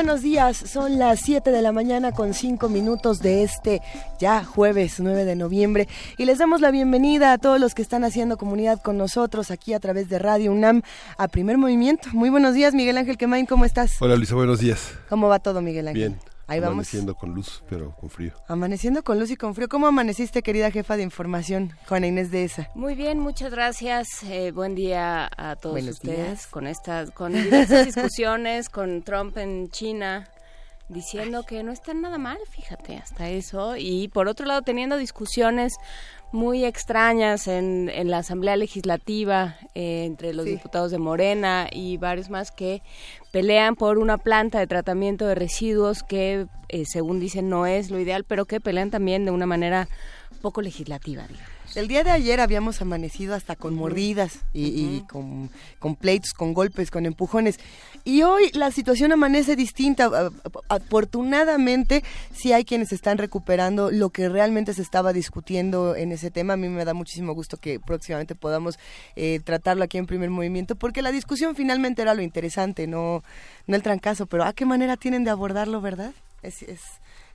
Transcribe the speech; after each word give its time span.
Buenos 0.00 0.22
días, 0.22 0.56
son 0.56 0.98
las 0.98 1.20
7 1.20 1.50
de 1.50 1.60
la 1.60 1.72
mañana 1.72 2.12
con 2.12 2.32
5 2.32 2.70
minutos 2.70 3.18
de 3.18 3.42
este 3.42 3.82
ya 4.18 4.42
jueves 4.42 4.98
9 4.98 5.26
de 5.26 5.36
noviembre 5.36 5.88
y 6.16 6.24
les 6.24 6.38
damos 6.38 6.62
la 6.62 6.70
bienvenida 6.70 7.34
a 7.34 7.38
todos 7.38 7.60
los 7.60 7.74
que 7.74 7.82
están 7.82 8.02
haciendo 8.04 8.38
comunidad 8.38 8.80
con 8.80 8.96
nosotros 8.96 9.50
aquí 9.50 9.74
a 9.74 9.78
través 9.78 10.08
de 10.08 10.18
Radio 10.18 10.52
UNAM 10.52 10.80
a 11.18 11.28
Primer 11.28 11.58
Movimiento. 11.58 12.08
Muy 12.14 12.30
buenos 12.30 12.54
días 12.54 12.72
Miguel 12.72 12.96
Ángel 12.96 13.18
Quemain, 13.18 13.44
¿cómo 13.44 13.66
estás? 13.66 14.00
Hola 14.00 14.16
Luisa, 14.16 14.34
buenos 14.36 14.60
días. 14.60 14.90
¿Cómo 15.10 15.28
va 15.28 15.38
todo 15.38 15.60
Miguel 15.60 15.88
Ángel? 15.88 16.08
Bien. 16.08 16.29
Ahí 16.50 16.58
Amaneciendo 16.58 17.14
con 17.14 17.32
luz, 17.32 17.62
pero 17.70 17.92
con 17.92 18.10
frío. 18.10 18.32
Amaneciendo 18.48 19.04
con 19.04 19.20
luz 19.20 19.30
y 19.30 19.36
con 19.36 19.54
frío. 19.54 19.68
¿Cómo 19.68 19.86
amaneciste, 19.86 20.42
querida 20.42 20.72
jefa 20.72 20.96
de 20.96 21.04
información, 21.04 21.76
Juana 21.88 22.08
Inés 22.08 22.32
de 22.32 22.42
esa? 22.42 22.68
Muy 22.74 22.96
bien, 22.96 23.20
muchas 23.20 23.52
gracias. 23.52 24.24
Eh, 24.24 24.50
buen 24.50 24.74
día 24.74 25.30
a 25.36 25.54
todos 25.54 25.80
ustedes 25.84 26.48
con 26.48 26.66
estas, 26.66 27.12
con 27.12 27.34
diversas 27.34 27.86
discusiones, 27.86 28.68
con 28.68 29.02
Trump 29.02 29.36
en 29.38 29.70
China 29.70 30.28
diciendo 30.88 31.44
que 31.44 31.62
no 31.62 31.70
está 31.70 31.94
nada 31.94 32.18
mal, 32.18 32.38
fíjate, 32.50 32.96
hasta 32.96 33.28
eso. 33.28 33.76
Y 33.76 34.08
por 34.08 34.26
otro 34.26 34.44
lado, 34.44 34.62
teniendo 34.62 34.96
discusiones 34.96 35.74
muy 36.32 36.64
extrañas 36.64 37.48
en, 37.48 37.88
en 37.88 38.10
la 38.10 38.18
Asamblea 38.18 38.56
Legislativa 38.56 39.56
eh, 39.74 40.04
entre 40.04 40.32
los 40.32 40.44
diputados 40.44 40.90
de 40.90 40.98
Morena 40.98 41.68
y 41.70 41.96
varios 41.96 42.30
más 42.30 42.52
que 42.52 42.82
pelean 43.32 43.74
por 43.76 43.98
una 43.98 44.18
planta 44.18 44.58
de 44.58 44.66
tratamiento 44.66 45.26
de 45.26 45.34
residuos 45.34 46.02
que, 46.02 46.46
eh, 46.68 46.84
según 46.86 47.20
dicen, 47.20 47.48
no 47.48 47.66
es 47.66 47.90
lo 47.90 47.98
ideal, 47.98 48.24
pero 48.24 48.44
que 48.44 48.60
pelean 48.60 48.90
también 48.90 49.24
de 49.24 49.30
una 49.30 49.46
manera 49.46 49.88
poco 50.40 50.62
legislativa, 50.62 51.26
digamos. 51.26 51.59
El 51.76 51.86
día 51.86 52.02
de 52.02 52.10
ayer 52.10 52.40
habíamos 52.40 52.80
amanecido 52.82 53.34
hasta 53.34 53.54
con 53.54 53.74
mordidas 53.74 54.40
y, 54.52 55.02
con, 55.02 55.50
con, 55.78 55.94
pleitos, 55.94 56.32
con 56.32 56.52
golpes, 56.52 56.90
con 56.90 57.06
empujones. 57.06 57.60
Y 58.04 58.22
hoy 58.22 58.50
la 58.54 58.72
situación 58.72 59.12
amanece 59.12 59.54
distinta. 59.54 60.10
Afortunadamente, 60.68 62.02
sí 62.32 62.52
hay 62.52 62.64
quienes 62.64 62.92
están 62.92 63.18
recuperando 63.18 63.92
lo 63.92 64.10
que 64.10 64.28
realmente 64.28 64.74
se 64.74 64.82
estaba 64.82 65.12
discutiendo 65.12 65.94
en 65.94 66.10
ese 66.10 66.32
tema. 66.32 66.54
A 66.54 66.56
mí 66.56 66.68
me 66.68 66.84
da 66.84 66.92
muchísimo 66.92 67.34
gusto 67.34 67.56
que 67.56 67.78
próximamente 67.78 68.34
podamos 68.34 68.76
eh, 69.14 69.40
tratarlo 69.44 69.84
aquí 69.84 69.96
en 69.96 70.06
primer 70.06 70.30
movimiento, 70.30 70.74
porque 70.74 71.02
la 71.02 71.12
discusión 71.12 71.54
finalmente 71.54 72.02
era 72.02 72.14
lo 72.14 72.22
interesante, 72.22 72.88
no, 72.88 73.22
no 73.68 73.76
el 73.76 73.82
trancazo. 73.82 74.26
Pero 74.26 74.44
¿a 74.44 74.52
qué 74.54 74.66
manera 74.66 74.96
tienen 74.96 75.22
de 75.22 75.30
abordarlo, 75.30 75.80
verdad? 75.80 76.12
Es, 76.42 76.62
es, 76.62 76.80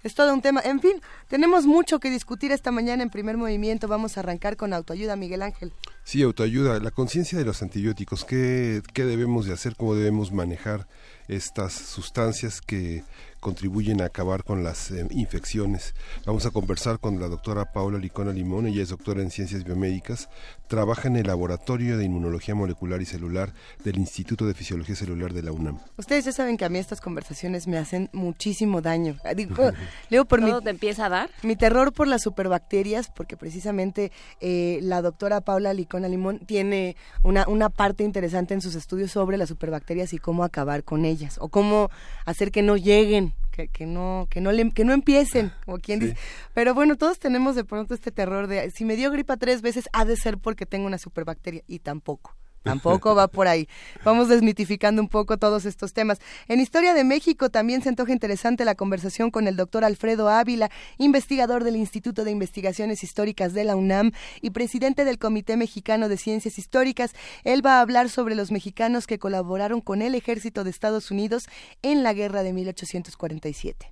es 0.06 0.14
todo 0.14 0.32
un 0.36 0.42
tema. 0.42 0.62
En 0.64 0.80
fin, 0.80 1.02
tenemos 1.28 1.66
mucho 1.66 2.00
que 2.00 2.12
discutir 2.12 2.52
esta 2.52 2.70
mañana 2.70 3.02
en 3.02 3.10
primer 3.10 3.38
movimiento. 3.38 3.88
Vamos 3.88 4.16
a 4.16 4.20
arrancar 4.20 4.56
con 4.56 4.72
autoayuda, 4.72 5.16
Miguel 5.16 5.42
Ángel. 5.42 5.74
Sí, 6.04 6.22
autoayuda, 6.22 6.80
la 6.80 6.92
conciencia 6.92 7.40
de 7.40 7.44
los 7.44 7.64
antibióticos, 7.64 8.24
¿qué, 8.24 8.84
qué 8.94 9.04
debemos 9.04 9.48
de 9.48 9.54
hacer, 9.54 9.76
cómo 9.76 9.96
debemos 9.96 10.32
manejar 10.32 10.88
estas 11.28 11.74
sustancias 11.74 12.62
que 12.62 13.04
contribuyen 13.40 14.02
a 14.02 14.06
acabar 14.06 14.44
con 14.44 14.64
las 14.64 14.90
eh, 14.92 15.06
infecciones. 15.12 15.94
Vamos 16.26 16.46
a 16.48 16.52
conversar 16.52 17.00
con 17.00 17.20
la 17.20 17.28
doctora 17.28 17.72
Paula 17.74 18.00
Licona 18.00 18.32
Limón, 18.32 18.68
ella 18.68 18.82
es 18.82 18.90
doctora 18.90 19.22
en 19.22 19.30
ciencias 19.30 19.64
biomédicas, 19.64 20.30
trabaja 20.68 21.08
en 21.08 21.16
el 21.16 21.28
Laboratorio 21.28 21.98
de 21.98 22.06
Inmunología 22.06 22.56
Molecular 22.56 23.02
y 23.02 23.06
Celular 23.06 23.54
del 23.84 23.98
Instituto 23.98 24.46
de 24.46 24.54
Fisiología 24.54 24.96
Celular 24.96 25.34
de 25.34 25.44
la 25.44 25.52
UNAM. 25.52 25.80
Ustedes 25.98 26.26
ya 26.26 26.32
saben 26.32 26.58
que 26.58 26.66
a 26.66 26.70
mí 26.70 26.80
estas 26.80 27.02
conversaciones 27.02 27.68
me 27.68 27.78
hacen 27.78 28.10
muchísimo 28.14 28.82
daño. 28.82 29.18
Ah, 29.24 29.34
digo, 29.34 29.56
por 30.28 30.40
¿Todo 30.42 30.62
te 30.62 30.70
empieza 30.70 31.06
a 31.06 31.10
dar? 31.10 31.30
Mi 31.44 31.56
terror 31.56 31.94
por 31.94 32.08
las 32.08 32.22
superbacterias, 32.22 33.10
porque 33.10 33.38
precisamente 33.38 34.12
eh, 34.42 34.80
la 34.82 35.02
doctora 35.02 35.42
Paula 35.42 35.74
Licona 35.74 36.08
Limón 36.08 36.40
tiene 36.40 36.96
una, 37.24 37.48
una 37.48 37.70
parte 37.70 38.04
interesante 38.04 38.54
en 38.54 38.62
sus 38.62 38.76
estudios 38.76 39.12
sobre 39.12 39.38
las 39.38 39.50
superbacterias 39.50 40.14
y 40.14 40.18
cómo 40.18 40.44
acabar 40.44 40.84
con 40.84 41.06
ellas, 41.06 41.38
o 41.40 41.50
cómo 41.50 41.90
hacer 42.26 42.52
que 42.52 42.62
no 42.62 42.78
lleguen 42.78 43.34
que, 43.56 43.70
que 43.70 43.86
no 43.86 44.28
que 44.30 44.42
no 44.42 44.52
le, 44.52 44.70
que 44.72 44.84
no 44.84 44.94
empiecen 44.94 45.52
como 45.66 45.80
quien 45.80 46.00
dice. 46.00 46.18
Pero 46.54 46.74
bueno 46.74 46.98
todos 46.98 47.20
tenemos 47.20 47.56
de 47.56 47.64
pronto 47.64 47.94
este 47.94 48.12
terror 48.12 48.48
de 48.48 48.70
si 48.72 48.84
me 48.84 48.96
dio 48.96 49.12
gripa 49.12 49.38
tres 49.38 49.62
veces 49.62 49.88
ha 49.94 50.04
de 50.04 50.18
ser 50.18 50.38
porque 50.38 50.66
tengo 50.66 50.86
una 50.86 50.98
superbacteria 50.98 51.64
y 51.68 51.80
tampoco 51.80 52.36
Tampoco 52.66 53.14
va 53.14 53.28
por 53.28 53.48
ahí. 53.48 53.70
Vamos 54.04 54.28
desmitificando 54.28 55.00
un 55.00 55.08
poco 55.08 55.38
todos 55.38 55.66
estos 55.66 55.94
temas. 55.94 56.20
En 56.48 56.60
Historia 56.60 56.96
de 56.96 57.04
México 57.04 57.52
también 57.52 57.84
se 57.84 57.90
antoja 57.90 58.12
interesante 58.12 58.66
la 58.66 58.74
conversación 58.74 59.30
con 59.30 59.48
el 59.48 59.56
doctor 59.56 59.86
Alfredo 59.86 60.30
Ávila, 60.30 60.72
investigador 60.98 61.64
del 61.64 61.76
Instituto 61.76 62.24
de 62.24 62.32
Investigaciones 62.32 63.04
Históricas 63.04 63.54
de 63.54 63.66
la 63.66 63.76
UNAM 63.76 64.14
y 64.42 64.50
presidente 64.50 65.06
del 65.06 65.20
Comité 65.20 65.58
Mexicano 65.58 66.10
de 66.10 66.18
Ciencias 66.18 66.58
Históricas. 66.58 67.14
Él 67.44 67.64
va 67.64 67.78
a 67.78 67.82
hablar 67.82 68.10
sobre 68.10 68.34
los 68.34 68.52
mexicanos 68.52 69.06
que 69.06 69.20
colaboraron 69.20 69.80
con 69.80 70.02
el 70.02 70.16
ejército 70.16 70.64
de 70.64 70.72
Estados 70.72 71.12
Unidos 71.12 71.48
en 71.84 72.02
la 72.02 72.14
guerra 72.14 72.42
de 72.42 72.52
1847. 72.52 73.90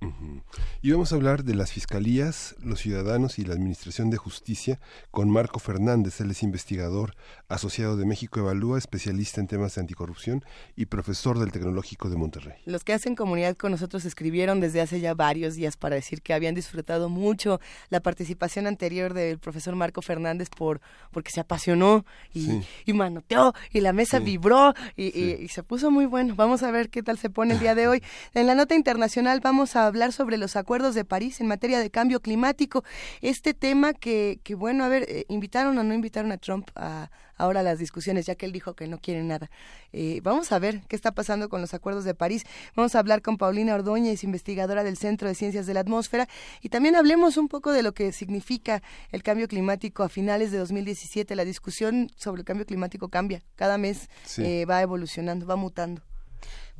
Y 0.82 0.90
vamos 0.90 1.12
a 1.12 1.14
hablar 1.14 1.44
de 1.44 1.54
las 1.54 1.70
fiscalías, 1.70 2.56
los 2.60 2.80
ciudadanos 2.80 3.38
y 3.38 3.44
la 3.44 3.54
Administración 3.54 4.10
de 4.10 4.16
Justicia 4.16 4.80
con 5.12 5.30
Marco 5.30 5.60
Fernández. 5.60 6.20
Él 6.20 6.32
es 6.32 6.42
investigador 6.42 7.14
asociado 7.48 7.96
de 7.96 8.04
México 8.04 8.40
Especialista 8.76 9.40
en 9.40 9.46
temas 9.46 9.74
de 9.74 9.82
anticorrupción 9.82 10.44
y 10.74 10.86
profesor 10.86 11.38
del 11.38 11.52
Tecnológico 11.52 12.08
de 12.08 12.16
Monterrey. 12.16 12.56
Los 12.64 12.82
que 12.82 12.94
hacen 12.94 13.14
comunidad 13.14 13.56
con 13.56 13.70
nosotros 13.70 14.04
escribieron 14.04 14.60
desde 14.60 14.80
hace 14.80 15.00
ya 15.00 15.14
varios 15.14 15.54
días 15.54 15.76
para 15.76 15.96
decir 15.96 16.22
que 16.22 16.32
habían 16.32 16.54
disfrutado 16.54 17.08
mucho 17.08 17.60
la 17.90 18.00
participación 18.00 18.66
anterior 18.66 19.12
del 19.12 19.38
profesor 19.38 19.76
Marco 19.76 20.00
Fernández 20.00 20.48
por 20.48 20.80
porque 21.12 21.30
se 21.30 21.40
apasionó 21.40 22.04
y, 22.32 22.62
y 22.86 22.92
manoteó 22.94 23.52
y 23.70 23.80
la 23.80 23.92
mesa 23.92 24.18
vibró 24.18 24.74
y, 24.96 25.46
se 25.48 25.62
puso 25.62 25.90
muy 25.90 26.06
bueno. 26.06 26.34
Vamos 26.34 26.62
a 26.62 26.70
ver 26.70 26.90
qué 26.90 27.02
tal 27.02 27.18
se 27.18 27.30
pone 27.30 27.54
el 27.54 27.60
día 27.60 27.74
de 27.74 27.88
hoy. 27.88 28.02
En 28.34 28.46
la 28.46 28.54
nota 28.54 28.74
internacional 28.74 29.40
vamos 29.40 29.76
a 29.76 29.86
hablar 29.86 30.12
sobre 30.12 30.38
los 30.38 30.56
acuerdos 30.56 30.94
de 30.94 31.04
París 31.04 31.40
en 31.40 31.46
materia 31.46 31.78
de 31.78 31.90
cambio 31.90 32.20
climático. 32.20 32.84
Este 33.20 33.54
tema 33.54 33.92
que, 33.92 34.40
que 34.42 34.54
bueno, 34.54 34.84
a 34.84 34.88
ver, 34.88 35.04
eh, 35.08 35.24
invitaron 35.28 35.78
o 35.78 35.84
no 35.84 35.94
invitaron 35.94 36.32
a 36.32 36.38
Trump 36.38 36.68
a 36.74 37.10
ahora 37.36 37.62
las 37.62 37.78
discusiones, 37.78 38.26
ya 38.26 38.34
que 38.34 38.46
él 38.46 38.52
dijo 38.52 38.74
que 38.74 38.86
no 38.86 38.98
quiere 38.98 39.22
nada. 39.22 39.50
Eh, 39.92 40.20
vamos 40.22 40.52
a 40.52 40.58
ver 40.58 40.82
qué 40.88 40.96
está 40.96 41.12
pasando 41.12 41.48
con 41.48 41.60
los 41.60 41.74
acuerdos 41.74 42.04
de 42.04 42.14
París. 42.14 42.44
Vamos 42.74 42.94
a 42.94 42.98
hablar 42.98 43.22
con 43.22 43.36
Paulina 43.38 43.74
Ordóñez, 43.74 44.24
investigadora 44.24 44.84
del 44.84 44.96
Centro 44.96 45.28
de 45.28 45.34
Ciencias 45.34 45.66
de 45.66 45.74
la 45.74 45.80
Atmósfera, 45.80 46.28
y 46.60 46.68
también 46.68 46.96
hablemos 46.96 47.36
un 47.36 47.48
poco 47.48 47.72
de 47.72 47.82
lo 47.82 47.92
que 47.92 48.12
significa 48.12 48.82
el 49.12 49.22
cambio 49.22 49.48
climático 49.48 50.02
a 50.02 50.08
finales 50.08 50.52
de 50.52 50.58
2017. 50.58 51.34
La 51.36 51.44
discusión 51.44 52.10
sobre 52.16 52.40
el 52.40 52.44
cambio 52.44 52.66
climático 52.66 53.08
cambia, 53.08 53.42
cada 53.56 53.78
mes 53.78 54.08
eh, 54.38 54.64
va 54.66 54.82
evolucionando, 54.82 55.46
va 55.46 55.56
mutando. 55.56 56.02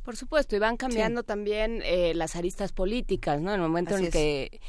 Por 0.05 0.15
supuesto, 0.15 0.55
y 0.55 0.59
van 0.59 0.77
cambiando 0.77 1.23
también 1.23 1.81
eh, 1.83 2.13
las 2.13 2.35
aristas 2.35 2.71
políticas, 2.71 3.41
¿no? 3.41 3.49
En 3.49 3.55
el 3.55 3.61
momento 3.61 3.97
en 3.97 4.11
que 4.11 4.61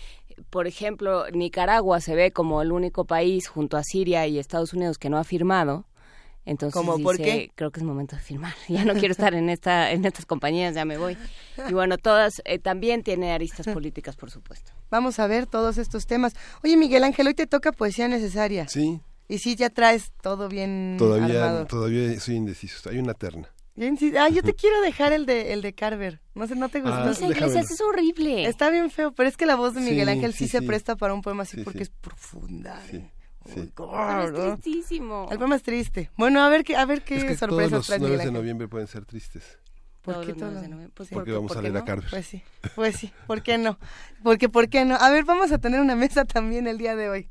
por 0.50 0.66
ejemplo, 0.66 1.30
Nicaragua 1.30 2.00
se 2.00 2.14
ve 2.14 2.30
como 2.30 2.62
el 2.62 2.72
único 2.72 3.04
país 3.04 3.48
junto 3.48 3.76
a 3.76 3.82
Siria 3.82 4.26
y 4.26 4.38
Estados 4.38 4.72
Unidos 4.72 4.98
que 4.98 5.08
no 5.08 5.18
ha 5.18 5.24
firmado. 5.24 5.86
Entonces 6.44 6.74
¿Cómo, 6.74 6.98
¿por 7.00 7.16
qué? 7.16 7.50
creo 7.56 7.72
que 7.72 7.80
es 7.80 7.84
momento 7.84 8.14
de 8.14 8.22
firmar. 8.22 8.54
Ya 8.68 8.84
no 8.84 8.94
quiero 8.94 9.12
estar 9.12 9.34
en 9.34 9.50
esta 9.50 9.90
en 9.90 10.04
estas 10.04 10.26
compañías, 10.26 10.74
ya 10.74 10.84
me 10.84 10.96
voy. 10.96 11.16
Y 11.68 11.72
bueno, 11.72 11.98
todas 11.98 12.40
eh, 12.44 12.58
también 12.58 13.02
tiene 13.02 13.32
aristas 13.32 13.66
políticas, 13.66 14.14
por 14.14 14.30
supuesto. 14.30 14.70
Vamos 14.90 15.18
a 15.18 15.26
ver 15.26 15.46
todos 15.46 15.76
estos 15.78 16.06
temas. 16.06 16.34
Oye, 16.62 16.76
Miguel 16.76 17.02
Ángel, 17.02 17.26
hoy 17.26 17.34
te 17.34 17.46
toca 17.46 17.72
poesía 17.72 18.06
necesaria. 18.06 18.68
Sí. 18.68 19.00
Y 19.28 19.38
sí, 19.38 19.56
ya 19.56 19.70
traes 19.70 20.12
todo 20.22 20.48
bien 20.48 20.94
Todavía 20.98 21.64
todavía 21.66 22.18
soy 22.20 22.36
indeciso. 22.36 22.88
Hay 22.90 22.98
una 22.98 23.14
terna. 23.14 23.48
Ah, 24.18 24.28
yo 24.28 24.42
te 24.42 24.54
quiero 24.56 24.80
dejar 24.80 25.12
el 25.12 25.26
de 25.26 25.52
el 25.52 25.62
de 25.62 25.74
Carver. 25.74 26.20
No 26.34 26.46
sé, 26.46 26.56
no 26.56 26.68
te 26.68 26.80
gusta. 26.80 27.04
Ah, 27.04 27.26
Iglesias 27.28 27.70
es 27.70 27.80
horrible. 27.80 28.46
Está 28.46 28.70
bien 28.70 28.90
feo, 28.90 29.12
pero 29.12 29.28
es 29.28 29.36
que 29.36 29.46
la 29.46 29.56
voz 29.56 29.74
de 29.74 29.80
Miguel 29.80 30.08
Ángel 30.08 30.32
sí, 30.32 30.48
se 30.48 30.62
presta 30.62 30.96
para 30.96 31.14
un 31.14 31.22
poema 31.22 31.42
así 31.42 31.62
porque 31.62 31.82
es 31.82 31.90
profunda. 31.90 32.80
Sí. 32.90 33.04
Sí. 33.54 33.70
Oh, 33.76 34.22
es 34.22 34.60
tristísimo. 34.62 35.28
El 35.30 35.38
poema 35.38 35.54
es 35.54 35.62
triste. 35.62 36.10
Bueno, 36.16 36.42
a 36.42 36.48
ver 36.48 36.64
qué, 36.64 36.76
a 36.76 36.84
ver 36.84 37.02
qué 37.02 37.18
es 37.18 37.24
que 37.24 37.36
sorpresas 37.36 37.86
todos 37.86 38.00
los 38.00 38.00
9 38.00 38.24
de 38.24 38.32
noviembre 38.32 38.66
pueden 38.66 38.88
ser 38.88 39.04
tristes. 39.04 39.58
¿Por 40.02 40.24
qué 40.24 40.34
todos 40.34 40.52
los 40.52 40.62
noviembre? 40.62 40.90
Pues 40.94 41.08
porque 41.10 41.32
vamos 41.32 41.56
a 41.56 41.62
leer 41.62 41.76
a 41.76 41.84
Carver. 41.84 42.08
Pues 42.10 42.26
sí, 42.26 42.42
pues 42.74 42.96
sí, 42.96 43.12
¿por 43.26 43.42
qué 43.42 43.58
no? 43.58 43.78
Porque, 44.22 44.48
¿por 44.48 44.68
qué 44.68 44.84
no? 44.84 44.94
A 44.96 45.10
ver, 45.10 45.24
vamos 45.24 45.50
a 45.52 45.58
tener 45.58 45.80
una 45.80 45.96
mesa 45.96 46.24
también 46.24 46.66
el 46.66 46.78
día 46.78 46.94
de 46.94 47.08
hoy. 47.08 47.28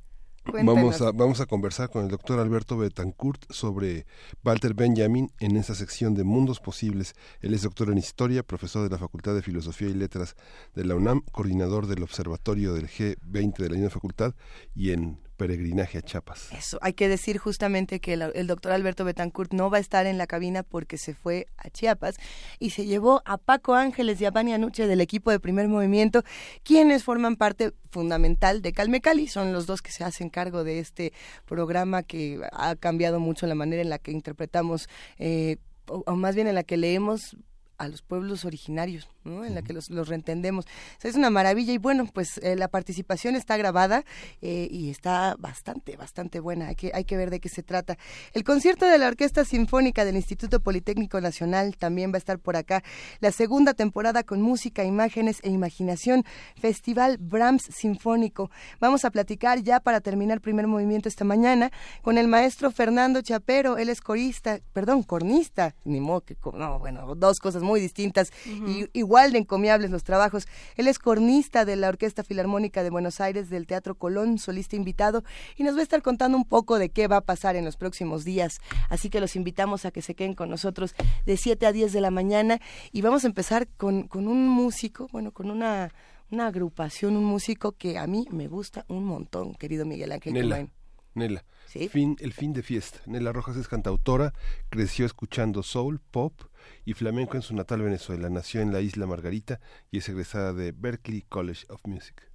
Vamos 0.54 1.02
a, 1.02 1.12
vamos 1.12 1.42
a 1.42 1.48
conversar 1.48 1.90
con 1.90 2.04
el 2.04 2.10
doctor 2.10 2.40
Alberto 2.40 2.78
Betancourt 2.78 3.52
sobre 3.52 4.06
Walter 4.44 4.76
Benjamin 4.76 5.32
en 5.40 5.58
esa 5.58 5.74
sección 5.74 6.14
de 6.14 6.24
Mundos 6.24 6.60
Posibles. 6.60 7.16
Él 7.42 7.54
es 7.54 7.64
doctor 7.64 7.90
en 7.90 7.98
Historia, 7.98 8.44
profesor 8.44 8.84
de 8.84 8.90
la 8.90 9.00
Facultad 9.00 9.34
de 9.34 9.42
Filosofía 9.42 9.90
y 9.90 9.96
Letras 9.96 10.36
de 10.76 10.86
la 10.86 10.96
UNAM, 10.96 11.22
coordinador 11.32 11.88
del 11.88 12.04
Observatorio 12.04 12.74
del 12.74 12.88
G20 12.88 13.58
de 13.58 13.70
la 13.70 13.76
misma 13.76 13.90
facultad 13.90 14.36
y 14.76 14.92
en 14.92 15.25
peregrinaje 15.36 15.98
a 15.98 16.02
Chiapas. 16.02 16.50
Eso, 16.52 16.78
hay 16.82 16.94
que 16.94 17.08
decir 17.08 17.38
justamente 17.38 18.00
que 18.00 18.14
el, 18.14 18.48
doctor 18.48 18.72
Alberto 18.72 19.06
Betancourt 19.06 19.54
no 19.54 19.70
va 19.70 19.78
a 19.78 19.80
estar 19.82 20.06
en 20.06 20.18
la 20.18 20.28
cabina 20.28 20.64
porque 20.64 20.98
se 20.98 21.14
fue 21.14 21.48
a 21.58 21.70
Chiapas 21.70 22.16
y 22.60 22.72
se 22.72 22.86
llevó 22.86 23.22
a 23.26 23.38
Paco 23.38 23.76
Ángeles 23.76 24.20
y 24.22 24.26
a 24.26 24.32
Vania 24.32 24.58
Nuche 24.58 24.88
del 24.88 25.02
equipo 25.02 25.32
de 25.32 25.40
primer 25.40 25.68
movimiento, 25.68 26.24
quienes 26.64 27.04
forman 27.04 27.36
parte 27.36 27.74
fundamental 27.90 28.62
de 28.62 28.74
Calme 28.74 29.02
Cali, 29.02 29.28
son 29.28 29.54
los 29.54 29.66
dos 29.66 29.82
que 29.82 29.92
se 29.92 30.04
hacen 30.04 30.30
cargo 30.30 30.64
de 30.64 30.80
este 30.80 31.14
programa 31.46 32.04
que 32.04 32.42
ha 32.52 32.76
cambiado 32.76 33.20
mucho 33.20 33.48
la 33.48 33.56
manera 33.56 33.82
en 33.82 33.90
la 33.90 34.00
que 34.00 34.12
interpretamos, 34.12 34.90
eh, 35.18 35.58
o 35.88 36.16
más 36.16 36.36
bien 36.36 36.48
en 36.48 36.56
la 36.56 36.64
que 36.64 36.78
leemos 36.78 37.38
a 37.78 37.88
los 37.88 38.02
pueblos 38.02 38.46
originarios, 38.46 39.10
¿no? 39.24 39.46
en 39.46 39.56
la 39.56 39.62
que 39.62 39.74
los, 39.74 39.90
los 39.90 40.08
reentendemos. 40.08 40.66
es 41.04 41.16
una 41.16 41.30
maravilla 41.30 41.74
y 41.74 41.78
bueno, 41.78 42.06
pues 42.14 42.38
eh, 42.40 42.56
la 42.56 42.68
participación 42.68 43.36
está 43.36 43.58
grabada 43.58 44.04
eh, 44.42 44.68
y 44.72 44.90
está 44.90 45.36
bastante, 45.40 45.98
bastante 45.98 46.40
buena. 46.40 46.68
Hay 46.68 46.76
que, 46.76 46.92
hay 46.94 47.06
que 47.06 47.18
ver 47.18 47.30
de 47.30 47.40
qué 47.40 47.50
se 47.50 47.64
trata. 47.64 47.98
El 48.34 48.44
concierto 48.44 48.86
de 48.86 48.98
la 48.98 49.08
Orquesta 49.08 49.46
Sinfónica 49.46 50.06
del 50.06 50.16
Instituto 50.16 50.60
Politécnico 50.60 51.20
Nacional 51.22 51.78
también 51.78 52.12
va 52.12 52.16
a 52.16 52.20
estar 52.20 52.40
por 52.40 52.56
acá. 52.56 52.84
La 53.20 53.32
segunda 53.32 53.74
temporada 53.74 54.24
con 54.24 54.42
música, 54.42 54.84
imágenes 54.84 55.40
e 55.44 55.50
imaginación. 55.50 56.24
Festival 56.56 57.18
Brahms 57.20 57.64
Sinfónico. 57.64 58.50
Vamos 58.80 59.06
a 59.06 59.12
platicar 59.12 59.62
ya 59.62 59.80
para 59.80 60.02
terminar 60.02 60.42
primer 60.42 60.68
movimiento 60.68 61.10
esta 61.10 61.26
mañana 61.26 61.72
con 62.02 62.18
el 62.18 62.28
maestro 62.28 62.72
Fernando 62.72 63.22
Chapero. 63.22 63.78
Él 63.78 63.90
es 63.90 64.02
corista, 64.02 64.60
perdón, 64.74 65.04
cornista. 65.04 65.76
Ni 65.84 66.00
modo 66.00 66.22
que, 66.22 66.38
no, 66.54 66.80
bueno, 66.80 67.16
dos 67.16 67.40
cosas 67.40 67.62
muy 67.66 67.82
distintas 67.82 68.32
y 68.46 68.88
igual 68.94 69.34
de 69.34 69.40
encomiables 69.40 69.92
los 69.92 70.04
trabajos. 70.04 70.48
Él 70.78 70.88
es 70.88 71.00
cornista 71.00 71.66
de 71.66 71.76
la 71.76 71.90
Orquesta 71.90 72.24
Filarmónica 72.24 72.84
de 72.84 72.90
Buenos 72.90 73.20
Aires 73.20 73.50
del 73.50 73.68
Teatro 73.68 73.96
Colón, 73.96 74.38
solista 74.38 74.76
invitado, 74.76 75.24
y 75.58 75.64
nos 75.64 75.76
va 75.76 75.80
a 75.80 75.84
estar 75.84 76.02
contando 76.02 76.38
un 76.38 76.46
poco 76.46 76.80
de 76.80 76.90
qué 76.90 77.08
va 77.08 77.18
a 77.18 77.22
pasar 77.22 77.56
en 77.56 77.66
los 77.66 77.76
próximos 77.76 78.24
días. 78.24 78.60
Así 78.90 79.10
que 79.10 79.20
los 79.20 79.36
invitamos 79.36 79.86
a 79.86 79.92
que 79.92 80.02
se 80.02 80.16
queden 80.16 80.34
con 80.34 80.50
nosotros 80.50 80.96
de 81.26 81.38
7 81.38 81.66
a 81.66 81.72
10 81.72 81.92
de 81.92 82.02
la 82.02 82.12
mañana 82.12 82.60
y 82.92 83.02
vamos 83.02 83.24
a 83.24 83.28
empezar 83.28 83.68
con, 83.78 84.08
con 84.08 84.28
un 84.28 84.48
músico, 84.48 85.08
bueno, 85.12 85.32
con 85.32 85.50
una, 85.52 85.92
una 86.32 86.48
agrupación, 86.48 87.16
un 87.16 87.26
músico 87.26 87.74
que 87.74 87.98
a 87.98 88.08
mí 88.08 88.28
me 88.32 88.48
gusta 88.48 88.86
un 88.88 89.06
montón, 89.06 89.54
querido 89.56 89.86
Miguel 89.86 90.12
Ángel. 90.12 90.34
Nela, 90.34 90.68
Nela. 91.14 91.44
Fin, 91.90 92.16
el 92.20 92.34
fin 92.34 92.54
de 92.54 92.64
fiesta. 92.64 93.00
Nela 93.06 93.34
Rojas 93.34 93.58
es 93.58 93.68
cantautora, 93.68 94.34
creció 94.70 95.06
escuchando 95.06 95.62
soul, 95.62 96.00
pop, 96.00 96.42
y 96.86 96.94
flamenco 96.94 97.36
en 97.36 97.42
su 97.42 97.56
natal 97.56 97.82
Venezuela. 97.82 98.30
Nació 98.30 98.62
en 98.62 98.72
la 98.72 98.82
isla 98.82 99.06
Margarita 99.06 99.60
y 99.92 100.00
es 100.00 100.10
egresada 100.10 100.54
de 100.54 100.72
Berklee 100.72 101.26
College 101.28 101.66
of 101.70 101.82
Music. 101.86 102.32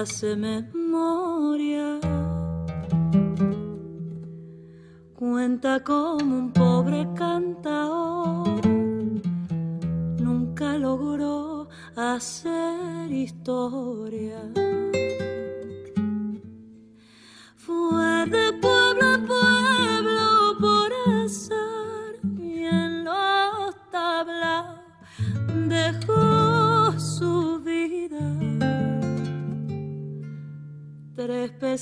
Hace 0.00 0.34
memoria. 0.34 2.00
Cuenta 5.14 5.84
como 5.84 6.38
un 6.38 6.52
pobre 6.54 7.06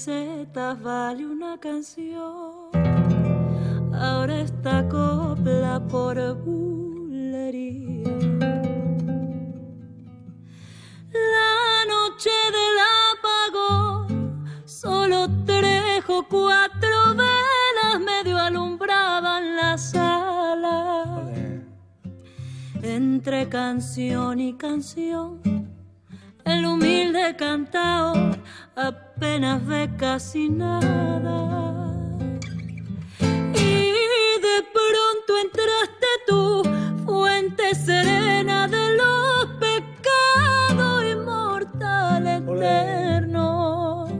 pesetas 0.08 0.82
vale 0.82 1.26
una 1.26 1.58
canción. 1.58 2.70
Ahora 3.93 4.40
está 4.40 4.88
copla 4.88 5.82
por 5.87 6.16
bulería. 6.44 8.08
La 11.12 11.84
noche 11.93 12.31
del 12.56 12.76
apagón, 13.12 14.46
solo 14.64 15.28
tres 15.44 16.02
o 16.08 16.25
cuatro 16.26 17.14
velas 17.14 18.00
medio 18.00 18.38
alumbraban 18.38 19.56
la 19.56 19.76
sala. 19.76 21.22
Entre 22.82 23.46
canción 23.50 24.40
y 24.40 24.55
canción, 24.55 25.43
el 26.46 26.64
humilde 26.64 27.37
cantao 27.37 28.14
apenas 29.19 29.67
ve 29.67 29.91
casi 29.97 30.49
nada. 30.49 31.93
Y 33.20 33.82
de 34.47 34.56
pronto 34.76 35.31
entraste 35.44 36.11
tú, 36.29 36.62
fuente 37.05 37.75
serena 37.75 38.69
de 38.69 38.97
los 38.97 39.47
pecados 39.59 41.05
inmortales 41.05 42.43
eternos. 42.43 44.10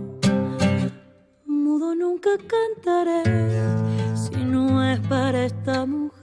Mudo 1.47 1.95
nunca 1.95 2.31
cantaré 2.55 3.23
si 4.17 4.37
no 4.45 4.83
es 4.83 4.99
para 5.07 5.45
esta 5.45 5.87
mujer. 5.87 6.19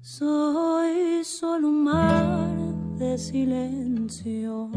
Soy 0.00 1.24
solo 1.24 1.68
un 1.68 1.84
mar 1.84 2.41
de 3.02 3.18
silencio. 3.18 4.70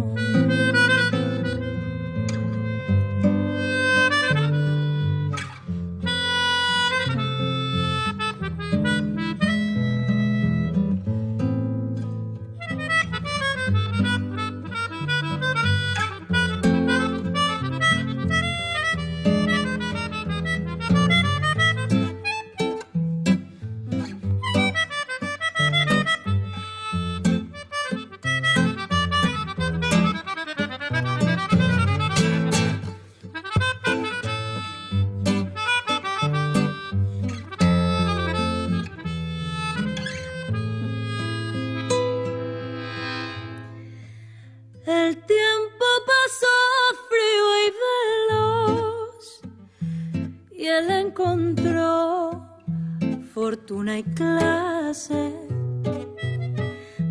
Fortuna 53.65 53.98
y 53.98 54.03
clase, 54.03 55.34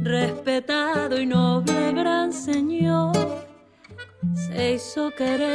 respetado 0.04 1.20
y 1.20 1.26
noble 1.26 1.92
gran 1.92 2.32
señor, 2.32 3.16
se 4.36 4.74
hizo 4.74 5.10
querer, 5.10 5.53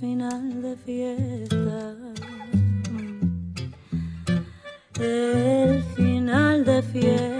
final 0.00 0.62
de 0.62 0.76
fiesta. 0.76 1.94
El 5.00 5.82
final 5.94 6.64
de 6.64 6.82
fiesta. 6.82 7.35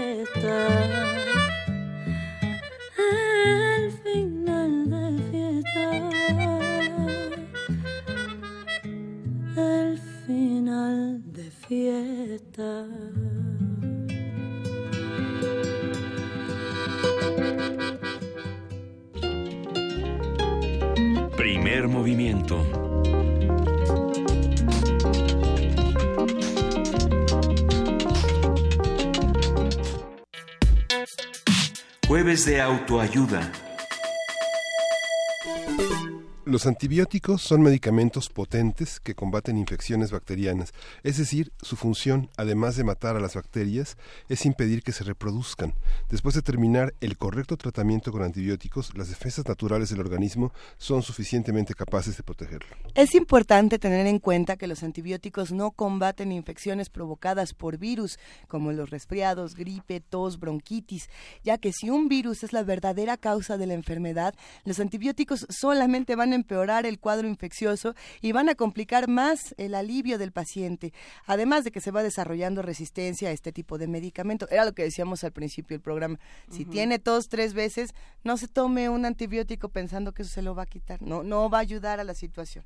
Movimiento. 21.85 22.65
Jueves 32.07 32.45
de 32.45 32.59
autoayuda. 32.59 33.51
Los 36.47 36.65
antibióticos 36.65 37.41
son 37.41 37.61
medicamentos 37.61 38.29
potentes 38.29 39.01
que 39.01 39.15
combaten 39.15 39.57
infecciones 39.57 40.11
bacterianas, 40.11 40.71
es 41.03 41.17
decir, 41.17 41.51
su 41.61 41.75
función, 41.75 42.29
además 42.37 42.77
de 42.77 42.85
matar 42.85 43.17
a 43.17 43.19
las 43.19 43.35
bacterias, 43.35 43.97
es 44.29 44.45
impedir 44.45 44.81
que 44.81 44.93
se 44.93 45.03
reproduzcan. 45.03 45.73
Después 46.09 46.35
de 46.35 46.41
terminar 46.41 46.93
el 47.01 47.17
correcto 47.17 47.57
tratamiento 47.57 48.13
con 48.13 48.23
antibióticos, 48.23 48.95
las 48.97 49.09
defensas 49.09 49.45
naturales 49.45 49.89
del 49.89 49.99
organismo 49.99 50.53
son 50.77 51.03
suficientemente 51.03 51.73
capaces 51.73 52.15
de 52.15 52.23
protegerlo. 52.23 52.77
Es 52.95 53.13
importante 53.13 53.77
tener 53.77 54.07
en 54.07 54.19
cuenta 54.19 54.55
que 54.55 54.67
los 54.67 54.83
antibióticos 54.83 55.51
no 55.51 55.71
combaten 55.71 56.31
infecciones 56.31 56.89
provocadas 56.89 57.53
por 57.53 57.77
virus, 57.77 58.19
como 58.47 58.71
los 58.71 58.89
resfriados, 58.89 59.53
gripe, 59.53 59.99
tos, 59.99 60.39
bronquitis, 60.39 61.09
ya 61.43 61.57
que 61.57 61.73
si 61.73 61.89
un 61.89 62.07
virus 62.07 62.45
es 62.45 62.53
la 62.53 62.63
verdadera 62.63 63.17
causa 63.17 63.57
de 63.57 63.67
la 63.67 63.73
enfermedad, 63.73 64.33
los 64.63 64.79
antibióticos 64.79 65.45
solamente 65.49 66.15
van 66.15 66.31
a 66.31 66.36
empeorar 66.37 66.85
el 66.85 66.99
cuadro 66.99 67.27
infeccioso 67.27 67.93
y 68.21 68.31
van 68.31 68.47
a 68.47 68.55
complicar 68.55 69.09
más 69.09 69.53
el 69.57 69.75
alivio 69.75 70.17
del 70.17 70.31
paciente, 70.31 70.93
además 71.25 71.63
de 71.63 71.71
que 71.71 71.81
se 71.81 71.91
va 71.91 72.03
desarrollando 72.03 72.61
resistencia 72.61 73.29
a 73.29 73.31
este 73.31 73.51
tipo 73.51 73.77
de 73.77 73.87
medicamento. 73.87 74.47
Era 74.49 74.63
lo 74.63 74.73
que 74.73 74.83
decíamos 74.83 75.23
al 75.23 75.33
principio 75.33 75.75
del 75.75 75.81
programa. 75.81 76.19
Si 76.49 76.63
tiene 76.63 76.99
tos 76.99 77.27
tres 77.27 77.53
veces, 77.53 77.93
no 78.23 78.37
se 78.37 78.47
tome 78.47 78.89
un 78.89 79.05
antibiótico 79.05 79.69
pensando 79.69 80.13
que 80.13 80.21
eso 80.21 80.31
se 80.31 80.41
lo 80.41 80.55
va 80.55 80.63
a 80.63 80.67
quitar. 80.67 81.01
No, 81.01 81.23
no 81.23 81.49
va 81.49 81.57
a 81.57 81.61
ayudar 81.61 81.99
a 81.99 82.03
la 82.03 82.13
situación. 82.13 82.63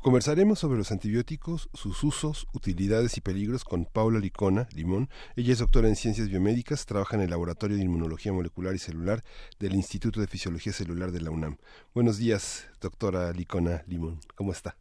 Conversaremos 0.00 0.60
sobre 0.60 0.78
los 0.78 0.92
antibióticos, 0.92 1.68
sus 1.74 2.04
usos, 2.04 2.46
utilidades 2.54 3.16
y 3.16 3.20
peligros 3.20 3.64
con 3.64 3.84
Paula 3.84 4.20
Licona 4.20 4.68
Limón. 4.72 5.08
Ella 5.34 5.52
es 5.52 5.58
doctora 5.58 5.88
en 5.88 5.96
ciencias 5.96 6.28
biomédicas, 6.28 6.86
trabaja 6.86 7.16
en 7.16 7.22
el 7.22 7.30
Laboratorio 7.30 7.76
de 7.76 7.82
Inmunología 7.82 8.32
Molecular 8.32 8.74
y 8.76 8.78
Celular 8.78 9.24
del 9.58 9.74
Instituto 9.74 10.20
de 10.20 10.28
Fisiología 10.28 10.72
Celular 10.72 11.10
de 11.10 11.20
la 11.20 11.32
UNAM. 11.32 11.56
Buenos 11.94 12.16
días, 12.16 12.70
doctora 12.80 13.32
Licona 13.32 13.82
Limón. 13.88 14.20
¿Cómo 14.36 14.52
está? 14.52 14.76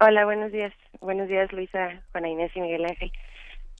Hola, 0.00 0.26
buenos 0.26 0.52
días. 0.52 0.74
Buenos 1.00 1.28
días, 1.28 1.50
Luisa, 1.52 2.02
Juana 2.12 2.28
Inés 2.28 2.52
y 2.54 2.60
Miguel 2.60 2.84
Ángel. 2.84 3.10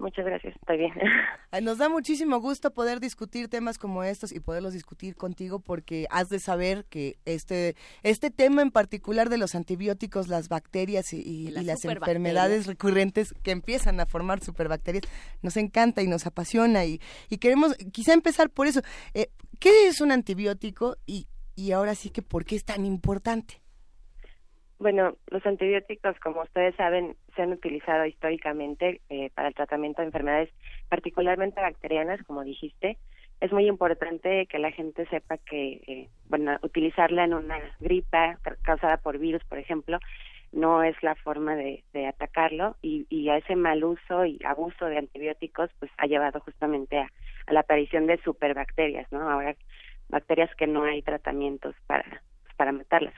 Muchas 0.01 0.25
gracias, 0.25 0.55
estoy 0.57 0.79
bien. 0.79 0.93
Nos 1.63 1.79
da 1.79 1.89
muchísimo 1.89 2.41
gusto 2.41 2.73
poder 2.73 2.99
discutir 2.99 3.49
temas 3.49 3.79
como 3.79 4.03
estos 4.03 4.33
y 4.33 4.41
poderlos 4.41 4.73
discutir 4.73 5.15
contigo 5.15 5.61
porque 5.61 6.07
has 6.11 6.29
de 6.29 6.41
saber 6.41 6.85
que 6.87 7.19
este, 7.25 7.77
este 8.03 8.31
tema 8.31 8.63
en 8.63 8.71
particular 8.71 9.29
de 9.29 9.39
los 9.39 9.55
antibióticos, 9.55 10.29
las 10.29 10.49
bacterias 10.49 11.13
y, 11.13 11.51
las, 11.51 11.85
enfermedades 11.85 12.67
recurrentes 12.67 13.35
que 13.43 13.51
empiezan 13.51 14.01
a 14.01 14.07
formar 14.07 14.43
superbacterias, 14.43 15.05
nos 15.43 15.57
encanta 15.57 16.03
y 16.03 16.09
nos 16.09 16.27
apasiona 16.27 16.85
y, 16.85 17.01
y 17.29 17.39
queremos 17.39 17.75
quizá 17.93 18.13
empezar 18.13 18.51
por 18.51 18.67
eso. 18.67 18.81
Eh, 19.15 19.29
¿Qué 19.59 19.87
es 19.87 20.01
un 20.01 20.11
antibiótico 20.11 20.97
y, 21.07 21.29
y 21.55 21.73
ahora 21.73 21.95
sí 21.95 22.11
que 22.11 22.23
por 22.23 22.45
qué 22.45 22.57
es 22.57 22.65
tan 22.65 22.85
importante? 22.85 23.62
Bueno, 24.83 25.15
los 25.31 25.47
antibióticos, 25.47 26.19
como 26.19 26.43
ustedes 26.43 26.75
saben, 26.75 27.15
se 27.37 27.43
han 27.43 27.53
utilizado 27.53 28.05
históricamente 28.05 29.01
eh, 29.11 29.31
para 29.33 29.47
el 29.47 29.55
tratamiento 29.55 30.03
de 30.03 30.07
enfermedades 30.07 30.49
particularmente 30.89 31.61
bacterianas, 31.61 32.21
como 32.25 32.43
dijiste. 32.43 32.99
Es 33.41 33.53
muy 33.53 33.69
importante 33.69 34.45
que 34.47 34.59
la 34.59 34.73
gente 34.73 35.07
sepa 35.07 35.39
que, 35.39 35.75
eh, 35.87 36.09
bueno, 36.29 36.59
utilizarla 36.63 37.23
en 37.23 37.35
una 37.35 37.61
gripa 37.79 38.41
causada 38.63 38.97
por 38.97 39.19
virus, 39.19 39.45
por 39.45 39.59
ejemplo, 39.59 40.01
no 40.51 40.83
es 40.83 41.01
la 41.01 41.15
forma 41.15 41.55
de, 41.55 41.85
atacarlo 42.09 42.75
y, 42.83 43.07
y, 43.09 43.29
a 43.29 43.37
ese 43.37 43.55
mal 43.55 43.85
uso 43.85 44.25
y 44.25 44.41
abuso 44.45 44.87
de 44.87 44.99
antibióticos 44.99 45.71
pues 45.79 45.93
ha 45.97 46.07
llevado 46.07 46.41
justamente 46.41 46.99
a, 46.99 47.09
la 47.47 47.61
aparición 47.61 48.09
de 48.09 48.21
superbacterias, 48.25 49.07
¿no? 49.13 49.31
Ahora 49.31 49.55
bacterias 50.09 50.53
que 50.57 50.67
no 50.67 50.83
hay 50.83 51.03
tratamientos 51.03 51.77
para 51.87 52.21
para 52.57 52.73
matarlas 52.73 53.15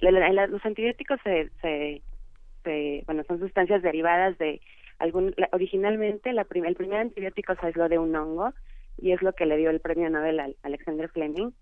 los 0.00 0.64
antibióticos 0.64 1.20
se, 1.22 1.50
se, 1.62 3.02
bueno 3.06 3.22
son 3.26 3.38
sustancias 3.38 3.82
derivadas 3.82 4.36
de 4.38 4.60
algún 4.98 5.34
originalmente 5.52 6.32
la 6.32 6.46
el 6.50 6.74
primer 6.76 7.00
antibiótico 7.00 7.54
se 7.54 7.66
aisló 7.66 7.88
de 7.88 7.98
un 7.98 8.14
hongo 8.14 8.52
y 9.00 9.12
es 9.12 9.22
lo 9.22 9.32
que 9.32 9.46
le 9.46 9.56
dio 9.56 9.70
el 9.70 9.80
premio 9.80 10.10
Nobel 10.10 10.40
a 10.40 10.48
Alexander 10.62 11.08
Fleming. 11.08 11.52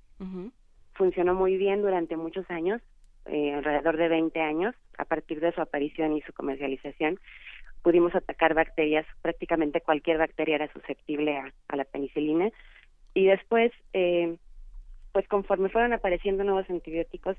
Funcionó 0.95 1.35
muy 1.35 1.59
bien 1.59 1.83
durante 1.83 2.17
muchos 2.17 2.51
años 2.51 2.81
eh, 3.27 3.53
alrededor 3.53 3.99
de 3.99 4.09
20 4.09 4.41
años. 4.41 4.75
A 4.97 5.05
partir 5.05 5.41
de 5.41 5.53
su 5.53 5.61
aparición 5.61 6.17
y 6.17 6.23
su 6.23 6.33
comercialización 6.33 7.21
pudimos 7.83 8.15
atacar 8.15 8.55
bacterias 8.55 9.07
prácticamente 9.21 9.83
cualquier 9.83 10.17
bacteria 10.17 10.57
era 10.57 10.73
susceptible 10.73 11.37
a, 11.37 11.53
a 11.69 11.77
la 11.77 11.85
penicilina. 11.85 12.51
Y 13.13 13.27
después 13.27 13.71
eh, 13.93 14.37
pues 15.13 15.29
conforme 15.29 15.71
fueron 15.71 15.95
apareciendo 15.95 16.45
nuevos 16.45 16.69
antibióticos 16.69 17.37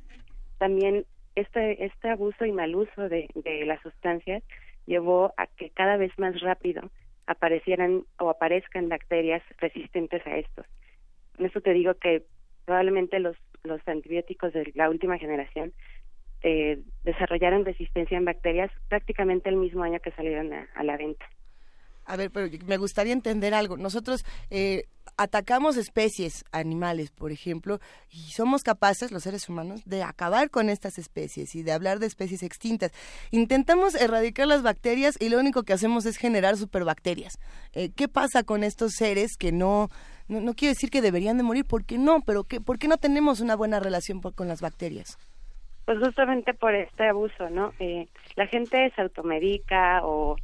también 0.58 1.06
este, 1.36 1.86
este 1.86 2.10
abuso 2.10 2.46
y 2.46 2.52
mal 2.52 2.76
uso 2.76 3.10
de, 3.10 3.30
de 3.36 3.66
las 3.66 3.82
sustancias 3.82 4.44
llevó 4.86 5.34
a 5.38 5.48
que 5.48 5.70
cada 5.70 5.98
vez 5.98 6.12
más 6.18 6.40
rápido 6.42 6.90
aparecieran 7.28 8.04
o 8.20 8.30
aparezcan 8.30 8.90
bacterias 8.90 9.44
resistentes 9.58 10.26
a 10.26 10.38
estos. 10.38 10.66
En 11.38 11.46
eso 11.46 11.62
te 11.62 11.74
digo 11.74 11.94
que 11.96 12.24
probablemente 12.66 13.20
los, 13.20 13.38
los 13.64 13.86
antibióticos 13.88 14.54
de 14.54 14.72
la 14.76 14.90
última 14.90 15.18
generación 15.18 15.74
eh, 16.42 16.82
desarrollaron 17.04 17.66
resistencia 17.66 18.18
en 18.18 18.26
bacterias 18.26 18.72
prácticamente 18.88 19.50
el 19.50 19.58
mismo 19.58 19.84
año 19.84 20.00
que 20.00 20.12
salieron 20.12 20.54
a 20.54 20.84
la 20.84 20.98
venta. 20.98 21.26
A 22.08 22.16
ver, 22.16 22.32
pero 22.32 22.50
me 22.66 22.78
gustaría 22.78 23.12
entender 23.12 23.54
algo. 23.54 23.76
Nosotros 23.76 24.26
eh, 24.50 24.86
atacamos 25.18 25.76
especies 25.76 26.46
animales, 26.54 27.12
por 27.12 27.34
ejemplo, 27.34 27.80
y 28.10 28.32
somos 28.32 28.64
capaces, 28.64 29.12
los 29.12 29.24
seres 29.24 29.50
humanos, 29.50 29.82
de 29.86 30.04
acabar 30.04 30.50
con 30.50 30.70
estas 30.70 30.98
especies 30.98 31.54
y 31.54 31.64
de 31.64 31.74
hablar 31.74 32.00
de 32.00 32.06
especies 32.06 32.44
extintas. 32.44 32.94
Intentamos 33.32 33.94
erradicar 33.94 34.48
las 34.48 34.64
bacterias 34.64 35.18
y 35.20 35.28
lo 35.28 35.38
único 35.38 35.64
que 35.64 35.74
hacemos 35.74 36.06
es 36.06 36.16
generar 36.16 36.56
superbacterias. 36.56 37.40
Eh, 37.74 37.90
¿Qué 37.94 38.08
pasa 38.08 38.44
con 38.44 38.64
estos 38.64 38.94
seres 38.94 39.36
que 39.38 39.52
no, 39.52 39.90
no, 40.30 40.54
quiero 40.54 40.72
decir 40.72 40.90
que 40.90 41.02
deberían 41.02 41.36
de 41.36 41.44
morir, 41.44 41.66
porque 41.68 41.98
no, 41.98 42.22
pero 42.22 42.46
¿por 42.46 42.80
qué 42.80 42.88
no 42.88 42.98
tenemos 42.98 43.42
una 43.42 43.58
buena 43.58 43.82
relación 43.82 44.22
con 44.22 44.48
las 44.48 44.62
bacterias? 44.62 45.18
Pues 45.84 46.00
justamente 46.00 46.54
por 46.54 46.74
este 46.74 47.08
abuso, 47.08 47.50
¿no? 47.50 47.74
Eh, 47.80 48.08
la 48.36 48.48
gente 48.48 48.92
se 48.96 49.02
automedica 49.02 50.02
o, 50.04 50.36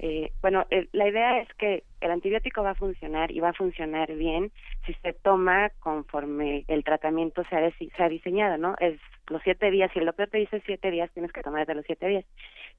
eh, 0.00 0.30
bueno, 0.40 0.66
la 0.92 1.08
idea 1.08 1.40
es 1.40 1.48
que 1.54 1.82
el 2.00 2.10
antibiótico 2.12 2.62
va 2.62 2.70
a 2.70 2.74
funcionar 2.76 3.32
y 3.32 3.40
va 3.40 3.48
a 3.48 3.54
funcionar 3.54 4.12
bien 4.14 4.52
si 4.86 4.94
se 4.94 5.12
toma 5.12 5.70
conforme 5.80 6.64
el 6.68 6.84
tratamiento 6.84 7.42
se 7.50 7.56
ha, 7.56 7.70
se 7.70 8.02
ha 8.02 8.08
diseñado, 8.08 8.58
¿no? 8.58 8.76
Es 8.78 9.00
los 9.28 9.42
siete 9.42 9.70
días, 9.70 9.90
si 9.92 9.98
el 9.98 10.06
doctor 10.06 10.28
te 10.28 10.38
dice 10.38 10.62
siete 10.64 10.90
días, 10.90 11.10
tienes 11.12 11.32
que 11.32 11.42
tomar 11.42 11.66
de 11.66 11.74
los 11.74 11.84
siete 11.84 12.06
días. 12.06 12.24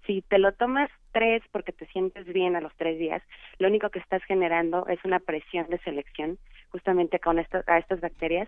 Si 0.05 0.21
te 0.21 0.39
lo 0.39 0.53
tomas 0.53 0.89
tres 1.11 1.43
porque 1.51 1.73
te 1.73 1.85
sientes 1.87 2.25
bien 2.25 2.55
a 2.55 2.61
los 2.61 2.73
tres 2.77 2.97
días, 2.97 3.21
lo 3.57 3.67
único 3.67 3.89
que 3.89 3.99
estás 3.99 4.23
generando 4.23 4.87
es 4.87 5.03
una 5.03 5.19
presión 5.19 5.67
de 5.67 5.79
selección 5.79 6.37
justamente 6.69 7.19
con 7.19 7.39
esto, 7.39 7.61
a 7.67 7.79
estas 7.79 7.99
bacterias 7.99 8.47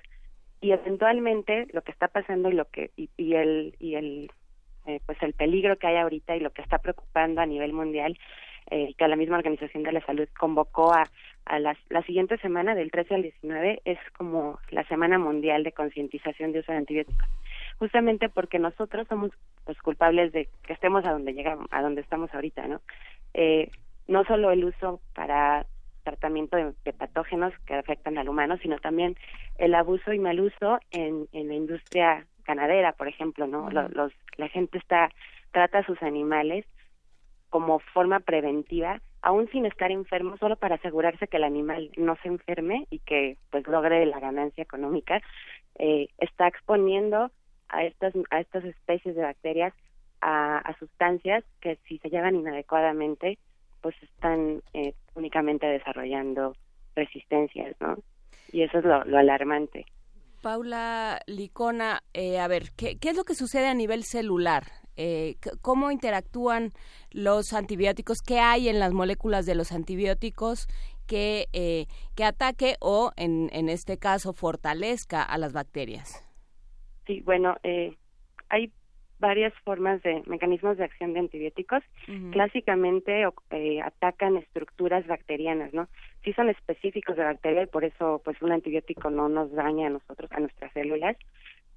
y 0.61 0.71
eventualmente 0.71 1.67
lo 1.73 1.81
que 1.81 1.91
está 1.91 2.07
pasando 2.07 2.49
y 2.49 2.53
lo 2.53 2.65
que 2.65 2.91
y, 2.95 3.33
el 3.33 3.75
y 3.79 3.95
el 3.95 4.31
eh, 4.85 4.99
pues 5.05 5.21
el 5.21 5.33
peligro 5.33 5.77
que 5.77 5.87
hay 5.87 5.97
ahorita 5.97 6.35
y 6.35 6.39
lo 6.39 6.51
que 6.51 6.61
está 6.61 6.77
preocupando 6.77 7.41
a 7.41 7.45
nivel 7.45 7.73
mundial 7.73 8.17
eh, 8.71 8.93
que 8.97 9.07
la 9.07 9.15
misma 9.15 9.37
Organización 9.37 9.83
de 9.83 9.91
la 9.91 10.05
Salud 10.05 10.27
convocó 10.39 10.93
a, 10.93 11.03
a 11.45 11.59
la, 11.59 11.77
la 11.89 12.01
siguiente 12.03 12.37
semana 12.37 12.73
del 12.73 12.89
13 12.89 13.15
al 13.15 13.21
19 13.21 13.81
es 13.85 13.99
como 14.17 14.59
la 14.69 14.83
semana 14.87 15.19
mundial 15.19 15.63
de 15.63 15.73
concientización 15.73 16.51
de 16.51 16.59
uso 16.59 16.71
de 16.71 16.79
antibióticos. 16.79 17.27
Justamente 17.77 18.29
porque 18.29 18.59
nosotros 18.59 19.07
somos 19.07 19.31
los 19.67 19.77
culpables 19.79 20.31
de 20.31 20.47
que 20.63 20.73
estemos 20.73 21.05
a 21.05 21.11
donde 21.11 21.33
llegamos 21.33 21.67
a 21.71 21.81
donde 21.81 22.01
estamos 22.01 22.33
ahorita 22.33 22.67
no 22.67 22.81
eh, 23.33 23.69
no 24.07 24.23
solo 24.25 24.51
el 24.51 24.65
uso 24.65 25.01
para 25.13 25.65
tratamiento 26.03 26.57
de, 26.57 26.93
patógenos 26.93 27.53
que 27.65 27.75
afectan 27.75 28.17
al 28.17 28.29
humano, 28.29 28.57
sino 28.61 28.77
también 28.79 29.15
el 29.57 29.75
abuso 29.75 30.13
y 30.13 30.19
mal 30.19 30.39
uso 30.39 30.79
en, 30.91 31.27
en 31.31 31.47
la 31.47 31.53
industria 31.53 32.25
ganadera, 32.45 32.93
por 32.93 33.07
ejemplo, 33.07 33.47
¿no? 33.47 33.69
Los, 33.69 34.11
la 34.37 34.47
gente 34.47 34.77
está 34.77 35.09
trata 35.51 35.79
a 35.79 35.85
sus 35.85 36.01
animales 36.01 36.65
como 37.51 37.79
forma 37.93 38.21
preventiva, 38.21 39.01
aún 39.21 39.47
sin 39.51 39.65
estar 39.65 39.91
enfermo, 39.91 40.37
solo 40.37 40.55
para 40.55 40.75
asegurarse 40.75 41.27
que 41.27 41.37
el 41.37 41.43
animal 41.43 41.91
no 41.97 42.15
se 42.23 42.29
enferme 42.29 42.87
y 42.89 42.99
que 42.99 43.37
pues 43.51 43.67
logre 43.67 44.05
la 44.05 44.19
ganancia 44.19 44.63
económica, 44.63 45.21
eh, 45.77 46.07
está 46.17 46.47
exponiendo 46.47 47.29
a 47.69 47.83
estas 47.83 48.13
a 48.31 48.39
estas 48.39 48.63
especies 48.63 49.15
de 49.15 49.21
bacterias 49.21 49.73
a, 50.21 50.75
sustancias 50.79 51.43
que 51.59 51.77
si 51.87 51.97
se 51.99 52.09
llevan 52.09 52.35
inadecuadamente 52.35 53.37
pues 53.81 53.95
están 54.01 54.61
eh, 54.73 54.93
únicamente 55.15 55.65
desarrollando 55.65 56.55
resistencias, 56.95 57.75
¿no? 57.81 57.97
Y 58.51 58.61
eso 58.61 58.79
es 58.79 58.85
lo, 58.85 59.17
alarmante. 59.17 59.85
Paula 60.41 61.19
Licona, 61.25 62.01
eh, 62.13 62.39
a 62.39 62.47
ver, 62.47 62.71
¿qué, 62.77 62.97
¿qué, 62.99 63.09
es 63.09 63.17
lo 63.17 63.23
que 63.23 63.33
sucede 63.33 63.67
a 63.67 63.73
nivel 63.73 64.03
celular? 64.03 64.63
Eh, 64.97 65.35
¿Cómo 65.61 65.91
interactúan 65.91 66.71
los 67.11 67.53
antibióticos? 67.53 68.21
¿Qué 68.21 68.39
hay 68.39 68.69
en 68.69 68.79
las 68.79 68.93
moléculas 68.93 69.45
de 69.45 69.55
los 69.55 69.71
antibióticos 69.71 70.67
que, 71.07 71.47
eh, 71.53 71.87
que 72.15 72.23
ataque 72.23 72.75
o, 72.79 73.11
en, 73.17 73.49
en 73.53 73.69
este 73.69 73.97
caso, 73.97 74.33
fortalezca 74.33 75.23
a 75.23 75.37
las 75.37 75.53
bacterias? 75.53 76.23
Sí, 77.07 77.21
bueno, 77.21 77.57
eh, 77.63 77.95
hay 78.49 78.71
varias 79.21 79.53
formas 79.63 80.01
de 80.01 80.23
mecanismos 80.25 80.77
de 80.77 80.83
acción 80.83 81.13
de 81.13 81.19
antibióticos. 81.19 81.83
Clásicamente 82.31 83.23
eh, 83.51 83.81
atacan 83.81 84.35
estructuras 84.37 85.05
bacterianas, 85.07 85.73
¿no? 85.73 85.87
Sí 86.23 86.33
son 86.33 86.49
específicos 86.49 87.15
de 87.15 87.23
bacteria 87.23 87.63
y 87.63 87.67
por 87.67 87.85
eso 87.85 88.21
pues 88.25 88.41
un 88.41 88.51
antibiótico 88.51 89.09
no 89.09 89.29
nos 89.29 89.51
daña 89.51 89.87
a 89.87 89.91
nosotros, 89.91 90.29
a 90.33 90.39
nuestras 90.39 90.73
células. 90.73 91.15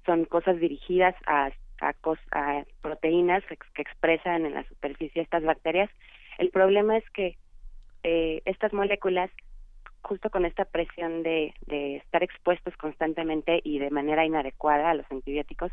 Son 0.05 0.25
cosas 0.25 0.59
dirigidas 0.59 1.15
a, 1.25 1.51
a, 1.81 2.63
proteínas 2.81 3.43
que 3.45 3.81
expresan 3.81 4.45
en 4.45 4.53
la 4.53 4.63
superficie 4.63 5.21
estas 5.21 5.43
bacterias. 5.43 5.89
El 6.37 6.49
problema 6.49 6.97
es 6.97 7.09
que 7.11 7.37
eh, 8.03 8.41
estas 8.45 8.73
moléculas 8.73 9.31
justo 10.05 10.29
con 10.29 10.45
esta 10.45 10.65
presión 10.65 11.23
de, 11.23 11.53
de 11.65 11.97
estar 11.97 12.21
expuestos 12.21 12.77
constantemente 12.77 13.59
y 13.63 13.79
de 13.79 13.89
manera 13.89 14.23
inadecuada 14.23 14.91
a 14.91 14.93
los 14.93 15.11
antibióticos, 15.11 15.71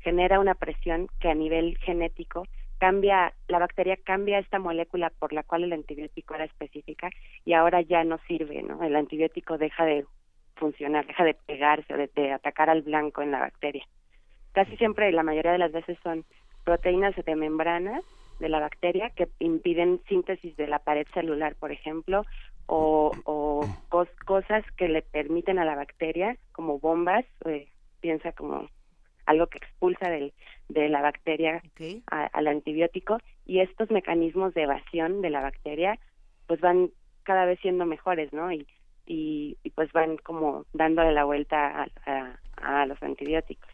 genera 0.00 0.40
una 0.40 0.54
presión 0.54 1.08
que 1.20 1.28
a 1.28 1.34
nivel 1.34 1.76
genético 1.78 2.44
cambia, 2.78 3.34
la 3.48 3.58
bacteria 3.58 3.96
cambia 3.96 4.38
esta 4.38 4.58
molécula 4.58 5.12
por 5.18 5.32
la 5.32 5.42
cual 5.42 5.64
el 5.64 5.72
antibiótico 5.72 6.34
era 6.34 6.44
específica 6.44 7.10
y 7.44 7.52
ahora 7.52 7.82
ya 7.82 8.04
no 8.04 8.18
sirve, 8.26 8.62
¿no? 8.62 8.82
El 8.82 8.96
antibiótico 8.96 9.58
deja 9.58 9.84
de 9.84 10.06
funcionar, 10.58 11.06
deja 11.06 11.24
de 11.24 11.34
pegarse, 11.34 11.94
de, 11.94 12.10
de 12.14 12.32
atacar 12.32 12.70
al 12.70 12.82
blanco 12.82 13.22
en 13.22 13.30
la 13.30 13.40
bacteria. 13.40 13.84
Casi 14.52 14.76
siempre, 14.76 15.10
la 15.12 15.22
mayoría 15.22 15.52
de 15.52 15.58
las 15.58 15.72
veces 15.72 15.98
son 16.02 16.24
proteínas 16.64 17.14
de 17.16 17.36
membrana 17.36 18.00
de 18.40 18.48
la 18.48 18.60
bacteria 18.60 19.10
que 19.10 19.28
impiden 19.38 20.00
síntesis 20.08 20.56
de 20.56 20.66
la 20.66 20.78
pared 20.78 21.06
celular, 21.14 21.54
por 21.56 21.72
ejemplo, 21.72 22.24
o, 22.66 23.10
o 23.24 23.66
cosas 24.24 24.64
que 24.76 24.88
le 24.88 25.02
permiten 25.02 25.58
a 25.58 25.64
la 25.64 25.74
bacteria, 25.74 26.36
como 26.52 26.78
bombas, 26.78 27.24
eh, 27.46 27.68
piensa 28.00 28.32
como 28.32 28.68
algo 29.26 29.46
que 29.46 29.58
expulsa 29.58 30.08
del, 30.10 30.32
de 30.68 30.88
la 30.88 31.02
bacteria 31.02 31.62
al 32.06 32.46
antibiótico 32.46 33.18
y 33.44 33.60
estos 33.60 33.90
mecanismos 33.90 34.54
de 34.54 34.62
evasión 34.62 35.20
de 35.20 35.30
la 35.30 35.40
bacteria 35.40 35.98
pues 36.46 36.60
van 36.60 36.90
cada 37.24 37.44
vez 37.44 37.60
siendo 37.60 37.84
mejores, 37.84 38.32
¿no? 38.32 38.50
Y, 38.50 38.66
y, 39.08 39.56
pues 39.74 39.90
van 39.92 40.18
como 40.18 40.66
dándole 40.72 41.12
la 41.12 41.24
vuelta 41.24 41.88
a, 42.06 42.38
a, 42.56 42.86
los 42.86 43.02
antibióticos, 43.02 43.70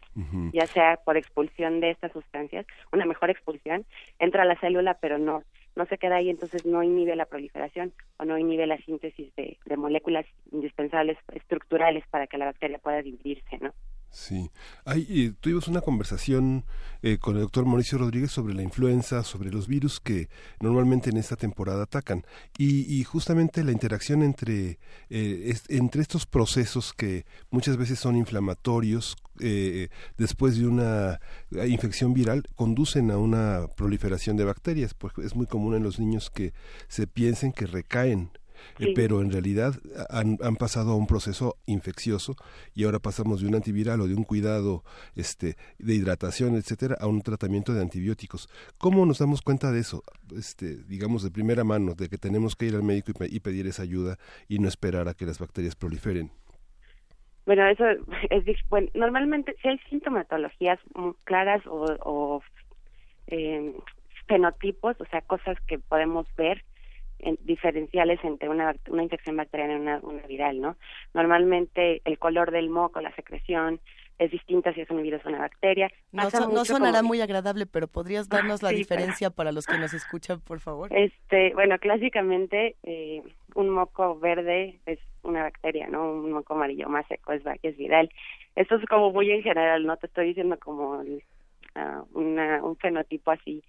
ya 0.53 0.65
sea 0.65 0.97
por 1.03 1.17
expulsión 1.17 1.81
de 1.81 1.91
estas 1.91 2.13
sustancias, 2.13 2.65
una 2.93 3.05
mejor 3.05 3.29
expulsión, 3.29 3.85
entra 4.17 4.43
a 4.43 4.45
la 4.45 4.59
célula 4.59 4.95
pero 4.95 5.17
no 5.17 5.43
no 5.75 5.85
se 5.87 5.97
queda 5.97 6.15
ahí, 6.15 6.29
entonces 6.29 6.65
no 6.65 6.83
inhibe 6.83 7.17
la 7.17 7.25
proliferación 7.25 7.91
o 8.17 8.23
no 8.23 8.37
inhibe 8.37 8.65
la 8.65 8.77
síntesis 8.77 9.35
de, 9.35 9.57
de 9.65 9.77
moléculas 9.77 10.25
indispensables 10.53 11.17
estructurales 11.33 12.05
para 12.07 12.27
que 12.27 12.37
la 12.37 12.45
bacteria 12.45 12.79
pueda 12.79 13.01
dividirse, 13.01 13.57
¿no? 13.59 13.73
Sí, 14.15 14.49
Hay, 14.85 15.35
tuvimos 15.41 15.67
una 15.67 15.81
conversación 15.81 16.63
eh, 17.01 17.17
con 17.17 17.35
el 17.35 17.41
doctor 17.41 17.65
Mauricio 17.65 17.97
Rodríguez 17.97 18.31
sobre 18.31 18.53
la 18.53 18.61
influenza, 18.61 19.23
sobre 19.23 19.51
los 19.51 19.67
virus 19.67 19.99
que 19.99 20.29
normalmente 20.61 21.09
en 21.09 21.17
esta 21.17 21.35
temporada 21.35 21.83
atacan. 21.83 22.23
Y, 22.57 23.03
justamente 23.03 23.61
la 23.65 23.73
interacción 23.73 24.23
entre, 24.23 24.79
eh, 25.09 25.53
entre 25.67 26.01
estos 26.01 26.25
procesos 26.25 26.93
que 26.93 27.25
muchas 27.49 27.75
veces 27.75 27.99
son 27.99 28.15
inflamatorios 28.15 29.17
eh, 29.41 29.89
después 30.17 30.57
de 30.57 30.65
una 30.65 31.19
infección 31.67 32.13
viral 32.13 32.43
conducen 32.55 33.11
a 33.11 33.17
una 33.17 33.67
proliferación 33.75 34.37
de 34.37 34.45
bacterias, 34.45 34.93
pues 34.93 35.13
es 35.17 35.35
muy 35.35 35.45
común 35.45 35.75
en 35.75 35.83
los 35.83 35.99
niños 35.99 36.29
que 36.29 36.53
se 36.87 37.05
piensen 37.05 37.51
que 37.51 37.67
recaen 37.67 38.31
eh, 38.79 38.93
pero 38.95 39.21
en 39.21 39.31
realidad 39.31 39.73
han, 40.09 40.37
han, 40.41 40.55
pasado 40.55 40.91
a 40.91 40.95
un 40.95 41.07
proceso 41.07 41.57
infeccioso 41.65 42.35
y 42.73 42.85
ahora 42.85 42.99
pasamos 42.99 43.41
de 43.41 43.47
un 43.47 43.55
antiviral 43.55 44.01
o 44.01 44.07
de 44.07 44.15
un 44.15 44.23
cuidado 44.23 44.83
este, 45.15 45.55
de 45.79 45.93
hidratación, 45.93 46.55
etcétera, 46.55 46.97
a 46.99 47.07
un 47.07 47.21
tratamiento 47.21 47.73
de 47.73 47.81
antibióticos. 47.81 48.49
¿Cómo 48.77 49.05
nos 49.05 49.19
damos 49.19 49.41
cuenta 49.41 49.71
de 49.71 49.79
eso? 49.79 50.03
Este, 50.35 50.83
digamos 50.83 51.23
de 51.23 51.31
primera 51.31 51.63
mano, 51.63 51.93
de 51.93 52.09
que 52.09 52.17
tenemos 52.17 52.55
que 52.55 52.65
ir 52.65 52.75
al 52.75 52.83
médico 52.83 53.11
y, 53.19 53.39
pedir 53.39 53.67
esa 53.67 53.83
ayuda 53.83 54.17
y 54.47 54.59
no 54.59 54.67
esperar 54.67 55.07
a 55.07 55.13
que 55.13 55.25
las 55.25 55.39
bacterias 55.39 55.75
proliferen. 55.75 56.31
Bueno, 57.45 57.67
eso 57.67 57.85
es 58.31 58.45
bueno, 58.69 58.89
normalmente 58.95 59.55
si 59.61 59.67
hay 59.67 59.77
sintomatologías 59.89 60.79
claras 61.25 61.61
o, 61.67 61.85
o 62.03 62.41
eh, 63.27 63.73
fenotipos, 64.27 64.99
o 64.99 65.05
sea, 65.05 65.21
cosas 65.21 65.57
que 65.67 65.79
podemos 65.79 66.27
ver, 66.35 66.63
diferenciales 67.41 68.19
entre 68.23 68.49
una, 68.49 68.75
una 68.89 69.03
infección 69.03 69.37
bacteriana 69.37 69.73
y 69.73 69.77
una, 69.77 69.99
una 70.01 70.27
viral, 70.27 70.61
¿no? 70.61 70.75
Normalmente 71.13 72.01
el 72.05 72.19
color 72.19 72.51
del 72.51 72.69
moco, 72.69 73.01
la 73.01 73.13
secreción, 73.15 73.79
es 74.17 74.31
distinta 74.31 74.73
si 74.73 74.81
es 74.81 74.89
un 74.89 75.01
virus 75.01 75.25
o 75.25 75.29
una 75.29 75.39
bacteria. 75.39 75.91
No, 76.11 76.29
no 76.51 76.65
sonará 76.65 77.03
muy 77.03 77.21
agradable, 77.21 77.65
pero 77.65 77.87
¿podrías 77.87 78.29
darnos 78.29 78.63
la 78.63 78.69
diferencia 78.71 79.29
para... 79.29 79.51
los 79.51 79.65
que 79.65 79.77
nos 79.77 79.93
escuchan, 79.93 80.39
por 80.41 80.59
favor? 80.59 80.89
Este, 80.93 81.53
bueno, 81.53 81.77
clásicamente 81.79 82.75
eh, 82.83 83.21
un 83.55 83.69
moco 83.69 84.17
verde 84.17 84.79
es 84.85 84.99
una 85.23 85.43
bacteria, 85.43 85.87
¿no? 85.87 86.11
Un 86.11 86.31
moco 86.31 86.53
amarillo 86.53 86.87
más 86.87 87.05
seco 87.07 87.33
es, 87.33 87.43
es 87.63 87.75
viral. 87.77 88.09
Esto 88.55 88.75
es 88.75 88.85
como 88.85 89.11
muy 89.11 89.31
en 89.31 89.43
general, 89.43 89.85
no 89.85 89.97
te 89.97 90.07
estoy 90.07 90.27
diciendo 90.27 90.57
como 90.59 90.99
uh, 90.99 92.07
una, 92.13 92.63
un 92.63 92.77
fenotipo 92.77 93.31
así, 93.31 93.63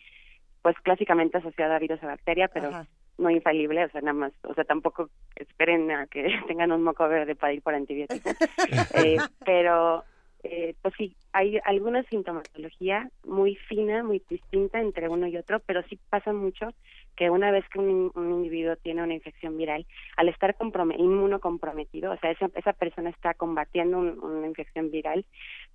pues 0.62 0.76
clásicamente 0.82 1.38
asociado 1.38 1.74
a 1.74 1.78
virus 1.78 2.02
o 2.02 2.06
bacteria, 2.06 2.48
pero 2.48 2.70
no 3.18 3.30
infalible, 3.30 3.84
o 3.84 3.90
sea, 3.90 4.00
nada 4.00 4.12
más, 4.12 4.32
o 4.42 4.54
sea, 4.54 4.64
tampoco 4.64 5.08
esperen 5.36 5.90
a 5.90 6.06
que 6.06 6.28
tengan 6.48 6.72
un 6.72 6.82
moco 6.82 7.08
verde 7.08 7.34
para 7.34 7.52
ir 7.52 7.62
por 7.62 7.74
antibióticos. 7.74 8.34
eh, 8.94 9.16
pero, 9.44 10.04
eh, 10.42 10.74
pues 10.82 10.94
sí, 10.96 11.16
hay 11.32 11.58
alguna 11.64 12.02
sintomatología 12.04 13.10
muy 13.24 13.56
fina, 13.56 14.02
muy 14.02 14.22
distinta 14.28 14.80
entre 14.80 15.08
uno 15.08 15.26
y 15.26 15.36
otro, 15.36 15.60
pero 15.60 15.82
sí 15.84 15.98
pasa 16.10 16.32
mucho 16.32 16.68
que 17.16 17.30
una 17.30 17.50
vez 17.50 17.64
que 17.70 17.78
un, 17.78 18.12
individuo 18.14 18.76
tiene 18.76 19.02
una 19.02 19.14
infección 19.14 19.56
viral, 19.56 19.86
al 20.16 20.28
estar 20.28 20.54
inmunocomprometido, 20.98 22.12
o 22.12 22.16
sea, 22.18 22.30
esa, 22.30 22.50
esa 22.54 22.74
persona 22.74 23.08
está 23.08 23.32
combatiendo 23.32 23.98
una 23.98 24.46
infección 24.46 24.90
viral, 24.90 25.24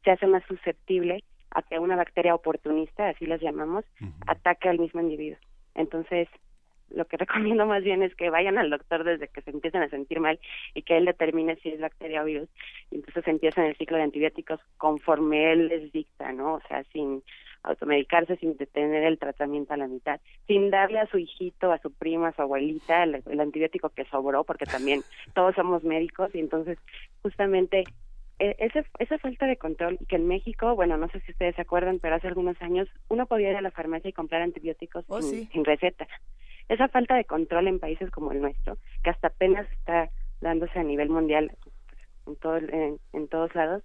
se 0.03 0.11
hace 0.11 0.27
más 0.27 0.43
susceptible 0.47 1.23
a 1.49 1.63
que 1.63 1.79
una 1.79 1.95
bacteria 1.95 2.35
oportunista, 2.35 3.09
así 3.09 3.25
las 3.25 3.41
llamamos, 3.41 3.83
ataque 4.27 4.69
al 4.69 4.79
mismo 4.79 5.01
individuo. 5.01 5.37
Entonces, 5.75 6.27
lo 6.95 7.05
que 7.05 7.17
recomiendo 7.55 7.65
más 7.65 7.83
bien 7.83 8.03
es 8.03 8.15
que 8.15 8.29
vayan 8.29 8.57
al 8.57 8.69
doctor 8.69 9.03
desde 9.03 9.27
que 9.27 9.41
se 9.41 9.51
empiecen 9.51 9.83
a 9.83 9.89
sentir 9.89 10.19
mal 10.19 10.39
y 10.73 10.83
que 10.83 10.97
él 10.97 11.05
determine 11.05 11.55
si 11.57 11.69
es 11.69 11.79
bacteria 11.79 12.21
o 12.21 12.25
virus. 12.25 12.49
Y 12.89 12.95
entonces 12.95 13.27
empiezan 13.27 13.65
el 13.65 13.75
ciclo 13.77 13.97
de 13.97 14.03
antibióticos 14.03 14.59
conforme 14.77 15.51
él 15.51 15.67
les 15.67 15.91
dicta, 15.91 16.31
¿no? 16.31 16.55
O 16.55 16.61
sea, 16.67 16.83
sin 16.91 17.23
automedicarse, 17.63 18.37
sin 18.37 18.57
detener 18.57 19.03
el 19.03 19.19
tratamiento 19.19 19.73
a 19.73 19.77
la 19.77 19.87
mitad, 19.87 20.19
sin 20.47 20.71
darle 20.71 20.99
a 20.99 21.05
su 21.07 21.19
hijito, 21.19 21.71
a 21.71 21.77
su 21.77 21.91
prima, 21.91 22.29
a 22.29 22.33
su 22.33 22.41
abuelita 22.41 23.03
el, 23.03 23.21
el 23.29 23.39
antibiótico 23.39 23.89
que 23.89 24.05
sobró, 24.05 24.43
porque 24.43 24.65
también 24.65 25.01
todos 25.35 25.55
somos 25.55 25.83
médicos 25.83 26.33
y 26.33 26.39
entonces 26.39 26.79
justamente 27.21 27.83
e, 28.41 28.55
ese, 28.57 28.83
esa 28.97 29.19
falta 29.19 29.45
de 29.45 29.55
control 29.55 29.99
que 30.07 30.15
en 30.15 30.27
México, 30.27 30.75
bueno, 30.75 30.97
no 30.97 31.07
sé 31.09 31.19
si 31.21 31.31
ustedes 31.31 31.55
se 31.55 31.61
acuerdan, 31.61 31.99
pero 31.99 32.15
hace 32.15 32.27
algunos 32.27 32.59
años 32.63 32.87
uno 33.07 33.27
podía 33.27 33.51
ir 33.51 33.55
a 33.55 33.61
la 33.61 33.69
farmacia 33.69 34.09
y 34.09 34.13
comprar 34.13 34.41
antibióticos 34.41 35.05
oh, 35.09 35.21
sin, 35.21 35.63
receta. 35.63 36.07
Esa 36.69 36.87
falta 36.87 37.15
de 37.15 37.25
control 37.25 37.67
en 37.67 37.79
países 37.79 38.09
como 38.11 38.31
el 38.31 38.41
nuestro, 38.41 38.77
que 39.03 39.09
hasta 39.09 39.27
apenas 39.27 39.69
está 39.71 40.09
dándose 40.41 40.79
a 40.79 40.83
nivel 40.83 41.09
mundial 41.09 41.51
en, 42.27 42.35
todo, 42.37 42.57
en, 42.57 42.99
en 43.13 43.27
todos 43.27 43.53
lados, 43.55 43.83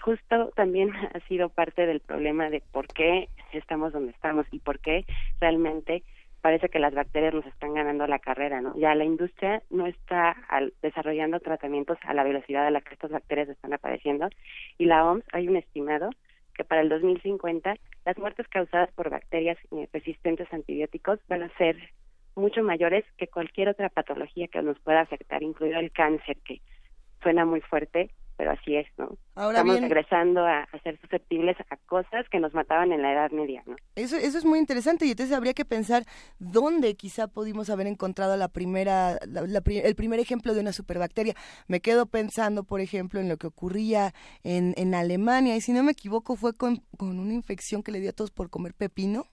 justo 0.00 0.50
también 0.54 0.92
ha 1.14 1.20
sido 1.28 1.48
parte 1.48 1.86
del 1.86 2.00
problema 2.00 2.50
de 2.50 2.62
por 2.72 2.86
qué 2.88 3.28
estamos 3.52 3.92
donde 3.92 4.12
estamos 4.12 4.46
y 4.50 4.58
por 4.58 4.78
qué 4.80 5.04
realmente 5.40 6.02
parece 6.42 6.68
que 6.68 6.80
las 6.80 6.92
bacterias 6.92 7.32
nos 7.32 7.46
están 7.46 7.72
ganando 7.74 8.06
la 8.08 8.18
carrera, 8.18 8.60
¿no? 8.60 8.76
Ya 8.76 8.94
la 8.96 9.04
industria 9.04 9.62
no 9.70 9.86
está 9.86 10.36
desarrollando 10.82 11.38
tratamientos 11.38 11.98
a 12.02 12.14
la 12.14 12.24
velocidad 12.24 12.66
a 12.66 12.70
la 12.70 12.80
que 12.80 12.94
estas 12.94 13.12
bacterias 13.12 13.48
están 13.48 13.72
apareciendo 13.72 14.28
y 14.76 14.86
la 14.86 15.04
OMS 15.08 15.24
hay 15.32 15.46
un 15.46 15.56
estimado 15.56 16.10
que 16.54 16.64
para 16.64 16.82
el 16.82 16.88
2050 16.88 17.76
las 18.04 18.18
muertes 18.18 18.46
causadas 18.48 18.90
por 18.92 19.10
bacterias 19.10 19.58
resistentes 19.92 20.52
a 20.52 20.56
antibióticos 20.56 21.18
van 21.28 21.42
a 21.42 21.56
ser 21.56 21.76
mucho 22.34 22.62
mayores 22.62 23.04
que 23.18 23.28
cualquier 23.28 23.68
otra 23.68 23.88
patología 23.88 24.48
que 24.48 24.62
nos 24.62 24.78
pueda 24.80 25.00
afectar, 25.00 25.42
incluido 25.42 25.78
el 25.78 25.92
cáncer, 25.92 26.36
que 26.44 26.60
suena 27.22 27.44
muy 27.44 27.60
fuerte, 27.60 28.10
pero 28.36 28.50
así 28.52 28.76
es, 28.76 28.86
¿no? 28.98 29.16
Ahora 29.34 29.58
Estamos 29.58 29.78
bien, 29.78 29.90
regresando 29.90 30.44
a, 30.44 30.60
a, 30.62 30.78
ser 30.82 31.00
susceptibles 31.00 31.56
a 31.70 31.76
cosas 31.86 32.28
que 32.30 32.38
nos 32.38 32.54
mataban 32.54 32.92
en 32.92 33.02
la 33.02 33.12
Edad 33.12 33.30
Media, 33.30 33.62
¿no? 33.66 33.76
Eso, 33.96 34.16
eso 34.16 34.38
es 34.38 34.44
muy 34.44 34.58
interesante 34.58 35.06
y 35.06 35.10
entonces 35.10 35.34
habría 35.34 35.54
que 35.54 35.64
pensar 35.64 36.04
dónde 36.38 36.94
quizá 36.94 37.28
pudimos 37.28 37.70
haber 37.70 37.86
encontrado 37.86 38.36
la 38.36 38.48
primera, 38.48 39.18
la, 39.26 39.42
la, 39.42 39.62
el 39.66 39.94
primer 39.94 40.20
ejemplo 40.20 40.54
de 40.54 40.60
una 40.60 40.72
superbacteria. 40.72 41.34
Me 41.66 41.80
quedo 41.80 42.06
pensando, 42.06 42.64
por 42.64 42.80
ejemplo, 42.80 43.20
en 43.20 43.28
lo 43.28 43.36
que 43.36 43.46
ocurría 43.46 44.12
en, 44.42 44.74
en 44.76 44.94
Alemania 44.94 45.56
y 45.56 45.60
si 45.60 45.72
no 45.72 45.82
me 45.82 45.92
equivoco 45.92 46.36
fue 46.36 46.54
con, 46.54 46.82
con 46.96 47.18
una 47.18 47.32
infección 47.32 47.82
que 47.82 47.92
le 47.92 48.00
dio 48.00 48.10
a 48.10 48.14
todos 48.14 48.30
por 48.30 48.50
comer 48.50 48.74
pepino 48.74 49.26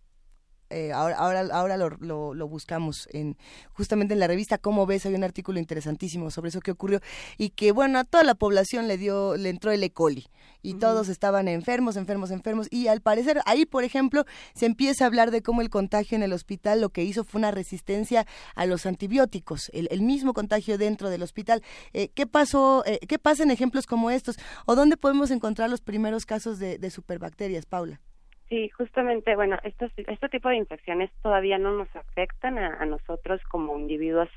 eh, 0.69 0.91
ahora, 0.91 1.15
ahora, 1.17 1.47
ahora 1.51 1.77
lo, 1.77 1.89
lo, 1.89 2.34
lo, 2.34 2.47
buscamos 2.47 3.08
en 3.12 3.38
justamente 3.71 4.13
en 4.13 4.19
la 4.19 4.27
revista 4.27 4.58
Cómo 4.58 4.86
ves, 4.86 5.05
hay 5.05 5.15
un 5.15 5.23
artículo 5.23 5.60
interesantísimo 5.60 6.32
sobre 6.32 6.49
eso 6.49 6.60
que 6.60 6.71
ocurrió 6.71 7.01
y 7.38 7.49
que 7.49 7.71
bueno, 7.71 7.99
a 7.99 8.03
toda 8.03 8.23
la 8.23 8.36
población 8.36 8.88
le 8.88 8.97
dio, 8.97 9.36
le 9.38 9.49
entró 9.49 9.71
el 9.71 9.84
E. 9.84 9.91
coli 9.91 10.27
y 10.62 10.73
uh 10.73 10.75
-huh. 10.75 10.79
todos 10.79 11.10
estaban 11.10 11.47
enfermos, 11.47 11.95
enfermos, 11.95 12.32
enfermos 12.32 12.67
y 12.69 12.88
al 12.88 13.01
parecer 13.01 13.41
ahí, 13.45 13.65
por 13.65 13.84
ejemplo, 13.84 14.25
se 14.53 14.65
empieza 14.65 15.05
a 15.05 15.08
hablar 15.08 15.32
de 15.32 15.41
cómo 15.41 15.62
el 15.62 15.69
contagio 15.69 16.15
en 16.15 16.23
el 16.23 16.34
hospital 16.34 16.82
lo 16.82 16.89
que 16.89 17.03
hizo 17.03 17.23
fue 17.23 17.39
una 17.39 17.51
resistencia 17.51 18.25
a 18.55 18.65
los 18.65 18.86
antibióticos, 18.86 19.69
el, 19.73 19.88
el 19.91 20.01
mismo 20.01 20.34
contagio 20.34 20.77
dentro 20.77 21.10
del 21.10 21.23
hospital. 21.23 21.63
Eh, 21.93 22.10
¿Qué 22.13 22.27
pasó? 22.27 22.84
Eh, 22.86 22.99
¿Qué 23.08 23.17
pasa 23.19 23.43
en 23.43 23.51
ejemplos 23.51 23.86
como 23.86 24.12
estos? 24.12 24.36
¿O 24.65 24.75
dónde 24.75 24.97
podemos 24.97 25.32
encontrar 25.32 25.69
los 25.69 25.82
primeros 25.82 26.25
casos 26.25 26.60
de, 26.60 26.77
de 26.77 26.89
superbacterias, 26.91 27.65
Paula? 27.65 28.01
Sí, 28.49 28.69
justamente, 28.69 29.35
bueno, 29.35 29.57
estos, 29.63 29.91
este 29.95 30.29
tipo 30.29 30.49
de 30.49 30.57
infecciones 30.57 31.12
todavía 31.21 31.59
no 31.59 31.71
nos 31.71 31.95
afectan 31.95 32.57
a, 32.57 32.77
a 32.81 32.85
nosotros 32.85 33.41
como 33.49 33.77
individuos, 33.77 34.29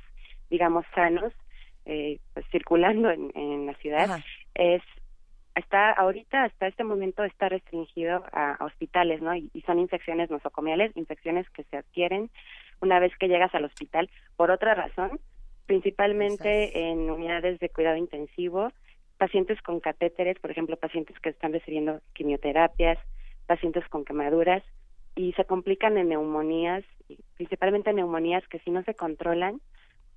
digamos, 0.50 0.84
sanos, 0.94 1.32
eh, 1.86 2.18
pues, 2.34 2.46
circulando 2.50 3.10
en, 3.10 3.32
en 3.34 3.66
la 3.66 3.74
ciudad. 3.74 4.10
Ajá. 4.10 4.24
Es 4.54 4.82
está 5.54 5.92
ahorita 5.92 6.44
hasta 6.44 6.66
este 6.66 6.84
momento 6.84 7.24
está 7.24 7.48
restringido 7.48 8.24
a, 8.32 8.52
a 8.54 8.64
hospitales, 8.64 9.20
¿no? 9.20 9.34
Y, 9.34 9.50
y, 9.52 9.62
son 9.62 9.78
infecciones 9.78 10.30
nosocomiales, 10.30 10.96
infecciones 10.96 11.48
que 11.50 11.64
se 11.64 11.76
adquieren 11.76 12.30
una 12.80 12.98
vez 12.98 13.12
que 13.18 13.28
llegas 13.28 13.54
al 13.54 13.64
hospital 13.64 14.10
por 14.36 14.50
otra 14.50 14.74
razón, 14.74 15.20
principalmente 15.66 16.90
en 16.90 17.10
unidades 17.10 17.58
de 17.60 17.68
cuidado 17.68 17.96
intensivo, 17.96 18.72
pacientes 19.18 19.60
con 19.62 19.80
catéteres, 19.80 20.38
por 20.40 20.50
ejemplo, 20.50 20.76
pacientes 20.76 21.18
que 21.20 21.28
están 21.28 21.52
recibiendo 21.52 22.00
quimioterapias, 22.12 22.98
pacientes 23.52 23.86
con 23.88 24.06
quemaduras 24.06 24.62
y 25.14 25.34
se 25.34 25.44
complican 25.44 25.98
en 25.98 26.08
neumonías, 26.08 26.84
principalmente 27.36 27.92
neumonías 27.92 28.46
que 28.48 28.60
si 28.60 28.70
no 28.70 28.82
se 28.84 28.94
controlan, 28.94 29.60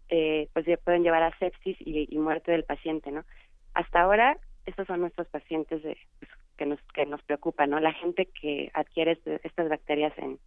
eh, 0.07 0.47
pues 0.53 0.65
pueden 0.85 1.03
llevar 1.03 1.23
a 1.23 1.37
sepsis 1.37 1.75
y, 1.81 2.07
y, 2.09 2.17
muerte 2.17 2.53
del 2.53 2.63
paciente, 2.63 3.11
¿no? 3.11 3.25
Hasta 3.73 4.01
ahora, 4.01 4.37
estos 4.65 4.87
son 4.87 5.01
nuestros 5.01 5.27
pacientes 5.27 5.83
de, 5.83 5.97
pues, 6.19 6.31
que 6.57 6.65
nos 6.65 6.79
que 6.93 7.05
nos 7.05 7.21
preocupan, 7.23 7.71
¿no? 7.71 7.81
La 7.81 7.91
gente 7.91 8.27
que 8.27 8.71
adquiere 8.73 9.13
este, 9.13 9.41
estas 9.43 9.67
bacterias 9.67 10.13
en, 10.17 10.39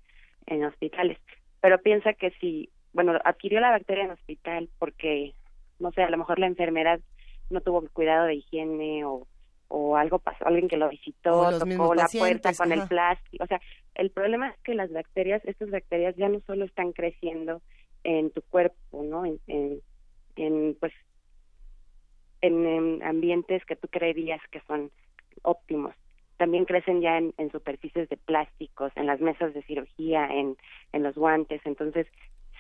en 0.47 0.65
hospitales. 0.65 1.19
Pero 1.61 1.83
piensa 1.83 2.15
que 2.15 2.31
si, 2.41 2.71
bueno, 2.95 3.19
adquirió 3.23 3.61
la 3.61 3.71
bacteria 3.71 4.05
en 4.05 4.13
hospital 4.13 4.71
porque, 4.79 5.35
no 5.79 5.93
sé, 5.93 6.05
a 6.05 6.11
lo 6.11 6.17
mejor 6.17 6.39
la 6.39 6.47
enfermedad 6.47 7.01
no 7.51 7.61
tuvo 7.61 7.87
cuidado 7.93 8.25
de 8.25 8.37
higiene 8.37 9.05
o 9.05 9.27
o 9.69 9.97
algo 9.97 10.19
pasó, 10.19 10.47
alguien 10.47 10.69
que 10.69 10.77
lo 10.77 10.89
visitó, 10.89 11.59
tocó 11.59 11.95
la 11.95 12.09
puerta 12.09 12.53
con 12.55 12.73
ajá. 12.73 12.83
el 12.83 12.89
plástico. 12.89 13.45
O 13.45 13.47
sea, 13.47 13.61
el 13.95 14.11
problema 14.11 14.49
es 14.49 14.59
que 14.63 14.75
las 14.75 14.91
bacterias, 14.91 15.45
estas 15.45 15.71
bacterias 15.71 16.17
ya 16.17 16.29
no 16.29 16.41
solo 16.47 16.65
están 16.65 16.93
creciendo 16.93 17.61
en 18.05 18.31
tu 18.31 18.43
cuerpo, 18.43 19.03
¿no? 19.03 19.27
En, 19.27 19.39
en, 19.47 19.81
en 20.37 20.77
pues, 20.81 20.93
en, 22.41 22.67
en, 22.67 23.03
ambientes 23.03 23.65
que 23.67 23.77
tú 23.77 23.89
creerías 23.89 24.41
que 24.51 24.61
son 24.67 24.91
óptimos. 25.43 25.95
También 26.39 26.65
crecen 26.65 27.01
ya 27.01 27.19
en, 27.19 27.35
en 27.37 27.51
superficies 27.51 28.09
de 28.09 28.17
plásticos, 28.17 28.93
en 28.97 29.07
las 29.07 29.21
mesas 29.21 29.53
de 29.53 29.63
cirugía, 29.65 30.27
en, 30.29 30.57
en 30.93 31.03
los 31.03 31.15
guantes. 31.15 31.61
Entonces, 31.65 32.07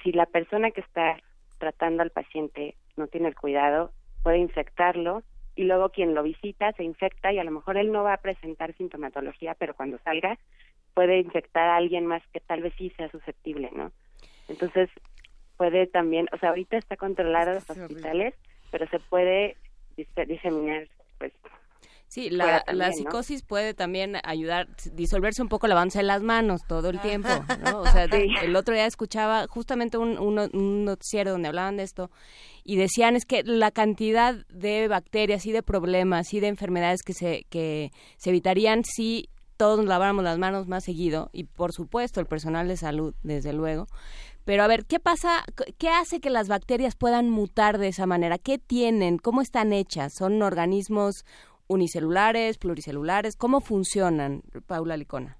si 0.02 0.12
la 0.12 0.26
persona 0.26 0.72
que 0.72 0.80
está 0.80 1.16
tratando 1.58 2.02
al 2.02 2.10
paciente 2.10 2.74
no 2.96 3.06
tiene 3.06 3.28
el 3.28 3.36
cuidado, 3.36 3.92
puede 4.22 4.38
infectarlo 4.38 5.22
y 5.58 5.64
luego 5.64 5.88
quien 5.88 6.14
lo 6.14 6.22
visita 6.22 6.70
se 6.74 6.84
infecta 6.84 7.32
y 7.32 7.40
a 7.40 7.44
lo 7.44 7.50
mejor 7.50 7.76
él 7.76 7.90
no 7.90 8.04
va 8.04 8.12
a 8.12 8.18
presentar 8.18 8.76
sintomatología, 8.76 9.56
pero 9.58 9.74
cuando 9.74 9.98
salga 10.04 10.38
puede 10.94 11.18
infectar 11.18 11.68
a 11.68 11.76
alguien 11.76 12.06
más 12.06 12.22
que 12.32 12.38
tal 12.38 12.62
vez 12.62 12.72
sí 12.78 12.92
sea 12.96 13.10
susceptible, 13.10 13.68
¿no? 13.74 13.90
Entonces 14.46 14.88
puede 15.56 15.88
también, 15.88 16.28
o 16.30 16.38
sea, 16.38 16.50
ahorita 16.50 16.76
está 16.76 16.96
controlado 16.96 17.54
los 17.54 17.68
hospitales, 17.68 18.34
pero 18.70 18.86
se 18.86 19.00
puede 19.00 19.56
diseminar 19.96 20.86
pues 21.18 21.32
Sí, 22.08 22.30
la, 22.30 22.64
también, 22.64 22.78
la 22.78 22.92
psicosis 22.92 23.42
¿no? 23.42 23.48
puede 23.48 23.74
también 23.74 24.16
ayudar, 24.24 24.66
disolverse 24.92 25.42
un 25.42 25.48
poco 25.48 25.66
el 25.66 25.72
avance 25.72 26.00
en 26.00 26.06
las 26.06 26.22
manos 26.22 26.62
todo 26.66 26.88
el 26.88 27.00
tiempo, 27.00 27.28
¿no? 27.64 27.80
O 27.80 27.86
sea, 27.86 28.08
sí. 28.10 28.28
el 28.42 28.56
otro 28.56 28.74
día 28.74 28.86
escuchaba 28.86 29.46
justamente 29.46 29.98
un, 29.98 30.18
un, 30.18 30.38
un, 30.38 30.84
noticiero 30.86 31.32
donde 31.32 31.48
hablaban 31.48 31.76
de 31.76 31.82
esto 31.82 32.10
y 32.64 32.76
decían 32.76 33.14
es 33.14 33.26
que 33.26 33.42
la 33.44 33.70
cantidad 33.70 34.34
de 34.48 34.88
bacterias 34.88 35.44
y 35.44 35.52
de 35.52 35.62
problemas 35.62 36.32
y 36.32 36.40
de 36.40 36.48
enfermedades 36.48 37.02
que 37.02 37.12
se, 37.12 37.44
que 37.50 37.92
se 38.16 38.30
evitarían 38.30 38.84
si 38.84 39.28
todos 39.58 39.76
nos 39.78 39.86
laváramos 39.86 40.24
las 40.24 40.38
manos 40.38 40.66
más 40.66 40.84
seguido 40.84 41.28
y 41.32 41.44
por 41.44 41.72
supuesto 41.72 42.20
el 42.20 42.26
personal 42.26 42.68
de 42.68 42.78
salud, 42.78 43.14
desde 43.22 43.52
luego. 43.52 43.86
Pero 44.46 44.62
a 44.62 44.66
ver, 44.66 44.86
¿qué 44.86 44.98
pasa? 44.98 45.44
¿Qué 45.76 45.90
hace 45.90 46.20
que 46.20 46.30
las 46.30 46.48
bacterias 46.48 46.96
puedan 46.96 47.28
mutar 47.28 47.76
de 47.76 47.88
esa 47.88 48.06
manera? 48.06 48.38
¿Qué 48.38 48.56
tienen? 48.56 49.18
¿Cómo 49.18 49.42
están 49.42 49.74
hechas? 49.74 50.14
¿Son 50.14 50.40
organismos 50.40 51.26
unicelulares, 51.68 52.58
pluricelulares? 52.58 53.36
¿Cómo 53.36 53.60
funcionan, 53.60 54.42
Paula 54.66 54.96
Licona? 54.96 55.36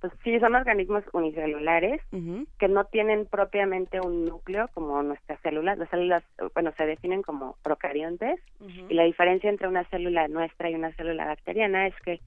Pues 0.00 0.12
sí, 0.22 0.38
son 0.38 0.54
organismos 0.54 1.02
unicelulares 1.12 2.00
uh 2.12 2.16
-huh. 2.16 2.46
que 2.58 2.68
no 2.68 2.84
tienen 2.84 3.26
propiamente 3.26 4.00
un 4.00 4.26
núcleo 4.26 4.68
como 4.72 5.02
nuestras 5.02 5.40
células. 5.40 5.76
Las 5.76 5.90
células, 5.90 6.22
bueno, 6.54 6.72
se 6.76 6.86
definen 6.86 7.22
como 7.22 7.56
procariontes 7.64 8.38
uh 8.60 8.66
-huh. 8.66 8.86
y 8.90 8.94
la 8.94 9.02
diferencia 9.02 9.50
entre 9.50 9.66
una 9.66 9.84
célula 9.86 10.28
nuestra 10.28 10.70
y 10.70 10.76
una 10.76 10.92
célula 10.92 11.26
bacteriana 11.26 11.88
es 11.88 11.94
que 12.04 12.20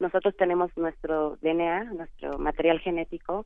nosotros 0.00 0.34
tenemos 0.36 0.74
nuestro 0.76 1.36
DNA, 1.42 1.84
nuestro 1.92 2.38
material 2.38 2.78
genético 2.80 3.44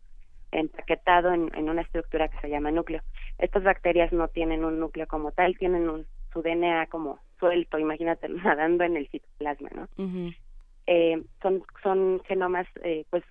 empaquetado 0.52 1.32
en, 1.32 1.50
en 1.56 1.68
una 1.68 1.82
estructura 1.82 2.28
que 2.28 2.38
se 2.40 2.50
llama 2.50 2.70
núcleo. 2.70 3.00
Estas 3.38 3.64
bacterias 3.64 4.12
no 4.12 4.28
tienen 4.28 4.64
un 4.64 4.78
núcleo 4.78 5.08
como 5.08 5.32
tal, 5.32 5.56
tienen 5.56 5.88
un, 5.88 6.06
su 6.32 6.42
DNA 6.42 6.86
como 6.86 7.18
suelto, 7.38 7.78
imagínate, 7.78 8.28
nadando 8.28 8.84
en 8.84 8.96
el 8.96 9.08
citoplasma, 9.08 9.70
¿no? 9.74 9.82
Uh 9.96 10.08
-huh. 10.08 10.36
eh, 10.86 11.22
son, 11.40 11.62
son 11.82 12.20
genomas 12.26 12.66
eh, 12.82 13.04
pues 13.10 13.24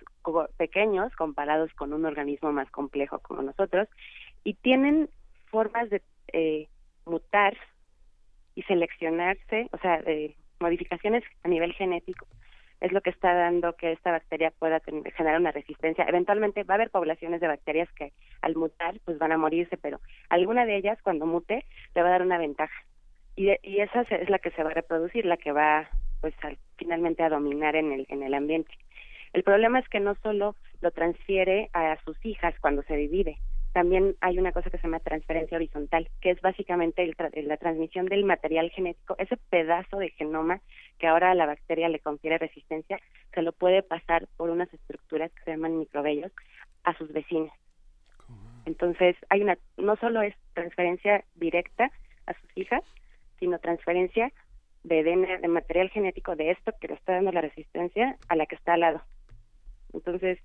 pequeños 0.56 1.14
comparados 1.16 1.72
con 1.74 1.92
un 1.92 2.04
organismo 2.04 2.52
más 2.52 2.70
complejo 2.70 3.18
como 3.20 3.42
nosotros 3.42 3.88
y 4.44 4.54
tienen 4.54 5.08
formas 5.46 5.90
de 5.90 6.02
eh, 6.32 6.68
mutar 7.04 7.56
y 8.54 8.62
seleccionarse, 8.62 9.68
o 9.72 9.78
sea, 9.78 10.02
modificaciones 10.60 11.24
a 11.42 11.48
nivel 11.48 11.72
genético 11.72 12.26
es 12.82 12.90
lo 12.90 13.00
que 13.00 13.10
está 13.10 13.32
dando 13.32 13.76
que 13.76 13.92
esta 13.92 14.10
bacteria 14.10 14.50
pueda 14.50 14.80
generar 15.16 15.38
una 15.40 15.52
resistencia. 15.52 16.04
Eventualmente 16.04 16.64
va 16.64 16.74
a 16.74 16.78
haber 16.78 16.90
poblaciones 16.90 17.40
de 17.40 17.46
bacterias 17.46 17.88
que 17.92 18.12
al 18.40 18.56
mutar 18.56 18.98
pues 19.04 19.18
van 19.18 19.30
a 19.30 19.38
morirse, 19.38 19.76
pero 19.76 20.00
alguna 20.28 20.66
de 20.66 20.76
ellas 20.76 20.98
cuando 21.02 21.24
mute 21.24 21.64
le 21.94 22.02
va 22.02 22.08
a 22.08 22.10
dar 22.10 22.22
una 22.22 22.38
ventaja. 22.38 22.74
Y, 23.36 23.50
y 23.62 23.80
esa 23.80 24.02
es 24.02 24.28
la 24.28 24.38
que 24.38 24.50
se 24.50 24.62
va 24.62 24.70
a 24.70 24.74
reproducir, 24.74 25.24
la 25.24 25.36
que 25.36 25.52
va 25.52 25.88
pues 26.20 26.34
finalmente 26.76 27.22
a 27.22 27.28
dominar 27.28 27.76
en 27.76 27.92
el, 27.92 28.06
en 28.08 28.22
el 28.22 28.34
ambiente. 28.34 28.72
El 29.32 29.42
problema 29.42 29.78
es 29.78 29.88
que 29.88 30.00
no 30.00 30.14
solo 30.22 30.54
lo 30.80 30.90
transfiere 30.90 31.70
a 31.72 31.96
sus 32.04 32.16
hijas 32.24 32.54
cuando 32.60 32.82
se 32.82 32.96
divide, 32.96 33.38
también 33.72 34.16
hay 34.20 34.38
una 34.38 34.52
cosa 34.52 34.68
que 34.68 34.76
se 34.76 34.82
llama 34.82 35.00
transferencia 35.00 35.56
horizontal, 35.56 36.08
que 36.20 36.30
es 36.30 36.40
básicamente 36.42 37.10
la 37.16 37.56
transmisión 37.56 38.06
del 38.06 38.24
material 38.24 38.70
genético, 38.70 39.16
ese 39.18 39.38
pedazo 39.48 39.96
de 39.96 40.10
genoma 40.10 40.60
que 40.98 41.06
ahora 41.06 41.30
a 41.30 41.34
la 41.34 41.46
bacteria 41.46 41.88
le 41.88 41.98
confiere 41.98 42.36
resistencia, 42.36 43.00
se 43.32 43.42
lo 43.42 43.52
puede 43.52 43.82
pasar 43.82 44.28
por 44.36 44.50
unas 44.50 44.72
estructuras 44.74 45.32
que 45.32 45.44
se 45.44 45.50
llaman 45.52 45.78
microvellos 45.78 46.30
a 46.84 46.94
sus 46.98 47.12
vecinas. 47.12 47.52
Entonces, 48.66 49.16
hay 49.30 49.40
una 49.40 49.56
no 49.78 49.96
solo 49.96 50.20
es 50.20 50.34
transferencia 50.52 51.24
directa 51.34 51.90
a 52.26 52.34
sus 52.34 52.56
hijas, 52.56 52.82
sino 53.42 53.58
transferencia 53.58 54.32
de 54.84 55.02
de 55.02 55.48
material 55.48 55.90
genético 55.90 56.36
de 56.36 56.52
esto 56.52 56.72
que 56.80 56.86
le 56.86 56.94
está 56.94 57.14
dando 57.14 57.32
la 57.32 57.40
resistencia 57.40 58.16
a 58.28 58.36
la 58.36 58.46
que 58.46 58.54
está 58.54 58.74
al 58.74 58.80
lado. 58.80 59.02
Entonces, 59.92 60.38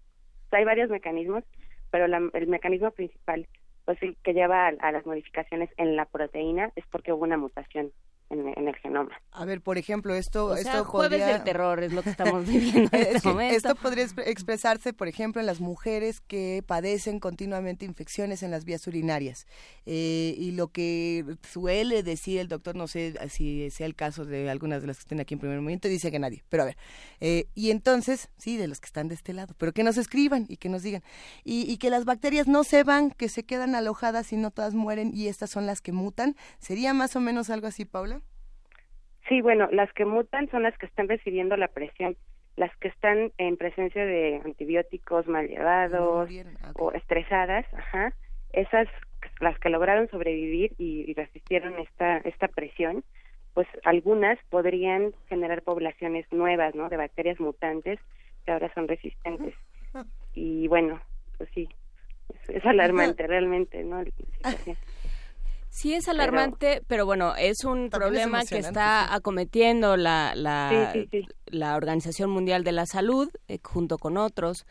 hay 0.51 0.65
varios 0.65 0.89
mecanismos 0.89 1.43
pero 1.91 2.05
el 2.05 2.47
mecanismo 2.47 2.91
principal 2.91 3.47
pues 3.86 3.97
que 3.99 4.33
lleva 4.33 4.67
a, 4.67 4.91
las 4.91 5.05
modificaciones 5.05 5.69
en 5.77 5.95
la 5.95 6.05
proteína 6.05 6.71
es 6.75 6.86
porque 6.88 7.13
hubo 7.13 7.23
una 7.23 7.38
mutación 7.38 7.91
en, 8.29 8.67
el 8.67 8.75
genoma. 8.75 9.21
A 9.31 9.45
ver, 9.45 9.61
por 9.61 9.77
ejemplo, 9.77 10.13
esto... 10.13 10.47
O 10.47 10.55
esto 10.55 10.83
jueves 10.83 11.25
del 11.25 11.43
terror 11.43 11.83
es 11.83 11.93
lo 11.93 12.03
que 12.03 12.09
estamos 12.09 12.45
viviendo 12.45 12.89
en 12.91 13.01
este 13.15 13.27
momento. 13.27 13.55
Esto 13.55 13.75
podría 13.75 14.05
expresarse, 14.25 14.93
por 14.93 15.07
ejemplo, 15.07 15.39
en 15.39 15.45
las 15.45 15.59
mujeres 15.59 16.21
que 16.21 16.63
padecen 16.65 17.19
continuamente 17.19 17.85
infecciones 17.85 18.43
en 18.43 18.51
las 18.51 18.65
vías 18.65 18.85
urinarias. 18.87 19.47
Eh, 19.85 20.35
y 20.37 20.51
lo 20.51 20.69
que 20.69 21.37
suele 21.49 22.03
decir 22.03 22.39
el 22.39 22.47
doctor, 22.47 22.75
no 22.75 22.87
sé 22.87 23.13
si 23.29 23.69
sea 23.71 23.85
el 23.85 23.95
caso 23.95 24.25
de 24.25 24.49
algunas 24.49 24.81
de 24.81 24.87
las 24.87 24.97
que 24.97 25.01
estén 25.01 25.19
aquí 25.19 25.33
en 25.35 25.39
primer 25.39 25.59
momento, 25.59 25.87
dice 25.87 26.11
que 26.11 26.19
nadie. 26.19 26.43
Pero 26.49 26.63
a 26.63 26.65
ver, 26.67 26.77
eh, 27.19 27.47
y 27.55 27.71
entonces, 27.71 28.29
sí, 28.37 28.57
de 28.57 28.67
los 28.67 28.79
que 28.79 28.87
están 28.87 29.07
de 29.07 29.15
este 29.15 29.33
lado, 29.33 29.55
pero 29.57 29.73
que 29.73 29.83
nos 29.83 29.97
escriban 29.97 30.45
y 30.49 30.57
que 30.57 30.69
nos 30.69 30.83
digan. 30.83 31.03
Y, 31.43 31.71
y 31.71 31.77
que 31.77 31.89
las 31.89 32.05
bacterias 32.05 32.47
no 32.47 32.63
se 32.63 32.83
van, 32.83 33.11
que 33.11 33.29
se 33.29 33.43
quedan 33.43 33.75
alojadas 33.75 34.33
y 34.33 34.37
no 34.37 34.51
todas 34.51 34.73
mueren 34.73 35.11
y 35.13 35.27
estas 35.27 35.49
son 35.49 35.65
las 35.65 35.81
que 35.81 35.91
mutan. 35.91 36.35
¿Sería 36.59 36.93
más 36.93 37.15
o 37.15 37.19
menos 37.19 37.49
algo 37.49 37.67
así, 37.67 37.85
Paula? 37.85 38.16
Sí, 39.27 39.41
bueno, 39.41 39.67
las 39.71 39.91
que 39.93 40.05
mutan 40.05 40.49
son 40.49 40.63
las 40.63 40.77
que 40.77 40.85
están 40.85 41.07
recibiendo 41.07 41.57
la 41.57 41.67
presión, 41.67 42.15
las 42.55 42.75
que 42.77 42.87
están 42.87 43.31
en 43.37 43.57
presencia 43.57 44.05
de 44.05 44.41
antibióticos 44.43 45.27
mal 45.27 45.47
llevados 45.47 46.29
o 46.75 46.91
estresadas, 46.93 47.65
ajá, 47.73 48.13
esas 48.53 48.87
las 49.39 49.57
que 49.59 49.69
lograron 49.69 50.09
sobrevivir 50.09 50.73
y, 50.77 51.13
resistieron 51.13 51.77
esta 51.79 52.17
esta 52.17 52.47
presión, 52.47 53.03
pues 53.53 53.67
algunas 53.83 54.39
podrían 54.49 55.13
generar 55.27 55.61
poblaciones 55.61 56.25
nuevas, 56.31 56.75
¿no? 56.75 56.89
De 56.89 56.97
bacterias 56.97 57.39
mutantes 57.39 57.99
que 58.45 58.51
ahora 58.51 58.73
son 58.73 58.87
resistentes. 58.87 59.53
Y 60.39 60.67
bueno, 60.67 61.01
pues 61.39 61.49
sí, 61.55 61.67
es, 62.47 62.63
alarmante 62.63 63.25
realmente, 63.25 63.83
¿no? 63.83 64.03
Sí 65.77 65.93
es 65.93 66.09
alarmante, 66.09 66.81
pero, 66.87 67.05
bueno, 67.05 67.35
es 67.37 67.63
un 67.63 67.91
problema 67.91 68.41
que 68.49 68.57
está 68.57 69.13
acometiendo 69.13 69.95
la, 69.95 70.33
la, 70.33 70.91
la, 71.45 71.75
Organización 71.75 72.31
Mundial 72.31 72.63
de 72.63 72.71
la 72.71 72.87
Salud 72.87 73.29
eh, 73.47 73.59
junto 73.61 73.99
con 73.99 74.17
otros. 74.17 74.65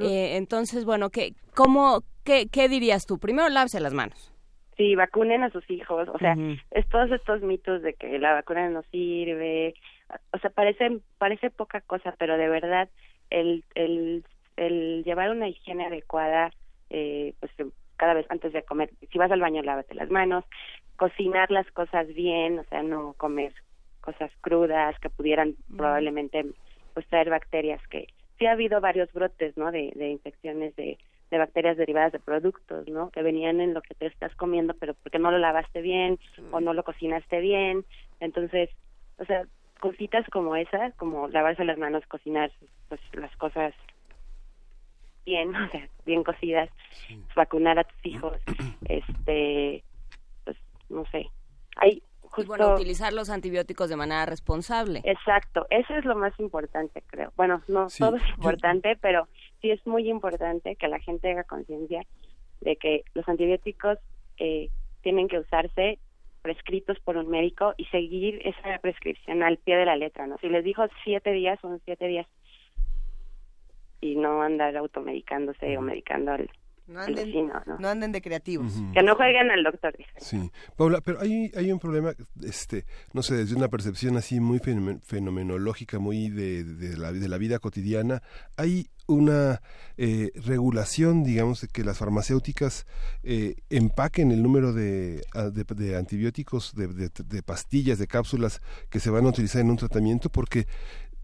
Eh, 0.00 0.36
entonces, 0.36 0.84
bueno, 0.84 1.10
¿qué, 1.10 1.32
cómo, 1.56 2.02
qué, 2.24 2.46
¿qué 2.46 2.68
dirías 2.68 3.04
tú? 3.04 3.18
Primero, 3.18 3.48
lávese 3.48 3.80
las 3.80 3.94
manos. 3.94 4.32
Sí, 4.76 4.94
vacunen 4.94 5.42
a 5.42 5.50
sus 5.50 5.68
hijos. 5.68 6.08
O 6.08 6.18
sea, 6.18 6.36
es 6.70 6.88
todos 6.88 7.10
estos 7.10 7.42
mitos 7.42 7.82
de 7.82 7.94
que 7.94 8.16
la 8.20 8.34
vacuna 8.34 8.68
no 8.68 8.82
sirve. 8.92 9.74
O 10.32 10.38
sea, 10.38 10.50
parece, 10.50 11.00
parece 11.18 11.50
poca 11.50 11.80
cosa, 11.80 12.14
pero 12.16 12.38
de 12.38 12.48
verdad 12.48 12.88
el, 13.28 13.64
el, 13.74 14.24
el 14.56 15.02
llevar 15.02 15.32
una 15.32 15.48
higiene 15.48 15.86
adecuada 15.86 16.52
eh, 16.90 17.34
pues 17.40 17.50
cada 17.96 18.14
vez 18.14 18.26
antes 18.28 18.52
de 18.52 18.62
comer, 18.62 18.90
si 19.10 19.18
vas 19.18 19.30
al 19.30 19.40
baño, 19.40 19.62
lávate 19.62 19.94
las 19.94 20.10
manos, 20.10 20.44
cocinar 20.96 21.50
las 21.50 21.70
cosas 21.72 22.06
bien, 22.08 22.58
o 22.58 22.64
sea, 22.64 22.82
no 22.82 23.14
comer 23.14 23.52
cosas 24.00 24.30
crudas 24.40 24.98
que 25.00 25.10
pudieran 25.10 25.56
probablemente 25.76 26.44
pues 26.92 27.06
traer 27.08 27.30
bacterias 27.30 27.80
que 27.88 28.06
sí 28.38 28.46
ha 28.46 28.52
habido 28.52 28.80
varios 28.80 29.12
brotes, 29.12 29.56
¿no? 29.56 29.70
De, 29.70 29.92
de 29.94 30.10
infecciones 30.10 30.76
de, 30.76 30.98
de 31.30 31.38
bacterias 31.38 31.76
derivadas 31.76 32.12
de 32.12 32.20
productos, 32.20 32.88
¿no? 32.88 33.10
Que 33.10 33.22
venían 33.22 33.60
en 33.60 33.74
lo 33.74 33.82
que 33.82 33.94
te 33.94 34.06
estás 34.06 34.34
comiendo, 34.36 34.74
pero 34.74 34.94
porque 34.94 35.18
no 35.18 35.30
lo 35.30 35.38
lavaste 35.38 35.80
bien 35.80 36.18
o 36.50 36.60
no 36.60 36.74
lo 36.74 36.84
cocinaste 36.84 37.40
bien. 37.40 37.84
Entonces, 38.20 38.70
o 39.18 39.24
sea, 39.24 39.44
cositas 39.80 40.26
como 40.30 40.56
esa, 40.56 40.92
como 40.92 41.28
lavarse 41.28 41.64
las 41.64 41.78
manos, 41.78 42.06
cocinar 42.06 42.50
pues 42.88 43.00
las 43.14 43.34
cosas 43.36 43.74
bien, 45.24 45.54
o 45.56 45.68
sea, 45.70 45.88
bien 46.04 46.24
cocidas, 46.24 46.68
vacunar 47.34 47.78
a 47.78 47.84
tus 47.84 48.06
hijos, 48.06 48.38
este, 48.88 49.82
pues, 50.44 50.56
no 50.88 51.04
sé. 51.06 51.28
Hay 51.76 52.02
justo... 52.22 52.48
bueno, 52.48 52.74
utilizar 52.74 53.12
los 53.12 53.30
antibióticos 53.30 53.88
de 53.88 53.96
manera 53.96 54.26
responsable. 54.26 55.00
Exacto, 55.04 55.66
eso 55.70 55.94
es 55.94 56.04
lo 56.04 56.16
más 56.16 56.38
importante, 56.38 57.02
creo. 57.06 57.32
Bueno, 57.36 57.62
no 57.68 57.86
todo 57.98 58.16
es 58.16 58.28
importante, 58.36 58.96
pero 59.00 59.28
sí 59.60 59.70
es 59.70 59.86
muy 59.86 60.08
importante 60.08 60.76
que 60.76 60.88
la 60.88 60.98
gente 61.00 61.30
haga 61.30 61.44
conciencia 61.44 62.04
de 62.60 62.76
que 62.76 63.04
los 63.14 63.28
antibióticos 63.28 63.98
eh, 64.38 64.70
tienen 65.02 65.28
que 65.28 65.38
usarse 65.38 65.98
prescritos 66.42 66.98
por 67.00 67.16
un 67.16 67.28
médico 67.28 67.72
y 67.78 67.86
seguir 67.86 68.40
esa 68.46 68.78
prescripción 68.78 69.42
al 69.42 69.56
pie 69.56 69.76
de 69.76 69.86
la 69.86 69.96
letra, 69.96 70.26
¿no? 70.26 70.36
Si 70.38 70.48
les 70.48 70.62
dijo 70.62 70.84
siete 71.02 71.32
días, 71.32 71.58
son 71.60 71.80
siete 71.84 72.06
días 72.06 72.26
y 74.04 74.16
no 74.16 74.42
andar 74.42 74.76
automedicándose 74.76 75.78
o 75.78 75.80
medicando 75.80 76.32
al, 76.32 76.50
no 76.86 77.00
anden, 77.00 77.50
¿no? 77.78 77.88
anden 77.88 78.12
de 78.12 78.20
creativos. 78.20 78.74
Que 78.92 79.02
no 79.02 79.16
jueguen 79.16 79.50
al 79.50 79.64
doctor. 79.64 79.96
Sí, 80.18 80.50
Paula, 80.76 81.00
pero 81.00 81.20
hay, 81.22 81.50
hay 81.56 81.72
un 81.72 81.78
problema, 81.78 82.12
este, 82.42 82.84
no 83.14 83.22
sé, 83.22 83.36
desde 83.36 83.56
una 83.56 83.68
percepción 83.68 84.18
así 84.18 84.40
muy 84.40 84.58
fenomenológica, 84.58 85.98
muy 85.98 86.28
de, 86.28 86.64
de, 86.64 86.98
la, 86.98 87.12
de 87.12 87.28
la 87.28 87.38
vida 87.38 87.58
cotidiana, 87.58 88.20
hay 88.58 88.88
una 89.06 89.60
eh, 89.96 90.30
regulación, 90.34 91.24
digamos, 91.24 91.60
de 91.60 91.68
que 91.68 91.84
las 91.84 91.98
farmacéuticas 91.98 92.86
eh, 93.22 93.56
empaquen 93.70 94.30
el 94.30 94.42
número 94.42 94.72
de, 94.72 95.22
de, 95.52 95.64
de 95.74 95.96
antibióticos, 95.96 96.74
de, 96.74 96.88
de, 96.88 97.42
pastillas, 97.42 97.98
de 97.98 98.06
cápsulas 98.06 98.60
que 98.90 99.00
se 99.00 99.10
van 99.10 99.26
a 99.26 99.28
utilizar 99.28 99.60
en 99.60 99.70
un 99.70 99.76
tratamiento, 99.76 100.30
porque 100.30 100.66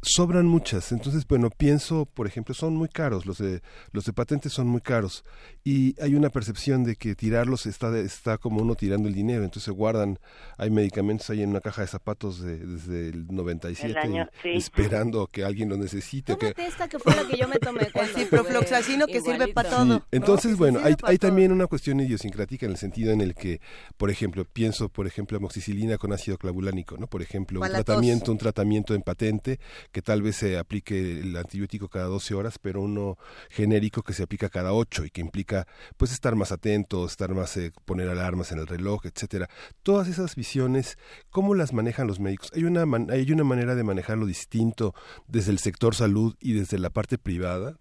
sobran 0.03 0.47
muchas. 0.47 0.93
Entonces, 0.93 1.27
bueno, 1.27 1.51
pienso, 1.51 2.07
por 2.07 2.27
ejemplo, 2.27 2.55
son 2.55 2.75
muy 2.75 2.89
caros, 2.89 3.27
los 3.27 3.39
de, 3.39 3.63
los 3.93 4.05
de 4.05 4.13
patentes 4.13 4.53
son 4.53 4.67
muy 4.67 4.81
caros 4.81 5.25
y 5.63 6.01
hay 6.01 6.15
una 6.15 6.31
percepción 6.31 6.85
de 6.85 6.97
que 6.97 7.15
tirarlos 7.15 7.67
está, 7.67 7.97
está 7.99 8.39
como 8.39 8.63
uno 8.63 8.75
tirando 8.75 9.09
el 9.09 9.15
dinero, 9.15 9.45
entonces 9.45 9.65
se 9.65 9.71
guardan, 9.71 10.19
hay 10.57 10.71
medicamentos 10.71 11.29
ahí 11.31 11.43
en 11.43 11.51
una 11.51 11.61
caja 11.61 11.83
de 11.83 11.89
zapatos 11.89 12.41
de, 12.41 12.59
desde 12.59 13.09
el 13.11 13.27
97 13.29 13.99
esperando 14.45 15.27
que 15.27 15.45
alguien 15.45 15.69
lo 15.69 15.77
necesite. 15.77 16.37
Que... 16.39 16.55
esta 16.57 16.89
que 16.89 16.99
fue 16.99 17.15
la 17.15 17.27
que 17.27 17.37
yo 17.37 17.49
me 17.49 17.59
tomé 17.59 17.91
ciprofloxacino 18.15 19.07
que 19.07 19.21
sirve 19.21 19.49
para 19.49 19.71
todo. 19.71 20.07
Entonces, 20.11 20.57
bueno, 20.57 20.81
hay, 20.83 20.95
hay 21.03 21.19
también 21.19 21.53
una 21.53 21.67
cuestión 21.67 22.01
idiosincrática 22.01 22.67
en 22.67 22.73
el 22.73 22.79
sentido 22.79 23.13
en 23.13 23.21
el 23.21 23.35
que, 23.35 23.61
por 23.97 24.11
ejemplo, 24.11 24.45
pienso, 24.45 24.89
por 24.89 25.07
ejemplo, 25.07 25.37
amoxicilina 25.37 25.99
con 25.99 26.13
ácido 26.13 26.39
clavulánico, 26.39 26.97
¿no? 26.97 27.07
Por 27.07 27.23
ejemplo, 27.23 27.61
un 27.61 27.69
tratamiento, 27.69 28.33
un 28.33 28.39
tratamiento 28.39 28.95
en 28.95 29.03
patente 29.03 29.61
que 29.93 30.03
tal 30.03 30.23
vez 30.23 30.37
se 30.37 30.59
aplique 30.59 31.21
el 31.21 31.37
antibiótico 31.37 31.89
cada 31.89 32.07
12 32.07 32.35
horas, 32.35 32.59
pero 32.59 32.81
uno 32.81 33.19
genérico 33.51 34.03
que 34.03 34.13
se 34.13 34.23
aplica 34.23 34.49
cada 34.49 34.73
8 34.73 35.05
y 35.07 35.11
que 35.11 35.21
implica 35.21 35.67
pues 35.97 36.13
estar 36.13 36.37
más 36.37 36.53
atento, 36.53 37.05
estar 37.07 37.35
más 37.35 37.57
eh, 37.57 37.73
poner 37.85 38.09
alarmas 38.09 38.53
en 38.53 38.59
el 38.59 38.67
reloj, 38.67 39.07
etcétera. 39.07 39.49
Todas 39.83 40.09
esas 40.09 40.35
visiones, 40.37 40.99
¿cómo 41.31 41.55
las 41.55 41.73
manejan 41.73 42.07
los 42.07 42.21
médicos? 42.21 42.51
Hay 42.55 42.65
una 42.65 42.85
hay 43.11 43.33
una 43.33 43.45
manera 43.45 43.75
de 43.75 43.85
manejarlo 43.85 44.27
distinto 44.27 44.95
desde 45.29 45.53
el 45.53 45.59
sector 45.59 45.95
salud 45.95 46.35
y 46.41 46.53
desde 46.53 46.79
la 46.79 46.91
parte 46.91 47.19
privada. 47.19 47.77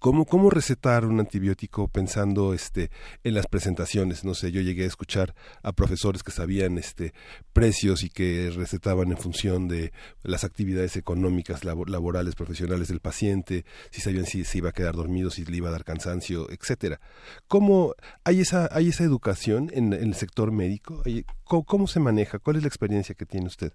¿Cómo, 0.00 0.24
¿Cómo 0.24 0.48
recetar 0.48 1.04
un 1.04 1.20
antibiótico 1.20 1.86
pensando 1.86 2.54
este, 2.54 2.88
en 3.22 3.34
las 3.34 3.46
presentaciones? 3.46 4.24
No 4.24 4.32
sé, 4.32 4.50
yo 4.50 4.62
llegué 4.62 4.84
a 4.84 4.86
escuchar 4.86 5.34
a 5.62 5.72
profesores 5.72 6.22
que 6.22 6.30
sabían 6.30 6.78
este, 6.78 7.12
precios 7.52 8.02
y 8.02 8.08
que 8.08 8.50
recetaban 8.56 9.10
en 9.10 9.18
función 9.18 9.68
de 9.68 9.92
las 10.22 10.44
actividades 10.44 10.96
económicas, 10.96 11.66
laborales, 11.66 12.34
profesionales 12.34 12.88
del 12.88 13.00
paciente, 13.00 13.64
si 13.90 14.00
sabían 14.00 14.24
si 14.24 14.44
se 14.44 14.56
iba 14.56 14.70
a 14.70 14.72
quedar 14.72 14.94
dormido, 14.94 15.28
si 15.28 15.44
le 15.44 15.58
iba 15.58 15.68
a 15.68 15.72
dar 15.72 15.84
cansancio, 15.84 16.48
etcétera. 16.48 16.98
¿Cómo 17.46 17.94
hay 18.24 18.40
esa, 18.40 18.70
hay 18.72 18.88
esa 18.88 19.04
educación 19.04 19.68
en, 19.74 19.92
el 19.92 20.14
sector 20.14 20.50
médico? 20.50 21.02
¿Cómo, 21.44 21.66
¿Cómo 21.66 21.86
se 21.86 22.00
maneja? 22.00 22.38
¿Cuál 22.38 22.56
es 22.56 22.62
la 22.62 22.68
experiencia 22.68 23.14
que 23.14 23.26
tiene 23.26 23.48
usted? 23.48 23.74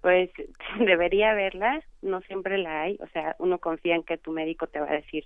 Pues 0.00 0.30
debería 0.86 1.32
haberla, 1.32 1.82
no 2.00 2.22
siempre 2.22 2.56
la 2.56 2.80
hay, 2.80 2.96
o 3.02 3.08
sea, 3.08 3.36
uno 3.38 3.58
confía 3.58 3.94
en 3.94 4.04
que 4.04 4.16
tu 4.16 4.32
médico 4.32 4.66
te 4.66 4.80
va 4.80 4.88
a 4.88 4.94
decir 4.94 5.24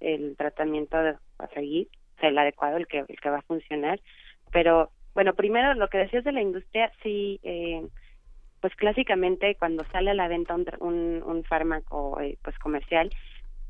el 0.00 0.36
tratamiento 0.36 0.96
a 0.96 1.46
seguir, 1.54 1.88
o 2.16 2.20
sea, 2.20 2.28
el 2.30 2.38
adecuado, 2.38 2.76
el 2.76 2.86
que, 2.86 2.98
el 2.98 3.20
que 3.20 3.30
va 3.30 3.38
a 3.38 3.42
funcionar, 3.42 4.00
pero 4.52 4.90
bueno, 5.14 5.34
primero 5.34 5.74
lo 5.74 5.88
que 5.88 5.98
decías 5.98 6.24
de 6.24 6.32
la 6.32 6.42
industria, 6.42 6.92
sí, 7.02 7.40
eh, 7.42 7.86
pues 8.60 8.74
clásicamente 8.76 9.54
cuando 9.56 9.84
sale 9.86 10.10
a 10.10 10.14
la 10.14 10.28
venta 10.28 10.54
un, 10.80 11.22
un, 11.24 11.44
fármaco 11.44 12.20
eh, 12.20 12.36
pues 12.42 12.58
comercial, 12.58 13.10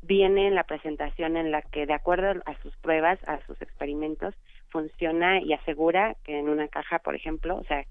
viene 0.01 0.47
en 0.47 0.55
la 0.55 0.63
presentación 0.63 1.37
en 1.37 1.51
la 1.51 1.61
que 1.61 1.85
de 1.85 1.93
acuerdo 1.93 2.41
a 2.45 2.61
sus 2.61 2.75
pruebas, 2.77 3.19
a 3.27 3.39
sus 3.45 3.61
experimentos, 3.61 4.35
funciona 4.69 5.41
y 5.41 5.53
asegura 5.53 6.15
que 6.23 6.39
en 6.39 6.49
una 6.49 6.67
caja, 6.67 6.99
por 6.99 7.15
ejemplo, 7.15 7.57
o 7.57 7.63
sea, 7.65 7.85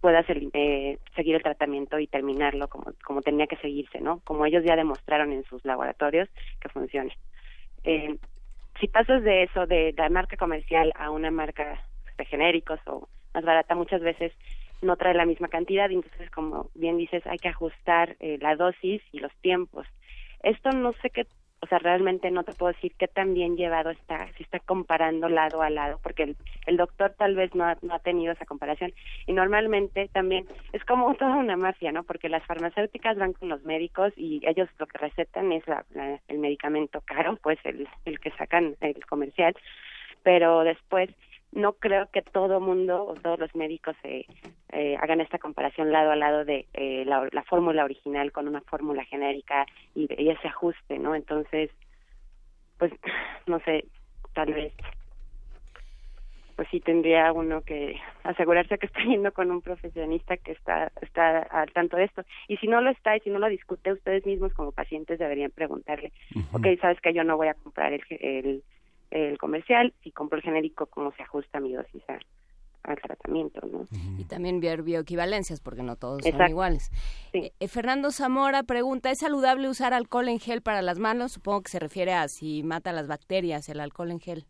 pueda 0.00 0.24
eh, 0.28 0.98
seguir 1.14 1.36
el 1.36 1.42
tratamiento 1.42 1.98
y 1.98 2.08
terminarlo 2.08 2.68
como, 2.68 2.92
como 3.04 3.22
tenía 3.22 3.46
que 3.46 3.56
seguirse, 3.56 4.00
¿no? 4.00 4.20
Como 4.24 4.44
ellos 4.46 4.64
ya 4.64 4.74
demostraron 4.74 5.32
en 5.32 5.44
sus 5.44 5.64
laboratorios 5.64 6.28
que 6.60 6.68
funcione. 6.68 7.16
Eh, 7.84 8.16
si 8.80 8.88
pasas 8.88 9.22
de 9.22 9.44
eso, 9.44 9.66
de 9.66 9.94
la 9.96 10.08
marca 10.08 10.36
comercial 10.36 10.92
a 10.96 11.10
una 11.10 11.30
marca 11.30 11.84
de 12.18 12.24
genéricos 12.24 12.80
o 12.86 13.08
más 13.34 13.44
barata, 13.44 13.74
muchas 13.74 14.00
veces 14.00 14.32
no 14.80 14.96
trae 14.96 15.14
la 15.14 15.26
misma 15.26 15.48
cantidad 15.48 15.88
y 15.90 15.94
entonces, 15.94 16.30
como 16.30 16.70
bien 16.74 16.96
dices, 16.96 17.24
hay 17.26 17.38
que 17.38 17.48
ajustar 17.48 18.16
eh, 18.20 18.38
la 18.40 18.56
dosis 18.56 19.02
y 19.12 19.20
los 19.20 19.32
tiempos. 19.40 19.86
Esto 20.42 20.72
no 20.72 20.92
sé 21.02 21.10
qué 21.10 21.26
o 21.62 21.66
sea, 21.66 21.78
realmente 21.78 22.28
no 22.32 22.42
te 22.42 22.52
puedo 22.52 22.72
decir 22.72 22.92
qué 22.98 23.06
tan 23.06 23.34
bien 23.34 23.56
llevado 23.56 23.90
está, 23.90 24.26
si 24.36 24.42
está 24.42 24.58
comparando 24.58 25.28
lado 25.28 25.62
a 25.62 25.70
lado, 25.70 26.00
porque 26.02 26.24
el, 26.24 26.36
el 26.66 26.76
doctor 26.76 27.14
tal 27.16 27.36
vez 27.36 27.54
no 27.54 27.64
ha, 27.64 27.78
no 27.82 27.94
ha 27.94 28.00
tenido 28.00 28.32
esa 28.32 28.46
comparación. 28.46 28.92
Y 29.28 29.32
normalmente 29.32 30.08
también 30.12 30.44
es 30.72 30.84
como 30.84 31.14
toda 31.14 31.36
una 31.36 31.56
mafia, 31.56 31.92
¿no? 31.92 32.02
Porque 32.02 32.28
las 32.28 32.44
farmacéuticas 32.46 33.16
van 33.16 33.32
con 33.32 33.48
los 33.48 33.62
médicos 33.62 34.12
y 34.16 34.42
ellos 34.44 34.68
lo 34.80 34.86
que 34.88 34.98
recetan 34.98 35.52
es 35.52 35.62
la, 35.68 35.84
el 36.26 36.38
medicamento 36.40 37.00
caro, 37.02 37.38
pues 37.40 37.60
el, 37.62 37.88
el 38.06 38.18
que 38.18 38.32
sacan 38.32 38.74
el 38.80 39.06
comercial, 39.06 39.54
pero 40.24 40.64
después 40.64 41.10
no 41.52 41.74
creo 41.74 42.08
que 42.10 42.22
todo 42.22 42.60
mundo 42.60 43.04
o 43.04 43.14
todos 43.14 43.38
los 43.38 43.54
médicos 43.54 43.94
eh, 44.04 44.24
eh, 44.70 44.96
hagan 45.00 45.20
esta 45.20 45.38
comparación 45.38 45.92
lado 45.92 46.10
a 46.10 46.16
lado 46.16 46.44
de 46.44 46.66
eh, 46.72 47.04
la, 47.06 47.28
la, 47.30 47.42
fórmula 47.44 47.84
original 47.84 48.32
con 48.32 48.48
una 48.48 48.62
fórmula 48.62 49.04
genérica 49.04 49.66
y, 49.94 50.08
y, 50.20 50.30
ese 50.30 50.48
ajuste, 50.48 50.98
¿no? 50.98 51.14
Entonces, 51.14 51.70
pues, 52.78 52.92
no 53.46 53.60
sé, 53.60 53.84
tal 54.32 54.54
vez, 54.54 54.72
pues 56.56 56.68
sí 56.70 56.80
tendría 56.80 57.32
uno 57.32 57.60
que 57.60 58.00
asegurarse 58.24 58.78
que 58.78 58.86
está 58.86 59.02
yendo 59.04 59.32
con 59.32 59.50
un 59.50 59.60
profesionista 59.60 60.38
que 60.38 60.52
está, 60.52 60.90
está 61.02 61.38
al 61.38 61.70
tanto 61.72 61.98
de 61.98 62.04
esto. 62.04 62.22
Y 62.48 62.56
si 62.56 62.66
no 62.66 62.80
lo 62.80 62.90
está 62.90 63.14
y 63.16 63.20
si 63.20 63.30
no 63.30 63.38
lo 63.38 63.48
discute, 63.48 63.92
ustedes 63.92 64.24
mismos 64.24 64.54
como 64.54 64.72
pacientes 64.72 65.18
deberían 65.18 65.50
preguntarle, 65.50 66.12
ok, 66.52 66.66
sabes 66.80 67.00
que 67.02 67.12
yo 67.12 67.24
no 67.24 67.36
voy 67.36 67.48
a 67.48 67.54
comprar 67.54 67.92
el, 67.92 68.02
el 68.08 68.62
el 69.12 69.38
comercial 69.38 69.94
y 70.02 70.12
compro 70.12 70.38
el 70.38 70.42
genérico 70.42 70.86
cómo 70.86 71.12
se 71.12 71.22
ajusta 71.22 71.60
mi 71.60 71.72
dosis 71.72 72.02
al 72.82 73.00
tratamiento, 73.00 73.60
¿no? 73.66 73.86
Y 74.18 74.24
también 74.24 74.60
ver 74.60 74.82
bioequivalencias, 74.82 75.60
porque 75.60 75.82
no 75.82 75.96
todos 75.96 76.24
son 76.24 76.48
iguales. 76.48 76.90
Eh, 77.32 77.52
eh, 77.60 77.68
Fernando 77.68 78.10
Zamora 78.10 78.64
pregunta, 78.64 79.10
¿es 79.10 79.20
saludable 79.20 79.68
usar 79.68 79.94
alcohol 79.94 80.28
en 80.28 80.40
gel 80.40 80.62
para 80.62 80.82
las 80.82 80.98
manos? 80.98 81.32
Supongo 81.32 81.62
que 81.62 81.70
se 81.70 81.78
refiere 81.78 82.12
a 82.12 82.26
si 82.28 82.62
mata 82.62 82.92
las 82.92 83.06
bacterias 83.06 83.68
el 83.68 83.80
alcohol 83.80 84.10
en 84.10 84.20
gel. 84.20 84.44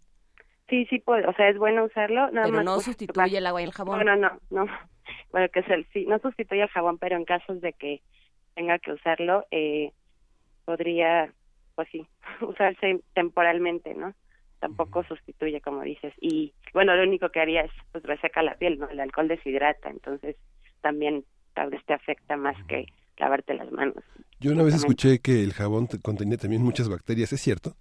Sí, 0.69 0.87
sí 0.87 0.99
puede, 1.01 1.27
o 1.27 1.35
sea, 1.35 1.51
es 1.51 1.59
bueno 1.59 1.85
usarlo. 1.85 2.31
Nada 2.31 2.47
pero 2.47 2.63
no 2.63 2.81
sustituye 2.81 3.37
el 3.37 3.47
agua 3.47 3.61
y 3.61 3.65
el 3.65 3.73
jabón. 3.73 4.05
No, 4.07 4.17
no, 4.17 4.31
no, 4.51 4.67
Bueno, 5.33 5.49
que 5.49 5.61
es 5.61 5.69
el, 5.69 5.87
sí, 5.93 6.07
no 6.07 6.19
sustituye 6.19 6.63
el 6.63 6.69
jabón, 6.69 6.99
pero 6.99 7.17
en 7.17 7.25
casos 7.25 7.61
de 7.61 7.73
que 7.75 8.01
tenga 8.55 8.79
que 8.79 8.93
usarlo, 8.93 9.45
eh, 9.51 9.93
podría, 10.65 11.33
pues 11.75 11.89
sí, 11.91 12.07
usarse 12.41 13.01
temporalmente, 13.15 13.95
¿no? 13.95 14.15
Tampoco 14.63 15.03
sustituye, 15.03 15.61
como 15.61 15.83
dices. 15.83 16.15
Y 16.21 16.53
bueno, 16.73 16.95
lo 16.95 17.03
único 17.03 17.31
que 17.31 17.41
haría 17.41 17.63
es, 17.63 17.73
pues, 17.91 18.05
reseca 18.05 18.45
la 18.45 18.55
piel, 18.55 18.79
¿no? 18.79 18.89
El 18.89 19.01
alcohol 19.01 19.27
deshidrata, 19.27 19.91
entonces 19.91 20.37
también 20.81 21.25
tal 21.53 21.71
vez 21.71 21.85
te 21.85 21.95
afecta 21.95 22.37
más 22.37 22.55
que 22.69 22.87
lavarte 23.19 23.55
las 23.55 23.73
manos. 23.73 24.05
Yo 24.39 24.53
una 24.53 24.63
vez 24.63 24.77
escuché 24.77 25.19
que 25.19 25.43
el 25.43 25.53
jabón 25.53 25.89
contenía 26.01 26.37
también 26.37 26.63
muchas 26.63 26.89
bacterias, 26.89 27.33
¿es 27.33 27.41
cierto? 27.41 27.75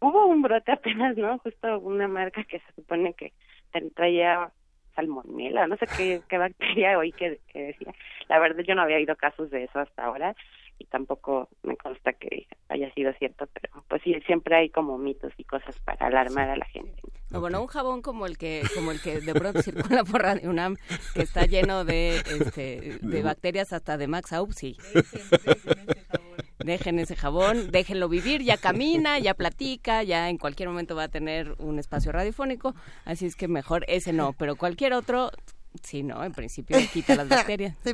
Hubo 0.00 0.26
un 0.26 0.40
brote 0.40 0.72
apenas, 0.72 1.18
¿no? 1.18 1.36
Justo 1.38 1.80
una 1.80 2.08
marca 2.08 2.42
que 2.44 2.58
se 2.60 2.72
supone 2.74 3.12
que 3.12 3.34
traía 3.94 4.50
salmonela, 4.94 5.66
no 5.66 5.76
sé 5.76 5.86
qué, 5.98 6.22
qué 6.30 6.38
bacteria 6.38 6.98
oí 6.98 7.12
que, 7.12 7.40
que 7.52 7.62
decía. 7.62 7.92
La 8.30 8.38
verdad 8.38 8.64
yo 8.66 8.74
no 8.74 8.80
había 8.80 8.96
oído 8.96 9.16
casos 9.16 9.50
de 9.50 9.64
eso 9.64 9.80
hasta 9.80 10.02
ahora, 10.02 10.34
y 10.78 10.84
tampoco 10.86 11.48
me 11.62 11.76
consta 11.76 12.12
que 12.12 12.46
haya 12.68 12.92
sido 12.94 13.12
cierto, 13.14 13.46
pero 13.52 13.82
pues 13.88 14.02
sí, 14.02 14.14
siempre 14.26 14.56
hay 14.56 14.68
como 14.70 14.98
mitos 14.98 15.32
y 15.36 15.44
cosas 15.44 15.78
para 15.80 16.06
alarmar 16.06 16.50
a 16.50 16.56
la 16.56 16.66
gente. 16.66 17.00
bueno, 17.30 17.60
un 17.60 17.66
jabón 17.66 18.02
como 18.02 18.26
el 18.26 18.38
que 18.38 18.62
como 18.74 18.90
el 18.90 19.00
que 19.00 19.20
de 19.20 19.34
pronto 19.34 19.62
circula 19.62 20.04
por 20.04 20.22
Radio 20.22 20.50
UNAM, 20.50 20.76
que 21.14 21.22
está 21.22 21.46
lleno 21.46 21.84
de 21.84 22.16
este, 22.16 22.98
de 23.00 23.22
bacterias 23.22 23.72
hasta 23.72 23.96
de 23.96 24.06
Max 24.06 24.32
Aup, 24.32 24.52
sí. 24.52 24.76
Dejen 26.58 26.98
ese 26.98 27.14
jabón, 27.14 27.70
déjenlo 27.70 28.08
vivir, 28.08 28.42
ya 28.42 28.56
camina, 28.56 29.20
ya 29.20 29.34
platica, 29.34 30.02
ya 30.02 30.28
en 30.28 30.36
cualquier 30.36 30.68
momento 30.68 30.96
va 30.96 31.04
a 31.04 31.08
tener 31.08 31.54
un 31.58 31.78
espacio 31.78 32.10
radiofónico, 32.10 32.74
así 33.04 33.26
es 33.26 33.36
que 33.36 33.46
mejor 33.46 33.84
ese 33.88 34.12
no, 34.12 34.32
pero 34.32 34.56
cualquier 34.56 34.92
otro 34.92 35.30
Sí, 35.82 36.02
no, 36.02 36.22
en 36.24 36.32
principio 36.32 36.76
quita 36.92 37.14
las 37.16 37.28
bacterias. 37.28 37.76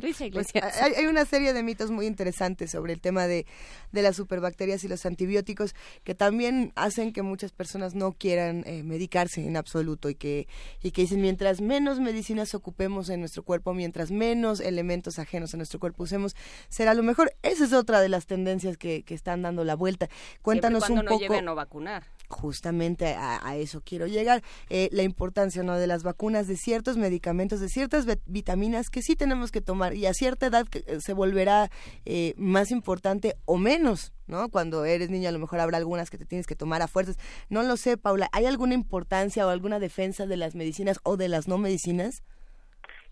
Hay, 0.96 1.06
una 1.06 1.24
serie 1.24 1.52
de 1.52 1.62
mitos 1.62 1.90
muy 1.90 2.06
interesantes 2.06 2.70
sobre 2.70 2.92
el 2.92 3.00
tema 3.00 3.26
de, 3.26 3.46
de, 3.92 4.02
las 4.02 4.16
superbacterias 4.16 4.84
y 4.84 4.88
los 4.88 5.04
antibióticos 5.06 5.74
que 6.04 6.14
también 6.14 6.72
hacen 6.76 7.12
que 7.12 7.22
muchas 7.22 7.52
personas 7.52 7.94
no 7.94 8.12
quieran 8.12 8.64
eh, 8.66 8.82
medicarse 8.82 9.46
en 9.46 9.56
absoluto 9.56 10.08
y 10.10 10.14
que, 10.14 10.48
y 10.82 10.90
que 10.90 11.02
dicen 11.02 11.20
mientras 11.20 11.60
menos 11.60 12.00
medicinas 12.00 12.54
ocupemos 12.54 13.08
en 13.08 13.20
nuestro 13.20 13.42
cuerpo, 13.42 13.74
mientras 13.74 14.10
menos 14.10 14.60
elementos 14.60 15.18
ajenos 15.18 15.54
a 15.54 15.56
nuestro 15.56 15.80
cuerpo 15.80 16.04
usemos, 16.04 16.34
será 16.68 16.94
lo 16.94 17.02
mejor. 17.02 17.32
Esa 17.42 17.64
es 17.64 17.72
otra 17.72 18.00
de 18.00 18.08
las 18.08 18.26
tendencias 18.26 18.76
que, 18.76 19.02
que 19.02 19.14
están 19.14 19.42
dando 19.42 19.64
la 19.64 19.74
vuelta. 19.74 20.08
Cuéntanos 20.42 20.88
un 20.90 21.00
poco. 21.00 21.18
Lleve 21.18 21.38
a 21.38 21.42
no 21.42 21.54
vacunar 21.54 22.04
justamente 22.32 23.14
a, 23.16 23.56
eso 23.56 23.82
quiero 23.84 24.06
llegar, 24.06 24.42
eh, 24.70 24.88
la 24.92 25.02
importancia 25.02 25.62
¿no? 25.62 25.76
de 25.76 25.86
las 25.86 26.02
vacunas, 26.02 26.48
de 26.48 26.56
ciertos 26.56 26.96
medicamentos, 26.96 27.60
de 27.60 27.68
ciertas 27.68 28.06
vitaminas 28.26 28.90
que 28.90 29.02
sí 29.02 29.14
tenemos 29.14 29.52
que 29.52 29.60
tomar 29.60 29.94
y 29.94 30.06
a 30.06 30.14
cierta 30.14 30.46
edad 30.46 30.66
eh, 30.72 30.98
se 31.00 31.12
volverá 31.12 31.70
eh, 32.04 32.34
más 32.36 32.70
importante 32.70 33.36
o 33.44 33.58
menos, 33.58 34.12
¿no? 34.26 34.48
Cuando 34.48 34.84
eres 34.84 35.10
niño 35.10 35.28
a 35.28 35.32
lo 35.32 35.38
mejor 35.38 35.60
habrá 35.60 35.76
algunas 35.78 36.10
que 36.10 36.18
te 36.18 36.24
tienes 36.24 36.46
que 36.46 36.56
tomar 36.56 36.82
a 36.82 36.88
fuerzas. 36.88 37.18
No 37.48 37.62
lo 37.62 37.76
sé, 37.76 37.96
Paula, 37.96 38.28
¿hay 38.32 38.46
alguna 38.46 38.74
importancia 38.74 39.46
o 39.46 39.50
alguna 39.50 39.78
defensa 39.78 40.26
de 40.26 40.36
las 40.36 40.54
medicinas 40.54 40.98
o 41.02 41.16
de 41.16 41.28
las 41.28 41.48
no 41.48 41.58
medicinas? 41.58 42.22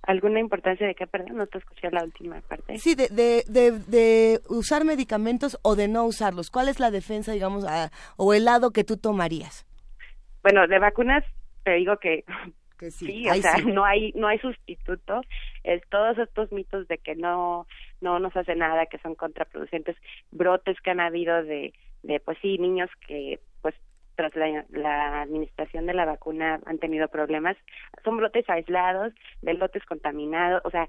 ¿Alguna 0.02 0.40
importancia 0.40 0.86
de 0.86 0.94
qué, 0.94 1.06
perdón? 1.06 1.36
No 1.36 1.46
te 1.46 1.58
escuché 1.58 1.90
la 1.90 2.04
última 2.04 2.40
parte. 2.40 2.78
Sí, 2.78 2.94
de, 2.94 3.08
de, 3.08 3.44
de, 3.46 4.40
usar 4.48 4.84
medicamentos 4.84 5.58
o 5.62 5.76
de 5.76 5.88
no 5.88 6.04
usarlos. 6.04 6.50
¿Cuál 6.50 6.68
es 6.68 6.80
la 6.80 6.90
defensa, 6.90 7.32
digamos, 7.32 7.66
o 8.16 8.32
el 8.34 8.46
lado 8.46 8.70
que 8.70 8.82
tú 8.82 8.96
tomarías? 8.96 9.66
Bueno, 10.42 10.66
de 10.66 10.78
vacunas 10.78 11.24
te 11.64 11.72
digo 11.72 11.98
que, 11.98 12.24
sí, 12.90 13.28
o 13.28 13.34
sea, 13.34 13.58
no 13.58 13.84
hay 13.84 14.12
no 14.12 14.26
hay 14.26 14.38
sustituto. 14.38 15.20
Es 15.64 15.82
todos 15.90 16.16
estos 16.18 16.50
mitos 16.50 16.88
de 16.88 16.98
que 16.98 17.14
no 17.14 17.66
no 18.00 18.18
nos 18.18 18.34
hace 18.36 18.54
nada, 18.54 18.86
que 18.86 18.98
son 18.98 19.14
contraproducentes, 19.14 19.96
brotes 20.30 20.80
que 20.80 20.90
han 20.90 21.00
habido 21.00 21.42
de 21.44 21.74
de 22.02 22.20
pues 22.20 22.38
sí, 22.40 22.56
niños 22.56 22.88
que 23.06 23.38
pues 23.60 23.74
tras 24.16 24.32
la, 24.36 25.22
administración 25.22 25.86
de 25.86 25.94
la 25.94 26.04
vacuna 26.04 26.60
han 26.66 26.78
tenido 26.78 27.08
problemas. 27.08 27.56
Son 28.04 28.16
brotes 28.16 28.48
aislados, 28.48 29.12
de 29.42 29.54
lotes 29.54 29.84
contaminados, 29.84 30.62
o 30.64 30.70
sea, 30.70 30.88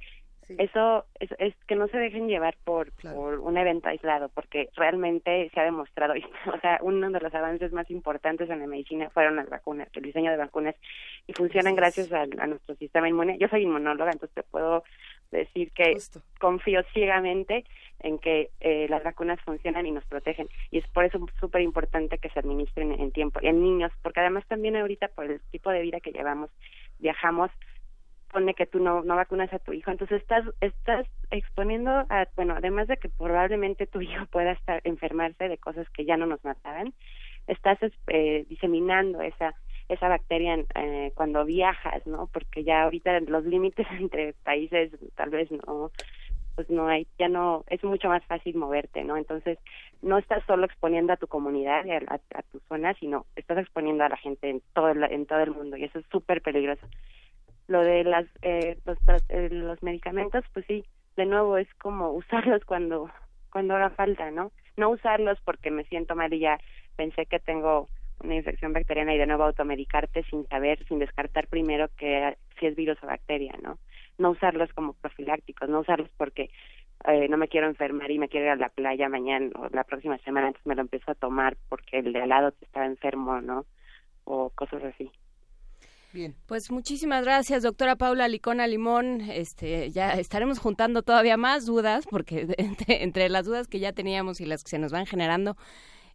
eso 0.58 1.06
es, 1.20 1.56
que 1.68 1.76
no 1.76 1.88
se 1.88 1.98
dejen 1.98 2.28
llevar 2.28 2.58
por, 2.64 2.92
por 3.02 3.40
un 3.40 3.58
evento 3.58 3.90
aislado, 3.90 4.30
porque 4.30 4.70
realmente 4.76 5.50
se 5.54 5.60
ha 5.60 5.64
demostrado, 5.64 6.14
o 6.54 6.60
sea, 6.60 6.80
uno 6.82 7.10
de 7.10 7.20
los 7.20 7.34
avances 7.34 7.72
más 7.72 7.90
importantes 7.90 8.50
en 8.50 8.60
la 8.60 8.68
medicina 8.68 9.10
fueron 9.10 9.36
las 9.36 9.50
vacunas, 9.50 9.88
el 9.94 10.04
diseño 10.04 10.32
de 10.32 10.38
vacunas, 10.38 10.76
y 11.28 11.34
funcionan 11.34 11.76
gracias 11.76 12.12
a, 12.12 12.26
nuestro 12.26 12.76
sistema 12.76 13.08
inmune. 13.08 13.38
Yo 13.38 13.48
soy 13.48 13.64
inmunóloga, 13.64 14.12
entonces 14.12 14.36
te 14.36 14.44
puedo 14.44 14.84
decir 15.32 15.72
que 15.72 15.96
confío 16.40 16.84
ciegamente 16.94 17.66
en 18.00 18.20
que 18.20 18.50
eh, 18.60 18.88
las 18.90 19.04
vacunas 19.04 19.40
funcionan 19.42 19.86
y 19.86 19.92
nos 19.92 20.06
protegen. 20.06 20.50
Y 20.72 20.80
es 20.80 20.88
por 20.90 21.06
eso 21.06 21.20
súper 21.40 21.62
importante 21.62 22.18
que 22.18 22.30
se 22.30 22.40
administren 22.40 22.92
en 22.92 23.12
tiempo, 23.12 23.40
y 23.42 23.48
en 23.48 23.62
niños, 23.62 23.92
porque 24.02 24.20
además 24.20 24.46
también 24.48 24.76
ahorita 24.76 25.08
por 25.10 25.26
el 25.26 25.40
tipo 25.52 25.70
de 25.70 25.82
vida 25.82 26.00
que 26.00 26.12
llevamos, 26.12 26.50
viajamos, 27.00 27.52
pone 28.32 28.54
que 28.54 28.66
tú 28.66 28.80
no, 28.80 29.04
no 29.04 29.16
vacunas 29.16 29.52
a 29.54 29.60
tu 29.60 29.74
hijo, 29.74 29.92
entonces 29.92 30.22
estás, 30.22 30.46
estás 30.62 31.06
exponiendo 31.32 31.92
a, 31.92 32.28
bueno, 32.36 32.56
además 32.58 32.88
de 32.88 32.98
que 32.98 33.10
probablemente 33.10 33.88
tu 33.88 34.02
hijo 34.02 34.26
pueda 34.28 34.52
estar 34.52 34.82
enfermarse 34.84 35.48
de 35.48 35.58
cosas 35.58 35.90
que 35.90 36.06
ya 36.06 36.18
no 36.18 36.26
nos 36.26 36.44
mataban, 36.44 36.94
estás 37.48 37.80
eh, 38.08 38.46
diseminando 38.50 39.22
esa 39.22 39.54
esa 39.94 40.08
bacteria 40.08 40.64
eh, 40.76 41.12
cuando 41.16 41.46
viajas, 41.46 42.06
¿no? 42.08 42.28
Porque 42.28 42.64
ya 42.64 42.84
ahorita 42.84 43.20
los 43.22 43.46
límites 43.46 43.86
entre 44.00 44.34
países 44.44 44.92
tal 45.16 45.30
vez 45.30 45.50
no 45.52 45.92
pues 46.56 46.70
no 46.70 46.88
hay, 46.88 47.08
ya 47.18 47.30
no, 47.30 47.64
es 47.68 47.84
mucho 47.84 48.10
más 48.10 48.24
fácil 48.26 48.56
moverte, 48.56 49.04
¿no? 49.04 49.18
Entonces, 49.18 49.58
no 50.02 50.18
estás 50.18 50.44
solo 50.46 50.66
exponiendo 50.66 51.14
a 51.14 51.18
tu 51.18 51.28
comunidad 51.28 51.86
y 51.86 51.92
a, 51.92 52.20
tu 52.52 52.60
zona, 52.68 52.94
sino 52.96 53.26
estás 53.36 53.58
exponiendo 53.60 54.04
a 54.04 54.10
la 54.10 54.18
gente 54.18 54.50
en 54.50 54.62
todo 54.74 54.90
el, 54.90 55.04
en 55.04 55.26
todo 55.26 55.40
el 55.40 55.52
mundo 55.52 55.78
y 55.78 55.86
eso 55.86 56.00
es 56.00 56.06
súper 56.12 56.42
peligroso. 56.42 56.86
Lo 57.68 57.82
de 57.82 58.04
las 58.04 58.26
eh, 58.42 58.78
los, 58.86 58.98
eh, 59.30 59.50
los 59.50 59.82
medicamentos, 59.82 60.44
pues 60.54 60.66
sí, 60.68 60.84
de 61.16 61.26
nuevo 61.26 61.58
es 61.58 61.74
como 61.76 62.12
usarlos 62.14 62.64
cuando 62.66 63.10
cuando 63.52 63.76
haga 63.76 63.90
falta, 63.92 64.32
¿no? 64.32 64.52
No 64.78 64.90
usarlos 64.90 65.40
porque 65.44 65.72
me 65.72 65.84
siento 65.86 66.16
mal 66.16 66.34
y 66.34 66.40
ya 66.40 66.60
pensé 66.96 67.26
que 67.26 67.40
tengo 67.40 67.90
una 68.24 68.36
infección 68.36 68.74
bacteriana 68.74 69.14
y 69.14 69.18
de 69.18 69.28
nuevo 69.28 69.44
automedicarte 69.44 70.24
sin 70.24 70.48
saber, 70.48 70.86
sin 70.88 71.00
descartar 71.00 71.48
primero 71.48 71.90
que 71.98 72.38
si 72.60 72.68
es 72.68 72.76
virus 72.76 72.98
o 73.04 73.08
bacteria, 73.08 73.54
¿no? 73.62 73.78
No 74.18 74.32
usarlos 74.32 74.72
como 74.74 74.94
profilácticos, 74.94 75.70
no 75.70 75.80
usarlos 75.80 76.10
porque 76.18 76.50
eh, 77.08 77.28
no 77.30 77.38
me 77.38 77.48
quiero 77.48 77.68
enfermar 77.68 78.12
y 78.12 78.20
me 78.20 78.30
quiero 78.30 78.48
ir 78.48 78.52
a 78.52 78.56
la 78.56 78.70
playa 78.70 79.10
mañana 79.10 79.50
o 79.56 79.70
la 79.70 79.84
próxima 79.84 80.18
semana, 80.20 80.48
entonces 80.48 80.68
me 80.68 80.76
lo 80.76 80.82
empiezo 80.82 81.12
a 81.12 81.16
tomar 81.16 81.58
porque 81.70 82.00
el 82.00 82.14
de 82.14 82.22
al 82.22 82.30
lado 82.30 82.54
está 82.62 82.86
enfermo, 82.86 83.42
¿no? 83.42 83.66
O 84.24 84.50
cosas 84.52 84.84
así. 84.84 85.12
Bien. 86.14 86.36
Pues 86.46 86.70
muchísimas 86.72 87.24
gracias, 87.24 87.64
doctora 87.64 87.96
Paula 87.96 88.28
Licona 88.28 88.68
Limón. 88.68 89.22
Este, 89.22 89.92
ya 89.92 90.12
estaremos 90.12 90.60
juntando 90.60 91.04
todavía 91.04 91.38
más 91.38 91.66
dudas, 91.66 92.06
porque 92.06 92.48
entre 92.88 93.30
las 93.30 93.46
dudas 93.46 93.68
que 93.68 93.80
ya 93.80 93.94
teníamos 93.94 94.42
y 94.42 94.46
las 94.46 94.64
que 94.64 94.72
se 94.72 94.80
nos 94.80 94.92
van 94.92 95.06
generando, 95.06 95.56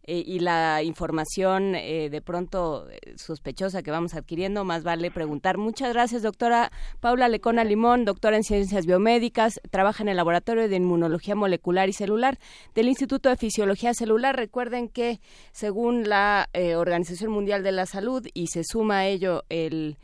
eh, 0.09 0.23
y 0.25 0.39
la 0.39 0.83
información 0.83 1.75
eh, 1.75 2.09
de 2.09 2.21
pronto 2.21 2.87
eh, 2.89 3.15
sospechosa 3.17 3.83
que 3.83 3.91
vamos 3.91 4.13
adquiriendo, 4.13 4.63
más 4.63 4.83
vale 4.83 5.11
preguntar. 5.11 5.57
Muchas 5.57 5.91
gracias, 5.91 6.23
doctora 6.23 6.71
Paula 7.01 7.27
Lecona 7.27 7.65
Limón, 7.65 8.05
doctora 8.05 8.37
en 8.37 8.43
Ciencias 8.43 8.85
Biomédicas, 8.85 9.59
trabaja 9.69 10.03
en 10.03 10.09
el 10.09 10.15
Laboratorio 10.15 10.69
de 10.69 10.77
Inmunología 10.77 11.35
Molecular 11.35 11.89
y 11.89 11.93
Celular 11.93 12.39
del 12.73 12.87
Instituto 12.87 13.27
de 13.27 13.35
Fisiología 13.35 13.93
Celular. 13.93 14.37
Recuerden 14.37 14.87
que 14.87 15.19
según 15.51 16.07
la 16.07 16.49
Organización 16.77 17.31
Mundial 17.31 17.61
de 17.61 17.73
la 17.73 17.85
Salud, 17.85 18.25
y 18.33 18.47
se 18.47 18.63
suma 18.63 18.99
a 18.99 19.07
ello 19.07 19.43
el 19.49 19.97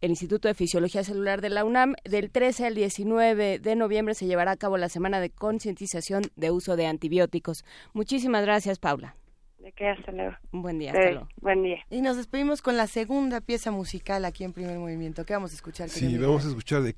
el 0.00 0.10
Instituto 0.10 0.48
de 0.48 0.54
Fisiología 0.54 1.04
Celular 1.04 1.42
de 1.42 1.50
la 1.50 1.64
UNAM. 1.64 1.94
Del 2.04 2.30
13 2.30 2.66
al 2.66 2.74
19 2.74 3.58
de 3.58 3.76
noviembre 3.76 4.14
se 4.14 4.26
llevará 4.26 4.52
a 4.52 4.56
cabo 4.56 4.78
la 4.78 4.88
semana 4.88 5.20
de 5.20 5.28
concientización 5.28 6.22
de 6.36 6.50
uso 6.50 6.76
de 6.76 6.86
antibióticos. 6.86 7.64
Muchísimas 7.92 8.42
gracias, 8.42 8.78
Paula. 8.78 9.16
De 9.60 9.72
qué, 9.72 9.88
hasta 9.88 10.10
luego. 10.10 10.32
Un 10.52 10.62
buen 10.62 10.78
día, 10.78 10.92
hasta 10.92 11.10
luego. 11.10 11.28
Buen 11.40 11.62
día. 11.62 11.78
Y 11.90 12.00
nos 12.00 12.16
despedimos 12.16 12.62
con 12.62 12.76
la 12.78 12.86
segunda 12.86 13.42
pieza 13.42 13.70
musical 13.70 14.24
aquí 14.24 14.42
en 14.44 14.54
Primer 14.54 14.78
Movimiento. 14.78 15.26
¿Qué 15.26 15.34
vamos 15.34 15.52
a 15.52 15.54
escuchar? 15.54 15.90
Sí, 15.90 16.16
vamos 16.16 16.46
a 16.46 16.48
escuchar 16.48 16.82
de, 16.82 16.96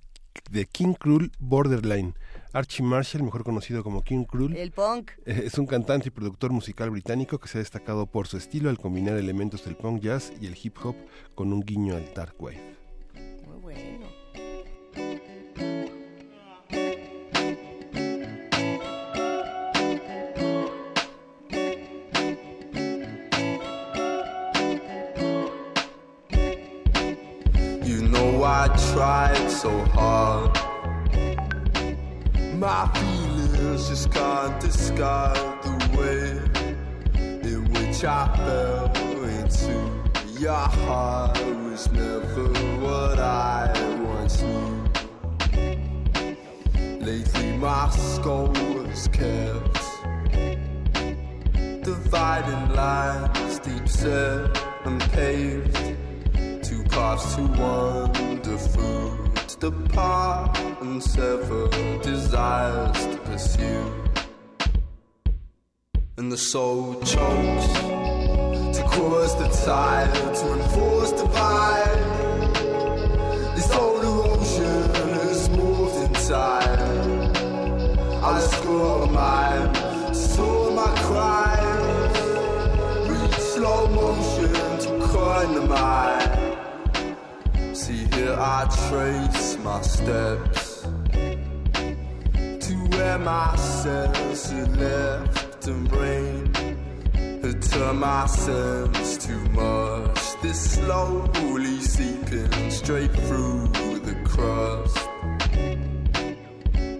de 0.50 0.66
King 0.66 0.94
Krul 0.94 1.32
Borderline. 1.40 2.14
Archie 2.52 2.84
Marshall, 2.84 3.24
mejor 3.24 3.42
conocido 3.42 3.82
como 3.82 4.02
King 4.02 4.24
Krul. 4.24 4.56
El 4.56 4.70
punk. 4.70 5.10
Eh, 5.26 5.42
es 5.46 5.58
un 5.58 5.66
cantante 5.66 6.08
y 6.08 6.10
productor 6.12 6.52
musical 6.52 6.90
británico 6.90 7.38
que 7.38 7.48
se 7.48 7.58
ha 7.58 7.60
destacado 7.60 8.06
por 8.06 8.28
su 8.28 8.36
estilo 8.36 8.70
al 8.70 8.78
combinar 8.78 9.16
elementos 9.16 9.64
del 9.64 9.74
punk 9.74 10.00
jazz 10.00 10.32
y 10.40 10.46
el 10.46 10.56
hip 10.62 10.76
hop 10.84 10.94
con 11.34 11.52
un 11.52 11.62
guiño 11.62 11.96
al 11.96 12.14
dark 12.14 12.36
wave. 12.38 12.81
I 28.44 28.66
tried 28.92 29.48
so 29.48 29.70
hard. 29.94 30.50
My 32.54 32.88
feelings 32.92 33.88
just 33.88 34.10
can't 34.10 34.60
describe 34.60 35.62
the 35.62 35.76
way 35.96 37.52
in 37.52 37.64
which 37.72 38.04
I 38.04 38.26
fell 38.36 38.90
into 39.22 40.40
your 40.40 40.52
heart. 40.54 41.38
It 41.38 41.56
Was 41.56 41.90
never 41.92 42.48
what 42.80 43.20
I 43.20 43.70
once 44.02 44.42
knew. 44.42 44.88
Lately, 47.00 47.56
my 47.58 47.90
skull 47.90 48.48
was 48.48 49.06
kept. 49.08 49.78
Dividing 51.84 52.74
lines, 52.74 53.60
deep 53.60 53.88
set 53.88 54.58
and 54.84 55.00
paved 55.12 56.11
to 56.92 57.42
wander 57.58 58.58
through 58.58 59.32
to 59.48 59.70
depart 59.70 60.58
and 60.82 61.02
sever 61.02 61.68
desires 62.02 63.06
to 63.06 63.16
pursue. 63.24 64.04
And 66.18 66.30
the 66.30 66.36
soul 66.36 67.00
chokes 67.00 67.72
to 68.76 68.82
cause 68.92 69.34
the 69.38 69.48
tide 69.64 70.12
to 70.34 70.52
enforce 70.52 71.12
divide. 71.12 71.98
This 73.56 73.70
old 73.74 74.04
erosion 74.04 74.90
is 75.30 75.48
moved 75.48 76.10
inside. 76.10 76.78
I 78.22 78.38
score 78.40 79.06
mine, 79.06 79.74
saw 80.14 80.70
my 80.72 80.92
cries, 81.06 82.16
reach 83.08 83.38
slow 83.54 83.88
motion 83.88 84.52
to 84.84 85.06
coin 85.08 85.54
the 85.54 85.62
mind. 85.62 86.41
See 87.74 88.04
here 88.14 88.36
I 88.38 88.68
trace 88.88 89.56
my 89.64 89.80
steps 89.80 90.82
To 90.82 92.74
where 92.90 93.18
my 93.18 93.56
sense 93.56 94.52
is 94.52 94.68
left 94.76 95.66
and 95.66 95.88
brain. 95.88 96.52
Had 97.42 97.62
turned 97.62 98.00
my 98.00 98.26
sense 98.26 99.26
too 99.26 99.40
much? 99.50 100.20
This 100.42 100.72
slowly 100.72 101.80
seeping 101.80 102.70
straight 102.70 103.10
through 103.10 103.68
the 104.00 104.16
crust. 104.22 105.08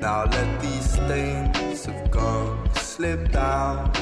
Now 0.01 0.25
let 0.25 0.61
these 0.63 0.91
stains 0.91 1.87
of 1.87 2.11
gunk 2.11 2.77
slip 2.79 3.31
down 3.31 3.93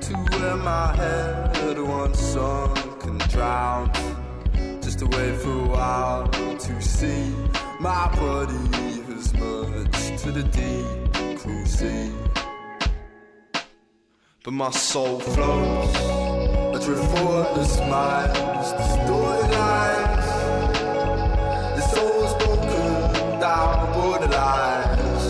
To 0.00 0.14
where 0.30 0.56
my 0.56 0.96
head 0.96 1.78
once 1.78 2.18
sunk 2.18 3.04
and 3.04 3.20
drowned 3.28 3.94
just 5.02 5.14
away 5.14 5.36
for 5.38 5.50
a 5.50 5.68
while 5.68 6.28
to 6.28 6.82
see 6.82 7.34
my 7.80 8.08
body 8.16 9.02
has 9.08 9.34
merged 9.34 10.18
to 10.18 10.32
the 10.32 10.42
deep 10.42 11.38
cruel 11.38 11.66
sea. 11.66 12.12
But 14.44 14.52
my 14.52 14.70
soul 14.70 15.20
flows, 15.20 15.92
drift 16.84 17.14
the 17.14 17.64
smiles, 17.64 18.72
the 18.72 18.84
storylines. 18.96 20.26
The 21.76 21.82
soul's 21.94 22.34
broken 22.42 23.40
down 23.40 23.92
borderlines 23.94 25.26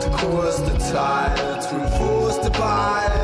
to 0.00 0.08
cause 0.10 0.58
the 0.62 0.78
tide 0.92 1.60
to 1.62 1.82
enforce 1.82 2.38
the 2.38 2.50
bind. 2.50 3.23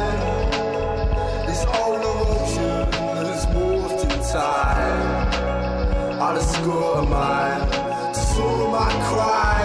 go 6.65 6.95
a 6.95 7.03
mile, 7.03 8.15
swallow 8.15 8.71
my 8.71 8.91
cry. 9.09 9.60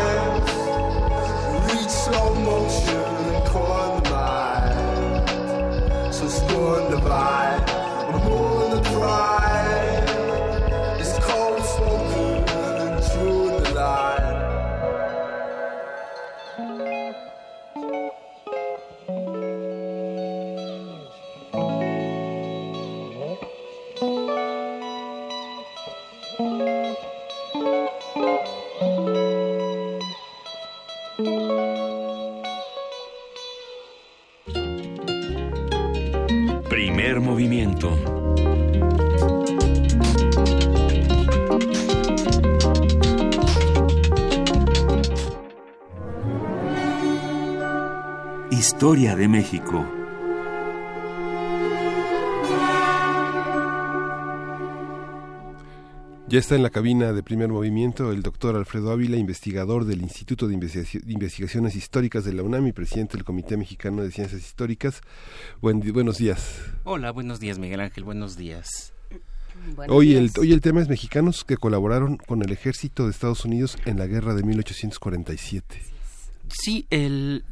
México. 49.45 49.85
Ya 56.27 56.39
está 56.39 56.55
en 56.55 56.63
la 56.63 56.71
cabina 56.71 57.13
de 57.13 57.21
primer 57.21 57.49
movimiento 57.49 58.11
el 58.11 58.23
doctor 58.23 58.55
Alfredo 58.55 58.91
Ávila, 58.91 59.17
investigador 59.17 59.85
del 59.85 60.01
Instituto 60.01 60.47
de, 60.47 60.55
Investigaciones 60.55 61.75
Históricas 61.75 62.25
de 62.25 62.33
la 62.33 62.41
UNAM 62.41 62.65
y 62.65 62.71
presidente 62.71 63.17
del 63.17 63.23
Comité 63.23 63.55
Mexicano 63.55 64.01
de 64.01 64.09
Ciencias 64.09 64.41
Históricas. 64.41 65.01
buenos 65.61 66.17
días. 66.17 66.61
Hola, 66.83 67.11
buenos 67.11 67.39
días 67.39 67.59
Miguel 67.59 67.81
Ángel, 67.81 68.03
buenos 68.03 68.37
días. 68.37 68.93
hoy, 69.87 70.15
El, 70.15 70.31
hoy 70.39 70.53
el 70.53 70.61
tema 70.61 70.81
es 70.81 70.89
mexicanos 70.89 71.43
que 71.43 71.57
colaboraron 71.57 72.17
con 72.17 72.41
el 72.41 72.51
ejército 72.51 73.05
de 73.05 73.11
Estados 73.11 73.45
Unidos 73.45 73.77
en 73.85 73.99
la 73.99 74.07
guerra 74.07 74.33
de 74.33 74.41
1847. 74.41 75.95
Sí, 76.47 76.85
el, 76.89 77.43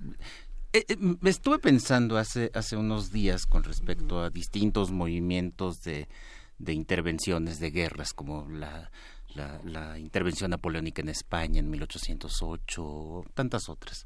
eh, 0.73 0.85
eh, 0.87 0.97
estuve 1.23 1.59
pensando 1.59 2.17
hace, 2.17 2.51
hace 2.53 2.75
unos 2.75 3.11
días 3.11 3.45
con 3.45 3.63
respecto 3.63 4.21
a 4.21 4.29
distintos 4.29 4.91
movimientos 4.91 5.81
de 5.83 6.07
de 6.63 6.73
intervenciones 6.73 7.59
de 7.59 7.71
guerras 7.71 8.13
como 8.13 8.47
la, 8.49 8.91
la, 9.35 9.97
intervención 9.97 10.51
napoleónica 10.51 11.01
en 11.01 11.09
España 11.09 11.59
en 11.59 11.69
1808, 11.69 13.25
tantas 13.33 13.69
otras, 13.69 14.05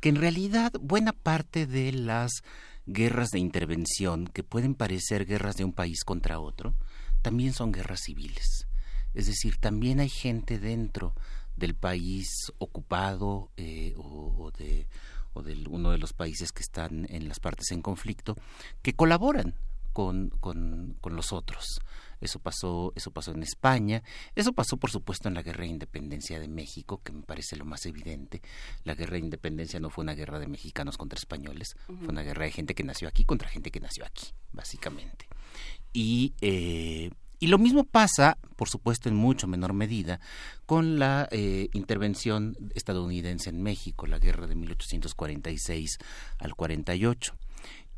que 0.00 0.08
en 0.08 0.16
realidad 0.16 0.72
buena 0.80 1.12
parte 1.12 1.66
de 1.66 1.92
las 1.92 2.42
guerras 2.86 3.30
de 3.30 3.38
intervención 3.38 4.26
que 4.26 4.42
pueden 4.42 4.74
parecer 4.74 5.26
guerras 5.26 5.56
de 5.56 5.64
un 5.64 5.72
país 5.72 6.04
contra 6.04 6.40
otro, 6.40 6.74
también 7.20 7.52
son 7.52 7.72
guerras 7.72 8.00
civiles. 8.04 8.66
Es 9.14 9.26
decir, 9.26 9.58
también 9.58 10.00
hay 10.00 10.08
gente 10.08 10.58
dentro 10.58 11.14
del 11.56 11.74
país 11.74 12.28
ocupado 12.58 13.50
eh, 13.56 13.94
o, 13.96 14.50
de, 14.56 14.88
o 15.32 15.42
de 15.42 15.62
uno 15.68 15.90
de 15.90 15.98
los 15.98 16.12
países 16.12 16.52
que 16.52 16.62
están 16.62 17.06
en 17.10 17.28
las 17.28 17.40
partes 17.40 17.70
en 17.70 17.82
conflicto 17.82 18.36
que 18.82 18.94
colaboran 18.94 19.54
con, 19.92 20.30
con, 20.40 20.96
con 21.00 21.16
los 21.16 21.32
otros. 21.32 21.80
Eso 22.20 22.38
pasó, 22.38 22.92
eso 22.94 23.10
pasó 23.10 23.32
en 23.32 23.42
España, 23.42 24.02
eso 24.34 24.52
pasó 24.52 24.76
por 24.76 24.90
supuesto 24.90 25.28
en 25.28 25.34
la 25.34 25.42
guerra 25.42 25.62
de 25.62 25.70
independencia 25.70 26.38
de 26.38 26.48
México, 26.48 27.02
que 27.02 27.12
me 27.12 27.22
parece 27.22 27.56
lo 27.56 27.64
más 27.64 27.84
evidente. 27.84 28.42
La 28.84 28.94
guerra 28.94 29.14
de 29.14 29.24
independencia 29.24 29.80
no 29.80 29.90
fue 29.90 30.02
una 30.02 30.14
guerra 30.14 30.38
de 30.38 30.46
mexicanos 30.46 30.96
contra 30.96 31.18
españoles, 31.18 31.76
fue 31.86 32.08
una 32.08 32.22
guerra 32.22 32.44
de 32.44 32.52
gente 32.52 32.74
que 32.74 32.84
nació 32.84 33.08
aquí 33.08 33.24
contra 33.24 33.48
gente 33.48 33.70
que 33.70 33.80
nació 33.80 34.04
aquí, 34.04 34.26
básicamente. 34.52 35.26
Y, 35.92 36.34
eh, 36.40 37.10
y 37.42 37.48
lo 37.48 37.58
mismo 37.58 37.82
pasa, 37.82 38.38
por 38.54 38.68
supuesto, 38.68 39.08
en 39.08 39.16
mucho 39.16 39.48
menor 39.48 39.72
medida, 39.72 40.20
con 40.64 41.00
la 41.00 41.28
eh, 41.32 41.70
intervención 41.72 42.56
estadounidense 42.72 43.50
en 43.50 43.60
México, 43.64 44.06
la 44.06 44.20
guerra 44.20 44.46
de 44.46 44.54
1846 44.54 45.98
al 46.38 46.54
48. 46.54 47.34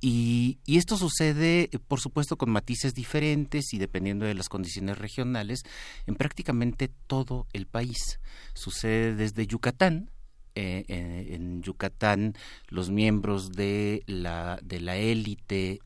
Y, 0.00 0.60
esto 0.66 0.96
sucede, 0.96 1.68
eh, 1.70 1.78
por 1.78 2.00
supuesto, 2.00 2.38
con 2.38 2.48
matices 2.48 2.94
diferentes 2.94 3.74
y 3.74 3.78
dependiendo 3.78 4.24
de 4.24 4.32
las 4.32 4.48
condiciones 4.48 4.96
regionales 4.96 5.60
en 6.06 6.14
prácticamente 6.14 6.88
todo 7.06 7.46
el 7.52 7.66
país. 7.66 8.18
Sucede 8.54 9.14
desde 9.14 9.46
Yucatán, 9.46 10.10
eh, 10.54 10.84
eh, 10.88 11.34
en 11.34 11.62
Yucatán 11.62 12.34
los 12.68 12.90
miembros 12.90 13.52
de 13.52 14.02
la 14.06 14.58
de 14.62 14.80
la 14.80 14.96
élite 14.96 15.80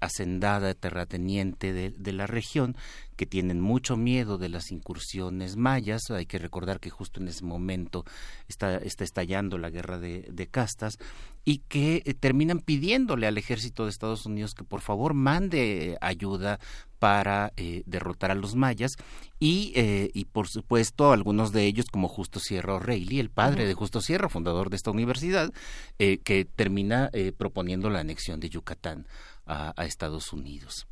hacendada 0.00 0.74
terrateniente 0.74 1.72
de, 1.72 2.12
la 2.12 2.26
región 2.26 2.76
que 3.16 3.26
tienen 3.26 3.60
mucho 3.60 3.96
miedo 3.96 4.38
de 4.38 4.48
las 4.48 4.70
incursiones 4.70 5.56
mayas 5.56 6.10
hay 6.10 6.26
que 6.26 6.38
recordar 6.38 6.80
que 6.80 6.90
justo 6.90 7.20
en 7.20 7.28
ese 7.28 7.44
momento 7.44 8.04
está, 8.48 8.76
está 8.76 9.04
estallando 9.04 9.58
la 9.58 9.70
guerra 9.70 9.98
de, 9.98 10.28
de 10.30 10.46
castas 10.46 10.98
y 11.44 11.58
que 11.58 12.02
eh, 12.04 12.14
terminan 12.14 12.60
pidiéndole 12.60 13.26
al 13.26 13.38
ejército 13.38 13.84
de 13.84 13.90
Estados 13.90 14.26
Unidos 14.26 14.54
que 14.54 14.64
por 14.64 14.80
favor 14.80 15.14
mande 15.14 15.98
ayuda 16.00 16.58
para 16.98 17.52
eh, 17.56 17.82
derrotar 17.84 18.30
a 18.30 18.34
los 18.34 18.54
mayas 18.54 18.92
y, 19.38 19.72
eh, 19.76 20.10
y 20.14 20.24
por 20.24 20.48
supuesto 20.48 21.12
algunos 21.12 21.52
de 21.52 21.66
ellos 21.66 21.86
como 21.90 22.08
Justo 22.08 22.40
Sierra 22.40 22.74
O'Reilly, 22.74 23.20
el 23.20 23.28
padre 23.28 23.66
de 23.66 23.74
Justo 23.74 24.00
Sierra, 24.00 24.30
fundador 24.30 24.70
de 24.70 24.76
esta 24.76 24.90
universidad, 24.90 25.52
que 25.98 26.46
termina 26.56 27.10
proponiendo 27.36 27.90
la 27.90 28.00
anexión 28.00 28.40
de 28.40 28.48
Yucatán 28.48 29.06
a, 29.44 29.74
a 29.76 29.84
Estados 29.84 30.32
Unidos. 30.32 30.86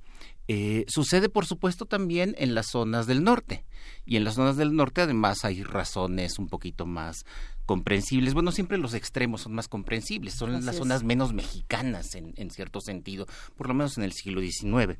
Sucede, 0.88 1.28
por 1.28 1.47
supuesto, 1.47 1.86
también 1.86 2.34
en 2.38 2.55
las 2.55 2.66
zonas 2.66 3.07
del 3.07 3.24
norte. 3.24 3.64
Y 4.05 4.16
en 4.16 4.24
las 4.24 4.34
zonas 4.34 4.57
del 4.57 4.74
norte, 4.74 5.01
además, 5.01 5.45
hay 5.45 5.62
razones 5.62 6.38
un 6.38 6.49
poquito 6.49 6.86
más 6.86 7.24
comprensibles. 7.66 8.34
Bueno, 8.34 8.53
siempre 8.53 8.78
los 8.78 8.95
extremos 8.95 9.43
son 9.43 9.55
más 9.55 9.68
comprensibles, 9.68 10.34
son 10.34 10.64
las 10.64 10.76
zonas 10.76 11.05
menos 11.05 11.32
mexicanas 11.32 12.14
en, 12.14 12.34
en, 12.36 12.51
cierto 12.51 12.80
sentido, 12.80 13.26
por 13.57 13.68
lo 13.68 13.74
menos 13.74 13.97
en 13.97 14.05
el 14.05 14.12
siglo 14.12 14.40
XIX. 14.40 14.99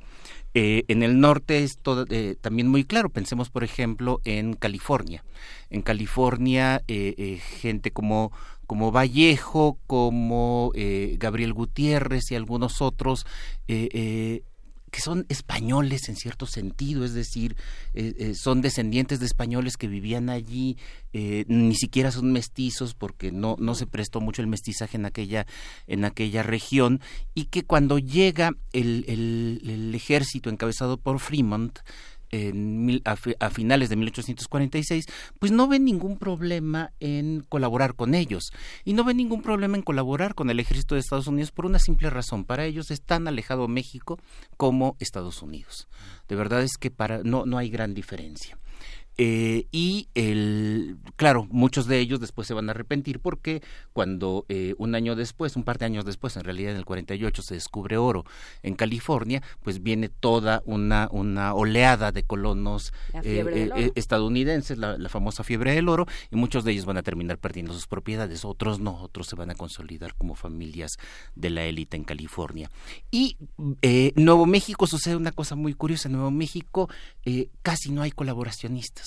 Eh, 0.55 0.84
en 0.88 1.03
el 1.03 1.20
norte 1.20 1.64
es 1.64 1.78
todo, 1.78 2.07
eh, 2.09 2.36
también 2.40 2.68
muy 2.68 2.84
claro, 2.84 3.11
pensemos 3.11 3.51
por 3.51 3.64
ejemplo 3.64 4.20
en 4.24 4.55
California. 4.55 5.24
En 5.70 5.82
California, 5.82 6.82
eh, 6.88 7.40
gente 7.61 7.90
como 7.90 8.32
como 8.66 8.90
Vallejo, 8.90 9.78
como 9.86 10.72
Gabriel 11.18 11.53
Gutiérrez 11.53 12.30
y 12.30 12.36
algunos 12.36 12.80
otros 12.80 13.26
que 14.93 15.01
son 15.01 15.24
españoles 15.30 16.11
en 16.11 16.16
cierto 16.16 16.47
sentido, 16.47 17.05
es 17.05 17.14
decir, 17.14 17.57
eh, 17.95 18.14
eh, 18.18 18.34
son 18.34 18.61
descendientes 18.61 19.20
de 19.20 19.26
españoles 19.26 19.78
que 19.78 19.88
vivían 19.88 20.28
allí, 20.28 20.76
eh, 21.14 21.47
ni 21.49 21.74
siquiera 21.74 22.12
son 22.12 22.30
mestizos 22.30 22.93
porque 22.93 23.32
no, 23.32 23.57
no 23.59 23.74
se 23.74 23.86
prestó 23.86 24.20
mucho 24.20 24.43
el 24.43 24.49
mestizaje 24.49 24.99
en 24.99 25.07
aquella, 25.07 25.47
en 25.86 26.05
aquella 26.05 26.43
región, 26.43 27.01
y 27.34 27.47
que 27.47 27.64
cuando 27.64 27.99
llega 27.99 28.53
el, 28.74 29.07
el 29.09 29.95
ejército 29.95 30.51
encabezado 30.51 30.99
por 30.99 31.20
Fremont, 31.20 31.78
a, 33.05 33.51
finales 33.51 33.89
de 33.91 33.97
1846, 33.97 35.07
pues 35.39 35.53
no 35.53 35.68
ven 35.68 35.85
ningún 35.85 36.18
problema 36.18 36.93
en 36.99 37.45
colaborar 37.49 37.95
con 37.95 38.14
ellos. 38.14 38.53
Y 38.85 38.95
no 38.95 39.05
ven 39.05 39.18
ningún 39.18 39.43
problema 39.43 39.76
en 39.76 39.83
colaborar 39.83 40.35
con 40.35 40.49
el 40.49 40.59
ejército 40.59 40.95
de 40.95 41.01
Estados 41.01 41.26
Unidos 41.26 41.53
por 41.53 41.66
una 41.66 41.78
simple 41.78 42.09
razón. 42.11 42.45
Para 42.45 42.64
ellos 42.64 42.91
es 42.91 43.03
tan 43.03 43.28
alejado 43.28 43.68
México 43.68 44.18
como 44.57 44.97
Estados 44.99 45.43
Unidos. 45.43 45.89
De 46.28 46.37
verdad 46.37 46.62
es 46.62 46.78
que 46.78 46.91
para, 46.91 47.22
no, 47.22 47.45
no 47.45 47.59
hay 47.59 47.68
gran 47.68 47.95
diferencia. 47.95 48.59
Eh, 49.19 49.67
y 49.73 50.09
el, 50.15 50.97
claro, 51.17 51.47
muchos 51.51 51.87
de 51.87 51.99
ellos 51.99 52.19
después 52.19 52.49
se 52.49 52.55
van 52.55 52.69
a 52.69 52.73
arrepentir 52.73 53.21
porque 53.21 53.63
cuando 53.93 54.47
eh, 54.49 54.75
un 54.79 54.95
año 54.95 55.15
después, 55.15 55.55
un 55.57 55.65
par 55.65 55.79
de 55.79 55.85
años 55.85 56.05
después, 56.05 56.37
en 56.37 56.45
realidad 56.45 56.73
en 56.73 56.79
el 56.79 56.85
48 56.85 57.43
se 57.43 57.55
descubre 57.55 57.99
oro 57.99 58.25
en 58.63 58.75
California, 58.75 59.43
pues 59.63 59.83
viene 59.83 60.09
toda 60.09 60.63
una, 60.65 61.09
una 61.13 61.53
oleada 61.55 62.11
de 62.11 62.23
colonos 62.23 62.93
eh, 63.23 63.91
estadounidenses, 63.95 64.79
la, 64.79 64.97
famosa 65.09 65.45
fiebre 65.45 65.73
del 65.75 65.91
oro, 65.91 66.07
y 66.31 66.37
muchos 66.37 66.65
de 66.65 66.73
ellos 66.73 66.87
van 66.87 66.97
a 66.97 67.03
terminar 67.03 67.37
perdiendo 67.37 67.75
sus 67.75 67.87
propiedades, 67.87 68.47
otros 68.47 68.81
no, 68.81 69.03
otros 69.03 69.27
se 69.27 69.37
van 69.37 69.51
a 69.51 69.55
consolidar 69.55 70.15
como 70.15 70.35
familias 70.35 70.93
de 71.35 71.51
la 71.51 71.65
élite 71.65 71.99
en 71.99 72.05
California. 72.05 72.71
Y 73.11 73.37
Nuevo 74.17 74.47
México 74.47 74.87
sucede 74.87 75.17
una 75.17 75.33
cosa 75.33 75.55
muy 75.55 75.75
curiosa, 75.75 76.09
en 76.09 76.13
Nuevo 76.13 76.31
México 76.31 76.89
casi 77.63 77.91
no 77.91 78.01
hay 78.01 78.11
colaboracionistas. 78.11 79.02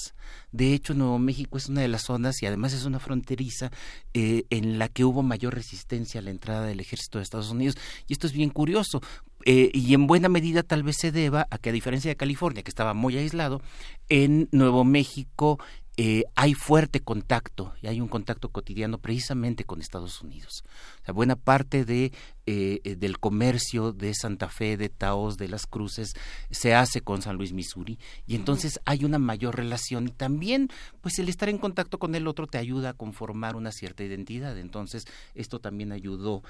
De 0.51 0.73
hecho, 0.73 0.93
Nuevo 0.93 1.19
México 1.19 1.57
es 1.57 1.67
una 1.67 1.81
de 1.81 1.87
las 1.87 2.03
zonas 2.03 2.41
y 2.41 2.45
además 2.45 2.73
es 2.73 2.85
una 2.85 2.99
fronteriza 2.99 3.71
eh, 4.13 4.45
en 4.49 4.79
la 4.79 4.87
que 4.87 5.03
hubo 5.03 5.21
mayor 5.21 5.53
resistencia 5.53 6.19
a 6.19 6.23
la 6.23 6.29
entrada 6.29 6.65
del 6.65 6.79
ejército 6.79 7.17
de 7.17 7.23
Estados 7.23 7.51
Unidos. 7.51 7.77
Y 8.07 8.13
esto 8.13 8.27
es 8.27 8.33
bien 8.33 8.49
curioso. 8.49 9.01
Eh, 9.45 9.69
y 9.73 9.93
en 9.93 10.07
buena 10.07 10.29
medida 10.29 10.63
tal 10.63 10.83
vez 10.83 10.95
se 10.99 11.11
deba 11.11 11.47
a 11.51 11.57
que 11.57 11.69
a 11.69 11.73
diferencia 11.73 12.09
de 12.09 12.15
California, 12.15 12.63
que 12.63 12.71
estaba 12.71 12.93
muy 12.93 13.17
aislado, 13.17 13.61
en 14.09 14.47
Nuevo 14.51 14.83
México 14.83 15.59
eh, 15.97 16.25
hay 16.35 16.53
fuerte 16.53 16.99
contacto 16.99 17.73
y 17.81 17.87
hay 17.87 18.01
un 18.01 18.09
contacto 18.09 18.49
cotidiano 18.49 18.97
precisamente 18.97 19.63
con 19.63 19.79
Estados 19.79 20.21
Unidos. 20.21 20.65
O 21.01 21.05
sea, 21.05 21.13
buena 21.13 21.37
parte 21.37 21.85
de, 21.85 22.11
eh, 22.45 22.81
eh, 22.83 22.95
del 22.97 23.17
comercio 23.17 23.93
de 23.93 24.13
Santa 24.13 24.49
Fe, 24.49 24.75
de 24.75 24.89
Taos, 24.89 25.37
de 25.37 25.47
las 25.47 25.65
Cruces, 25.67 26.13
se 26.51 26.75
hace 26.75 26.99
con 26.99 27.21
San 27.21 27.37
Luis, 27.37 27.53
Missouri, 27.53 27.97
y 28.27 28.35
entonces 28.35 28.81
hay 28.83 29.05
una 29.05 29.19
mayor 29.19 29.55
relación 29.55 30.07
y 30.07 30.11
también, 30.11 30.69
pues 30.99 31.17
el 31.19 31.29
estar 31.29 31.47
en 31.47 31.59
contacto 31.59 31.97
con 31.97 32.13
el 32.13 32.27
otro 32.27 32.45
te 32.45 32.57
ayuda 32.57 32.89
a 32.89 32.93
conformar 32.93 33.55
una 33.55 33.71
cierta 33.71 34.03
identidad. 34.03 34.57
Entonces, 34.57 35.05
esto 35.33 35.59
también 35.59 35.93
ayudó, 35.93 36.43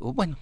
o 0.00 0.12
bueno, 0.12 0.38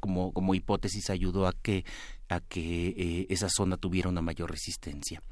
como, 0.00 0.32
como 0.32 0.54
hipótesis 0.54 1.10
ayudó 1.10 1.48
a 1.48 1.52
que 1.52 1.84
a 2.28 2.40
que 2.40 2.88
eh, 2.88 3.26
esa 3.30 3.48
zona 3.48 3.76
tuviera 3.76 4.08
una 4.08 4.20
mayor 4.20 4.50
resistencia. 4.50 5.22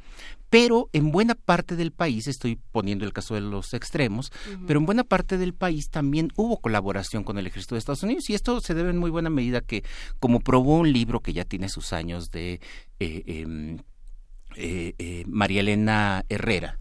Pero 0.49 0.89
en 0.93 1.11
buena 1.11 1.35
parte 1.35 1.77
del 1.77 1.93
país, 1.93 2.27
estoy 2.27 2.59
poniendo 2.73 3.05
el 3.05 3.13
caso 3.13 3.35
de 3.35 3.43
los 3.43 3.75
extremos, 3.75 4.33
pero 4.67 4.81
en 4.81 4.87
buena 4.87 5.05
parte 5.05 5.37
del 5.37 5.53
país 5.53 5.91
también 5.91 6.33
hubo 6.37 6.61
colaboración 6.61 7.23
con 7.23 7.37
el 7.37 7.47
ejército 7.47 7.75
de 7.75 7.81
Estados 7.81 8.03
Unidos 8.03 8.31
y 8.31 8.35
esto 8.35 8.61
se 8.61 8.75
debe 8.75 8.91
en 8.91 8.99
muy 8.99 9.11
buena 9.11 9.29
medida 9.29 9.61
que, 9.61 9.85
como 10.21 10.41
probó 10.41 10.79
un 10.79 10.93
libro 10.93 11.21
que 11.21 11.35
ya 11.35 11.45
tiene 11.45 11.69
sus 11.69 11.93
años 11.93 12.31
de 12.31 12.61
eh, 12.99 13.23
em, 13.27 13.79
eh, 14.57 15.25
María 15.27 15.61
Elena 15.61 16.25
Herrera, 16.31 16.79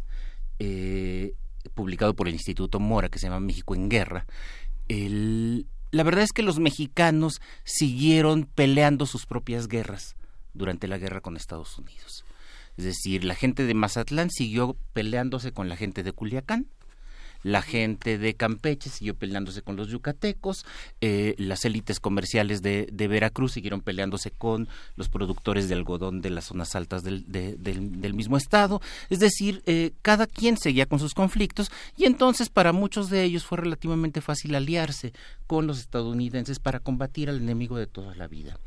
publicado 1.73 2.15
por 2.15 2.29
el 2.29 2.35
Instituto 2.35 2.79
Mora, 2.79 3.09
que 3.09 3.19
se 3.19 3.27
llama 3.27 3.41
México 3.41 3.75
en 3.75 3.89
Guerra, 3.89 4.25
el, 4.87 5.67
la 5.95 6.03
verdad 6.03 6.25
es 6.25 6.33
que 6.33 6.43
los 6.43 6.59
mexicanos 6.59 7.39
siguieron 7.63 8.49
peleando 8.53 9.05
sus 9.05 9.25
propias 9.25 9.69
guerras 9.69 10.17
durante 10.53 10.89
la 10.89 10.97
guerra 10.97 11.21
con 11.21 11.37
Estados 11.37 11.77
Unidos. 11.77 12.25
Es 12.75 12.83
decir, 12.83 13.23
la 13.23 13.33
gente 13.33 13.63
de 13.63 13.73
Mazatlán 13.75 14.29
siguió 14.29 14.75
peleándose 14.91 15.53
con 15.53 15.69
la 15.69 15.77
gente 15.77 16.03
de 16.03 16.11
Culiacán 16.11 16.67
la 17.45 17.61
gente 17.61 18.17
de 18.17 18.33
Campeche 18.33 18.89
siguió 18.89 19.13
peleándose 19.13 19.61
con 19.61 19.75
los 19.75 19.89
yucatecos, 19.89 20.65
eh, 20.99 21.35
las 21.37 21.63
élites 21.63 21.99
comerciales 21.99 22.63
de, 22.63 22.87
Veracruz 22.91 23.51
siguieron 23.51 23.81
peleándose 23.81 24.31
con 24.31 24.67
los 24.95 25.09
productores 25.09 25.69
de 25.69 25.75
algodón 25.75 26.21
de 26.21 26.31
las 26.31 26.45
zonas 26.45 26.75
altas 26.75 27.03
del, 27.03 27.23
del, 27.27 28.13
mismo 28.15 28.35
estado, 28.35 28.81
es 29.11 29.19
decir, 29.19 29.61
eh, 29.67 29.91
cada 30.01 30.25
quien 30.25 30.57
seguía 30.57 30.87
con 30.87 30.97
sus 30.97 31.13
conflictos 31.13 31.69
y 31.95 32.05
entonces 32.05 32.49
para 32.49 32.73
muchos 32.73 33.11
de 33.11 33.21
ellos 33.21 33.45
fue 33.45 33.59
relativamente 33.59 34.21
fácil 34.21 34.55
aliarse 34.55 35.13
con 35.45 35.67
los 35.67 35.77
estadounidenses 35.77 36.57
para 36.57 36.79
combatir 36.79 37.29
al 37.29 37.37
enemigo 37.37 37.77
de 37.77 37.85
toda 37.85 38.15
la 38.15 38.27
vida. 38.27 38.57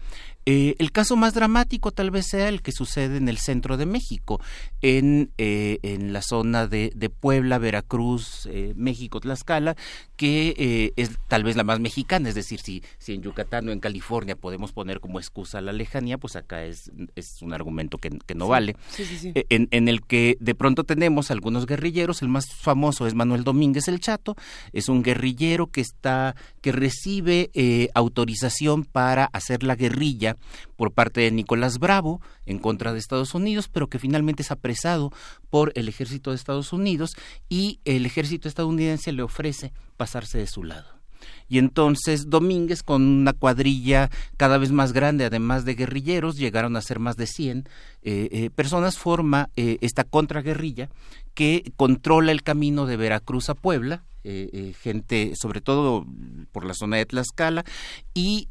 Eh, 0.46 0.76
el 0.78 0.92
caso 0.92 1.16
más 1.16 1.34
dramático 1.34 1.90
tal 1.90 2.12
vez 2.12 2.26
sea 2.28 2.48
el 2.48 2.62
que 2.62 2.70
sucede 2.70 3.16
en 3.16 3.28
el 3.28 3.38
centro 3.38 3.76
de 3.76 3.86
México, 3.86 4.40
en, 4.82 5.32
en 5.36 6.12
la 6.12 6.22
zona 6.22 6.68
de, 6.68 6.92
de 6.94 7.10
Puebla, 7.10 7.58
Veracruz, 7.58 8.48
México, 8.74 9.20
Tlaxcala, 9.20 9.76
que 10.16 10.54
eh, 10.56 10.92
es 10.96 11.18
tal 11.28 11.44
vez 11.44 11.56
la 11.56 11.64
más 11.64 11.80
mexicana, 11.80 12.28
es 12.28 12.34
decir, 12.34 12.60
si, 12.60 12.82
si 12.98 13.14
en 13.14 13.22
Yucatán 13.22 13.68
o 13.68 13.72
en 13.72 13.80
California 13.80 14.36
podemos 14.36 14.72
poner 14.72 15.00
como 15.00 15.18
excusa 15.18 15.60
la 15.60 15.72
lejanía, 15.72 16.18
pues 16.18 16.36
acá 16.36 16.64
es, 16.64 16.90
es 17.14 17.42
un 17.42 17.52
argumento 17.52 17.98
que, 17.98 18.10
no 18.34 18.48
vale. 18.48 18.76
Eh, 18.98 19.44
en, 19.48 19.68
en, 19.70 19.88
el 19.88 20.02
que 20.02 20.36
de 20.40 20.54
pronto 20.54 20.84
tenemos 20.84 21.30
algunos 21.30 21.66
guerrilleros, 21.66 22.22
el 22.22 22.28
más 22.28 22.46
famoso 22.54 23.06
es 23.06 23.14
Manuel 23.14 23.44
Domínguez 23.44 23.88
el 23.88 24.00
Chato, 24.00 24.36
es 24.72 24.88
un 24.88 25.02
guerrillero 25.02 25.68
que 25.68 25.80
está, 25.80 26.34
que 26.60 26.72
recibe 26.72 27.50
eh, 27.54 27.88
autorización 27.94 28.84
para 28.84 29.26
hacer 29.26 29.62
la 29.62 29.76
guerrilla 29.76 30.36
por 30.76 30.92
parte 30.92 31.20
de 31.20 31.30
Nicolás 31.30 31.78
Bravo 31.78 32.20
en 32.46 32.58
contra 32.58 32.92
de 32.92 32.98
Estados 32.98 33.34
Unidos, 33.34 33.68
pero 33.68 33.88
que 33.88 33.98
finalmente 33.98 34.42
es 34.42 34.50
apresado 34.50 35.12
por 35.50 35.72
el 35.74 35.88
ejército 35.88 36.30
de 36.30 36.36
Estados 36.36 36.72
Unidos 36.72 37.16
y 37.48 37.80
el 37.84 38.06
ejército 38.06 38.48
estadounidense 38.48 39.12
le 39.12 39.22
ofrece 39.22 39.72
pasarse 39.96 40.38
de 40.38 40.46
su 40.46 40.64
lado. 40.64 40.98
Y 41.48 41.58
entonces 41.58 42.28
Domínguez, 42.28 42.82
con 42.82 43.02
una 43.02 43.32
cuadrilla 43.32 44.10
cada 44.36 44.58
vez 44.58 44.70
más 44.70 44.92
grande, 44.92 45.24
además 45.24 45.64
de 45.64 45.74
guerrilleros, 45.74 46.36
llegaron 46.36 46.76
a 46.76 46.82
ser 46.82 46.98
más 46.98 47.16
de 47.16 47.26
100 47.26 47.68
eh, 48.02 48.28
eh, 48.30 48.50
personas, 48.50 48.98
forma 48.98 49.50
eh, 49.56 49.78
esta 49.80 50.04
contraguerrilla 50.04 50.90
que 51.34 51.72
controla 51.76 52.32
el 52.32 52.42
camino 52.42 52.86
de 52.86 52.96
Veracruz 52.96 53.48
a 53.48 53.54
Puebla, 53.54 54.04
gente 54.82 55.32
sobre 55.40 55.62
todo 55.62 56.04
por 56.52 56.66
la 56.66 56.74
zona 56.74 56.98
de 56.98 57.06
Tlaxcala, 57.06 57.64
y 58.12 58.48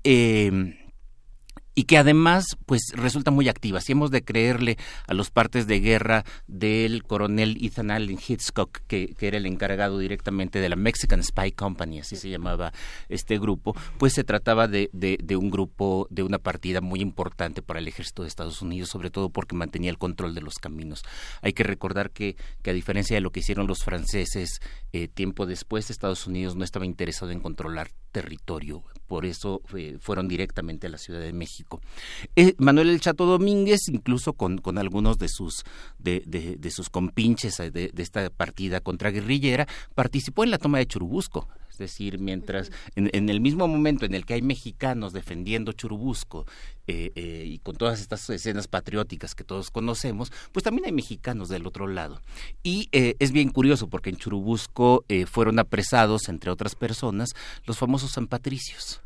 y 1.77 1.83
que 1.83 1.99
además 1.99 2.57
pues 2.65 2.91
resulta 2.95 3.29
muy 3.29 3.47
activa. 3.49 3.81
Si 3.81 3.91
hemos 3.91 4.09
de 4.09 4.23
creerle 4.23 4.79
a 5.05 5.13
los 5.13 5.29
partes 5.29 5.67
de 5.67 5.79
guerra 5.79 6.25
del 6.47 7.03
coronel 7.03 7.55
Ethan 7.61 7.91
Allen 7.91 8.17
Hitchcock, 8.17 8.79
que, 8.87 9.13
era 9.19 9.37
el 9.37 9.45
encargado 9.45 9.99
directamente 9.99 10.59
de 10.59 10.69
la 10.69 10.75
Mexican 10.75 11.23
Spy 11.23 11.51
Company, 11.51 11.99
así 11.99 12.15
se 12.15 12.31
llamaba 12.31 12.73
este 13.09 13.37
grupo, 13.37 13.75
pues 13.99 14.13
se 14.13 14.23
trataba 14.23 14.67
de, 14.67 14.89
de, 14.91 15.35
un 15.35 15.51
grupo, 15.51 16.07
de 16.09 16.23
una 16.23 16.39
partida 16.39 16.81
muy 16.81 16.99
importante 16.99 17.61
para 17.61 17.77
el 17.77 17.87
ejército 17.87 18.23
de 18.23 18.29
Estados 18.29 18.63
Unidos, 18.63 18.89
sobre 18.89 19.11
todo 19.11 19.29
porque 19.29 19.55
mantenía 19.55 19.91
el 19.91 19.99
control 19.99 20.33
de 20.33 20.41
los 20.41 20.55
caminos. 20.55 21.03
Hay 21.43 21.53
que 21.53 21.61
recordar 21.61 22.09
que, 22.09 22.37
que 22.63 22.71
a 22.71 22.73
diferencia 22.73 23.15
de 23.15 23.21
lo 23.21 23.29
que 23.29 23.41
hicieron 23.41 23.67
los 23.67 23.83
franceses 23.83 24.61
eh, 24.93 25.07
tiempo 25.07 25.45
después, 25.45 25.91
Estados 25.91 26.25
Unidos 26.25 26.55
no 26.55 26.63
estaba 26.63 26.87
interesado 26.87 27.29
en 27.29 27.39
controlar 27.39 27.91
territorio, 28.17 28.83
por 29.05 29.25
eso 29.25 29.61
eh, 29.75 29.97
fueron 29.99 30.27
directamente 30.27 30.87
a 30.87 30.89
la 30.89 30.97
Ciudad 30.97 31.19
de 31.19 31.33
México. 31.33 31.81
Eh, 32.35 32.55
Manuel 32.57 32.89
El 32.89 32.99
Chato 32.99 33.27
Domínguez, 33.27 33.89
incluso 33.89 34.33
con, 34.33 34.57
con 34.57 34.79
algunos 34.79 35.19
de 35.19 35.27
sus, 35.29 35.63
de, 35.99 36.57
sus 36.71 36.89
compinches 36.89 37.57
de, 37.57 37.69
de, 37.69 38.03
esta 38.03 38.31
partida 38.31 38.81
contra 38.81 39.11
guerrillera, 39.11 39.67
participó 39.93 40.43
en 40.43 40.49
la 40.49 40.57
toma 40.57 40.79
de 40.79 40.87
Churubusco. 40.87 41.47
Es 41.77 41.91
decir, 41.91 42.17
mientras 42.17 42.71
en, 42.95 43.29
el 43.29 43.39
mismo 43.39 43.67
momento 43.67 44.07
en 44.07 44.15
el 44.15 44.25
que 44.25 44.33
hay 44.33 44.41
mexicanos 44.41 45.13
defendiendo 45.13 45.73
Churubusco 45.73 46.47
eh, 46.87 47.11
eh, 47.13 47.43
y 47.45 47.59
con 47.59 47.75
todas 47.75 48.01
estas 48.01 48.27
escenas 48.31 48.67
patrióticas 48.67 49.35
que 49.35 49.43
todos 49.43 49.69
conocemos, 49.69 50.31
pues 50.51 50.63
también 50.63 50.87
hay 50.87 50.91
mexicanos 50.91 51.49
del 51.49 51.67
otro 51.67 51.85
lado. 51.85 52.19
Y 52.63 52.89
eh, 52.93 53.15
es 53.19 53.31
bien 53.31 53.49
curioso 53.49 53.89
porque 53.89 54.09
en 54.09 54.15
Churubusco 54.15 55.05
fueron 55.29 55.59
apresados, 55.59 56.29
entre 56.29 56.49
otras 56.49 56.73
personas, 56.73 57.35
los 57.67 57.77
famosos 57.77 58.09
San 58.13 58.25
Patricios. 58.25 59.01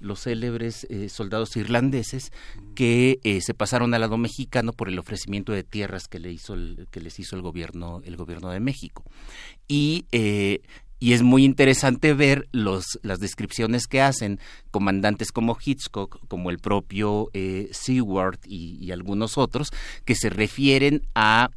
los 0.00 0.22
célebres 0.22 0.86
soldados 1.08 1.56
irlandeses 1.56 2.30
que 2.74 3.18
se 3.42 3.54
pasaron 3.54 3.94
al 3.94 4.02
lado 4.02 4.18
mexicano 4.18 4.72
por 4.72 4.88
el 4.88 4.98
ofrecimiento 4.98 5.52
de 5.52 5.64
tierras 5.64 6.08
que 6.08 6.18
le 6.18 6.30
hizo 6.30 6.52
el, 6.52 6.86
que 6.90 7.00
les 7.00 7.18
hizo 7.18 7.36
el 7.36 7.42
gobierno 7.42 8.02
el 8.04 8.16
gobierno 8.16 8.50
de 8.50 8.60
México 8.60 9.02
y 9.66 10.04
y 10.98 11.12
es 11.12 11.22
muy 11.22 11.44
interesante 11.44 12.14
ver 12.14 12.48
los, 12.52 12.98
las 13.02 13.20
descripciones 13.20 13.86
que 13.86 14.00
hacen 14.00 14.40
comandantes 14.70 15.30
como 15.30 15.56
Hitchcock, 15.62 16.26
como 16.28 16.50
el 16.50 16.58
propio 16.58 17.28
eh, 17.34 17.68
Seward 17.72 18.38
y, 18.46 18.90
algunos 18.90 19.36
otros, 19.36 19.70
que 20.04 20.14
se 20.14 20.30
refieren 20.30 21.06
a 21.14 21.50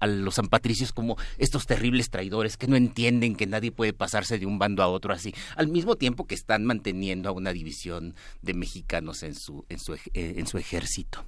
a 0.00 0.08
los 0.08 0.34
San 0.34 0.48
Patricios 0.48 0.92
como 0.92 1.16
estos 1.38 1.66
terribles 1.66 2.10
traidores 2.10 2.56
que 2.58 2.66
no 2.66 2.76
entienden 2.76 3.36
que 3.36 3.46
nadie 3.46 3.70
puede 3.72 3.94
pasarse 3.94 4.38
de 4.38 4.44
un 4.44 4.58
bando 4.58 4.82
a 4.82 4.88
otro 4.88 5.14
así, 5.14 5.32
al 5.56 5.68
mismo 5.68 5.96
tiempo 5.96 6.26
que 6.26 6.34
están 6.34 6.64
manteniendo 6.64 7.28
a 7.28 7.32
una 7.32 7.52
división 7.52 8.14
de 8.42 8.54
mexicanos 8.54 9.22
en 9.22 9.34
su, 9.34 9.64
en 9.68 9.78
su, 9.78 9.94
eh, 9.94 10.00
en 10.12 10.46
su 10.46 10.58
ejército. 10.58 11.24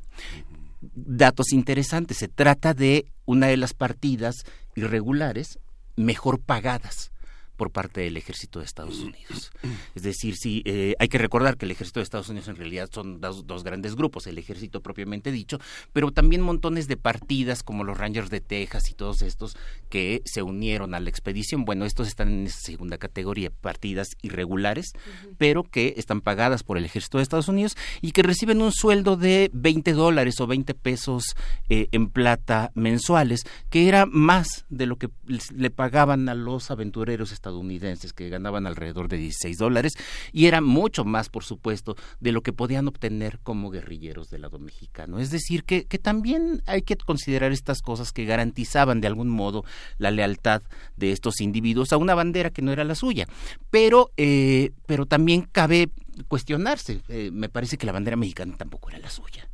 Datos 0.82 1.52
interesantes, 1.52 2.18
se 2.18 2.28
trata 2.28 2.74
de 2.74 3.06
una 3.24 3.46
de 3.46 3.56
las 3.56 3.72
partidas 3.72 4.44
irregulares 4.74 5.58
mejor 5.94 6.40
pagadas 6.40 7.12
por 7.56 7.70
parte 7.70 8.02
del 8.02 8.16
ejército 8.16 8.58
de 8.58 8.66
Estados 8.66 9.00
Unidos. 9.00 9.50
Es 9.94 10.02
decir, 10.02 10.36
sí, 10.36 10.62
eh, 10.66 10.94
hay 10.98 11.08
que 11.08 11.18
recordar 11.18 11.56
que 11.56 11.64
el 11.64 11.70
ejército 11.70 12.00
de 12.00 12.04
Estados 12.04 12.28
Unidos 12.28 12.48
en 12.48 12.56
realidad 12.56 12.88
son 12.92 13.20
dos, 13.20 13.46
dos, 13.46 13.64
grandes 13.64 13.96
grupos, 13.96 14.26
el 14.26 14.38
ejército 14.38 14.82
propiamente 14.82 15.32
dicho, 15.32 15.58
pero 15.92 16.12
también 16.12 16.42
montones 16.42 16.86
de 16.86 16.96
partidas 16.96 17.62
como 17.62 17.82
los 17.82 17.96
Rangers 17.96 18.30
de 18.30 18.40
Texas 18.40 18.90
y 18.90 18.94
todos 18.94 19.22
estos 19.22 19.56
que 19.88 20.22
se 20.24 20.42
unieron 20.42 20.94
a 20.94 21.00
la 21.00 21.08
expedición. 21.08 21.64
Bueno, 21.64 21.86
estos 21.86 22.08
están 22.08 22.28
en 22.28 22.46
esa 22.46 22.60
segunda 22.60 22.98
categoría, 22.98 23.50
partidas 23.50 24.10
irregulares, 24.22 24.92
pero 25.38 25.62
que 25.62 25.94
están 25.96 26.20
pagadas 26.20 26.62
por 26.62 26.76
el 26.76 26.84
ejército 26.84 27.18
de 27.18 27.22
Estados 27.22 27.48
Unidos 27.48 27.76
y 28.02 28.12
que 28.12 28.22
reciben 28.22 28.60
un 28.60 28.72
sueldo 28.72 29.16
de 29.16 29.50
20 29.54 29.92
dólares 29.94 30.40
o 30.40 30.46
20 30.46 30.74
pesos 30.74 31.36
eh, 31.68 31.88
en 31.92 32.10
plata 32.10 32.70
mensuales, 32.74 33.44
que 33.70 33.88
era 33.88 34.04
más 34.06 34.66
de 34.68 34.86
lo 34.86 34.96
que 34.96 35.08
le 35.54 35.70
pagaban 35.70 36.28
a 36.28 36.34
los 36.34 36.70
aventureros 36.70 37.32
estadounidenses 37.32 37.45
estadounidenses 37.46 38.12
que 38.12 38.28
ganaban 38.28 38.66
alrededor 38.66 39.08
de 39.08 39.18
16 39.18 39.58
dólares 39.58 39.94
y 40.32 40.46
era 40.46 40.60
mucho 40.60 41.04
más, 41.04 41.28
por 41.28 41.44
supuesto, 41.44 41.96
de 42.20 42.32
lo 42.32 42.42
que 42.42 42.52
podían 42.52 42.88
obtener 42.88 43.38
como 43.42 43.70
guerrilleros 43.70 44.30
del 44.30 44.42
lado 44.42 44.58
mexicano. 44.58 45.20
Es 45.20 45.30
decir, 45.30 45.64
que, 45.64 45.84
que 45.84 45.98
también 45.98 46.62
hay 46.66 46.82
que 46.82 46.96
considerar 46.96 47.52
estas 47.52 47.82
cosas 47.82 48.12
que 48.12 48.24
garantizaban 48.24 49.00
de 49.00 49.06
algún 49.06 49.28
modo 49.28 49.64
la 49.98 50.10
lealtad 50.10 50.62
de 50.96 51.12
estos 51.12 51.40
individuos 51.40 51.92
a 51.92 51.96
una 51.96 52.14
bandera 52.14 52.50
que 52.50 52.62
no 52.62 52.72
era 52.72 52.84
la 52.84 52.94
suya. 52.94 53.26
Pero, 53.70 54.10
eh, 54.16 54.72
pero 54.86 55.06
también 55.06 55.42
cabe 55.42 55.90
cuestionarse. 56.28 57.00
Eh, 57.08 57.30
me 57.32 57.48
parece 57.48 57.78
que 57.78 57.86
la 57.86 57.92
bandera 57.92 58.16
mexicana 58.16 58.56
tampoco 58.56 58.90
era 58.90 58.98
la 58.98 59.10
suya. 59.10 59.48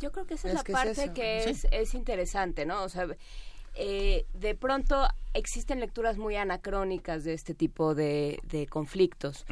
yo 0.00 0.12
creo 0.12 0.26
que 0.26 0.34
esa 0.34 0.48
es, 0.48 0.54
la 0.54 0.64
parte 0.64 1.12
que 1.14 1.44
es, 1.44 1.66
es 1.70 1.94
interesante, 1.94 2.66
¿no? 2.66 2.82
O 2.82 2.88
sea, 2.88 3.06
eh, 3.82 4.26
de 4.34 4.54
pronto 4.54 5.08
existen 5.32 5.80
lecturas 5.80 6.18
muy 6.18 6.36
anacrónicas 6.36 7.24
de 7.24 7.32
este 7.32 7.54
tipo 7.54 7.94
de, 7.94 8.38
conflictos. 8.68 9.46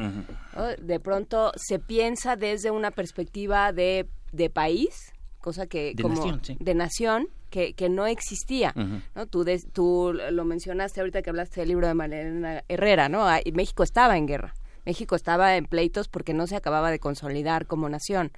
De 0.79 0.99
pronto 0.99 1.51
se 1.55 1.79
piensa 1.79 2.35
desde 2.35 2.69
una 2.69 2.91
perspectiva 2.91 3.73
de, 3.73 4.07
país, 4.53 5.13
cosa 5.39 5.65
que 5.65 5.93
de 5.95 6.03
como 6.03 6.15
nación, 6.15 6.41
de 6.59 6.75
nación 6.75 7.27
que, 7.49 7.73
que 7.73 7.89
no 7.89 8.05
existía. 8.05 8.71
¿no? 9.15 9.25
Tú, 9.25 9.43
tú 9.73 10.13
lo 10.13 10.45
mencionaste 10.45 10.99
ahorita 10.99 11.23
que 11.23 11.31
hablaste 11.31 11.61
del 11.61 11.69
libro 11.69 11.87
de 11.87 11.95
Malena 11.95 12.63
Herrera, 12.67 13.09
¿no? 13.09 13.25
México 13.53 13.81
estaba 13.81 14.15
en 14.15 14.27
guerra. 14.27 14.53
México 14.85 15.15
estaba 15.15 15.55
en 15.55 15.65
pleitos 15.65 16.07
porque 16.07 16.35
no 16.35 16.45
se 16.45 16.55
acababa 16.55 16.91
de 16.91 16.99
consolidar 16.99 17.65
como 17.65 17.89
nación. 17.89 18.31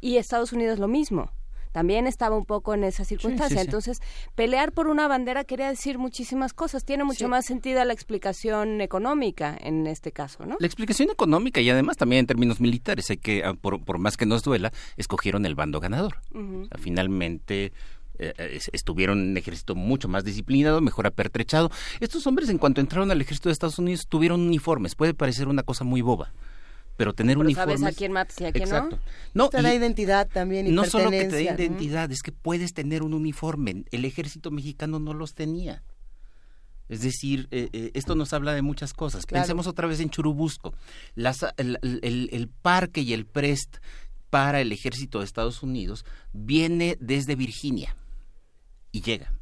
Y 0.00 0.16
Estados 0.16 0.52
Unidos 0.52 0.80
lo 0.80 0.88
mismo 0.88 1.30
también 1.76 2.06
estaba 2.06 2.38
un 2.38 2.46
poco 2.46 2.72
en 2.72 2.84
esa 2.84 3.04
circunstancia. 3.04 3.60
Entonces, 3.60 4.00
pelear 4.34 4.72
por 4.72 4.86
una 4.86 5.08
bandera 5.08 5.44
quería 5.44 5.68
decir 5.68 5.98
muchísimas 5.98 6.54
cosas. 6.54 6.86
Tiene 6.86 7.04
mucho 7.04 7.28
más 7.28 7.44
sentido 7.44 7.84
la 7.84 7.92
explicación 7.92 8.80
económica 8.80 9.54
en 9.60 9.86
este 9.86 10.10
caso, 10.10 10.46
¿no? 10.46 10.56
La 10.58 10.66
explicación 10.66 11.10
económica 11.10 11.60
y 11.60 11.68
además 11.68 11.98
también 11.98 12.20
en 12.20 12.26
términos 12.26 12.62
militares, 12.62 13.10
hay 13.10 13.18
que, 13.18 13.44
ah, 13.44 13.52
por, 13.52 13.84
por 13.84 13.98
más 13.98 14.16
que 14.16 14.24
nos 14.24 14.42
duela, 14.42 14.72
escogieron 14.96 15.44
el 15.44 15.54
bando 15.54 15.78
ganador. 15.78 16.16
finalmente 16.78 17.72
eh, 18.18 18.32
eh, 18.38 18.58
estuvieron 18.72 19.20
en 19.20 19.28
un 19.32 19.36
ejército 19.36 19.74
mucho 19.74 20.08
más 20.08 20.24
disciplinado, 20.24 20.80
mejor 20.80 21.06
apertrechado. 21.06 21.70
Estos 22.00 22.26
hombres, 22.26 22.48
en 22.48 22.56
cuanto 22.56 22.80
entraron 22.80 23.10
al 23.10 23.20
ejército 23.20 23.50
de 23.50 23.52
Estados 23.52 23.78
Unidos, 23.78 24.06
tuvieron 24.06 24.40
uniformes. 24.40 24.94
Puede 24.94 25.12
parecer 25.12 25.46
una 25.46 25.62
cosa 25.62 25.84
muy 25.84 26.00
boba 26.00 26.32
pero 26.96 27.14
tener 27.14 27.36
pero 27.36 27.46
uniformes... 27.46 27.80
sabes 27.80 27.94
a 27.94 27.98
quién 27.98 28.12
matas 28.12 28.40
y 28.40 28.44
a 28.44 28.52
quién 28.52 28.64
Exacto. 28.64 28.98
no. 29.34 29.48
Te 29.48 29.62
da 29.62 29.74
identidad 29.74 30.28
también 30.28 30.66
y 30.66 30.72
No 30.72 30.84
solo 30.84 31.10
que 31.10 31.24
te 31.24 31.44
da 31.44 31.54
identidad, 31.54 32.10
es 32.10 32.22
que 32.22 32.32
puedes 32.32 32.72
tener 32.72 33.02
un 33.02 33.14
uniforme. 33.14 33.84
El 33.90 34.04
ejército 34.04 34.50
mexicano 34.50 34.98
no 34.98 35.14
los 35.14 35.34
tenía. 35.34 35.82
Es 36.88 37.02
decir, 37.02 37.48
eh, 37.50 37.68
eh, 37.72 37.90
esto 37.94 38.14
nos 38.14 38.32
habla 38.32 38.54
de 38.54 38.62
muchas 38.62 38.92
cosas. 38.92 39.26
Pensemos 39.26 39.66
otra 39.66 39.88
vez 39.88 40.00
en 40.00 40.10
Churubusco. 40.10 40.72
Las, 41.14 41.44
el, 41.56 41.78
el, 41.82 42.28
el, 42.32 42.48
parque 42.48 43.00
y 43.00 43.12
el 43.12 43.26
PREST 43.26 43.78
para 44.30 44.60
el 44.60 44.70
ejército 44.70 45.18
de 45.18 45.24
Estados 45.24 45.62
Unidos 45.62 46.04
viene 46.32 46.96
desde 47.00 47.34
Virginia 47.34 47.96
y 48.92 49.02
llega. 49.02 49.32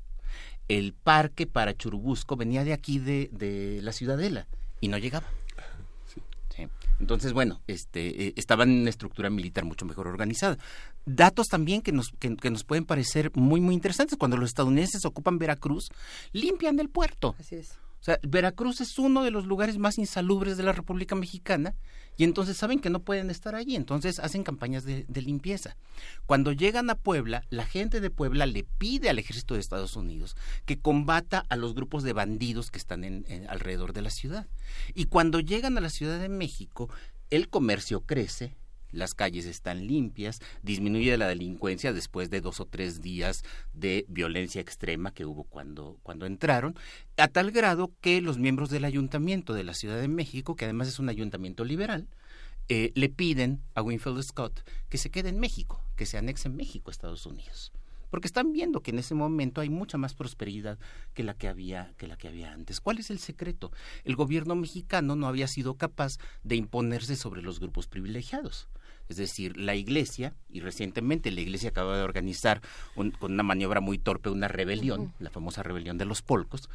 El 0.69 0.95
parque 0.95 1.47
para 1.47 1.77
Churubusco 1.77 2.37
venía 2.37 2.65
de 2.65 2.73
aquí 2.73 2.99
de, 2.99 3.29
de 3.31 3.81
la 3.83 3.93
Ciudadela 3.93 4.49
y 4.81 4.89
no 4.89 4.97
llegaba. 4.97 5.27
Entonces, 7.01 7.32
bueno, 7.32 7.61
este, 7.66 8.26
eh, 8.26 8.32
estaban 8.36 8.70
en 8.70 8.80
una 8.82 8.90
estructura 8.90 9.30
militar 9.30 9.64
mucho 9.64 9.84
mejor 9.84 10.07
organizada. 10.07 10.59
Datos 11.05 11.49
también 11.49 11.82
que 11.82 11.92
nos, 11.92 12.12
que, 12.18 12.51
nos 12.51 12.64
pueden 12.64 12.84
parecer 12.84 13.30
muy, 13.34 13.61
muy 13.61 13.74
interesantes. 13.74 14.16
Cuando 14.18 14.36
los 14.36 14.51
estadounidenses 14.51 15.05
ocupan 15.05 15.38
Veracruz, 15.38 15.90
limpian 16.32 16.78
el 16.80 16.88
puerto. 16.88 17.34
Así 17.38 17.57
es. 17.57 17.78
O 18.05 18.07
sea, 18.07 18.21
Veracruz 18.23 18.83
es 18.83 18.99
uno 18.99 19.25
de 19.25 19.31
los 19.31 19.47
lugares 19.47 19.79
más 19.79 19.97
insalubres 19.97 20.59
de 20.59 20.63
la 20.63 20.73
República 20.73 21.15
Mexicana 21.15 21.75
y 22.19 22.25
entonces 22.25 22.55
saben 22.55 22.79
que 22.79 22.91
no 22.91 23.01
pueden 23.01 23.31
estar 23.31 23.55
allí, 23.55 23.77
entonces 23.77 24.19
hacen 24.19 24.43
campañas 24.43 24.85
de, 24.85 25.07
limpieza. 25.23 25.79
Cuando 26.27 26.53
llegan 26.53 26.91
a 26.91 26.97
Puebla, 26.97 27.47
la 27.49 27.65
gente 27.65 28.03
de 28.03 28.11
Puebla 28.11 28.45
le 28.45 28.63
pide 28.63 29.09
al 29.09 29.19
ejército 29.19 29.55
de 29.55 29.61
Estados 29.61 29.97
Unidos 29.97 30.37
que 30.67 30.79
combata 30.79 31.47
a 31.49 31.57
los 31.57 31.75
grupos 31.75 32.03
de 32.03 32.13
bandidos 32.13 32.71
que 32.71 32.77
están 32.77 33.25
alrededor 33.49 33.95
de 33.95 34.03
la 34.03 34.11
ciudad. 34.11 34.49
Y 34.93 35.07
cuando 35.07 35.41
llegan 35.41 35.79
a 35.79 35.81
la 35.81 35.89
Ciudad 35.89 36.21
de 36.21 36.29
México, 36.29 36.91
el 37.31 37.49
comercio 37.49 38.03
crece, 38.03 38.55
las 38.95 39.14
calles 39.14 39.47
están 39.47 39.86
limpias, 39.86 40.40
disminuye 40.62 41.16
la 41.16 41.28
delincuencia 41.28 41.92
después 41.92 42.30
de 42.30 42.40
dos 42.40 42.61
o 42.61 42.66
tres 42.66 43.01
días 43.01 43.45
de 43.72 44.05
violencia 44.09 44.61
extrema 44.61 45.12
que 45.12 45.24
hubo 45.24 45.45
cuando, 45.45 45.99
cuando 46.03 46.26
entraron, 46.26 46.74
a 47.16 47.28
tal 47.28 47.51
grado 47.51 47.92
que 48.01 48.20
los 48.20 48.38
miembros 48.38 48.70
del 48.70 48.84
ayuntamiento 48.84 49.55
de 49.55 49.64
la 49.64 49.74
Ciudad 49.74 50.01
de 50.01 50.09
México, 50.09 50.57
que 50.57 50.64
además 50.64 50.88
es 50.88 50.99
un 50.99 51.09
ayuntamiento 51.09 51.64
liberal, 51.64 52.09
eh, 52.68 52.92
le 52.95 53.09
piden 53.11 53.61
a 53.74 53.82
Winfield 53.82 54.22
Scott 54.22 54.61
que 54.88 54.99
se 54.99 55.11
quede 55.11 55.28
en 55.28 55.38
México, 55.38 55.84
que 55.97 56.07
se 56.07 56.16
anexe 56.16 56.49
México 56.49 56.90
a 56.90 56.92
Estados 56.92 57.26
Unidos 57.26 57.72
porque 58.14 58.28
están 58.28 58.53
viendo 58.53 58.80
que 58.80 58.92
en 58.92 59.01
ese 59.01 59.16
momento 59.16 59.61
hay 59.61 59.70
mucha 59.70 59.99
más 59.99 60.14
prosperidad 60.14 60.78
que 61.14 61.24
la 61.24 61.34
que 61.34 61.49
había 61.49 61.92
que 61.97 62.07
la 62.07 62.16
que 62.16 62.28
había 62.28 62.53
antes. 62.53 62.80
¿Cuál 62.80 62.99
es 62.99 63.11
el 63.11 63.18
secreto? 63.18 63.72
El 64.05 64.14
gobierno 64.14 64.55
mexicano 64.55 65.16
no 65.16 65.26
había 65.26 65.49
sido 65.49 65.74
capaz 65.74 66.18
de 66.45 66.55
imponerse 66.55 67.16
sobre 67.16 67.42
los 67.42 67.59
grupos 67.59 67.88
privilegiados. 67.88 68.68
Es 69.09 69.17
decir, 69.17 69.57
la 69.57 69.75
Iglesia, 69.75 70.35
y 70.49 70.61
recientemente 70.61 71.31
la 71.31 71.41
Iglesia 71.41 71.71
acaba 71.71 71.97
de 71.97 72.03
organizar 72.03 72.61
con 72.95 73.13
una 73.21 73.43
maniobra 73.43 73.81
muy 73.81 73.99
torpe 73.99 74.31
una 74.31 74.49
rebelión, 74.49 75.13
la 75.19 75.31
famosa 75.31 75.63
rebelión 75.63 75.99
de 75.99 76.05
los 76.05 76.23
polcos, 76.23 76.69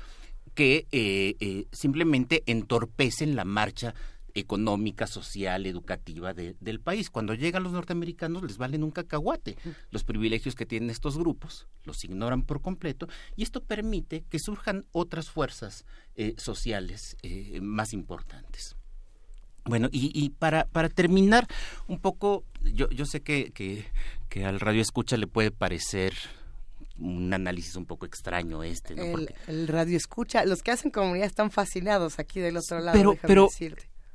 que 0.54 0.88
eh, 0.92 1.36
eh, 1.40 1.68
simplemente 1.72 2.44
entorpecen 2.46 3.36
la 3.36 3.46
marcha 3.46 3.94
económica, 4.36 5.08
social, 5.08 5.66
educativa 5.66 6.34
del 6.34 6.80
país. 6.80 7.10
Cuando 7.10 7.34
llegan 7.34 7.64
los 7.64 7.74
norteamericanos 7.74 8.44
les 8.44 8.58
valen 8.58 8.84
un 8.84 8.92
cacahuate. 8.92 9.58
Los 9.90 10.04
privilegios 10.04 10.56
que 10.56 10.68
tienen 10.68 10.92
estos 10.92 11.18
grupos 11.18 11.68
los 11.84 12.04
ignoran 12.04 12.44
por 12.44 12.62
completo 12.62 13.08
y 13.36 13.44
esto 13.44 13.64
permite 13.64 14.24
que 14.30 14.40
surjan 14.40 14.86
otras 14.92 15.30
fuerzas 15.30 15.86
eh, 16.16 16.36
sociales 16.38 17.18
más 17.60 17.92
importantes. 17.92 18.76
Bueno, 19.70 19.90
y, 19.92 20.12
y 20.14 20.30
para, 20.30 20.66
para 20.66 20.90
terminar, 20.90 21.48
un 21.88 22.00
poco, 22.00 22.44
yo, 22.64 22.90
yo 22.90 23.06
sé 23.06 23.22
que, 23.22 23.52
que, 23.52 23.86
que 24.30 24.46
al 24.46 24.60
radio 24.60 24.82
escucha 24.82 25.18
le 25.18 25.28
puede 25.28 25.52
parecer 25.52 26.14
un 27.00 27.34
análisis 27.34 27.76
un 27.76 27.86
poco 27.86 28.06
extraño 28.06 28.64
este, 28.64 28.96
¿no? 28.96 29.04
El, 29.48 29.68
radio 29.68 29.98
escucha, 29.98 30.46
los 30.46 30.64
que 30.64 30.72
hacen 30.72 30.92
comunidad 30.92 31.28
están 31.28 31.52
fascinados 31.52 32.20
aquí 32.20 32.40
del 32.40 32.58
otro 32.58 32.80
lado. 32.80 32.98
Pero, 32.98 33.18
pero 33.22 33.50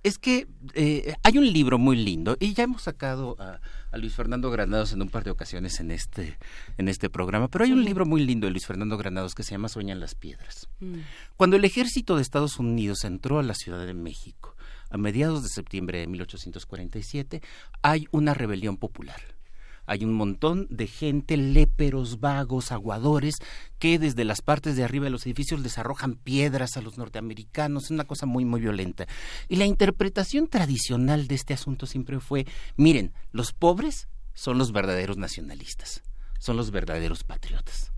es 0.03 0.19
que 0.19 0.47
eh, 0.75 1.15
hay 1.23 1.39
un 1.39 1.51
libro 1.51 1.79
muy 1.79 1.97
lindo 1.97 2.37
y 2.39 2.53
ya 2.53 2.65
hemos 2.65 2.83
sacado 2.83 3.37
a, 3.41 3.61
a, 3.91 3.97
Luis 3.97 4.15
Fernando 4.15 4.51
Granados 4.51 4.93
en 4.93 5.01
un 5.01 5.09
par 5.09 5.25
de 5.25 5.31
ocasiones 5.31 5.81
en 5.81 5.91
este 5.91 6.39
en 6.77 6.89
este 6.89 7.09
programa, 7.09 7.49
pero 7.49 7.65
hay 7.65 7.73
un 7.73 7.85
libro 7.85 8.05
muy 8.05 8.23
lindo 8.23 8.47
de 8.47 8.51
Luis 8.51 8.67
Fernando 8.67 8.99
Granados 8.99 9.35
que 9.35 9.43
se 9.43 9.53
llama 9.53 9.71
Sueñan 9.71 10.01
las 10.01 10.15
piedras. 10.15 10.69
Mm. 10.81 10.99
Cuando 11.37 11.57
el 11.57 11.65
ejército 11.65 12.17
de 12.17 12.23
Estados 12.23 12.59
Unidos 12.59 13.05
entró 13.05 13.39
a 13.39 13.43
la 13.43 13.55
Ciudad 13.55 13.87
de 13.87 13.95
México 13.95 14.54
a 14.95 14.97
mediados 14.97 15.43
de 15.43 15.49
septiembre 15.49 15.99
de 15.99 16.07
1847, 16.07 17.43
hay 17.83 18.07
una 18.13 18.33
rebelión 18.33 18.77
popular. 18.77 19.21
Hay 19.87 20.05
un 20.05 20.13
montón 20.13 20.69
de 20.71 20.87
gente, 20.87 21.37
léperos, 21.37 22.21
vagos, 22.21 22.71
aguadores, 22.71 23.35
que 23.81 23.99
desde 23.99 24.25
las 24.25 24.41
partes 24.41 24.77
de 24.77 24.85
arriba 24.85 25.07
de 25.07 25.11
los 25.11 25.27
edificios 25.27 25.59
les 25.59 25.79
arrojan 25.79 26.15
piedras 26.15 26.77
a 26.77 26.81
los 26.81 26.97
norteamericanos. 26.97 27.87
Es 27.87 27.91
una 27.91 28.05
cosa 28.05 28.27
muy, 28.27 28.45
muy 28.45 28.61
violenta. 28.61 29.07
Y 29.49 29.57
la 29.57 29.67
interpretación 29.67 30.47
tradicional 30.47 31.27
de 31.27 31.35
este 31.35 31.55
asunto 31.55 31.87
siempre 31.87 32.21
fue, 32.21 32.47
miren, 32.77 33.13
los 33.33 33.53
pobres 33.53 34.07
son 34.33 34.59
los 34.59 34.71
verdaderos 34.71 35.17
nacionalistas, 35.19 36.05
son 36.39 36.57
los 36.57 36.71
verdaderos 36.71 37.25
patriotas. 37.25 37.91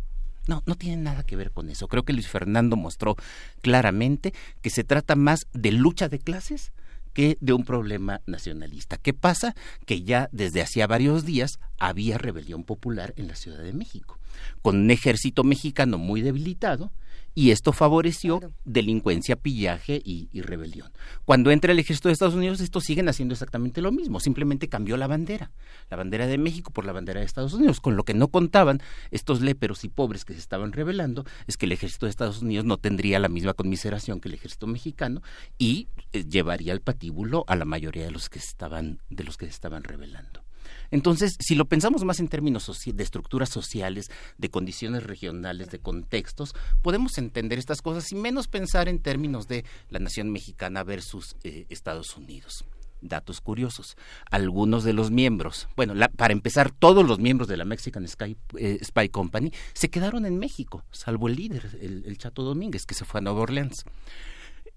No, 0.47 0.63
no 0.65 0.77
tiene 0.77 1.03
nada 1.03 1.25
que 1.25 1.37
ver 1.37 1.51
con 1.51 1.69
eso. 1.69 1.89
Creo 1.89 2.05
que 2.05 2.15
Luis 2.15 2.29
Fernando 2.29 2.75
mostró 2.75 3.17
claramente 3.61 4.33
que 4.63 4.71
se 4.71 4.83
trata 4.83 5.15
más 5.15 5.47
de 5.53 5.73
lucha 5.73 6.09
de 6.09 6.21
clases 6.21 6.73
que 7.17 7.39
de 7.41 7.55
un 7.55 7.65
problema 7.65 8.21
nacionalista. 8.27 8.99
¿Qué 8.99 9.15
pasa? 9.15 9.57
Que 9.87 10.03
ya 10.03 10.29
desde 10.33 10.61
hacía 10.61 10.87
varios 10.87 11.25
días 11.25 11.59
había 11.79 12.19
rebelión 12.19 12.63
popular 12.63 13.15
en 13.17 13.27
la 13.27 13.37
Ciudad 13.37 13.63
de 13.63 13.73
México, 13.73 14.19
con 14.61 14.77
un 14.77 14.91
ejército 14.91 15.43
mexicano 15.43 15.97
muy 15.97 16.21
debilitado 16.21 16.93
y 17.37 17.51
esto 17.51 17.75
favoreció 17.75 18.41
delincuencia, 18.65 19.37
pillaje 19.37 20.01
y, 20.03 20.41
rebelión. 20.41 20.91
Cuando 21.27 21.51
entra 21.51 21.71
el 21.71 21.79
ejército 21.79 22.09
de 22.09 22.15
Estados 22.15 22.35
Unidos, 22.35 22.63
estos 22.63 22.85
siguen 22.85 23.11
haciendo 23.11 23.35
exactamente 23.35 23.83
lo 23.83 23.93
mismo, 23.93 24.21
simplemente 24.21 24.71
cambió 24.71 24.97
la 24.97 25.07
bandera, 25.07 25.53
la 25.91 25.99
bandera 25.99 26.27
de 26.27 26.39
México 26.39 26.73
por 26.73 26.87
la 26.87 26.93
bandera 26.93 27.21
de 27.21 27.27
Estados 27.27 27.53
Unidos. 27.53 27.81
Con 27.81 27.95
lo 27.95 28.05
que 28.05 28.15
no 28.15 28.29
contaban 28.29 28.81
estos 29.11 29.43
léperos 29.43 29.85
y 29.85 29.91
pobres 29.91 30.25
que 30.25 30.33
se 30.33 30.39
estaban 30.39 30.73
rebelando 30.73 31.27
es 31.47 31.59
que 31.59 31.67
el 31.67 31.73
ejército 31.73 32.07
de 32.07 32.11
Estados 32.11 32.41
Unidos 32.41 32.65
no 32.65 32.79
tendría 32.79 33.19
la 33.19 33.29
misma 33.29 33.53
conmiseración 33.53 34.19
que 34.19 34.29
el 34.29 34.35
ejército 34.35 34.67
mexicano 34.67 35.21
y 35.59 35.89
eh, 36.15 36.25
llevaría 36.25 36.73
al 36.73 36.81
patíbulo 36.81 37.45
a 37.49 37.57
la 37.57 37.67
mayoría 37.67 38.07
de 38.07 38.13
los 38.13 38.31
que 38.31 38.39
estaban 38.39 39.03
de 39.11 39.25
los 39.25 39.37
que 39.37 39.45
se 39.45 39.51
estaban 39.51 39.85
rebelando. 39.85 40.46
Entonces, 40.91 41.37
si 41.41 41.55
lo 41.55 41.67
pensamos 41.67 42.05
más 42.05 42.21
en 42.21 42.29
términos 42.29 42.71
de 42.85 43.03
estructuras 43.03 43.49
sociales, 43.49 44.11
de 44.39 44.51
condiciones 44.51 45.03
regionales, 45.05 45.71
de 45.71 45.79
contextos, 45.79 46.55
podemos 46.83 47.19
entender 47.19 47.59
estas 47.59 47.83
cosas 47.83 48.11
y 48.13 48.15
menos 48.15 48.49
pensar 48.49 48.89
en 48.89 48.99
términos 48.99 49.49
de 49.49 49.65
la 49.91 49.99
nación 49.99 50.31
mexicana 50.31 50.85
versus 50.85 51.37
eh, 51.45 51.67
Estados 51.69 52.17
Unidos 52.17 52.65
datos 53.03 53.41
curiosos. 53.41 53.97
Algunos 54.31 54.83
de 54.83 54.93
los 54.93 55.11
miembros, 55.11 55.69
bueno, 55.77 55.95
para 56.17 56.33
empezar, 56.33 56.71
todos 56.71 57.07
los 57.07 57.19
miembros 57.19 57.47
de 57.47 57.57
la 57.57 57.65
Mexican 57.65 58.07
eh, 58.59 58.79
Spy 58.83 59.09
Company 59.11 59.53
se 59.75 59.91
quedaron 59.91 60.27
en 60.27 60.39
México, 60.39 60.85
salvo 60.91 61.29
el 61.29 61.37
líder, 61.37 61.79
el, 61.81 62.17
Chato 62.19 62.43
Domínguez, 62.43 62.87
que 62.87 62.95
se 62.95 63.05
fue 63.05 63.19
a 63.19 63.23
Nueva 63.23 63.41
Orleans. 63.41 63.85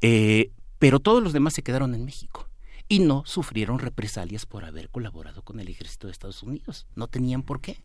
Eh, 0.01 0.51
pero 0.77 0.99
todos 0.99 1.23
los 1.23 1.33
demás 1.33 1.53
se 1.53 1.63
quedaron 1.63 1.95
en 1.95 2.05
México 2.05 2.48
y 2.89 2.99
no 2.99 3.23
sufrieron 3.25 3.79
represalias 3.79 4.45
por 4.45 4.65
haber 4.65 4.89
colaborado 4.89 5.43
con 5.43 5.59
el 5.59 5.69
ejército 5.69 6.07
de 6.07 6.11
Estados 6.11 6.43
Unidos. 6.43 6.87
No 6.95 7.07
tenían 7.07 7.43
por 7.43 7.61
qué. 7.61 7.83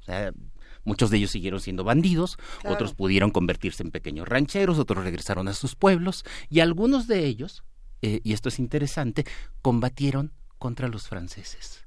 O 0.00 0.04
sea, 0.04 0.32
muchos 0.84 1.10
de 1.10 1.18
ellos 1.18 1.30
siguieron 1.30 1.60
siendo 1.60 1.84
bandidos, 1.84 2.38
otros 2.64 2.94
pudieron 2.94 3.30
convertirse 3.30 3.82
en 3.82 3.90
pequeños 3.90 4.26
rancheros, 4.26 4.78
otros 4.78 5.04
regresaron 5.04 5.46
a 5.48 5.54
sus 5.54 5.76
pueblos 5.76 6.24
y 6.50 6.60
algunos 6.60 7.06
de 7.06 7.26
ellos, 7.26 7.64
eh, 8.02 8.20
y 8.24 8.32
esto 8.32 8.48
es 8.48 8.58
interesante, 8.58 9.24
combatieron 9.62 10.32
contra 10.58 10.88
los 10.88 11.08
franceses 11.08 11.84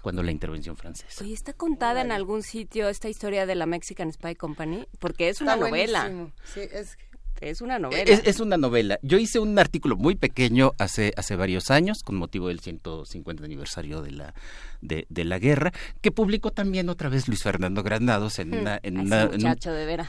cuando 0.00 0.22
la 0.22 0.30
intervención 0.30 0.76
francesa. 0.76 1.24
¿Y 1.24 1.32
está 1.32 1.52
contada 1.52 2.00
en 2.00 2.10
algún 2.10 2.42
sitio 2.42 2.88
esta 2.88 3.08
historia 3.08 3.46
de 3.46 3.54
la 3.54 3.66
Mexican 3.66 4.12
Spy 4.12 4.34
Company? 4.34 4.86
Porque 4.98 5.28
es 5.28 5.40
una 5.40 5.56
novela. 5.56 6.10
Sí, 6.44 6.60
es 6.60 6.96
es 7.40 7.60
una 7.60 7.78
novela. 7.78 8.02
Es, 8.02 8.40
una 8.40 8.56
novela. 8.56 8.98
Yo 9.02 9.18
hice 9.18 9.38
un 9.38 9.58
artículo 9.58 9.96
muy 9.96 10.14
pequeño 10.14 10.72
hace, 10.78 11.12
hace 11.16 11.36
varios 11.36 11.70
años, 11.70 12.02
con 12.02 12.16
motivo 12.16 12.48
del 12.48 12.60
150 12.60 13.44
aniversario 13.44 14.02
de 14.02 14.10
la, 14.10 14.34
de, 14.82 15.24
la 15.24 15.38
guerra, 15.38 15.72
que 16.00 16.12
publicó 16.12 16.50
también 16.50 16.88
otra 16.88 17.08
vez 17.08 17.28
Luis 17.28 17.42
Fernando 17.42 17.82
Granados 17.82 18.38
en, 18.38 18.54
una, 18.54 18.78
en, 18.82 18.98
una, 18.98 19.30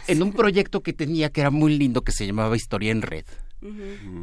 en, 0.08 0.22
un, 0.22 0.34
proyecto 0.34 0.82
que 0.82 0.94
tenía 0.94 1.30
que 1.30 1.42
era 1.42 1.52
muy 1.52 1.78
lindo, 1.78 2.02
que 2.02 2.12
se 2.12 2.28
llamaba 2.28 2.56
Historia 2.56 2.92
en 2.92 3.02
Red, 3.02 3.26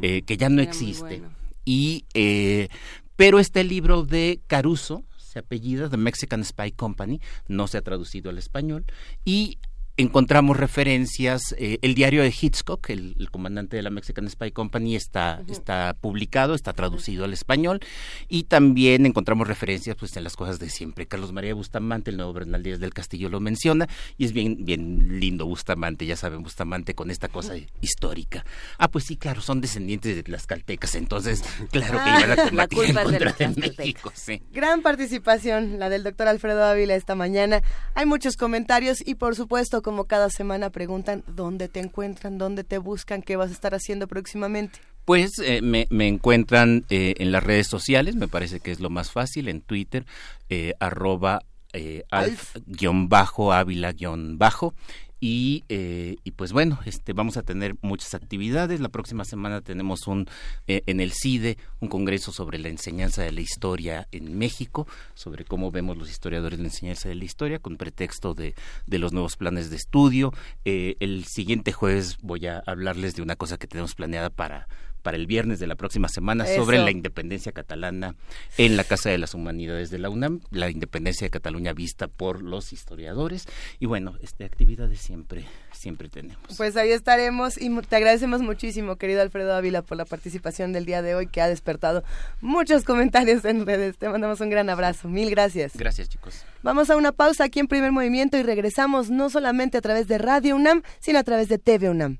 eh, 0.01 0.21
que 0.21 0.37
ya 0.37 0.49
no 0.49 0.61
existe. 0.61 1.23
Y, 1.65 2.05
eh, 2.13 2.69
pero 3.15 3.39
este 3.39 3.63
libro 3.63 4.03
de 4.03 4.39
Caruso, 4.47 5.03
se 5.17 5.39
apellida 5.39 5.89
The 5.89 5.97
Mexican 5.97 6.43
Spy 6.43 6.71
Company, 6.71 7.21
no 7.47 7.67
se 7.67 7.77
ha 7.77 7.81
traducido 7.81 8.29
al 8.29 8.37
español, 8.37 8.85
y 9.25 9.59
encontramos 9.99 10.55
referencias, 10.55 11.53
eh, 11.57 11.77
el 11.81 11.93
diario 11.93 12.23
de 12.23 12.29
Hitchcock, 12.29 12.89
el, 12.89 13.27
comandante 13.31 13.75
de 13.75 13.83
la 13.83 13.89
Mexican 13.89 14.29
Spy 14.29 14.51
Company, 14.51 14.95
está, 14.95 15.41
está 15.49 15.93
publicado, 15.99 16.55
está 16.55 16.71
traducido 16.71 17.25
al 17.25 17.33
español, 17.33 17.81
y 18.29 18.43
también 18.43 19.05
encontramos 19.05 19.49
referencias 19.49 19.97
pues 19.97 20.15
en 20.15 20.23
las 20.23 20.37
cosas 20.37 20.57
de 20.57 20.69
siempre. 20.69 21.05
Carlos 21.05 21.33
María 21.33 21.53
Bustamante, 21.53 22.11
el 22.11 22.17
nuevo 22.17 22.31
Bernal 22.31 22.63
Díaz 22.63 22.79
del 22.79 22.93
Castillo 22.93 23.27
lo 23.27 23.41
menciona, 23.41 23.89
y 24.17 24.23
es 24.23 24.31
bien, 24.31 24.63
bien 24.63 25.19
lindo 25.19 25.45
Bustamante, 25.45 26.05
ya 26.05 26.15
saben, 26.15 26.43
Bustamante 26.43 26.95
con 26.95 27.11
esta 27.11 27.27
cosa 27.27 27.55
histórica. 27.81 28.45
Ah, 28.77 28.87
pues 28.87 29.03
sí, 29.03 29.17
claro, 29.17 29.41
son 29.41 29.59
descendientes 29.59 30.15
de 30.15 30.31
las 30.31 30.47
caltecas, 30.47 30.95
entonces, 30.95 31.43
claro 31.71 31.99
que 32.05 32.09
iban 32.09 32.39
a 32.39 32.47
combatir 32.47 32.83
en 32.85 32.95
contra 32.95 33.33
de, 33.33 33.47
México, 33.49 34.13
sí. 34.15 34.41
Gran 34.53 34.81
participación, 34.81 35.77
la 35.77 35.89
del 35.89 36.03
doctor 36.03 36.29
Alfredo 36.29 36.63
Ávila 36.63 36.95
esta 36.95 37.15
mañana. 37.15 37.61
Hay 37.95 38.05
muchos 38.05 38.37
comentarios 38.37 39.05
y 39.05 39.15
por 39.15 39.35
supuesto 39.35 39.81
como 39.89 40.05
cada 40.05 40.29
semana 40.29 40.69
preguntan 40.69 41.23
dónde 41.25 41.67
te 41.67 41.79
encuentran, 41.79 42.37
dónde 42.37 42.63
te 42.63 42.77
buscan, 42.77 43.23
qué 43.23 43.37
vas 43.37 43.49
a 43.49 43.53
estar 43.53 43.73
haciendo 43.73 44.07
próximamente. 44.07 44.77
Pues 45.03 45.31
eh, 45.43 45.63
me, 45.63 45.87
encuentran 46.07 46.85
eh, 46.91 47.15
en 47.17 47.31
las 47.31 47.43
redes 47.43 47.65
sociales, 47.65 48.15
me 48.15 48.27
parece 48.27 48.59
que 48.59 48.69
es 48.69 48.79
lo 48.79 48.91
más 48.91 49.09
fácil, 49.09 49.47
en 49.47 49.61
Twitter, 49.61 50.05
eh, 50.47 50.75
arroba 50.79 51.41
eh, 51.73 52.03
alf-ávila-bajo 52.11 54.75
y, 55.19 55.63
eh, 55.69 56.15
y, 56.23 56.31
pues 56.31 56.53
bueno, 56.53 56.79
este, 56.85 57.13
vamos 57.13 57.37
a 57.37 57.43
tener 57.43 57.75
muchas 57.81 58.13
actividades. 58.13 58.79
La 58.79 58.89
próxima 58.89 59.25
semana 59.25 59.61
tenemos 59.61 60.07
un 60.07 60.27
eh, 60.67 60.81
en 60.85 60.99
el 61.01 61.11
CIDE 61.11 61.57
un 61.79 61.89
congreso 61.89 62.31
sobre 62.31 62.57
la 62.57 62.69
enseñanza 62.69 63.23
de 63.23 63.31
la 63.31 63.41
historia 63.41 64.07
en 64.11 64.37
México, 64.37 64.87
sobre 65.13 65.45
cómo 65.45 65.71
vemos 65.71 65.97
los 65.97 66.09
historiadores 66.09 66.59
la 66.59 66.65
enseñanza 66.65 67.09
de 67.09 67.15
la 67.15 67.25
historia, 67.25 67.59
con 67.59 67.77
pretexto 67.77 68.33
de, 68.33 68.55
de 68.87 68.99
los 68.99 69.13
nuevos 69.13 69.35
planes 69.35 69.69
de 69.69 69.75
estudio. 69.75 70.33
Eh, 70.65 70.95
el 70.99 71.25
siguiente 71.25 71.71
jueves 71.71 72.17
voy 72.21 72.47
a 72.47 72.63
hablarles 72.65 73.15
de 73.15 73.21
una 73.21 73.35
cosa 73.35 73.57
que 73.57 73.67
tenemos 73.67 73.95
planeada 73.95 74.29
para 74.29 74.67
para 75.09 75.17
el 75.17 75.25
viernes 75.25 75.59
de 75.59 75.65
la 75.65 75.73
próxima 75.73 76.07
semana 76.07 76.45
sobre 76.45 76.77
la 76.77 76.91
independencia 76.91 77.51
catalana 77.51 78.13
en 78.59 78.77
la 78.77 78.83
Casa 78.83 79.09
de 79.09 79.17
las 79.17 79.33
Humanidades 79.33 79.89
de 79.89 79.97
la 79.97 80.11
UNAM, 80.11 80.41
la 80.51 80.69
independencia 80.69 81.25
de 81.25 81.31
Cataluña 81.31 81.73
vista 81.73 82.07
por 82.07 82.43
los 82.43 82.73
historiadores 82.73 83.47
y 83.79 83.87
bueno, 83.87 84.13
este 84.21 84.45
actividades 84.45 84.99
siempre 84.99 85.45
siempre 85.73 86.09
tenemos. 86.09 86.43
Pues 86.57 86.77
ahí 86.77 86.91
estaremos 86.91 87.59
y 87.59 87.75
te 87.81 87.95
agradecemos 87.95 88.43
muchísimo, 88.43 88.97
querido 88.97 89.23
Alfredo 89.23 89.55
Ávila, 89.55 89.81
por 89.81 89.97
la 89.97 90.05
participación 90.05 90.73
del 90.73 90.85
día 90.85 91.01
de 91.01 91.15
hoy 91.15 91.25
que 91.25 91.41
ha 91.41 91.47
despertado 91.47 92.03
muchos 92.39 92.83
comentarios 92.83 93.43
en 93.45 93.65
redes. 93.65 93.97
Te 93.97 94.09
mandamos 94.09 94.41
un 94.41 94.51
gran 94.51 94.69
abrazo. 94.69 95.09
Mil 95.09 95.31
gracias. 95.31 95.75
Gracias, 95.75 96.07
chicos. 96.07 96.45
Vamos 96.61 96.91
a 96.91 96.97
una 96.97 97.13
pausa 97.13 97.45
aquí 97.45 97.59
en 97.59 97.67
Primer 97.67 97.91
Movimiento 97.91 98.37
y 98.37 98.43
regresamos 98.43 99.09
no 99.09 99.31
solamente 99.31 99.75
a 99.75 99.81
través 99.81 100.07
de 100.07 100.19
Radio 100.19 100.55
UNAM, 100.55 100.83
sino 100.99 101.17
a 101.17 101.23
través 101.23 101.49
de 101.49 101.57
TV 101.57 101.89
UNAM. 101.89 102.19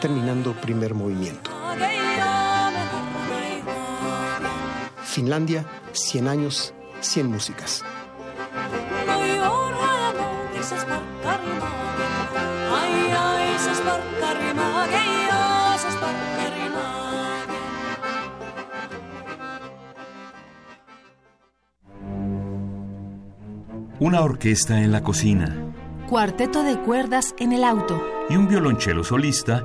terminando 0.00 0.52
primer 0.54 0.94
movimiento. 0.94 1.50
Finlandia, 5.04 5.64
100 5.92 6.28
años, 6.28 6.74
100 7.00 7.30
músicas. 7.30 7.84
una 23.98 24.20
orquesta 24.20 24.82
en 24.82 24.92
la 24.92 25.02
cocina, 25.02 25.56
cuarteto 26.08 26.62
de 26.62 26.78
cuerdas 26.78 27.34
en 27.38 27.52
el 27.52 27.64
auto 27.64 28.00
y 28.28 28.36
un 28.36 28.46
violonchelo 28.46 29.02
solista 29.02 29.64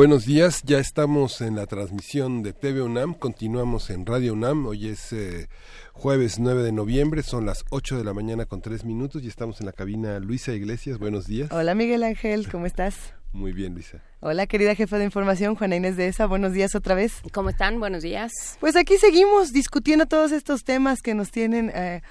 Buenos 0.00 0.24
días, 0.24 0.62
ya 0.64 0.78
estamos 0.78 1.42
en 1.42 1.56
la 1.56 1.66
transmisión 1.66 2.42
de 2.42 2.54
TV 2.54 2.80
UNAM, 2.80 3.12
continuamos 3.12 3.90
en 3.90 4.06
Radio 4.06 4.32
UNAM, 4.32 4.66
hoy 4.66 4.88
es 4.88 5.12
eh, 5.12 5.48
jueves 5.92 6.38
9 6.38 6.62
de 6.62 6.72
noviembre, 6.72 7.22
son 7.22 7.44
las 7.44 7.66
8 7.68 7.98
de 7.98 8.04
la 8.04 8.14
mañana 8.14 8.46
con 8.46 8.62
3 8.62 8.84
minutos 8.84 9.22
y 9.22 9.28
estamos 9.28 9.60
en 9.60 9.66
la 9.66 9.72
cabina 9.72 10.18
Luisa 10.18 10.54
Iglesias, 10.54 10.98
buenos 10.98 11.26
días. 11.26 11.52
Hola 11.52 11.74
Miguel 11.74 12.02
Ángel, 12.04 12.48
¿cómo 12.48 12.64
estás? 12.64 13.12
Muy 13.32 13.52
bien, 13.52 13.74
Luisa. 13.74 14.02
Hola, 14.20 14.46
querida 14.46 14.74
jefa 14.74 14.98
de 14.98 15.04
información, 15.04 15.54
Juana 15.54 15.76
Inés 15.76 15.96
de 15.96 16.08
ESA. 16.08 16.26
Buenos 16.26 16.52
días 16.52 16.74
otra 16.74 16.94
vez. 16.94 17.22
¿Cómo 17.32 17.50
están? 17.50 17.78
Buenos 17.78 18.02
días. 18.02 18.32
Pues 18.60 18.76
aquí 18.76 18.98
seguimos 18.98 19.52
discutiendo 19.52 20.06
todos 20.06 20.32
estos 20.32 20.64
temas 20.64 21.00
que 21.00 21.14
nos 21.14 21.30
tienen, 21.30 21.70
eh, 21.74 22.02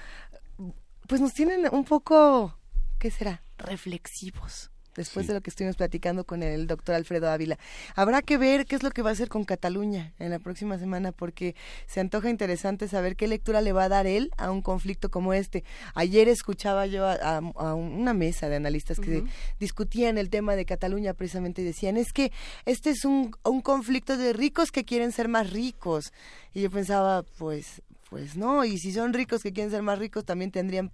pues 1.06 1.20
nos 1.20 1.34
tienen 1.34 1.66
un 1.72 1.84
poco, 1.84 2.58
¿qué 2.98 3.10
será? 3.10 3.42
Reflexivos 3.58 4.70
después 5.00 5.26
de 5.26 5.34
lo 5.34 5.40
que 5.40 5.50
estuvimos 5.50 5.76
platicando 5.76 6.24
con 6.24 6.42
el 6.42 6.66
doctor 6.66 6.94
Alfredo 6.94 7.30
Ávila. 7.30 7.58
Habrá 7.96 8.20
que 8.20 8.36
ver 8.36 8.66
qué 8.66 8.76
es 8.76 8.82
lo 8.82 8.90
que 8.90 9.02
va 9.02 9.10
a 9.10 9.12
hacer 9.14 9.28
con 9.28 9.44
Cataluña 9.44 10.12
en 10.18 10.30
la 10.30 10.38
próxima 10.38 10.78
semana, 10.78 11.10
porque 11.10 11.54
se 11.86 12.00
antoja 12.00 12.28
interesante 12.28 12.86
saber 12.86 13.16
qué 13.16 13.26
lectura 13.26 13.62
le 13.62 13.72
va 13.72 13.84
a 13.84 13.88
dar 13.88 14.06
él 14.06 14.30
a 14.36 14.50
un 14.50 14.60
conflicto 14.60 15.10
como 15.10 15.32
este. 15.32 15.64
Ayer 15.94 16.28
escuchaba 16.28 16.86
yo 16.86 17.06
a, 17.06 17.40
una 17.74 18.12
mesa 18.12 18.48
de 18.48 18.56
analistas 18.56 19.00
que 19.00 19.24
discutían 19.58 20.18
el 20.18 20.28
tema 20.28 20.54
de 20.54 20.66
Cataluña 20.66 21.14
precisamente 21.14 21.62
y 21.62 21.64
decían, 21.64 21.96
es 21.96 22.12
que 22.12 22.30
este 22.66 22.90
es 22.90 23.04
un, 23.04 23.34
un 23.44 23.62
conflicto 23.62 24.16
de 24.18 24.32
ricos 24.32 24.70
que 24.70 24.84
quieren 24.84 25.12
ser 25.12 25.28
más 25.28 25.50
ricos. 25.50 26.12
Y 26.52 26.62
yo 26.62 26.70
pensaba, 26.70 27.22
pues, 27.38 27.82
pues 28.10 28.36
no, 28.36 28.64
y 28.64 28.78
si 28.78 28.92
son 28.92 29.14
ricos 29.14 29.42
que 29.42 29.52
quieren 29.52 29.70
ser 29.70 29.82
más 29.82 29.98
ricos, 29.98 30.24
también 30.24 30.50
tendrían 30.50 30.92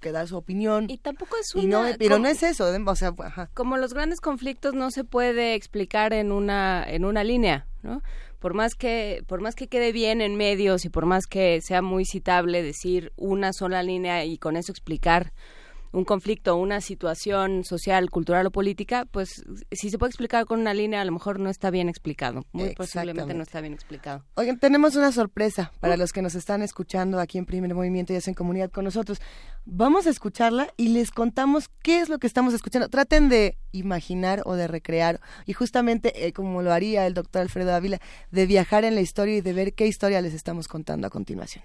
que 0.00 0.12
dar 0.12 0.28
su 0.28 0.36
opinión. 0.36 0.86
Y 0.88 0.98
tampoco 0.98 1.36
es 1.40 1.54
una... 1.54 1.94
pero 1.98 2.18
no 2.18 2.28
es 2.28 2.42
eso, 2.42 2.66
o 2.66 2.96
sea, 2.96 3.14
Como 3.54 3.76
los 3.76 3.94
grandes 3.94 4.20
conflictos 4.20 4.74
no 4.74 4.90
se 4.90 5.04
puede 5.04 5.54
explicar 5.54 6.12
en 6.12 6.32
una, 6.32 6.84
en 6.86 7.04
una 7.04 7.24
línea, 7.24 7.66
¿no? 7.82 8.02
Por 8.38 8.54
más, 8.54 8.74
que, 8.74 9.24
por 9.26 9.40
más 9.40 9.54
que 9.54 9.68
quede 9.68 9.92
bien 9.92 10.20
en 10.20 10.36
medios 10.36 10.84
y 10.84 10.90
por 10.90 11.06
más 11.06 11.26
que 11.26 11.60
sea 11.62 11.82
muy 11.82 12.04
citable 12.04 12.62
decir 12.62 13.12
una 13.16 13.52
sola 13.52 13.82
línea 13.82 14.24
y 14.24 14.38
con 14.38 14.56
eso 14.56 14.72
explicar 14.72 15.32
un 15.92 16.04
conflicto, 16.04 16.56
una 16.56 16.80
situación 16.80 17.64
social, 17.64 18.10
cultural 18.10 18.46
o 18.46 18.50
política, 18.50 19.06
pues 19.10 19.44
si 19.70 19.90
se 19.90 19.98
puede 19.98 20.10
explicar 20.10 20.46
con 20.46 20.60
una 20.60 20.74
línea, 20.74 21.00
a 21.00 21.04
lo 21.04 21.12
mejor 21.12 21.38
no 21.40 21.50
está 21.50 21.70
bien 21.70 21.88
explicado. 21.88 22.44
Muy 22.52 22.74
posiblemente 22.74 23.34
no 23.34 23.42
está 23.42 23.60
bien 23.60 23.72
explicado. 23.72 24.24
Oigan, 24.34 24.58
tenemos 24.58 24.96
una 24.96 25.12
sorpresa 25.12 25.72
para 25.80 25.94
uh. 25.94 25.98
los 25.98 26.12
que 26.12 26.22
nos 26.22 26.34
están 26.34 26.62
escuchando 26.62 27.20
aquí 27.20 27.38
en 27.38 27.46
Primer 27.46 27.74
Movimiento 27.74 28.12
y 28.12 28.16
hacen 28.16 28.34
comunidad 28.34 28.70
con 28.70 28.84
nosotros. 28.84 29.20
Vamos 29.64 30.06
a 30.06 30.10
escucharla 30.10 30.68
y 30.76 30.88
les 30.88 31.10
contamos 31.10 31.68
qué 31.82 32.00
es 32.00 32.08
lo 32.08 32.18
que 32.18 32.26
estamos 32.26 32.54
escuchando. 32.54 32.88
Traten 32.88 33.28
de 33.28 33.56
imaginar 33.72 34.42
o 34.44 34.54
de 34.54 34.68
recrear 34.68 35.20
y 35.44 35.52
justamente 35.52 36.26
eh, 36.26 36.32
como 36.32 36.62
lo 36.62 36.72
haría 36.72 37.06
el 37.06 37.14
doctor 37.14 37.42
Alfredo 37.42 37.74
Ávila, 37.74 38.00
de 38.30 38.46
viajar 38.46 38.84
en 38.84 38.94
la 38.94 39.00
historia 39.00 39.36
y 39.36 39.40
de 39.40 39.52
ver 39.52 39.74
qué 39.74 39.86
historia 39.86 40.20
les 40.20 40.34
estamos 40.34 40.68
contando 40.68 41.06
a 41.06 41.10
continuación. 41.10 41.64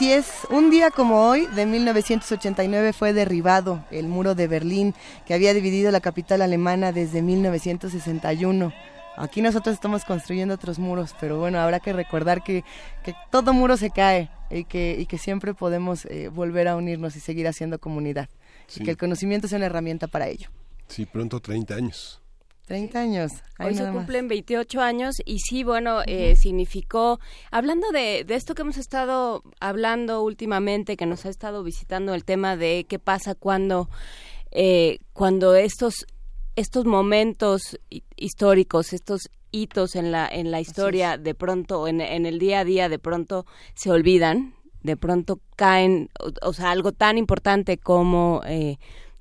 Así 0.00 0.14
es, 0.14 0.30
un 0.48 0.70
día 0.70 0.90
como 0.90 1.28
hoy, 1.28 1.46
de 1.48 1.66
1989, 1.66 2.94
fue 2.94 3.12
derribado 3.12 3.84
el 3.90 4.08
muro 4.08 4.34
de 4.34 4.46
Berlín, 4.46 4.94
que 5.26 5.34
había 5.34 5.52
dividido 5.52 5.90
la 5.90 6.00
capital 6.00 6.40
alemana 6.40 6.90
desde 6.90 7.20
1961. 7.20 8.72
Aquí 9.18 9.42
nosotros 9.42 9.74
estamos 9.74 10.06
construyendo 10.06 10.54
otros 10.54 10.78
muros, 10.78 11.14
pero 11.20 11.38
bueno, 11.38 11.58
habrá 11.60 11.80
que 11.80 11.92
recordar 11.92 12.42
que, 12.42 12.64
que 13.04 13.14
todo 13.30 13.52
muro 13.52 13.76
se 13.76 13.90
cae 13.90 14.30
y 14.50 14.64
que, 14.64 14.96
y 14.98 15.04
que 15.04 15.18
siempre 15.18 15.52
podemos 15.52 16.06
eh, 16.06 16.28
volver 16.28 16.68
a 16.68 16.76
unirnos 16.76 17.14
y 17.16 17.20
seguir 17.20 17.46
haciendo 17.46 17.78
comunidad. 17.78 18.30
Y 18.74 18.82
que 18.82 18.92
el 18.92 18.96
conocimiento 18.96 19.48
sea 19.48 19.58
una 19.58 19.66
herramienta 19.66 20.06
para 20.06 20.28
ello. 20.28 20.48
Sí, 20.88 21.04
pronto 21.04 21.40
30 21.40 21.74
años. 21.74 22.19
30 22.70 23.00
años. 23.00 23.32
Hoy 23.58 23.74
se 23.74 23.90
cumplen 23.90 24.28
28 24.28 24.80
años 24.80 25.16
y 25.24 25.40
sí, 25.40 25.64
bueno, 25.64 26.02
eh, 26.06 26.36
significó, 26.36 27.18
hablando 27.50 27.90
de, 27.90 28.22
de, 28.22 28.36
esto 28.36 28.54
que 28.54 28.62
hemos 28.62 28.76
estado 28.76 29.42
hablando 29.58 30.22
últimamente, 30.22 30.96
que 30.96 31.04
nos 31.04 31.26
ha 31.26 31.30
estado 31.30 31.64
visitando 31.64 32.14
el 32.14 32.24
tema 32.24 32.56
de 32.56 32.86
qué 32.88 33.00
pasa 33.00 33.34
cuando, 33.34 33.90
eh, 34.52 35.00
cuando 35.12 35.56
estos, 35.56 36.06
estos 36.54 36.84
momentos 36.84 37.76
históricos, 38.14 38.92
estos 38.92 39.22
hitos 39.50 39.96
en 39.96 40.12
la, 40.12 40.28
en 40.28 40.52
la 40.52 40.60
historia, 40.60 41.18
de 41.18 41.34
pronto, 41.34 41.88
en, 41.88 42.00
en 42.00 42.24
el 42.24 42.38
día 42.38 42.60
a 42.60 42.64
día, 42.64 42.88
de 42.88 43.00
pronto 43.00 43.46
se 43.74 43.90
olvidan, 43.90 44.54
de 44.84 44.96
pronto 44.96 45.40
caen, 45.56 46.08
o, 46.40 46.52
sea, 46.52 46.70
algo 46.70 46.92
tan 46.92 47.18
importante 47.18 47.78
como... 47.78 48.42
Eh, 48.46 48.78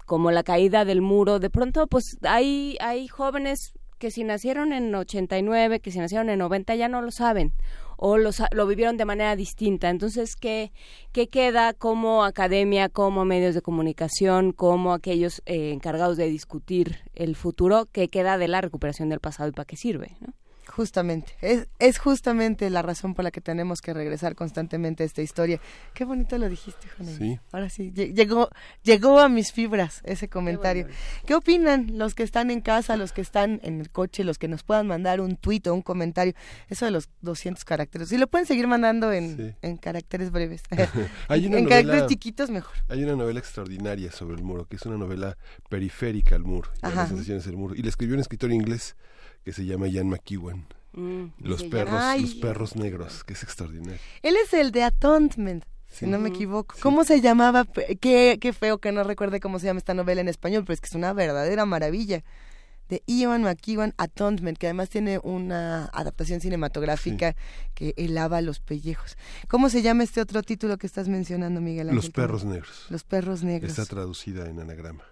como 0.10 0.32
la 0.32 0.42
caída 0.42 0.86
del 0.86 1.04
muro, 1.04 1.38
de 1.38 1.52
pronto 1.52 1.86
pues 1.86 2.18
hay, 2.24 2.78
hay 2.82 3.08
jóvenes 3.08 3.74
que 4.00 4.10
si 4.10 4.24
nacieron 4.24 4.74
en 4.74 4.96
89, 4.96 5.82
que 5.82 5.92
si 5.92 6.00
nacieron 6.00 6.32
en 6.32 6.40
90 6.40 6.74
ya 6.74 6.88
no 6.88 7.04
lo 7.04 7.12
saben 7.12 7.54
o 7.96 8.18
lo 8.18 8.66
vivieron 8.66 8.98
de 8.98 9.06
manera 9.06 9.36
distinta. 9.36 9.90
Entonces, 9.90 10.36
¿qué, 10.36 10.72
qué 11.12 11.28
queda 11.28 11.74
como 11.74 12.24
academia, 12.24 12.90
como 12.90 13.24
medios 13.24 13.54
de 13.54 13.62
comunicación, 13.62 14.52
como 14.52 14.94
aquellos 14.94 15.44
eh, 15.46 15.74
encargados 15.74 16.18
de 16.18 16.28
discutir 16.28 16.98
el 17.14 17.36
futuro? 17.36 17.88
¿Qué 17.92 18.08
queda 18.08 18.40
de 18.40 18.48
la 18.48 18.62
recuperación 18.62 19.10
del 19.10 19.20
pasado 19.20 19.50
y 19.50 19.52
para 19.52 19.66
qué 19.66 19.76
sirve? 19.76 20.18
¿no? 20.22 20.34
Justamente, 20.80 21.34
es, 21.42 21.68
es 21.78 21.98
justamente 21.98 22.70
la 22.70 22.82
razón 22.82 23.14
por 23.14 23.26
la 23.26 23.32
que 23.32 23.42
tenemos 23.42 23.82
que 23.82 23.94
regresar 23.94 24.34
constantemente 24.34 25.04
a 25.04 25.06
esta 25.06 25.22
historia. 25.22 25.60
Qué 25.94 26.06
bonito 26.06 26.38
lo 26.38 26.48
dijiste, 26.48 26.88
Juan. 26.88 27.18
Sí. 27.18 27.38
Ahora 27.52 27.70
sí, 27.70 27.92
llegó, 27.92 28.48
llegó 28.82 29.20
a 29.20 29.28
mis 29.28 29.52
fibras 29.52 30.00
ese 30.06 30.30
comentario. 30.30 30.88
Qué, 31.26 31.36
opinan 31.36 31.98
los 31.98 32.16
que 32.16 32.24
están 32.24 32.50
en 32.50 32.62
casa, 32.62 32.96
los 32.96 33.12
que 33.12 33.20
están 33.20 33.60
en 33.62 33.82
el 33.82 33.90
coche, 33.90 34.24
los 34.24 34.38
que 34.38 34.48
nos 34.48 34.64
puedan 34.64 34.88
mandar 34.88 35.20
un 35.20 35.36
tuit 35.36 35.68
o 35.68 35.74
un 35.74 35.82
comentario? 35.82 36.34
Eso 36.70 36.86
de 36.86 36.92
los 36.92 37.10
200 37.24 37.66
caracteres. 37.66 38.10
Y 38.14 38.18
lo 38.18 38.28
pueden 38.28 38.48
seguir 38.48 38.66
mandando 38.66 39.12
en, 39.12 39.58
en 39.62 39.76
caracteres 39.76 40.32
breves. 40.32 40.64
en 41.30 41.66
caracteres 41.66 42.08
chiquitos 42.08 42.50
mejor. 42.50 42.78
Hay 42.88 43.04
una 43.04 43.18
novela 43.18 43.40
extraordinaria 43.42 44.14
sobre 44.14 44.38
el 44.38 44.44
muro, 44.44 44.64
que 44.64 44.78
es 44.78 44.86
una 44.86 44.96
novela 44.96 45.38
periférica 45.68 46.38
al 46.38 46.46
muro, 46.46 46.72
y 46.78 46.96
las 46.96 47.10
sensaciones 47.10 47.44
del 47.44 47.58
muro. 47.58 47.76
Y 47.76 47.82
le 47.82 47.90
escribió 47.90 48.16
un 48.16 48.22
escritor 48.22 48.54
inglés 48.54 48.96
que 49.44 49.54
se 49.54 49.66
llama 49.66 49.88
Ian 49.88 50.10
McEwan. 50.10 50.68
Mm, 50.94 51.26
los 51.40 51.64
perros, 51.64 52.22
los 52.22 52.36
perros 52.36 52.76
negros, 52.76 53.24
que 53.24 53.34
es 53.34 53.44
extraordinario. 53.44 54.00
Él 54.24 54.36
es 54.44 54.54
el 54.54 54.72
de 54.72 54.84
Atonement, 54.84 55.64
si 55.88 56.08
no 56.08 56.20
me 56.20 56.30
equivoco. 56.30 56.76
¿Cómo 56.82 57.04
se 57.04 57.22
llamaba? 57.22 57.66
Qué, 58.02 58.38
qué 58.42 58.54
feo 58.54 58.80
que 58.80 58.92
no 58.92 59.04
recuerde 59.04 59.40
cómo 59.40 59.60
se 59.60 59.68
llama 59.68 59.80
esta 59.80 59.94
novela 59.94 60.22
en 60.22 60.28
español, 60.28 60.64
pero 60.64 60.74
es 60.74 60.82
que 60.82 60.88
es 60.88 60.96
una 60.96 61.14
verdadera 61.14 61.66
maravilla. 61.66 62.24
De 62.90 63.04
Ian 63.06 63.44
McEwan, 63.44 63.94
Atonement, 63.98 64.58
que 64.58 64.66
además 64.66 64.90
tiene 64.90 65.20
una 65.20 65.86
adaptación 65.94 66.42
cinematográfica 66.42 67.36
que 67.76 67.94
elava 67.98 68.42
los 68.42 68.62
pellejos. 68.62 69.16
¿Cómo 69.48 69.70
se 69.70 69.84
llama 69.84 70.04
este 70.04 70.22
otro 70.22 70.42
título 70.42 70.80
que 70.80 70.88
estás 70.88 71.08
mencionando, 71.08 71.62
Miguel? 71.62 71.90
Ángel? 71.90 71.96
Los 71.98 72.10
perros 72.10 72.46
negros. 72.46 72.88
Los 72.90 73.04
perros 73.04 73.44
negros. 73.44 73.70
Está 73.70 73.86
traducida 73.86 74.50
en 74.50 74.60
anagrama 74.60 75.04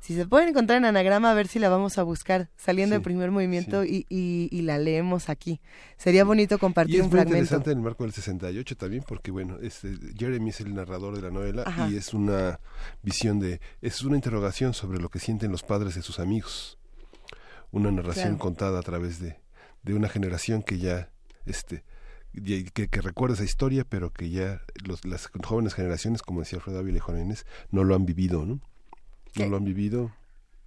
si 0.00 0.14
se 0.14 0.26
pueden 0.26 0.48
encontrar 0.48 0.78
en 0.78 0.86
anagrama, 0.86 1.30
a 1.30 1.34
ver 1.34 1.46
si 1.46 1.58
la 1.58 1.68
vamos 1.68 1.98
a 1.98 2.02
buscar 2.02 2.48
saliendo 2.56 2.94
del 2.94 3.02
primer 3.02 3.30
movimiento 3.30 3.84
y, 3.84 4.06
y, 4.08 4.62
la 4.62 4.78
leemos 4.78 5.28
aquí. 5.28 5.60
Sería 5.98 6.24
bonito 6.24 6.58
compartir 6.58 7.02
un 7.02 7.10
fragmento. 7.10 7.36
Es 7.36 7.42
interesante 7.42 7.70
en 7.72 7.78
el 7.78 7.84
marco 7.84 8.04
del 8.04 8.12
68 8.14 8.76
también, 8.78 9.04
porque 9.06 9.30
bueno, 9.30 9.58
este, 9.60 9.94
Jeremy 10.16 10.50
es 10.50 10.60
el 10.62 10.74
narrador 10.74 11.16
de 11.16 11.22
la 11.22 11.30
novela 11.30 11.64
y 11.90 11.96
es 11.96 12.14
una 12.14 12.60
visión 13.02 13.40
de, 13.40 13.60
es 13.82 14.02
una 14.02 14.16
interrogación 14.16 14.72
sobre 14.72 14.98
lo 15.00 15.10
que 15.10 15.18
sienten 15.18 15.52
los 15.52 15.62
padres 15.62 15.94
de 15.94 16.02
sus 16.02 16.18
amigos. 16.18 16.78
Una 17.70 17.90
narración 17.90 18.38
contada 18.38 18.78
a 18.78 18.82
través 18.82 19.20
de, 19.20 19.38
de 19.82 19.94
una 19.94 20.08
generación 20.08 20.62
que 20.62 20.78
ya, 20.78 21.10
este, 21.44 21.84
que, 22.32 22.88
que, 22.88 23.00
recuerda 23.02 23.34
esa 23.34 23.44
historia, 23.44 23.84
pero 23.84 24.12
que 24.12 24.30
ya 24.30 24.62
los, 24.82 25.04
las 25.04 25.28
jóvenes 25.44 25.74
generaciones, 25.74 26.22
como 26.22 26.40
decía 26.40 26.58
Alfredo 26.58 26.78
Ávila 26.78 26.98
y 26.98 27.34
no 27.70 27.84
lo 27.84 27.94
han 27.94 28.06
vivido, 28.06 28.46
¿no? 28.46 28.60
¿No 29.36 29.46
lo 29.46 29.56
han 29.56 29.64
vivido? 29.64 30.12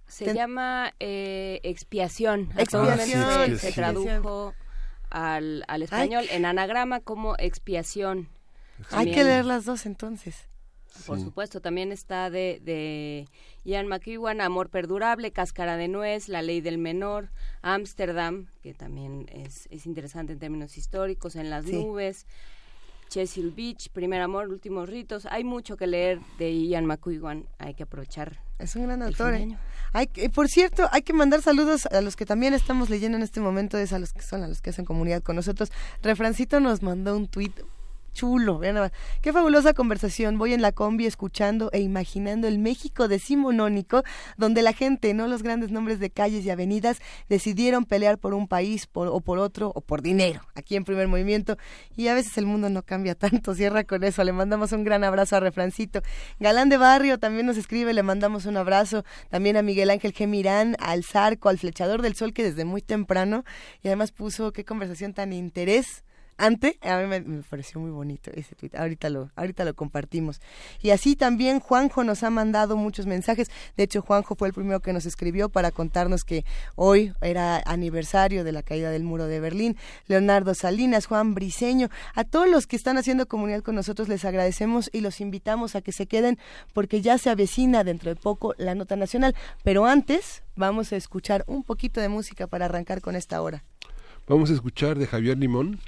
Se 0.06 0.34
llama 0.34 0.92
eh, 1.00 1.60
expiación. 1.62 2.50
Expiación. 2.56 3.58
se, 3.58 3.72
tradujo 3.72 4.54
al, 5.10 5.64
al 5.68 5.82
español 5.82 6.26
en 6.30 6.44
anagrama 6.44 7.00
como 7.00 7.36
expiación. 7.38 8.28
Hay 8.90 9.12
que 9.12 9.24
leer 9.24 9.44
las 9.44 9.64
dos 9.64 9.86
entonces. 9.86 10.48
Por 11.06 11.18
supuesto, 11.18 11.60
también 11.60 11.90
está 11.90 12.30
de, 12.30 12.60
de 12.62 13.28
Ian 13.64 13.88
McEwan, 13.88 14.40
Amor 14.40 14.70
Perdurable, 14.70 15.32
Cáscara 15.32 15.76
de 15.76 15.88
Nuez, 15.88 16.28
La 16.28 16.40
Ley 16.40 16.60
del 16.60 16.78
Menor, 16.78 17.30
Ámsterdam, 17.62 18.46
que 18.62 18.74
también 18.74 19.26
es, 19.32 19.66
es 19.70 19.86
interesante 19.86 20.32
en 20.32 20.38
términos 20.38 20.78
históricos, 20.78 21.34
En 21.34 21.50
las 21.50 21.66
Nubes, 21.66 22.26
Chesil 23.14 23.52
Beach, 23.52 23.90
Primer 23.90 24.20
Amor, 24.20 24.48
Últimos 24.48 24.88
Ritos. 24.88 25.24
Hay 25.26 25.44
mucho 25.44 25.76
que 25.76 25.86
leer 25.86 26.18
de 26.36 26.52
Ian 26.52 26.84
McEwan, 26.84 27.46
hay 27.58 27.74
que 27.74 27.84
aprovechar. 27.84 28.40
Es 28.58 28.74
un 28.74 28.86
gran 28.86 29.02
autor. 29.02 29.34
¿eh? 29.34 29.56
Hay, 29.92 30.08
por 30.34 30.48
cierto, 30.48 30.88
hay 30.90 31.02
que 31.02 31.12
mandar 31.12 31.40
saludos 31.40 31.86
a 31.86 32.00
los 32.00 32.16
que 32.16 32.26
también 32.26 32.54
estamos 32.54 32.90
leyendo 32.90 33.16
en 33.16 33.22
este 33.22 33.40
momento, 33.40 33.78
es 33.78 33.92
a 33.92 34.00
los 34.00 34.12
que 34.12 34.22
son 34.22 34.42
a 34.42 34.48
los 34.48 34.60
que 34.60 34.70
hacen 34.70 34.84
comunidad 34.84 35.22
con 35.22 35.36
nosotros. 35.36 35.70
Refrancito 36.02 36.58
nos 36.58 36.82
mandó 36.82 37.16
un 37.16 37.28
tuit 37.28 37.60
chulo. 38.14 38.58
Vean 38.58 38.90
Qué 39.20 39.32
fabulosa 39.32 39.74
conversación. 39.74 40.38
Voy 40.38 40.54
en 40.54 40.62
la 40.62 40.72
combi 40.72 41.04
escuchando 41.04 41.68
e 41.72 41.80
imaginando 41.80 42.48
el 42.48 42.58
México 42.58 43.08
decimonónico, 43.08 44.02
donde 44.38 44.62
la 44.62 44.72
gente, 44.72 45.12
no 45.12 45.26
los 45.26 45.42
grandes 45.42 45.70
nombres 45.70 45.98
de 45.98 46.08
calles 46.08 46.46
y 46.46 46.50
avenidas, 46.50 47.00
decidieron 47.28 47.84
pelear 47.84 48.18
por 48.18 48.32
un 48.32 48.48
país 48.48 48.88
o 48.94 49.20
por 49.20 49.38
otro 49.38 49.72
o 49.74 49.80
por 49.82 50.00
dinero. 50.00 50.40
Aquí 50.54 50.76
en 50.76 50.84
primer 50.84 51.08
movimiento. 51.08 51.58
Y 51.96 52.08
a 52.08 52.14
veces 52.14 52.38
el 52.38 52.46
mundo 52.46 52.70
no 52.70 52.82
cambia 52.82 53.14
tanto. 53.18 53.54
Cierra 53.54 53.84
con 53.84 54.02
eso. 54.04 54.24
Le 54.24 54.32
mandamos 54.32 54.72
un 54.72 54.84
gran 54.84 55.04
abrazo 55.04 55.36
a 55.36 55.40
Refrancito. 55.40 56.00
Galán 56.38 56.68
de 56.68 56.78
Barrio 56.78 57.18
también 57.18 57.44
nos 57.44 57.56
escribe. 57.56 57.92
Le 57.92 58.02
mandamos 58.02 58.46
un 58.46 58.56
abrazo. 58.56 59.04
También 59.28 59.56
a 59.56 59.62
Miguel 59.62 59.90
Ángel 59.90 60.12
Gemirán, 60.12 60.76
al 60.78 61.04
Zarco, 61.04 61.48
al 61.48 61.58
Flechador 61.58 62.00
del 62.00 62.14
Sol, 62.14 62.32
que 62.32 62.44
desde 62.44 62.64
muy 62.64 62.80
temprano. 62.80 63.44
Y 63.82 63.88
además 63.88 64.12
puso 64.12 64.52
qué 64.52 64.64
conversación 64.64 65.12
tan 65.12 65.32
interés 65.32 66.04
antes, 66.36 66.74
a 66.82 66.98
mí 66.98 67.06
me, 67.06 67.42
pareció 67.42 67.80
muy 67.80 67.90
bonito 67.90 68.30
ese 68.34 68.54
tweet. 68.54 68.70
Ahorita 68.76 69.08
lo, 69.08 69.30
ahorita 69.36 69.64
lo 69.64 69.74
compartimos. 69.74 70.40
Y 70.82 70.90
así 70.90 71.16
también 71.16 71.60
Juanjo 71.60 72.02
nos 72.02 72.22
ha 72.22 72.30
mandado 72.30 72.76
muchos 72.76 73.06
mensajes. 73.06 73.50
De 73.76 73.84
hecho, 73.84 74.02
Juanjo 74.02 74.34
fue 74.34 74.48
el 74.48 74.54
primero 74.54 74.80
que 74.80 74.92
nos 74.92 75.06
escribió 75.06 75.48
para 75.48 75.70
contarnos 75.70 76.24
que 76.24 76.44
hoy 76.74 77.12
era 77.20 77.62
aniversario 77.66 78.44
de 78.44 78.52
la 78.52 78.62
caída 78.62 78.90
del 78.90 79.04
muro 79.04 79.26
de 79.26 79.40
Berlín. 79.40 79.76
Leonardo 80.06 80.54
Salinas, 80.54 81.06
Juan 81.06 81.34
Briseño, 81.34 81.88
a 82.14 82.24
todos 82.24 82.48
los 82.48 82.66
que 82.66 82.76
están 82.76 82.98
haciendo 82.98 83.26
comunidad 83.26 83.62
con 83.62 83.74
nosotros 83.74 84.08
les 84.08 84.24
agradecemos 84.24 84.90
y 84.92 85.00
los 85.00 85.20
invitamos 85.20 85.76
a 85.76 85.82
que 85.82 85.92
se 85.92 86.06
queden 86.06 86.38
porque 86.72 87.00
ya 87.00 87.18
se 87.18 87.30
avecina 87.30 87.84
dentro 87.84 88.10
de 88.12 88.16
poco 88.16 88.54
la 88.58 88.74
nota 88.74 88.96
nacional. 88.96 89.34
Pero 89.62 89.86
antes 89.86 90.42
vamos 90.56 90.92
a 90.92 90.96
escuchar 90.96 91.44
un 91.46 91.62
poquito 91.62 92.00
de 92.00 92.08
música 92.08 92.46
para 92.46 92.64
arrancar 92.64 93.00
con 93.00 93.14
esta 93.16 93.40
hora. 93.40 93.62
Vamos 94.26 94.50
a 94.50 94.54
escuchar 94.54 94.98
de 94.98 95.06
Javier 95.06 95.36
Limón 95.36 95.78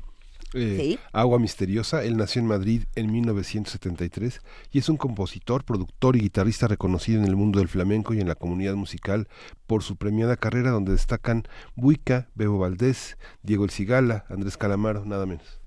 eh, 0.54 0.98
Agua 1.12 1.38
Misteriosa. 1.38 2.04
Él 2.04 2.16
nació 2.16 2.40
en 2.40 2.48
Madrid 2.48 2.84
en 2.94 3.12
1973 3.12 4.40
y 4.72 4.78
es 4.78 4.88
un 4.88 4.96
compositor, 4.96 5.64
productor 5.64 6.16
y 6.16 6.20
guitarrista 6.20 6.68
reconocido 6.68 7.20
en 7.20 7.26
el 7.26 7.36
mundo 7.36 7.58
del 7.58 7.68
flamenco 7.68 8.14
y 8.14 8.20
en 8.20 8.28
la 8.28 8.34
comunidad 8.34 8.74
musical 8.74 9.28
por 9.66 9.82
su 9.82 9.96
premiada 9.96 10.36
carrera 10.36 10.70
donde 10.70 10.92
destacan 10.92 11.44
Buica, 11.74 12.28
Bebo 12.34 12.58
Valdés, 12.58 13.16
Diego 13.42 13.64
El 13.64 13.70
Cigala, 13.70 14.24
Andrés 14.28 14.56
Calamaro, 14.56 15.04
nada 15.04 15.26
menos. 15.26 15.60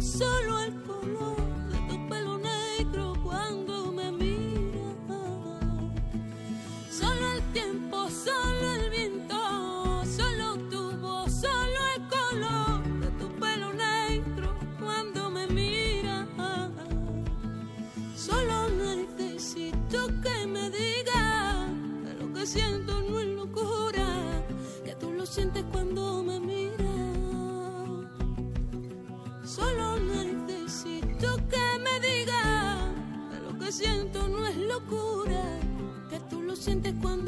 solo 0.00 0.60
el 0.60 0.82
color 0.82 1.36
de 1.70 1.78
tu 1.88 2.08
pelo 2.08 2.38
negro 2.38 3.14
cuando 3.22 3.92
me 3.92 4.12
miras. 4.12 4.96
Solo 6.90 7.32
el 7.34 7.42
tiempo, 7.52 8.08
solo 8.10 8.74
el 8.74 8.90
viento, 8.90 10.04
solo 10.04 10.56
tu 10.70 10.96
voz, 10.98 11.32
solo 11.32 11.78
el 11.96 12.02
color 12.08 13.00
de 13.00 13.10
tu 13.18 13.28
pelo 13.40 13.72
negro 13.72 14.54
cuando 14.78 15.30
me 15.30 15.46
miras. 15.48 16.26
Solo 18.16 18.68
necesito 18.70 20.08
que 20.22 20.46
me 20.46 20.70
digas 20.70 21.70
que 22.04 22.14
lo 22.20 22.32
que 22.32 22.46
siento 22.46 23.00
no 23.02 23.20
es 23.20 23.26
locura, 23.28 24.44
que 24.84 24.94
tú 24.96 25.12
lo 25.12 25.24
sientes 25.24 25.64
cuando 25.72 25.95
siente 36.56 36.94
cuando 37.00 37.25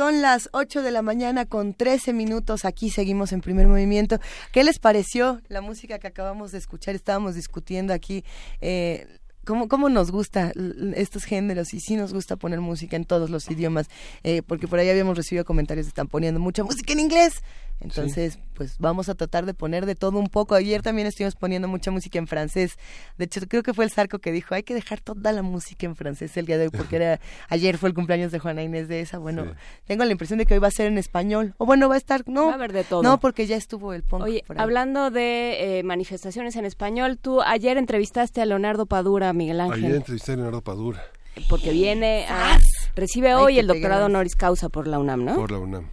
Son 0.00 0.22
las 0.22 0.48
8 0.52 0.82
de 0.82 0.92
la 0.92 1.02
mañana 1.02 1.44
con 1.44 1.74
13 1.74 2.14
minutos. 2.14 2.64
Aquí 2.64 2.88
seguimos 2.88 3.32
en 3.32 3.42
primer 3.42 3.66
movimiento. 3.66 4.18
¿Qué 4.50 4.64
les 4.64 4.78
pareció 4.78 5.42
la 5.48 5.60
música 5.60 5.98
que 5.98 6.06
acabamos 6.06 6.52
de 6.52 6.58
escuchar? 6.58 6.94
Estábamos 6.94 7.34
discutiendo 7.34 7.92
aquí 7.92 8.24
eh, 8.62 9.19
cómo, 9.44 9.68
cómo 9.68 9.88
nos 9.88 10.10
gusta 10.10 10.52
estos 10.94 11.24
géneros 11.24 11.74
y 11.74 11.80
sí 11.80 11.96
nos 11.96 12.12
gusta 12.12 12.36
poner 12.36 12.60
música 12.60 12.96
en 12.96 13.04
todos 13.04 13.30
los 13.30 13.50
idiomas, 13.50 13.88
eh, 14.22 14.42
porque 14.42 14.68
por 14.68 14.78
ahí 14.78 14.88
habíamos 14.88 15.16
recibido 15.16 15.44
comentarios 15.44 15.86
de 15.86 15.90
están 15.90 16.08
poniendo 16.08 16.40
mucha 16.40 16.64
música 16.64 16.92
en 16.92 17.00
inglés. 17.00 17.42
Entonces, 17.80 18.38
pues 18.54 18.76
vamos 18.78 19.08
a 19.08 19.14
tratar 19.14 19.46
de 19.46 19.54
poner 19.54 19.86
de 19.86 19.94
todo 19.94 20.18
un 20.18 20.28
poco. 20.28 20.54
Ayer 20.54 20.82
también 20.82 21.06
estuvimos 21.06 21.34
poniendo 21.34 21.66
mucha 21.66 21.90
música 21.90 22.18
en 22.18 22.26
francés. 22.26 22.76
De 23.16 23.24
hecho, 23.24 23.40
creo 23.48 23.62
que 23.62 23.72
fue 23.72 23.86
el 23.86 23.90
Zarco 23.90 24.18
que 24.18 24.32
dijo, 24.32 24.54
hay 24.54 24.62
que 24.62 24.74
dejar 24.74 25.00
toda 25.00 25.32
la 25.32 25.42
música 25.42 25.86
en 25.86 25.96
francés 25.96 26.36
el 26.36 26.44
día 26.44 26.58
de 26.58 26.64
hoy, 26.64 26.70
porque 26.70 26.96
era 26.96 27.20
ayer 27.48 27.78
fue 27.78 27.88
el 27.88 27.94
cumpleaños 27.94 28.32
de 28.32 28.38
Juana 28.38 28.62
Inés 28.62 28.86
de 28.88 29.00
esa. 29.00 29.18
Bueno, 29.18 29.54
tengo 29.86 30.04
la 30.04 30.12
impresión 30.12 30.38
de 30.38 30.44
que 30.44 30.54
hoy 30.54 30.60
va 30.60 30.68
a 30.68 30.72
ser 30.72 30.88
en 30.88 30.98
español. 30.98 31.54
O 31.56 31.64
bueno, 31.64 31.88
va 31.88 31.94
a 31.94 31.98
estar, 31.98 32.22
no. 32.26 32.46
Va 32.46 32.52
a 32.52 32.54
haber 32.56 32.74
de 32.74 32.84
todo. 32.84 33.02
No, 33.02 33.18
porque 33.18 33.46
ya 33.46 33.56
estuvo 33.56 33.94
el 33.94 34.02
punk. 34.02 34.24
Oye, 34.24 34.44
hablando 34.56 35.10
de 35.10 35.78
eh, 35.78 35.82
manifestaciones 35.82 36.56
en 36.56 36.66
español, 36.66 37.16
tú 37.16 37.40
ayer 37.40 37.78
entrevistaste 37.78 38.42
a 38.42 38.44
Leonardo 38.44 38.84
Padura, 38.84 39.29
Miguel 39.32 39.60
Ángel. 39.60 39.84
Ayer 39.84 39.96
entrevisté 39.96 40.32
a 40.32 40.36
Leonardo 40.36 40.62
Padura. 40.62 41.02
Porque 41.48 41.70
viene 41.72 42.26
a... 42.28 42.58
Recibe 42.96 43.34
hoy 43.34 43.58
el 43.58 43.66
doctorado 43.66 44.06
honoris 44.06 44.34
causa 44.34 44.68
por 44.68 44.86
la 44.86 44.98
UNAM, 44.98 45.24
¿no? 45.24 45.36
Por 45.36 45.52
la 45.52 45.58
UNAM. 45.58 45.88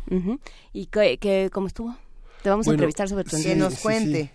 ¿Y 0.73 0.87
qué, 0.87 1.49
cómo 1.53 1.67
estuvo? 1.67 1.95
Te 2.41 2.49
vamos 2.49 2.67
a 2.67 2.71
entrevistar 2.71 3.07
sobre 3.07 3.23
tu 3.23 3.37
Que 3.41 3.55
nos 3.55 3.79
cuente. 3.79 4.31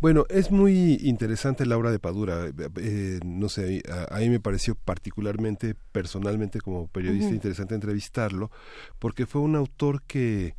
Bueno, 0.00 0.26
es 0.28 0.50
muy 0.50 0.98
interesante 1.02 1.64
la 1.64 1.76
obra 1.76 1.90
de 1.90 1.98
Padura. 1.98 2.50
Eh, 2.76 3.18
no 3.24 3.48
sé, 3.48 3.82
a, 4.10 4.18
mí 4.18 4.28
me 4.28 4.40
pareció 4.40 4.74
particularmente, 4.74 5.74
personalmente, 5.92 6.60
como 6.60 6.86
periodista, 6.88 7.30
interesante 7.30 7.74
entrevistarlo, 7.74 8.50
porque 8.98 9.26
fue 9.26 9.40
un 9.40 9.56
autor 9.56 10.02
que, 10.02 10.54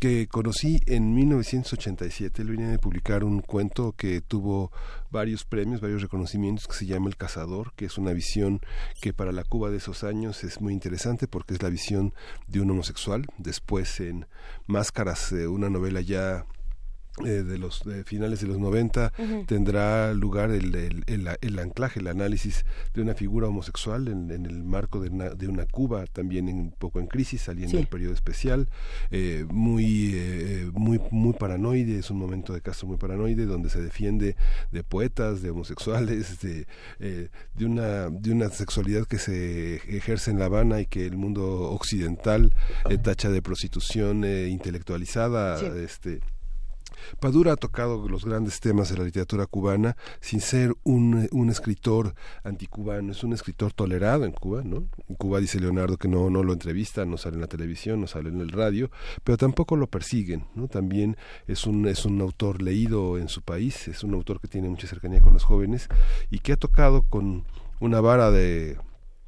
que 0.00 0.26
conocí 0.26 0.80
en 0.86 1.14
1987. 1.14 2.42
Él 2.42 2.48
venía 2.48 2.68
de 2.68 2.78
publicar 2.80 3.22
un 3.22 3.40
cuento 3.40 3.92
que 3.92 4.20
tuvo 4.20 4.72
varios 5.14 5.44
premios, 5.44 5.80
varios 5.80 6.02
reconocimientos, 6.02 6.66
que 6.66 6.74
se 6.74 6.86
llama 6.86 7.08
El 7.08 7.16
Cazador, 7.16 7.72
que 7.74 7.86
es 7.86 7.96
una 7.96 8.12
visión 8.12 8.60
que 9.00 9.14
para 9.14 9.32
la 9.32 9.44
Cuba 9.44 9.70
de 9.70 9.78
esos 9.78 10.02
años 10.02 10.42
es 10.42 10.60
muy 10.60 10.72
interesante 10.74 11.28
porque 11.28 11.54
es 11.54 11.62
la 11.62 11.70
visión 11.70 12.12
de 12.48 12.60
un 12.60 12.70
homosexual. 12.72 13.24
Después 13.38 14.00
en 14.00 14.26
Máscaras, 14.66 15.32
eh, 15.32 15.46
una 15.46 15.70
novela 15.70 16.00
ya 16.00 16.44
eh, 17.24 17.44
de 17.44 17.58
los 17.58 17.84
finales 18.06 18.40
de 18.40 18.48
los 18.48 18.58
90 18.58 19.12
tendrá 19.46 20.12
lugar 20.14 20.50
el, 20.50 21.04
el, 21.06 21.58
anclaje, 21.60 22.00
el 22.00 22.08
análisis 22.08 22.64
de 22.92 23.02
una 23.02 23.14
figura 23.14 23.46
homosexual 23.46 24.08
en, 24.08 24.32
el 24.32 24.64
marco 24.64 24.98
de 24.98 25.10
una, 25.10 25.30
de 25.30 25.46
una, 25.46 25.64
Cuba 25.64 26.06
también 26.12 26.48
un 26.48 26.72
poco 26.72 26.98
en 26.98 27.06
crisis, 27.06 27.42
saliendo 27.42 27.76
del 27.76 27.86
periodo 27.86 28.14
especial, 28.14 28.68
eh, 29.12 29.46
muy, 29.48 30.10
eh, 30.14 30.68
muy, 30.72 31.00
muy 31.12 31.34
paranoide, 31.34 32.00
es 32.00 32.10
un 32.10 32.18
momento 32.18 32.52
de 32.52 32.60
caso 32.60 32.84
muy 32.84 32.96
paranoide 32.96 33.46
donde 33.46 33.70
se 33.70 33.80
defiende 33.80 34.34
de 34.72 34.82
poetas, 34.82 35.40
de 35.40 35.50
homosexuales, 35.50 36.40
de, 36.40 36.66
de, 36.98 37.64
una, 37.64 38.10
de 38.10 38.32
una 38.32 38.48
sexualidad 38.48 39.06
que 39.06 39.18
se 39.18 39.76
ejerce 39.96 40.32
en 40.32 40.40
La 40.40 40.46
Habana 40.46 40.80
y 40.80 40.86
que 40.86 41.06
el 41.06 41.16
mundo 41.16 41.70
occidental 41.70 42.52
tacha 43.04 43.30
de 43.30 43.40
prostitución 43.40 44.24
intelectualizada, 44.24 45.60
este 45.76 46.20
Padura 47.20 47.52
ha 47.52 47.56
tocado 47.56 48.08
los 48.08 48.24
grandes 48.24 48.60
temas 48.60 48.90
de 48.90 48.98
la 48.98 49.04
literatura 49.04 49.46
cubana 49.46 49.96
sin 50.20 50.40
ser 50.40 50.74
un, 50.84 51.28
un 51.32 51.50
escritor 51.50 52.14
anticubano, 52.42 53.12
es 53.12 53.24
un 53.24 53.32
escritor 53.32 53.72
tolerado 53.72 54.24
en 54.24 54.32
Cuba, 54.32 54.62
¿no? 54.64 54.86
En 55.08 55.16
Cuba 55.16 55.40
dice 55.40 55.60
Leonardo 55.60 55.96
que 55.96 56.08
no, 56.08 56.30
no 56.30 56.42
lo 56.42 56.52
entrevista, 56.52 57.04
no 57.04 57.16
sale 57.16 57.36
en 57.36 57.40
la 57.40 57.46
televisión, 57.46 58.00
no 58.00 58.06
sale 58.06 58.28
en 58.28 58.40
el 58.40 58.50
radio, 58.50 58.90
pero 59.22 59.36
tampoco 59.36 59.76
lo 59.76 59.86
persiguen, 59.86 60.44
¿no? 60.54 60.68
También 60.68 61.16
es 61.46 61.66
un, 61.66 61.86
es 61.86 62.04
un 62.04 62.20
autor 62.20 62.62
leído 62.62 63.18
en 63.18 63.28
su 63.28 63.42
país, 63.42 63.88
es 63.88 64.04
un 64.04 64.14
autor 64.14 64.40
que 64.40 64.48
tiene 64.48 64.68
mucha 64.68 64.86
cercanía 64.86 65.20
con 65.20 65.32
los 65.32 65.44
jóvenes 65.44 65.88
y 66.30 66.38
que 66.38 66.52
ha 66.52 66.56
tocado 66.56 67.02
con 67.02 67.44
una 67.80 68.00
vara 68.00 68.30
de 68.30 68.78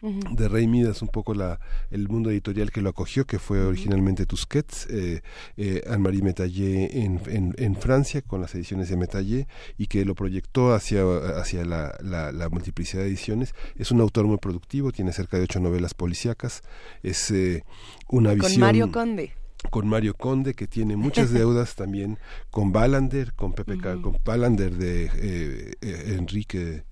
de 0.02 0.48
Rey 0.48 0.66
Midas, 0.66 1.02
un 1.02 1.08
poco 1.08 1.34
la, 1.34 1.58
el 1.90 2.08
mundo 2.08 2.30
editorial 2.30 2.70
que 2.70 2.82
lo 2.82 2.90
acogió, 2.90 3.24
que 3.26 3.38
fue 3.38 3.64
originalmente 3.64 4.26
Tusquets, 4.26 4.86
eh, 4.90 5.22
eh, 5.56 5.82
Anne-Marie 5.88 6.22
Metallé 6.22 7.02
en, 7.02 7.20
en, 7.26 7.54
en, 7.56 7.76
Francia 7.76 8.22
con 8.22 8.40
las 8.40 8.54
ediciones 8.54 8.88
de 8.88 8.96
Metallé 8.96 9.48
y 9.78 9.86
que 9.86 10.04
lo 10.04 10.14
proyectó 10.14 10.74
hacia, 10.74 11.02
hacia 11.38 11.64
la, 11.64 11.96
la, 12.02 12.48
multiplicidad 12.50 13.02
de 13.02 13.08
ediciones. 13.08 13.54
Es 13.76 13.90
un 13.90 14.00
autor 14.00 14.26
muy 14.26 14.38
productivo, 14.38 14.92
tiene 14.92 15.12
cerca 15.12 15.38
de 15.38 15.44
ocho 15.44 15.60
novelas 15.60 15.94
policíacas, 15.94 16.62
es 17.02 17.30
eh, 17.30 17.64
una 18.08 18.34
visión... 18.34 18.52
Con 18.52 18.60
Mario 18.60 18.92
Conde. 18.92 19.32
con 19.70 19.88
Mario 19.88 20.14
Conde 20.14 20.54
que 20.54 20.66
tiene 20.66 20.96
muchas 20.96 21.32
deudas 21.32 21.74
también 21.74 22.18
con 22.50 22.72
Ballander 22.72 23.32
con 23.32 23.52
Pepe 23.52 23.78
con 23.78 24.18
Ballander 24.24 24.76
de 24.76 25.06
eh, 25.06 25.72
eh, 25.80 26.14
Enrique 26.18 26.84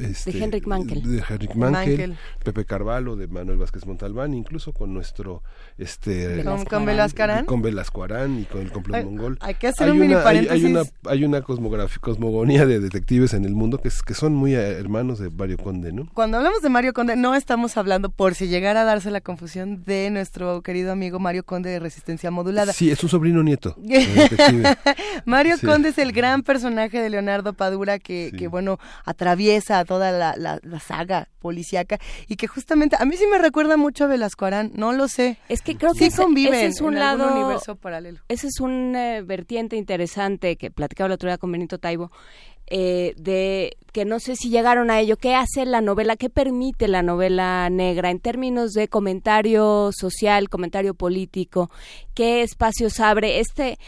este, 0.00 0.32
de 0.32 0.44
Henrik 0.44 0.66
Mankel. 0.66 1.02
De 1.02 1.22
Henrik 1.28 1.54
Mankel, 1.54 2.16
Pepe 2.44 2.64
Carvalho, 2.64 3.16
de 3.16 3.26
Manuel 3.28 3.58
Vázquez 3.58 3.86
Montalbán, 3.86 4.34
incluso 4.34 4.72
con 4.72 4.94
nuestro... 4.94 5.42
este 5.76 6.42
¿Con, 6.44 6.64
con 6.64 6.84
Velasco 6.86 7.22
Arán? 7.22 7.44
Con 7.44 7.62
Velasco 7.62 8.02
Arán 8.02 8.40
y 8.40 8.44
con 8.44 8.62
el 8.62 8.72
complot 8.72 9.04
mongol. 9.04 9.38
Hay 9.40 9.54
que 9.54 9.68
hacer 9.68 9.90
un 9.90 9.98
mini 9.98 10.14
paréntesis. 10.14 10.64
Hay, 10.64 10.70
una, 10.70 10.82
hay 11.06 11.24
una 11.24 11.42
cosmogonía 11.42 12.66
de 12.66 12.80
detectives 12.80 13.34
en 13.34 13.44
el 13.44 13.54
mundo 13.54 13.78
que, 13.78 13.90
que 14.06 14.14
son 14.14 14.34
muy 14.34 14.54
eh, 14.54 14.78
hermanos 14.78 15.18
de 15.18 15.30
Mario 15.30 15.58
Conde, 15.58 15.92
¿no? 15.92 16.08
Cuando 16.14 16.38
hablamos 16.38 16.62
de 16.62 16.68
Mario 16.68 16.92
Conde, 16.92 17.16
no 17.16 17.34
estamos 17.34 17.76
hablando, 17.76 18.10
por 18.10 18.34
si 18.34 18.48
llegara 18.48 18.82
a 18.82 18.84
darse 18.84 19.10
la 19.10 19.20
confusión, 19.20 19.84
de 19.84 20.10
nuestro 20.10 20.62
querido 20.62 20.92
amigo 20.92 21.18
Mario 21.18 21.44
Conde 21.44 21.70
de 21.70 21.78
Resistencia 21.78 22.30
Modulada. 22.30 22.72
Sí, 22.72 22.90
es 22.90 23.02
un 23.02 23.08
sobrino 23.08 23.42
nieto. 23.42 23.76
Mario 25.24 25.56
Conde 25.64 25.90
es 25.90 25.98
el 25.98 26.12
gran 26.12 26.42
personaje 26.42 27.00
de 27.00 27.10
Leonardo 27.10 27.52
Padura 27.52 27.98
que, 27.98 28.32
que 28.36 28.48
bueno, 28.48 28.78
atraviesa 29.04 29.57
a 29.70 29.84
toda 29.84 30.12
la, 30.12 30.34
la, 30.36 30.80
saga 30.80 31.28
policíaca 31.40 31.98
y 32.26 32.36
que 32.36 32.46
justamente 32.46 32.96
a 32.98 33.04
mí 33.04 33.16
sí 33.16 33.26
me 33.30 33.38
recuerda 33.38 33.76
mucho 33.76 34.04
a 34.04 34.06
Velasco 34.06 34.44
Arán, 34.44 34.70
no 34.74 34.92
lo 34.92 35.08
sé. 35.08 35.38
Es 35.48 35.62
que 35.62 35.76
creo 35.76 35.92
que 35.92 36.06
ese, 36.06 36.22
convive 36.22 36.64
es 36.64 36.80
un 36.80 36.94
lado 36.94 37.32
universo 37.34 37.76
paralelo. 37.76 38.20
Ese 38.28 38.48
es 38.48 38.60
un 38.60 38.94
eh, 38.96 39.22
vertiente 39.22 39.76
interesante 39.76 40.56
que 40.56 40.70
platicaba 40.70 41.06
el 41.06 41.12
otro 41.12 41.28
día 41.28 41.38
con 41.38 41.52
Benito 41.52 41.78
Taibo. 41.78 42.10
Eh, 42.70 43.14
de 43.16 43.78
que 43.94 44.04
no 44.04 44.20
sé 44.20 44.36
si 44.36 44.50
llegaron 44.50 44.90
a 44.90 45.00
ello, 45.00 45.16
qué 45.16 45.34
hace 45.34 45.64
la 45.64 45.80
novela, 45.80 46.16
qué 46.16 46.28
permite 46.28 46.86
la 46.86 47.02
novela 47.02 47.70
negra 47.70 48.10
en 48.10 48.20
términos 48.20 48.72
de 48.72 48.88
comentario 48.88 49.88
social, 49.92 50.50
comentario 50.50 50.92
político, 50.92 51.70
qué 52.12 52.42
espacios 52.42 53.00
abre 53.00 53.40
este, 53.40 53.78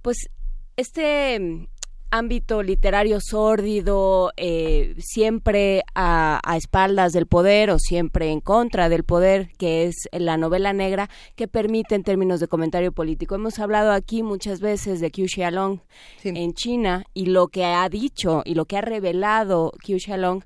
pues 0.00 0.30
este 0.78 1.68
ámbito 2.10 2.62
literario 2.62 3.18
sórdido, 3.20 4.32
eh, 4.36 4.94
siempre 4.98 5.82
a, 5.94 6.40
espaldas 6.56 7.12
del 7.12 7.26
poder 7.26 7.70
o 7.70 7.78
siempre 7.78 8.30
en 8.30 8.40
contra 8.40 8.88
del 8.88 9.04
poder, 9.04 9.50
que 9.58 9.84
es 9.84 10.08
la 10.12 10.36
novela 10.36 10.72
negra, 10.72 11.08
que 11.36 11.48
permite 11.48 11.94
en 11.94 12.02
términos 12.02 12.40
de 12.40 12.48
comentario 12.48 12.92
político. 12.92 13.34
Hemos 13.34 13.58
hablado 13.58 13.92
aquí 13.92 14.22
muchas 14.22 14.60
veces 14.60 15.00
de 15.00 15.10
Qiu 15.10 15.28
Xiaolong 15.28 15.80
en 16.24 16.54
China 16.54 17.04
y 17.14 17.26
lo 17.26 17.48
que 17.48 17.64
ha 17.64 17.88
dicho 17.88 18.42
y 18.44 18.54
lo 18.54 18.64
que 18.64 18.76
ha 18.76 18.82
revelado 18.82 19.72
Qiu 19.82 19.98
Xiaolong 19.98 20.42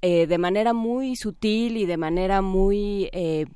eh, 0.00 0.26
de 0.28 0.38
manera 0.38 0.72
muy 0.72 1.16
sutil 1.16 1.76
y 1.76 1.86
de 1.86 1.96
manera 1.96 2.42
muy... 2.42 3.08
Eh, 3.12 3.46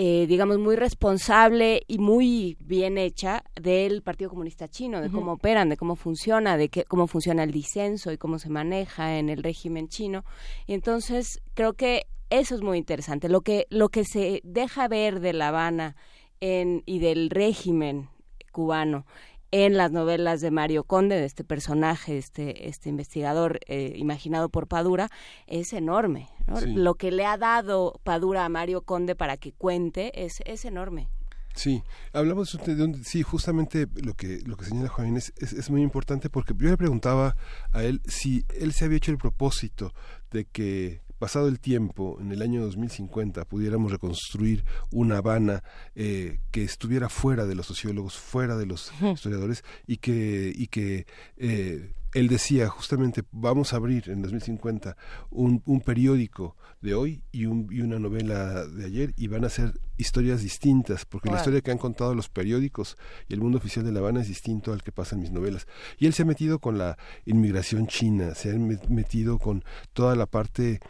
eh, 0.00 0.28
digamos, 0.28 0.58
muy 0.60 0.76
responsable 0.76 1.82
y 1.88 1.98
muy 1.98 2.56
bien 2.60 2.98
hecha 2.98 3.42
del 3.60 4.00
Partido 4.02 4.30
Comunista 4.30 4.68
Chino, 4.68 5.00
de 5.00 5.10
cómo 5.10 5.32
operan, 5.32 5.70
de 5.70 5.76
cómo 5.76 5.96
funciona, 5.96 6.56
de 6.56 6.68
qué, 6.68 6.84
cómo 6.84 7.08
funciona 7.08 7.42
el 7.42 7.50
disenso 7.50 8.12
y 8.12 8.16
cómo 8.16 8.38
se 8.38 8.48
maneja 8.48 9.18
en 9.18 9.28
el 9.28 9.42
régimen 9.42 9.88
chino. 9.88 10.24
Y 10.68 10.74
entonces 10.74 11.42
creo 11.54 11.72
que 11.72 12.06
eso 12.30 12.54
es 12.54 12.62
muy 12.62 12.78
interesante. 12.78 13.28
Lo 13.28 13.40
que, 13.40 13.66
lo 13.70 13.88
que 13.88 14.04
se 14.04 14.40
deja 14.44 14.86
ver 14.86 15.18
de 15.18 15.32
La 15.32 15.48
Habana 15.48 15.96
en, 16.38 16.84
y 16.86 17.00
del 17.00 17.28
régimen 17.28 18.08
cubano 18.52 19.04
en 19.50 19.76
las 19.76 19.90
novelas 19.90 20.40
de 20.40 20.50
Mario 20.50 20.84
Conde, 20.84 21.16
de 21.16 21.24
este 21.24 21.44
personaje, 21.44 22.18
este, 22.18 22.68
este 22.68 22.88
investigador 22.88 23.60
eh, 23.66 23.94
imaginado 23.96 24.48
por 24.48 24.66
Padura, 24.66 25.10
es 25.46 25.72
enorme. 25.72 26.28
Lo 26.66 26.94
que 26.94 27.10
le 27.10 27.26
ha 27.26 27.36
dado 27.36 28.00
Padura 28.04 28.44
a 28.44 28.48
Mario 28.48 28.82
Conde 28.82 29.14
para 29.14 29.36
que 29.36 29.52
cuente 29.52 30.24
es, 30.24 30.40
es 30.46 30.64
enorme. 30.64 31.08
Sí, 31.54 31.82
hablamos 32.12 32.56
de 32.64 33.04
sí, 33.04 33.22
justamente 33.22 33.88
lo 33.96 34.14
que 34.14 34.40
lo 34.46 34.56
que 34.56 34.64
señala 34.64 34.88
Juan 34.88 35.16
es, 35.16 35.32
es, 35.38 35.70
muy 35.70 35.82
importante 35.82 36.30
porque 36.30 36.54
yo 36.56 36.68
le 36.68 36.76
preguntaba 36.76 37.34
a 37.72 37.82
él 37.82 38.00
si 38.06 38.44
él 38.60 38.72
se 38.72 38.84
había 38.84 38.98
hecho 38.98 39.10
el 39.10 39.18
propósito 39.18 39.92
de 40.30 40.44
que 40.44 41.02
pasado 41.18 41.48
el 41.48 41.60
tiempo, 41.60 42.18
en 42.20 42.32
el 42.32 42.42
año 42.42 42.62
2050, 42.62 43.44
pudiéramos 43.44 43.92
reconstruir 43.92 44.64
una 44.90 45.18
Habana 45.18 45.62
eh, 45.94 46.38
que 46.50 46.62
estuviera 46.62 47.08
fuera 47.08 47.46
de 47.46 47.54
los 47.54 47.66
sociólogos, 47.66 48.16
fuera 48.16 48.56
de 48.56 48.66
los 48.66 48.92
historiadores 49.02 49.64
y 49.86 49.98
que, 49.98 50.52
y 50.54 50.68
que 50.68 51.06
eh, 51.36 51.92
él 52.14 52.28
decía 52.28 52.68
justamente, 52.68 53.22
vamos 53.32 53.72
a 53.72 53.76
abrir 53.76 54.08
en 54.08 54.22
2050 54.22 54.96
un, 55.30 55.62
un 55.66 55.80
periódico 55.80 56.56
de 56.80 56.94
hoy 56.94 57.22
y, 57.32 57.46
un, 57.46 57.68
y, 57.70 57.80
una 57.80 57.98
novela 57.98 58.66
de 58.66 58.86
ayer 58.86 59.12
y 59.16 59.26
van 59.26 59.44
a 59.44 59.48
ser 59.48 59.78
historias 59.96 60.42
distintas, 60.42 61.04
porque 61.04 61.30
la 61.30 61.38
historia 61.38 61.60
que 61.60 61.70
han 61.70 61.78
contado 61.78 62.14
los 62.14 62.28
periódicos 62.28 62.96
y 63.28 63.34
el 63.34 63.40
mundo 63.40 63.58
oficial 63.58 63.84
de 63.84 63.92
La 63.92 63.98
Habana 64.00 64.20
es 64.20 64.28
distinto 64.28 64.72
al 64.72 64.82
que 64.82 64.92
pasa 64.92 65.16
en 65.16 65.22
mis 65.22 65.32
novelas. 65.32 65.66
Y 65.98 66.06
él 66.06 66.12
se 66.12 66.22
ha 66.22 66.26
metido 66.26 66.60
con 66.60 66.78
la 66.78 66.96
inmigración 67.26 67.88
china, 67.88 68.34
se 68.34 68.52
ha 68.52 68.54
metido 68.54 69.38
con 69.38 69.64
toda 69.92 70.14
la 70.14 70.26
parte 70.26 70.80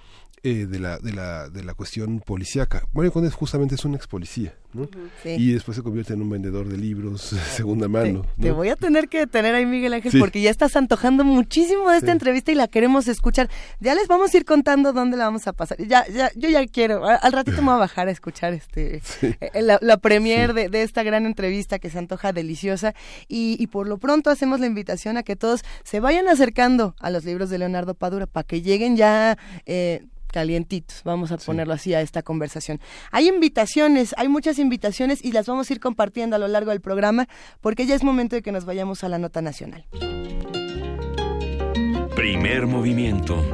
eh, 0.48 0.66
de, 0.66 0.78
la, 0.78 0.98
de, 0.98 1.12
la, 1.12 1.48
de 1.48 1.62
la 1.62 1.74
cuestión 1.74 2.20
policíaca. 2.20 2.84
Mario 2.92 3.12
Conde 3.12 3.30
justamente 3.30 3.74
es 3.74 3.84
un 3.84 3.94
ex 3.94 4.06
policía, 4.06 4.54
¿no? 4.72 4.88
Y 5.24 5.52
después 5.52 5.76
se 5.76 5.82
convierte 5.82 6.14
en 6.14 6.22
un 6.22 6.30
vendedor 6.30 6.68
de 6.68 6.76
libros 6.76 7.32
de 7.32 7.38
segunda 7.56 7.88
mano. 7.88 8.24
Te, 8.40 8.50
voy 8.50 8.68
a 8.70 8.76
tener 8.76 9.08
que 9.08 9.18
detener 9.18 9.54
ahí, 9.54 9.66
Miguel 9.66 9.92
Ángel, 9.92 10.18
porque 10.18 10.40
ya 10.40 10.50
estás 10.50 10.76
antojando 10.76 11.24
muchísimo 11.24 11.90
de 11.90 11.98
esta 11.98 12.12
entrevista 12.12 12.52
y 12.52 12.54
la 12.54 12.68
queremos 12.68 13.08
escuchar. 13.08 13.50
Ya 13.80 13.94
les 13.94 14.08
vamos 14.08 14.32
a 14.32 14.36
ir 14.36 14.44
contando 14.44 14.92
dónde 14.92 15.16
la 15.16 15.24
vamos 15.24 15.46
a 15.46 15.52
pasar. 15.52 15.78
Ya, 15.86 16.06
ya, 16.08 16.30
yo 16.34 16.48
ya 16.48 16.66
quiero, 16.66 17.04
al 17.06 17.32
ratito 17.32 17.58
me 17.58 17.68
voy 17.68 17.74
a 17.74 17.78
bajar 17.78 18.08
a 18.08 18.10
escuchar 18.10 18.52
este 18.54 19.02
eh, 19.22 19.62
la, 19.62 19.78
la 19.82 19.96
premier 19.98 20.54
de, 20.54 20.68
de, 20.68 20.82
esta 20.82 21.02
gran 21.02 21.26
entrevista 21.26 21.78
que 21.78 21.90
se 21.90 21.98
antoja 21.98 22.32
deliciosa. 22.32 22.94
Y, 23.28 23.56
y 23.58 23.66
por 23.66 23.86
lo 23.86 23.98
pronto 23.98 24.30
hacemos 24.30 24.60
la 24.60 24.66
invitación 24.66 25.16
a 25.16 25.22
que 25.22 25.36
todos 25.36 25.62
se 25.84 26.00
vayan 26.00 26.28
acercando 26.28 26.94
a 27.00 27.10
los 27.10 27.24
libros 27.24 27.50
de 27.50 27.58
Leonardo 27.58 27.94
Padura 27.94 28.26
para 28.26 28.44
que 28.44 28.62
lleguen 28.62 28.96
ya... 28.96 29.36
Eh, 29.66 30.06
calientitos, 30.32 31.02
vamos 31.04 31.32
a 31.32 31.38
ponerlo 31.38 31.74
así 31.74 31.94
a 31.94 32.00
esta 32.00 32.22
conversación. 32.22 32.80
Hay 33.10 33.28
invitaciones, 33.28 34.14
hay 34.16 34.28
muchas 34.28 34.58
invitaciones 34.58 35.24
y 35.24 35.32
las 35.32 35.46
vamos 35.46 35.70
a 35.70 35.72
ir 35.72 35.80
compartiendo 35.80 36.36
a 36.36 36.38
lo 36.38 36.48
largo 36.48 36.70
del 36.70 36.80
programa 36.80 37.28
porque 37.60 37.86
ya 37.86 37.94
es 37.94 38.04
momento 38.04 38.36
de 38.36 38.42
que 38.42 38.52
nos 38.52 38.64
vayamos 38.64 39.04
a 39.04 39.08
la 39.08 39.18
nota 39.18 39.42
nacional. 39.42 39.86
Primer 42.14 42.66
movimiento. 42.66 43.44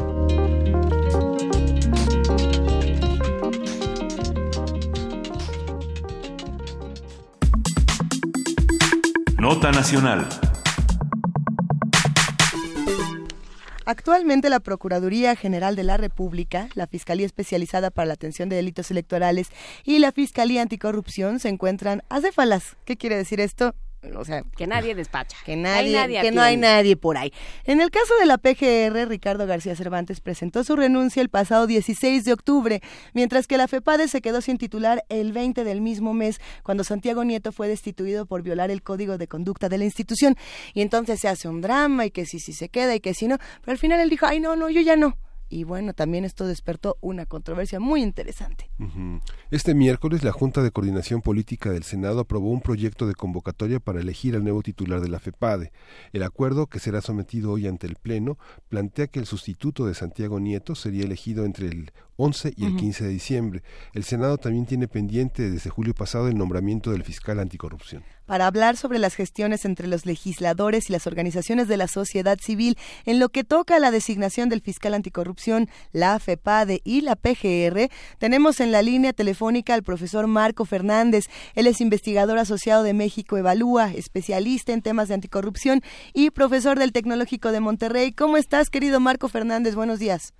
Nota 9.38 9.70
nacional. 9.72 10.26
Actualmente 13.86 14.48
la 14.48 14.61
Procuraduría 14.61 15.36
General 15.36 15.77
de 15.77 15.85
la 15.85 15.98
República, 15.98 16.69
la 16.74 16.86
Fiscalía 16.86 17.27
Especializada 17.27 17.90
para 17.90 18.06
la 18.06 18.15
Atención 18.15 18.48
de 18.48 18.56
Delitos 18.56 18.90
Electorales 18.90 19.48
y 19.85 19.98
la 19.98 20.11
Fiscalía 20.11 20.62
Anticorrupción 20.62 21.39
se 21.39 21.51
encuentran 21.51 22.02
acéfalas. 22.09 22.77
¿Qué 22.86 22.97
quiere 22.97 23.16
decir 23.16 23.40
esto? 23.40 23.74
O 24.16 24.24
sea, 24.24 24.43
que 24.56 24.66
nadie 24.66 24.94
despacha, 24.94 25.36
que 25.44 25.56
nadie, 25.56 26.20
que 26.20 26.32
no 26.32 26.43
hay 26.43 26.56
nadie 26.56 26.97
por 26.97 27.16
ahí. 27.16 27.32
En 27.64 27.81
el 27.81 27.90
caso 27.90 28.14
de 28.18 28.26
la 28.26 28.39
PGR, 28.39 29.09
Ricardo 29.09 29.47
García 29.47 29.76
Cervantes 29.76 30.20
presentó 30.20 30.64
su 30.64 30.76
renuncia 30.76 31.22
el 31.22 31.28
pasado 31.28 31.66
16 31.66 32.24
de 32.24 32.32
octubre, 32.32 32.82
mientras 33.12 33.47
que 33.47 33.56
la 33.56 33.68
FEPADE 33.68 34.09
se 34.09 34.20
quedó 34.20 34.40
sin 34.40 34.59
titular 34.59 35.05
el 35.09 35.32
20 35.32 35.64
del 35.64 35.81
mismo 35.81 36.14
mes, 36.14 36.40
cuando 36.62 36.85
Santiago 36.85 37.24
Nieto 37.24 37.52
fue 37.52 37.68
destituido 37.68 38.26
por 38.26 38.43
violar 38.43 38.70
el 38.70 38.82
código 38.82 39.18
de 39.18 39.28
conducta 39.28 39.68
de 39.68 39.78
la 39.78 39.85
institución. 39.85 40.36
Y 40.72 40.82
entonces 40.82 41.20
se 41.20 41.28
hace 41.28 41.48
un 41.48 41.60
drama 41.60 42.06
y 42.06 42.10
que 42.10 42.26
si, 42.26 42.39
si 42.39 42.52
se 42.52 42.68
queda 42.68 42.94
y 42.94 43.01
que 43.01 43.14
si 43.14 43.28
no, 43.28 43.39
pero 43.60 43.72
al 43.72 43.78
final 43.78 44.01
él 44.01 44.10
dijo, 44.10 44.26
ay 44.26 44.40
no, 44.40 44.56
no, 44.56 44.68
yo 44.70 44.81
ya 44.81 44.97
no 44.97 45.16
y 45.55 45.62
bueno, 45.62 45.94
también 45.94 46.24
esto 46.24 46.48
despertó 46.48 46.98
una 47.01 47.26
controversia 47.26 47.78
muy 47.78 48.02
interesante. 48.02 48.68
Este 49.52 49.72
miércoles 49.72 50.24
la 50.24 50.32
Junta 50.32 50.64
de 50.64 50.72
Coordinación 50.72 51.22
Política 51.22 51.70
del 51.70 51.85
Senado 51.85 52.18
aprobó 52.18 52.51
un 52.51 52.60
proyecto 52.60 53.06
de 53.06 53.14
convocatoria 53.14 53.78
para 53.78 54.01
elegir 54.01 54.35
al 54.35 54.43
nuevo 54.43 54.62
titular 54.62 55.01
de 55.01 55.09
la 55.09 55.20
FEPADE. 55.20 55.70
El 56.12 56.24
acuerdo, 56.24 56.66
que 56.66 56.81
será 56.81 57.01
sometido 57.02 57.52
hoy 57.52 57.68
ante 57.68 57.86
el 57.86 57.94
Pleno, 57.94 58.36
plantea 58.68 59.06
que 59.06 59.20
el 59.20 59.26
sustituto 59.26 59.86
de 59.86 59.94
Santiago 59.94 60.40
Nieto 60.40 60.74
sería 60.74 61.05
elegido 61.05 61.44
entre 61.44 61.68
el 61.68 61.93
11 62.16 62.55
y 62.56 62.64
el 62.64 62.74
15 62.74 63.05
de 63.05 63.10
diciembre. 63.10 63.62
El 63.93 64.02
Senado 64.02 64.39
también 64.39 64.66
tiene 64.66 64.89
pendiente 64.89 65.48
desde 65.48 65.70
julio 65.70 65.94
pasado 65.94 66.26
el 66.26 66.36
nombramiento 66.36 66.90
del 66.90 67.05
fiscal 67.05 67.39
anticorrupción 67.39 68.02
para 68.26 68.46
hablar 68.46 68.76
sobre 68.76 68.98
las 68.98 69.14
gestiones 69.14 69.64
entre 69.64 69.88
los 69.88 70.06
legisladores 70.06 70.88
y 70.88 70.92
las 70.92 71.06
organizaciones 71.06 71.68
de 71.68 71.76
la 71.76 71.88
sociedad 71.88 72.38
civil 72.40 72.76
en 73.05 73.18
lo 73.18 73.28
que 73.28 73.44
toca 73.44 73.76
a 73.76 73.78
la 73.78 73.90
designación 73.90 74.48
del 74.48 74.60
fiscal 74.60 74.94
anticorrupción, 74.94 75.68
la 75.92 76.18
FEPADE 76.18 76.80
y 76.84 77.01
la 77.02 77.16
PGR, 77.16 77.90
tenemos 78.18 78.60
en 78.60 78.72
la 78.72 78.82
línea 78.82 79.12
telefónica 79.12 79.74
al 79.74 79.82
profesor 79.82 80.26
Marco 80.26 80.64
Fernández. 80.64 81.26
Él 81.55 81.66
es 81.66 81.80
investigador 81.80 82.38
asociado 82.38 82.82
de 82.82 82.94
México 82.94 83.36
Evalúa, 83.36 83.92
especialista 83.92 84.72
en 84.72 84.82
temas 84.82 85.09
de 85.09 85.14
anticorrupción 85.14 85.80
y 86.12 86.30
profesor 86.30 86.78
del 86.78 86.92
Tecnológico 86.92 87.52
de 87.52 87.60
Monterrey. 87.60 88.12
¿Cómo 88.12 88.36
estás, 88.36 88.70
querido 88.70 89.01
Marco 89.01 89.28
Fernández? 89.28 89.74
Buenos 89.74 89.98
días. 89.98 90.34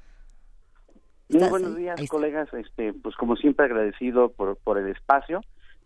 Muy 1.29 1.49
buenos 1.49 1.77
días, 1.77 1.99
colegas. 2.09 2.53
Este, 2.53 2.93
pues 2.93 3.17
como 3.17 3.37
siempre 3.37 3.65
agradecido 3.65 4.31
por, 4.31 4.57
por 4.59 4.79
el 4.79 4.89
espacio 4.89 5.41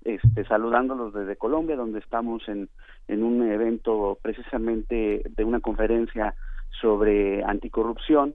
este, 0.05 0.45
saludándolos 0.45 1.13
desde 1.13 1.37
Colombia, 1.37 1.77
donde 1.77 1.99
estamos 1.99 2.49
en, 2.49 2.69
en 3.09 3.23
un 3.23 3.51
evento 3.51 4.19
precisamente 4.23 5.23
de 5.29 5.45
una 5.45 5.61
conferencia 5.61 6.35
sobre 6.81 7.43
anticorrupción 7.45 8.35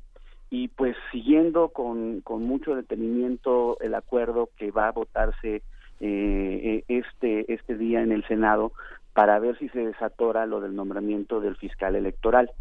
y 0.49 0.68
pues 0.68 0.95
siguiendo 1.11 1.69
con, 1.69 2.22
con 2.22 2.44
mucho 2.44 2.76
detenimiento 2.76 3.77
el 3.80 3.95
acuerdo 3.95 4.49
que 4.57 4.72
va 4.72 4.90
a 4.90 4.91
votarse 4.91 5.64
eh, 5.99 6.84
este, 6.88 7.52
este 7.52 7.77
día 7.77 8.02
en 8.02 8.11
el 8.11 8.23
Senado 8.26 8.72
para 9.14 9.40
ver 9.40 9.57
si 9.57 9.69
se 9.69 9.85
desatora 9.85 10.45
lo 10.45 10.60
del 10.60 10.76
nombramiento 10.76 11.40
del 11.40 11.56
fiscal 11.56 11.95
electoral. 11.95 12.52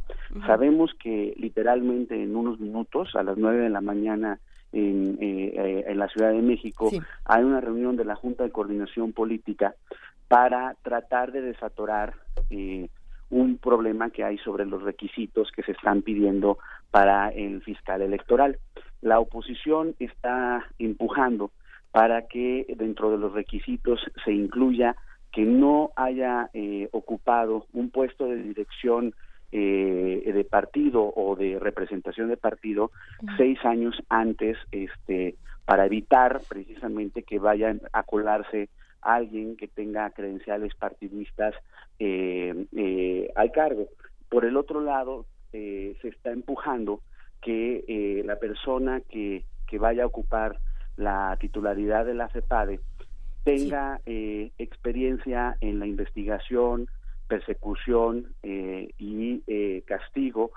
Sabemos 0.47 0.93
que 0.95 1.35
literalmente 1.37 2.23
en 2.23 2.37
unos 2.37 2.61
minutos, 2.61 3.17
a 3.17 3.23
las 3.23 3.39
nueve 3.39 3.63
de 3.63 3.71
la 3.71 3.81
mañana, 3.81 4.39
en, 4.73 5.19
eh, 5.21 5.53
eh, 5.55 5.85
en 5.87 5.99
la 5.99 6.09
Ciudad 6.09 6.33
de 6.33 6.43
México, 6.43 6.91
hay 7.25 7.45
una 7.45 7.61
reunión 7.61 7.97
de 7.97 8.05
la 8.05 8.17
Junta 8.17 8.45
de 8.45 8.51
Coordinación 8.51 9.13
Política 9.13 9.75
para 10.29 10.75
tratar 10.83 11.33
de 11.33 11.43
desatorar 11.43 12.15
eh, 12.51 12.89
un 13.31 13.59
problema 13.59 14.11
que 14.11 14.25
hay 14.25 14.39
sobre 14.39 14.67
los 14.67 14.83
requisitos 14.83 15.51
que 15.53 15.63
se 15.63 15.73
están 15.73 16.03
pidiendo 16.03 16.59
para 16.91 17.29
el 17.29 17.63
fiscal 17.63 18.03
electoral. 18.03 18.59
La 19.01 19.21
oposición 19.21 19.95
está 19.99 20.67
empujando 20.79 21.51
para 21.91 22.27
que 22.27 22.67
dentro 22.77 23.11
de 23.11 23.19
los 23.19 23.33
requisitos 23.33 24.01
se 24.25 24.33
incluya 24.33 24.97
que 25.31 25.43
no 25.43 25.93
haya 25.97 26.51
ocupado 26.93 27.67
un 27.73 27.91
puesto 27.91 28.27
de 28.27 28.37
dirección 28.37 29.15
eh, 29.55 30.33
de 30.33 30.45
partido 30.45 31.13
o 31.15 31.37
de 31.37 31.59
representación 31.59 32.31
de 32.31 32.39
partido 32.39 32.91
seis 33.37 33.63
años 33.67 33.95
antes 34.09 34.57
este 34.71 35.35
para 35.67 35.85
evitar 35.85 36.41
precisamente 36.49 37.23
que 37.23 37.39
vayan 37.39 37.83
a 37.93 38.03
colarse 38.03 38.71
alguien 39.03 39.59
que 39.59 39.69
tenga 39.69 40.09
credenciales 40.09 40.75
partidistas 40.75 41.55
eh, 41.99 42.65
eh, 42.75 43.31
al 43.37 43.53
cargo. 43.53 43.89
Por 44.31 44.47
el 44.47 44.57
otro 44.57 44.81
lado, 44.81 45.27
se 45.51 45.99
está 46.03 46.31
empujando 46.31 47.03
que 47.43 48.23
la 48.25 48.37
persona 48.37 49.03
que, 49.03 49.45
que 49.67 49.79
vaya 49.79 50.05
a 50.05 50.07
ocupar 50.07 50.57
la 50.97 51.37
titularidad 51.39 52.07
de 52.07 52.15
la 52.15 52.29
CEPADE 52.29 52.81
tenga 53.45 54.01
experiencia 54.07 55.59
en 55.61 55.79
la 55.79 55.87
investigación, 55.87 56.89
persecución 57.29 58.35
eh, 58.43 58.91
y 58.99 59.43
eh, 59.47 59.83
castigo 59.87 60.53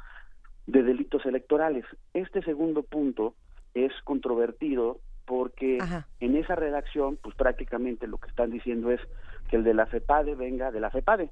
de 0.67 0.83
delitos 0.83 1.25
electorales. 1.25 1.85
Este 2.13 2.41
segundo 2.41 2.83
punto 2.83 3.35
es 3.73 3.91
controvertido 4.03 4.99
porque 5.25 5.79
en 6.19 6.35
esa 6.35 6.55
redacción, 6.55 7.17
pues 7.21 7.35
prácticamente 7.35 8.07
lo 8.07 8.17
que 8.17 8.29
están 8.29 8.51
diciendo 8.51 8.91
es 8.91 9.01
que 9.49 9.55
el 9.55 9.63
de 9.63 9.73
la 9.73 9.87
FEPADE 9.87 10.35
venga 10.35 10.71
de 10.71 10.79
la 10.79 10.91
FEPADE, 10.91 11.31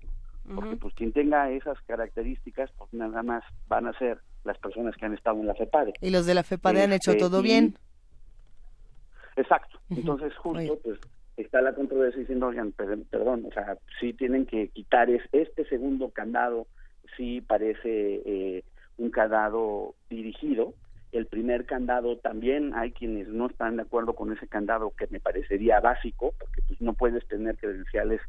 porque 0.55 0.76
pues 0.77 0.93
quien 0.95 1.14
tenga 1.14 1.49
esas 1.51 1.80
características, 1.81 2.72
pues 2.77 2.91
nada 2.93 3.22
más 3.22 3.43
van 3.68 3.88
a 3.88 3.97
ser 3.99 4.19
las 4.43 4.57
personas 4.57 4.95
que 4.95 5.05
han 5.05 5.14
estado 5.14 5.39
en 5.39 5.47
la 5.47 5.53
FEPADE. 5.53 5.93
Y 6.01 6.10
los 6.10 6.26
de 6.26 6.34
la 6.34 6.43
FEPADE 6.43 6.84
han 6.84 6.93
hecho 6.93 7.11
este, 7.11 7.23
todo 7.23 7.41
bien. 7.41 7.77
Exacto. 9.35 9.80
Entonces, 9.89 10.35
justo, 10.35 10.80
pues 10.84 10.99
está 11.38 11.61
la 11.61 11.73
controversia 11.73 12.19
diciendo, 12.19 12.47
oigan, 12.47 12.72
perdón, 12.73 13.45
o 13.47 13.51
sea, 13.51 13.77
sí 13.99 14.14
tienen 14.14 14.45
que 14.45 14.69
quitar 14.69 15.10
es, 15.10 15.23
este 15.31 15.65
segundo 15.65 16.10
candado, 16.10 16.68
sí 17.18 17.41
parece 17.41 18.22
eh, 18.26 18.64
un 18.97 19.10
candado 19.10 19.95
dirigido. 20.10 20.73
El 21.11 21.27
primer 21.27 21.65
candado 21.65 22.18
también 22.18 22.73
hay 22.76 22.91
quienes 22.91 23.27
no 23.27 23.47
están 23.47 23.77
de 23.77 23.84
acuerdo 23.84 24.14
con 24.14 24.34
ese 24.34 24.47
candado 24.47 24.91
que 24.97 25.07
me 25.10 25.19
parecería 25.19 25.80
básico, 25.80 26.34
porque 26.39 26.61
pues 26.68 26.81
no 26.81 26.93
puedes 26.93 27.27
tener 27.27 27.57
credenciales 27.57 28.22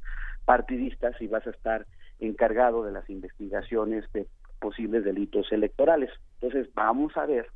partidistas 0.45 1.17
si 1.19 1.27
vas 1.27 1.47
a 1.47 1.51
estar 1.51 1.87
encargado 2.21 2.85
de 2.85 2.93
las 2.93 3.09
investigaciones 3.09 4.05
de 4.13 4.27
posibles 4.61 5.05
delitos 5.05 5.51
electorales. 5.53 6.11
Entonces, 6.41 6.73
vamos 6.75 7.17
a 7.17 7.27
ver, 7.27 7.47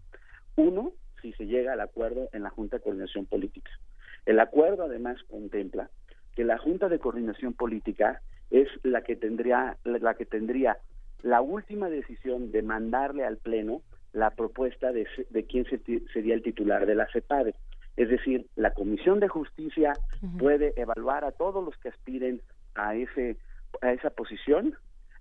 uno, 0.56 0.92
si 1.20 1.32
se 1.34 1.46
llega 1.46 1.72
al 1.72 1.80
acuerdo 1.80 2.28
en 2.32 2.42
la 2.42 2.50
Junta 2.50 2.76
de 2.76 2.82
Coordinación 2.82 3.26
Política. 3.26 3.70
El 4.28 4.40
acuerdo 4.40 4.84
además 4.84 5.16
contempla 5.30 5.88
que 6.36 6.44
la 6.44 6.58
Junta 6.58 6.90
de 6.90 6.98
Coordinación 6.98 7.54
Política 7.54 8.20
es 8.50 8.68
la 8.82 9.00
que 9.00 9.16
tendría 9.16 9.78
la 9.84 10.14
que 10.16 10.26
tendría 10.26 10.76
la 11.22 11.40
última 11.40 11.88
decisión 11.88 12.52
de 12.52 12.60
mandarle 12.60 13.24
al 13.24 13.38
pleno 13.38 13.80
la 14.12 14.28
propuesta 14.32 14.92
de, 14.92 15.06
de 15.30 15.44
quién 15.46 15.64
sería 16.12 16.34
el 16.34 16.42
titular 16.42 16.84
de 16.84 16.94
la 16.94 17.06
CEPADE. 17.10 17.54
Es 17.96 18.10
decir, 18.10 18.44
la 18.54 18.74
Comisión 18.74 19.18
de 19.18 19.28
Justicia 19.28 19.94
puede 20.38 20.74
evaluar 20.76 21.24
a 21.24 21.32
todos 21.32 21.64
los 21.64 21.74
que 21.78 21.88
aspiren 21.88 22.42
a 22.74 22.94
ese 22.94 23.38
a 23.80 23.92
esa 23.92 24.10
posición, 24.10 24.74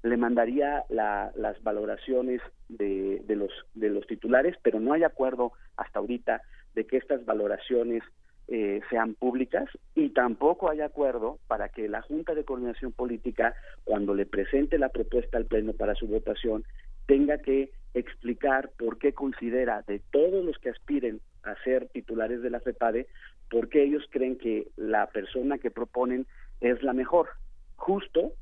le 0.03 0.17
mandaría 0.17 0.83
las 0.89 1.63
valoraciones 1.63 2.41
de, 2.67 3.21
de, 3.25 3.35
los 3.37 3.51
de 3.73 3.89
los 3.89 4.05
titulares, 4.05 4.57
pero 4.63 4.81
no 4.81 4.91
hay 4.91 5.03
acuerdo 5.05 5.53
hasta 5.77 5.99
ahorita 5.99 6.41
de 6.75 6.85
que 6.85 6.97
estas 6.97 7.23
valoraciones 7.23 8.03
eh, 8.49 8.81
sean 8.89 9.13
públicas 9.13 9.69
y 9.93 10.09
tampoco 10.09 10.69
hay 10.69 10.81
acuerdo 10.81 11.37
para 11.47 11.69
que 11.69 11.89
la 11.89 12.01
Junta 12.01 12.33
de 12.33 12.45
Coordinación 12.45 12.93
Política, 12.93 13.53
cuando 13.83 14.13
le 14.13 14.25
presente 14.25 14.77
la 14.77 14.89
propuesta 14.89 15.37
al 15.37 15.45
Pleno 15.45 15.73
para 15.73 15.95
su 15.95 16.07
votación, 16.07 16.63
tenga 17.07 17.39
que 17.39 17.71
explicar 17.93 18.71
por 18.77 18.99
qué 18.99 19.13
considera 19.13 19.83
de 19.87 19.99
todos 20.11 20.45
los 20.45 20.57
que 20.59 20.69
aspiren 20.69 21.19
a 21.43 21.55
ser 21.63 21.87
titulares 21.89 22.41
de 22.41 22.49
la 22.49 22.59
FEPADE, 22.59 23.07
por 23.49 23.69
qué 23.69 23.83
ellos 23.83 24.03
creen 24.09 24.37
que 24.37 24.67
la 24.75 25.07
persona 25.07 25.57
que 25.57 25.71
proponen 25.71 26.25
es 26.61 26.81
la 26.83 26.93
mejor. 26.93 27.29
Justo 27.75 28.33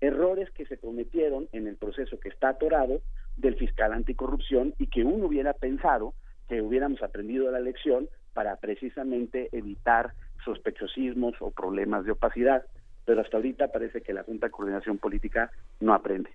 errores 0.00 0.50
que 0.50 0.66
se 0.66 0.78
cometieron 0.78 1.48
en 1.52 1.66
el 1.66 1.76
proceso 1.76 2.18
que 2.20 2.28
está 2.28 2.50
atorado 2.50 3.00
del 3.36 3.56
fiscal 3.56 3.92
anticorrupción 3.92 4.74
y 4.78 4.88
que 4.88 5.04
uno 5.04 5.26
hubiera 5.26 5.52
pensado 5.52 6.14
que 6.48 6.62
hubiéramos 6.62 7.02
aprendido 7.02 7.50
la 7.50 7.60
lección 7.60 8.08
para 8.36 8.56
precisamente 8.56 9.48
evitar 9.52 10.12
sospechosismos 10.44 11.34
o 11.40 11.50
problemas 11.50 12.04
de 12.04 12.12
opacidad. 12.12 12.66
Pero 13.06 13.22
hasta 13.22 13.38
ahorita 13.38 13.72
parece 13.72 14.02
que 14.02 14.12
la 14.12 14.24
Junta 14.24 14.48
de 14.48 14.52
Coordinación 14.52 14.98
Política 14.98 15.50
no 15.80 15.94
aprende. 15.94 16.28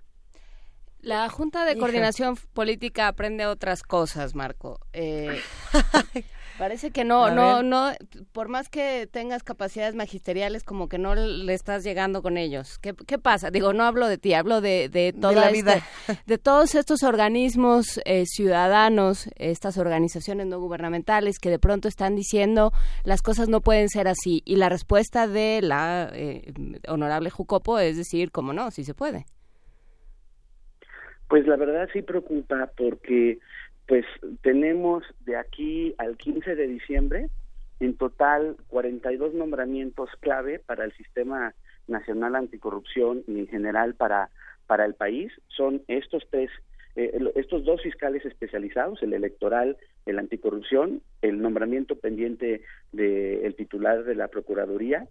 La 1.01 1.29
Junta 1.29 1.63
de 1.63 1.77
Coordinación 1.77 2.37
Política 2.55 3.07
aprende 3.07 3.45
otras 3.45 3.83
cosas, 3.83 4.33
Marco. 4.33 4.79
Eh, 4.93 5.39
parece 6.61 6.91
que 6.91 7.03
no, 7.03 7.31
no, 7.31 7.63
no, 7.63 7.89
por 8.33 8.47
más 8.47 8.69
que 8.69 9.07
tengas 9.11 9.41
capacidades 9.41 9.95
magisteriales, 9.95 10.63
como 10.63 10.89
que 10.89 10.99
no 10.99 11.15
le 11.15 11.55
estás 11.55 11.83
llegando 11.83 12.21
con 12.21 12.38
ellos. 12.38 12.77
¿Qué, 12.77 12.93
qué 13.07 13.17
pasa? 13.17 13.49
Digo, 13.49 13.73
no 13.73 13.83
hablo 13.83 14.07
de 14.07 14.19
ti, 14.19 14.35
hablo 14.35 14.61
de, 14.61 14.88
de 14.88 15.11
toda 15.11 15.33
la 15.33 15.49
vida. 15.49 15.81
de 16.27 16.38
todos 16.38 16.75
estos 16.75 17.01
organismos 17.01 17.99
eh, 18.05 18.27
ciudadanos, 18.27 19.27
estas 19.38 19.79
organizaciones 19.79 20.45
no 20.45 20.59
gubernamentales 20.59 21.39
que 21.39 21.49
de 21.49 21.57
pronto 21.57 21.88
están 21.88 22.15
diciendo 22.15 22.73
las 23.05 23.23
cosas 23.23 23.49
no 23.49 23.61
pueden 23.61 23.89
ser 23.89 24.07
así. 24.07 24.43
Y 24.45 24.57
la 24.57 24.69
respuesta 24.69 25.25
de 25.25 25.61
la 25.63 26.11
eh, 26.13 26.53
honorable 26.88 27.31
Jucopo 27.31 27.79
es 27.79 27.97
decir, 27.97 28.29
¿cómo 28.31 28.53
no? 28.53 28.69
Sí 28.69 28.83
se 28.83 28.93
puede. 28.93 29.25
Pues 31.27 31.47
la 31.47 31.55
verdad 31.55 31.89
sí 31.91 32.03
preocupa 32.03 32.69
porque 32.77 33.39
pues 33.91 34.05
tenemos 34.41 35.03
de 35.26 35.35
aquí 35.35 35.93
al 35.97 36.15
15 36.15 36.55
de 36.55 36.65
diciembre 36.65 37.27
en 37.81 37.97
total 37.97 38.55
42 38.68 39.34
nombramientos 39.34 40.09
clave 40.22 40.59
para 40.59 40.85
el 40.85 40.93
sistema 40.93 41.53
nacional 41.89 42.38
anticorrupción 42.38 43.26
y 43.27 43.39
en 43.39 43.47
general 43.49 43.95
para 43.95 44.30
para 44.65 44.85
el 44.85 44.93
país. 44.93 45.34
Son 45.49 45.81
estos 45.89 46.23
tres 46.30 46.49
eh, 46.95 47.19
estos 47.35 47.65
dos 47.65 47.81
fiscales 47.81 48.23
especializados 48.23 49.03
el 49.03 49.11
electoral 49.11 49.76
el 50.05 50.19
anticorrupción 50.19 51.01
el 51.22 51.41
nombramiento 51.41 51.97
pendiente 51.97 52.61
del 52.93 53.55
titular 53.55 54.05
de 54.05 54.15
la 54.15 54.30
procuraduría 54.30 55.05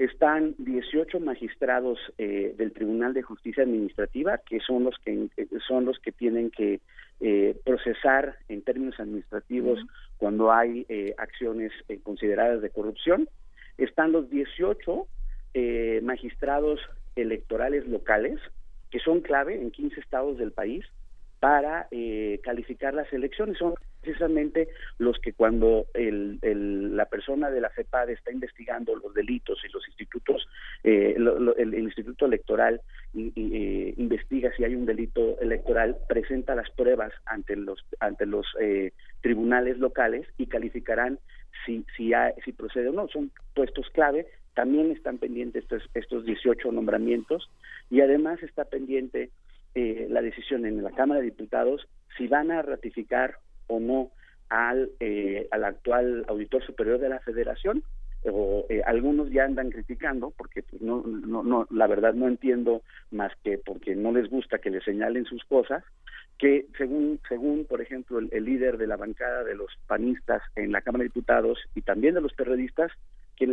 están 0.00 0.54
18 0.56 1.20
magistrados 1.20 1.98
eh, 2.16 2.54
del 2.56 2.72
Tribunal 2.72 3.12
de 3.12 3.20
Justicia 3.20 3.64
Administrativa 3.64 4.38
que 4.38 4.58
son 4.60 4.84
los 4.84 4.94
que 5.04 5.28
son 5.68 5.84
los 5.84 5.98
que 5.98 6.10
tienen 6.10 6.50
que 6.50 6.80
eh, 7.20 7.54
procesar 7.66 8.38
en 8.48 8.62
términos 8.62 8.98
administrativos 8.98 9.78
cuando 10.16 10.52
hay 10.52 10.86
eh, 10.88 11.14
acciones 11.18 11.70
consideradas 12.02 12.62
de 12.62 12.70
corrupción. 12.70 13.28
Están 13.76 14.12
los 14.12 14.30
18 14.30 15.06
magistrados 16.02 16.80
electorales 17.16 17.86
locales 17.86 18.40
que 18.90 19.00
son 19.00 19.20
clave 19.20 19.60
en 19.60 19.70
15 19.70 20.00
estados 20.00 20.38
del 20.38 20.52
país 20.52 20.84
para 21.40 21.88
calificar 22.42 22.94
las 22.94 23.12
elecciones 23.12 23.58
son 23.58 23.74
precisamente 24.00 24.68
los 24.98 25.18
que 25.18 25.32
cuando 25.32 25.86
el, 25.94 26.38
la 26.96 27.06
persona 27.06 27.50
de 27.50 27.60
la 27.60 27.70
FEPAD 27.70 28.10
está 28.10 28.32
investigando 28.32 28.96
los 28.96 29.12
delitos 29.14 29.58
y 29.64 29.72
los 29.72 29.86
institutos, 29.88 30.46
eh, 30.84 31.16
el, 31.16 31.74
Instituto 31.74 32.26
Electoral 32.26 32.80
eh, 33.14 33.94
investiga 33.96 34.52
si 34.56 34.64
hay 34.64 34.74
un 34.74 34.86
delito 34.86 35.38
electoral, 35.40 35.96
presenta 36.08 36.54
las 36.54 36.70
pruebas 36.70 37.12
ante 37.26 37.56
los 37.56 37.84
ante 37.98 38.26
los 38.26 38.46
eh, 38.60 38.92
tribunales 39.20 39.78
locales 39.78 40.26
y 40.38 40.46
calificarán 40.46 41.18
si 41.66 41.84
si, 41.96 42.12
si 42.44 42.52
procede 42.52 42.88
o 42.88 42.92
no. 42.92 43.08
Son 43.08 43.30
puestos 43.54 43.88
clave. 43.90 44.26
También 44.54 44.90
están 44.90 45.18
pendientes 45.18 45.62
estos, 45.64 45.88
estos 45.94 46.24
18 46.24 46.72
nombramientos 46.72 47.50
y 47.88 48.00
además 48.00 48.42
está 48.42 48.64
pendiente 48.64 49.30
la 49.74 50.22
decisión 50.22 50.66
en 50.66 50.82
la 50.82 50.90
Cámara 50.90 51.20
de 51.20 51.26
Diputados 51.26 51.86
si 52.16 52.26
van 52.26 52.50
a 52.50 52.62
ratificar 52.62 53.36
o 53.66 53.80
no 53.80 54.10
al, 54.48 54.90
eh, 55.00 55.48
al 55.50 55.64
actual 55.64 56.24
auditor 56.28 56.64
superior 56.64 56.98
de 56.98 57.08
la 57.08 57.20
federación 57.20 57.82
o 58.24 58.66
eh, 58.68 58.82
algunos 58.84 59.30
ya 59.30 59.44
andan 59.44 59.70
criticando 59.70 60.32
porque 60.36 60.62
pues, 60.62 60.82
no, 60.82 61.02
no, 61.02 61.42
no, 61.42 61.66
la 61.70 61.86
verdad 61.86 62.12
no 62.12 62.28
entiendo 62.28 62.82
más 63.10 63.32
que 63.42 63.58
porque 63.58 63.94
no 63.94 64.12
les 64.12 64.28
gusta 64.28 64.58
que 64.58 64.70
le 64.70 64.82
señalen 64.82 65.24
sus 65.24 65.42
cosas 65.44 65.82
que 66.38 66.66
según 66.76 67.20
según 67.28 67.64
por 67.64 67.80
ejemplo 67.80 68.18
el, 68.18 68.44
líder 68.44 68.76
de 68.76 68.86
la 68.86 68.96
bancada 68.96 69.44
de 69.44 69.54
los 69.54 69.70
panistas 69.86 70.42
en 70.56 70.72
la 70.72 70.82
Cámara 70.82 71.02
de 71.02 71.08
Diputados 71.08 71.58
y 71.74 71.82
también 71.82 72.14
de 72.14 72.20
los 72.20 72.34
periodistas 72.34 72.92
que 73.36 73.46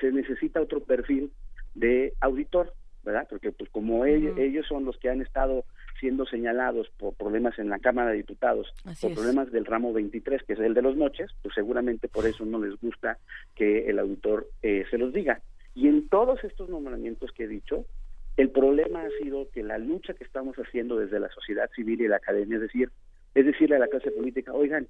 se 0.00 0.12
necesita 0.12 0.62
otro 0.62 0.80
perfil 0.80 1.30
de 1.74 2.14
auditor 2.20 2.72
verdad 3.04 3.26
porque 3.28 3.52
pues 3.52 3.70
como 3.70 4.04
ellos, 4.04 4.36
ellos 4.38 4.66
son 4.66 4.84
los 4.84 4.96
que 4.98 5.10
han 5.10 5.20
estado 5.20 5.64
siendo 6.00 6.26
señalados 6.26 6.90
por 6.98 7.14
problemas 7.14 7.58
en 7.58 7.68
la 7.68 7.78
Cámara 7.78 8.10
de 8.10 8.18
Diputados, 8.18 8.72
por 9.00 9.14
problemas 9.14 9.52
del 9.52 9.64
ramo 9.64 9.92
23, 9.92 10.42
que 10.42 10.54
es 10.54 10.58
el 10.58 10.74
de 10.74 10.82
los 10.82 10.96
noches, 10.96 11.30
pues 11.42 11.54
seguramente 11.54 12.08
por 12.08 12.26
eso 12.26 12.44
no 12.44 12.58
les 12.58 12.78
gusta 12.80 13.18
que 13.54 13.88
el 13.88 13.98
auditor 13.98 14.48
eh, 14.62 14.84
se 14.90 14.98
los 14.98 15.12
diga. 15.12 15.40
Y 15.74 15.88
en 15.88 16.08
todos 16.08 16.42
estos 16.44 16.68
nombramientos 16.68 17.32
que 17.32 17.44
he 17.44 17.48
dicho, 17.48 17.84
el 18.36 18.50
problema 18.50 19.02
ha 19.02 19.22
sido 19.22 19.48
que 19.50 19.62
la 19.62 19.78
lucha 19.78 20.14
que 20.14 20.24
estamos 20.24 20.56
haciendo 20.56 20.96
desde 20.98 21.20
la 21.20 21.28
sociedad 21.30 21.70
civil 21.74 22.00
y 22.00 22.08
la 22.08 22.16
academia, 22.16 22.56
es 22.56 22.62
decir, 22.62 22.90
es 23.34 23.46
decirle 23.46 23.76
a 23.76 23.80
la 23.80 23.88
clase 23.88 24.10
política, 24.10 24.52
oigan, 24.52 24.88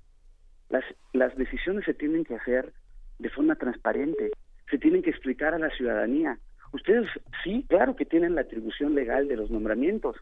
las, 0.70 0.84
las 1.12 1.36
decisiones 1.36 1.84
se 1.84 1.94
tienen 1.94 2.24
que 2.24 2.36
hacer 2.36 2.72
de 3.18 3.30
forma 3.30 3.54
transparente, 3.56 4.30
se 4.70 4.78
tienen 4.78 5.02
que 5.02 5.10
explicar 5.10 5.54
a 5.54 5.58
la 5.58 5.70
ciudadanía. 5.70 6.38
Ustedes 6.74 7.08
sí, 7.44 7.64
claro 7.68 7.94
que 7.94 8.04
tienen 8.04 8.34
la 8.34 8.40
atribución 8.40 8.96
legal 8.96 9.28
de 9.28 9.36
los 9.36 9.48
nombramientos, 9.48 10.16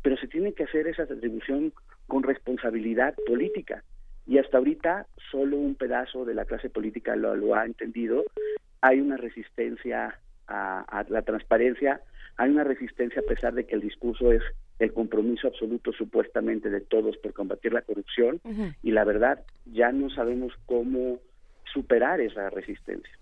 pero 0.00 0.16
se 0.16 0.28
tiene 0.28 0.52
que 0.52 0.62
hacer 0.62 0.86
esa 0.86 1.02
atribución 1.02 1.72
con 2.06 2.22
responsabilidad 2.22 3.16
política. 3.26 3.82
Y 4.24 4.38
hasta 4.38 4.58
ahorita 4.58 5.08
solo 5.32 5.56
un 5.56 5.74
pedazo 5.74 6.24
de 6.24 6.34
la 6.34 6.44
clase 6.44 6.70
política 6.70 7.16
lo, 7.16 7.56
ha 7.56 7.66
entendido. 7.66 8.22
Hay 8.80 9.00
una 9.00 9.16
resistencia 9.16 10.20
a, 10.46 11.04
la 11.08 11.22
transparencia, 11.22 12.00
hay 12.36 12.50
una 12.50 12.62
resistencia 12.62 13.20
a 13.20 13.28
pesar 13.28 13.54
de 13.54 13.66
que 13.66 13.74
el 13.74 13.80
discurso 13.80 14.30
es 14.30 14.42
el 14.78 14.92
compromiso 14.92 15.48
absoluto 15.48 15.92
supuestamente 15.92 16.70
de 16.70 16.80
todos 16.80 17.16
por 17.16 17.32
combatir 17.32 17.72
la 17.72 17.82
corrupción 17.82 18.40
y 18.84 18.92
la 18.92 19.02
verdad 19.02 19.44
ya 19.66 19.90
no 19.90 20.10
sabemos 20.10 20.52
cómo 20.64 21.18
superar 21.72 22.20
esa 22.20 22.50
resistencia. 22.50 23.17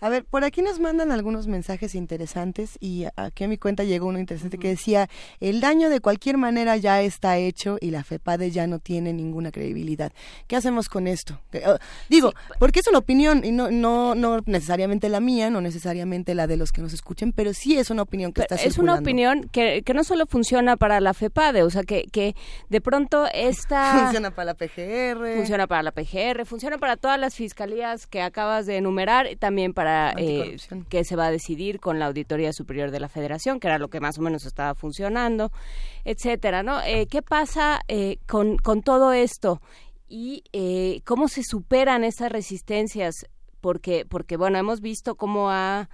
A 0.00 0.08
ver, 0.08 0.24
por 0.24 0.44
aquí 0.44 0.62
nos 0.62 0.78
mandan 0.78 1.10
algunos 1.10 1.46
mensajes 1.46 1.94
interesantes 1.94 2.76
y 2.80 3.06
aquí 3.16 3.44
a 3.44 3.48
mi 3.48 3.56
cuenta 3.56 3.84
llegó 3.84 4.06
uno 4.06 4.18
interesante 4.18 4.58
que 4.58 4.68
decía, 4.68 5.08
el 5.40 5.60
daño 5.60 5.88
de 5.88 6.00
cualquier 6.00 6.36
manera 6.36 6.76
ya 6.76 7.00
está 7.02 7.38
hecho 7.38 7.78
y 7.80 7.90
la 7.90 8.04
FEPADE 8.04 8.50
ya 8.50 8.66
no 8.66 8.78
tiene 8.78 9.12
ninguna 9.12 9.50
credibilidad. 9.52 10.12
¿Qué 10.46 10.56
hacemos 10.56 10.88
con 10.88 11.06
esto? 11.06 11.40
Oh, 11.66 11.78
digo, 12.08 12.32
porque 12.58 12.80
es 12.80 12.88
una 12.88 12.98
opinión 12.98 13.44
y 13.44 13.52
no, 13.52 13.70
no, 13.70 14.14
no 14.14 14.40
necesariamente 14.46 15.08
la 15.08 15.20
mía, 15.20 15.50
no 15.50 15.60
necesariamente 15.60 16.34
la 16.34 16.46
de 16.46 16.56
los 16.56 16.72
que 16.72 16.82
nos 16.82 16.92
escuchen, 16.92 17.32
pero 17.32 17.54
sí 17.54 17.78
es 17.78 17.90
una 17.90 18.02
opinión 18.02 18.32
que 18.32 18.42
está 18.42 18.56
Es 18.56 18.78
una 18.78 18.94
opinión 18.94 19.48
que, 19.50 19.82
que 19.82 19.94
no 19.94 20.04
solo 20.04 20.26
funciona 20.26 20.76
para 20.76 21.00
la 21.00 21.14
FEPADE, 21.14 21.62
o 21.62 21.70
sea, 21.70 21.82
que, 21.82 22.04
que 22.04 22.34
de 22.68 22.80
pronto 22.80 23.26
esta... 23.32 23.98
funciona 24.02 24.30
para 24.30 24.52
la 24.52 24.54
PGR. 24.54 25.36
Funciona 25.36 25.66
para 25.66 25.82
la 25.82 25.92
PGR, 25.92 26.44
funciona 26.44 26.78
para 26.78 26.96
todas 26.96 27.18
las 27.18 27.34
fiscalías 27.34 28.06
que 28.06 28.22
acabas 28.22 28.66
de 28.66 28.76
enumerar, 28.76 29.28
también 29.38 29.65
para 29.72 30.12
eh, 30.16 30.56
que 30.88 31.04
se 31.04 31.16
va 31.16 31.26
a 31.26 31.30
decidir 31.30 31.80
con 31.80 31.98
la 31.98 32.06
Auditoría 32.06 32.52
Superior 32.52 32.90
de 32.90 33.00
la 33.00 33.08
Federación, 33.08 33.60
que 33.60 33.68
era 33.68 33.78
lo 33.78 33.88
que 33.88 34.00
más 34.00 34.18
o 34.18 34.22
menos 34.22 34.46
estaba 34.46 34.74
funcionando, 34.74 35.52
etcétera, 36.04 36.62
¿no? 36.62 36.82
Eh, 36.82 37.06
¿Qué 37.06 37.22
pasa 37.22 37.80
eh, 37.88 38.18
con, 38.26 38.56
con 38.58 38.82
todo 38.82 39.12
esto? 39.12 39.60
y 40.08 40.44
eh, 40.52 41.00
cómo 41.04 41.28
se 41.28 41.42
superan 41.42 42.04
esas 42.04 42.30
resistencias, 42.30 43.26
porque, 43.60 44.06
porque 44.08 44.36
bueno, 44.36 44.58
hemos 44.58 44.80
visto 44.80 45.16
cómo 45.16 45.50
ha, 45.50 45.88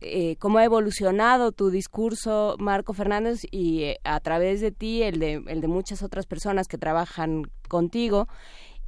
eh, 0.00 0.36
cómo 0.36 0.58
ha 0.58 0.64
evolucionado 0.64 1.52
tu 1.52 1.70
discurso, 1.70 2.56
Marco 2.58 2.92
Fernández, 2.94 3.40
y 3.50 3.82
eh, 3.82 4.00
a 4.04 4.18
través 4.20 4.60
de 4.60 4.72
ti, 4.72 5.02
el 5.02 5.18
de, 5.18 5.42
el 5.46 5.60
de 5.60 5.68
muchas 5.68 6.02
otras 6.02 6.26
personas 6.26 6.66
que 6.66 6.78
trabajan 6.78 7.42
contigo, 7.68 8.28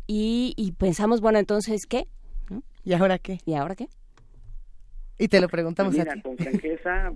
y, 0.07 0.55
y 0.57 0.73
pensamos, 0.73 1.21
bueno, 1.21 1.39
entonces, 1.39 1.87
¿qué? 1.87 2.09
¿Y 2.85 2.95
ahora 2.95 3.19
qué? 3.19 3.41
¿Y 3.45 3.55
ahora 3.55 3.75
qué? 3.75 3.89
Y 5.19 5.29
te 5.29 5.41
lo 5.41 5.49
preguntamos 5.49 5.95
Mira, 5.95 6.13
a 6.13 6.15
ti. 6.15 6.23
con 6.23 6.37
franqueza, 6.37 7.13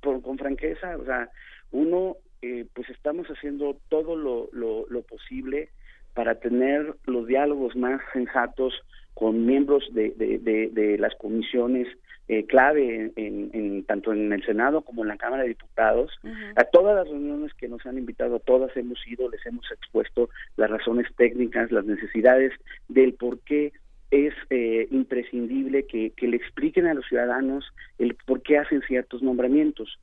por, 0.00 0.22
con 0.22 0.38
franqueza, 0.38 0.96
o 0.96 1.04
sea, 1.04 1.30
uno, 1.70 2.16
eh, 2.42 2.66
pues 2.74 2.88
estamos 2.90 3.26
haciendo 3.28 3.76
todo 3.88 4.16
lo, 4.16 4.48
lo, 4.52 4.86
lo 4.88 5.02
posible 5.02 5.70
para 6.14 6.36
tener 6.36 6.94
los 7.06 7.26
diálogos 7.26 7.76
más 7.76 8.00
sensatos 8.12 8.74
con 9.14 9.46
miembros 9.46 9.84
de, 9.92 10.10
de, 10.16 10.38
de, 10.38 10.68
de 10.70 10.98
las 10.98 11.14
comisiones 11.16 11.86
eh, 12.28 12.44
clave 12.44 13.10
en, 13.16 13.50
en, 13.52 13.84
tanto 13.84 14.12
en 14.12 14.32
el 14.32 14.44
Senado 14.44 14.82
como 14.82 15.02
en 15.02 15.08
la 15.08 15.16
Cámara 15.16 15.42
de 15.42 15.48
Diputados. 15.50 16.12
A 16.56 16.64
todas 16.64 16.94
las 16.94 17.08
reuniones 17.08 17.54
que 17.54 17.68
nos 17.68 17.84
han 17.86 17.96
invitado, 17.96 18.36
a 18.36 18.40
todas 18.40 18.76
hemos 18.76 18.98
ido, 19.06 19.30
les 19.30 19.44
hemos 19.46 19.64
expuesto 19.72 20.28
las 20.56 20.68
razones 20.68 21.06
técnicas, 21.16 21.72
las 21.72 21.86
necesidades 21.86 22.52
del 22.88 23.14
por 23.14 23.40
qué 23.40 23.72
es 24.10 24.32
eh, 24.50 24.88
imprescindible 24.90 25.86
que, 25.86 26.12
le 26.20 26.36
expliquen 26.36 26.86
a 26.86 26.94
los 26.94 27.06
ciudadanos 27.06 27.64
el 27.98 28.14
por 28.14 28.42
qué 28.42 28.58
hacen 28.58 28.82
ciertos 28.82 29.22
nombramientos. 29.22 29.98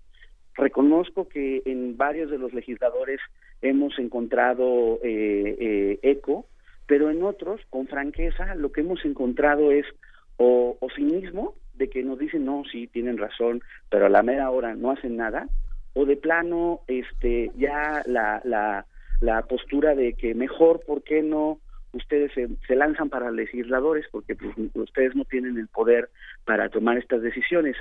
Reconozco 0.56 1.28
que 1.28 1.62
en 1.66 1.98
varios 1.98 2.30
de 2.30 2.38
los 2.38 2.54
legisladores 2.54 3.20
hemos 3.62 3.98
encontrado 4.00 5.00
eh, 5.04 5.56
eh, 5.60 6.00
eco, 6.04 6.46
pero 6.88 7.10
en 7.10 7.24
otros, 7.24 7.62
con 7.70 7.88
franqueza, 7.88 8.56
lo 8.56 8.72
que 8.72 8.82
hemos 8.82 9.04
encontrado 9.06 9.72
es 9.72 9.86
o, 10.38 10.78
o 10.80 10.90
cinismo 10.92 11.56
de 11.74 11.90
que 11.90 12.04
nos 12.04 12.20
dicen 12.20 12.46
no, 12.46 12.64
sí, 12.72 12.88
tienen 12.88 13.18
razón, 13.18 13.62
pero 13.90 14.06
a 14.06 14.10
la 14.10 14.24
mera 14.24 14.50
hora 14.50 14.76
no 14.76 14.92
hacen 14.92 15.18
nada, 15.18 15.50
o 15.94 16.06
de 16.06 16.18
plano, 16.18 16.82
este, 16.88 17.52
ya 17.58 18.04
la, 18.06 18.42
la, 18.44 18.86
la 19.22 19.42
postura 19.44 19.96
de 19.96 20.14
que 20.14 20.36
mejor, 20.36 20.82
¿por 20.86 21.04
qué 21.04 21.22
no? 21.22 21.60
Ustedes 21.96 22.32
se, 22.34 22.48
se 22.68 22.76
lanzan 22.76 23.10
para 23.10 23.32
legisladores 23.32 24.06
porque 24.12 24.36
pues, 24.36 24.54
ustedes 24.74 25.16
no 25.16 25.26
tienen 25.26 25.58
el 25.58 25.68
poder 25.68 26.10
para 26.44 26.70
tomar 26.70 26.98
estas 26.98 27.22
decisiones. 27.22 27.76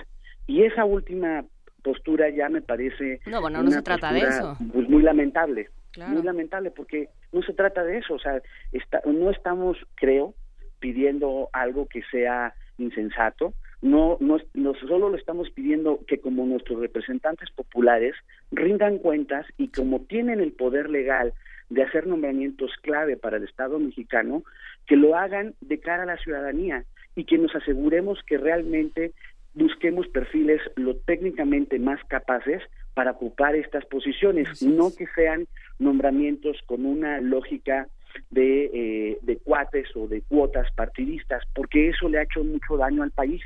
Y 0.46 0.62
esa 0.62 0.84
última 0.84 1.44
postura 1.84 2.30
ya 2.30 2.48
me 2.48 2.62
parece 2.62 3.20
no 3.26 3.40
bueno 3.40 3.62
no 3.62 3.70
se 3.70 3.82
trata 3.82 4.12
de 4.12 4.20
eso 4.20 4.56
pues 4.72 4.88
muy 4.88 5.02
lamentable 5.02 5.68
claro. 5.92 6.12
muy 6.12 6.22
lamentable 6.22 6.70
porque 6.70 7.10
no 7.30 7.42
se 7.42 7.52
trata 7.52 7.84
de 7.84 7.98
eso 7.98 8.14
o 8.14 8.18
sea 8.18 8.40
está, 8.72 9.02
no 9.04 9.30
estamos 9.30 9.76
creo 9.94 10.34
pidiendo 10.80 11.50
algo 11.52 11.86
que 11.86 12.02
sea 12.10 12.54
insensato 12.78 13.52
no, 13.82 14.16
no, 14.18 14.38
no 14.54 14.74
solo 14.74 15.10
le 15.10 15.18
estamos 15.18 15.50
pidiendo 15.50 16.00
que 16.08 16.18
como 16.18 16.46
nuestros 16.46 16.80
representantes 16.80 17.50
populares 17.50 18.14
rindan 18.50 18.96
cuentas 18.96 19.46
y 19.58 19.68
como 19.68 20.00
tienen 20.00 20.40
el 20.40 20.52
poder 20.52 20.88
legal 20.88 21.34
de 21.70 21.82
hacer 21.82 22.06
nombramientos 22.06 22.70
clave 22.82 23.16
para 23.16 23.38
el 23.38 23.44
Estado 23.44 23.78
mexicano, 23.78 24.42
que 24.86 24.96
lo 24.96 25.16
hagan 25.16 25.54
de 25.60 25.80
cara 25.80 26.02
a 26.02 26.06
la 26.06 26.18
ciudadanía 26.18 26.84
y 27.16 27.24
que 27.24 27.38
nos 27.38 27.54
aseguremos 27.54 28.18
que 28.26 28.38
realmente 28.38 29.12
busquemos 29.54 30.08
perfiles 30.08 30.60
lo 30.76 30.96
técnicamente 30.96 31.78
más 31.78 32.02
capaces 32.04 32.62
para 32.94 33.12
ocupar 33.12 33.54
estas 33.56 33.84
posiciones, 33.86 34.62
no 34.62 34.90
que 34.96 35.06
sean 35.14 35.46
nombramientos 35.78 36.58
con 36.66 36.84
una 36.86 37.20
lógica 37.20 37.88
de, 38.30 38.70
eh, 38.72 39.18
de 39.22 39.36
cuates 39.38 39.88
o 39.96 40.06
de 40.06 40.22
cuotas 40.22 40.70
partidistas, 40.74 41.42
porque 41.54 41.88
eso 41.88 42.08
le 42.08 42.18
ha 42.18 42.22
hecho 42.22 42.44
mucho 42.44 42.76
daño 42.76 43.02
al 43.02 43.10
país. 43.10 43.42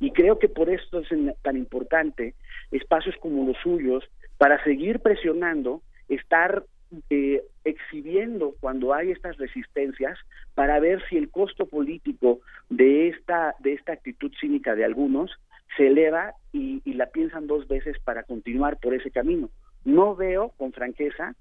Y 0.00 0.12
creo 0.12 0.38
que 0.38 0.48
por 0.48 0.68
esto 0.68 1.00
es 1.00 1.08
tan 1.42 1.56
importante 1.56 2.34
espacios 2.70 3.14
como 3.20 3.46
los 3.46 3.56
suyos 3.62 4.04
para 4.38 4.62
seguir 4.64 5.00
presionando, 5.00 5.82
estar 6.08 6.64
eh, 7.10 7.42
exhibiendo 7.64 8.54
cuando 8.60 8.94
hay 8.94 9.10
estas 9.10 9.36
resistencias 9.36 10.18
para 10.54 10.78
ver 10.80 11.02
si 11.08 11.16
el 11.16 11.30
costo 11.30 11.66
político 11.66 12.40
de 12.70 13.08
esta 13.08 13.54
de 13.60 13.72
esta 13.74 13.92
actitud 13.92 14.32
cínica 14.40 14.74
de 14.74 14.84
algunos 14.84 15.30
se 15.76 15.88
eleva 15.88 16.34
y, 16.52 16.80
y 16.84 16.94
la 16.94 17.06
piensan 17.06 17.46
dos 17.46 17.66
veces 17.68 17.98
para 18.04 18.22
continuar 18.22 18.78
por 18.78 18.94
ese 18.94 19.10
camino. 19.10 19.50
No 19.84 20.14
veo 20.14 20.52
con 20.56 20.72
franqueza 20.72 21.34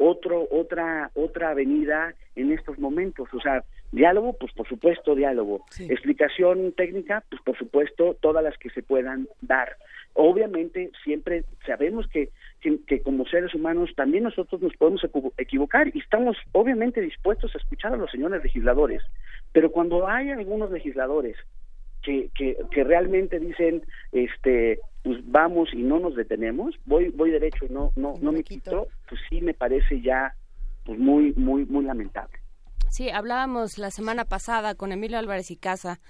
otro 0.00 0.48
otra 0.50 1.10
otra 1.14 1.50
avenida 1.50 2.14
en 2.34 2.52
estos 2.52 2.78
momentos, 2.78 3.28
o 3.32 3.40
sea, 3.40 3.62
diálogo, 3.92 4.32
pues 4.32 4.52
por 4.52 4.66
supuesto 4.66 5.14
diálogo, 5.14 5.64
sí. 5.70 5.84
explicación 5.90 6.72
técnica, 6.72 7.22
pues 7.28 7.42
por 7.42 7.56
supuesto 7.56 8.16
todas 8.20 8.42
las 8.42 8.56
que 8.58 8.70
se 8.70 8.82
puedan 8.82 9.28
dar. 9.42 9.76
Obviamente 10.14 10.90
siempre 11.04 11.44
sabemos 11.66 12.06
que, 12.08 12.30
que, 12.60 12.80
que 12.84 13.00
como 13.02 13.26
seres 13.26 13.54
humanos 13.54 13.90
también 13.94 14.24
nosotros 14.24 14.60
nos 14.60 14.74
podemos 14.76 15.02
equivocar 15.36 15.94
y 15.94 16.00
estamos 16.00 16.36
obviamente 16.52 17.00
dispuestos 17.00 17.54
a 17.54 17.58
escuchar 17.58 17.92
a 17.92 17.96
los 17.96 18.10
señores 18.10 18.42
legisladores, 18.42 19.02
pero 19.52 19.70
cuando 19.70 20.08
hay 20.08 20.30
algunos 20.30 20.70
legisladores 20.70 21.36
que, 22.02 22.30
que, 22.34 22.56
que 22.70 22.84
realmente 22.84 23.38
dicen 23.38 23.82
este 24.12 24.80
pues 25.02 25.18
vamos 25.24 25.72
y 25.72 25.82
no 25.82 25.98
nos 25.98 26.14
detenemos 26.14 26.74
voy 26.84 27.08
voy 27.10 27.30
derecho 27.30 27.66
y 27.66 27.72
no 27.72 27.90
no 27.96 28.14
no 28.20 28.32
me 28.32 28.42
quito 28.42 28.88
pues 29.08 29.20
sí 29.28 29.40
me 29.40 29.54
parece 29.54 30.00
ya 30.00 30.34
pues 30.84 30.98
muy 30.98 31.32
muy 31.34 31.64
muy 31.64 31.84
lamentable 31.84 32.38
Sí, 32.90 33.08
hablábamos 33.08 33.78
la 33.78 33.92
semana 33.92 34.24
pasada 34.24 34.74
con 34.74 34.90
Emilio 34.90 35.16
Álvarez 35.16 35.52
y 35.52 35.56
Casa 35.56 36.00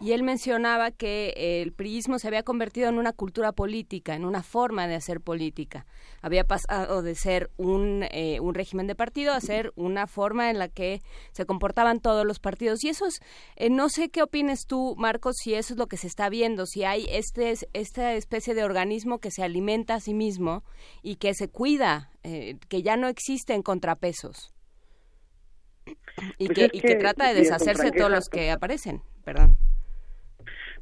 y 0.00 0.10
él 0.12 0.24
mencionaba 0.24 0.90
que 0.90 1.62
el 1.62 1.72
priismo 1.72 2.18
se 2.18 2.26
había 2.26 2.42
convertido 2.42 2.88
en 2.88 2.98
una 2.98 3.12
cultura 3.12 3.52
política, 3.52 4.16
en 4.16 4.24
una 4.24 4.42
forma 4.42 4.88
de 4.88 4.96
hacer 4.96 5.20
política. 5.20 5.86
Había 6.22 6.42
pasado 6.42 7.02
de 7.02 7.14
ser 7.14 7.52
un, 7.56 8.04
eh, 8.10 8.40
un 8.40 8.52
régimen 8.54 8.88
de 8.88 8.96
partido 8.96 9.32
a 9.32 9.40
ser 9.40 9.72
una 9.76 10.08
forma 10.08 10.50
en 10.50 10.58
la 10.58 10.66
que 10.66 11.02
se 11.30 11.46
comportaban 11.46 12.00
todos 12.00 12.26
los 12.26 12.40
partidos. 12.40 12.82
Y 12.82 12.88
eso 12.88 13.06
es, 13.06 13.20
eh, 13.54 13.70
no 13.70 13.88
sé 13.88 14.08
qué 14.08 14.24
opines 14.24 14.66
tú, 14.66 14.96
Marcos, 14.98 15.36
si 15.40 15.54
eso 15.54 15.74
es 15.74 15.78
lo 15.78 15.86
que 15.86 15.96
se 15.96 16.08
está 16.08 16.28
viendo, 16.30 16.66
si 16.66 16.82
hay 16.82 17.06
este, 17.10 17.54
esta 17.74 18.14
especie 18.14 18.54
de 18.54 18.64
organismo 18.64 19.20
que 19.20 19.30
se 19.30 19.44
alimenta 19.44 19.94
a 19.94 20.00
sí 20.00 20.14
mismo 20.14 20.64
y 21.00 21.14
que 21.14 21.32
se 21.32 21.46
cuida, 21.46 22.10
eh, 22.24 22.56
que 22.68 22.82
ya 22.82 22.96
no 22.96 23.06
existen 23.06 23.62
contrapesos. 23.62 24.53
Y, 26.38 26.46
pues 26.46 26.70
que, 26.70 26.94
trata 26.96 27.28
de 27.28 27.34
deshacerse 27.34 27.90
de 27.90 27.92
todos 27.92 28.10
los 28.10 28.28
que 28.28 28.50
aparecen, 28.50 29.00
perdón. 29.24 29.56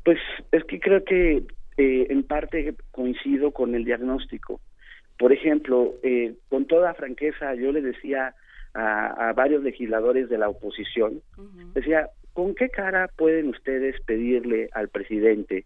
Pues 0.05 0.19
es 0.51 0.65
que 0.65 0.81
creo 0.81 1.05
que 1.05 1.45
eh, 1.79 2.07
en 2.11 2.23
parte 2.23 2.75
coincido 2.91 3.51
con 3.53 3.75
el 3.75 3.85
diagnóstico. 3.85 4.61
Por 5.19 5.33
ejemplo, 5.33 5.95
eh, 6.03 6.35
con 6.49 6.67
toda 6.67 6.95
franqueza, 6.95 7.55
yo 7.55 7.73
le 7.73 7.81
decía 7.81 8.35
a, 8.75 9.29
a 9.29 9.33
varios 9.33 9.63
legisladores 9.63 10.29
de 10.29 10.39
la 10.39 10.49
oposición, 10.49 11.23
uh 11.37 11.43
-huh. 11.43 11.73
decía, 11.75 12.09
¿con 12.33 12.55
qué 12.55 12.69
cara 12.69 13.09
pueden 13.17 13.49
ustedes 13.49 14.01
pedirle 14.03 14.69
al 14.73 14.89
presidente 14.89 15.65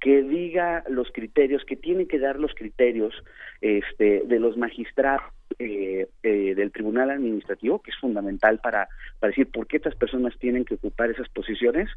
que 0.00 0.22
diga 0.22 0.84
los 0.88 1.10
criterios, 1.12 1.64
que 1.64 1.76
tiene 1.76 2.06
que 2.06 2.18
dar 2.18 2.38
los 2.38 2.54
criterios 2.54 3.14
este, 3.60 4.22
de 4.26 4.38
los 4.38 4.56
magistrados 4.56 5.24
eh, 5.58 6.08
eh, 6.22 6.54
del 6.54 6.70
Tribunal 6.70 7.10
Administrativo, 7.10 7.80
que 7.80 7.90
es 7.90 7.96
fundamental 7.98 8.60
para, 8.60 8.88
para 9.18 9.30
decir 9.30 9.50
por 9.50 9.66
qué 9.66 9.78
estas 9.78 9.96
personas 9.96 10.38
tienen 10.38 10.64
que 10.64 10.74
ocupar 10.74 11.10
esas 11.10 11.28
posiciones, 11.30 11.88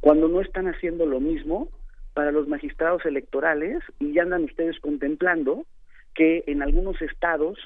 cuando 0.00 0.28
no 0.28 0.40
están 0.40 0.68
haciendo 0.68 1.06
lo 1.06 1.20
mismo 1.20 1.68
para 2.14 2.32
los 2.32 2.48
magistrados 2.48 3.04
electorales 3.06 3.82
y 3.98 4.12
ya 4.12 4.22
andan 4.22 4.44
ustedes 4.44 4.78
contemplando 4.80 5.64
que 6.14 6.44
en 6.46 6.62
algunos 6.62 7.00
estados 7.00 7.58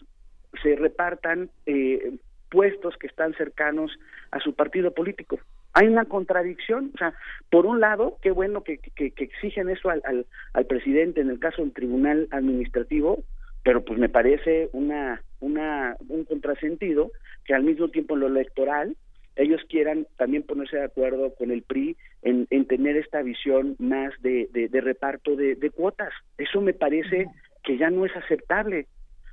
se 0.62 0.76
repartan 0.76 1.50
eh, 1.66 2.18
puestos 2.50 2.96
que 2.98 3.06
están 3.06 3.34
cercanos 3.34 3.90
a 4.30 4.40
su 4.40 4.54
partido 4.54 4.92
político. 4.92 5.40
Hay 5.74 5.88
una 5.88 6.04
contradicción, 6.04 6.90
o 6.94 6.98
sea, 6.98 7.14
por 7.50 7.66
un 7.66 7.80
lado, 7.80 8.18
qué 8.22 8.30
bueno 8.30 8.62
que, 8.62 8.78
que, 8.78 9.12
exigen 9.16 9.68
eso 9.68 9.90
al, 9.90 10.02
al, 10.04 10.26
al 10.52 10.66
presidente 10.66 11.20
en 11.20 11.30
el 11.30 11.38
caso 11.38 11.62
del 11.62 11.72
Tribunal 11.72 12.28
Administrativo, 12.30 13.24
pero 13.62 13.84
pues 13.84 13.98
me 13.98 14.08
parece 14.08 14.68
una, 14.72 15.22
una 15.40 15.96
un 16.08 16.24
contrasentido 16.24 17.10
que 17.44 17.54
al 17.54 17.62
mismo 17.62 17.88
tiempo 17.88 18.14
en 18.14 18.20
lo 18.20 18.26
electoral 18.26 18.96
ellos 19.36 19.60
quieran 19.68 20.06
también 20.16 20.42
ponerse 20.42 20.76
de 20.76 20.84
acuerdo 20.84 21.34
con 21.34 21.50
el 21.50 21.62
PRI 21.62 21.96
en, 22.22 22.46
en 22.50 22.66
tener 22.66 22.96
esta 22.96 23.22
visión 23.22 23.76
más 23.78 24.12
de, 24.20 24.48
de, 24.52 24.80
reparto 24.80 25.36
de, 25.36 25.70
cuotas. 25.70 26.12
Eso 26.36 26.60
me 26.60 26.74
parece 26.74 27.26
que 27.64 27.78
ya 27.78 27.90
no 27.90 28.04
es 28.04 28.14
aceptable. 28.14 28.88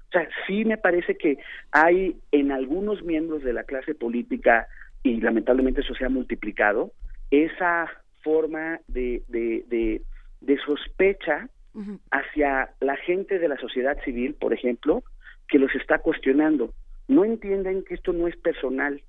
O 0.07 0.11
sea, 0.11 0.27
sí 0.47 0.63
me 0.63 0.77
parece 0.77 1.15
que 1.15 1.37
hay 1.71 2.15
en 2.31 2.51
algunos 2.51 3.03
miembros 3.03 3.43
de 3.43 3.53
la 3.53 3.63
clase 3.63 3.93
política, 3.93 4.67
y 5.03 5.19
lamentablemente 5.21 5.81
eso 5.81 5.93
se 5.95 6.05
ha 6.05 6.09
multiplicado, 6.09 6.91
esa 7.31 7.89
forma 8.21 8.79
de, 8.87 9.23
de, 9.27 9.63
de, 9.67 10.01
de 10.41 10.57
sospecha 10.65 11.47
uh 11.73 11.79
-huh. 11.81 11.99
hacia 12.11 12.73
la 12.79 12.95
gente 12.97 13.39
de 13.39 13.47
la 13.47 13.57
sociedad 13.57 13.97
civil, 14.03 14.35
por 14.35 14.53
ejemplo, 14.53 15.03
que 15.47 15.59
los 15.59 15.73
está 15.75 15.99
cuestionando. 15.99 16.73
No 17.07 17.25
entienden 17.25 17.83
que 17.83 17.95
esto 17.95 18.13
no 18.13 18.27
es 18.27 18.35
personal, 18.37 19.01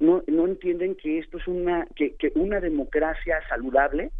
no, 0.00 0.22
no 0.26 0.46
entienden 0.46 0.94
que 0.94 1.18
esto 1.18 1.38
es 1.38 1.48
una, 1.48 1.86
que, 1.96 2.14
que 2.16 2.32
una 2.34 2.60
democracia 2.60 3.40
saludable 3.48 4.10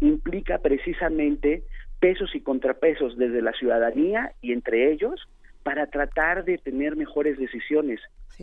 implica 0.00 0.58
precisamente 0.58 1.64
pesos 2.00 2.34
y 2.34 2.40
contrapesos 2.40 3.16
desde 3.16 3.42
la 3.42 3.52
ciudadanía 3.52 4.32
y 4.40 4.52
entre 4.52 4.92
ellos 4.92 5.28
para 5.62 5.86
tratar 5.86 6.44
de 6.44 6.58
tener 6.58 6.96
mejores 6.96 7.38
decisiones. 7.38 8.00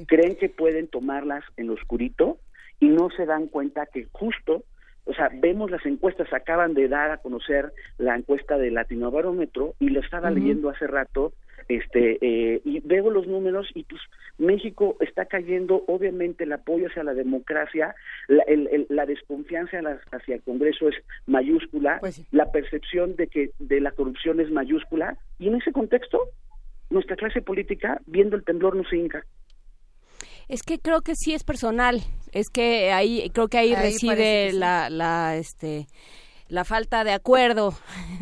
Creen 0.07 0.35
que 0.35 0.49
pueden 0.49 0.87
tomarlas 0.87 1.43
en 1.57 1.67
lo 1.67 1.73
oscurito 1.73 2.37
y 2.79 2.87
no 2.89 3.09
se 3.15 3.25
dan 3.25 3.47
cuenta 3.47 3.85
que 3.85 4.07
justo, 4.11 4.63
o 5.05 5.13
sea, 5.13 5.29
vemos 5.33 5.71
las 5.71 5.85
encuestas, 5.85 6.31
acaban 6.33 6.73
de 6.73 6.87
dar 6.87 7.11
a 7.11 7.17
conocer 7.17 7.71
la 7.97 8.15
encuesta 8.15 8.57
de 8.57 8.71
Latinobarómetro 8.71 9.75
y 9.79 9.89
lo 9.89 10.01
estaba 10.01 10.31
leyendo 10.31 10.69
hace 10.69 10.87
rato, 10.87 11.33
este, 11.67 12.17
eh, 12.21 12.61
y 12.63 12.79
veo 12.81 13.09
los 13.09 13.25
números 13.25 13.67
y 13.73 13.83
pues 13.83 14.01
México 14.37 14.97
está 14.99 15.25
cayendo, 15.25 15.83
obviamente 15.87 16.43
el 16.43 16.53
apoyo 16.53 16.87
hacia 16.87 17.03
la 17.03 17.13
democracia, 17.13 17.95
la, 18.27 18.43
la 18.89 19.05
desconfianza 19.05 19.79
hacia 20.11 20.35
el 20.35 20.43
Congreso 20.43 20.89
es 20.89 20.95
mayúscula, 21.25 21.99
pues 22.01 22.23
la 22.31 22.51
percepción 22.51 23.15
de 23.15 23.27
que 23.27 23.51
de 23.59 23.81
la 23.81 23.91
corrupción 23.91 24.39
es 24.39 24.51
mayúscula, 24.51 25.17
y 25.39 25.47
en 25.47 25.55
ese 25.55 25.71
contexto 25.71 26.19
nuestra 26.89 27.15
clase 27.15 27.41
política, 27.41 28.01
viendo 28.05 28.35
el 28.35 28.43
temblor, 28.43 28.75
no 28.75 28.83
se 28.89 28.97
hinca. 28.97 29.25
Es 30.47 30.61
que 30.61 30.79
creo 30.79 31.01
que 31.01 31.15
sí 31.15 31.33
es 31.33 31.43
personal, 31.43 32.01
es 32.31 32.49
que 32.49 32.91
ahí 32.91 33.29
creo 33.31 33.47
que 33.47 33.57
ahí, 33.57 33.73
reside 33.73 34.53
la, 34.53 34.89
la 34.89 35.37
este 35.37 35.87
la 36.47 36.63
falta 36.63 37.03
de 37.03 37.11
acuerdo, 37.11 37.73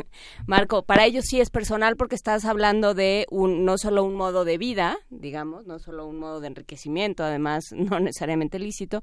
Marco, 0.47 0.83
para 0.83 1.05
ellos 1.05 1.25
sí 1.27 1.41
es 1.41 1.49
personal 1.49 1.95
porque 1.97 2.15
estás 2.15 2.45
hablando 2.45 2.93
de 2.93 3.25
un 3.29 3.65
no 3.65 3.77
solo 3.77 4.03
un 4.03 4.15
modo 4.15 4.45
de 4.45 4.57
vida, 4.57 4.97
digamos, 5.09 5.65
no 5.65 5.79
solo 5.79 6.07
un 6.07 6.19
modo 6.19 6.39
de 6.39 6.47
enriquecimiento, 6.47 7.23
además 7.23 7.65
no 7.75 7.99
necesariamente 7.99 8.59
lícito, 8.59 9.01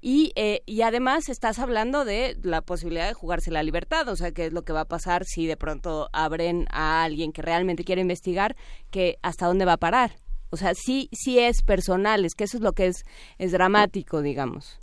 y, 0.00 0.32
eh, 0.36 0.62
y 0.66 0.82
además 0.82 1.28
estás 1.28 1.58
hablando 1.58 2.04
de 2.04 2.38
la 2.42 2.62
posibilidad 2.62 3.08
de 3.08 3.14
jugarse 3.14 3.50
la 3.50 3.62
libertad, 3.62 4.08
o 4.08 4.16
sea, 4.16 4.32
qué 4.32 4.46
es 4.46 4.52
lo 4.52 4.62
que 4.62 4.72
va 4.72 4.82
a 4.82 4.88
pasar 4.88 5.24
si 5.24 5.46
de 5.46 5.56
pronto 5.56 6.08
abren 6.12 6.66
a 6.70 7.02
alguien 7.02 7.32
que 7.32 7.42
realmente 7.42 7.84
quiere 7.84 8.02
investigar, 8.02 8.56
que 8.90 9.18
hasta 9.22 9.46
dónde 9.46 9.64
va 9.64 9.74
a 9.74 9.78
parar. 9.78 10.12
O 10.50 10.56
sea, 10.56 10.74
sí, 10.74 11.08
sí 11.12 11.38
es 11.38 11.62
personal, 11.62 12.24
es 12.24 12.34
que 12.34 12.44
eso 12.44 12.56
es 12.56 12.62
lo 12.62 12.72
que 12.72 12.86
es, 12.86 13.04
es 13.38 13.52
dramático, 13.52 14.20
digamos. 14.20 14.80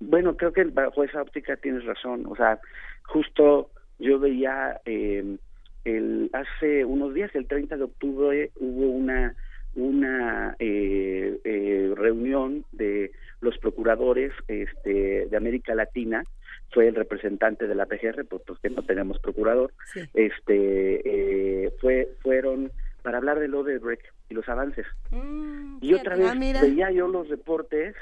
Bueno, 0.00 0.36
creo 0.36 0.52
que 0.52 0.64
bajo 0.64 1.04
esa 1.04 1.22
óptica 1.22 1.56
tienes 1.56 1.84
razón. 1.84 2.24
O 2.26 2.36
sea, 2.36 2.58
justo 3.04 3.70
yo 3.98 4.18
veía 4.18 4.80
eh, 4.84 5.36
el 5.84 6.30
hace 6.32 6.84
unos 6.84 7.14
días, 7.14 7.30
el 7.34 7.46
30 7.46 7.76
de 7.76 7.84
octubre, 7.84 8.50
hubo 8.56 8.90
una 8.90 9.34
una 9.74 10.54
eh, 10.58 11.40
eh, 11.44 11.94
reunión 11.96 12.66
de 12.72 13.10
los 13.40 13.56
procuradores 13.56 14.32
este, 14.46 15.26
de 15.26 15.36
América 15.36 15.74
Latina. 15.74 16.24
Fue 16.72 16.88
el 16.88 16.94
representante 16.94 17.66
de 17.66 17.74
la 17.74 17.86
PGR 17.86 18.26
pues, 18.28 18.42
porque 18.46 18.68
no 18.68 18.82
tenemos 18.82 19.18
procurador. 19.18 19.72
Este 20.12 21.72
fue 21.80 22.08
fueron 22.22 22.70
para 23.02 23.18
hablar 23.18 23.40
del 23.40 23.54
Odebrecht 23.54 24.04
y 24.28 24.34
los 24.34 24.48
avances. 24.48 24.86
Mm, 25.10 25.78
y 25.80 25.94
otra 25.94 26.16
vez 26.16 26.30
ah, 26.30 26.60
veía 26.62 26.90
yo 26.90 27.08
los 27.08 27.28
reportes 27.28 27.94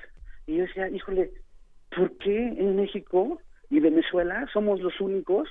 y 0.46 0.56
yo 0.56 0.64
decía 0.64 0.88
híjole 0.88 1.30
¿por 1.94 2.16
qué 2.18 2.36
en 2.36 2.76
México 2.76 3.40
y 3.68 3.80
Venezuela 3.80 4.46
somos 4.52 4.80
los 4.80 5.00
únicos 5.00 5.48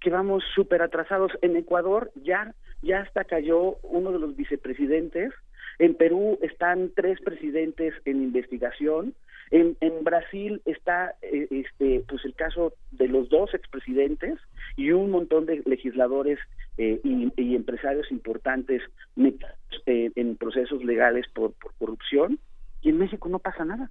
que 0.00 0.10
vamos 0.10 0.42
súper 0.54 0.82
atrasados? 0.82 1.32
En 1.42 1.56
Ecuador 1.56 2.10
ya, 2.16 2.54
ya 2.82 3.00
hasta 3.00 3.24
cayó 3.24 3.76
uno 3.82 4.12
de 4.12 4.18
los 4.18 4.36
vicepresidentes, 4.36 5.32
en 5.78 5.94
Perú 5.94 6.38
están 6.42 6.92
tres 6.94 7.20
presidentes 7.20 7.94
en 8.04 8.22
investigación, 8.22 9.14
en, 9.50 9.76
Brasil 10.02 10.62
está 10.64 11.14
eh, 11.20 11.46
este, 11.50 12.02
pues 12.08 12.24
el 12.24 12.34
caso 12.34 12.72
de 12.90 13.06
los 13.06 13.28
dos 13.28 13.52
expresidentes 13.52 14.38
y 14.76 14.92
un 14.92 15.10
montón 15.10 15.44
de 15.44 15.62
legisladores 15.66 16.38
eh, 16.78 17.00
y, 17.04 17.54
empresarios 17.54 18.10
importantes 18.10 18.82
eh, 19.86 20.10
en 20.16 20.36
procesos 20.36 20.82
legales 20.82 21.26
por 21.34 21.52
corrupción 21.78 22.38
y 22.80 22.88
en 22.88 22.98
México 22.98 23.28
no 23.28 23.38
pasa 23.38 23.64
nada. 23.64 23.90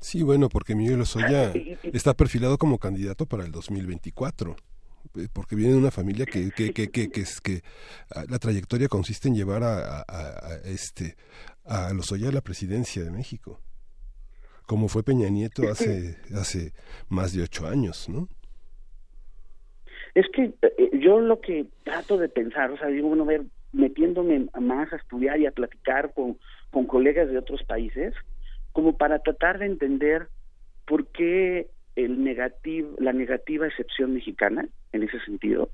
Sí, 0.00 0.22
bueno, 0.22 0.48
porque 0.48 0.74
Miguel 0.74 0.98
Lozoya 0.98 1.52
está 1.92 2.14
perfilado 2.14 2.58
como 2.58 2.78
candidato 2.78 3.26
para 3.26 3.44
el 3.44 3.52
2024 3.52 4.56
eh, 5.16 5.28
porque 5.32 5.56
viene 5.56 5.72
de 5.72 5.78
una 5.78 5.90
familia 5.90 6.26
que 6.26 6.50
que 6.50 6.72
que 6.72 6.90
que, 6.90 7.10
que, 7.10 7.20
es, 7.20 7.40
que 7.40 7.62
ah, 8.14 8.24
la 8.28 8.38
trayectoria 8.38 8.88
consiste 8.88 9.28
en 9.28 9.34
llevar 9.34 9.62
a, 9.62 10.04
a, 10.06 10.56
este 10.64 11.16
a 11.64 11.92
Lozoya 11.94 12.28
a 12.28 12.32
la 12.32 12.40
presidencia 12.40 13.02
de 13.02 13.10
México 13.10 13.60
como 14.66 14.88
fue 14.88 15.02
Peña 15.02 15.28
Nieto 15.28 15.68
hace 15.70 16.16
hace 16.34 16.72
más 17.08 17.32
de 17.32 17.42
ocho 17.42 17.66
años 17.66 18.08
no 18.08 18.28
es 20.14 20.26
que 20.34 20.52
eh, 20.62 20.90
yo 21.00 21.20
lo 21.20 21.40
que 21.40 21.66
trato 21.84 22.18
de 22.18 22.28
pensar 22.28 22.70
o 22.70 22.76
sea 22.76 22.88
digo 22.88 23.08
bueno 23.08 23.24
ver 23.24 23.44
metiéndome 23.72 24.46
más 24.60 24.92
a 24.92 24.96
estudiar 24.96 25.38
y 25.38 25.46
a 25.46 25.52
platicar 25.52 26.12
con 26.12 26.38
con 26.70 26.86
colegas 26.86 27.28
de 27.30 27.38
otros 27.38 27.62
países 27.62 28.14
como 28.78 28.96
para 28.96 29.18
tratar 29.18 29.58
de 29.58 29.66
entender 29.66 30.28
por 30.86 31.08
qué 31.08 31.66
el 31.96 32.22
negativo, 32.22 32.94
la 33.00 33.12
negativa 33.12 33.66
excepción 33.66 34.14
mexicana 34.14 34.68
en 34.92 35.02
ese 35.02 35.18
sentido. 35.24 35.70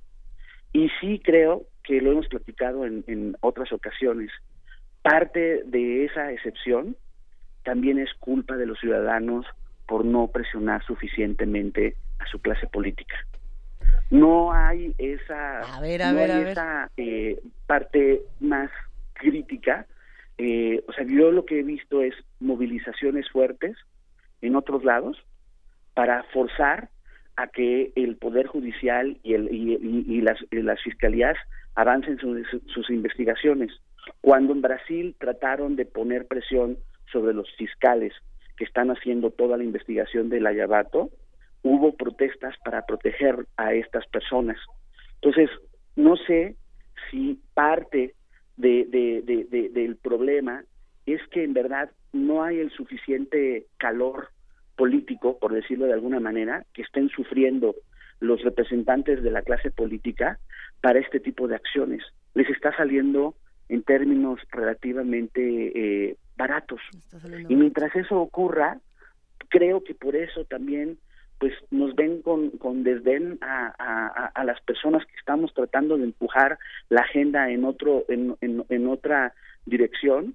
Y 0.73 0.89
sí 1.03 1.21
creo 1.23 1.67
que 1.83 2.01
lo 2.01 2.13
hemos 2.13 2.29
platicado 2.29 2.87
en, 2.87 3.05
en 3.07 3.37
otras 3.41 3.75
ocasiones. 3.75 4.31
Parte 5.03 5.65
de 5.67 6.07
esa 6.07 6.33
excepción 6.33 6.97
también 7.63 7.99
es 7.99 8.09
culpa 8.21 8.57
de 8.57 8.65
los 8.65 8.81
ciudadanos 8.81 9.45
por 9.87 10.03
no 10.03 10.29
presionar 10.29 10.83
suficientemente 10.87 11.97
a 12.21 12.27
su 12.29 12.39
clase 12.39 12.67
política. 12.69 13.17
No 14.09 14.51
hay 14.51 14.95
esa, 14.97 15.61
esa 15.83 16.91
eh, 16.97 17.39
parte 17.67 18.23
más 18.41 18.71
crítica 19.13 19.87
eh, 20.39 20.83
o 20.89 20.93
sea, 20.93 21.05
yo 21.05 21.31
lo 21.31 21.45
que 21.45 21.61
he 21.61 21.63
visto 21.63 22.03
es 22.03 22.15
movilizaciones 22.41 23.29
fuertes 23.31 23.77
en 24.41 24.57
otros 24.57 24.85
lados 24.85 25.17
para 25.95 26.25
forzar 26.25 26.91
a 27.37 27.49
que 27.49 27.93
el 27.97 28.17
poder 28.17 28.47
judicial 28.47 29.19
y, 29.23 29.35
el, 29.35 29.49
y, 29.53 30.21
las, 30.21 30.39
las, 30.51 30.81
fiscalías 30.83 31.37
avancen 31.75 32.19
sus, 32.19 32.47
sus 32.67 32.91
investigaciones. 32.91 33.73
Cuando 34.21 34.53
en 34.53 34.63
Brasil 34.63 35.17
trataron 35.19 35.77
de 35.77 35.87
poner 35.87 36.27
presión 36.27 36.79
sobre 37.13 37.35
los 37.35 37.49
fiscales 37.57 38.13
que 38.57 38.65
están 38.65 38.91
haciendo 38.91 39.31
toda 39.31 39.57
la 39.57 39.65
investigación 39.65 40.29
del 40.29 40.47
Ayabato, 40.47 41.11
hubo 41.63 41.97
protestas 41.97 42.55
para 42.65 42.87
proteger 42.87 43.47
a 43.57 43.73
estas 43.73 44.07
personas. 44.09 44.59
Entonces, 45.17 45.51
no 45.97 46.17
sé 46.17 46.57
si 47.11 47.41
parte 47.55 48.15
de, 48.57 48.85
de, 48.85 49.23
de, 49.51 49.69
del 49.69 49.97
problema 49.97 50.65
es 51.07 51.21
que 51.29 51.45
en 51.45 51.53
verdad 51.53 51.91
no 52.13 52.43
hay 52.43 52.59
el 52.59 52.71
suficiente 52.71 53.67
calor 53.79 54.29
político, 54.77 55.39
por 55.39 55.53
decirlo 55.53 55.87
de 55.87 55.93
alguna 55.93 56.21
manera, 56.21 56.65
que 56.73 56.83
estén 56.83 57.09
sufriendo 57.09 57.75
los 58.21 58.43
representantes 58.43 59.23
de 59.23 59.31
la 59.31 59.43
clase 59.43 59.71
política 59.71 60.39
para 60.81 60.99
este 60.99 61.21
tipo 61.21 61.47
de 61.49 61.57
acciones. 61.57 62.03
Les 62.35 62.49
está 62.49 62.75
saliendo 62.77 63.35
en 63.69 63.83
términos 63.83 64.41
relativamente 64.51 65.41
eh, 66.11 66.17
baratos. 66.37 66.81
Y 67.49 67.55
mientras 67.55 67.95
eso 67.97 68.21
ocurra, 68.21 68.79
creo 69.49 69.83
que 69.85 69.95
por 69.95 70.17
eso 70.17 70.45
también 70.45 70.99
pues 71.39 71.53
nos 71.71 71.95
ven 71.95 72.23
con, 72.23 72.51
con 72.51 72.85
desdén 72.85 73.39
a, 73.41 73.75
a, 73.79 74.27
a, 74.27 74.45
las 74.45 74.61
personas 74.63 75.05
que 75.07 75.17
estamos 75.17 75.53
tratando 75.53 75.97
de 75.97 76.05
empujar 76.05 76.59
la 76.89 77.01
agenda 77.01 77.51
en 77.51 77.65
otro 77.65 78.05
en, 78.09 78.37
en, 78.41 78.89
otra 78.89 79.35
dirección 79.67 80.35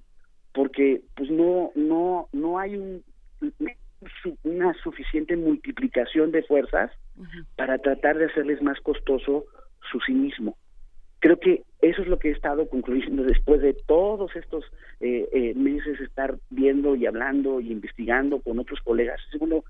porque 0.54 1.02
pues 1.16 1.30
no 1.30 1.72
no 1.76 2.28
no 2.34 2.60
hay 2.60 2.76
un, 2.76 3.04
una 4.44 4.74
suficiente 4.84 5.36
multiplicación 5.38 6.32
de 6.32 6.44
fuerzas 6.44 6.92
para 7.56 7.78
tratar 7.78 8.18
de 8.18 8.26
hacerles 8.26 8.62
más 8.62 8.80
costoso 8.82 9.46
su 9.92 10.00
cinismo. 10.02 10.58
Creo 11.20 11.38
que 11.38 11.64
eso 11.82 12.02
es 12.02 12.08
lo 12.08 12.18
que 12.18 12.30
he 12.30 12.32
estado 12.32 12.70
concluyendo 12.70 13.24
después 13.24 13.62
de 13.62 13.74
todos 13.74 14.34
estos 14.36 14.64
eh, 15.02 15.28
eh, 15.34 15.54
meses 15.54 16.00
estar 16.00 16.38
viendo 16.50 16.96
y 16.96 17.06
hablando 17.06 17.60
y 17.60 17.72
investigando 17.72 18.40
con 18.40 18.60
otros 18.60 18.80
colegas. 18.82 19.20
Segundo 19.32 19.66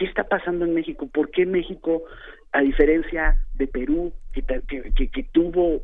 ¿Qué 0.00 0.06
está 0.06 0.24
pasando 0.24 0.64
en 0.64 0.72
México? 0.72 1.08
¿Por 1.08 1.30
qué 1.30 1.44
México, 1.44 2.04
a 2.52 2.62
diferencia 2.62 3.36
de 3.52 3.66
Perú, 3.66 4.14
que, 4.32 4.42
que, 4.42 5.22
tuvo 5.24 5.82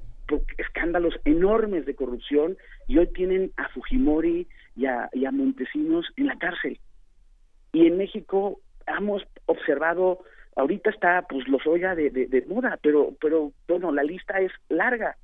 escándalos 0.56 1.20
enormes 1.26 1.84
de 1.84 1.94
corrupción 1.94 2.56
y 2.88 2.96
hoy 2.96 3.08
tienen 3.12 3.52
a 3.58 3.68
Fujimori 3.68 4.48
y 4.74 4.86
a, 4.86 5.10
Montesinos 5.32 6.06
en 6.16 6.28
la 6.28 6.38
cárcel? 6.38 6.80
Y 7.74 7.88
en 7.88 7.98
México 7.98 8.58
hemos 8.86 9.22
observado, 9.44 10.20
ahorita 10.56 10.88
está 10.88 11.26
pues 11.28 11.46
los 11.46 11.62
de, 11.64 12.08
de, 12.08 12.26
de 12.26 12.46
moda, 12.46 12.78
pero, 12.82 13.14
pero 13.20 13.52
bueno, 13.68 13.92
la 13.92 14.02
lista 14.02 14.40
es 14.40 14.50
larga 14.70 15.18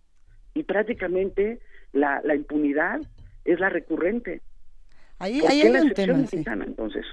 y 0.53 0.65
prácticamente 0.65 1.61
la, 1.95 2.21
la 2.25 2.35
impunidad 2.35 3.01
es 3.47 3.59
la 3.59 3.71
recurrente. 3.71 4.43
Ahí, 5.19 5.41
hay 5.49 5.63
un 5.63 5.95
tema. 5.95 6.65
Entonces, 6.67 7.07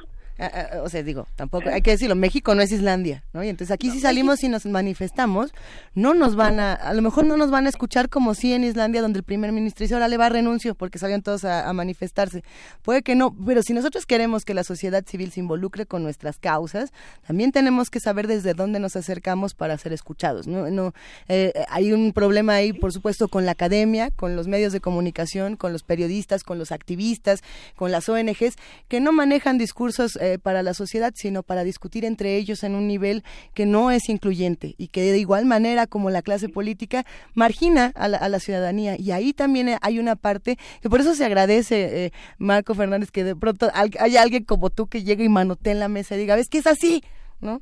o 0.83 0.89
sea, 0.89 1.03
digo, 1.03 1.27
tampoco 1.35 1.69
hay 1.69 1.81
que 1.81 1.91
decirlo, 1.91 2.15
México 2.15 2.55
no 2.55 2.61
es 2.61 2.71
Islandia, 2.71 3.23
¿no? 3.33 3.43
Y 3.43 3.49
entonces 3.49 3.73
aquí 3.73 3.91
si 3.91 3.99
salimos 3.99 4.43
y 4.43 4.49
nos 4.49 4.65
manifestamos, 4.65 5.53
no 5.95 6.13
nos 6.13 6.35
van 6.35 6.59
a, 6.59 6.73
a 6.73 6.93
lo 6.93 7.01
mejor 7.01 7.25
no 7.25 7.37
nos 7.37 7.51
van 7.51 7.65
a 7.65 7.69
escuchar 7.69 8.09
como 8.09 8.33
si 8.35 8.53
en 8.53 8.63
Islandia, 8.63 9.01
donde 9.01 9.19
el 9.19 9.23
primer 9.23 9.51
ministro 9.51 9.83
dice, 9.83 9.93
ahora 9.93 10.07
le 10.07 10.17
va 10.17 10.27
a 10.27 10.29
renuncio 10.29 10.75
porque 10.75 10.99
salían 10.99 11.21
todos 11.21 11.45
a, 11.45 11.71
manifestarse. 11.73 12.43
Puede 12.81 13.03
que 13.03 13.15
no, 13.15 13.35
pero 13.45 13.61
si 13.61 13.73
nosotros 13.73 14.05
queremos 14.05 14.43
que 14.43 14.53
la 14.53 14.63
sociedad 14.63 15.03
civil 15.05 15.31
se 15.31 15.39
involucre 15.39 15.85
con 15.85 16.03
nuestras 16.03 16.37
causas, 16.37 16.91
también 17.25 17.51
tenemos 17.51 17.89
que 17.89 17.99
saber 17.99 18.27
desde 18.27 18.53
dónde 18.53 18.79
nos 18.79 18.95
acercamos 18.95 19.53
para 19.53 19.77
ser 19.77 19.93
escuchados, 19.93 20.47
¿no? 20.47 20.69
no 20.69 20.93
eh, 21.27 21.53
hay 21.69 21.93
un 21.93 22.11
problema 22.13 22.55
ahí, 22.55 22.73
por 22.73 22.91
supuesto, 22.91 23.27
con 23.27 23.45
la 23.45 23.51
academia, 23.51 24.11
con 24.11 24.35
los 24.35 24.47
medios 24.47 24.73
de 24.73 24.79
comunicación, 24.79 25.55
con 25.55 25.73
los 25.73 25.83
periodistas, 25.83 26.43
con 26.43 26.57
los 26.59 26.71
activistas, 26.71 27.41
con 27.75 27.91
las 27.91 28.09
ONGs, 28.09 28.55
que 28.87 28.99
no 28.99 29.11
manejan 29.11 29.57
discursos 29.57 30.17
eh, 30.17 30.28
para 30.37 30.61
la 30.61 30.73
sociedad, 30.73 31.13
sino 31.15 31.41
para 31.41 31.63
discutir 31.63 32.05
entre 32.05 32.35
ellos 32.35 32.63
en 32.63 32.75
un 32.75 32.87
nivel 32.87 33.23
que 33.53 33.65
no 33.65 33.89
es 33.89 34.09
incluyente 34.09 34.75
y 34.77 34.89
que 34.89 35.01
de 35.01 35.17
igual 35.17 35.45
manera 35.45 35.87
como 35.87 36.09
la 36.09 36.21
clase 36.21 36.49
política 36.49 37.05
margina 37.33 37.91
a 37.95 38.07
la, 38.07 38.39
ciudadanía. 38.39 38.95
Y 38.99 39.11
ahí 39.11 39.33
también 39.33 39.77
hay 39.81 39.99
una 39.99 40.15
parte 40.15 40.57
que 40.81 40.89
por 40.89 40.99
eso 40.99 41.15
se 41.15 41.25
agradece, 41.25 42.05
eh, 42.05 42.11
Marco 42.37 42.75
Fernández, 42.75 43.11
que 43.11 43.23
de 43.23 43.35
pronto 43.35 43.71
haya 43.73 44.21
alguien 44.21 44.43
como 44.43 44.69
tú 44.69 44.87
que 44.87 45.03
llegue 45.03 45.23
y 45.23 45.29
manotee 45.29 45.71
en 45.71 45.79
la 45.79 45.87
mesa 45.87 46.15
y 46.15 46.19
diga, 46.19 46.35
ves 46.35 46.49
que 46.49 46.59
es 46.59 46.67
así, 46.67 47.03
¿no? 47.39 47.61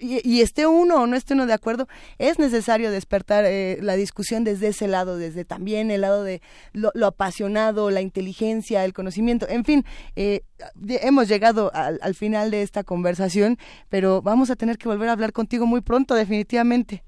Y, 0.00 0.40
esté 0.40 0.66
uno 0.66 1.02
o 1.02 1.06
no 1.06 1.16
esté 1.16 1.34
uno 1.34 1.46
de 1.46 1.52
acuerdo, 1.52 1.86
es 2.18 2.38
necesario 2.38 2.90
despertar 2.90 3.44
eh, 3.46 3.78
la 3.80 3.94
discusión 3.94 4.44
desde 4.44 4.68
ese 4.68 4.88
lado, 4.88 5.16
desde 5.16 5.44
también 5.44 5.90
el 5.90 6.02
lado 6.02 6.24
de 6.24 6.40
lo, 6.72 6.90
apasionado, 7.06 7.90
la 7.90 8.00
inteligencia, 8.00 8.84
el 8.84 8.92
conocimiento, 8.92 9.46
en 9.48 9.64
fin, 9.64 9.84
eh, 10.16 10.42
hemos 10.86 11.28
llegado 11.28 11.70
al, 11.74 12.14
final 12.14 12.50
de 12.50 12.62
esta 12.62 12.84
conversación, 12.84 13.56
pero 13.88 14.22
vamos 14.22 14.50
a 14.50 14.56
tener 14.56 14.78
que 14.78 14.88
volver 14.88 15.08
a 15.08 15.12
hablar 15.12 15.32
contigo 15.32 15.66
muy 15.66 15.80
pronto, 15.80 16.14
definitivamente. 16.14 17.02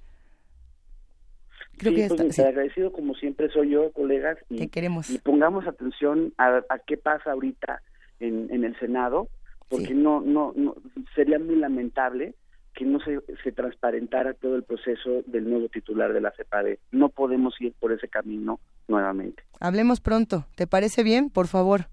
Creo 1.77 1.95
que 1.95 2.09
pues, 2.09 2.39
agradecido 2.39 2.93
como 2.93 3.15
siempre 3.15 3.49
soy 3.51 3.71
yo, 3.71 3.91
colegas, 3.93 4.39
y, 4.49 4.69
queremos. 4.69 5.11
y 5.11 5.19
pongamos 5.19 5.67
atención 5.67 6.33
a, 6.39 6.63
qué 6.87 6.97
pasa 6.97 7.33
ahorita 7.33 7.83
en, 8.21 8.49
en 8.51 8.65
el 8.65 8.79
Senado, 8.79 9.29
porque 9.69 9.95
no, 9.95 10.21
no, 10.21 10.53
no, 10.57 10.77
sería 11.15 11.39
muy 11.39 11.57
lamentable 11.57 12.35
que 12.75 12.85
no 12.85 12.99
se, 13.01 13.21
se 13.43 13.53
transparentara 13.53 14.35
todo 14.35 14.57
el 14.57 14.65
proceso 14.65 15.23
del 15.27 15.49
nuevo 15.49 15.69
titular 15.69 16.13
de 16.13 16.21
la 16.21 16.33
CEPADE. 16.33 16.81
No 16.91 17.09
podemos 17.09 17.55
ir 17.61 17.73
por 17.79 17.93
ese 17.93 18.09
camino 18.09 18.61
nuevamente. 18.89 19.43
Hablemos 19.61 20.01
pronto. 20.01 20.47
¿Te 20.57 20.67
parece 20.67 21.03
bien? 21.03 21.31
Por 21.31 21.47
favor. 21.47 21.87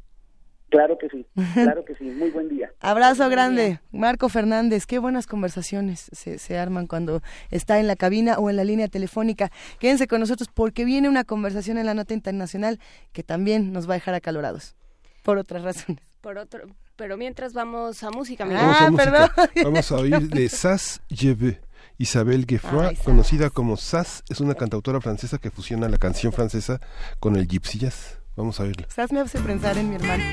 Claro 0.72 0.98
que 0.98 1.10
sí, 1.10 1.26
claro 1.54 1.84
que 1.84 1.96
sí. 1.96 2.06
Muy 2.06 2.30
buen 2.30 2.48
día. 2.48 2.72
Abrazo 2.80 3.30
grande. 3.30 3.82
Marco 3.92 4.30
Fernández, 4.30 4.86
qué 4.86 5.00
buenas 5.00 5.28
conversaciones 5.28 6.10
se, 6.14 6.40
se, 6.40 6.58
arman 6.58 6.88
cuando 6.88 7.22
está 7.50 7.80
en 7.80 7.88
la 7.88 7.98
cabina 7.98 8.40
o 8.40 8.50
en 8.50 8.56
la 8.56 8.64
línea 8.64 8.88
telefónica. 8.88 9.52
Quédense 9.80 10.08
con 10.08 10.22
nosotros 10.22 10.48
porque 10.54 10.86
viene 10.86 11.10
una 11.10 11.26
conversación 11.26 11.78
en 11.78 11.86
la 11.86 11.94
nota 11.94 12.14
internacional 12.14 12.80
que 13.12 13.22
también 13.22 13.74
nos 13.74 13.88
va 13.88 13.96
a 13.96 13.98
dejar 13.98 14.14
acalorados, 14.14 14.78
por 15.24 15.38
otras 15.38 15.62
razones. 15.62 16.02
Por 16.22 16.38
otro, 16.38 16.68
pero 17.02 17.18
mientras 17.18 17.54
vamos 17.54 18.04
a 18.04 18.12
música. 18.12 18.48
Ah, 18.48 18.88
perdón. 18.96 19.28
Vamos 19.64 19.92
a 19.92 19.96
oír 19.96 20.30
de 20.30 20.48
Sass 20.62 21.02
Jebe. 21.10 21.60
Isabel 21.98 22.46
Geoffroy, 22.48 22.96
conocida 22.98 23.50
como 23.50 23.76
Sass, 23.76 24.24
es 24.30 24.40
una 24.40 24.54
cantautora 24.54 25.02
francesa 25.02 25.40
que 25.40 25.50
fusiona 25.50 25.90
la 25.90 25.98
canción 25.98 26.32
francesa 26.32 26.80
con 27.20 27.38
el 27.38 27.48
gypsy 27.48 27.80
jazz. 27.80 28.20
Vamos 28.36 28.60
a 28.60 28.64
oírla. 28.64 28.86
Sass 28.88 29.12
me 29.12 29.20
hace 29.20 29.40
pensar 29.40 29.80
en 29.80 29.90
mi 29.90 29.96
hermano. 29.96 30.24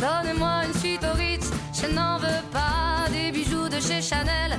Donnez-moi 0.00 0.66
une 0.66 0.74
suite 0.74 1.02
au 1.02 1.16
Ritz, 1.16 1.50
je 1.72 1.86
n'en 1.92 2.18
veux 2.18 2.42
pas 2.52 3.06
des 3.10 3.32
bijoux 3.32 3.68
de 3.68 3.80
chez 3.80 4.02
Chanel, 4.02 4.58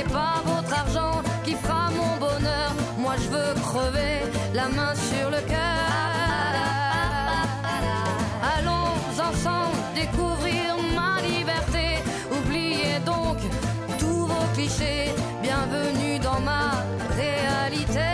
N'est 0.00 0.12
pas 0.12 0.42
votre 0.44 0.72
argent 0.72 1.22
qui 1.44 1.54
fera 1.54 1.90
mon 1.90 2.16
bonheur. 2.16 2.70
Moi 2.98 3.14
je 3.22 3.28
veux 3.28 3.54
crever 3.68 4.16
la 4.54 4.68
main 4.68 4.94
sur 4.94 5.30
le 5.30 5.40
cœur. 5.52 5.88
Allons 8.54 8.92
ensemble 9.28 9.76
découvrir 9.94 10.68
ma 10.98 11.20
liberté. 11.22 11.86
Oubliez 12.38 12.98
donc 13.04 13.38
tous 13.98 14.26
vos 14.26 14.46
clichés. 14.54 15.12
Bienvenue 15.42 16.18
dans 16.18 16.40
ma 16.40 16.66
réalité. 17.20 18.10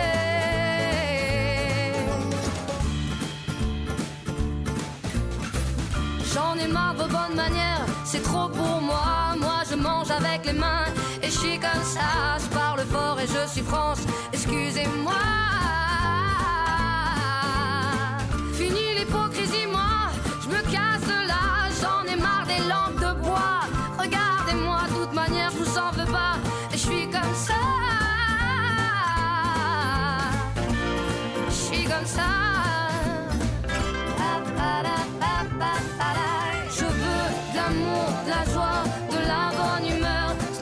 J'en 6.33 6.53
ai 6.63 6.67
marre 6.67 6.95
de 6.95 7.07
bonnes 7.15 7.35
manières, 7.35 7.85
c'est 8.05 8.23
trop 8.23 8.49
pour 8.49 8.81
moi. 8.81 9.26
Avec 10.09 10.45
les 10.45 10.53
mains 10.53 10.85
et 11.21 11.25
je 11.25 11.37
suis 11.37 11.59
comme 11.59 11.83
ça. 11.83 12.37
Je 12.39 12.47
parle 12.55 12.79
fort 12.85 13.19
et 13.19 13.27
je 13.27 13.51
suis 13.51 13.61
France, 13.61 13.99
excusez-moi. 14.31 15.13
Fini 18.53 18.95
l'hypocrisie, 18.97 19.67
moi, 19.69 20.09
je 20.41 20.47
me 20.47 20.61
casse 20.71 21.03
de 21.03 21.27
là. 21.27 21.67
J'en 21.81 22.09
ai 22.11 22.15
marre 22.15 22.47
des 22.47 22.59
lampes 22.69 22.95
de 22.95 23.21
bois. 23.21 23.65
Regardez-moi, 23.99 24.79
de 24.89 25.05
toute 25.05 25.13
manière, 25.13 25.51
je 25.51 25.57
vous 25.57 25.77
en 25.77 25.91
veux 25.91 26.09
pas. 26.11 26.37
Et 26.71 26.77
je 26.77 26.83
suis 26.87 27.09
comme 27.09 27.35
ça. 27.35 27.53
Je 31.49 31.53
suis 31.53 31.83
comme 31.83 32.05
ça. 32.05 32.36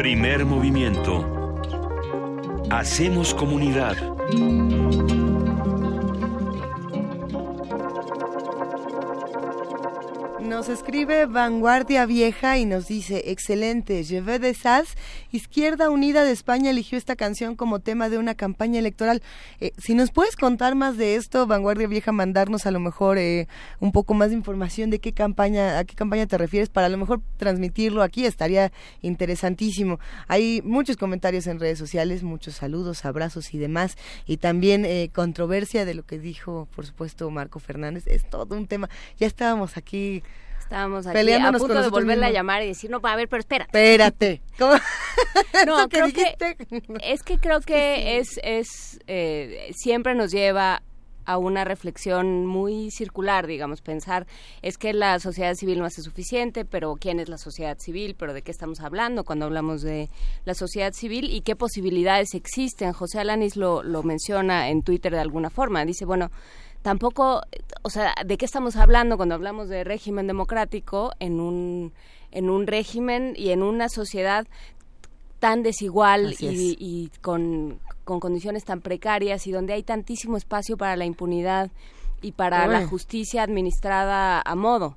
Primer 0.00 0.46
movimiento. 0.46 1.62
Hacemos 2.70 3.34
comunidad. 3.34 3.98
Nos 10.40 10.70
escribe 10.70 11.26
Vanguardia 11.26 12.06
Vieja 12.06 12.56
y 12.56 12.64
nos 12.64 12.88
dice, 12.88 13.24
excelente, 13.26 14.02
Je 14.02 14.22
veux 14.22 14.38
des 14.38 14.56
Sas, 14.56 14.94
Izquierda 15.32 15.90
Unida 15.90 16.24
de 16.24 16.32
España 16.32 16.70
eligió 16.70 16.98
esta 16.98 17.16
canción 17.16 17.54
como 17.54 17.78
tema 17.78 18.08
de 18.08 18.18
una 18.18 18.34
campaña 18.34 18.78
electoral. 18.78 19.22
Eh, 19.60 19.72
si 19.78 19.94
nos 19.94 20.10
puedes 20.10 20.36
contar 20.36 20.74
más 20.74 20.96
de 20.96 21.14
esto, 21.14 21.46
Vanguardia 21.46 21.86
Vieja, 21.86 22.12
mandarnos 22.12 22.66
a 22.66 22.70
lo 22.70 22.80
mejor 22.80 23.18
eh, 23.18 23.46
un 23.78 23.92
poco 23.92 24.14
más 24.14 24.30
de 24.30 24.36
información 24.36 24.90
de 24.90 24.98
qué 24.98 25.12
campaña, 25.12 25.78
a 25.78 25.84
qué 25.84 25.94
campaña 25.94 26.26
te 26.26 26.36
refieres, 26.36 26.68
para 26.68 26.88
a 26.88 26.90
lo 26.90 26.98
mejor 26.98 27.20
transmitirlo 27.36 28.02
aquí, 28.02 28.24
estaría 28.24 28.72
interesantísimo. 29.02 30.00
Hay 30.26 30.62
muchos 30.64 30.96
comentarios 30.96 31.46
en 31.46 31.60
redes 31.60 31.78
sociales, 31.78 32.22
muchos 32.22 32.54
saludos, 32.54 33.04
abrazos 33.04 33.54
y 33.54 33.58
demás, 33.58 33.96
y 34.26 34.38
también 34.38 34.84
eh, 34.84 35.10
controversia 35.12 35.84
de 35.84 35.94
lo 35.94 36.04
que 36.04 36.18
dijo, 36.18 36.68
por 36.74 36.86
supuesto, 36.86 37.30
Marco 37.30 37.60
Fernández, 37.60 38.04
es 38.06 38.28
todo 38.28 38.56
un 38.56 38.66
tema. 38.66 38.88
Ya 39.18 39.26
estábamos 39.26 39.76
aquí 39.76 40.22
Estábamos 40.70 41.04
aquí 41.04 41.32
a 41.32 41.50
punto 41.50 41.82
de 41.82 41.88
volverla 41.88 42.28
a 42.28 42.30
llamar 42.30 42.62
y 42.62 42.68
decir, 42.68 42.92
no, 42.92 43.00
a 43.02 43.16
ver, 43.16 43.28
pero 43.28 43.40
espérate. 43.40 43.70
Espérate. 43.76 44.40
no, 45.66 45.88
creo 45.88 46.12
que, 46.12 46.36
es 47.02 47.24
que 47.24 47.38
creo 47.38 47.60
que 47.60 48.18
es, 48.18 48.38
es 48.44 49.00
eh, 49.08 49.72
siempre 49.74 50.14
nos 50.14 50.30
lleva 50.30 50.80
a 51.24 51.38
una 51.38 51.64
reflexión 51.64 52.46
muy 52.46 52.92
circular, 52.92 53.48
digamos, 53.48 53.82
pensar 53.82 54.28
es 54.62 54.78
que 54.78 54.92
la 54.92 55.18
sociedad 55.18 55.54
civil 55.54 55.80
no 55.80 55.86
hace 55.86 56.02
suficiente, 56.02 56.64
pero 56.64 56.94
¿quién 56.94 57.18
es 57.18 57.28
la 57.28 57.38
sociedad 57.38 57.76
civil? 57.80 58.14
¿Pero 58.16 58.32
de 58.32 58.42
qué 58.42 58.52
estamos 58.52 58.78
hablando 58.78 59.24
cuando 59.24 59.46
hablamos 59.46 59.82
de 59.82 60.08
la 60.44 60.54
sociedad 60.54 60.92
civil? 60.92 61.30
¿Y 61.30 61.40
qué 61.40 61.56
posibilidades 61.56 62.34
existen? 62.34 62.92
José 62.92 63.18
Alanis 63.18 63.56
lo, 63.56 63.82
lo 63.82 64.04
menciona 64.04 64.68
en 64.68 64.82
Twitter 64.82 65.10
de 65.10 65.18
alguna 65.18 65.50
forma. 65.50 65.84
Dice, 65.84 66.04
bueno, 66.04 66.30
tampoco, 66.82 67.42
o 67.82 67.90
sea, 67.90 68.14
¿de 68.24 68.36
qué 68.36 68.44
estamos 68.44 68.76
hablando 68.76 69.16
cuando 69.16 69.34
hablamos 69.34 69.68
de 69.68 69.84
régimen 69.84 70.26
democrático 70.26 71.12
en 71.20 71.40
un, 71.40 71.92
en 72.30 72.50
un 72.50 72.66
régimen 72.66 73.34
y 73.36 73.50
en 73.50 73.62
una 73.62 73.88
sociedad 73.88 74.46
tan 75.38 75.62
desigual 75.62 76.34
y, 76.38 77.10
con, 77.22 77.80
condiciones 78.04 78.64
tan 78.64 78.80
precarias 78.80 79.46
y 79.46 79.52
donde 79.52 79.72
hay 79.72 79.82
tantísimo 79.82 80.36
espacio 80.36 80.76
para 80.76 80.96
la 80.96 81.04
impunidad 81.04 81.70
y 82.22 82.32
para 82.32 82.66
la 82.66 82.86
justicia 82.86 83.42
administrada 83.42 84.42
a 84.44 84.54
modo? 84.54 84.96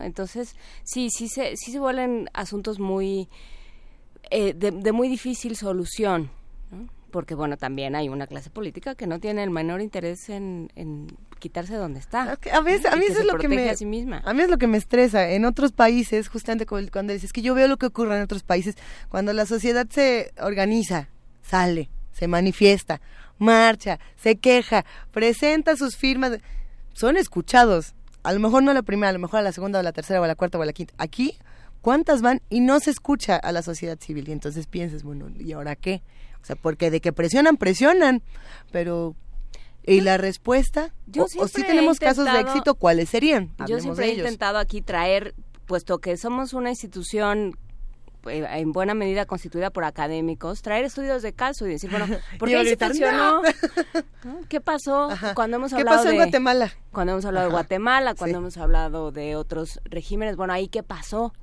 Entonces, 0.00 0.56
sí, 0.82 1.08
sí 1.10 1.28
se, 1.28 1.56
sí 1.56 1.72
se 1.72 1.78
vuelven 1.78 2.30
asuntos 2.32 2.78
muy... 2.78 3.28
Eh, 4.30 4.54
de, 4.54 4.70
de 4.70 4.92
muy 4.92 5.08
difícil 5.08 5.54
solución 5.54 6.30
porque 7.14 7.36
bueno, 7.36 7.56
también 7.56 7.94
hay 7.94 8.08
una 8.08 8.26
clase 8.26 8.50
política 8.50 8.96
que 8.96 9.06
no 9.06 9.20
tiene 9.20 9.44
el 9.44 9.50
menor 9.50 9.80
interés 9.80 10.28
en, 10.30 10.68
quitarse 11.38 11.76
donde 11.76 12.00
está. 12.00 12.36
A 12.52 12.60
veces, 12.60 12.92
a 12.92 12.96
mí 12.96 13.04
es 13.08 13.24
lo 13.24 13.38
que 13.38 13.46
me 13.46 13.70
a, 13.70 13.74
misma. 13.86 14.20
a 14.24 14.34
mí 14.34 14.42
es 14.42 14.50
lo 14.50 14.58
que 14.58 14.66
me 14.66 14.78
estresa. 14.78 15.30
En 15.30 15.44
otros 15.44 15.70
países, 15.70 16.26
justamente 16.26 16.66
cuando 16.66 17.12
dices 17.12 17.32
que 17.32 17.40
yo 17.40 17.54
veo 17.54 17.68
lo 17.68 17.76
que 17.76 17.86
ocurre 17.86 18.16
en 18.16 18.22
otros 18.22 18.42
países, 18.42 18.74
cuando 19.10 19.32
la 19.32 19.46
sociedad 19.46 19.86
se 19.88 20.32
organiza, 20.40 21.08
sale, 21.40 21.88
se 22.10 22.26
manifiesta, 22.26 23.00
marcha, 23.38 24.00
se 24.16 24.34
queja, 24.34 24.84
presenta 25.12 25.76
sus 25.76 25.96
firmas, 25.96 26.40
son 26.94 27.16
escuchados. 27.16 27.94
A 28.24 28.32
lo 28.32 28.40
mejor 28.40 28.64
no 28.64 28.72
a 28.72 28.74
la 28.74 28.82
primera, 28.82 29.10
a 29.10 29.12
lo 29.12 29.20
mejor 29.20 29.38
a 29.38 29.42
la 29.42 29.52
segunda 29.52 29.78
o 29.78 29.80
a 29.80 29.84
la 29.84 29.92
tercera 29.92 30.20
o 30.20 30.24
a 30.24 30.26
la 30.26 30.34
cuarta 30.34 30.58
o 30.58 30.62
a 30.62 30.66
la 30.66 30.72
quinta. 30.72 30.94
Aquí, 30.98 31.38
¿cuántas 31.84 32.22
van? 32.22 32.40
Y 32.48 32.60
no 32.60 32.80
se 32.80 32.90
escucha 32.90 33.36
a 33.36 33.52
la 33.52 33.60
sociedad 33.60 33.98
civil. 34.00 34.26
Y 34.30 34.32
entonces 34.32 34.66
piensas, 34.66 35.02
bueno, 35.02 35.28
¿y 35.38 35.52
ahora 35.52 35.76
qué? 35.76 36.02
O 36.40 36.44
sea, 36.46 36.56
porque 36.56 36.90
de 36.90 37.02
que 37.02 37.12
presionan, 37.12 37.58
presionan, 37.58 38.22
pero 38.72 39.14
¿y 39.84 40.00
la 40.00 40.16
respuesta? 40.16 40.94
Yo 41.06 41.26
o, 41.38 41.46
si 41.46 41.62
tenemos 41.62 42.00
casos 42.00 42.24
de 42.24 42.40
éxito, 42.40 42.74
¿cuáles 42.74 43.10
serían? 43.10 43.54
yo 43.68 43.78
siempre 43.80 44.06
he 44.06 44.14
intentado 44.14 44.56
aquí 44.56 44.80
traer, 44.80 45.34
puesto 45.66 45.98
que 45.98 46.16
somos 46.16 46.54
una 46.54 46.70
institución 46.70 47.58
eh, 48.28 48.46
en 48.48 48.72
buena 48.72 48.94
medida 48.94 49.26
constituida 49.26 49.68
por 49.68 49.84
académicos, 49.84 50.62
traer 50.62 50.86
estudios 50.86 51.20
de 51.20 51.34
caso 51.34 51.66
y 51.66 51.70
decir, 51.70 51.90
bueno, 51.90 52.06
¿por 52.38 52.48
qué 52.48 52.64
se 52.64 52.76
tensionó? 52.78 53.42
¿Qué 54.48 54.62
pasó 54.62 55.10
cuando 55.34 55.58
hemos 55.58 55.74
hablado 55.74 55.90
¿Qué 55.90 55.96
pasó 55.98 56.08
en 56.08 56.16
Guatemala? 56.16 56.72
Cuando 56.92 57.12
hemos 57.12 57.26
hablado 57.26 57.46
de 57.48 57.52
Guatemala, 57.52 58.14
cuando 58.14 58.38
hemos 58.38 58.56
hablado 58.56 59.12
de 59.12 59.36
otros 59.36 59.80
regímenes, 59.84 60.36
bueno, 60.36 60.54
ahí 60.54 60.68
qué 60.68 60.82
pasó? 60.82 61.34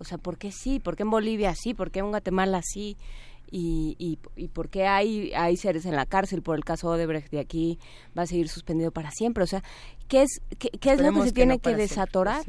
O 0.00 0.04
sea, 0.04 0.18
¿por 0.18 0.38
qué 0.38 0.50
sí? 0.50 0.80
¿Por 0.80 0.96
qué 0.96 1.04
en 1.04 1.10
Bolivia 1.10 1.54
sí? 1.54 1.74
¿Por 1.74 1.90
qué 1.90 2.00
en 2.00 2.08
Guatemala 2.08 2.62
sí? 2.62 2.96
y, 3.50 3.96
y, 3.98 4.18
y 4.36 4.48
por 4.48 4.68
qué 4.68 4.86
hay, 4.86 5.32
hay 5.34 5.56
seres 5.56 5.84
en 5.84 5.96
la 5.96 6.06
cárcel 6.06 6.42
por 6.42 6.56
el 6.56 6.64
caso 6.64 6.88
Odebrecht 6.88 7.30
de 7.30 7.40
aquí 7.40 7.78
va 8.16 8.22
a 8.22 8.26
seguir 8.26 8.48
suspendido 8.48 8.90
para 8.90 9.10
siempre. 9.10 9.42
O 9.42 9.46
sea, 9.46 9.62
¿qué 10.08 10.22
es, 10.22 10.40
qué, 10.58 10.92
es 10.92 11.00
lo 11.00 11.12
que 11.12 11.28
se 11.28 11.32
tiene 11.32 11.58
que, 11.58 11.74
desatorar? 11.74 12.44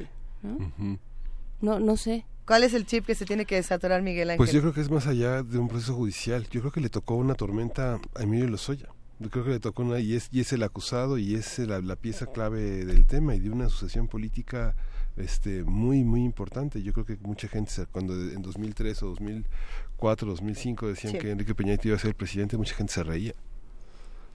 ¿no? 1.62 1.80
¿no? 1.80 1.98
sé. 1.98 2.26
¿Cuál 2.46 2.64
es 2.64 2.74
el 2.74 2.86
chip 2.86 3.06
que 3.06 3.16
se 3.16 3.26
tiene 3.26 3.46
que 3.46 3.56
desatorar, 3.56 4.02
Miguel 4.02 4.32
Ángel? 4.32 4.38
Pues 4.38 4.52
yo 4.52 4.62
creo 4.62 4.74
que 4.74 4.82
es 4.82 4.90
más 4.90 5.08
allá 5.08 5.44
de 5.44 5.58
un 5.58 5.68
proceso 5.68 5.94
judicial. 5.96 6.48
Yo 6.50 6.62
creo 6.62 6.72
que 6.72 6.82
le 6.82 6.90
tocó 6.90 7.16
una 7.16 7.36
tormenta 7.36 8.00
a 8.16 8.24
Emilio 8.24 8.48
Lozoya. 8.48 8.90
Yo 9.20 9.30
creo 9.30 9.44
que 9.44 9.52
le 9.52 9.60
tocó 9.60 9.84
una, 9.84 10.00
y 10.00 10.16
es, 10.16 10.30
y 10.32 10.42
es 10.42 10.52
el 10.52 10.64
acusado 10.64 11.20
y 11.20 11.36
es 11.36 11.60
la, 11.60 11.80
la 11.80 11.96
pieza 11.96 12.26
clave 12.26 12.86
del 12.86 13.06
tema 13.06 13.36
y 13.36 13.40
de 13.40 13.52
una 13.52 13.70
sucesión 13.70 14.08
política 14.08 14.76
este 15.18 15.64
muy 15.64 16.04
muy 16.04 16.24
importante. 16.24 16.82
Yo 16.82 16.94
creo 16.94 17.06
que 17.06 17.18
mucha 17.22 17.48
gente 17.48 17.72
cuando 17.92 18.14
en 18.14 18.42
2003 18.42 19.04
o 19.04 19.08
2004 19.08 20.28
2005 20.28 20.88
decían 20.88 21.18
que 21.18 21.32
Enrique 21.32 21.56
Peña 21.56 21.78
iba 21.84 21.96
a 21.96 22.00
ser 22.00 22.10
el 22.10 22.16
presidente 22.16 22.58
mucha 22.58 22.76
gente 22.76 22.94
se 22.94 23.04
reía. 23.04 23.34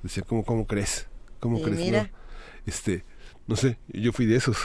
Decía 0.03 0.23
cómo 0.23 0.45
cómo 0.45 0.67
crees 0.67 1.09
cómo 1.41 1.61
crees 1.61 1.93
no? 1.93 2.09
este 2.67 3.05
no 3.47 3.57
sé 3.57 3.79
yo 3.89 4.13
fui 4.13 4.27
de 4.27 4.37
esos. 4.37 4.57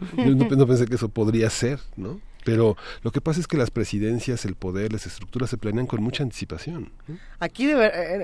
Yo 0.16 0.32
no 0.32 0.66
pensé 0.66 0.86
que 0.86 0.94
eso 0.94 1.08
podría 1.08 1.50
ser 1.50 1.80
no 1.96 2.20
pero 2.48 2.78
lo 3.02 3.12
que 3.12 3.20
pasa 3.20 3.40
es 3.40 3.46
que 3.46 3.58
las 3.58 3.70
presidencias, 3.70 4.46
el 4.46 4.54
poder, 4.54 4.90
las 4.90 5.06
estructuras 5.06 5.50
se 5.50 5.58
planean 5.58 5.86
con 5.86 6.02
mucha 6.02 6.22
anticipación. 6.22 6.90
Aquí 7.40 7.66
de 7.66 7.74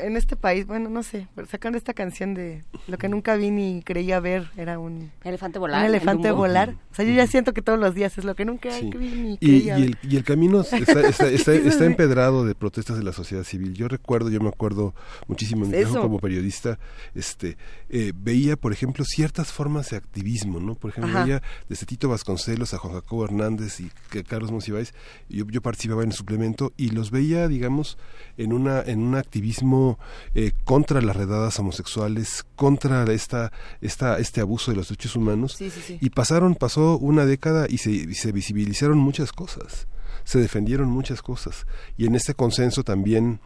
en 0.03 0.17
este 0.17 0.35
país, 0.35 0.67
bueno, 0.67 0.89
no 0.89 1.03
sé, 1.03 1.29
sacando 1.51 1.77
esta 1.77 1.93
canción 1.93 2.33
de 2.33 2.65
lo 2.87 2.97
que 2.97 3.11
nunca 3.11 3.37
vi 3.37 3.51
ni 3.51 3.83
creía 3.83 4.21
ver, 4.21 4.51
era 4.57 4.79
un 4.79 5.11
elefante 5.25 5.59
volar. 5.59 5.83
Un 5.83 5.89
elefante 5.89 6.31
volar. 6.31 6.71
O 6.91 6.95
sea, 6.95 7.05
yo 7.05 7.13
ya 7.13 7.27
siento 7.27 7.53
que 7.53 7.61
todos 7.61 7.79
los 7.79 7.95
días 7.95 8.17
es 8.17 8.25
lo 8.25 8.35
que 8.35 8.47
nunca 8.47 8.71
vi 8.79 8.91
ni 8.91 9.37
creía 9.37 9.79
y, 9.79 9.83
y, 9.83 9.85
el, 9.85 9.99
y 10.03 10.17
el 10.17 10.25
camino 10.25 10.63
está, 10.73 11.29
está, 11.29 11.85
empedrado 11.85 12.47
de 12.47 12.55
protestas 12.55 12.97
de 12.97 13.03
la 13.03 13.13
sociedad 13.13 13.45
civil. 13.45 13.75
Yo 13.75 13.89
recuerdo, 13.89 14.31
yo 14.31 14.41
me 14.41 14.49
acuerdo 14.49 14.95
muchísimo 15.27 15.67
en 15.67 15.73
mi 15.73 15.85
como 15.85 16.19
periodista, 16.19 16.79
este, 17.15 17.59
eh, 17.91 18.15
veía, 18.17 18.57
por 18.57 18.73
ejemplo, 18.73 19.05
ciertas 19.05 19.53
formas 19.53 19.91
de 19.91 19.99
activismo, 19.99 20.61
¿no? 20.61 20.77
Por 20.77 20.93
ejemplo, 20.93 21.13
veía 21.13 21.43
desde 21.69 21.85
Tito 21.85 22.09
Vasconcelos 22.09 22.73
a 22.73 22.79
Juan 22.79 22.95
Jacobo 22.95 23.27
Hernández 23.27 23.81
y 23.81 23.91
Carlos 24.23 24.53
Monsiváis, 24.53 24.95
yo, 25.29 25.47
yo 25.49 25.63
participaba 25.63 26.03
en 26.03 26.11
el 26.11 26.15
suplemento 26.15 26.73
y 26.77 26.91
los 26.91 27.11
veía, 27.11 27.49
digamos, 27.49 27.99
en 28.37 28.53
una 28.53 28.81
en 28.81 29.01
un 29.01 29.15
activismo 29.17 29.99
eh, 30.35 30.53
contra 30.65 31.01
las 31.01 31.17
redadas 31.17 31.59
homosexuales, 31.59 32.45
contra 32.55 33.05
esta 33.13 33.51
esta 33.81 34.19
este 34.19 34.41
abuso 34.41 34.71
de 34.71 34.77
los 34.77 34.89
derechos 34.89 35.17
humanos. 35.17 35.59
Y 36.01 36.11
pasaron 36.11 36.55
pasó 36.55 36.99
una 36.99 37.27
década 37.27 37.67
y 37.69 37.79
se, 37.79 37.91
y 37.91 38.15
se 38.15 38.33
visibilizaron 38.33 38.99
muchas 38.99 39.33
cosas, 39.33 39.89
se 40.25 40.39
defendieron 40.39 40.89
muchas 40.89 41.23
cosas. 41.23 41.67
Y 41.97 42.07
en 42.07 42.15
este 42.15 42.35
consenso 42.35 42.85
también 42.85 43.41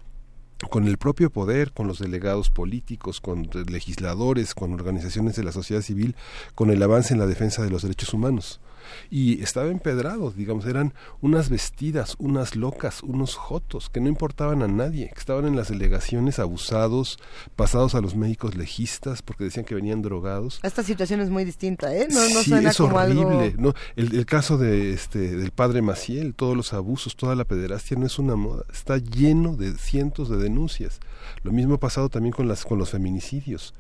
con 0.71 0.89
el 0.89 0.99
propio 0.99 1.31
poder, 1.31 1.73
con 1.73 1.87
los 1.87 2.01
delegados 2.01 2.51
políticos, 2.51 3.21
con 3.21 3.49
legisladores, 3.69 4.55
con 4.55 4.73
organizaciones 4.73 5.37
de 5.37 5.45
la 5.45 5.53
sociedad 5.53 5.83
civil, 5.83 6.17
con 6.57 6.71
el 6.71 6.83
avance 6.83 7.15
en 7.15 7.21
la 7.21 7.27
defensa 7.27 7.63
de 7.63 7.71
los 7.71 7.83
derechos 7.83 8.13
humanos 8.13 8.61
y 9.11 9.43
estaba 9.43 9.69
empedrado, 9.69 10.31
digamos, 10.31 10.67
eran 10.67 10.95
unas 11.21 11.49
vestidas, 11.49 12.17
unas 12.19 12.57
locas, 12.57 13.03
unos 13.03 13.35
jotos 13.35 13.91
que 13.91 14.01
no 14.01 14.09
importaban 14.09 14.63
a 14.63 14.69
nadie, 14.69 15.11
que 15.13 15.19
estaban 15.19 15.47
en 15.47 15.57
las 15.57 15.69
delegaciones 15.69 16.39
abusados, 16.39 17.19
pasados 17.57 17.95
a 17.95 18.01
los 18.01 18.15
médicos 18.15 18.55
legistas 18.55 19.23
porque 19.23 19.45
decían 19.45 19.65
que 19.65 19.75
venían 19.75 20.03
drogados. 20.03 20.61
Esta 20.63 20.83
situación 20.83 21.21
es 21.21 21.31
muy 21.31 21.45
distinta, 21.45 21.95
¿eh? 21.95 22.09
No, 22.11 22.21
no 22.29 22.43
sí, 22.43 22.51
suena 22.51 22.71
es 22.71 22.81
horrible, 22.81 23.55
¿no? 23.59 23.75
El, 23.97 24.15
el, 24.15 24.27
caso 24.27 24.59
de 24.59 24.93
este 24.93 25.37
del 25.37 25.51
padre 25.51 25.83
Maciel, 25.83 26.35
todos 26.35 26.57
los 26.57 26.73
abusos, 26.73 27.17
toda 27.17 27.35
la 27.35 27.45
pederastia 27.45 27.97
no 27.97 28.07
es 28.07 28.19
una 28.19 28.37
moda, 28.37 28.65
está 28.73 28.99
lleno 28.99 29.57
de 29.57 29.73
cientos 29.77 30.29
de 30.29 30.37
denuncias. 30.37 31.01
Lo 31.43 31.53
mismo 31.53 31.75
ha 31.75 31.81
pasado 31.81 32.09
también 32.09 32.33
con 32.33 32.49
las 32.49 32.65
con 32.65 32.79
los 32.79 32.91
feminicidios 32.91 33.75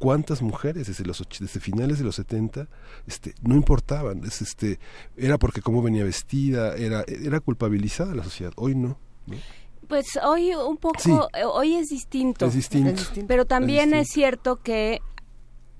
cuántas 0.00 0.40
mujeres 0.40 0.88
desde 0.88 1.04
los 1.04 1.22
desde 1.38 1.60
finales 1.60 1.98
de 1.98 2.04
los 2.04 2.16
70 2.16 2.66
este 3.06 3.34
no 3.42 3.54
importaban 3.54 4.24
es, 4.24 4.40
este 4.40 4.80
era 5.14 5.36
porque 5.36 5.60
cómo 5.60 5.82
venía 5.82 6.02
vestida 6.02 6.74
era 6.74 7.04
era 7.06 7.38
culpabilizada 7.38 8.14
la 8.14 8.24
sociedad 8.24 8.52
hoy 8.56 8.74
no, 8.74 8.98
Pues 9.88 10.18
hoy 10.24 10.54
un 10.54 10.78
poco, 10.78 11.28
eh, 11.34 11.44
hoy 11.44 11.74
es 11.74 11.88
distinto. 11.88 12.46
Es 12.46 12.54
distinto. 12.54 13.02
Pero 13.26 13.44
también 13.44 13.92
es, 13.92 14.08
cierto 14.08 14.56
que 14.56 15.00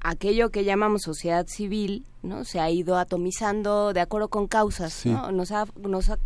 aquello 0.01 0.51
que 0.51 0.65
llamamos 0.65 1.03
sociedad 1.03 1.47
civil, 1.47 2.05
¿no? 2.23 2.45
Se 2.45 2.61
ha 2.61 2.69
ido 2.71 2.97
atomizando 2.97 3.93
de 3.93 4.01
acuerdo 4.01 4.29
con 4.29 4.49
causas, 4.49 5.07
¿no? 5.07 5.31
Nos 5.33 5.53
ha, 5.53 5.67
nos 5.81 6.11
ha 6.11 6.19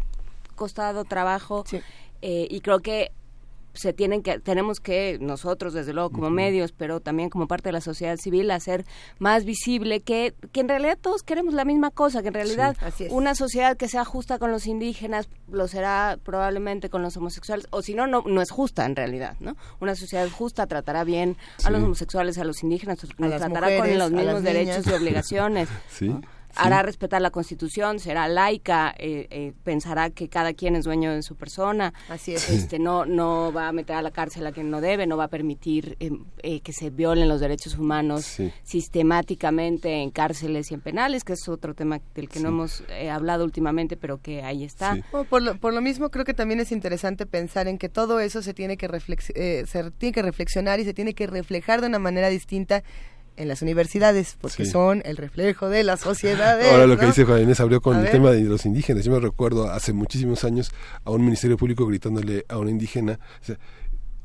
costado 0.56 1.04
trabajo 1.04 1.64
eh, 2.22 2.46
y 2.50 2.60
creo 2.60 2.80
que 2.80 3.12
se 3.74 3.92
tienen 3.92 4.22
que 4.22 4.38
tenemos 4.38 4.80
que 4.80 5.18
nosotros 5.20 5.74
desde 5.74 5.92
luego 5.92 6.10
como 6.10 6.30
medios 6.30 6.72
pero 6.72 7.00
también 7.00 7.28
como 7.28 7.46
parte 7.46 7.68
de 7.68 7.72
la 7.72 7.80
sociedad 7.80 8.16
civil 8.16 8.50
hacer 8.50 8.84
más 9.18 9.44
visible 9.44 10.00
que, 10.00 10.34
que 10.52 10.60
en 10.60 10.68
realidad 10.68 10.96
todos 11.00 11.22
queremos 11.22 11.54
la 11.54 11.64
misma 11.64 11.90
cosa 11.90 12.22
que 12.22 12.28
en 12.28 12.34
realidad 12.34 12.76
una 13.10 13.34
sociedad 13.34 13.76
que 13.76 13.88
sea 13.88 14.04
justa 14.04 14.38
con 14.38 14.50
los 14.50 14.66
indígenas 14.66 15.28
lo 15.50 15.68
será 15.68 16.18
probablemente 16.22 16.88
con 16.88 17.02
los 17.02 17.16
homosexuales 17.16 17.66
o 17.70 17.82
si 17.82 17.94
no 17.94 18.06
no 18.06 18.42
es 18.42 18.50
justa 18.50 18.86
en 18.86 18.96
realidad 18.96 19.36
no 19.40 19.56
una 19.80 19.94
sociedad 19.94 20.28
justa 20.30 20.66
tratará 20.66 21.04
bien 21.04 21.36
a 21.64 21.70
los 21.70 21.82
homosexuales 21.82 22.38
a 22.38 22.44
los 22.44 22.62
indígenas 22.62 22.98
tratará 22.98 23.76
con 23.78 23.98
los 23.98 24.10
mismos 24.10 24.42
derechos 24.42 24.86
y 24.86 24.92
obligaciones 24.92 25.68
hará 26.56 26.82
respetar 26.82 27.20
la 27.20 27.30
Constitución, 27.30 27.98
será 27.98 28.28
laica, 28.28 28.94
eh, 28.98 29.26
eh, 29.30 29.52
pensará 29.64 30.10
que 30.10 30.28
cada 30.28 30.52
quien 30.52 30.76
es 30.76 30.84
dueño 30.84 31.12
de 31.12 31.22
su 31.22 31.36
persona. 31.36 31.92
Así 32.08 32.34
es. 32.34 32.48
Este, 32.50 32.78
no, 32.78 33.04
no 33.04 33.52
va 33.52 33.68
a 33.68 33.72
meter 33.72 33.96
a 33.96 34.02
la 34.02 34.10
cárcel 34.10 34.46
a 34.46 34.52
quien 34.52 34.70
no 34.70 34.80
debe, 34.80 35.06
no 35.06 35.16
va 35.16 35.24
a 35.24 35.28
permitir 35.28 35.96
eh, 36.00 36.60
que 36.60 36.72
se 36.72 36.90
violen 36.90 37.28
los 37.28 37.40
derechos 37.40 37.76
humanos 37.78 38.38
sistemáticamente 38.62 40.02
en 40.02 40.10
cárceles 40.10 40.70
y 40.70 40.74
en 40.74 40.80
penales, 40.80 41.24
que 41.24 41.34
es 41.34 41.48
otro 41.48 41.74
tema 41.74 42.00
del 42.14 42.28
que 42.28 42.40
no 42.40 42.48
hemos 42.48 42.82
hablado 43.10 43.44
últimamente, 43.44 43.96
pero 43.96 44.20
que 44.20 44.42
ahí 44.42 44.64
está. 44.64 44.96
por, 45.28 45.42
lo, 45.42 45.56
por 45.58 45.74
lo 45.74 45.80
mismo, 45.80 46.10
creo 46.10 46.24
que 46.24 46.34
también 46.34 46.60
es 46.60 46.72
interesante 46.72 47.26
pensar 47.26 47.68
en 47.68 47.78
que 47.78 47.88
todo 47.88 48.20
eso 48.20 48.42
se 48.42 48.54
tiene 48.54 48.76
que, 48.76 48.88
se 49.66 49.90
tiene 49.98 50.12
que 50.12 50.22
reflexionar 50.22 50.80
y 50.80 50.84
se 50.84 50.94
tiene 50.94 51.14
que 51.14 51.26
reflejar 51.26 51.80
de 51.80 51.86
una 51.86 51.98
manera 51.98 52.28
distinta 52.28 52.82
en 53.36 53.48
las 53.48 53.62
universidades, 53.62 54.36
porque 54.40 54.64
son 54.64 55.02
el 55.04 55.16
reflejo 55.16 55.68
de 55.68 55.84
la 55.84 55.96
sociedad. 55.96 56.60
Ahora 56.70 56.86
lo 56.86 56.98
que 56.98 57.06
dice 57.06 57.24
Juan 57.24 57.42
Inés 57.42 57.60
abrió 57.60 57.80
con 57.80 57.98
el 57.98 58.10
tema 58.10 58.30
de 58.30 58.42
los 58.42 58.64
indígenas. 58.66 59.04
Yo 59.04 59.12
me 59.12 59.20
recuerdo 59.20 59.70
hace 59.70 59.92
muchísimos 59.92 60.44
años 60.44 60.72
a 61.04 61.10
un 61.10 61.24
ministerio 61.24 61.56
público 61.56 61.86
gritándole 61.86 62.44
a 62.48 62.58
una 62.58 62.70
indígena, 62.70 63.18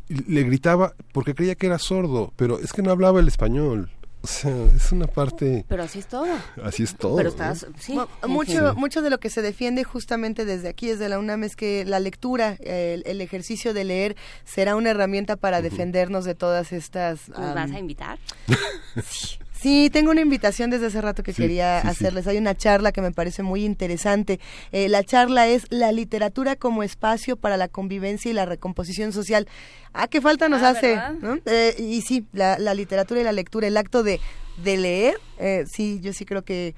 le 0.07 0.43
gritaba 0.43 0.93
porque 1.11 1.35
creía 1.35 1.55
que 1.55 1.67
era 1.67 1.77
sordo, 1.77 2.33
pero 2.35 2.59
es 2.59 2.73
que 2.73 2.81
no 2.81 2.91
hablaba 2.91 3.19
el 3.19 3.27
español. 3.27 3.91
O 4.21 4.27
sea, 4.27 4.65
es 4.75 4.91
una 4.91 5.07
parte... 5.07 5.65
Pero 5.67 5.83
así 5.83 5.99
es 5.99 6.07
todo. 6.07 6.27
Así 6.63 6.83
es 6.83 6.95
todo. 6.95 7.15
Pero 7.15 7.29
estás... 7.29 7.65
Sí. 7.79 7.97
Mucho, 8.27 8.75
mucho 8.75 9.01
de 9.01 9.09
lo 9.09 9.19
que 9.19 9.29
se 9.29 9.41
defiende 9.41 9.83
justamente 9.83 10.43
desde 10.43 10.67
aquí, 10.67 10.87
desde 10.87 11.07
la 11.07 11.19
UNAM, 11.19 11.45
es 11.45 11.55
que 11.55 11.85
la 11.85 11.99
lectura, 11.99 12.57
el, 12.59 13.21
ejercicio 13.21 13.73
de 13.73 13.83
leer, 13.85 14.17
será 14.43 14.75
una 14.75 14.89
herramienta 14.89 15.37
para 15.37 15.61
defendernos 15.61 16.25
de 16.25 16.35
todas 16.35 16.73
estas... 16.73 17.29
¿Nos 17.29 17.55
vas 17.55 17.71
a 17.71 17.79
invitar? 17.79 18.19
sí. 19.09 19.37
Sí, 19.61 19.89
tengo 19.91 20.11
una 20.11 20.21
invitación 20.21 20.69
desde 20.69 20.85
hace 20.85 21.01
rato 21.01 21.21
que 21.21 21.33
quería 21.33 21.79
hacerles. 21.79 22.27
Hay 22.27 22.37
una 22.37 22.55
charla 22.55 22.93
que 22.93 23.01
me 23.01 23.11
parece 23.11 23.43
muy 23.43 23.65
interesante. 23.65 24.39
Eh, 24.71 24.87
la 24.87 25.03
charla 25.03 25.47
es 25.47 25.65
La 25.69 25.91
literatura 25.91 26.55
como 26.55 26.81
espacio 26.81 27.35
para 27.35 27.57
la 27.57 27.67
convivencia 27.67 28.31
y 28.31 28.33
la 28.33 28.45
recomposición 28.45 29.11
social. 29.11 29.49
Ah, 29.91 30.07
qué 30.07 30.21
falta 30.21 30.47
nos 30.47 30.61
ah, 30.61 30.69
hace. 30.69 30.97
Eh, 31.45 31.75
y 31.77 32.01
sí, 32.03 32.25
la, 32.31 32.57
la, 32.57 32.73
literatura 32.73 33.19
y 33.19 33.25
la 33.25 33.33
lectura, 33.33 33.67
el 33.67 33.75
acto 33.75 34.01
de, 34.01 34.21
de 34.63 34.77
leer, 34.77 35.15
eh, 35.39 35.65
sí, 35.69 35.99
yo 36.01 36.13
sí 36.13 36.23
creo 36.23 36.43
que 36.43 36.73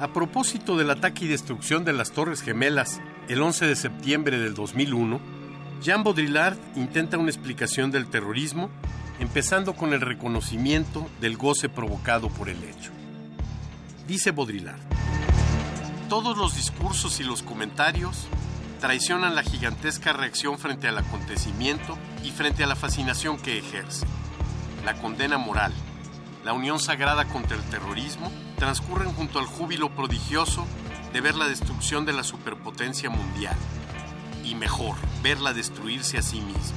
A 0.00 0.12
propósito 0.12 0.76
del 0.76 0.90
ataque 0.90 1.24
y 1.24 1.28
destrucción 1.28 1.84
de 1.84 1.92
las 1.92 2.12
Torres 2.12 2.40
Gemelas 2.40 3.00
el 3.26 3.42
11 3.42 3.66
de 3.66 3.74
septiembre 3.74 4.38
del 4.38 4.54
2001, 4.54 5.18
Jean 5.82 6.04
Baudrillard 6.04 6.56
intenta 6.76 7.18
una 7.18 7.30
explicación 7.30 7.90
del 7.90 8.06
terrorismo, 8.06 8.70
empezando 9.18 9.74
con 9.74 9.92
el 9.92 10.00
reconocimiento 10.00 11.08
del 11.20 11.36
goce 11.36 11.68
provocado 11.68 12.28
por 12.28 12.48
el 12.48 12.62
hecho. 12.62 12.92
Dice 14.06 14.30
Baudrillard, 14.30 14.78
todos 16.08 16.38
los 16.38 16.54
discursos 16.54 17.18
y 17.18 17.24
los 17.24 17.42
comentarios 17.42 18.28
traicionan 18.80 19.34
la 19.34 19.42
gigantesca 19.42 20.12
reacción 20.12 20.60
frente 20.60 20.86
al 20.86 20.98
acontecimiento 20.98 21.98
y 22.22 22.30
frente 22.30 22.62
a 22.62 22.68
la 22.68 22.76
fascinación 22.76 23.36
que 23.36 23.58
ejerce, 23.58 24.06
la 24.84 24.94
condena 24.94 25.38
moral, 25.38 25.72
la 26.44 26.52
unión 26.52 26.78
sagrada 26.78 27.24
contra 27.24 27.56
el 27.56 27.64
terrorismo, 27.64 28.30
transcurren 28.58 29.12
junto 29.12 29.38
al 29.38 29.46
júbilo 29.46 29.90
prodigioso 29.90 30.66
de 31.12 31.20
ver 31.20 31.36
la 31.36 31.48
destrucción 31.48 32.04
de 32.04 32.12
la 32.12 32.24
superpotencia 32.24 33.08
mundial. 33.08 33.56
Y 34.44 34.54
mejor, 34.54 34.96
verla 35.22 35.52
destruirse 35.52 36.18
a 36.18 36.22
sí 36.22 36.40
misma, 36.40 36.76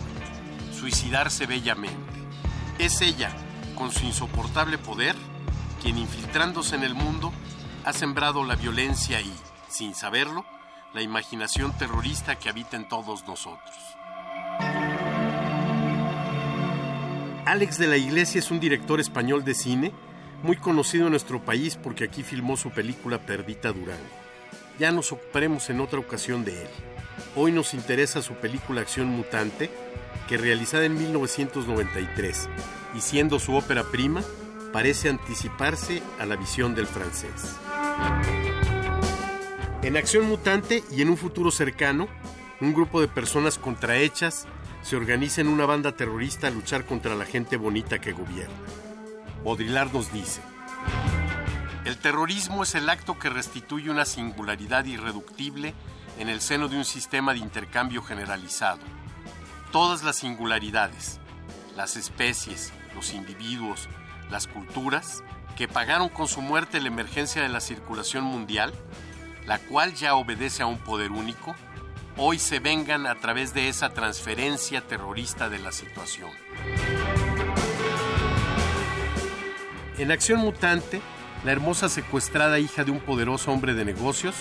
suicidarse 0.74 1.46
bellamente. 1.46 1.98
Es 2.80 3.02
ella, 3.02 3.32
con 3.76 3.92
su 3.92 4.06
insoportable 4.06 4.78
poder, 4.78 5.16
quien 5.82 5.98
infiltrándose 5.98 6.76
en 6.76 6.84
el 6.84 6.94
mundo 6.94 7.32
ha 7.84 7.94
sembrado 7.94 8.44
la 8.44 8.56
violencia 8.56 9.20
y, 9.22 9.34
sin 9.68 9.96
saberlo, 9.96 10.46
la 10.94 11.02
imaginación 11.02 11.76
terrorista 11.78 12.38
que 12.38 12.50
habita 12.50 12.78
en 12.78 12.88
todos 12.88 13.26
nosotros. 13.26 13.76
Alex 17.46 17.78
de 17.78 17.88
la 17.88 17.98
Iglesia 17.98 18.40
es 18.40 18.52
un 18.52 18.60
director 18.60 19.00
español 19.00 19.44
de 19.44 19.56
cine 19.56 19.92
muy 20.44 20.58
conocido 20.58 21.06
en 21.06 21.12
nuestro 21.12 21.44
país 21.44 21.78
porque 21.82 22.04
aquí 22.04 22.24
filmó 22.24 22.58
su 22.58 22.72
película 22.72 23.20
Perdita 23.26 23.72
Durango. 23.72 24.02
Ya 24.80 24.92
nos 24.92 25.12
ocuparemos 25.12 25.70
en 25.70 25.80
otra 25.80 26.00
ocasión 26.00 26.44
de 26.44 26.64
él. 26.64 26.70
Hoy 27.36 27.52
nos 27.52 27.74
interesa 27.74 28.22
su 28.22 28.34
película 28.36 28.82
Acción 28.82 29.08
Mutante, 29.08 29.70
que 30.28 30.38
realizada 30.38 30.86
en 30.86 30.98
1993 30.98 32.50
y 32.96 33.02
siendo 33.02 33.40
su 33.40 33.54
ópera 33.54 33.84
prima, 33.84 34.24
parece 34.74 35.10
anticiparse 35.10 36.02
a 36.20 36.26
la 36.26 36.36
visión 36.36 36.74
del 36.74 36.88
francés. 36.88 37.58
En 39.84 39.98
Acción 39.98 40.28
Mutante 40.28 40.84
y 40.92 41.02
en 41.02 41.10
un 41.10 41.18
futuro 41.18 41.52
cercano, 41.52 42.08
un 42.60 42.74
grupo 42.74 43.02
de 43.02 43.08
personas 43.08 43.58
contrahechas 43.58 44.48
se 44.82 44.96
organiza 44.96 45.42
en 45.42 45.48
una 45.48 45.66
banda 45.66 45.92
terrorista 45.96 46.48
a 46.48 46.52
luchar 46.52 46.86
contra 46.86 47.16
la 47.16 47.26
gente 47.26 47.58
bonita 47.58 48.00
que 48.00 48.14
gobierna. 48.14 48.56
Baudrillard 49.44 49.92
nos 49.92 50.14
dice, 50.14 50.42
el 51.84 51.98
terrorismo 51.98 52.62
es 52.62 52.76
el 52.76 52.88
acto 52.90 53.18
que 53.18 53.30
restituye 53.30 53.90
una 53.90 54.06
singularidad 54.06 54.86
irreductible 54.86 55.74
en 56.20 56.30
el 56.30 56.42
seno 56.42 56.68
de 56.68 56.78
un 56.78 56.86
sistema 56.86 57.34
de 57.34 57.40
intercambio 57.40 58.04
generalizado. 58.04 58.80
Todas 59.72 60.04
las 60.04 60.18
singularidades, 60.18 61.20
las 61.76 61.98
especies, 61.98 62.72
los 62.94 63.14
individuos, 63.14 63.90
las 64.30 64.48
culturas, 64.48 65.24
que 65.58 65.68
pagaron 65.68 66.10
con 66.10 66.28
su 66.28 66.42
muerte 66.42 66.80
la 66.80 66.90
emergencia 66.90 67.42
de 67.42 67.50
la 67.50 67.62
circulación 67.62 68.24
mundial, 68.24 68.74
la 69.48 69.58
cual 69.58 69.96
ya 69.96 70.14
obedece 70.14 70.62
a 70.62 70.68
un 70.68 70.78
poder 70.78 71.12
único, 71.12 71.56
hoy 72.16 72.38
se 72.38 72.60
vengan 72.60 73.08
a 73.08 73.16
través 73.16 73.56
de 73.56 73.70
esa 73.70 73.90
transferencia 73.90 74.82
terrorista 74.82 75.50
de 75.50 75.58
la 75.58 75.72
situación. 75.72 76.30
En 80.02 80.12
Acción 80.12 80.40
Mutante, 80.40 81.00
la 81.46 81.52
hermosa 81.52 81.88
secuestrada 81.88 82.58
hija 82.58 82.84
de 82.84 82.90
un 82.90 83.02
poderoso 83.02 83.52
hombre 83.52 83.76
de 83.76 83.86
negocios 83.86 84.34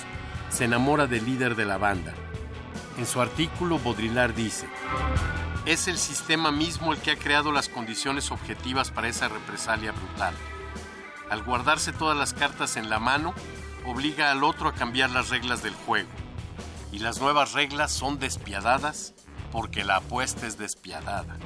se 0.49 0.65
enamora 0.65 1.07
del 1.07 1.27
líder 1.27 1.55
de 1.55 1.67
la 1.67 1.77
banda. 1.77 2.15
En 2.97 3.05
su 3.05 3.21
artículo, 3.21 3.79
Baudrillard 3.79 4.33
dice, 4.33 4.67
es 5.67 5.87
el 5.87 5.99
sistema 5.99 6.51
mismo 6.51 6.95
el 6.95 6.99
que 6.99 7.11
ha 7.11 7.19
creado 7.19 7.53
las 7.53 7.69
condiciones 7.69 8.31
objetivas 8.31 8.91
para 8.91 9.09
esa 9.09 9.29
represalia 9.29 9.93
brutal. 9.93 10.33
Al 11.29 11.43
guardarse 11.43 11.93
todas 11.93 12.17
las 12.17 12.33
cartas 12.33 12.79
en 12.79 12.89
la 12.89 12.99
mano, 12.99 13.35
obliga 13.85 14.31
al 14.31 14.45
otro 14.45 14.71
a 14.71 14.75
cambiar 14.75 15.11
las 15.11 15.29
reglas 15.29 15.63
del 15.63 15.75
juego. 15.75 16.09
Y 16.91 17.01
las 17.01 17.21
nuevas 17.21 17.53
reglas 17.53 17.93
son 17.93 18.19
despiadadas 18.19 19.13
porque 19.53 19.85
la 19.85 19.97
apuesta 19.97 20.47
es 20.47 20.57
despiadada. 20.57 21.37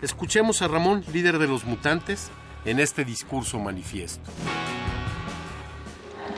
Escuchemos 0.00 0.62
a 0.62 0.68
Ramón, 0.68 1.02
líder 1.12 1.38
de 1.38 1.48
los 1.48 1.64
mutantes, 1.64 2.30
en 2.64 2.78
este 2.78 3.04
discurso 3.04 3.58
manifiesto. 3.58 4.30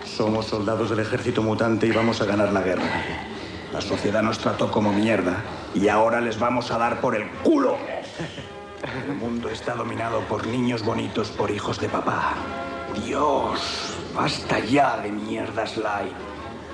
Somos 0.06 0.46
soldados 0.46 0.88
del 0.88 1.00
ejército 1.00 1.42
mutante 1.42 1.86
y 1.86 1.90
vamos 1.90 2.22
a 2.22 2.24
ganar 2.24 2.52
la 2.52 2.62
guerra. 2.62 2.88
La 3.70 3.82
sociedad 3.82 4.22
nos 4.22 4.38
trató 4.38 4.70
como 4.70 4.94
mierda 4.94 5.44
y 5.74 5.88
ahora 5.88 6.22
les 6.22 6.38
vamos 6.38 6.70
a 6.70 6.78
dar 6.78 7.02
por 7.02 7.14
el 7.14 7.28
culo. 7.42 7.76
El 9.06 9.14
mundo 9.16 9.50
está 9.50 9.74
dominado 9.74 10.20
por 10.22 10.46
niños 10.46 10.82
bonitos, 10.82 11.28
por 11.28 11.50
hijos 11.50 11.78
de 11.78 11.90
papá. 11.90 12.32
Dios, 13.04 13.94
basta 14.14 14.58
ya 14.58 14.96
de 14.96 15.12
mierdas 15.12 15.76
light. 15.76 16.14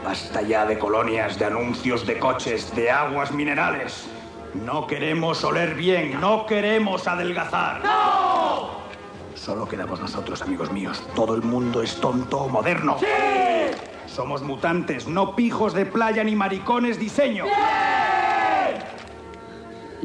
Basta 0.05 0.41
ya 0.41 0.65
de 0.65 0.79
colonias, 0.79 1.37
de 1.37 1.47
anuncios 1.47 2.07
de 2.07 2.21
coches, 2.21 2.73
de 2.77 2.93
aguas 2.93 3.33
minerales. 3.33 4.07
No 4.65 4.87
queremos 4.87 5.45
oler 5.45 5.75
bien, 5.75 6.21
no 6.21 6.47
queremos 6.47 7.07
adelgazar. 7.07 7.85
¡No! 7.85 8.87
Solo 9.35 9.69
quedamos 9.69 10.01
nosotros, 10.01 10.43
amigos 10.43 10.73
míos. 10.73 11.03
Todo 11.15 11.35
el 11.35 11.43
mundo 11.43 11.83
es 11.83 12.01
tonto 12.01 12.39
o 12.39 12.49
moderno. 12.49 12.97
¡Sí! 12.99 13.07
Somos 14.07 14.43
mutantes, 14.43 15.07
no 15.07 15.37
pijos 15.37 15.75
de 15.75 15.85
playa 15.87 16.25
ni 16.25 16.35
maricones 16.35 16.99
diseño. 16.99 17.45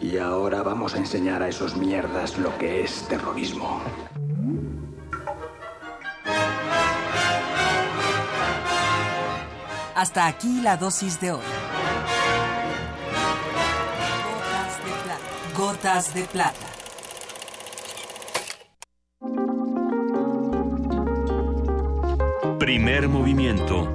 Y 0.02 0.18
ahora 0.18 0.64
vamos 0.64 0.96
a 0.96 0.98
enseñar 0.98 1.42
a 1.44 1.48
esos 1.48 1.76
mierdas 1.76 2.38
lo 2.38 2.58
que 2.58 2.82
es 2.84 3.08
terrorismo. 3.08 3.82
Hasta 9.96 10.26
aquí 10.26 10.62
la 10.62 10.78
dosis 10.78 11.20
de 11.22 11.34
hoy. 11.34 11.71
Gotas 15.56 16.14
de 16.14 16.24
plata. 16.24 16.66
Primer 22.58 23.10
movimiento. 23.10 23.88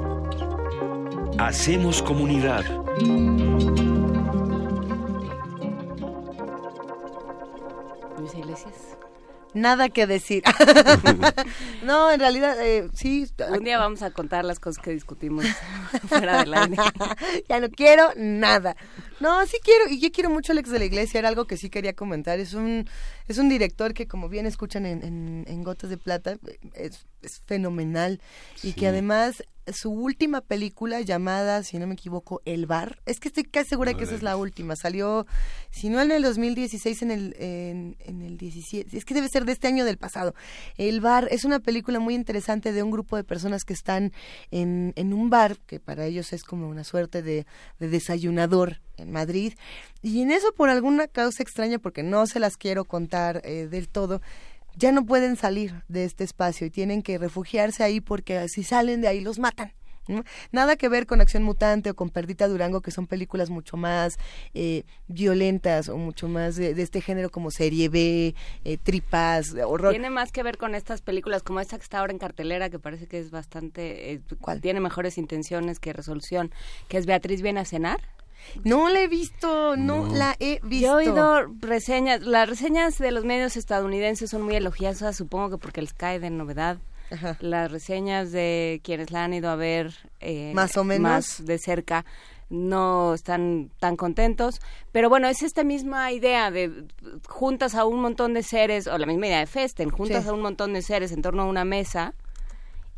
Hacemos 1.39 2.03
comunidad. 2.03 2.65
Luis 8.19 8.35
Iglesias. 8.35 8.96
Nada 9.57 9.89
que 9.89 10.07
decir. 10.07 10.43
no, 11.83 12.11
en 12.13 12.21
realidad, 12.21 12.61
eh, 12.61 12.91
sí. 12.93 13.27
Un 13.49 13.65
día 13.65 13.79
vamos 13.79 14.03
a 14.03 14.11
contar 14.11 14.45
las 14.45 14.61
cosas 14.61 14.85
que 14.85 14.91
discutimos 14.91 15.47
fuera 16.09 16.41
del 16.41 16.53
aire. 16.53 16.77
ya 17.49 17.59
no 17.59 17.71
quiero 17.71 18.13
nada. 18.17 18.77
No, 19.19 19.47
sí 19.47 19.57
quiero, 19.65 19.89
y 19.89 19.99
yo 19.99 20.13
quiero 20.13 20.29
mucho 20.29 20.53
a 20.53 20.55
Alex 20.55 20.69
de 20.69 20.79
la 20.79 20.85
Iglesia, 20.85 21.21
era 21.21 21.29
algo 21.29 21.47
que 21.47 21.57
sí 21.57 21.71
quería 21.71 21.95
comentar. 21.95 22.39
Es 22.39 22.53
un, 22.53 22.87
es 23.29 23.39
un 23.39 23.49
director 23.49 23.95
que, 23.95 24.07
como 24.07 24.29
bien 24.29 24.45
escuchan 24.45 24.85
en, 24.85 25.03
en, 25.03 25.47
en 25.49 25.65
Gotas 25.65 25.89
de 25.89 25.97
Plata, 25.97 26.37
es, 26.75 27.07
es 27.23 27.41
fenomenal 27.47 28.21
y 28.63 28.75
que 28.75 28.89
además 28.89 29.43
su 29.73 29.91
última 29.91 30.41
película 30.41 31.01
llamada, 31.01 31.63
si 31.63 31.79
no 31.79 31.87
me 31.87 31.95
equivoco, 31.95 32.41
El 32.45 32.67
Bar, 32.67 33.01
es 33.07 33.19
que 33.19 33.29
estoy 33.29 33.45
casi 33.45 33.71
segura 33.71 33.95
que 33.95 34.05
esa 34.05 34.15
es 34.15 34.23
la 34.23 34.37
última, 34.37 34.77
salió, 34.77 35.27
si 35.71 35.89
no 35.89 36.01
en 36.01 36.13
el 36.13 36.23
2016, 36.23 37.03
en 37.03 37.11
el, 37.11 37.37
en, 37.39 37.97
en, 38.01 38.23
el 38.23 38.39
17, 38.39 38.97
es 38.97 39.05
que 39.05 39.15
debe 39.15 39.29
ser 39.29 39.45
de 39.45 39.53
este 39.53 39.69
año 39.69 39.85
del 39.85 39.99
pasado. 39.99 40.35
El 40.77 41.01
Bar 41.01 41.29
es 41.31 41.45
una 41.45 41.61
película 41.61 41.99
muy 41.99 42.15
interesante 42.15 42.73
de 42.73 42.83
un 42.83 42.91
grupo 42.91 43.17
de 43.17 43.25
personas 43.25 43.65
que 43.65 43.73
están 43.73 44.13
en, 44.51 44.93
en 44.97 45.13
un 45.13 45.31
bar, 45.31 45.59
que 45.67 45.81
para 45.81 46.07
ellos 46.07 46.33
es 46.33 46.45
como 46.45 46.69
una 46.69 46.85
suerte 46.85 47.23
de, 47.23 47.47
de 47.79 47.89
desayunador 47.89 48.81
en 48.97 49.11
Madrid, 49.11 49.55
y 50.03 50.23
en 50.23 50.31
eso 50.31 50.53
por 50.53 50.69
alguna 50.69 51.09
causa 51.09 51.43
extraña, 51.43 51.79
porque 51.79 52.03
no 52.03 52.27
se 52.27 52.41
las 52.41 52.57
quiero 52.57 52.85
contar 52.85 53.43
eh, 53.45 53.67
del 53.67 53.89
todo, 53.89 54.23
ya 54.77 54.93
no 54.93 55.05
pueden 55.05 55.37
salir 55.37 55.83
de 55.89 56.05
este 56.05 56.25
espacio 56.25 56.67
y 56.67 56.71
tienen 56.71 57.03
que 57.03 57.19
refugiarse 57.19 57.83
ahí 57.83 58.01
porque 58.01 58.49
si 58.49 58.63
salen 58.63 59.01
de 59.01 59.09
ahí 59.09 59.21
los 59.21 59.39
matan. 59.39 59.73
Nada 60.53 60.77
que 60.77 60.89
ver 60.89 61.07
con 61.07 61.21
Acción 61.21 61.43
Mutante 61.43 61.91
o 61.91 61.97
con 61.97 62.11
Perdita 62.11 62.47
Durango, 62.47 62.81
que 62.81 62.91
son 62.91 63.07
películas 63.07 63.51
mucho 63.51 63.77
más 63.77 64.19
eh, 64.55 64.85
violentas 65.09 65.89
o 65.89 65.97
mucho 65.97 66.29
más 66.29 66.57
de, 66.57 66.75
de, 66.75 66.83
este 66.83 67.01
género 67.01 67.31
como 67.31 67.51
serie 67.51 67.89
B, 67.89 68.35
eh, 68.65 68.79
tripas, 68.79 69.55
horror. 69.55 69.91
Tiene 69.91 70.11
más 70.11 70.31
que 70.31 70.43
ver 70.43 70.59
con 70.59 70.75
estas 70.75 71.03
películas 71.03 71.43
como 71.43 71.61
esta 71.61 71.77
que 71.77 71.83
está 71.83 71.99
ahora 71.99 72.13
en 72.13 72.19
cartelera, 72.19 72.71
que 72.71 72.79
parece 72.79 73.07
que 73.07 73.19
es 73.19 73.31
bastante... 73.31 74.13
Eh, 74.13 74.21
¿Cuál? 74.41 74.61
Tiene 74.61 74.81
mejores 74.81 75.19
intenciones 75.19 75.81
que 75.81 75.93
resolución, 75.93 76.53
que 76.89 76.99
es 76.99 77.07
Beatriz 77.07 77.43
viene 77.43 77.61
a 77.61 77.65
cenar. 77.65 78.01
No 78.65 78.89
la 78.89 79.03
he 79.03 79.09
visto, 79.09 79.77
no, 79.77 80.07
no, 80.07 80.15
la 80.15 80.37
he 80.41 80.61
visto. 80.63 80.87
Yo 80.87 81.01
he 81.01 81.09
oído 81.09 81.47
reseñas, 81.61 82.23
las 82.23 82.49
reseñas 82.49 82.99
de 82.99 83.11
los 83.11 83.25
medios 83.25 83.57
estadounidenses 83.57 84.31
son 84.31 84.43
muy 84.43 84.57
elogiosas, 84.57 85.17
supongo 85.17 85.51
que 85.51 85.59
porque 85.59 85.83
les 85.83 85.93
cae 85.93 86.19
de 86.19 86.31
novedad. 86.31 86.79
Ajá. 87.11 87.37
Las 87.41 87.71
reseñas 87.71 88.33
de 88.33 88.81
quienes 88.83 89.13
la 89.13 89.25
han 89.25 89.35
ido 89.35 89.49
a 89.49 89.57
ver 89.57 89.95
eh, 90.21 90.53
más 90.55 90.77
o 90.77 90.83
menos 90.83 91.03
más 91.03 91.47
de 91.47 91.59
cerca 91.59 92.05
no 92.49 93.15
están 93.15 93.71
tan 93.81 93.97
contentos, 93.97 94.61
pero 94.93 95.09
bueno, 95.09 95.29
es 95.29 95.43
esta 95.43 95.65
misma 95.65 96.13
idea 96.13 96.51
de 96.51 96.85
juntas 97.29 97.75
a 97.75 97.85
un 97.85 98.01
montón 98.01 98.35
de 98.35 98.43
seres, 98.43 98.87
o 98.87 98.97
la 98.99 99.07
misma 99.07 99.27
idea 99.27 99.41
de 99.41 99.47
Festen, 99.47 99.91
juntas 99.91 100.25
sí. 100.25 100.29
a 100.29 100.33
un 100.33 100.43
montón 100.43 100.73
de 100.73 100.83
seres 100.83 101.13
en 101.13 101.23
torno 101.23 101.43
a 101.43 101.47
una 101.47 101.65
mesa 101.65 102.15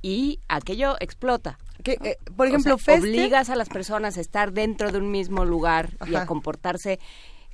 y 0.03 0.41
aquello 0.49 0.97
explota. 1.01 1.59
Que, 1.83 1.93
eh, 2.03 2.19
por 2.37 2.49
ejemplo, 2.49 2.75
o 2.75 2.79
sea, 2.79 2.99
obligas 2.99 3.51
a 3.51 3.57
las 3.57 3.69
personas 3.69 4.19
a 4.19 4.21
estar 4.21 4.53
dentro 4.53 4.91
de 4.91 4.99
un 4.99 5.11
mismo 5.11 5.45
lugar 5.45 5.91
Ajá. 6.01 6.11
y 6.11 6.15
a 6.17 6.27
comportarse 6.27 6.99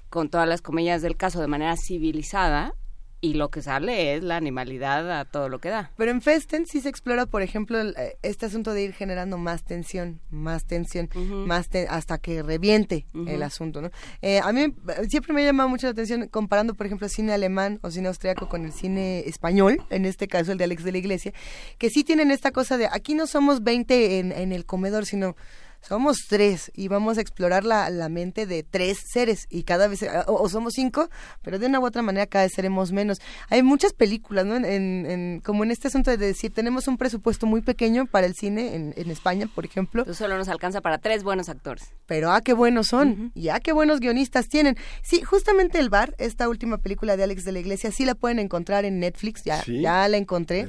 con 0.09 0.29
todas 0.29 0.49
las 0.49 0.63
comillas 0.63 1.03
del 1.03 1.17
caso 1.17 1.41
de 1.41 1.47
manera 1.47 1.77
civilizada 1.77 2.75
y 3.25 3.33
lo 3.33 3.49
que 3.49 3.63
sale 3.63 4.15
es 4.15 4.23
la 4.23 4.37
animalidad 4.37 5.11
a 5.11 5.25
todo 5.25 5.49
lo 5.49 5.59
que 5.59 5.71
da. 5.71 5.91
Pero 5.97 6.11
en 6.11 6.21
Festen 6.21 6.67
sí 6.67 6.83
se 6.83 6.91
explora, 6.91 7.25
por 7.25 7.41
ejemplo, 7.41 7.81
eh, 7.81 8.19
este 8.23 8.45
asunto 8.45 8.75
de 8.75 8.83
ir 8.83 8.93
generando 8.93 9.39
más 9.39 9.65
tensión, 9.65 10.21
más 10.31 10.67
tensión, 10.67 11.09
más 11.47 11.71
hasta 11.89 12.19
que 12.19 12.43
reviente 12.43 13.07
el 13.27 13.43
asunto, 13.43 13.81
¿no? 13.81 13.91
Eh, 14.21 14.41
a 14.41 14.53
mí 14.53 14.61
eh, 14.65 14.75
siempre 15.09 15.33
me 15.33 15.43
llama 15.43 15.67
mucho 15.67 15.87
la 15.87 15.93
atención 15.93 16.29
comparando, 16.29 16.75
por 16.75 16.85
ejemplo, 16.85 17.09
cine 17.09 17.33
alemán 17.33 17.79
o 17.81 17.91
cine 17.91 18.09
austriaco 18.09 18.51
con 18.51 18.67
el 18.67 18.73
cine 18.73 19.21
español, 19.21 19.83
en 19.89 20.05
este 20.05 20.29
caso 20.29 20.53
el 20.53 20.59
de 20.59 20.65
Alex 20.65 20.85
de 20.85 20.93
la 20.93 20.99
Iglesia, 20.99 21.33
que 21.79 21.89
sí 21.89 22.05
tienen 22.05 22.31
esta 22.31 22.51
cosa 22.51 22.77
de 22.77 22.89
aquí 22.93 23.15
no 23.15 23.27
somos 23.27 23.63
20 23.65 24.19
en, 24.19 24.33
en 24.33 24.53
el 24.53 24.67
comedor, 24.67 25.07
sino 25.07 25.35
somos 25.87 26.19
tres 26.29 26.71
y 26.75 26.89
vamos 26.89 27.19
a 27.19 27.21
explorar 27.21 27.65
la, 27.65 27.91
la 27.91 28.09
mente 28.09 28.47
de 28.47 28.63
tres 28.63 28.99
seres 29.13 29.47
y 29.51 29.65
cada 29.65 29.87
vez, 29.89 30.05
o, 30.27 30.49
somos 30.49 30.73
cinco, 30.75 31.09
pero 31.43 31.59
de 31.59 31.67
una 31.67 31.81
u 31.81 31.87
otra 31.87 32.03
manera 32.03 32.27
cada 32.27 32.45
vez 32.45 32.53
seremos 32.55 32.93
menos. 32.93 33.19
Hay 33.51 33.63
muchas 33.63 33.93
películas, 33.93 34.47
¿no? 34.47 34.57
En, 34.57 34.65
en, 34.65 35.41
como 35.41 35.65
en 35.65 35.71
este 35.71 35.89
asunto 35.89 36.11
de 36.11 36.17
decir, 36.17 36.53
tenemos 36.53 36.89
un 36.89 36.97
presupuesto 36.97 37.47
muy 37.47 37.61
pequeño 37.61 38.07
para 38.07 38.27
el 38.27 38.35
cine 38.35 38.75
en, 38.75 38.95
en 38.97 39.11
España, 39.11 39.49
por 39.55 39.65
ejemplo. 39.65 40.05
solo 40.15 40.37
nos 40.39 40.49
alcanza 40.49 40.81
para 40.81 40.99
tres 40.99 41.23
buenos 41.23 41.49
actores. 41.49 41.93
Pero 42.07 42.31
ah, 42.31 42.41
qué 42.41 42.53
buenos 42.53 42.89
son, 42.89 43.33
y 43.35 43.49
ah, 43.49 43.61
qué 43.61 43.73
buenos 43.73 44.01
guionistas 44.01 44.49
tienen. 44.49 44.77
Sí, 45.03 45.23
justamente 45.23 45.79
El 45.79 45.91
Bar, 45.91 46.15
esta 46.19 46.49
última 46.49 46.79
película 46.79 47.17
de 47.17 47.25
Alex 47.25 47.45
de 47.45 47.53
la 47.53 47.61
Iglesia, 47.61 47.91
sí 47.91 48.05
la 48.05 48.15
pueden 48.15 48.39
encontrar 48.39 48.85
en 48.85 48.99
Netflix, 48.99 49.43
ya, 49.45 49.63
ya 49.67 50.09
la 50.09 50.17
encontré. 50.17 50.69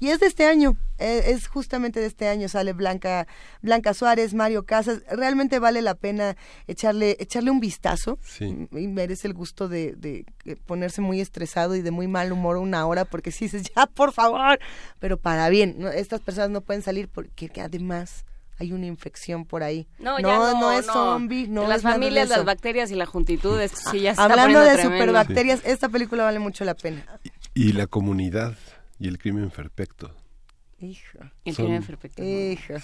Y 0.00 0.08
es 0.08 0.20
de 0.20 0.26
este 0.26 0.46
año, 0.46 0.76
es, 0.98 1.26
es 1.26 1.48
justamente 1.48 2.00
de 2.00 2.06
este 2.06 2.28
año, 2.28 2.48
sale 2.48 2.72
Blanca, 2.72 3.26
Blanca 3.62 3.94
Suárez, 3.94 4.34
Mario 4.34 4.64
Casas, 4.64 5.02
realmente 5.08 5.58
vale 5.58 5.82
la 5.82 5.94
pena 5.94 6.36
echarle, 6.66 7.16
echarle 7.18 7.50
un 7.50 7.60
vistazo. 7.60 8.18
Y 8.40 8.86
merece 8.88 9.28
el 9.28 9.34
gusto 9.34 9.68
de, 9.68 10.24
ponerse 10.66 11.00
muy 11.00 11.20
estresado 11.20 11.74
y 11.74 11.82
de 11.82 11.90
muy 11.90 12.08
mal 12.08 12.32
humor 12.32 12.56
una 12.56 12.86
hora 12.86 13.04
porque 13.04 13.30
si 13.30 13.46
dices, 13.46 13.64
ya, 13.74 13.86
por 13.86 14.12
favor, 14.12 14.58
pero 14.98 15.18
para 15.18 15.48
bien, 15.48 15.86
estas 15.94 16.20
personas 16.20 16.50
no 16.50 16.60
pueden 16.60 16.82
salir 16.82 17.08
porque 17.08 17.50
además 17.60 18.24
hay 18.58 18.72
una 18.72 18.86
infección 18.86 19.44
por 19.44 19.62
ahí. 19.62 19.88
No, 19.98 20.18
no, 20.18 20.72
es 20.72 20.86
zombie, 20.86 21.48
no 21.48 21.66
Las 21.66 21.82
familias, 21.82 22.28
las 22.28 22.44
bacterias 22.44 22.90
y 22.90 22.94
la 22.94 23.06
juntitud, 23.06 23.60
sí 23.90 24.00
ya 24.00 24.14
Hablando 24.16 24.60
de 24.60 24.80
superbacterias, 24.80 25.60
esta 25.64 25.88
película 25.88 26.24
vale 26.24 26.38
mucho 26.38 26.64
la 26.64 26.74
pena. 26.74 27.04
y 27.54 27.72
la 27.72 27.86
comunidad 27.86 28.54
y 28.98 29.08
el 29.08 29.18
crimen 29.18 29.50
perfecto. 29.50 30.14
Hijo. 30.84 31.18
Hijo. 31.44 32.74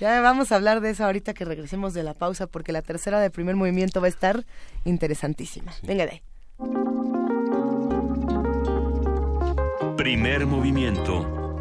Ya 0.00 0.20
vamos 0.20 0.52
a 0.52 0.56
hablar 0.56 0.80
de 0.80 0.90
eso 0.90 1.04
ahorita 1.04 1.34
que 1.34 1.44
regresemos 1.44 1.94
de 1.94 2.02
la 2.02 2.14
pausa, 2.14 2.46
porque 2.46 2.72
la 2.72 2.82
tercera 2.82 3.20
del 3.20 3.30
primer 3.30 3.56
movimiento 3.56 4.00
va 4.00 4.06
a 4.06 4.10
estar 4.10 4.44
interesantísima. 4.84 5.72
Venga 5.82 6.06
de 6.06 6.12
ahí. 6.12 6.22
Primer 9.96 10.46
movimiento. 10.46 11.58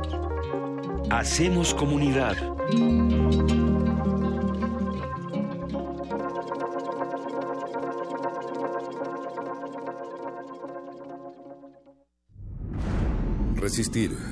Hacemos 1.09 1.73
comunidad. 1.73 2.37
Resistir 13.55 14.30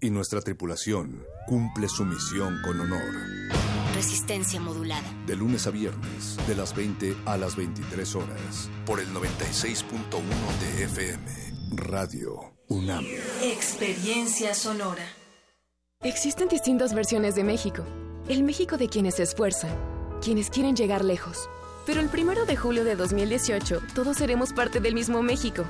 y 0.00 0.10
nuestra 0.10 0.40
tripulación 0.40 1.24
cumple 1.46 1.88
su 1.88 2.04
misión 2.04 2.60
con 2.64 2.80
honor. 2.80 3.14
Resistencia 3.94 4.60
modulada. 4.60 5.06
De 5.26 5.34
lunes 5.34 5.66
a 5.66 5.70
viernes, 5.70 6.36
de 6.46 6.54
las 6.54 6.74
20 6.74 7.16
a 7.26 7.36
las 7.36 7.56
23 7.56 8.14
horas, 8.14 8.70
por 8.86 9.00
el 9.00 9.08
96.1 9.08 9.82
de 10.60 10.84
FM, 10.84 11.22
Radio 11.76 12.54
UNAM. 12.68 13.04
Experiencia 13.42 14.54
sonora. 14.54 15.04
Existen 16.02 16.48
distintas 16.48 16.94
versiones 16.94 17.34
de 17.34 17.42
México. 17.42 17.84
El 18.28 18.44
México 18.44 18.76
de 18.76 18.88
quienes 18.88 19.16
se 19.16 19.24
esfuerzan, 19.24 19.74
quienes 20.22 20.50
quieren 20.50 20.76
llegar 20.76 21.04
lejos. 21.04 21.48
Pero 21.86 22.00
el 22.00 22.08
primero 22.08 22.44
de 22.44 22.56
julio 22.56 22.84
de 22.84 22.94
2018, 22.94 23.80
todos 23.94 24.18
seremos 24.18 24.52
parte 24.52 24.78
del 24.78 24.94
mismo 24.94 25.22
México, 25.22 25.64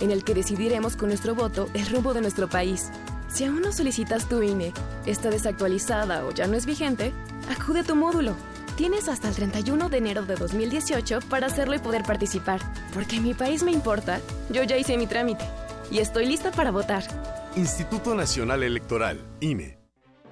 en 0.00 0.10
el 0.10 0.24
que 0.24 0.34
decidiremos 0.34 0.96
con 0.96 1.08
nuestro 1.08 1.34
voto 1.34 1.68
el 1.74 1.86
rumbo 1.86 2.14
de 2.14 2.20
nuestro 2.20 2.48
país 2.48 2.90
si 3.34 3.44
aún 3.44 3.62
no 3.62 3.72
solicitas 3.72 4.28
tu 4.28 4.42
INE, 4.42 4.72
está 5.06 5.28
desactualizada 5.28 6.24
o 6.24 6.30
ya 6.30 6.46
no 6.46 6.56
es 6.56 6.66
vigente, 6.66 7.12
acude 7.50 7.80
a 7.80 7.82
tu 7.82 7.96
módulo. 7.96 8.36
Tienes 8.76 9.08
hasta 9.08 9.28
el 9.28 9.34
31 9.34 9.88
de 9.88 9.98
enero 9.98 10.22
de 10.22 10.36
2018 10.36 11.18
para 11.28 11.48
hacerlo 11.48 11.74
y 11.74 11.80
poder 11.80 12.04
participar. 12.04 12.60
Porque 12.92 13.20
mi 13.20 13.34
país 13.34 13.64
me 13.64 13.72
importa, 13.72 14.20
yo 14.50 14.62
ya 14.62 14.76
hice 14.76 14.96
mi 14.96 15.08
trámite 15.08 15.44
y 15.90 15.98
estoy 15.98 16.26
lista 16.26 16.52
para 16.52 16.70
votar. 16.70 17.02
Instituto 17.56 18.14
Nacional 18.14 18.62
Electoral, 18.62 19.20
INE. 19.40 19.83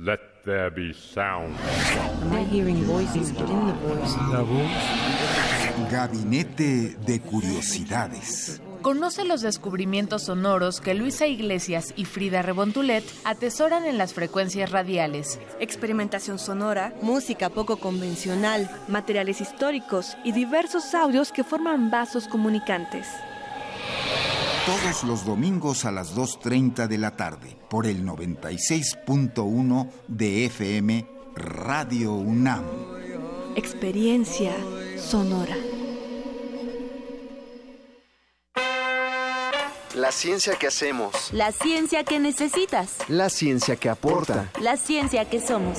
Let 0.00 0.20
there 0.44 0.70
be 0.70 0.94
sound. 0.94 1.56
Gabinete 5.90 6.96
de 7.04 7.20
Curiosidades. 7.20 8.62
Conoce 8.82 9.24
los 9.24 9.40
descubrimientos 9.40 10.22
sonoros 10.22 10.80
que 10.80 10.94
Luisa 10.94 11.26
Iglesias 11.26 11.94
y 11.96 12.04
Frida 12.04 12.42
Rebontulet 12.42 13.02
atesoran 13.24 13.86
en 13.86 13.98
las 13.98 14.14
frecuencias 14.14 14.70
radiales. 14.70 15.40
Experimentación 15.58 16.38
sonora, 16.38 16.94
música 17.02 17.50
poco 17.50 17.78
convencional, 17.78 18.70
materiales 18.86 19.40
históricos 19.40 20.16
y 20.22 20.30
diversos 20.30 20.94
audios 20.94 21.32
que 21.32 21.42
forman 21.42 21.90
vasos 21.90 22.28
comunicantes 22.28 23.08
todos 24.68 25.02
los 25.02 25.24
domingos 25.24 25.86
a 25.86 25.90
las 25.90 26.14
2.30 26.14 26.88
de 26.88 26.98
la 26.98 27.16
tarde 27.16 27.57
por 27.68 27.86
el 27.86 28.04
96.1 28.04 29.90
de 30.08 30.46
FM 30.46 31.06
Radio 31.34 32.12
UNAM. 32.14 32.64
Experiencia 33.56 34.52
sonora. 34.96 35.56
La 39.94 40.12
ciencia 40.12 40.54
que 40.54 40.68
hacemos. 40.68 41.32
La 41.32 41.50
ciencia 41.50 42.04
que 42.04 42.20
necesitas. 42.20 42.98
La 43.08 43.28
ciencia 43.30 43.74
que 43.76 43.88
aporta. 43.88 44.50
La 44.60 44.76
ciencia 44.76 45.28
que 45.28 45.40
somos. 45.40 45.78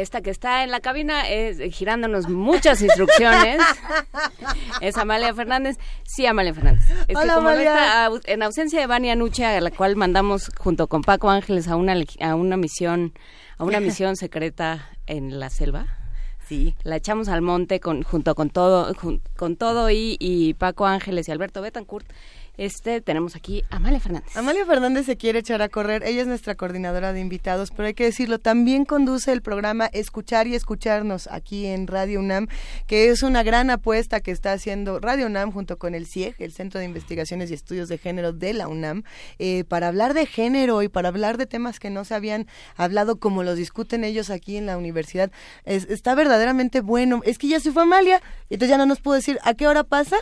Esta 0.00 0.20
que 0.22 0.30
está 0.30 0.62
en 0.64 0.70
la 0.70 0.80
cabina 0.80 1.28
es 1.28 1.58
girándonos 1.74 2.28
muchas 2.28 2.80
instrucciones. 2.82 3.60
es 4.80 4.96
Amalia 4.96 5.34
Fernández. 5.34 5.76
Sí, 6.04 6.26
Amalia 6.26 6.54
Fernández. 6.54 6.84
Es 7.08 7.16
Hola, 7.16 7.26
que 7.26 7.34
como 7.34 7.48
Amalia. 7.48 8.08
no 8.08 8.16
está, 8.16 8.32
en 8.32 8.42
ausencia 8.42 8.80
de 8.80 8.86
Vania 8.86 9.14
Nuche, 9.16 9.44
a 9.44 9.60
la 9.60 9.70
cual 9.70 9.96
mandamos 9.96 10.50
junto 10.58 10.86
con 10.88 11.02
Paco 11.02 11.30
Ángeles 11.30 11.68
a 11.68 11.76
una 11.76 11.94
a 12.20 12.34
una 12.34 12.56
misión 12.56 13.12
a 13.58 13.64
una 13.64 13.80
misión 13.80 14.16
secreta 14.16 14.88
en 15.06 15.38
la 15.38 15.50
selva. 15.50 15.86
Sí. 16.48 16.74
La 16.82 16.96
echamos 16.96 17.28
al 17.28 17.42
monte 17.42 17.78
con, 17.78 18.02
junto 18.02 18.34
con 18.34 18.50
todo, 18.50 18.92
jun- 18.94 19.20
con 19.36 19.54
todo 19.56 19.88
y, 19.90 20.16
y 20.18 20.54
Paco 20.54 20.84
Ángeles 20.86 21.28
y 21.28 21.30
Alberto 21.32 21.62
Betancourt. 21.62 22.06
Este, 22.60 23.00
tenemos 23.00 23.36
aquí 23.36 23.64
a 23.70 23.76
Amalia 23.76 24.00
Fernández. 24.00 24.36
Amalia 24.36 24.66
Fernández 24.66 25.06
se 25.06 25.16
quiere 25.16 25.38
echar 25.38 25.62
a 25.62 25.70
correr, 25.70 26.02
ella 26.04 26.20
es 26.20 26.26
nuestra 26.26 26.56
coordinadora 26.56 27.14
de 27.14 27.20
invitados, 27.20 27.70
pero 27.70 27.86
hay 27.86 27.94
que 27.94 28.04
decirlo, 28.04 28.38
también 28.38 28.84
conduce 28.84 29.32
el 29.32 29.40
programa 29.40 29.86
Escuchar 29.94 30.46
y 30.46 30.54
Escucharnos 30.54 31.26
aquí 31.32 31.64
en 31.64 31.86
Radio 31.86 32.20
UNAM, 32.20 32.48
que 32.86 33.08
es 33.08 33.22
una 33.22 33.42
gran 33.42 33.70
apuesta 33.70 34.20
que 34.20 34.30
está 34.30 34.52
haciendo 34.52 35.00
Radio 35.00 35.24
UNAM 35.24 35.52
junto 35.52 35.78
con 35.78 35.94
el 35.94 36.06
CIEG, 36.06 36.34
el 36.38 36.52
Centro 36.52 36.80
de 36.80 36.84
Investigaciones 36.84 37.50
y 37.50 37.54
Estudios 37.54 37.88
de 37.88 37.96
Género 37.96 38.34
de 38.34 38.52
la 38.52 38.68
UNAM, 38.68 39.04
eh, 39.38 39.64
para 39.64 39.88
hablar 39.88 40.12
de 40.12 40.26
género 40.26 40.82
y 40.82 40.88
para 40.88 41.08
hablar 41.08 41.38
de 41.38 41.46
temas 41.46 41.80
que 41.80 41.88
no 41.88 42.04
se 42.04 42.14
habían 42.14 42.46
hablado 42.76 43.16
como 43.18 43.42
los 43.42 43.56
discuten 43.56 44.04
ellos 44.04 44.28
aquí 44.28 44.58
en 44.58 44.66
la 44.66 44.76
universidad. 44.76 45.30
Es- 45.64 45.88
está 45.88 46.14
verdaderamente 46.14 46.82
bueno. 46.82 47.22
Es 47.24 47.38
que 47.38 47.48
ya 47.48 47.58
se 47.58 47.72
fue 47.72 47.84
Amalia, 47.84 48.20
entonces 48.50 48.68
ya 48.68 48.76
no 48.76 48.84
nos 48.84 49.00
puedo 49.00 49.14
decir 49.16 49.38
a 49.44 49.54
qué 49.54 49.66
hora 49.66 49.82
pasa. 49.82 50.16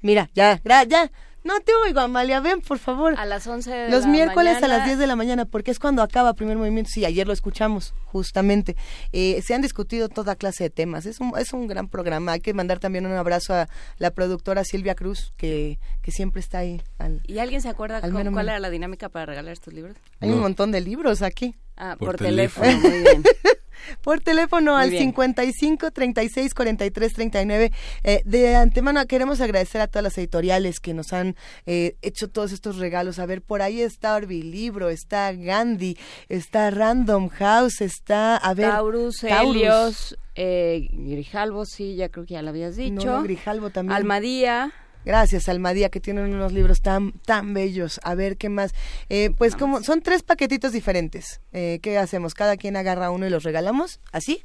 Mira, 0.00 0.30
ya, 0.34 0.58
ya. 0.88 1.10
No 1.46 1.60
te 1.60 1.72
oigo, 1.84 2.00
Amalia, 2.00 2.40
ven, 2.40 2.60
por 2.60 2.78
favor. 2.78 3.14
A 3.16 3.24
las 3.24 3.46
11 3.46 3.70
de 3.70 3.88
Los 3.90 4.02
la 4.02 4.08
miércoles 4.10 4.60
a 4.62 4.66
las 4.66 4.84
10 4.84 4.98
de 4.98 5.06
la 5.06 5.14
mañana, 5.14 5.44
porque 5.44 5.70
es 5.70 5.78
cuando 5.78 6.02
acaba 6.02 6.34
primer 6.34 6.56
movimiento. 6.56 6.90
Sí, 6.92 7.04
ayer 7.04 7.26
lo 7.26 7.32
escuchamos, 7.32 7.94
justamente. 8.06 8.74
Eh, 9.12 9.40
se 9.46 9.54
han 9.54 9.62
discutido 9.62 10.08
toda 10.08 10.34
clase 10.34 10.64
de 10.64 10.70
temas. 10.70 11.06
Es 11.06 11.20
un, 11.20 11.32
es 11.38 11.52
un 11.52 11.68
gran 11.68 11.86
programa. 11.88 12.32
Hay 12.32 12.40
que 12.40 12.52
mandar 12.52 12.80
también 12.80 13.06
un 13.06 13.12
abrazo 13.12 13.54
a 13.54 13.68
la 13.98 14.10
productora 14.10 14.64
Silvia 14.64 14.96
Cruz, 14.96 15.32
que, 15.36 15.78
que 16.02 16.10
siempre 16.10 16.40
está 16.40 16.58
ahí. 16.58 16.82
al- 16.98 17.22
¿Y 17.28 17.38
alguien 17.38 17.62
se 17.62 17.68
acuerda 17.68 17.98
Al 17.98 18.02
con- 18.10 18.14
mero 18.14 18.32
cuál 18.32 18.48
era 18.48 18.58
la 18.58 18.70
dinámica 18.70 19.08
para 19.08 19.26
regalar 19.26 19.52
estos 19.52 19.72
libros? 19.72 19.96
Hay 20.20 20.30
un 20.30 20.40
montón 20.40 20.72
de 20.72 20.80
libros 20.80 21.22
aquí. 21.22 21.54
Ah, 21.76 21.94
Por 21.98 22.08
por, 22.08 22.16
teléfono. 22.16 22.66
teléfono. 22.66 22.88
Muy 22.90 23.00
bien. 23.02 23.22
Por 24.02 24.20
teléfono 24.20 24.76
al 24.76 24.90
bien. 24.90 25.04
55 25.04 25.90
36 25.90 26.54
43 26.54 27.12
39. 27.12 27.72
Eh, 28.04 28.22
de 28.24 28.56
antemano 28.56 29.04
queremos 29.06 29.40
agradecer 29.40 29.80
a 29.80 29.86
todas 29.86 30.04
las 30.04 30.18
editoriales 30.18 30.80
que 30.80 30.94
nos 30.94 31.12
han 31.12 31.36
eh, 31.66 31.96
hecho 32.02 32.28
todos 32.28 32.52
estos 32.52 32.76
regalos. 32.76 33.18
A 33.18 33.26
ver, 33.26 33.42
por 33.42 33.62
ahí 33.62 33.80
está 33.80 34.14
Orbilibro, 34.14 34.88
está 34.88 35.32
Gandhi, 35.32 35.96
está 36.28 36.70
Random 36.70 37.28
House, 37.28 37.80
está, 37.80 38.36
a 38.36 38.54
ver, 38.54 38.70
Taurus, 38.70 39.22
Helios, 39.24 40.18
eh, 40.34 40.88
Grijalvo, 40.92 41.64
sí, 41.64 41.96
ya 41.96 42.08
creo 42.08 42.26
que 42.26 42.34
ya 42.34 42.42
lo 42.42 42.50
habías 42.50 42.76
dicho. 42.76 43.06
No, 43.06 43.22
Grijalvo 43.22 43.70
también. 43.70 43.96
Almadía. 43.96 44.72
Gracias, 45.06 45.48
Almadía, 45.48 45.88
que 45.88 46.00
tienen 46.00 46.34
unos 46.34 46.52
libros 46.52 46.82
tan 46.82 47.12
tan 47.24 47.54
bellos. 47.54 48.00
A 48.02 48.16
ver, 48.16 48.36
¿qué 48.36 48.48
más? 48.48 48.74
Eh, 49.08 49.30
pues 49.38 49.54
como 49.54 49.84
son 49.84 50.02
tres 50.02 50.24
paquetitos 50.24 50.72
diferentes. 50.72 51.40
Eh, 51.52 51.78
¿Qué 51.80 51.96
hacemos? 51.96 52.34
Cada 52.34 52.56
quien 52.56 52.76
agarra 52.76 53.12
uno 53.12 53.24
y 53.24 53.30
los 53.30 53.44
regalamos. 53.44 54.00
¿Así? 54.10 54.42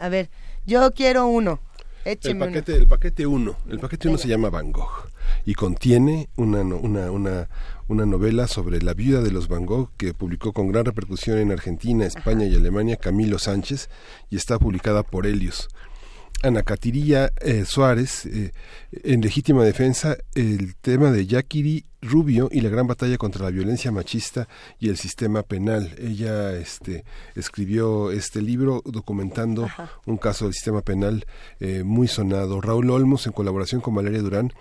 A 0.00 0.08
ver, 0.08 0.30
yo 0.64 0.90
quiero 0.92 1.26
uno. 1.26 1.60
El 2.06 2.12
Écheme 2.14 2.46
uno. 2.46 2.46
paquete, 2.46 2.76
el 2.76 2.88
paquete 2.88 3.26
1, 3.26 3.56
el 3.68 3.78
paquete 3.80 4.08
1 4.08 4.16
se 4.16 4.28
llama 4.28 4.48
Van 4.48 4.72
Gogh 4.72 5.10
y 5.44 5.52
contiene 5.52 6.30
una, 6.36 6.60
una, 6.62 7.10
una, 7.10 7.48
una 7.86 8.06
novela 8.06 8.46
sobre 8.46 8.80
la 8.80 8.94
viuda 8.94 9.20
de 9.20 9.30
los 9.30 9.48
Van 9.48 9.66
Gogh 9.66 9.90
que 9.98 10.14
publicó 10.14 10.54
con 10.54 10.68
gran 10.68 10.86
repercusión 10.86 11.36
en 11.36 11.52
Argentina, 11.52 12.06
España 12.06 12.46
y 12.46 12.54
Alemania 12.54 12.96
Camilo 12.96 13.38
Sánchez 13.38 13.90
y 14.30 14.36
está 14.36 14.58
publicada 14.58 15.02
por 15.02 15.26
Helios. 15.26 15.68
Ana 16.42 16.62
Catiría 16.62 17.32
eh, 17.40 17.64
Suárez, 17.64 18.24
eh, 18.26 18.52
en 18.92 19.20
legítima 19.20 19.64
defensa, 19.64 20.16
el 20.34 20.76
tema 20.76 21.10
de 21.10 21.26
Yaquiri 21.26 21.84
Rubio 22.00 22.48
y 22.52 22.60
la 22.60 22.68
gran 22.68 22.86
batalla 22.86 23.18
contra 23.18 23.44
la 23.44 23.50
violencia 23.50 23.90
machista 23.90 24.46
y 24.78 24.88
el 24.88 24.96
sistema 24.96 25.42
penal. 25.42 25.94
Ella 25.98 26.52
este, 26.52 27.04
escribió 27.34 28.12
este 28.12 28.40
libro 28.40 28.82
documentando 28.84 29.68
un 30.06 30.16
caso 30.16 30.44
del 30.44 30.54
sistema 30.54 30.80
penal 30.82 31.26
eh, 31.58 31.82
muy 31.84 32.06
sonado. 32.06 32.60
Raúl 32.60 32.88
Olmos, 32.90 33.26
en 33.26 33.32
colaboración 33.32 33.80
con 33.80 33.94
Valeria 33.96 34.20
Durán, 34.22 34.52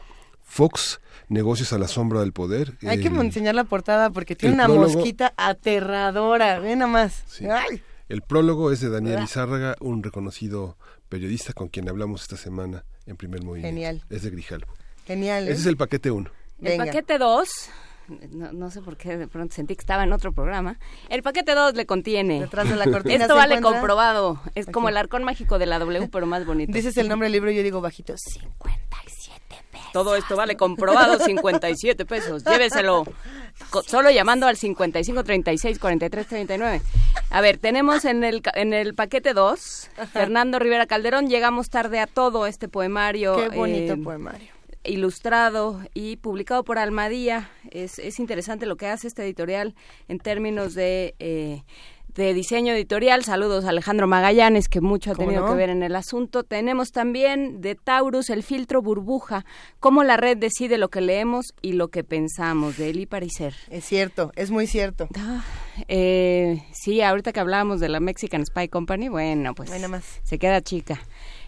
Fox, 0.44 0.99
Negocios 1.30 1.74
a 1.74 1.78
la 1.78 1.88
sombra 1.88 2.22
del 2.22 2.32
poder. 2.34 2.74
Hay 2.88 3.02
que 3.02 3.10
el- 3.10 3.18
enseñar 3.18 3.54
la 3.54 3.66
portada 3.66 4.10
porque 4.10 4.36
tiene 4.36 4.56
una 4.56 4.66
prólogo- 4.66 4.94
mosquita 4.94 5.34
aterradora. 5.38 6.60
Ve 6.60 6.76
nada 6.76 6.90
más. 6.91 7.24
Ay. 7.41 7.84
El 8.10 8.22
prólogo 8.22 8.72
es 8.72 8.80
de 8.80 8.90
Daniel 8.90 9.18
Ah. 9.20 9.24
Izárraga, 9.24 9.76
un 9.80 10.02
reconocido 10.04 10.78
periodista 11.10 11.54
con 11.54 11.68
quien 11.68 11.90
hablamos 11.90 12.22
esta 12.22 12.38
semana 12.38 12.86
en 13.06 13.18
primer 13.18 13.44
movimiento. 13.44 13.68
Genial. 13.76 14.04
Es 14.10 14.22
de 14.24 14.30
Grijalvo. 14.30 14.74
Genial. 15.06 15.48
¿eh? 15.48 15.52
Ese 15.52 15.62
es 15.62 15.66
el 15.68 15.78
paquete 15.78 16.12
1. 16.12 16.30
El 16.62 16.68
Venga. 16.70 16.86
paquete 16.86 17.18
2, 17.18 17.50
no, 18.32 18.52
no 18.54 18.72
sé 18.72 18.82
por 18.82 18.98
qué 18.98 19.18
de 19.18 19.28
pronto 19.28 19.54
sentí 19.54 19.76
que 19.76 19.82
estaba 19.82 20.04
en 20.04 20.12
otro 20.14 20.32
programa. 20.34 20.80
El 21.10 21.22
paquete 21.24 21.54
2 21.54 21.76
le 21.76 21.86
contiene. 21.86 22.40
Detrás 22.42 22.70
de 22.70 22.76
la 22.76 22.86
cortina 22.86 23.24
Esto 23.26 23.36
vale 23.36 23.56
encuentra- 23.56 23.80
comprobado. 23.80 24.42
Es 24.56 24.66
como 24.68 24.90
el 24.90 24.98
arcón 24.98 25.24
mágico 25.24 25.60
de 25.60 25.66
la 25.66 25.78
W, 25.80 26.08
pero 26.12 26.26
más 26.26 26.46
bonito. 26.46 26.72
Dices 26.74 26.96
el 26.98 27.08
nombre 27.10 27.26
del 27.28 27.34
libro 27.34 27.52
y 27.52 27.56
yo 27.58 27.64
digo 27.64 27.80
bajito. 27.82 28.16
Sí. 28.18 28.40
Todo 29.98 30.15
esto 30.15 30.36
vale 30.36 30.56
comprobado 30.56 31.18
57 31.18 32.06
pesos. 32.06 32.44
Lléveselo. 32.44 33.03
Solo 33.88 34.11
llamando 34.11 34.45
al 34.45 34.56
55 34.56 35.24
36 35.24 35.80
43 35.80 36.28
39. 36.28 36.82
A 37.32 37.41
ver, 37.41 37.57
tenemos 37.57 38.06
en 38.06 38.24
el 38.24 38.44
en 38.53 38.74
el 38.74 38.94
paquete 38.94 39.34
2 39.34 39.90
Fernando 40.14 40.60
Rivera 40.60 40.86
Calderón. 40.86 41.30
Llegamos 41.30 41.72
tarde 41.72 41.99
a 41.99 42.06
todo 42.06 42.45
este 42.45 42.68
poemario. 42.68 43.38
Qué 43.38 43.49
bonito 43.49 43.94
eh, 43.94 43.98
poemario. 43.98 44.53
ilustrado 44.84 45.82
y 45.95 46.18
publicado 46.18 46.64
por 46.64 46.78
Almadía. 46.78 47.49
Es, 47.72 47.98
es 47.98 48.19
interesante 48.19 48.68
lo 48.68 48.76
que 48.76 48.86
hace 48.86 49.07
este 49.07 49.24
editorial 49.24 49.74
en 50.10 50.19
términos 50.19 50.76
de, 50.76 51.15
eh, 51.18 51.64
de 52.18 52.34
diseño 52.34 52.73
editorial. 52.73 53.23
Saludos 53.23 53.64
a 53.65 53.69
Alejandro 53.69 54.07
Magallanes, 54.07 54.68
que 54.68 54.81
mucho 54.81 55.11
ha 55.11 55.14
¿Cómo 55.15 55.27
tenido 55.27 55.45
no? 55.45 55.52
que 55.52 55.57
ver 55.57 55.69
en 55.69 55.84
el 55.84 55.95
asunto. 55.95 56.44
Tenemos 56.44 56.91
también 56.91 57.61
de 57.61 57.76
Taurus 57.76 58.30
el 58.31 58.44
filtro 58.44 58.81
burbuja, 58.81 59.45
cómo 59.80 60.03
la 60.03 60.18
red 60.18 60.35
decide 60.35 60.77
lo 60.77 60.89
que 60.89 60.99
leemos 61.02 61.53
y 61.61 61.73
lo 61.73 61.89
que 61.89 62.03
pensamos, 62.03 62.76
de 62.77 62.89
Eli 62.89 63.06
Pariser. 63.06 63.53
Es 63.69 63.85
cierto, 63.85 64.31
es 64.35 64.49
muy 64.52 64.65
cierto. 64.68 65.07
Eh, 65.88 66.64
sí, 66.73 67.02
ahorita 67.02 67.31
que 67.31 67.39
hablábamos 67.39 67.80
de 67.80 67.89
la 67.89 67.99
Mexican 67.99 68.44
Spy 68.45 68.68
Company, 68.68 69.10
bueno, 69.10 69.53
pues 69.53 69.69
Bueno, 69.69 69.88
más. 69.88 70.19
se 70.23 70.39
queda 70.39 70.61
chica. 70.61 70.99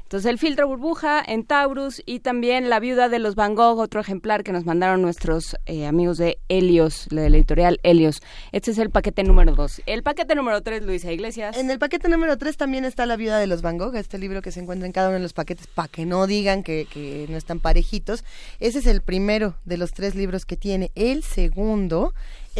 Entonces 0.10 0.32
el 0.32 0.40
filtro 0.40 0.68
burbuja 0.68 1.24
en 1.24 1.44
Taurus 1.44 2.02
y 2.04 2.22
también 2.22 2.68
la 2.68 2.80
viuda 2.80 3.10
de 3.10 3.20
los 3.20 3.36
Van 3.36 3.54
Gogh, 3.54 3.78
otro 3.78 4.02
ejemplar 4.02 4.44
que 4.44 4.52
nos 4.52 4.66
mandaron 4.66 5.04
nuestros 5.04 5.56
eh, 5.68 5.86
amigos 5.86 6.18
de 6.18 6.40
Helios, 6.50 7.06
de 7.12 7.30
la 7.30 7.38
editorial 7.38 7.80
Helios. 7.84 8.24
Este 8.52 8.72
es 8.72 8.80
el 8.80 8.90
paquete 8.90 9.22
número 9.22 9.54
dos. 9.54 9.84
El 9.86 10.02
paquete 10.02 10.34
número 10.34 10.64
tres, 10.64 10.82
Luisa 10.82 11.12
Iglesias. 11.12 11.56
En 11.56 11.70
el 11.70 11.78
paquete 11.78 12.10
número 12.10 12.40
3 12.40 12.58
también 12.58 12.86
está 12.86 13.06
La 13.06 13.18
viuda 13.18 13.38
de 13.38 13.46
los 13.46 13.62
Van 13.62 13.78
Gogh, 13.78 13.96
este 13.96 14.18
libro 14.18 14.42
que 14.42 14.52
se 14.52 14.60
encuentra 14.60 14.88
en 14.88 14.94
cada 14.94 15.10
uno 15.10 15.18
de 15.18 15.22
los 15.22 15.34
paquetes 15.34 15.68
para 15.68 15.88
que 15.88 16.08
no 16.08 16.26
digan 16.26 16.64
que, 16.64 16.88
que 16.92 17.28
no 17.30 17.38
están 17.38 17.60
parejitos. 17.60 18.26
Ese 18.60 18.80
es 18.80 18.88
el 18.88 19.02
primero 19.02 19.58
de 19.66 19.78
los 19.78 19.92
tres 19.92 20.16
libros 20.16 20.44
que 20.48 20.58
tiene. 20.58 20.92
El 20.96 21.22
segundo 21.22 22.16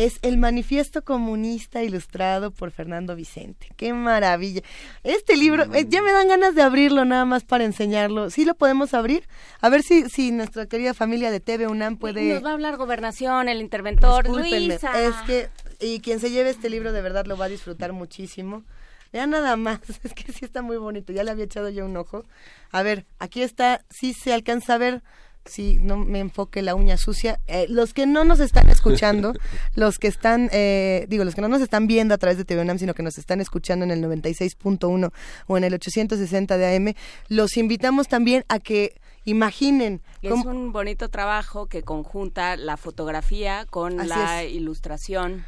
es 0.06 0.20
El 0.22 0.38
Manifiesto 0.38 1.04
Comunista 1.04 1.84
ilustrado 1.84 2.52
por 2.52 2.72
Fernando 2.72 3.18
Vicente. 3.18 3.68
¡Qué 3.76 3.92
maravilla! 3.92 4.62
Este 5.04 5.36
libro, 5.36 5.66
eh, 5.74 5.86
ya 5.90 6.02
me 6.02 6.14
dan 6.14 6.30
ganas 6.30 6.56
de 6.56 6.62
abrirlo 6.62 7.04
nada 7.04 7.26
más 7.26 7.44
para 7.44 7.66
enseñarlo. 7.66 8.30
¿Sí 8.30 8.46
lo 8.46 8.56
podemos 8.56 8.94
abrir? 8.94 9.28
A 9.60 9.68
ver 9.68 9.84
si, 9.84 10.08
si 10.10 10.32
nuestra 10.32 10.68
querida 10.68 10.94
familia 10.94 11.32
de 11.32 11.42
TV 11.42 11.68
UNAM 11.68 11.98
puede... 11.98 12.34
Nos 12.34 12.46
va 12.46 12.52
a 12.52 12.54
hablar 12.54 12.78
gobernación, 12.78 13.50
el 13.50 13.60
interventor, 13.60 14.30
Luisa. 14.30 14.98
Es 15.02 15.16
que, 15.28 15.50
y 15.82 16.00
quien 16.00 16.22
se 16.22 16.32
lleve 16.32 16.50
este 16.50 16.70
libro 16.70 16.94
de 16.94 17.02
verdad 17.02 17.26
lo 17.26 17.36
va 17.36 17.46
a 17.46 17.50
disfrutar 17.50 17.92
muchísimo. 17.92 18.64
Ya 19.12 19.28
nada 19.28 19.58
más, 19.58 19.82
es 20.04 20.14
que 20.14 20.32
sí 20.32 20.46
está 20.46 20.62
muy 20.62 20.78
bonito, 20.78 21.12
ya 21.12 21.26
le 21.26 21.32
había 21.32 21.44
echado 21.44 21.68
yo 21.68 21.86
un 21.86 21.98
ojo. 21.98 22.24
A 22.72 22.84
ver, 22.84 23.06
aquí 23.20 23.42
está, 23.42 23.84
sí 23.90 24.14
se 24.14 24.32
alcanza 24.32 24.76
a 24.76 24.78
ver, 24.78 25.04
si 25.50 25.78
no 25.80 25.98
me 25.98 26.20
enfoque 26.20 26.62
la 26.62 26.76
uña 26.76 26.96
sucia. 26.98 27.40
Eh, 27.48 27.66
los 27.70 27.94
que 27.94 28.06
no 28.08 28.24
nos 28.24 28.40
están 28.40 28.70
escuchando, 28.70 29.34
los 29.76 30.00
que 30.00 30.08
están, 30.08 30.50
eh, 30.54 31.06
digo, 31.10 31.24
los 31.26 31.36
que 31.36 31.42
no 31.42 31.48
nos 31.50 31.62
están 31.62 31.88
viendo 31.88 32.14
a 32.14 32.18
través 32.18 32.38
de 32.38 32.46
TV 32.46 32.62
UNAM, 32.62 32.80
sino 32.80 32.94
que 32.94 33.04
nos 33.04 33.18
están 33.18 33.42
escuchando 33.42 33.84
en 33.86 33.92
el 33.92 34.02
96.1 34.02 35.12
o 35.48 35.58
en 35.58 35.64
el 35.64 35.74
860 35.74 36.58
de 36.58 36.76
AM, 36.76 36.94
los 37.28 37.58
invitamos 37.58 38.08
también 38.08 38.46
a 38.48 38.60
que 38.60 38.96
imaginen 39.26 40.02
Es 40.22 40.32
cómo- 40.32 40.50
un 40.50 40.72
bonito 40.72 41.10
trabajo 41.10 41.68
que 41.68 41.84
conjunta 41.84 42.56
la 42.56 42.78
fotografía 42.78 43.66
con 43.70 44.00
Así 44.00 44.10
la 44.10 44.44
es. 44.44 44.54
ilustración 44.54 45.46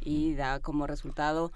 y 0.00 0.34
da 0.34 0.60
como 0.60 0.86
resultado 0.86 1.52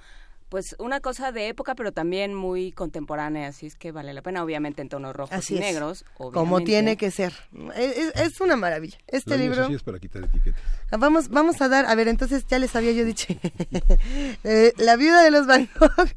pues 0.49 0.77
una 0.79 1.01
cosa 1.01 1.33
de 1.33 1.49
época, 1.49 1.75
pero 1.75 1.93
también 1.93 2.35
muy 2.35 2.73
contemporánea, 2.73 3.49
así 3.49 3.67
es 3.67 3.77
que 3.77 3.93
vale 3.93 4.15
la 4.15 4.23
pena, 4.23 4.43
obviamente 4.43 4.83
en 4.83 4.89
tonos 4.89 5.15
rojos 5.15 5.51
y 5.51 5.59
negros. 5.59 6.05
Como 6.15 6.61
tiene 6.63 6.97
que 6.97 7.11
ser. 7.11 7.33
Es, 7.77 8.41
una 8.41 8.57
maravilla. 8.57 8.99
Este 9.07 9.39
libro... 9.39 9.67
es 9.67 9.83
para 9.83 9.99
quitar 9.99 10.25
etiquetas. 10.25 10.63
Vamos, 10.91 11.29
vamos 11.31 11.61
a 11.61 11.69
dar, 11.69 11.87
a 11.87 11.95
ver, 11.95 12.09
entonces 12.09 12.47
ya 12.47 12.59
les 12.59 12.77
había 12.77 12.93
yo 12.93 13.05
dicho, 13.05 13.27
eh, 14.45 14.73
La 14.79 14.97
viuda 14.97 15.23
de 15.23 15.31
los 15.31 15.47
Van 15.47 15.69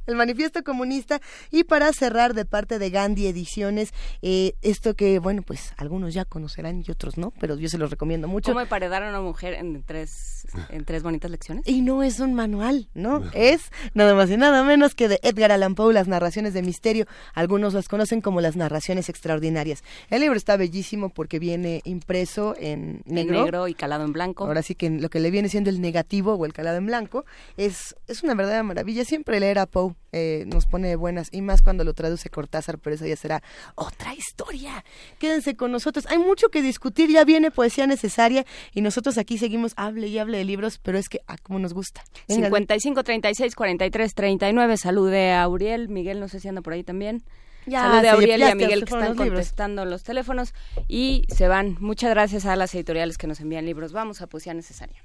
el 0.06 0.16
manifiesto 0.16 0.64
comunista, 0.64 1.22
y 1.52 1.64
para 1.64 1.92
cerrar 1.92 2.34
de 2.34 2.46
parte 2.46 2.78
de 2.78 2.90
Gandhi 2.90 3.28
Ediciones, 3.28 3.92
eh, 4.22 4.54
esto 4.62 4.96
que, 4.96 5.20
bueno, 5.20 5.42
pues 5.42 5.74
algunos 5.78 6.14
ya 6.14 6.26
conocerán 6.26 6.84
y 6.86 6.92
otros 6.92 7.18
no, 7.18 7.32
pero 7.40 7.56
yo 7.58 7.68
se 7.68 7.78
los 7.78 7.90
recomiendo 7.90 8.28
mucho. 8.28 8.52
¿Cómo 8.52 8.62
emparedar 8.62 9.04
a 9.04 9.10
una 9.10 9.22
mujer 9.22 9.56
en 9.56 9.84
tres, 9.84 10.48
en 10.70 10.86
tres 10.86 11.02
bonitas 11.02 11.32
lecciones? 11.32 11.68
Y 11.68 11.82
no 11.82 12.04
es 12.04 12.20
un 12.20 12.34
manual, 12.34 12.90
¿no? 12.94 13.24
Es 13.34 13.72
nada 13.94 14.14
más 14.14 14.30
y 14.30 14.38
nada 14.38 14.64
menos 14.64 14.94
que 14.94 15.08
de 15.08 15.20
Edgar 15.24 15.52
Allan 15.52 15.76
Poe, 15.76 15.94
las 15.94 16.08
narraciones 16.08 16.54
de 16.54 16.62
misterio. 16.62 17.06
Algunos 17.34 17.74
las 17.74 17.88
conocen 17.88 18.22
como 18.22 18.40
las 18.40 18.56
narraciones 18.56 19.10
extraordinarias. 19.10 19.84
El 20.10 20.22
libro 20.22 20.38
está 20.38 20.58
bellísimo 20.58 21.10
porque 21.10 21.40
viene 21.40 21.82
impreso 21.86 22.56
en 22.58 23.02
negro. 23.06 23.42
negro 23.42 23.68
y 23.68 23.74
calado 23.74 24.04
en 24.06 24.14
blanco. 24.14 24.46
Ahora 24.46 24.59
sí 24.62 24.76
que 24.76 24.90
lo 24.90 25.10
que 25.10 25.20
le 25.20 25.32
viene 25.32 25.50
siendo 25.50 25.70
el 25.70 25.82
negativo 25.82 26.34
o 26.34 26.46
el 26.46 26.54
calado 26.54 26.78
en 26.78 26.86
blanco 26.86 27.26
es, 27.58 27.96
es 28.08 28.24
una 28.24 28.34
verdadera 28.34 28.64
maravilla. 28.64 29.06
Siempre 29.06 29.40
leer 29.40 29.60
a 29.60 29.66
Poe 29.66 29.96
eh, 30.12 30.44
nos 30.48 30.66
pone 30.66 30.96
buenas 30.96 31.30
y 31.32 31.42
más 31.42 31.62
cuando 31.62 31.84
lo 31.84 31.94
traduce 31.94 32.30
Cortázar, 32.30 32.80
pero 32.80 32.96
eso 32.96 33.06
ya 33.06 33.16
será 33.16 33.44
otra 33.76 34.14
historia. 34.14 34.84
Quédense 35.20 35.56
con 35.56 35.72
nosotros. 35.72 36.06
Hay 36.08 36.18
mucho 36.18 36.50
que 36.50 36.62
discutir, 36.62 37.10
ya 37.12 37.24
viene 37.24 37.52
poesía 37.52 37.88
necesaria 37.88 38.46
y 38.74 38.82
nosotros 38.82 39.18
aquí 39.18 39.38
seguimos 39.38 39.74
hable 39.76 40.08
y 40.08 40.18
hable 40.18 40.40
de 40.40 40.46
libros, 40.46 40.80
pero 40.82 40.98
es 40.98 41.10
que 41.10 41.20
a 41.28 41.34
ah, 41.34 41.38
como 41.42 41.60
nos 41.60 41.74
gusta. 41.74 42.04
55 42.28 43.04
36 43.04 43.56
43 43.56 44.14
39. 44.14 44.78
Salude 44.78 45.34
a 45.34 45.48
Uriel, 45.48 45.90
Miguel, 45.90 46.20
no 46.20 46.28
sé 46.28 46.40
si 46.40 46.48
anda 46.48 46.62
por 46.62 46.74
ahí 46.74 46.84
también. 46.84 47.24
Ya, 47.66 47.84
Salude 47.84 48.10
a 48.10 48.18
Uriel 48.18 48.42
y 48.42 48.44
a 48.44 48.56
Miguel 48.56 48.86
que 48.86 48.96
están 48.96 49.16
contestando 49.16 49.86
los 49.86 50.04
teléfonos 50.04 50.54
y 50.88 51.26
se 51.28 51.48
van. 51.48 51.78
Muchas 51.80 52.10
gracias 52.10 52.46
a 52.46 52.56
las 52.56 52.74
editoriales 52.74 53.18
que 53.18 53.28
nos 53.28 53.40
envían 53.40 53.66
libros. 53.66 53.92
Vamos 53.92 54.22
a 54.22 54.28
poesía 54.28 54.54
necesaria. 54.54 55.04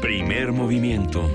Primer 0.00 0.52
movimiento. 0.52 1.28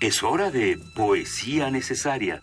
Es 0.00 0.22
hora 0.22 0.50
de 0.50 0.78
poesía 0.94 1.70
necesaria. 1.70 2.40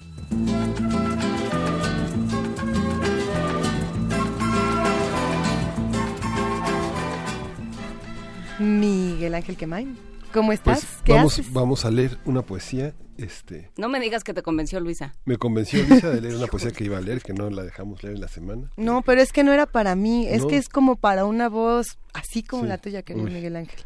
Miguel 8.63 9.35
Ángel 9.35 9.57
Quemain, 9.57 9.97
¿cómo 10.33 10.53
estás? 10.53 10.85
Pues 10.85 11.01
¿Qué 11.03 11.13
vamos, 11.13 11.33
haces? 11.33 11.51
vamos 11.53 11.85
a 11.85 11.91
leer 11.91 12.17
una 12.25 12.41
poesía. 12.41 12.93
Este, 13.17 13.69
no 13.77 13.89
me 13.89 13.99
digas 13.99 14.23
que 14.23 14.33
te 14.33 14.41
convenció 14.41 14.79
Luisa. 14.79 15.13
Me 15.25 15.37
convenció 15.37 15.83
Luisa 15.83 16.09
de 16.09 16.21
leer 16.21 16.35
una 16.37 16.47
poesía 16.47 16.71
que 16.71 16.85
iba 16.85 16.97
a 16.97 17.01
leer, 17.01 17.21
que 17.21 17.33
no 17.33 17.49
la 17.49 17.63
dejamos 17.63 18.01
leer 18.01 18.15
en 18.15 18.21
la 18.21 18.27
semana. 18.27 18.71
No, 18.77 19.01
pero 19.01 19.21
es 19.21 19.31
que 19.31 19.43
no 19.43 19.51
era 19.53 19.65
para 19.65 19.95
mí, 19.95 20.27
es 20.27 20.45
que 20.45 20.57
es 20.57 20.69
como 20.69 20.95
para 20.95 21.25
una 21.25 21.49
voz 21.49 21.99
así 22.13 22.41
como 22.41 22.65
la 22.65 22.77
tuya, 22.77 23.03
querido 23.03 23.27
Miguel 23.27 23.57
Ángel. 23.57 23.81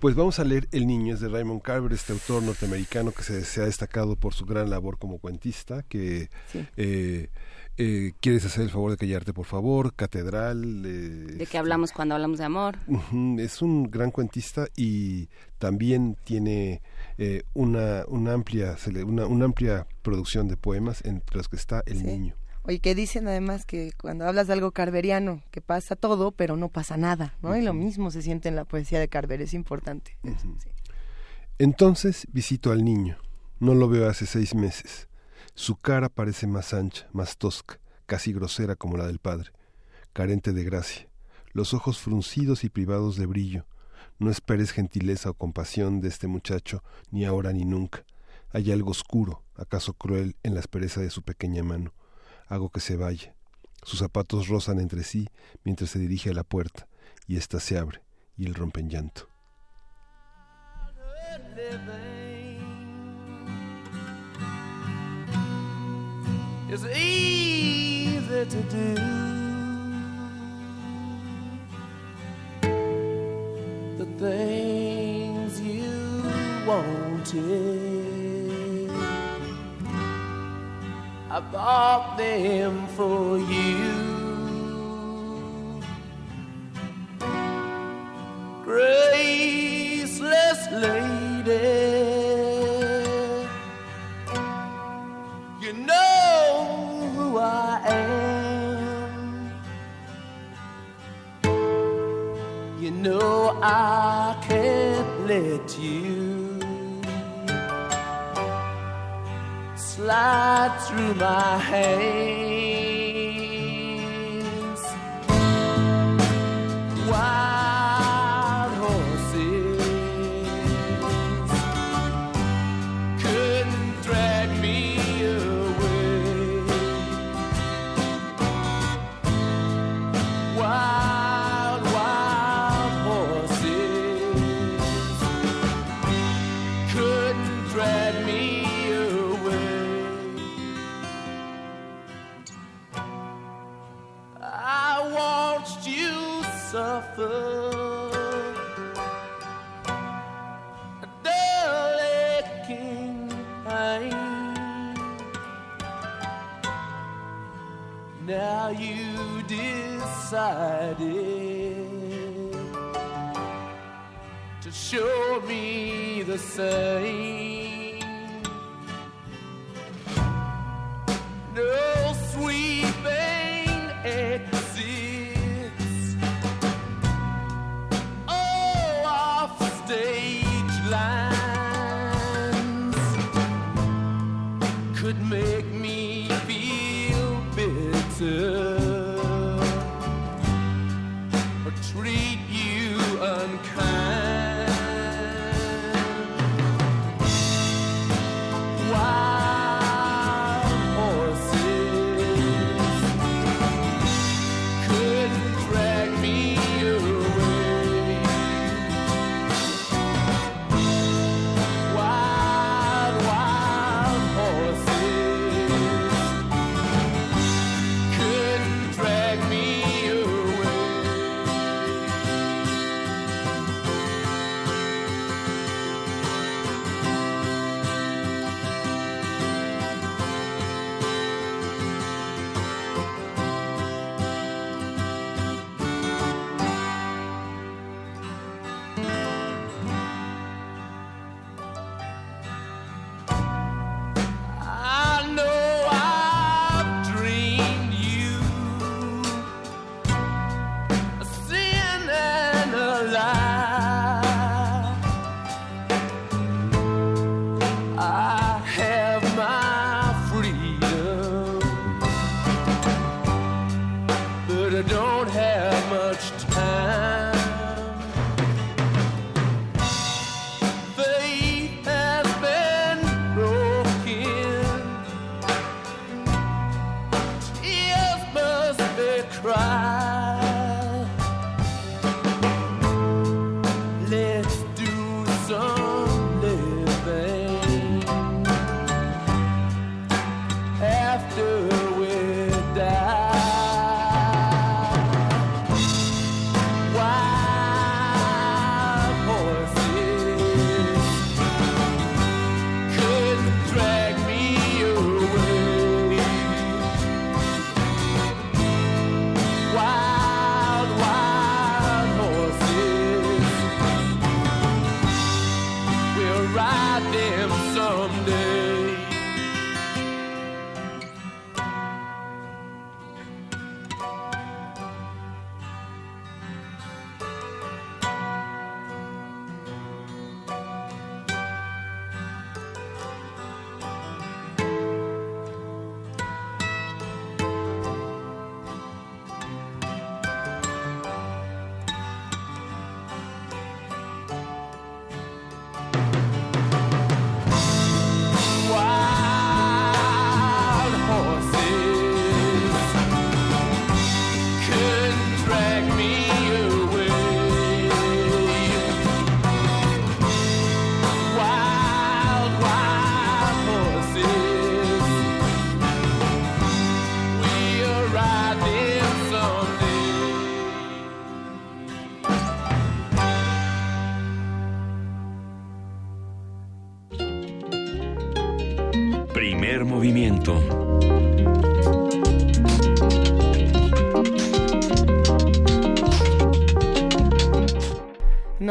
Pues 0.00 0.14
vamos 0.14 0.38
a 0.38 0.44
leer 0.44 0.68
El 0.72 0.86
Niño, 0.86 1.14
es 1.14 1.20
de 1.20 1.28
Raymond 1.28 1.62
Carver, 1.62 1.92
este 1.92 2.12
autor 2.12 2.42
norteamericano 2.42 3.12
que 3.12 3.22
se, 3.22 3.62
ha 3.62 3.64
destacado 3.64 4.16
por 4.16 4.34
su 4.34 4.44
gran 4.44 4.68
labor 4.68 4.98
como 4.98 5.18
cuentista, 5.18 5.82
que 5.82 6.28
eh, 6.76 7.30
eh, 7.76 8.12
quieres 8.20 8.44
hacer 8.44 8.62
el 8.62 8.70
favor 8.70 8.92
de 8.92 8.96
callarte, 8.96 9.32
por 9.32 9.46
favor, 9.46 9.94
Catedral. 9.94 10.82
de 10.82 11.36
que 11.38 11.42
este, 11.42 11.58
hablamos 11.58 11.92
cuando 11.92 12.14
hablamos 12.14 12.38
de 12.38 12.44
amor. 12.44 12.78
es 13.38 13.62
un 13.62 13.90
gran 13.90 14.10
cuentista 14.10 14.66
y 14.76 15.28
también 15.58 16.16
tiene 16.24 16.82
eh, 17.18 17.42
una, 17.52 18.04
una, 18.06 18.32
amplia, 18.32 18.76
una, 19.04 19.26
una, 19.26 19.44
amplia 19.44 19.86
producción 20.02 20.46
de 20.48 20.56
poemas 20.56 21.04
entre 21.04 21.36
los 21.36 21.48
que 21.48 21.56
está 21.56 21.82
El 21.86 22.04
Niño. 22.04 22.36
Oye, 22.66 22.78
que 22.78 22.94
dicen 22.94 23.28
además 23.28 23.66
que 23.66 23.92
cuando 24.00 24.26
hablas 24.26 24.46
de 24.46 24.54
algo 24.54 24.70
carveriano, 24.70 25.42
que 25.50 25.60
pasa 25.60 25.96
todo, 25.96 26.32
pero 26.32 26.56
no 26.56 26.70
pasa 26.70 26.96
nada, 26.96 27.36
¿no? 27.42 27.54
Y 27.56 27.62
lo 27.62 27.74
mismo 27.74 28.10
se 28.10 28.22
siente 28.22 28.48
en 28.48 28.56
la 28.56 28.64
poesía 28.64 28.98
de 28.98 29.08
Carver, 29.08 29.42
es 29.42 29.52
importante. 29.52 30.16
Entonces 31.58 32.26
visito 32.32 32.72
al 32.72 32.84
niño. 32.84 33.18
No 33.60 33.74
lo 33.74 33.88
veo 33.88 34.08
hace 34.08 34.26
seis 34.26 34.54
meses. 34.54 35.08
Su 35.54 35.76
cara 35.76 36.08
parece 36.08 36.46
más 36.46 36.74
ancha, 36.74 37.08
más 37.12 37.36
tosca, 37.38 37.78
casi 38.06 38.32
grosera 38.32 38.76
como 38.76 38.96
la 38.96 39.06
del 39.06 39.18
padre, 39.18 39.50
carente 40.12 40.52
de 40.52 40.64
gracia, 40.64 41.08
los 41.52 41.74
ojos 41.74 41.98
fruncidos 41.98 42.64
y 42.64 42.68
privados 42.68 43.16
de 43.16 43.26
brillo. 43.26 43.66
No 44.18 44.30
esperes 44.30 44.72
gentileza 44.72 45.30
o 45.30 45.34
compasión 45.34 46.00
de 46.00 46.08
este 46.08 46.26
muchacho, 46.26 46.82
ni 47.10 47.24
ahora 47.24 47.52
ni 47.52 47.64
nunca. 47.64 48.04
Hay 48.50 48.70
algo 48.70 48.90
oscuro, 48.90 49.42
acaso 49.56 49.94
cruel, 49.94 50.36
en 50.42 50.54
la 50.54 50.60
aspereza 50.60 51.00
de 51.00 51.10
su 51.10 51.22
pequeña 51.22 51.62
mano 51.62 51.92
hago 52.48 52.70
que 52.70 52.80
se 52.80 52.96
vaya. 52.96 53.34
Sus 53.82 53.98
zapatos 53.98 54.48
rozan 54.48 54.80
entre 54.80 55.02
sí 55.04 55.28
mientras 55.64 55.90
se 55.90 55.98
dirige 55.98 56.30
a 56.30 56.34
la 56.34 56.44
puerta, 56.44 56.86
y 57.26 57.36
ésta 57.36 57.60
se 57.60 57.78
abre, 57.78 58.02
y 58.36 58.46
él 58.46 58.54
rompe 58.54 58.80
en 58.80 58.90
llanto. 58.90 59.28
The 73.98 74.06
things 74.18 75.60
you 75.60 76.22
wanted, 76.66 77.30
I 81.30 81.40
bought 81.52 82.16
them 82.16 82.86
for 82.96 83.38
you. 83.38 84.03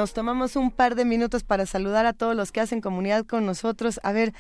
Nos 0.04 0.12
tomamos 0.12 0.58
un 0.58 0.70
par 0.70 0.96
de 0.96 1.06
minutos 1.06 1.46
para 1.46 1.66
saludar 1.66 2.06
a 2.06 2.12
todos 2.12 2.36
los 2.36 2.52
que 2.52 2.60
hacen 2.60 2.82
comunidad 2.82 3.26
con 3.26 3.46
nosotros. 3.46 4.02
A 4.04 4.12
ver, 4.12 4.34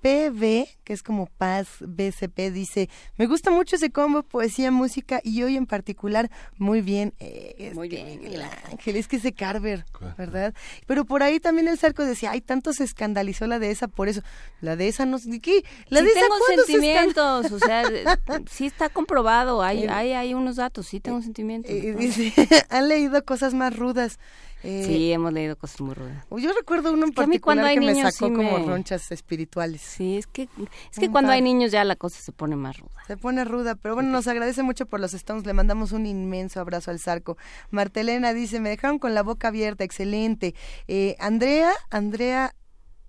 PB, 0.00 0.66
que 0.82 0.92
es 0.92 1.04
como 1.04 1.26
Paz 1.26 1.68
BCP, 1.78 2.50
dice, 2.52 2.90
me 3.16 3.26
gusta 3.26 3.52
mucho 3.52 3.76
ese 3.76 3.90
combo, 3.90 4.24
poesía, 4.24 4.72
música 4.72 5.20
y 5.22 5.44
hoy 5.44 5.56
en 5.56 5.66
particular, 5.66 6.28
muy 6.58 6.80
bien. 6.80 7.14
Eh, 7.20 7.70
muy 7.72 7.88
bien. 7.88 8.20
El 8.24 8.42
ángel, 8.42 8.96
es 8.96 9.06
que 9.06 9.16
ese 9.16 9.32
Carver, 9.32 9.84
¿verdad? 10.18 10.54
Pero 10.88 11.04
por 11.04 11.22
ahí 11.22 11.38
también 11.38 11.68
el 11.68 11.78
Sarco 11.78 12.04
decía, 12.04 12.32
ay, 12.32 12.40
tanto 12.40 12.72
se 12.72 12.82
escandalizó 12.82 13.46
la 13.46 13.60
de 13.60 13.70
esa 13.70 13.86
por 13.86 14.08
eso. 14.08 14.22
La 14.60 14.74
de 14.74 14.88
esa 14.88 15.06
no 15.06 15.18
sé, 15.18 15.38
¿qué? 15.38 15.64
La 15.88 16.02
de 16.02 16.10
tengo 16.14 16.34
sentimientos, 16.48 17.52
o 17.52 17.60
sea, 17.60 17.84
sí 18.50 18.66
está 18.66 18.88
comprobado, 18.88 19.62
hay, 19.62 19.86
hay, 19.86 20.14
hay 20.14 20.34
unos 20.34 20.56
datos, 20.56 20.88
sí 20.88 20.98
tengo 20.98 21.22
sentimientos. 21.22 21.70
Eh, 21.70 21.94
dice, 21.96 22.32
han 22.70 22.88
leído 22.88 23.24
cosas 23.24 23.54
más 23.54 23.76
rudas. 23.76 24.18
Eh, 24.66 24.82
sí, 24.84 25.12
hemos 25.12 25.32
leído 25.32 25.54
cosas 25.56 25.80
muy 25.80 25.94
rudas. 25.94 26.26
Yo 26.28 26.52
recuerdo 26.52 26.92
uno 26.92 27.06
en 27.06 27.12
particular 27.12 27.72
que, 27.72 27.80
me 27.80 27.94
sacó 27.94 28.32
como 28.32 28.58
ronchas 28.58 29.12
espirituales. 29.12 29.80
Sí, 29.80 30.16
es 30.16 30.26
que 30.26 30.48
es 30.90 30.98
que 30.98 31.08
cuando 31.08 31.30
hay 31.30 31.40
niños 31.40 31.70
ya 31.70 31.84
la 31.84 31.94
cosa 31.94 32.20
se 32.20 32.32
pone 32.32 32.56
más 32.56 32.76
ruda. 32.76 32.90
Se 33.06 33.16
pone 33.16 33.44
ruda, 33.44 33.76
pero 33.76 33.94
bueno, 33.94 34.10
nos 34.10 34.26
agradece 34.26 34.64
mucho 34.64 34.86
por 34.86 34.98
los 34.98 35.14
stones, 35.14 35.46
le 35.46 35.52
mandamos 35.52 35.92
un 35.92 36.04
inmenso 36.04 36.58
abrazo 36.58 36.90
al 36.90 36.98
Zarco. 36.98 37.36
Martelena 37.70 38.32
dice, 38.32 38.58
me 38.58 38.68
dejaron 38.68 38.98
con 38.98 39.14
la 39.14 39.22
boca 39.22 39.48
abierta, 39.48 39.84
excelente. 39.84 40.56
Eh, 40.88 41.14
Andrea, 41.20 41.70
Andrea 41.90 42.52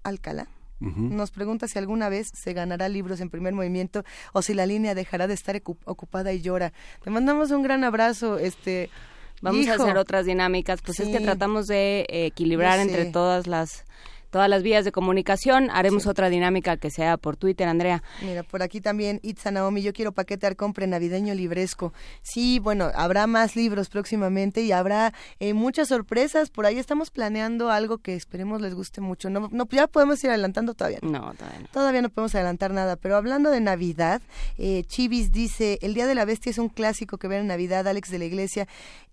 Alcalá. 0.04 0.48
Nos 0.80 1.32
pregunta 1.32 1.68
si 1.68 1.80
alguna 1.80 2.08
vez 2.08 2.30
se 2.36 2.54
ganará 2.54 2.88
libros 2.88 3.20
en 3.20 3.32
primer 3.32 3.52
movimiento 3.52 4.04
o 4.32 4.44
si 4.44 4.54
la 4.54 4.68
línea 4.68 4.94
dejará 4.94 5.26
de 5.26 5.34
estar 5.34 5.60
ocupada 5.86 6.34
y 6.34 6.42
llora. 6.42 6.72
Te 7.04 7.10
mandamos 7.10 7.50
un 7.50 7.64
gran 7.64 7.84
abrazo, 7.84 8.38
este 8.38 8.92
Vamos 9.42 9.68
a 9.68 9.76
hacer 9.76 9.98
otras 9.98 10.26
dinámicas, 10.26 10.82
pues 10.82 11.00
es 11.00 11.10
que 11.10 11.20
tratamos 11.20 11.68
de 11.68 12.06
equilibrar 12.10 12.80
entre 12.80 13.06
todas 13.06 13.48
las 13.48 13.86
todas 14.30 14.50
las 14.50 14.64
vías 14.64 14.86
de 14.86 14.92
comunicación. 14.92 15.70
Haremos 15.72 16.06
otra 16.06 16.30
dinámica 16.30 16.78
que 16.78 16.90
sea 16.90 17.18
por 17.18 17.38
Twitter, 17.38 17.68
Andrea. 17.68 18.04
Mira, 18.22 18.44
por 18.44 18.62
aquí 18.62 18.82
también 18.82 19.20
Itza 19.24 19.52
Naomi, 19.52 19.82
yo 19.82 19.94
quiero 19.94 20.12
paquete 20.12 20.56
compre 20.56 20.88
navideño 20.88 21.34
libresco. 21.34 21.94
Sí, 22.22 22.60
bueno, 22.60 22.92
habrá 22.96 23.28
más 23.28 23.56
libros 23.56 23.90
próximamente 23.90 24.62
y 24.62 24.72
habrá 24.72 25.14
eh, 25.40 25.54
muchas 25.54 25.90
sorpresas. 25.90 26.50
Por 26.50 26.66
ahí 26.66 26.78
estamos 26.78 27.12
planeando 27.12 27.70
algo 27.70 27.98
que 27.98 28.16
esperemos 28.16 28.62
les 28.62 28.74
guste 28.74 29.02
mucho. 29.02 29.30
No, 29.30 29.50
no 29.52 29.68
ya 29.70 29.88
podemos 29.88 30.24
ir 30.24 30.30
adelantando 30.30 30.74
todavía. 30.74 31.00
No, 31.02 31.34
todavía 31.34 31.60
no. 31.60 31.68
Todavía 31.72 32.02
no 32.02 32.10
podemos 32.10 32.36
adelantar 32.36 32.72
nada, 32.72 32.96
pero 32.96 33.16
hablando 33.16 33.52
de 33.52 33.62
Navidad, 33.62 34.22
eh, 34.58 34.84
Chivis 34.88 35.32
dice, 35.32 35.80
El 35.82 35.94
Día 35.94 36.08
de 36.08 36.16
la 36.16 36.26
Bestia 36.26 36.50
es 36.50 36.58
un 36.58 36.70
clásico 36.70 37.18
que 37.18 37.28
ven 37.28 37.42
en 37.42 37.48
Navidad, 37.48 37.88
Alex 37.88 38.10
de 38.10 38.20
la 38.20 38.26
Iglesia 38.26 38.68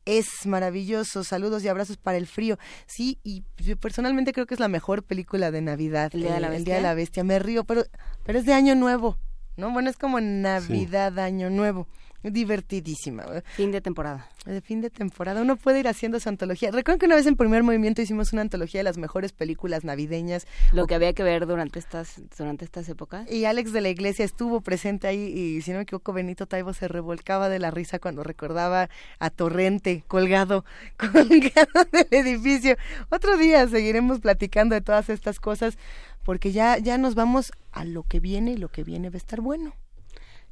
es 0.04 0.46
maravilloso. 0.46 1.24
Saludos 1.24 1.64
y 1.64 1.68
abrazos 1.68 1.96
para 1.96 2.18
el 2.18 2.26
frío. 2.26 2.58
Sí, 2.86 3.18
y 3.22 3.44
yo 3.58 3.76
personalmente 3.76 4.32
creo 4.32 4.46
que 4.46 4.54
es 4.54 4.60
la 4.60 4.68
mejor 4.68 5.02
película 5.02 5.50
de 5.50 5.62
Navidad. 5.62 6.10
El 6.14 6.22
Día, 6.22 6.34
de, 6.34 6.40
la 6.40 6.48
Bestia. 6.48 6.58
El 6.58 6.64
Día 6.64 6.76
de 6.76 6.82
la 6.82 6.94
Bestia. 6.94 7.24
Me 7.24 7.38
río, 7.38 7.64
pero, 7.64 7.84
pero 8.24 8.38
es 8.38 8.46
de 8.46 8.52
Año 8.52 8.74
Nuevo. 8.74 9.18
¿no? 9.56 9.70
Bueno, 9.70 9.90
es 9.90 9.96
como 9.96 10.20
Navidad, 10.20 11.18
Año 11.18 11.50
Nuevo 11.50 11.86
divertidísima. 12.24 13.24
Fin 13.54 13.70
de 13.70 13.80
temporada. 13.80 14.28
De 14.44 14.60
fin 14.60 14.80
de 14.80 14.90
temporada. 14.90 15.42
Uno 15.42 15.56
puede 15.56 15.80
ir 15.80 15.88
haciendo 15.88 16.20
su 16.20 16.28
antología. 16.28 16.70
Recuerdo 16.70 16.98
que 16.98 17.06
una 17.06 17.16
vez 17.16 17.26
en 17.26 17.36
primer 17.36 17.62
movimiento 17.62 18.02
hicimos 18.02 18.32
una 18.32 18.42
antología 18.42 18.80
de 18.80 18.84
las 18.84 18.98
mejores 18.98 19.32
películas 19.32 19.84
navideñas. 19.84 20.46
Lo 20.72 20.86
que 20.86 20.94
había 20.94 21.12
que 21.12 21.22
ver 21.22 21.46
durante 21.46 21.78
estas, 21.78 22.20
durante 22.36 22.64
estas 22.64 22.88
épocas. 22.88 23.30
Y 23.30 23.44
Alex 23.44 23.72
de 23.72 23.80
la 23.80 23.88
Iglesia 23.88 24.24
estuvo 24.24 24.60
presente 24.60 25.06
ahí 25.06 25.20
y 25.20 25.62
si 25.62 25.70
no 25.70 25.78
me 25.78 25.82
equivoco 25.82 26.12
Benito 26.12 26.46
Taibo 26.46 26.72
se 26.72 26.88
revolcaba 26.88 27.48
de 27.48 27.58
la 27.58 27.70
risa 27.70 27.98
cuando 27.98 28.22
recordaba 28.22 28.88
a 29.18 29.30
Torrente 29.30 30.04
colgado, 30.08 30.64
colgado 30.96 31.84
del 31.92 32.08
edificio. 32.10 32.76
Otro 33.10 33.36
día 33.36 33.66
seguiremos 33.68 34.20
platicando 34.20 34.74
de 34.74 34.80
todas 34.80 35.08
estas 35.08 35.40
cosas 35.40 35.78
porque 36.24 36.52
ya, 36.52 36.78
ya 36.78 36.98
nos 36.98 37.14
vamos 37.14 37.52
a 37.72 37.84
lo 37.84 38.02
que 38.02 38.20
viene 38.20 38.52
y 38.52 38.56
lo 38.56 38.68
que 38.68 38.84
viene 38.84 39.10
va 39.10 39.14
a 39.14 39.18
estar 39.18 39.40
bueno. 39.40 39.74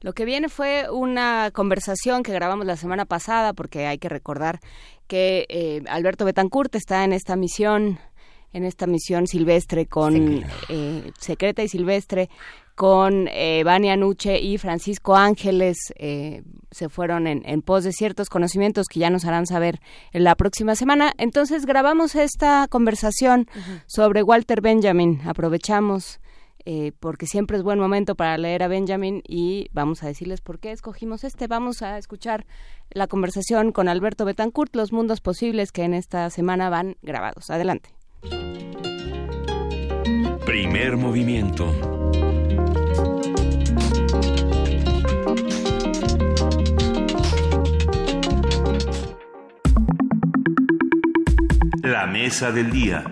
Lo 0.02 0.12
que 0.12 0.24
viene 0.24 0.48
fue 0.48 0.90
una 0.90 1.50
conversación 1.52 2.22
que 2.22 2.32
grabamos 2.32 2.66
la 2.66 2.76
semana 2.76 3.04
pasada, 3.04 3.52
porque 3.52 3.86
hay 3.86 3.98
que 3.98 4.08
recordar 4.08 4.60
que 5.06 5.46
eh, 5.48 5.82
Alberto 5.88 6.24
Betancourt 6.24 6.74
está 6.74 7.04
en 7.04 7.12
esta 7.12 7.36
misión, 7.36 7.98
en 8.52 8.64
esta 8.64 8.86
misión 8.86 9.28
silvestre 9.28 9.86
con 9.86 10.44
eh, 10.68 11.12
secreta 11.18 11.62
y 11.62 11.68
silvestre 11.68 12.28
con 12.74 13.28
eh, 13.28 13.62
Vania 13.64 13.96
Nuche 13.96 14.40
y 14.40 14.58
Francisco 14.58 15.14
Ángeles 15.14 15.92
eh, 15.96 16.42
se 16.70 16.88
fueron 16.88 17.26
en, 17.26 17.42
en, 17.44 17.62
pos 17.62 17.84
de 17.84 17.92
ciertos 17.92 18.28
conocimientos 18.28 18.86
que 18.88 19.00
ya 19.00 19.10
nos 19.10 19.24
harán 19.24 19.46
saber 19.46 19.78
en 20.12 20.24
la 20.24 20.34
próxima 20.34 20.74
semana. 20.74 21.12
Entonces 21.18 21.66
grabamos 21.66 22.14
esta 22.14 22.66
conversación 22.68 23.46
sobre 23.86 24.22
Walter 24.22 24.62
Benjamin. 24.62 25.20
Aprovechamos 25.26 26.18
eh, 26.64 26.92
porque 27.00 27.26
siempre 27.26 27.56
es 27.56 27.62
buen 27.62 27.78
momento 27.78 28.14
para 28.14 28.36
leer 28.38 28.62
a 28.62 28.68
Benjamin 28.68 29.22
y 29.26 29.68
vamos 29.72 30.02
a 30.02 30.06
decirles 30.06 30.40
por 30.40 30.58
qué 30.58 30.72
escogimos 30.72 31.24
este. 31.24 31.46
Vamos 31.46 31.82
a 31.82 31.98
escuchar 31.98 32.46
la 32.90 33.06
conversación 33.06 33.72
con 33.72 33.88
Alberto 33.88 34.24
Betancourt, 34.24 34.74
los 34.76 34.92
mundos 34.92 35.20
posibles 35.20 35.72
que 35.72 35.84
en 35.84 35.94
esta 35.94 36.28
semana 36.30 36.70
van 36.70 36.96
grabados. 37.02 37.50
Adelante. 37.50 37.90
Primer 40.44 40.96
movimiento. 40.96 41.72
La 51.82 52.06
mesa 52.06 52.52
del 52.52 52.70
día. 52.70 53.04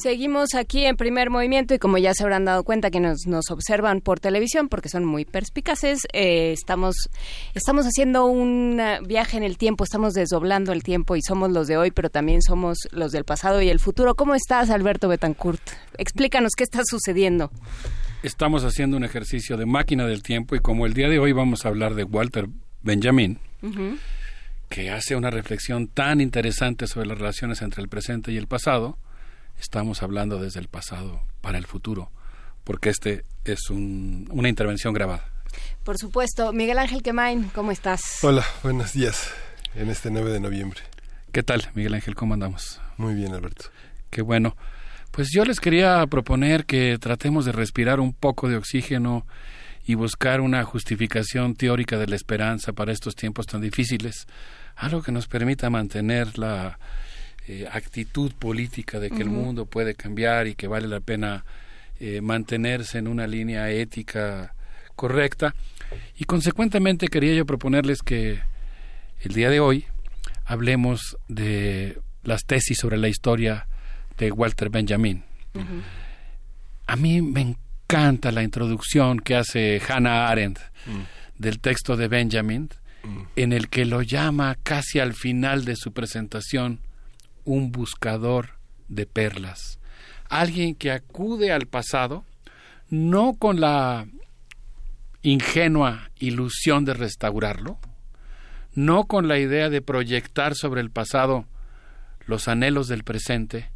Seguimos 0.00 0.54
aquí 0.54 0.84
en 0.84 0.96
primer 0.96 1.28
movimiento 1.28 1.74
y 1.74 1.80
como 1.80 1.98
ya 1.98 2.14
se 2.14 2.22
habrán 2.22 2.44
dado 2.44 2.62
cuenta 2.62 2.88
que 2.88 3.00
nos, 3.00 3.26
nos 3.26 3.50
observan 3.50 4.00
por 4.00 4.20
televisión 4.20 4.68
porque 4.68 4.88
son 4.88 5.04
muy 5.04 5.24
perspicaces, 5.24 6.06
eh, 6.12 6.52
estamos, 6.52 7.10
estamos 7.54 7.84
haciendo 7.84 8.26
un 8.26 8.80
viaje 9.08 9.36
en 9.38 9.42
el 9.42 9.58
tiempo, 9.58 9.82
estamos 9.82 10.14
desdoblando 10.14 10.72
el 10.72 10.84
tiempo 10.84 11.16
y 11.16 11.22
somos 11.22 11.50
los 11.50 11.66
de 11.66 11.78
hoy, 11.78 11.90
pero 11.90 12.10
también 12.10 12.42
somos 12.42 12.78
los 12.92 13.10
del 13.10 13.24
pasado 13.24 13.60
y 13.60 13.70
el 13.70 13.80
futuro. 13.80 14.14
¿Cómo 14.14 14.36
estás, 14.36 14.70
Alberto 14.70 15.08
Betancourt? 15.08 15.62
Explícanos 15.96 16.52
qué 16.56 16.62
está 16.62 16.82
sucediendo. 16.88 17.50
Estamos 18.22 18.62
haciendo 18.62 18.96
un 18.96 19.02
ejercicio 19.02 19.56
de 19.56 19.66
máquina 19.66 20.06
del 20.06 20.22
tiempo 20.22 20.54
y 20.54 20.60
como 20.60 20.86
el 20.86 20.94
día 20.94 21.08
de 21.08 21.18
hoy 21.18 21.32
vamos 21.32 21.64
a 21.66 21.70
hablar 21.70 21.96
de 21.96 22.04
Walter 22.04 22.46
Benjamin, 22.82 23.40
que 24.68 24.90
hace 24.90 25.16
una 25.16 25.30
reflexión 25.30 25.88
tan 25.88 26.20
interesante 26.20 26.86
sobre 26.86 27.08
las 27.08 27.18
relaciones 27.18 27.62
entre 27.62 27.82
el 27.82 27.88
presente 27.88 28.30
y 28.30 28.36
el 28.36 28.46
pasado, 28.46 28.96
estamos 29.58 30.02
hablando 30.02 30.40
desde 30.40 30.60
el 30.60 30.68
pasado 30.68 31.22
para 31.40 31.58
el 31.58 31.66
futuro, 31.66 32.10
porque 32.64 32.90
este 32.90 33.24
es 33.44 33.70
un, 33.70 34.28
una 34.30 34.48
intervención 34.48 34.94
grabada. 34.94 35.24
Por 35.84 35.98
supuesto. 35.98 36.52
Miguel 36.52 36.78
Ángel 36.78 37.02
Quemain, 37.02 37.50
¿cómo 37.54 37.72
estás? 37.72 38.00
Hola, 38.22 38.44
buenos 38.62 38.92
días 38.92 39.30
en 39.74 39.88
este 39.88 40.10
9 40.10 40.30
de 40.30 40.40
noviembre. 40.40 40.80
¿Qué 41.32 41.42
tal, 41.42 41.68
Miguel 41.74 41.94
Ángel? 41.94 42.14
¿Cómo 42.14 42.34
andamos? 42.34 42.80
Muy 42.96 43.14
bien, 43.14 43.34
Alberto. 43.34 43.66
Qué 44.10 44.22
bueno. 44.22 44.56
Pues 45.10 45.28
yo 45.32 45.44
les 45.44 45.60
quería 45.60 46.06
proponer 46.06 46.64
que 46.64 46.98
tratemos 46.98 47.44
de 47.44 47.52
respirar 47.52 48.00
un 48.00 48.12
poco 48.12 48.48
de 48.48 48.56
oxígeno 48.56 49.26
y 49.84 49.94
buscar 49.94 50.40
una 50.40 50.64
justificación 50.64 51.54
teórica 51.54 51.96
de 51.96 52.06
la 52.06 52.16
esperanza 52.16 52.72
para 52.72 52.92
estos 52.92 53.14
tiempos 53.14 53.46
tan 53.46 53.60
difíciles, 53.60 54.26
algo 54.76 55.02
que 55.02 55.12
nos 55.12 55.26
permita 55.26 55.70
mantener 55.70 56.38
la 56.38 56.78
eh, 57.48 57.66
actitud 57.72 58.32
política 58.34 59.00
de 59.00 59.10
que 59.10 59.22
el 59.22 59.30
mundo 59.30 59.64
puede 59.64 59.94
cambiar 59.94 60.46
y 60.46 60.54
que 60.54 60.68
vale 60.68 60.86
la 60.86 61.00
pena 61.00 61.46
eh, 61.98 62.20
mantenerse 62.20 62.98
en 62.98 63.08
una 63.08 63.26
línea 63.26 63.70
ética 63.70 64.52
correcta. 64.94 65.54
Y 66.18 66.24
consecuentemente 66.26 67.08
quería 67.08 67.32
yo 67.32 67.46
proponerles 67.46 68.02
que 68.02 68.40
el 69.20 69.32
día 69.32 69.48
de 69.48 69.60
hoy 69.60 69.86
hablemos 70.44 71.16
de 71.28 71.98
las 72.22 72.44
tesis 72.44 72.76
sobre 72.76 72.98
la 72.98 73.08
historia 73.08 73.66
de 74.18 74.30
Walter 74.30 74.68
Benjamin. 74.68 75.24
A 76.86 76.96
mí 76.96 77.22
me 77.22 77.40
encanta 77.40 78.30
la 78.30 78.42
introducción 78.42 79.20
que 79.20 79.36
hace 79.36 79.80
Hannah 79.88 80.28
Arendt 80.28 80.58
del 81.38 81.60
texto 81.60 81.96
de 81.96 82.08
Benjamin, 82.08 82.68
en 83.36 83.54
el 83.54 83.70
que 83.70 83.86
lo 83.86 84.02
llama 84.02 84.54
casi 84.62 84.98
al 84.98 85.14
final 85.14 85.64
de 85.64 85.76
su 85.76 85.92
presentación 85.92 86.80
un 87.48 87.72
buscador 87.72 88.58
de 88.88 89.06
perlas, 89.06 89.80
alguien 90.28 90.74
que 90.74 90.90
acude 90.90 91.50
al 91.50 91.66
pasado 91.66 92.26
no 92.90 93.34
con 93.38 93.58
la 93.58 94.06
ingenua 95.22 96.10
ilusión 96.18 96.84
de 96.84 96.92
restaurarlo, 96.92 97.78
no 98.74 99.04
con 99.04 99.28
la 99.28 99.38
idea 99.38 99.70
de 99.70 99.80
proyectar 99.80 100.54
sobre 100.54 100.82
el 100.82 100.90
pasado 100.90 101.46
los 102.26 102.48
anhelos 102.48 102.86
del 102.86 103.02
presente, 103.02 103.70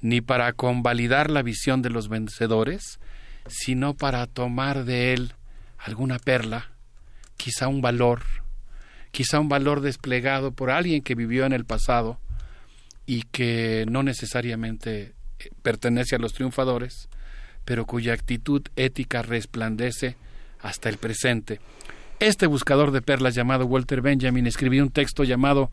ni 0.00 0.22
para 0.22 0.54
convalidar 0.54 1.30
la 1.30 1.42
visión 1.42 1.82
de 1.82 1.90
los 1.90 2.08
vencedores, 2.08 2.98
sino 3.46 3.92
para 3.92 4.26
tomar 4.26 4.84
de 4.84 5.12
él 5.12 5.34
alguna 5.76 6.18
perla, 6.18 6.70
quizá 7.36 7.68
un 7.68 7.82
valor, 7.82 8.22
quizá 9.10 9.38
un 9.38 9.50
valor 9.50 9.82
desplegado 9.82 10.52
por 10.52 10.70
alguien 10.70 11.02
que 11.02 11.14
vivió 11.14 11.44
en 11.44 11.52
el 11.52 11.66
pasado, 11.66 12.18
y 13.06 13.22
que 13.22 13.84
no 13.88 14.02
necesariamente 14.02 15.14
eh, 15.38 15.50
pertenece 15.62 16.16
a 16.16 16.18
los 16.18 16.32
triunfadores, 16.32 17.08
pero 17.64 17.86
cuya 17.86 18.12
actitud 18.12 18.62
ética 18.76 19.22
resplandece 19.22 20.16
hasta 20.60 20.88
el 20.88 20.98
presente. 20.98 21.60
Este 22.20 22.46
buscador 22.46 22.92
de 22.92 23.02
perlas 23.02 23.34
llamado 23.34 23.66
Walter 23.66 24.00
Benjamin 24.00 24.46
escribió 24.46 24.82
un 24.82 24.90
texto 24.90 25.24
llamado 25.24 25.70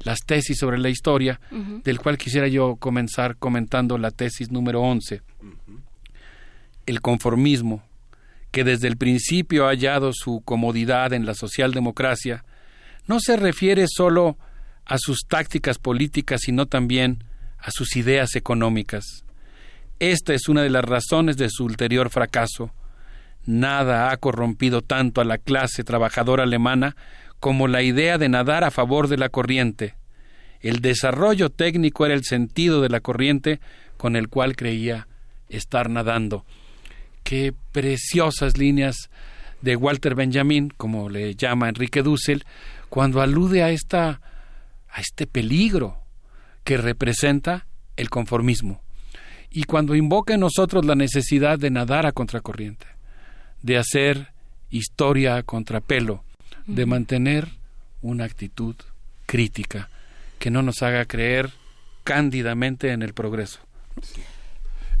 Las 0.00 0.18
tesis 0.26 0.58
sobre 0.58 0.78
la 0.78 0.90
historia, 0.90 1.40
del 1.84 2.00
cual 2.00 2.18
quisiera 2.18 2.48
yo 2.48 2.76
comenzar 2.76 3.36
comentando 3.36 3.96
la 3.96 4.10
tesis 4.10 4.50
número 4.50 4.82
11. 4.82 5.22
El 6.84 7.00
conformismo, 7.00 7.82
que 8.50 8.62
desde 8.62 8.88
el 8.88 8.98
principio 8.98 9.64
ha 9.64 9.70
hallado 9.70 10.10
su 10.12 10.42
comodidad 10.44 11.14
en 11.14 11.24
la 11.24 11.34
socialdemocracia, 11.34 12.44
no 13.06 13.18
se 13.18 13.36
refiere 13.36 13.86
sólo 13.88 14.28
a 14.28 14.36
sus 14.98 15.26
tácticas 15.28 15.78
políticas, 15.78 16.40
sino 16.42 16.66
también 16.66 17.24
a 17.58 17.70
sus 17.70 17.96
ideas 17.96 18.36
económicas. 18.36 19.24
Esta 19.98 20.34
es 20.34 20.48
una 20.48 20.62
de 20.62 20.70
las 20.70 20.84
razones 20.84 21.36
de 21.36 21.48
su 21.50 21.64
ulterior 21.64 22.10
fracaso. 22.10 22.72
Nada 23.44 24.10
ha 24.10 24.16
corrompido 24.16 24.82
tanto 24.82 25.20
a 25.20 25.24
la 25.24 25.38
clase 25.38 25.84
trabajadora 25.84 26.44
alemana 26.44 26.96
como 27.40 27.68
la 27.68 27.82
idea 27.82 28.18
de 28.18 28.28
nadar 28.28 28.64
a 28.64 28.70
favor 28.70 29.08
de 29.08 29.16
la 29.16 29.28
corriente. 29.28 29.94
El 30.60 30.80
desarrollo 30.80 31.50
técnico 31.50 32.06
era 32.06 32.14
el 32.14 32.24
sentido 32.24 32.80
de 32.80 32.88
la 32.88 33.00
corriente 33.00 33.60
con 33.96 34.16
el 34.16 34.28
cual 34.28 34.56
creía 34.56 35.06
estar 35.48 35.90
nadando. 35.90 36.44
Qué 37.22 37.54
preciosas 37.72 38.56
líneas 38.56 39.10
de 39.62 39.76
Walter 39.76 40.14
Benjamin, 40.14 40.70
como 40.76 41.08
le 41.08 41.34
llama 41.34 41.68
Enrique 41.68 42.02
Dussel, 42.02 42.44
cuando 42.88 43.20
alude 43.20 43.62
a 43.62 43.70
esta 43.70 44.20
a 44.96 45.02
este 45.02 45.26
peligro 45.26 45.98
que 46.64 46.78
representa 46.78 47.66
el 47.96 48.08
conformismo. 48.08 48.80
Y 49.50 49.64
cuando 49.64 49.94
invoca 49.94 50.34
en 50.34 50.40
nosotros 50.40 50.86
la 50.86 50.94
necesidad 50.94 51.58
de 51.58 51.70
nadar 51.70 52.06
a 52.06 52.12
contracorriente, 52.12 52.86
de 53.60 53.76
hacer 53.76 54.28
historia 54.70 55.36
a 55.36 55.42
contrapelo, 55.42 56.24
de 56.66 56.86
mantener 56.86 57.48
una 58.00 58.24
actitud 58.24 58.74
crítica 59.26 59.90
que 60.38 60.50
no 60.50 60.62
nos 60.62 60.82
haga 60.82 61.04
creer 61.04 61.50
cándidamente 62.02 62.92
en 62.92 63.02
el 63.02 63.12
progreso. 63.12 63.60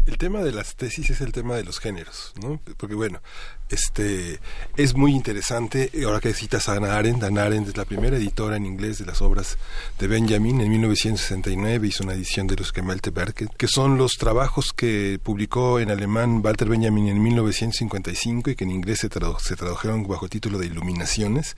El 0.06 0.18
tema 0.18 0.40
de 0.40 0.52
las 0.52 0.76
tesis 0.76 1.10
es 1.10 1.20
el 1.20 1.32
tema 1.32 1.56
de 1.56 1.64
los 1.64 1.80
géneros, 1.80 2.32
¿no? 2.40 2.60
Porque 2.76 2.94
bueno, 2.94 3.20
este 3.68 4.38
es 4.76 4.94
muy 4.94 5.12
interesante, 5.12 5.90
ahora 6.04 6.20
que 6.20 6.32
citas 6.32 6.68
a 6.68 6.74
Ana 6.74 6.96
Arendt, 6.96 7.24
Ana 7.24 7.42
Arendt 7.42 7.70
es 7.70 7.76
la 7.76 7.84
primera 7.84 8.16
editora 8.16 8.56
en 8.56 8.66
inglés 8.66 8.98
de 8.98 9.04
las 9.04 9.20
obras 9.20 9.58
de 9.98 10.06
Benjamin, 10.06 10.60
en 10.60 10.70
1969 10.70 11.88
hizo 11.88 12.04
una 12.04 12.14
edición 12.14 12.46
de 12.46 12.54
los 12.54 12.70
Gemäldwerke, 12.70 13.48
que 13.56 13.66
son 13.66 13.98
los 13.98 14.12
trabajos 14.12 14.72
que 14.72 15.18
publicó 15.20 15.80
en 15.80 15.90
alemán 15.90 16.40
Walter 16.42 16.68
Benjamin 16.68 17.08
en 17.08 17.20
1955 17.20 18.50
y 18.50 18.54
que 18.54 18.62
en 18.62 18.70
inglés 18.70 19.00
se, 19.00 19.08
se 19.08 19.56
tradujeron 19.56 20.06
bajo 20.06 20.26
el 20.26 20.30
título 20.30 20.58
de 20.58 20.66
Iluminaciones 20.66 21.56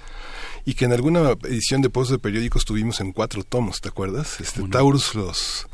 y 0.65 0.73
que 0.73 0.87
en 0.87 0.95
alguna 0.95 1.33
edición 1.45 1.83
de 1.83 1.91
post 1.91 2.11
de 2.11 2.19
periódicos 2.19 2.65
tuvimos 2.65 3.01
en 3.01 3.13
cuatro 3.13 3.45
tomos, 3.45 3.83
¿te 3.83 3.91
acuerdas? 3.91 4.41
Este, 4.41 4.67
Taurus 4.69 5.15
los 5.15 5.68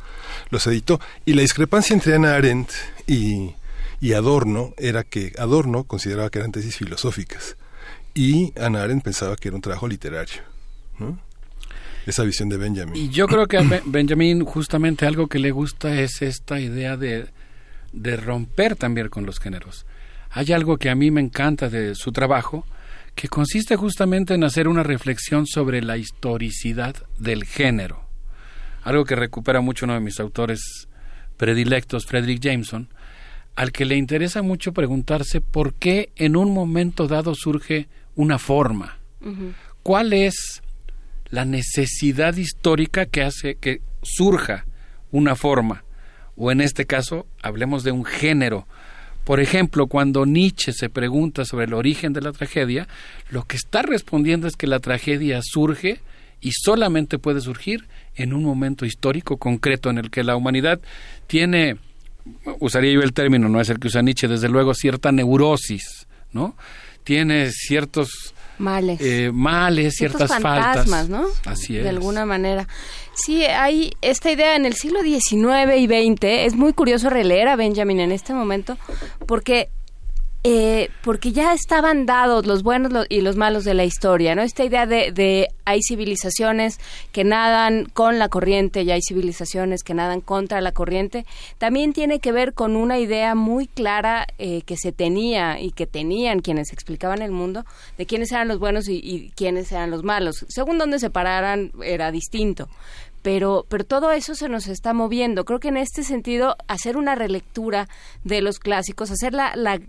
los 0.54 0.66
editó. 0.66 1.00
Y 1.26 1.34
la 1.34 1.42
discrepancia 1.42 1.92
entre 1.92 2.14
Ana 2.14 2.34
Arendt 2.34 2.70
y, 3.06 3.54
y 4.00 4.12
Adorno 4.14 4.72
era 4.78 5.04
que 5.04 5.32
Adorno 5.38 5.84
consideraba 5.84 6.30
que 6.30 6.38
eran 6.38 6.52
tesis 6.52 6.76
filosóficas 6.76 7.56
y 8.14 8.52
Ana 8.58 8.82
Arendt 8.82 9.02
pensaba 9.02 9.36
que 9.36 9.48
era 9.48 9.56
un 9.56 9.60
trabajo 9.60 9.88
literario. 9.88 10.42
Esa 12.06 12.22
visión 12.22 12.48
de 12.48 12.56
Benjamin. 12.56 12.94
Y 12.94 13.08
yo 13.08 13.26
creo 13.26 13.46
que 13.46 13.58
a 13.58 13.82
Benjamin 13.86 14.44
justamente 14.44 15.06
algo 15.06 15.26
que 15.26 15.38
le 15.38 15.50
gusta 15.50 16.00
es 16.00 16.22
esta 16.22 16.60
idea 16.60 16.96
de, 16.96 17.26
de 17.92 18.16
romper 18.16 18.76
también 18.76 19.08
con 19.08 19.26
los 19.26 19.40
géneros. 19.40 19.84
Hay 20.30 20.52
algo 20.52 20.76
que 20.76 20.90
a 20.90 20.94
mí 20.94 21.10
me 21.10 21.20
encanta 21.20 21.68
de 21.68 21.94
su 21.94 22.12
trabajo, 22.12 22.66
que 23.14 23.28
consiste 23.28 23.76
justamente 23.76 24.34
en 24.34 24.44
hacer 24.44 24.68
una 24.68 24.82
reflexión 24.82 25.46
sobre 25.46 25.82
la 25.82 25.96
historicidad 25.96 26.96
del 27.18 27.44
género 27.44 28.03
algo 28.84 29.04
que 29.04 29.16
recupera 29.16 29.60
mucho 29.60 29.86
uno 29.86 29.94
de 29.94 30.00
mis 30.00 30.20
autores 30.20 30.88
predilectos, 31.36 32.06
Frederick 32.06 32.40
Jameson, 32.40 32.88
al 33.56 33.72
que 33.72 33.84
le 33.84 33.96
interesa 33.96 34.42
mucho 34.42 34.72
preguntarse 34.72 35.40
por 35.40 35.74
qué 35.74 36.10
en 36.16 36.36
un 36.36 36.52
momento 36.52 37.06
dado 37.08 37.34
surge 37.34 37.88
una 38.14 38.38
forma. 38.38 38.98
¿Cuál 39.82 40.12
es 40.12 40.62
la 41.30 41.44
necesidad 41.44 42.36
histórica 42.36 43.06
que 43.06 43.22
hace 43.22 43.56
que 43.56 43.80
surja 44.02 44.66
una 45.10 45.34
forma? 45.34 45.84
O 46.36 46.52
en 46.52 46.60
este 46.60 46.84
caso, 46.84 47.26
hablemos 47.42 47.84
de 47.84 47.92
un 47.92 48.04
género. 48.04 48.66
Por 49.24 49.40
ejemplo, 49.40 49.86
cuando 49.86 50.26
Nietzsche 50.26 50.72
se 50.72 50.90
pregunta 50.90 51.46
sobre 51.46 51.64
el 51.64 51.72
origen 51.72 52.12
de 52.12 52.20
la 52.20 52.32
tragedia, 52.32 52.86
lo 53.30 53.44
que 53.44 53.56
está 53.56 53.80
respondiendo 53.80 54.46
es 54.46 54.56
que 54.56 54.66
la 54.66 54.80
tragedia 54.80 55.40
surge 55.42 56.00
y 56.44 56.52
solamente 56.52 57.18
puede 57.18 57.40
surgir 57.40 57.88
en 58.14 58.34
un 58.34 58.44
momento 58.44 58.84
histórico 58.84 59.38
concreto 59.38 59.90
en 59.90 59.98
el 59.98 60.10
que 60.10 60.22
la 60.22 60.36
humanidad 60.36 60.78
tiene, 61.26 61.78
usaría 62.60 62.92
yo 62.92 63.00
el 63.00 63.14
término, 63.14 63.48
no 63.48 63.60
es 63.60 63.70
el 63.70 63.80
que 63.80 63.88
usa 63.88 64.02
Nietzsche, 64.02 64.28
desde 64.28 64.50
luego 64.50 64.74
cierta 64.74 65.10
neurosis, 65.10 66.06
¿no? 66.32 66.54
Tiene 67.02 67.50
ciertos 67.50 68.34
males, 68.58 69.00
eh, 69.00 69.30
males 69.32 69.94
ciertas 69.94 70.30
fantasmas, 70.30 71.08
¿no? 71.08 71.24
Así 71.46 71.78
es. 71.78 71.82
De 71.82 71.88
alguna 71.88 72.26
manera. 72.26 72.68
Sí, 73.14 73.44
hay 73.44 73.92
esta 74.02 74.30
idea 74.30 74.54
en 74.54 74.66
el 74.66 74.74
siglo 74.74 75.02
XIX 75.02 75.76
y 75.78 75.86
XX. 75.86 76.24
Es 76.46 76.54
muy 76.54 76.74
curioso 76.74 77.08
releer 77.08 77.48
a 77.48 77.56
Benjamin 77.56 78.00
en 78.00 78.12
este 78.12 78.34
momento 78.34 78.76
porque 79.26 79.70
eh, 80.46 80.90
porque 81.02 81.32
ya 81.32 81.54
estaban 81.54 82.04
dados 82.04 82.44
los 82.44 82.62
buenos 82.62 83.06
y 83.08 83.22
los 83.22 83.36
malos 83.36 83.64
de 83.64 83.72
la 83.72 83.84
historia, 83.84 84.34
¿no? 84.34 84.42
Esta 84.42 84.62
idea 84.62 84.84
de, 84.84 85.10
de, 85.10 85.48
hay 85.64 85.80
civilizaciones 85.82 86.78
que 87.12 87.24
nadan 87.24 87.86
con 87.86 88.18
la 88.18 88.28
corriente 88.28 88.82
y 88.82 88.90
hay 88.90 89.00
civilizaciones 89.00 89.82
que 89.82 89.94
nadan 89.94 90.20
contra 90.20 90.60
la 90.60 90.72
corriente, 90.72 91.24
también 91.56 91.94
tiene 91.94 92.20
que 92.20 92.30
ver 92.30 92.52
con 92.52 92.76
una 92.76 92.98
idea 92.98 93.34
muy 93.34 93.66
clara 93.66 94.26
eh, 94.36 94.60
que 94.66 94.76
se 94.76 94.92
tenía 94.92 95.58
y 95.58 95.70
que 95.70 95.86
tenían 95.86 96.40
quienes 96.40 96.74
explicaban 96.74 97.22
el 97.22 97.30
mundo 97.30 97.64
de 97.96 98.04
quiénes 98.04 98.30
eran 98.30 98.48
los 98.48 98.58
buenos 98.58 98.86
y, 98.86 99.32
quiénes 99.36 99.72
eran 99.72 99.90
los 99.90 100.02
malos. 100.02 100.44
Según 100.48 100.76
donde 100.76 100.98
se 100.98 101.08
pararan 101.08 101.72
era 101.82 102.12
distinto 102.12 102.68
pero, 103.22 103.64
pero 103.70 103.84
todo 103.84 104.12
eso 104.12 104.34
se 104.34 104.50
nos 104.50 104.66
está 104.66 104.92
moviendo. 104.92 105.46
Creo 105.46 105.58
que 105.58 105.68
en 105.68 105.78
este 105.78 106.02
sentido, 106.02 106.56
hacer 106.68 106.98
una 106.98 107.14
relectura 107.14 107.88
de 108.22 108.42
los 108.42 108.58
clásicos, 108.58 109.10
hacer 109.10 109.32
la, 109.32 109.80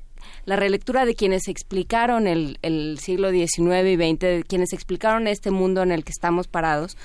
la 0.45 0.55
relectura 0.55 1.05
de 1.05 1.15
quienes 1.15 1.47
explicaron 1.47 2.27
el, 2.27 2.59
el 2.61 2.99
siglo 2.99 3.31
XIX 3.31 3.57
y 3.87 3.95
XX, 3.95 4.19
de 4.19 4.43
quienes 4.47 4.73
explicaron 4.73 5.27
este 5.27 5.51
mundo 5.51 5.83
en 5.83 5.91
el 5.91 6.03
que 6.03 6.11
estamos 6.11 6.47
parados, 6.47 6.97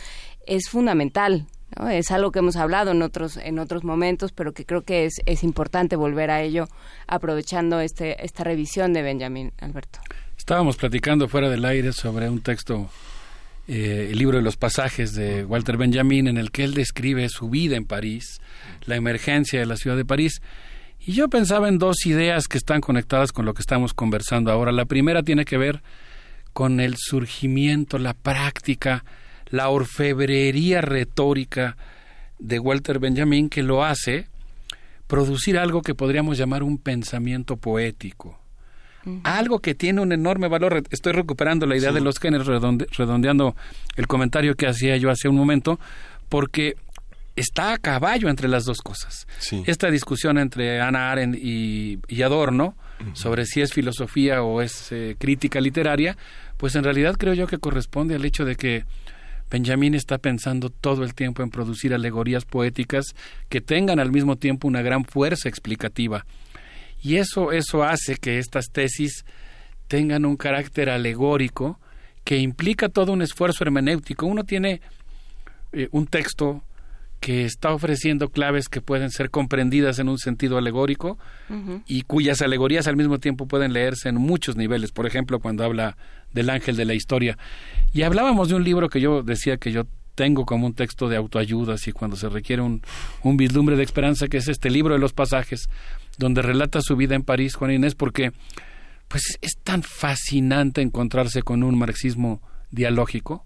es 0.47 0.68
fundamental. 0.68 1.47
¿no? 1.78 1.89
Es 1.89 2.10
algo 2.10 2.32
que 2.32 2.40
hemos 2.40 2.57
hablado 2.57 2.90
en 2.90 3.02
otros, 3.02 3.36
en 3.36 3.58
otros 3.58 3.84
momentos, 3.84 4.32
pero 4.32 4.52
que 4.52 4.65
creo 4.65 4.82
que 4.82 5.05
es, 5.05 5.15
es 5.26 5.42
importante 5.42 5.97
volver 5.97 6.31
a 6.31 6.42
ello 6.42 6.68
aprovechando 7.07 7.81
este, 7.81 8.24
esta 8.24 8.44
revisión 8.44 8.92
de 8.92 9.02
Benjamin 9.02 9.52
Alberto. 9.60 10.00
Estábamos 10.36 10.76
platicando 10.76 11.28
fuera 11.28 11.49
del 11.49 11.65
aire 11.65 11.92
sobre 11.92 12.28
un 12.28 12.40
texto, 12.40 12.89
eh, 13.68 14.08
el 14.10 14.18
libro 14.18 14.39
de 14.39 14.42
los 14.42 14.57
pasajes 14.57 15.12
de 15.12 15.44
Walter 15.44 15.76
Benjamin, 15.76 16.28
en 16.28 16.39
el 16.39 16.50
que 16.50 16.65
él 16.65 16.74
describe 16.74 17.28
su 17.28 17.50
vida 17.50 17.76
en 17.76 17.84
París, 17.84 18.40
la 18.86 18.97
emergencia 18.97 19.60
de 19.60 19.66
la 19.66 19.76
ciudad 19.76 19.97
de 19.97 20.05
París. 20.05 20.40
Y 21.04 21.12
yo 21.12 21.28
pensaba 21.28 21.68
en 21.68 21.78
dos 21.78 22.04
ideas 22.04 22.46
que 22.46 22.58
están 22.58 22.80
conectadas 22.80 23.32
con 23.32 23.46
lo 23.46 23.54
que 23.54 23.62
estamos 23.62 23.94
conversando 23.94 24.52
ahora. 24.52 24.70
La 24.70 24.84
primera 24.84 25.22
tiene 25.22 25.44
que 25.44 25.56
ver 25.56 25.82
con 26.52 26.78
el 26.78 26.96
surgimiento, 26.98 27.98
la 27.98 28.12
práctica, 28.14 29.04
la 29.46 29.70
orfebrería 29.70 30.80
retórica 30.82 31.76
de 32.38 32.58
Walter 32.58 32.98
Benjamin 32.98 33.48
que 33.48 33.62
lo 33.62 33.84
hace 33.84 34.26
producir 35.06 35.58
algo 35.58 35.82
que 35.82 35.94
podríamos 35.94 36.38
llamar 36.38 36.62
un 36.62 36.78
pensamiento 36.78 37.56
poético. 37.56 38.38
Algo 39.24 39.60
que 39.60 39.74
tiene 39.74 40.02
un 40.02 40.12
enorme 40.12 40.46
valor. 40.46 40.82
Estoy 40.90 41.12
recuperando 41.12 41.66
la 41.66 41.76
idea 41.76 41.90
de 41.90 42.02
los 42.02 42.18
géneros, 42.18 42.46
redondeando 42.46 43.56
el 43.96 44.06
comentario 44.06 44.54
que 44.54 44.66
hacía 44.66 44.98
yo 44.98 45.10
hace 45.10 45.26
un 45.26 45.36
momento, 45.36 45.80
porque 46.28 46.76
está 47.40 47.72
a 47.72 47.78
caballo 47.78 48.28
entre 48.28 48.48
las 48.48 48.64
dos 48.64 48.80
cosas. 48.80 49.26
Esta 49.66 49.90
discusión 49.90 50.38
entre 50.38 50.80
Ana 50.80 51.10
Arendt 51.10 51.36
y, 51.36 51.98
Adorno 52.22 52.76
sobre 53.14 53.46
si 53.46 53.62
es 53.62 53.72
filosofía 53.72 54.42
o 54.42 54.60
es 54.60 54.92
eh, 54.92 55.16
crítica 55.18 55.60
literaria, 55.60 56.18
pues 56.58 56.74
en 56.74 56.84
realidad 56.84 57.16
creo 57.16 57.32
yo 57.32 57.46
que 57.46 57.56
corresponde 57.56 58.14
al 58.14 58.24
hecho 58.26 58.44
de 58.44 58.56
que 58.56 58.84
Benjamin 59.50 59.94
está 59.94 60.18
pensando 60.18 60.68
todo 60.68 61.02
el 61.02 61.14
tiempo 61.14 61.42
en 61.42 61.50
producir 61.50 61.94
alegorías 61.94 62.44
poéticas 62.44 63.14
que 63.48 63.60
tengan 63.60 63.98
al 63.98 64.12
mismo 64.12 64.36
tiempo 64.36 64.68
una 64.68 64.82
gran 64.82 65.04
fuerza 65.04 65.48
explicativa. 65.48 66.26
Y 67.02 67.16
eso, 67.16 67.52
eso 67.52 67.82
hace 67.82 68.16
que 68.16 68.38
estas 68.38 68.70
tesis 68.70 69.24
tengan 69.88 70.24
un 70.24 70.36
carácter 70.36 70.90
alegórico 70.90 71.80
que 72.22 72.36
implica 72.36 72.90
todo 72.90 73.12
un 73.12 73.22
esfuerzo 73.22 73.64
hermenéutico. 73.64 74.26
Uno 74.26 74.44
tiene 74.44 74.82
eh, 75.72 75.88
un 75.90 76.06
texto 76.06 76.62
que 77.20 77.44
está 77.44 77.73
ofreciendo 77.73 78.31
claves 78.31 78.68
que 78.68 78.81
pueden 78.81 79.10
ser 79.10 79.31
comprendidas 79.31 79.99
en 79.99 80.08
un 80.08 80.18
sentido 80.18 80.57
alegórico 80.57 81.18
y 81.86 82.02
cuyas 82.02 82.40
alegorías 82.40 82.86
al 82.89 82.97
mismo 82.97 83.18
tiempo 83.18 83.47
pueden 83.47 83.74
leerse 83.74 84.08
en 84.08 84.16
muchos 84.16 84.57
niveles. 84.57 84.90
Por 84.90 85.07
ejemplo, 85.07 85.39
cuando 85.39 85.62
habla 85.62 85.97
del 86.32 86.49
ángel 86.49 86.76
de 86.76 86.86
la 86.86 86.94
historia. 86.94 87.36
Y 87.92 88.02
hablábamos 88.02 88.49
de 88.49 88.55
un 88.55 88.65
libro 88.65 88.89
que 88.89 89.00
yo 89.00 89.23
decía 89.23 89.58
que 89.58 89.70
yo 89.70 89.86
tengo 90.15 90.47
como 90.47 90.66
un 90.66 90.74
texto 90.74 91.08
de 91.08 91.16
autoayuda, 91.16 91.74
así 91.74 91.92
cuando 91.92 92.16
se 92.16 92.28
requiere 92.28 92.62
un, 92.62 92.82
un 93.23 93.36
vislumbre 93.36 93.76
de 93.76 93.82
esperanza, 93.82 94.28
que 94.28 94.39
es 94.39 94.49
este 94.49 94.70
libro 94.70 94.94
de 94.94 95.00
los 95.00 95.12
pasajes, 95.12 95.68
donde 96.18 96.42
relata 96.42 96.81
su 96.82 96.97
vida 96.97 97.15
en 97.15 97.23
París, 97.23 97.55
Juan 97.55 97.73
Inés, 97.73 97.94
porque 97.94 98.32
pues 99.08 99.39
es 99.40 99.57
tan 99.62 99.82
fascinante 99.82 100.82
encontrarse 100.82 101.42
con 101.42 101.62
un 101.62 101.76
marxismo 101.76 102.40
dialógico, 102.70 103.44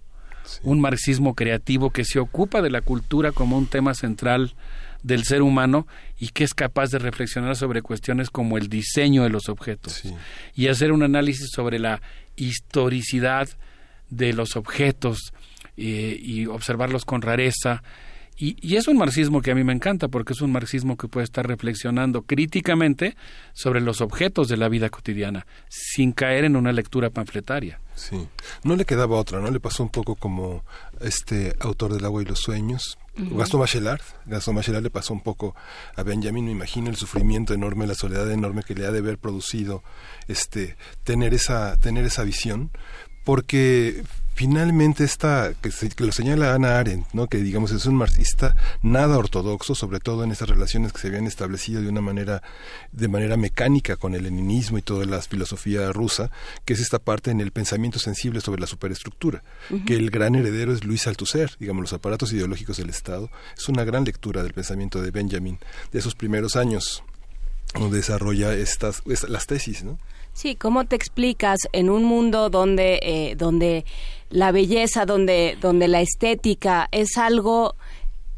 un 0.63 0.81
marxismo 0.81 1.35
creativo 1.35 1.91
que 1.91 2.05
se 2.05 2.19
ocupa 2.19 2.63
de 2.63 2.71
la 2.71 2.81
cultura 2.81 3.33
como 3.33 3.57
un 3.57 3.67
tema 3.67 3.95
central 3.95 4.55
del 5.03 5.25
ser 5.25 5.43
humano 5.43 5.87
y 6.19 6.29
que 6.29 6.45
es 6.45 6.55
capaz 6.55 6.91
de 6.91 6.99
reflexionar 6.99 7.57
sobre 7.57 7.83
cuestiones 7.83 8.31
como 8.31 8.57
el 8.57 8.69
diseño 8.69 9.23
de 9.23 9.31
los 9.31 9.49
objetos 9.49 10.03
y 10.55 10.69
hacer 10.69 10.93
un 10.93 11.03
análisis 11.03 11.51
sobre 11.55 11.79
la 11.79 12.01
historicidad 12.37 13.49
de 14.11 14.33
los 14.33 14.57
objetos 14.57 15.33
eh, 15.77 16.19
y 16.21 16.47
observarlos 16.47 17.05
con 17.05 17.21
rareza 17.21 17.83
y, 18.37 18.77
es 18.77 18.89
un 18.89 18.97
marxismo 18.97 19.43
que 19.43 19.53
a 19.53 19.55
mí 19.55 19.63
me 19.63 19.73
encanta 19.73 20.09
porque 20.09 20.33
es 20.33 20.41
un 20.41 20.51
marxismo 20.51 20.97
que 20.97 21.09
puede 21.09 21.25
estar 21.25 21.47
reflexionando 21.47 22.23
críticamente 22.23 23.17
sobre 23.53 23.81
los 23.81 24.01
objetos 24.01 24.49
de 24.49 24.57
la 24.57 24.69
vida 24.69 24.91
cotidiana 24.91 25.47
sin 25.69 26.13
caer 26.13 26.45
en 26.45 26.57
una 26.57 26.73
lectura 26.73 27.11
panfletaria. 27.11 27.79
Sí, 27.95 28.27
no 28.65 28.75
le 28.75 28.85
quedaba 28.85 29.17
otra, 29.17 29.41
¿no? 29.41 29.51
Le 29.51 29.61
pasó 29.61 29.85
un 29.85 29.89
poco 29.89 30.17
como 30.17 30.65
este 31.01 31.55
autor 31.61 31.93
del 31.93 32.05
agua 32.05 32.23
y 32.23 32.25
los 32.25 32.41
sueños, 32.41 32.99
Gastón 33.17 33.61
Bachelard. 33.61 34.03
Gastón 34.27 34.57
Bachelard 34.57 34.83
le 34.83 34.91
pasó 34.91 35.15
un 35.15 35.21
poco 35.21 35.55
a 35.95 36.03
Benjamin, 36.03 36.47
me 36.47 36.51
imagino 36.51 36.91
el 36.91 36.97
sufrimiento 36.97 37.55
enorme, 37.55 37.87
la 37.87 37.95
soledad 37.95 38.31
enorme 38.33 38.65
que 38.65 38.75
le 38.75 38.87
ha 38.87 38.91
de 38.91 38.99
haber 38.99 39.19
producido 39.19 39.85
este 40.27 40.77
tener 41.05 41.35
esa 41.35 41.77
tener 41.77 42.05
esa 42.05 42.25
visión, 42.25 42.71
porque 43.25 44.03
finalmente 44.35 45.05
esta, 45.05 45.53
que, 45.61 45.71
lo 46.05 46.13
señala 46.13 46.55
Ana 46.55 46.79
Arendt, 46.79 47.07
¿no? 47.13 47.29
que 47.29 47.39
digamos 47.39 47.71
es 47.71 47.87
un 47.87 47.95
marxista 47.95 48.55
nada 48.83 49.17
ortodoxo, 49.17 49.75
sobre 49.75 50.01
todo 50.01 50.25
en 50.25 50.33
esas 50.33 50.49
relaciones 50.49 50.93
que 50.93 51.01
se 51.01 51.09
habían 51.09 51.27
establecido 51.27 51.81
de 51.81 51.89
una 51.89 52.01
manera, 52.01 52.43
de 52.93 53.09
manera 53.09 53.37
mecánica 53.37 53.97
con 53.97 54.15
el 54.15 54.25
leninismo 54.25 54.79
y 54.79 54.83
toda 54.83 55.07
la 55.07 55.21
filosofía 55.23 55.91
rusa, 55.93 56.31
que 56.65 56.75
es 56.75 56.81
esta 56.81 56.99
parte 56.99 57.31
en 57.31 57.41
el 57.41 57.53
pensamiento 57.53 57.99
sensible 57.99 58.41
sobre 58.41 58.61
la 58.61 58.67
superestructura, 58.67 59.43
que 59.87 59.95
el 59.95 60.11
gran 60.11 60.35
heredero 60.35 60.73
es 60.73 60.85
Luis 60.85 61.07
Althusser, 61.07 61.53
digamos, 61.59 61.83
los 61.83 61.93
aparatos 61.93 62.33
ideológicos 62.33 62.77
del 62.77 62.91
Estado, 62.91 63.31
es 63.57 63.69
una 63.69 63.85
gran 63.85 64.05
lectura 64.05 64.43
del 64.43 64.53
pensamiento 64.53 65.01
de 65.01 65.11
Benjamin 65.11 65.59
de 65.93 65.99
esos 65.99 66.15
primeros 66.15 66.57
años 66.57 67.03
desarrolla 67.91 68.55
estas, 68.55 69.03
las 69.29 69.47
tesis, 69.47 69.85
¿no? 69.85 69.99
Sí, 70.33 70.57
¿cómo 70.57 70.85
te 70.85 70.97
explicas 70.97 71.59
en 71.73 71.91
un 71.91 72.05
mundo 72.05 72.51
donde, 72.51 72.99
eh, 73.03 73.37
donde 73.37 73.85
la 74.31 74.51
belleza, 74.51 75.07
donde, 75.07 75.57
donde 75.61 75.87
la 75.87 76.01
estética 76.01 76.89
es 76.91 77.17
algo 77.19 77.77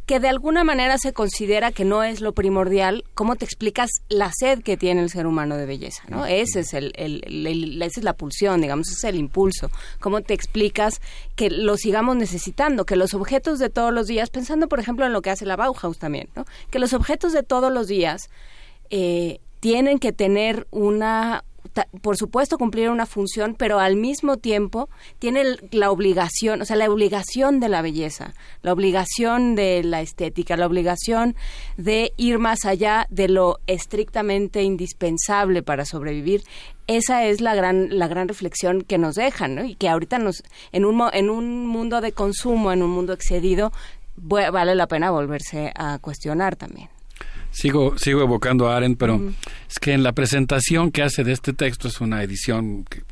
que 0.07 0.21
de 0.21 0.29
alguna 0.29 0.63
manera 0.63 0.99
se 0.99 1.13
considera 1.13 1.73
que 1.73 1.85
no 1.85 2.05
es 2.05 2.21
lo 2.21 2.33
primordial, 2.33 3.05
¿cómo 3.15 3.35
te 3.35 3.45
explicas 3.45 3.91
la 4.09 4.31
sed 4.33 4.63
que 4.63 4.77
tiene 4.77 5.03
el 5.03 5.11
ser 5.11 5.27
humano 5.27 5.57
de 5.57 5.67
belleza? 5.67 6.05
¿no? 6.09 6.25
Ese 6.27 6.61
es 6.61 6.75
el, 6.75 6.93
el, 6.95 7.83
esa 7.83 8.01
es 8.01 8.05
la 8.05 8.13
pulsión, 8.13 8.61
digamos, 8.61 8.87
ese 8.89 9.09
es 9.09 9.15
el 9.15 9.19
impulso. 9.19 9.69
¿Cómo 9.99 10.21
te 10.21 10.33
explicas 10.33 11.01
que 11.35 11.51
lo 11.51 11.77
sigamos 11.77 12.15
necesitando? 12.15 12.87
Que 12.87 12.95
los 12.95 13.15
objetos 13.15 13.59
de 13.59 13.69
todos 13.69 13.93
los 13.93 14.07
días, 14.07 14.31
pensando 14.31 14.69
por 14.69 14.79
ejemplo 14.79 15.05
en 15.07 15.13
lo 15.13 15.23
que 15.23 15.31
hace 15.31 15.45
la 15.45 15.57
Bauhaus 15.57 15.99
también, 15.99 16.29
¿no? 16.37 16.45
que 16.71 16.79
los 16.79 16.93
objetos 16.93 17.33
de 17.33 17.43
todos 17.43 17.73
los 17.73 17.89
días 17.89 18.31
eh, 18.91 19.41
tienen 19.61 19.99
que 19.99 20.13
tener 20.13 20.67
una, 20.71 21.45
por 22.03 22.17
supuesto 22.17 22.59
cumplir 22.59 22.91
una 22.91 23.07
función, 23.07 23.55
pero 23.59 23.79
al 23.79 23.97
mismo 23.97 24.37
tiempo 24.37 24.89
tiene 25.19 25.57
la 25.73 25.91
obligación, 25.91 26.63
o 26.63 26.65
sea, 26.65 26.77
la 26.77 26.91
obligación 26.91 27.61
de 27.61 27.69
la 27.69 27.83
belleza, 27.83 28.35
la 28.63 28.73
obligación 28.73 29.55
de 29.55 29.83
la 29.83 30.03
estética, 30.03 30.57
la 30.57 30.67
obligación 30.67 31.35
de 31.77 32.13
ir 32.17 32.39
más 32.39 32.65
allá 32.65 33.07
de 33.11 33.29
lo 33.29 33.59
estrictamente 33.67 34.63
indispensable 34.63 35.63
para 35.63 35.85
sobrevivir. 35.85 36.43
Esa 36.87 37.25
es 37.25 37.41
la 37.41 37.55
gran 37.57 37.99
la 37.99 38.07
gran 38.07 38.29
reflexión 38.29 38.83
que 38.83 38.99
nos 38.99 39.17
dejan. 39.17 39.67
Y 39.67 39.75
que 39.75 39.89
ahorita 39.89 40.19
nos 40.19 40.45
en 40.71 40.85
un 40.85 41.03
en 41.13 41.31
un 41.31 41.67
mundo 41.67 42.01
de 42.01 42.13
consumo, 42.13 42.71
en 42.71 42.83
un 42.83 42.91
mundo 42.91 43.13
excedido, 43.13 43.73
vale 44.17 44.75
la 44.75 44.87
pena 44.87 45.11
volverse 45.11 45.73
a 45.75 45.99
cuestionar 45.99 46.55
también. 46.55 46.89
Sigo, 47.57 47.97
sigo 47.97 48.21
evocando 48.21 48.69
a 48.69 48.77
Arendt, 48.77 48.99
pero 48.99 49.33
es 49.67 49.79
que 49.79 49.95
en 49.95 50.03
la 50.03 50.13
presentación 50.13 50.93
que 50.93 51.03
hace 51.03 51.25
de 51.25 51.33
este 51.33 51.55
texto, 51.55 51.89
es 51.89 52.03
una 52.03 52.23
edición, 52.23 52.85
que, 52.85 53.03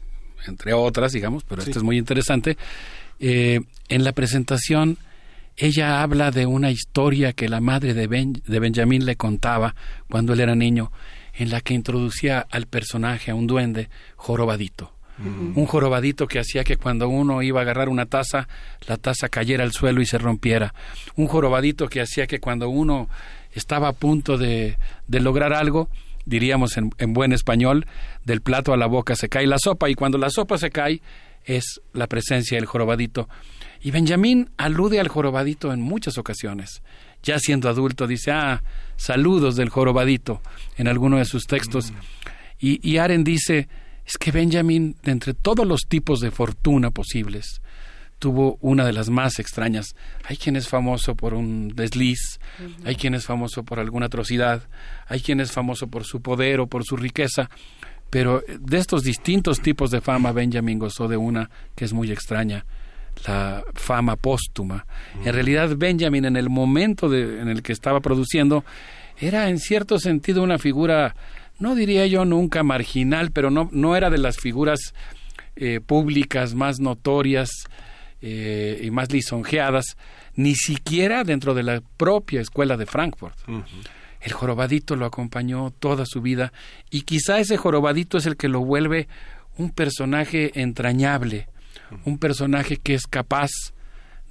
entre 0.46 0.74
otras, 0.74 1.12
digamos, 1.12 1.44
pero 1.44 1.62
esta 1.62 1.78
es 1.78 1.82
muy 1.82 1.96
interesante, 1.96 2.58
eh, 3.20 3.60
en 3.88 4.04
la 4.04 4.12
presentación 4.12 4.98
ella 5.56 6.02
habla 6.02 6.30
de 6.30 6.44
una 6.44 6.70
historia 6.70 7.32
que 7.32 7.48
la 7.48 7.62
madre 7.62 7.94
de, 7.94 8.06
de 8.06 8.58
Benjamín 8.60 9.06
le 9.06 9.16
contaba 9.16 9.74
cuando 10.10 10.34
él 10.34 10.40
era 10.40 10.54
niño, 10.54 10.92
en 11.32 11.48
la 11.48 11.62
que 11.62 11.72
introducía 11.72 12.46
al 12.50 12.66
personaje, 12.66 13.30
a 13.30 13.34
un 13.34 13.46
duende, 13.46 13.88
jorobadito. 14.16 14.92
Un 15.16 15.66
jorobadito 15.66 16.26
que 16.26 16.40
hacía 16.40 16.64
que 16.64 16.76
cuando 16.76 17.08
uno 17.08 17.40
iba 17.40 17.60
a 17.60 17.62
agarrar 17.62 17.88
una 17.88 18.06
taza, 18.06 18.48
la 18.88 18.96
taza 18.96 19.28
cayera 19.28 19.62
al 19.62 19.70
suelo 19.70 20.02
y 20.02 20.06
se 20.06 20.18
rompiera. 20.18 20.74
Un 21.14 21.28
jorobadito 21.28 21.88
que 21.88 22.00
hacía 22.00 22.26
que 22.26 22.40
cuando 22.40 22.68
uno 22.68 23.08
estaba 23.54 23.88
a 23.88 23.92
punto 23.92 24.36
de, 24.36 24.76
de 25.08 25.20
lograr 25.20 25.52
algo, 25.52 25.88
diríamos 26.26 26.76
en, 26.76 26.90
en, 26.98 27.12
buen 27.12 27.32
español, 27.32 27.86
del 28.24 28.40
plato 28.40 28.72
a 28.72 28.76
la 28.76 28.86
boca 28.86 29.16
se 29.16 29.28
cae 29.28 29.46
la 29.46 29.58
sopa 29.58 29.88
y 29.88 29.94
cuando 29.94 30.18
la 30.18 30.30
sopa 30.30 30.58
se 30.58 30.70
cae 30.70 31.00
es 31.44 31.80
la 31.92 32.06
presencia 32.06 32.56
del 32.56 32.66
jorobadito. 32.66 33.28
Y 33.80 33.90
Benjamín 33.90 34.50
alude 34.56 34.98
al 34.98 35.08
jorobadito 35.08 35.72
en 35.72 35.80
muchas 35.80 36.16
ocasiones. 36.16 36.82
Ya 37.22 37.38
siendo 37.38 37.68
adulto 37.68 38.06
dice, 38.06 38.30
ah, 38.30 38.62
saludos 38.96 39.56
del 39.56 39.68
jorobadito 39.68 40.40
en 40.76 40.88
alguno 40.88 41.18
de 41.18 41.24
sus 41.26 41.44
textos. 41.44 41.92
Y, 42.58 42.80
y 42.88 42.98
Aren 42.98 43.24
dice, 43.24 43.68
es 44.06 44.16
que 44.18 44.30
Benjamín, 44.30 44.96
de 45.02 45.12
entre 45.12 45.34
todos 45.34 45.66
los 45.66 45.82
tipos 45.88 46.20
de 46.20 46.30
fortuna 46.30 46.90
posibles, 46.90 47.60
tuvo 48.18 48.58
una 48.60 48.84
de 48.84 48.92
las 48.92 49.10
más 49.10 49.38
extrañas. 49.38 49.94
Hay 50.24 50.36
quien 50.36 50.56
es 50.56 50.68
famoso 50.68 51.14
por 51.14 51.34
un 51.34 51.68
desliz, 51.74 52.38
hay 52.84 52.96
quien 52.96 53.14
es 53.14 53.26
famoso 53.26 53.64
por 53.64 53.78
alguna 53.78 54.06
atrocidad, 54.06 54.62
hay 55.06 55.20
quien 55.20 55.40
es 55.40 55.52
famoso 55.52 55.88
por 55.88 56.04
su 56.04 56.22
poder 56.22 56.60
o 56.60 56.66
por 56.66 56.84
su 56.84 56.96
riqueza, 56.96 57.50
pero 58.10 58.42
de 58.46 58.78
estos 58.78 59.02
distintos 59.02 59.60
tipos 59.60 59.90
de 59.90 60.00
fama 60.00 60.32
Benjamin 60.32 60.78
gozó 60.78 61.08
de 61.08 61.16
una 61.16 61.50
que 61.74 61.84
es 61.84 61.92
muy 61.92 62.12
extraña, 62.12 62.64
la 63.26 63.64
fama 63.74 64.16
póstuma. 64.16 64.86
En 65.24 65.32
realidad 65.32 65.76
Benjamin 65.76 66.24
en 66.24 66.36
el 66.36 66.48
momento 66.48 67.08
de, 67.08 67.40
en 67.40 67.48
el 67.48 67.62
que 67.62 67.72
estaba 67.72 68.00
produciendo 68.00 68.64
era 69.18 69.48
en 69.48 69.58
cierto 69.58 69.98
sentido 69.98 70.42
una 70.42 70.58
figura, 70.58 71.14
no 71.58 71.74
diría 71.74 72.06
yo 72.06 72.24
nunca 72.24 72.62
marginal, 72.62 73.30
pero 73.32 73.50
no, 73.50 73.68
no 73.72 73.96
era 73.96 74.10
de 74.10 74.18
las 74.18 74.36
figuras 74.38 74.94
eh, 75.56 75.80
públicas 75.80 76.54
más 76.54 76.80
notorias 76.80 77.50
eh, 78.26 78.80
y 78.82 78.90
más 78.90 79.12
lisonjeadas, 79.12 79.98
ni 80.34 80.54
siquiera 80.54 81.24
dentro 81.24 81.52
de 81.52 81.62
la 81.62 81.82
propia 81.98 82.40
escuela 82.40 82.78
de 82.78 82.86
Frankfurt. 82.86 83.36
El 84.22 84.32
jorobadito 84.32 84.96
lo 84.96 85.04
acompañó 85.04 85.70
toda 85.70 86.06
su 86.06 86.22
vida 86.22 86.50
y 86.90 87.02
quizá 87.02 87.38
ese 87.38 87.58
jorobadito 87.58 88.16
es 88.16 88.24
el 88.24 88.38
que 88.38 88.48
lo 88.48 88.64
vuelve 88.64 89.08
un 89.58 89.72
personaje 89.72 90.58
entrañable, 90.58 91.48
un 92.06 92.16
personaje 92.16 92.78
que 92.78 92.94
es 92.94 93.06
capaz 93.06 93.50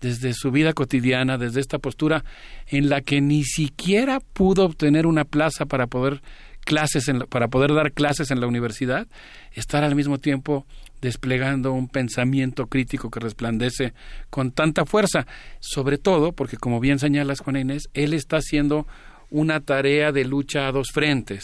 desde 0.01 0.33
su 0.33 0.49
vida 0.49 0.73
cotidiana, 0.73 1.37
desde 1.37 1.59
esta 1.59 1.77
postura 1.77 2.25
en 2.65 2.89
la 2.89 3.01
que 3.01 3.21
ni 3.21 3.43
siquiera 3.43 4.21
pudo 4.21 4.65
obtener 4.65 5.05
una 5.05 5.23
plaza 5.23 5.67
para 5.67 5.85
poder 5.85 6.23
clases 6.65 7.11
para 7.29 7.47
poder 7.47 7.75
dar 7.75 7.91
clases 7.91 8.31
en 8.31 8.39
la 8.39 8.47
universidad, 8.47 9.05
estar 9.51 9.83
al 9.83 9.93
mismo 9.93 10.17
tiempo 10.17 10.65
desplegando 11.03 11.73
un 11.73 11.89
pensamiento 11.89 12.67
crítico 12.67 13.11
que 13.11 13.19
resplandece 13.19 13.93
con 14.29 14.51
tanta 14.51 14.85
fuerza, 14.85 15.27
sobre 15.59 15.97
todo 15.97 16.31
porque, 16.31 16.55
como 16.55 16.79
bien 16.79 16.97
señalas, 16.97 17.41
Juana 17.41 17.59
Inés, 17.59 17.89
él 17.93 18.13
está 18.13 18.37
haciendo 18.37 18.87
una 19.29 19.59
tarea 19.59 20.13
de 20.13 20.23
lucha 20.23 20.65
a 20.65 20.71
dos 20.71 20.91
frentes. 20.93 21.43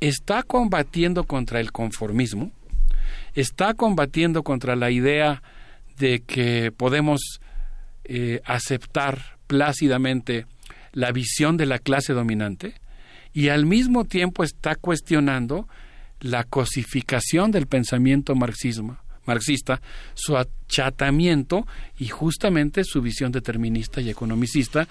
Está 0.00 0.42
combatiendo 0.42 1.24
contra 1.24 1.60
el 1.60 1.70
conformismo, 1.70 2.50
está 3.34 3.74
combatiendo 3.74 4.42
contra 4.42 4.74
la 4.74 4.90
idea 4.90 5.42
de 5.98 6.20
que 6.20 6.72
podemos 6.72 7.40
eh, 8.04 8.40
aceptar 8.46 9.36
plácidamente 9.46 10.46
la 10.92 11.12
visión 11.12 11.58
de 11.58 11.66
la 11.66 11.78
clase 11.78 12.14
dominante 12.14 12.74
y 13.34 13.50
al 13.50 13.66
mismo 13.66 14.06
tiempo 14.06 14.44
está 14.44 14.76
cuestionando 14.76 15.68
la 16.20 16.44
cosificación 16.44 17.50
del 17.50 17.66
pensamiento 17.66 18.34
marxismo, 18.34 18.98
marxista, 19.26 19.80
su 20.14 20.36
achatamiento 20.36 21.66
y 21.98 22.08
justamente 22.08 22.82
su 22.84 23.00
visión 23.02 23.30
determinista 23.30 24.00
y 24.00 24.10
economicista, 24.10 24.88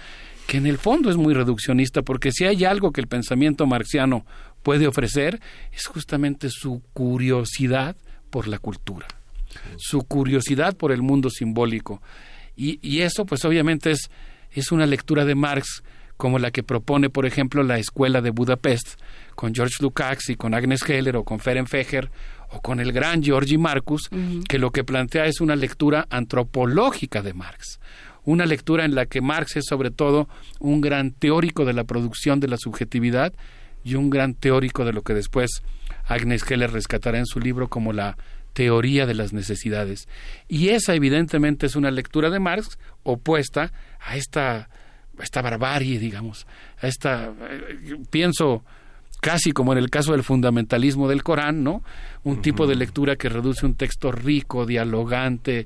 que 0.48 0.58
en 0.58 0.68
el 0.68 0.78
fondo 0.78 1.10
es 1.10 1.18
muy 1.18 1.34
reduccionista, 1.34 2.04
porque 2.04 2.32
si 2.32 2.46
hay 2.46 2.64
algo 2.64 2.92
que 2.92 3.02
el 3.02 3.08
pensamiento 3.08 3.66
marxiano 3.66 4.26
puede 4.64 4.88
ofrecer, 4.88 5.42
es 5.74 5.86
justamente 5.88 6.50
su 6.50 6.82
curiosidad 6.94 7.98
por 8.30 8.48
la 8.48 8.60
cultura, 8.60 9.08
su 9.78 10.04
curiosidad 10.04 10.78
por 10.78 10.92
el 10.92 11.02
mundo 11.02 11.30
simbólico. 11.30 12.02
Y, 12.56 12.80
y 12.82 13.02
eso, 13.02 13.26
pues 13.26 13.44
obviamente 13.44 13.92
es, 13.92 14.10
es 14.52 14.72
una 14.72 14.86
lectura 14.86 15.26
de 15.26 15.36
Marx 15.36 15.84
como 16.16 16.40
la 16.40 16.52
que 16.52 16.64
propone, 16.64 17.10
por 17.10 17.26
ejemplo, 17.26 17.62
la 17.64 17.78
Escuela 17.78 18.22
de 18.22 18.32
Budapest, 18.32 19.00
con 19.38 19.54
George 19.54 19.76
Lukács 19.82 20.32
y 20.32 20.36
con 20.36 20.56
Agnes 20.56 20.82
Heller 20.90 21.16
o 21.16 21.24
con 21.24 21.40
Ferenc 21.40 21.68
Fejer 21.68 22.10
o 22.50 22.60
con 22.60 22.80
el 22.80 22.92
gran 22.92 23.22
Georgi 23.22 23.60
Marcus, 23.60 24.10
que 24.50 24.58
lo 24.58 24.72
que 24.72 24.84
plantea 24.84 25.28
es 25.28 25.42
una 25.42 25.56
lectura 25.56 26.08
antropológica 26.10 27.22
de 27.22 27.36
Marx, 27.36 27.80
una 28.24 28.48
lectura 28.48 28.84
en 28.84 28.96
la 28.96 29.06
que 29.06 29.22
Marx 29.22 29.56
es 29.58 29.66
sobre 29.70 29.92
todo 29.92 30.28
un 30.60 30.82
gran 30.82 31.12
teórico 31.12 31.66
de 31.66 31.74
la 31.74 31.84
producción 31.84 32.40
de 32.40 32.48
la 32.48 32.58
subjetividad 32.58 33.32
y 33.84 33.94
un 33.94 34.10
gran 34.10 34.34
teórico 34.34 34.86
de 34.86 34.94
lo 34.94 35.04
que 35.04 35.14
después 35.14 35.62
Agnes 36.06 36.44
Heller 36.50 36.72
rescatará 36.72 37.20
en 37.20 37.28
su 37.28 37.40
libro 37.40 37.68
como 37.68 37.94
la 37.94 38.18
teoría 38.54 39.06
de 39.06 39.14
las 39.14 39.34
necesidades. 39.34 40.08
Y 40.48 40.70
esa 40.70 40.96
evidentemente 40.96 41.68
es 41.68 41.76
una 41.76 41.92
lectura 41.92 42.32
de 42.32 42.40
Marx 42.40 42.80
opuesta 43.04 43.72
a 44.00 44.18
esta 44.18 44.68
esta 45.22 45.42
barbarie, 45.42 46.00
digamos, 46.00 46.46
a 46.80 46.88
esta, 46.88 47.34
eh, 47.50 47.98
pienso 48.10 48.64
casi 49.22 49.52
como 49.52 49.72
en 49.74 49.80
el 49.80 49.90
caso 49.90 50.12
del 50.12 50.24
fundamentalismo 50.24 51.08
del 51.08 51.24
Corán, 51.24 51.64
¿no? 51.64 51.84
Un 52.24 52.42
tipo 52.42 52.68
de 52.68 52.76
lectura 52.76 53.16
que 53.16 53.30
reduce 53.30 53.66
un 53.66 53.76
texto 53.76 54.12
rico, 54.12 54.66
dialogante, 54.66 55.66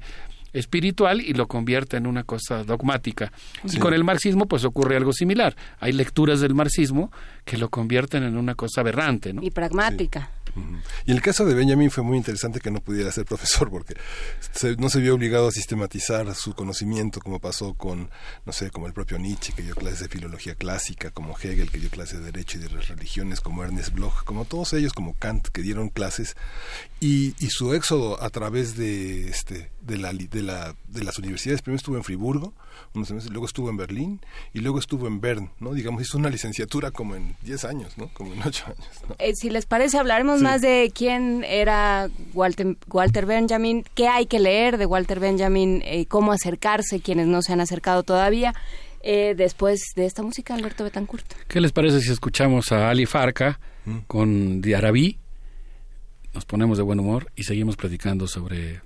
espiritual 0.54 1.22
y 1.22 1.34
lo 1.34 1.48
convierte 1.48 1.98
en 1.98 2.08
una 2.08 2.24
cosa 2.24 2.64
dogmática. 2.64 3.32
Y 3.64 3.78
con 3.78 3.94
el 3.94 4.04
marxismo 4.04 4.48
pues 4.48 4.66
ocurre 4.66 4.98
algo 4.98 5.14
similar. 5.14 5.56
Hay 5.80 5.94
lecturas 5.94 6.40
del 6.42 6.54
marxismo 6.54 7.12
que 7.46 7.58
lo 7.58 7.70
convierten 7.70 8.24
en 8.24 8.38
una 8.38 8.56
cosa 8.56 8.82
aberrante, 8.82 9.34
¿no? 9.34 9.42
Y 9.44 9.52
pragmática. 9.52 10.30
Y 11.06 11.12
el 11.12 11.22
caso 11.22 11.46
de 11.46 11.54
Benjamin 11.54 11.92
fue 11.92 12.04
muy 12.04 12.18
interesante 12.18 12.60
que 12.60 12.72
no 12.72 12.80
pudiera 12.80 13.12
ser 13.12 13.26
profesor 13.26 13.70
porque 13.70 13.96
no 14.78 14.90
se 14.90 15.00
vio 15.00 15.16
obligado 15.16 15.48
a 15.48 15.52
sistematizar 15.52 16.34
su 16.36 16.54
conocimiento 16.54 17.20
como 17.20 17.40
pasó 17.40 17.74
con, 17.74 18.10
no 18.46 18.54
sé, 18.54 18.72
como 18.72 18.88
el 18.88 18.94
propio 18.94 19.18
Nietzsche 19.18 19.54
que 19.54 19.64
dio 19.64 19.76
clases 19.76 20.00
de 20.02 20.10
filología 20.10 20.56
clásica, 20.56 21.12
como 21.12 21.38
Hegel 21.38 21.72
que 21.72 21.80
dio 21.80 21.90
clases 21.90 22.20
de 22.20 22.26
derecho 22.26 22.58
y 22.58 22.62
de 22.62 22.68
religiones, 22.68 23.42
como 23.42 23.64
Ernest 23.64 23.94
Bloch, 23.94 24.24
como 24.24 24.46
todos 24.46 24.74
ellos, 24.74 24.94
como 24.94 25.16
Kant 25.18 25.48
que 25.48 25.62
dieron 25.62 25.90
clases. 25.90 26.36
Y, 27.00 27.36
y 27.44 27.50
su 27.50 27.74
éxodo 27.74 28.22
a 28.22 28.30
través 28.30 28.76
de, 28.76 29.30
este, 29.30 29.72
de, 29.82 29.98
la, 29.98 30.14
de, 30.14 30.42
la, 30.42 30.76
de 30.88 31.04
las 31.04 31.18
universidades, 31.18 31.62
primero 31.62 31.78
estuvo 31.78 31.98
en 31.98 32.04
Friburgo, 32.04 32.54
unos 32.94 33.12
meses, 33.12 33.30
luego 33.30 33.46
estuvo 33.46 33.70
en 33.70 33.78
Berlín 33.78 34.22
y 34.54 34.60
luego 34.60 34.80
estuvo 34.80 35.08
en 35.08 35.22
Bern, 35.22 35.52
¿no? 35.60 35.74
Digamos, 35.74 36.02
hizo 36.02 36.18
una 36.18 36.30
licenciatura 36.30 36.92
como 36.92 37.16
en 37.16 37.36
10 37.44 37.66
años, 37.66 37.98
¿no? 37.98 38.10
Como 38.14 38.34
en 38.34 38.42
8 38.44 38.66
años. 38.68 38.90
Eh, 39.20 39.34
si 39.36 39.50
les 39.50 39.66
parece, 39.66 39.98
hablaremos 39.98 40.42
más 40.42 40.62
de 40.62 40.92
quién 40.94 41.44
era 41.44 42.10
Walter, 42.34 42.78
Walter 42.88 43.26
Benjamin, 43.26 43.84
qué 43.96 44.08
hay 44.08 44.26
que 44.26 44.40
leer 44.40 44.78
de 44.78 44.86
Walter 44.86 45.20
Benjamin, 45.20 45.82
eh, 45.86 46.06
cómo 46.06 46.32
acercarse, 46.32 47.02
quienes 47.02 47.28
no 47.28 47.42
se 47.42 47.54
han 47.54 47.62
acercado 47.62 48.04
todavía. 48.04 48.54
Eh, 49.04 49.34
después 49.36 49.82
de 49.96 50.06
esta 50.06 50.22
música, 50.22 50.54
Alberto 50.54 50.84
Betancourt. 50.84 51.26
¿Qué 51.48 51.60
les 51.60 51.72
parece 51.72 52.02
si 52.02 52.12
escuchamos 52.12 52.72
a 52.72 52.90
Ali 52.90 53.08
Farca 53.08 53.60
mm. 53.86 53.98
con 54.06 54.62
Diarabí? 54.62 55.18
Nos 56.34 56.46
ponemos 56.46 56.78
de 56.78 56.84
buen 56.84 57.00
humor 57.00 57.32
y 57.36 57.44
seguimos 57.44 57.76
platicando 57.76 58.28
sobre 58.28 58.82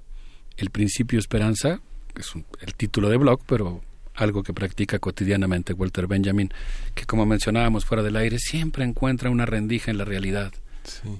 el 0.57 0.69
principio 0.69 1.19
esperanza, 1.19 1.81
es 2.15 2.33
el 2.61 2.73
título 2.75 3.09
de 3.09 3.17
blog, 3.17 3.41
pero 3.45 3.81
algo 4.15 4.43
que 4.43 4.53
practica 4.53 4.99
cotidianamente 4.99 5.73
Walter 5.73 6.07
Benjamin, 6.07 6.51
que 6.93 7.05
como 7.05 7.25
mencionábamos 7.25 7.85
fuera 7.85 8.03
del 8.03 8.15
aire, 8.15 8.39
siempre 8.39 8.85
encuentra 8.85 9.29
una 9.29 9.45
rendija 9.45 9.91
en 9.91 9.97
la 9.97 10.05
realidad 10.05 10.53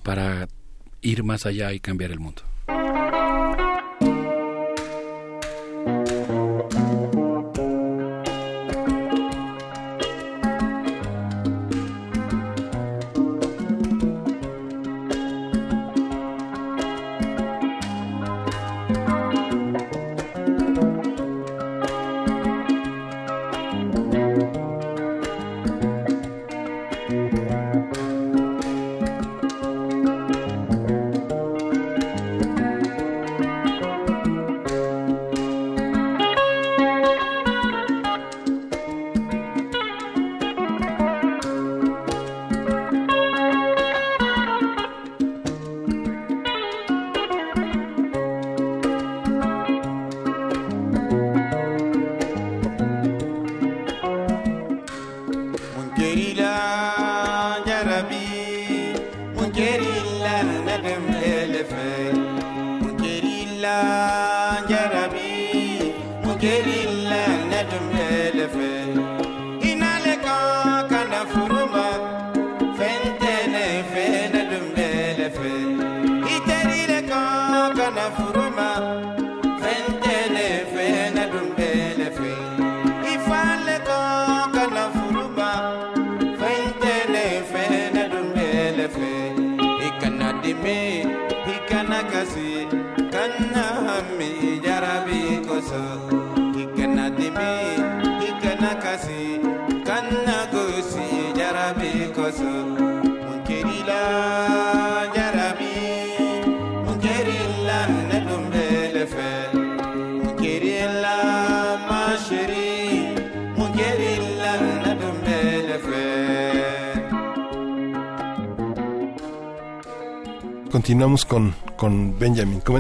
para 0.03 0.47
ir 1.01 1.23
más 1.23 1.45
allá 1.45 1.73
y 1.73 1.80
cambiar 1.80 2.11
el 2.11 2.19
mundo. 2.19 2.43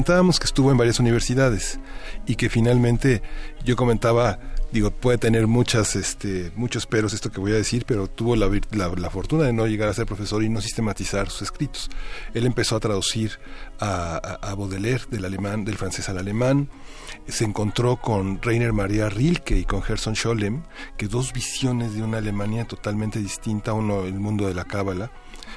Comentábamos 0.05 0.39
que 0.39 0.45
estuvo 0.45 0.69
en 0.69 0.77
varias 0.77 0.99
universidades 0.99 1.79
y 2.27 2.35
que 2.35 2.47
finalmente 2.47 3.23
yo 3.63 3.75
comentaba, 3.75 4.37
digo, 4.71 4.91
puede 4.91 5.17
tener 5.17 5.47
muchas, 5.47 5.95
este, 5.95 6.51
muchos 6.55 6.85
peros 6.85 7.13
esto 7.13 7.31
que 7.31 7.39
voy 7.39 7.53
a 7.53 7.55
decir, 7.55 7.85
pero 7.87 8.07
tuvo 8.07 8.35
la, 8.35 8.47
la, 8.71 9.09
fortuna 9.09 9.45
de 9.45 9.53
no 9.53 9.65
llegar 9.65 9.89
a 9.89 9.95
ser 9.95 10.05
profesor 10.05 10.43
y 10.43 10.49
no 10.49 10.61
sistematizar 10.61 11.31
sus 11.31 11.41
escritos. 11.41 11.89
Él 12.35 12.45
empezó 12.45 12.75
a 12.75 12.79
traducir 12.79 13.39
a, 13.79 14.17
a, 14.17 14.53
Baudelaire 14.53 15.05
del 15.09 15.25
alemán, 15.25 15.65
del 15.65 15.75
francés 15.75 16.07
al 16.07 16.19
alemán. 16.19 16.69
Se 17.27 17.43
encontró 17.43 17.97
con 17.97 18.39
Rainer 18.43 18.73
Maria 18.73 19.09
Rilke 19.09 19.57
y 19.57 19.65
con 19.65 19.81
Gerson 19.81 20.15
Scholem, 20.15 20.61
que 20.97 21.07
dos 21.07 21.33
visiones 21.33 21.95
de 21.95 22.03
una 22.03 22.19
Alemania 22.19 22.65
totalmente 22.65 23.17
distinta, 23.17 23.73
uno 23.73 24.03
el 24.03 24.19
mundo 24.19 24.47
de 24.47 24.53
la 24.53 24.65
cábala 24.65 25.09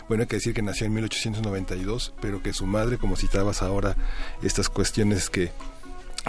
bueno, 0.08 0.22
hay 0.22 0.26
que 0.26 0.36
decir 0.36 0.54
que 0.54 0.62
nació 0.62 0.86
en 0.86 0.94
1892, 0.94 2.14
pero 2.20 2.42
que 2.42 2.52
su 2.52 2.66
madre, 2.66 2.98
como 2.98 3.16
citabas 3.16 3.62
ahora, 3.62 3.96
estas 4.42 4.68
cuestiones 4.68 5.30
que 5.30 5.52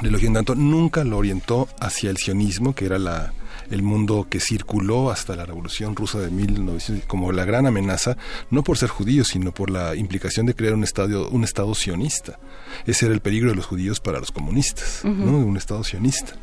le 0.01 0.09
elogian 0.09 0.33
tanto, 0.33 0.56
nunca 0.56 1.03
lo 1.03 1.17
orientó 1.17 1.67
hacia 1.80 2.09
el 2.09 2.17
sionismo, 2.17 2.74
que 2.74 2.85
era 2.85 2.99
la, 2.99 3.33
el 3.69 3.83
mundo 3.83 4.27
que 4.30 4.40
circuló 4.40 5.11
hasta 5.11 5.35
la 5.35 5.45
Revolución 5.45 5.95
Rusa 5.95 6.19
de 6.19 6.30
1900 6.30 7.06
como 7.06 7.32
la 7.32 7.45
gran 7.45 7.66
amenaza, 7.67 8.17
no 8.49 8.64
por 8.64 8.77
ser 8.77 8.90
judíos, 8.90 9.30
sino 9.30 9.53
por 9.53 9.69
la 9.69 9.95
implicación 9.95 10.45
de 10.45 10.56
crear 10.56 10.74
un 10.74 10.83
estado, 10.83 11.30
un 11.30 11.43
estado 11.43 11.74
sionista. 11.75 12.40
Ese 12.85 13.06
era 13.06 13.14
el 13.14 13.22
peligro 13.22 13.49
de 13.49 13.56
los 13.56 13.66
judíos 13.66 13.99
para 13.99 14.19
los 14.19 14.32
comunistas, 14.32 15.01
¿no? 15.03 15.38
un 15.38 15.58
estado 15.58 15.83
sionista. 15.83 16.33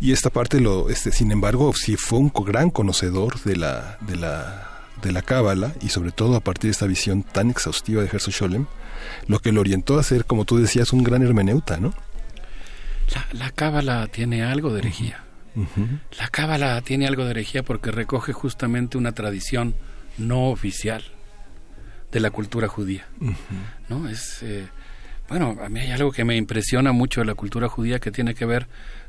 Y 0.00 0.12
esta 0.12 0.30
parte, 0.30 0.60
lo, 0.60 0.88
este, 0.90 1.12
sin 1.12 1.32
embargo, 1.32 1.72
sí 1.74 1.96
fue 1.96 2.18
un 2.18 2.32
gran 2.46 2.70
conocedor 2.70 3.42
de 3.42 3.56
la, 3.56 3.98
de 4.02 4.16
la 4.16 4.67
de 5.02 5.12
la 5.12 5.22
Cábala 5.22 5.74
y 5.80 5.88
sobre 5.88 6.12
todo 6.12 6.36
a 6.36 6.40
partir 6.40 6.68
de 6.68 6.72
esta 6.72 6.86
visión 6.86 7.22
tan 7.22 7.50
exhaustiva 7.50 8.02
de 8.02 8.18
Scholem, 8.18 8.66
lo 9.26 9.38
que 9.38 9.52
lo 9.52 9.60
orientó 9.60 9.98
a 9.98 10.02
ser, 10.02 10.24
como 10.24 10.44
tú 10.44 10.58
decías, 10.58 10.92
un 10.92 11.02
gran 11.02 11.22
hermeneuta, 11.22 11.78
¿no? 11.78 11.94
La, 13.32 13.50
Cábala 13.50 14.06
tiene 14.08 14.42
algo 14.42 14.72
de 14.72 14.80
herejía. 14.80 15.24
La 16.18 16.28
Cábala 16.28 16.80
tiene 16.82 17.06
algo 17.06 17.24
de 17.24 17.30
herejía 17.30 17.62
porque 17.62 17.90
recoge 17.90 18.32
justamente 18.32 18.98
una 18.98 19.12
tradición 19.12 19.74
no 20.18 20.50
oficial 20.50 21.02
de 22.12 22.20
la 22.20 22.30
cultura 22.30 22.68
judía. 22.68 23.06
¿No? 23.88 24.08
Es 24.08 24.42
eh, 24.42 24.68
bueno, 25.28 25.58
a 25.62 25.68
mí 25.68 25.80
hay 25.80 25.90
algo 25.90 26.10
que 26.10 26.24
me 26.24 26.36
impresiona 26.36 26.92
mucho 26.92 27.20
de 27.20 27.26
la 27.26 27.34
cultura 27.34 27.68
judía 27.68 27.98
que 27.98 28.10
tiene 28.10 28.34
que 28.34 28.46
ver 28.46 28.66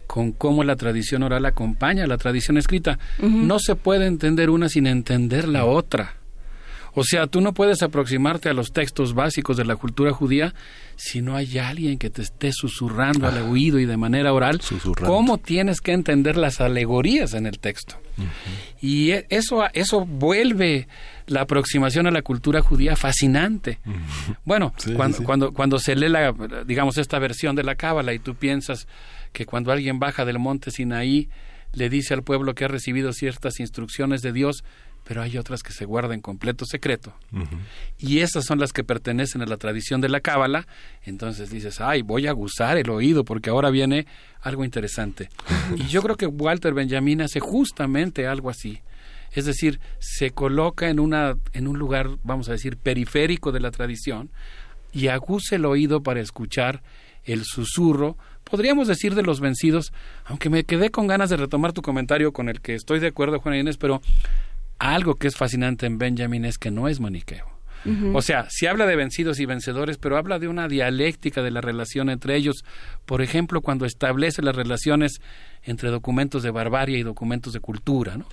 con 0.09 0.31
cómo 0.31 0.63
la 0.63 0.75
tradición 0.75 1.21
oral 1.21 1.45
acompaña 1.45 2.05
a 2.05 2.07
la 2.07 2.17
tradición 2.17 2.57
escrita. 2.57 2.97
No 3.19 3.59
se 3.59 3.75
puede 3.75 4.07
entender 4.07 4.49
una 4.49 4.67
sin 4.67 4.87
entender 4.87 5.47
la 5.47 5.65
otra. 5.65 6.15
O 6.95 7.03
sea, 7.03 7.27
tú 7.27 7.41
no 7.41 7.53
puedes 7.53 7.83
aproximarte 7.83 8.49
a 8.49 8.53
los 8.53 8.71
textos 8.71 9.13
básicos 9.13 9.55
de 9.55 9.65
la 9.65 9.75
cultura 9.75 10.11
judía 10.11 10.55
si 10.95 11.21
no 11.21 11.35
hay 11.35 11.59
alguien 11.59 11.99
que 11.99 12.09
te 12.09 12.23
esté 12.23 12.51
susurrando 12.51 13.27
al 13.27 13.37
ah. 13.37 13.43
oído 13.43 13.77
y 13.77 13.85
de 13.85 13.97
manera 13.97 14.33
oral 14.33 14.59
cómo 15.05 15.37
tienes 15.37 15.79
que 15.79 15.91
entender 15.91 16.37
las 16.37 16.59
alegorías 16.59 17.35
en 17.35 17.45
el 17.45 17.59
texto. 17.59 17.95
Y 18.81 19.11
e, 19.11 19.27
eso, 19.29 19.63
eso 19.73 20.07
vuelve 20.07 20.87
la 21.27 21.41
aproximación 21.41 22.07
a 22.07 22.11
la 22.11 22.23
cultura 22.23 22.61
judía 22.61 22.95
fascinante. 22.95 23.77
Bueno, 24.43 24.73
cuando, 24.95 25.23
cuando, 25.23 25.53
cuando 25.53 25.77
se 25.77 25.95
lee 25.95 26.09
la, 26.09 26.33
digamos, 26.65 26.97
esta 26.97 27.19
versión 27.19 27.55
de 27.55 27.63
la 27.63 27.75
Cábala 27.75 28.11
y 28.13 28.19
tú 28.19 28.33
piensas 28.33 28.87
que 29.33 29.45
cuando 29.45 29.71
alguien 29.71 29.99
baja 29.99 30.25
del 30.25 30.39
monte 30.39 30.71
Sinaí 30.71 31.29
le 31.73 31.89
dice 31.89 32.13
al 32.13 32.23
pueblo 32.23 32.55
que 32.55 32.65
ha 32.65 32.67
recibido 32.67 33.13
ciertas 33.13 33.59
instrucciones 33.59 34.21
de 34.21 34.33
Dios, 34.33 34.63
pero 35.03 35.21
hay 35.21 35.37
otras 35.37 35.63
que 35.63 35.71
se 35.71 35.85
guardan 35.85 36.13
en 36.13 36.21
completo 36.21 36.65
secreto. 36.65 37.13
Y 37.97 38.19
esas 38.19 38.45
son 38.45 38.59
las 38.59 38.73
que 38.73 38.83
pertenecen 38.83 39.41
a 39.41 39.45
la 39.45 39.57
tradición 39.57 40.01
de 40.01 40.09
la 40.09 40.19
cábala. 40.19 40.67
Entonces 41.03 41.49
dices, 41.49 41.81
ay, 41.81 42.01
voy 42.01 42.27
a 42.27 42.31
gozar 42.31 42.77
el 42.77 42.89
oído 42.89 43.23
porque 43.23 43.49
ahora 43.49 43.69
viene 43.69 44.05
algo 44.41 44.63
interesante. 44.63 45.29
y 45.75 45.87
yo 45.87 46.01
creo 46.01 46.15
que 46.15 46.27
Walter 46.27 46.73
Benjamin 46.73 47.21
hace 47.21 47.39
justamente 47.39 48.27
algo 48.27 48.49
así. 48.49 48.81
Es 49.31 49.45
decir, 49.45 49.79
se 49.99 50.31
coloca 50.31 50.89
en, 50.89 50.99
una, 50.99 51.35
en 51.53 51.67
un 51.67 51.77
lugar, 51.77 52.09
vamos 52.23 52.49
a 52.49 52.53
decir, 52.53 52.77
periférico 52.77 53.51
de 53.51 53.59
la 53.59 53.71
tradición 53.71 54.29
y 54.91 55.07
aguza 55.07 55.55
el 55.55 55.65
oído 55.65 56.01
para 56.01 56.19
escuchar 56.19 56.81
el 57.23 57.43
susurro, 57.43 58.17
podríamos 58.49 58.87
decir 58.87 59.15
de 59.15 59.23
los 59.23 59.39
vencidos, 59.39 59.93
aunque 60.25 60.49
me 60.49 60.63
quedé 60.63 60.89
con 60.89 61.07
ganas 61.07 61.29
de 61.29 61.37
retomar 61.37 61.73
tu 61.73 61.81
comentario 61.81 62.31
con 62.31 62.49
el 62.49 62.61
que 62.61 62.75
estoy 62.75 62.99
de 62.99 63.07
acuerdo, 63.07 63.39
Juan 63.39 63.55
Inés, 63.55 63.77
pero 63.77 64.01
algo 64.77 65.15
que 65.15 65.27
es 65.27 65.35
fascinante 65.35 65.85
en 65.85 65.97
Benjamin 65.97 66.45
es 66.45 66.57
que 66.57 66.71
no 66.71 66.87
es 66.87 66.99
maniqueo. 66.99 67.59
O 68.13 68.21
sea, 68.21 68.47
si 68.49 68.67
habla 68.67 68.85
de 68.85 68.95
vencidos 68.95 69.39
y 69.39 69.45
vencedores, 69.45 69.97
pero 69.97 70.17
habla 70.17 70.37
de 70.37 70.49
una 70.49 70.67
dialéctica 70.67 71.41
de 71.41 71.51
la 71.51 71.61
relación 71.61 72.09
entre 72.09 72.35
ellos. 72.35 72.65
Por 73.05 73.21
ejemplo, 73.21 73.61
cuando 73.61 73.85
establece 73.85 74.41
las 74.41 74.55
relaciones 74.55 75.21
entre 75.63 75.89
documentos 75.89 76.43
de 76.43 76.51
barbarie 76.51 76.97
y 76.97 77.03
documentos 77.03 77.53
de 77.53 77.61
cultura, 77.61 78.17
¿no? 78.17 78.25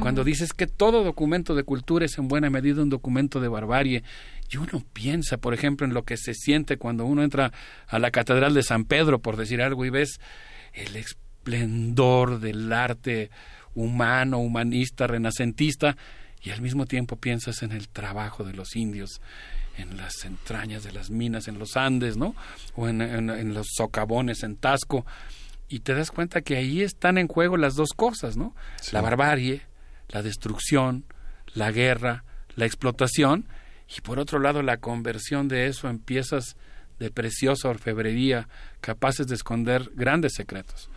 Cuando 0.00 0.24
dices 0.24 0.52
que 0.52 0.66
todo 0.66 1.04
documento 1.04 1.54
de 1.54 1.64
cultura 1.64 2.06
es 2.06 2.16
en 2.18 2.28
buena 2.28 2.48
medida 2.50 2.82
un 2.82 2.88
documento 2.88 3.40
de 3.40 3.48
barbarie, 3.48 4.02
y 4.50 4.56
uno 4.56 4.84
piensa, 4.92 5.38
por 5.38 5.54
ejemplo, 5.54 5.86
en 5.86 5.94
lo 5.94 6.04
que 6.04 6.16
se 6.16 6.34
siente 6.34 6.76
cuando 6.76 7.04
uno 7.06 7.22
entra 7.22 7.52
a 7.88 7.98
la 7.98 8.10
Catedral 8.10 8.54
de 8.54 8.62
San 8.62 8.84
Pedro, 8.84 9.20
por 9.20 9.36
decir 9.36 9.62
algo, 9.62 9.84
y 9.84 9.90
ves 9.90 10.20
el 10.72 10.96
esplendor 10.96 12.40
del 12.40 12.72
arte 12.72 13.30
humano, 13.74 14.38
humanista, 14.38 15.06
renacentista, 15.06 15.96
y 16.42 16.50
al 16.50 16.60
mismo 16.60 16.84
tiempo 16.86 17.16
piensas 17.16 17.62
en 17.62 17.72
el 17.72 17.88
trabajo 17.88 18.44
de 18.44 18.52
los 18.52 18.76
indios, 18.76 19.20
en 19.78 19.96
las 19.96 20.24
entrañas 20.24 20.84
de 20.84 20.92
las 20.92 21.10
minas 21.10 21.48
en 21.48 21.58
los 21.58 21.76
Andes, 21.76 22.16
¿no? 22.16 22.36
O 22.76 22.88
en, 22.88 23.54
los 23.54 23.68
socavones 23.74 24.42
en 24.42 24.56
Tasco, 24.56 25.06
y 25.68 25.80
te 25.80 25.94
das 25.94 26.10
cuenta 26.10 26.42
que 26.42 26.56
ahí 26.56 26.82
están 26.82 27.18
en 27.18 27.28
juego 27.28 27.56
las 27.56 27.74
dos 27.74 27.90
cosas, 27.96 28.36
¿no? 28.36 28.54
La 28.92 29.00
barbarie, 29.00 29.62
la 30.08 30.22
destrucción, 30.22 31.04
la 31.54 31.72
guerra, 31.72 32.24
la 32.56 32.66
explotación, 32.66 33.48
y 33.88 34.00
por 34.00 34.18
otro 34.18 34.38
lado 34.38 34.62
la 34.62 34.78
conversión 34.78 35.48
de 35.48 35.66
eso 35.66 35.88
en 35.88 35.98
piezas 35.98 36.56
de 36.98 37.10
preciosa 37.10 37.68
orfebrería 37.68 38.48
capaces 38.80 39.26
de 39.26 39.34
esconder 39.34 39.90
grandes 39.94 40.34
secretos. 40.34 40.88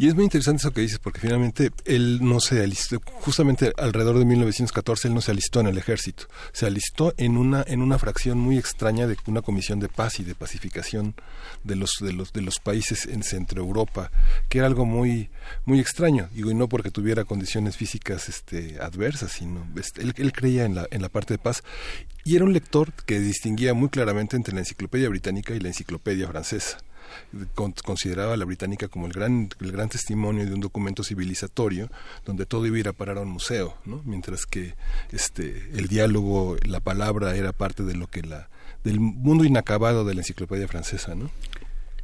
Y 0.00 0.06
es 0.06 0.14
muy 0.14 0.22
interesante 0.22 0.60
eso 0.60 0.70
que 0.70 0.80
dices, 0.80 1.00
porque 1.00 1.18
finalmente 1.18 1.72
él 1.84 2.20
no 2.22 2.38
se 2.38 2.62
alistó, 2.62 3.00
justamente 3.04 3.72
alrededor 3.76 4.20
de 4.20 4.26
1914 4.26 5.08
él 5.08 5.14
no 5.14 5.20
se 5.20 5.32
alistó 5.32 5.58
en 5.58 5.66
el 5.66 5.76
ejército, 5.76 6.28
se 6.52 6.66
alistó 6.66 7.14
en 7.16 7.36
una, 7.36 7.64
en 7.66 7.82
una 7.82 7.98
fracción 7.98 8.38
muy 8.38 8.58
extraña 8.58 9.08
de 9.08 9.16
una 9.26 9.42
comisión 9.42 9.80
de 9.80 9.88
paz 9.88 10.20
y 10.20 10.22
de 10.22 10.36
pacificación 10.36 11.16
de 11.64 11.74
los, 11.74 11.90
de 12.00 12.12
los, 12.12 12.32
de 12.32 12.42
los 12.42 12.60
países 12.60 13.06
en 13.06 13.24
Centro 13.24 13.60
Europa, 13.60 14.12
que 14.48 14.58
era 14.58 14.68
algo 14.68 14.86
muy, 14.86 15.30
muy 15.64 15.80
extraño, 15.80 16.28
y 16.32 16.42
no 16.42 16.68
porque 16.68 16.92
tuviera 16.92 17.24
condiciones 17.24 17.76
físicas 17.76 18.28
este, 18.28 18.78
adversas, 18.80 19.32
sino 19.32 19.66
este, 19.76 20.02
él, 20.02 20.14
él 20.16 20.32
creía 20.32 20.64
en 20.64 20.76
la, 20.76 20.86
en 20.92 21.02
la 21.02 21.08
parte 21.08 21.34
de 21.34 21.38
paz. 21.38 21.64
Y 22.24 22.36
era 22.36 22.44
un 22.44 22.52
lector 22.52 22.92
que 22.92 23.18
distinguía 23.18 23.74
muy 23.74 23.88
claramente 23.88 24.36
entre 24.36 24.54
la 24.54 24.60
enciclopedia 24.60 25.08
británica 25.08 25.56
y 25.56 25.58
la 25.58 25.68
enciclopedia 25.68 26.28
francesa 26.28 26.78
consideraba 27.54 28.34
a 28.34 28.36
la 28.36 28.44
británica 28.44 28.88
como 28.88 29.06
el 29.06 29.12
gran, 29.12 29.48
el 29.60 29.72
gran 29.72 29.88
testimonio 29.88 30.46
de 30.46 30.54
un 30.54 30.60
documento 30.60 31.02
civilizatorio 31.02 31.90
donde 32.24 32.46
todo 32.46 32.66
iba 32.66 32.76
a 32.76 32.80
ir 32.80 32.88
a 32.88 32.92
parar 32.92 33.18
a 33.18 33.22
un 33.22 33.30
museo, 33.30 33.74
¿no? 33.84 34.02
mientras 34.04 34.46
que 34.46 34.74
este, 35.12 35.68
el 35.74 35.88
diálogo, 35.88 36.56
la 36.64 36.80
palabra 36.80 37.36
era 37.36 37.52
parte 37.52 37.82
de 37.82 37.94
lo 37.94 38.06
que 38.06 38.22
la, 38.22 38.48
del 38.84 39.00
mundo 39.00 39.44
inacabado 39.44 40.04
de 40.04 40.14
la 40.14 40.20
enciclopedia 40.20 40.68
francesa. 40.68 41.14
¿no? 41.14 41.30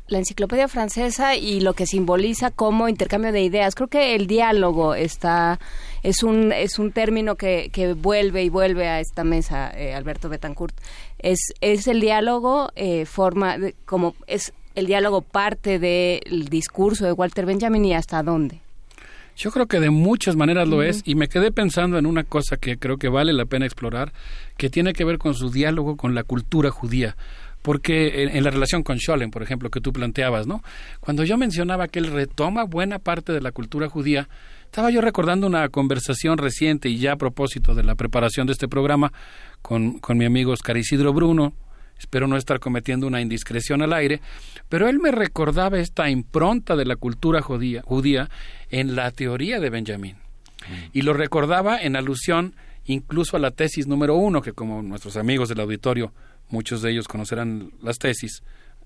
la 0.07 0.19
enciclopedia 0.19 0.69
francesa 0.69 1.35
y 1.37 1.61
lo 1.61 1.75
que 1.75 1.87
simboliza 1.87 2.51
como 2.51 2.89
intercambio 2.89 3.33
de 3.33 3.43
ideas. 3.43 3.75
Creo 3.75 3.89
que 3.89 4.15
el 4.15 4.27
diálogo 4.27 4.95
está 4.95 5.59
es 6.03 6.23
un 6.23 6.53
es 6.53 6.79
un 6.79 6.93
término 6.93 7.37
que, 7.37 7.71
que 7.73 7.95
vuelve 7.95 8.43
y 8.45 8.51
vuelve 8.51 8.89
a 8.89 9.01
esta 9.01 9.25
mesa, 9.25 9.71
eh, 9.75 9.95
Alberto 9.95 10.29
Betancourt. 10.29 10.77
Es 11.19 11.39
es 11.61 11.87
el 11.87 12.01
diálogo 12.01 12.71
eh, 12.77 13.07
forma 13.07 13.57
como 13.87 14.15
es 14.27 14.53
el 14.75 14.87
diálogo 14.87 15.21
parte 15.21 15.79
del 15.79 16.49
discurso 16.49 17.05
de 17.05 17.13
Walter 17.13 17.47
Benjamin 17.47 17.85
y 17.85 17.95
hasta 17.95 18.23
dónde? 18.23 18.61
Yo 19.37 19.51
creo 19.51 19.67
que 19.67 19.81
de 19.81 19.91
muchas 19.91 20.37
maneras 20.37 20.69
lo 20.69 20.83
es 20.83 21.03
y 21.05 21.17
me 21.17 21.29
quedé 21.29 21.51
pensando 21.51 21.99
en 21.99 22.07
una 22.07 22.23
cosa 22.23 22.57
que 22.57 22.77
creo 22.77 22.99
que 22.99 23.09
vale 23.09 23.33
la 23.33 23.47
pena 23.47 23.67
explorar, 23.67 24.13
que 24.57 24.71
tiene 24.71 24.93
que 24.93 25.05
ver 25.05 25.19
con 25.19 25.35
su 25.35 25.51
diálogo 25.51 25.97
con 25.97 26.15
la 26.15 26.23
cultura 26.23 26.71
judía. 26.71 27.17
Porque 27.63 28.25
en, 28.25 28.45
la 28.45 28.51
relación 28.51 28.83
con 28.83 28.99
Scholem, 28.99 29.31
por 29.31 29.43
ejemplo, 29.43 29.71
que 29.71 29.81
tú 29.81 29.91
planteabas, 29.93 30.47
¿no? 30.47 30.63
Cuando 31.01 31.25
yo 31.25 31.39
mencionaba 31.39 31.89
que 31.89 31.99
él 31.99 32.09
retoma 32.09 32.65
buena 32.65 32.99
parte 32.99 33.33
de 33.33 33.41
la 33.41 33.53
cultura 33.53 33.89
judía, 33.89 34.29
estaba 34.67 34.91
yo 34.91 35.01
recordando 35.01 35.47
una 35.47 35.69
conversación 35.71 36.37
reciente 36.37 36.91
y 36.91 36.99
ya 36.99 37.13
a 37.13 37.17
propósito 37.17 37.75
de 37.75 37.83
la 37.83 37.95
preparación 37.95 38.47
de 38.47 38.53
este 38.53 38.69
programa 38.69 39.13
con, 39.63 39.99
con 39.99 40.19
mi 40.19 40.27
amigo 40.27 40.53
Oscar 40.53 40.77
Isidro 40.77 41.15
Bruno, 41.15 41.55
espero 41.99 42.27
no 42.27 42.37
estar 42.37 42.61
cometiendo 42.61 43.07
una 43.07 43.21
indiscreción 43.21 43.83
al 43.83 43.93
aire, 43.93 44.21
pero 44.69 44.89
él 44.89 44.99
me 44.99 45.11
recordaba 45.11 45.79
esta 45.79 46.11
impronta 46.11 46.77
de 46.77 46.85
la 46.85 46.97
cultura 46.97 47.43
judía, 47.43 47.83
judía 47.83 48.29
en 48.71 48.97
la 48.97 49.11
teoría 49.11 49.61
de 49.61 49.71
Benjamín. 49.71 50.17
Y 50.93 51.03
lo 51.03 51.13
recordaba 51.13 51.81
en 51.81 51.95
alusión 51.95 52.55
incluso 52.87 53.37
a 53.37 53.41
la 53.41 53.51
tesis 53.51 53.87
número 53.87 54.15
uno, 54.15 54.43
que 54.43 54.53
como 54.53 54.83
nuestros 54.83 55.17
amigos 55.17 55.49
del 55.49 55.61
auditorio, 55.61 56.13
muchos 56.49 56.83
de 56.83 56.91
ellos 56.91 57.09
conocerán 57.09 57.73
las 57.83 57.99
tesis, 57.99 58.43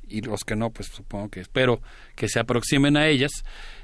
y 0.09 0.23
los 0.23 0.45
que 0.45 0.57
no, 0.57 0.71
pues 0.71 0.89
supongo 0.89 1.29
que 1.29 1.41
espero 1.41 1.81
que 2.17 2.29
se 2.29 2.41
aproximen 2.41 2.97
a 2.97 3.07
ellas, 3.07 3.31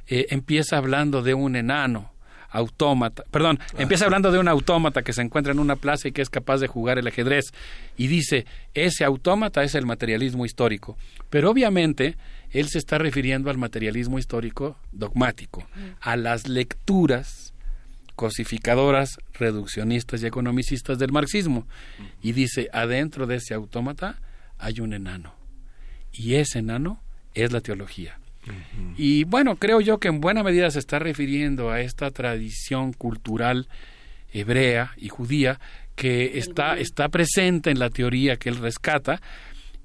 eh, 0.06 0.26
empieza 0.30 0.76
hablando 0.76 1.22
de 1.22 1.34
un 1.34 1.56
enano 1.56 2.13
autómata, 2.54 3.24
perdón, 3.30 3.58
empieza 3.76 4.04
hablando 4.04 4.30
de 4.30 4.38
un 4.38 4.48
autómata 4.48 5.02
que 5.02 5.12
se 5.12 5.22
encuentra 5.22 5.52
en 5.52 5.58
una 5.58 5.76
plaza 5.76 6.08
y 6.08 6.12
que 6.12 6.22
es 6.22 6.30
capaz 6.30 6.58
de 6.58 6.68
jugar 6.68 6.98
el 6.98 7.06
ajedrez 7.06 7.52
y 7.96 8.06
dice, 8.06 8.46
ese 8.74 9.04
autómata 9.04 9.64
es 9.64 9.74
el 9.74 9.84
materialismo 9.84 10.46
histórico. 10.46 10.96
Pero 11.30 11.50
obviamente 11.50 12.16
él 12.50 12.68
se 12.68 12.78
está 12.78 12.96
refiriendo 12.98 13.50
al 13.50 13.58
materialismo 13.58 14.20
histórico 14.20 14.76
dogmático, 14.92 15.66
a 16.00 16.16
las 16.16 16.46
lecturas 16.48 17.52
cosificadoras, 18.14 19.18
reduccionistas 19.32 20.22
y 20.22 20.26
economicistas 20.26 21.00
del 21.00 21.10
marxismo. 21.10 21.66
Y 22.22 22.32
dice, 22.32 22.70
adentro 22.72 23.26
de 23.26 23.36
ese 23.36 23.54
autómata 23.54 24.20
hay 24.58 24.78
un 24.78 24.92
enano. 24.92 25.34
Y 26.12 26.36
ese 26.36 26.60
enano 26.60 27.02
es 27.34 27.50
la 27.50 27.60
teología. 27.60 28.20
Y 28.96 29.24
bueno, 29.24 29.56
creo 29.56 29.80
yo 29.80 29.98
que 29.98 30.08
en 30.08 30.20
buena 30.20 30.42
medida 30.42 30.70
se 30.70 30.78
está 30.78 30.98
refiriendo 30.98 31.70
a 31.70 31.80
esta 31.80 32.10
tradición 32.10 32.92
cultural 32.92 33.68
hebrea 34.32 34.92
y 34.96 35.08
judía 35.08 35.60
que 35.94 36.38
está, 36.38 36.76
está 36.76 37.08
presente 37.08 37.70
en 37.70 37.78
la 37.78 37.90
teoría 37.90 38.36
que 38.36 38.48
él 38.48 38.56
rescata 38.56 39.20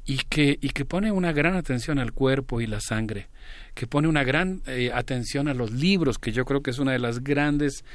y 0.06 0.18
que, 0.30 0.58
y 0.60 0.70
que 0.70 0.86
pone 0.86 1.12
una 1.12 1.32
gran 1.32 1.56
atención 1.56 2.00
al 2.00 2.14
cuerpo 2.14 2.62
y 2.62 2.68
la 2.68 2.80
sangre, 2.80 3.28
que 3.76 3.86
pone 3.86 4.08
una 4.08 4.24
gran 4.24 4.64
eh, 4.66 4.92
atención 4.94 5.48
a 5.48 5.54
los 5.54 5.72
libros, 5.72 6.18
que 6.18 6.32
yo 6.32 6.46
creo 6.46 6.62
que 6.62 6.72
es 6.72 6.80
una 6.80 6.94
de 6.94 7.00
las 7.00 7.24
grandes 7.24 7.86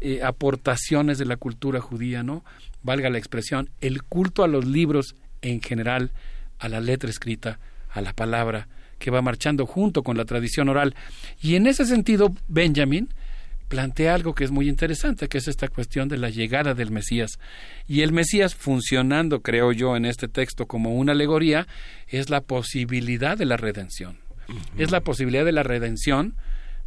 eh, 0.00 0.22
aportaciones 0.22 1.18
de 1.18 1.26
la 1.26 1.36
cultura 1.36 1.80
judía, 1.80 2.22
¿no? 2.22 2.42
Valga 2.82 3.10
la 3.10 3.18
expresión, 3.18 3.68
el 3.80 4.02
culto 4.02 4.44
a 4.44 4.48
los 4.48 4.64
libros 4.64 5.14
en 5.42 5.60
general, 5.60 6.10
a 6.58 6.68
la 6.68 6.80
letra 6.80 7.10
escrita, 7.10 7.58
a 7.90 8.00
la 8.00 8.14
palabra, 8.14 8.68
que 8.98 9.10
va 9.10 9.22
marchando 9.22 9.66
junto 9.66 10.02
con 10.02 10.16
la 10.16 10.24
tradición 10.24 10.68
oral. 10.68 10.94
Y 11.40 11.54
en 11.54 11.66
ese 11.66 11.84
sentido, 11.84 12.34
Benjamin 12.48 13.08
plantea 13.68 14.14
algo 14.14 14.34
que 14.34 14.44
es 14.44 14.50
muy 14.50 14.68
interesante, 14.68 15.28
que 15.28 15.38
es 15.38 15.46
esta 15.46 15.68
cuestión 15.68 16.08
de 16.08 16.16
la 16.16 16.30
llegada 16.30 16.74
del 16.74 16.90
Mesías. 16.90 17.38
Y 17.86 18.00
el 18.00 18.12
Mesías, 18.12 18.54
funcionando, 18.54 19.42
creo 19.42 19.72
yo, 19.72 19.96
en 19.96 20.06
este 20.06 20.26
texto 20.26 20.66
como 20.66 20.96
una 20.96 21.12
alegoría, 21.12 21.66
es 22.08 22.30
la 22.30 22.40
posibilidad 22.40 23.36
de 23.36 23.44
la 23.44 23.56
redención. 23.56 24.18
Es 24.78 24.90
la 24.90 25.02
posibilidad 25.02 25.44
de 25.44 25.52
la 25.52 25.62
redención, 25.62 26.34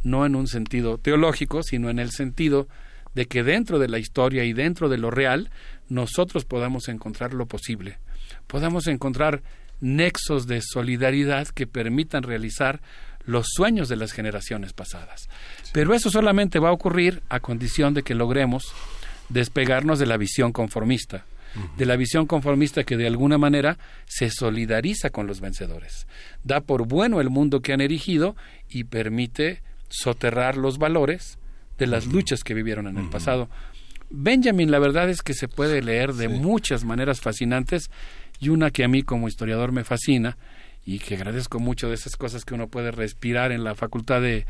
no 0.02 0.26
en 0.26 0.34
un 0.34 0.48
sentido 0.48 0.98
teológico, 0.98 1.62
sino 1.62 1.90
en 1.90 2.00
el 2.00 2.10
sentido 2.10 2.66
de 3.14 3.26
que 3.26 3.44
dentro 3.44 3.78
de 3.78 3.88
la 3.88 3.98
historia 3.98 4.44
y 4.44 4.52
dentro 4.52 4.88
de 4.88 4.98
lo 4.98 5.12
real, 5.12 5.50
nosotros 5.88 6.44
podamos 6.44 6.88
encontrar 6.88 7.34
lo 7.34 7.46
posible. 7.46 7.98
Podamos 8.48 8.88
encontrar 8.88 9.42
nexos 9.82 10.46
de 10.46 10.62
solidaridad 10.62 11.48
que 11.48 11.66
permitan 11.66 12.22
realizar 12.22 12.80
los 13.26 13.46
sueños 13.54 13.88
de 13.88 13.96
las 13.96 14.12
generaciones 14.12 14.72
pasadas. 14.72 15.28
Pero 15.72 15.92
eso 15.92 16.10
solamente 16.10 16.58
va 16.58 16.70
a 16.70 16.72
ocurrir 16.72 17.22
a 17.28 17.40
condición 17.40 17.92
de 17.92 18.02
que 18.02 18.14
logremos 18.14 18.72
despegarnos 19.28 19.98
de 19.98 20.06
la 20.06 20.16
visión 20.16 20.52
conformista, 20.52 21.26
de 21.76 21.84
la 21.84 21.96
visión 21.96 22.26
conformista 22.26 22.84
que 22.84 22.96
de 22.96 23.06
alguna 23.06 23.38
manera 23.38 23.76
se 24.06 24.30
solidariza 24.30 25.10
con 25.10 25.26
los 25.26 25.40
vencedores, 25.40 26.06
da 26.44 26.60
por 26.60 26.86
bueno 26.86 27.20
el 27.20 27.28
mundo 27.28 27.60
que 27.60 27.72
han 27.72 27.80
erigido 27.80 28.36
y 28.70 28.84
permite 28.84 29.62
soterrar 29.88 30.56
los 30.56 30.78
valores 30.78 31.38
de 31.78 31.86
las 31.86 32.06
luchas 32.06 32.44
que 32.44 32.54
vivieron 32.54 32.86
en 32.86 32.96
el 32.96 33.10
pasado. 33.10 33.48
Benjamin, 34.08 34.70
la 34.70 34.78
verdad 34.78 35.08
es 35.08 35.22
que 35.22 35.34
se 35.34 35.48
puede 35.48 35.82
leer 35.82 36.12
de 36.12 36.28
muchas 36.28 36.84
maneras 36.84 37.20
fascinantes 37.20 37.90
y 38.42 38.48
una 38.48 38.72
que 38.72 38.82
a 38.82 38.88
mí 38.88 39.04
como 39.04 39.28
historiador 39.28 39.70
me 39.70 39.84
fascina 39.84 40.36
y 40.84 40.98
que 40.98 41.14
agradezco 41.14 41.60
mucho 41.60 41.88
de 41.88 41.94
esas 41.94 42.16
cosas 42.16 42.44
que 42.44 42.54
uno 42.54 42.66
puede 42.66 42.90
respirar 42.90 43.52
en 43.52 43.62
la 43.62 43.76
Facultad 43.76 44.20
de, 44.20 44.46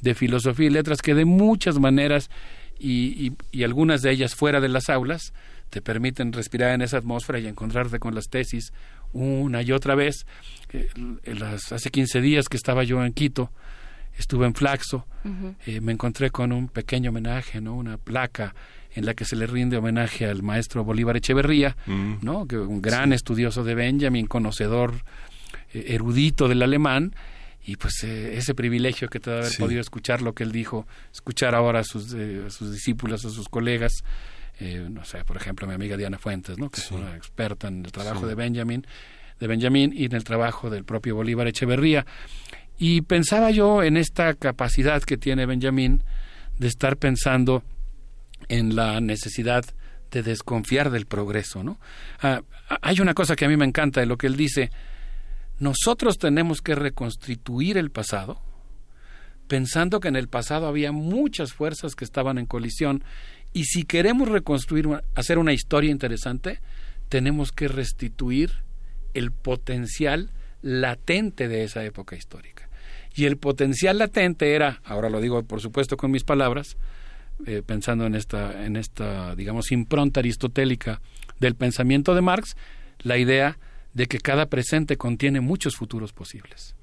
de 0.00 0.14
Filosofía 0.14 0.68
y 0.68 0.70
Letras, 0.70 1.02
que 1.02 1.14
de 1.14 1.26
muchas 1.26 1.78
maneras 1.78 2.30
y, 2.78 3.32
y, 3.52 3.62
algunas 3.64 4.00
de 4.00 4.12
ellas 4.12 4.34
fuera 4.34 4.60
de 4.60 4.70
las 4.70 4.88
aulas 4.88 5.34
te 5.68 5.82
permiten 5.82 6.32
respirar 6.32 6.72
en 6.72 6.80
esa 6.80 6.96
atmósfera 6.96 7.38
y 7.38 7.46
encontrarte 7.46 7.98
con 7.98 8.14
las 8.14 8.30
tesis 8.30 8.72
una 9.12 9.60
y 9.60 9.72
otra 9.72 9.94
vez. 9.94 10.26
Eh, 10.72 10.88
las, 11.26 11.70
hace 11.70 11.90
15 11.90 12.22
días 12.22 12.48
que 12.48 12.56
estaba 12.56 12.82
yo 12.82 13.04
en 13.04 13.12
Quito, 13.12 13.52
estuve 14.16 14.46
en 14.46 14.54
Flaxo, 14.54 15.06
eh, 15.66 15.82
me 15.82 15.92
encontré 15.92 16.30
con 16.30 16.50
un 16.50 16.68
pequeño 16.68 17.10
homenaje, 17.10 17.60
¿no? 17.60 17.74
una 17.74 17.98
placa 17.98 18.54
en 18.94 19.06
la 19.06 19.14
que 19.14 19.24
se 19.24 19.36
le 19.36 19.46
rinde 19.46 19.76
homenaje 19.76 20.26
al 20.26 20.42
maestro 20.42 20.84
Bolívar 20.84 21.16
Echeverría, 21.16 21.76
mm. 21.86 22.14
¿no? 22.22 22.46
que 22.46 22.56
un 22.56 22.80
gran 22.80 23.12
estudioso 23.12 23.64
de 23.64 23.74
Benjamin, 23.74 24.26
conocedor 24.26 24.94
eh, 25.72 25.86
erudito 25.88 26.48
del 26.48 26.62
alemán, 26.62 27.14
y 27.66 27.76
pues 27.76 28.04
eh, 28.04 28.36
ese 28.36 28.54
privilegio 28.54 29.08
que 29.08 29.20
te 29.20 29.30
da 29.30 29.38
haber 29.38 29.56
podido 29.58 29.80
escuchar 29.80 30.22
lo 30.22 30.34
que 30.34 30.44
él 30.44 30.52
dijo, 30.52 30.86
escuchar 31.12 31.54
ahora 31.54 31.80
a 31.80 31.84
sus, 31.84 32.14
a 32.14 32.50
sus 32.50 32.72
discípulos, 32.72 33.24
a 33.24 33.30
sus 33.30 33.48
colegas, 33.48 33.92
no 34.90 35.04
sé, 35.04 35.24
por 35.24 35.36
ejemplo, 35.36 35.66
mi 35.66 35.74
amiga 35.74 35.96
Diana 35.96 36.18
Fuentes, 36.18 36.58
¿no? 36.58 36.70
que 36.70 36.80
es 36.80 36.90
una 36.92 37.16
experta 37.16 37.68
en 37.68 37.84
el 37.84 37.90
trabajo 37.90 38.26
de 38.26 38.34
Benjamin, 38.34 38.86
de 39.40 39.46
Benjamin 39.46 39.92
y 39.94 40.04
en 40.04 40.14
el 40.14 40.24
trabajo 40.24 40.70
del 40.70 40.84
propio 40.84 41.16
Bolívar 41.16 41.48
Echeverría. 41.48 42.06
Y 42.78 43.02
pensaba 43.02 43.50
yo 43.50 43.82
en 43.82 43.96
esta 43.96 44.34
capacidad 44.34 45.02
que 45.02 45.16
tiene 45.16 45.46
Benjamín 45.46 46.02
de 46.58 46.68
estar 46.68 46.96
pensando 46.96 47.62
en 48.48 48.76
la 48.76 49.00
necesidad 49.00 49.64
de 50.10 50.22
desconfiar 50.22 50.90
del 50.90 51.06
progreso, 51.06 51.62
¿no? 51.62 51.78
Ah, 52.20 52.42
hay 52.82 53.00
una 53.00 53.14
cosa 53.14 53.36
que 53.36 53.44
a 53.44 53.48
mí 53.48 53.56
me 53.56 53.64
encanta 53.64 54.00
de 54.00 54.06
lo 54.06 54.16
que 54.16 54.26
él 54.26 54.36
dice, 54.36 54.70
nosotros 55.58 56.18
tenemos 56.18 56.60
que 56.60 56.74
reconstituir 56.74 57.76
el 57.76 57.90
pasado, 57.90 58.40
pensando 59.48 60.00
que 60.00 60.08
en 60.08 60.16
el 60.16 60.28
pasado 60.28 60.66
había 60.66 60.92
muchas 60.92 61.52
fuerzas 61.52 61.94
que 61.94 62.04
estaban 62.04 62.38
en 62.38 62.46
colisión 62.46 63.04
y 63.52 63.64
si 63.64 63.84
queremos 63.84 64.28
reconstruir, 64.28 64.88
hacer 65.14 65.38
una 65.38 65.52
historia 65.52 65.90
interesante, 65.90 66.60
tenemos 67.08 67.52
que 67.52 67.68
restituir 67.68 68.50
el 69.14 69.30
potencial 69.30 70.30
latente 70.60 71.46
de 71.46 71.62
esa 71.62 71.84
época 71.84 72.16
histórica. 72.16 72.68
Y 73.14 73.26
el 73.26 73.36
potencial 73.36 73.98
latente 73.98 74.54
era, 74.54 74.80
ahora 74.84 75.08
lo 75.08 75.20
digo 75.20 75.44
por 75.44 75.60
supuesto 75.60 75.96
con 75.96 76.10
mis 76.10 76.24
palabras, 76.24 76.76
eh, 77.46 77.62
pensando 77.64 78.06
en 78.06 78.14
esta, 78.14 78.64
en 78.64 78.76
esta, 78.76 79.34
digamos, 79.34 79.72
impronta 79.72 80.20
aristotélica 80.20 81.00
del 81.40 81.54
pensamiento 81.54 82.14
de 82.14 82.20
Marx, 82.20 82.56
la 83.00 83.18
idea 83.18 83.58
de 83.92 84.06
que 84.06 84.18
cada 84.18 84.46
presente 84.46 84.96
contiene 84.96 85.40
muchos 85.40 85.76
futuros 85.76 86.12
posibles. 86.12 86.74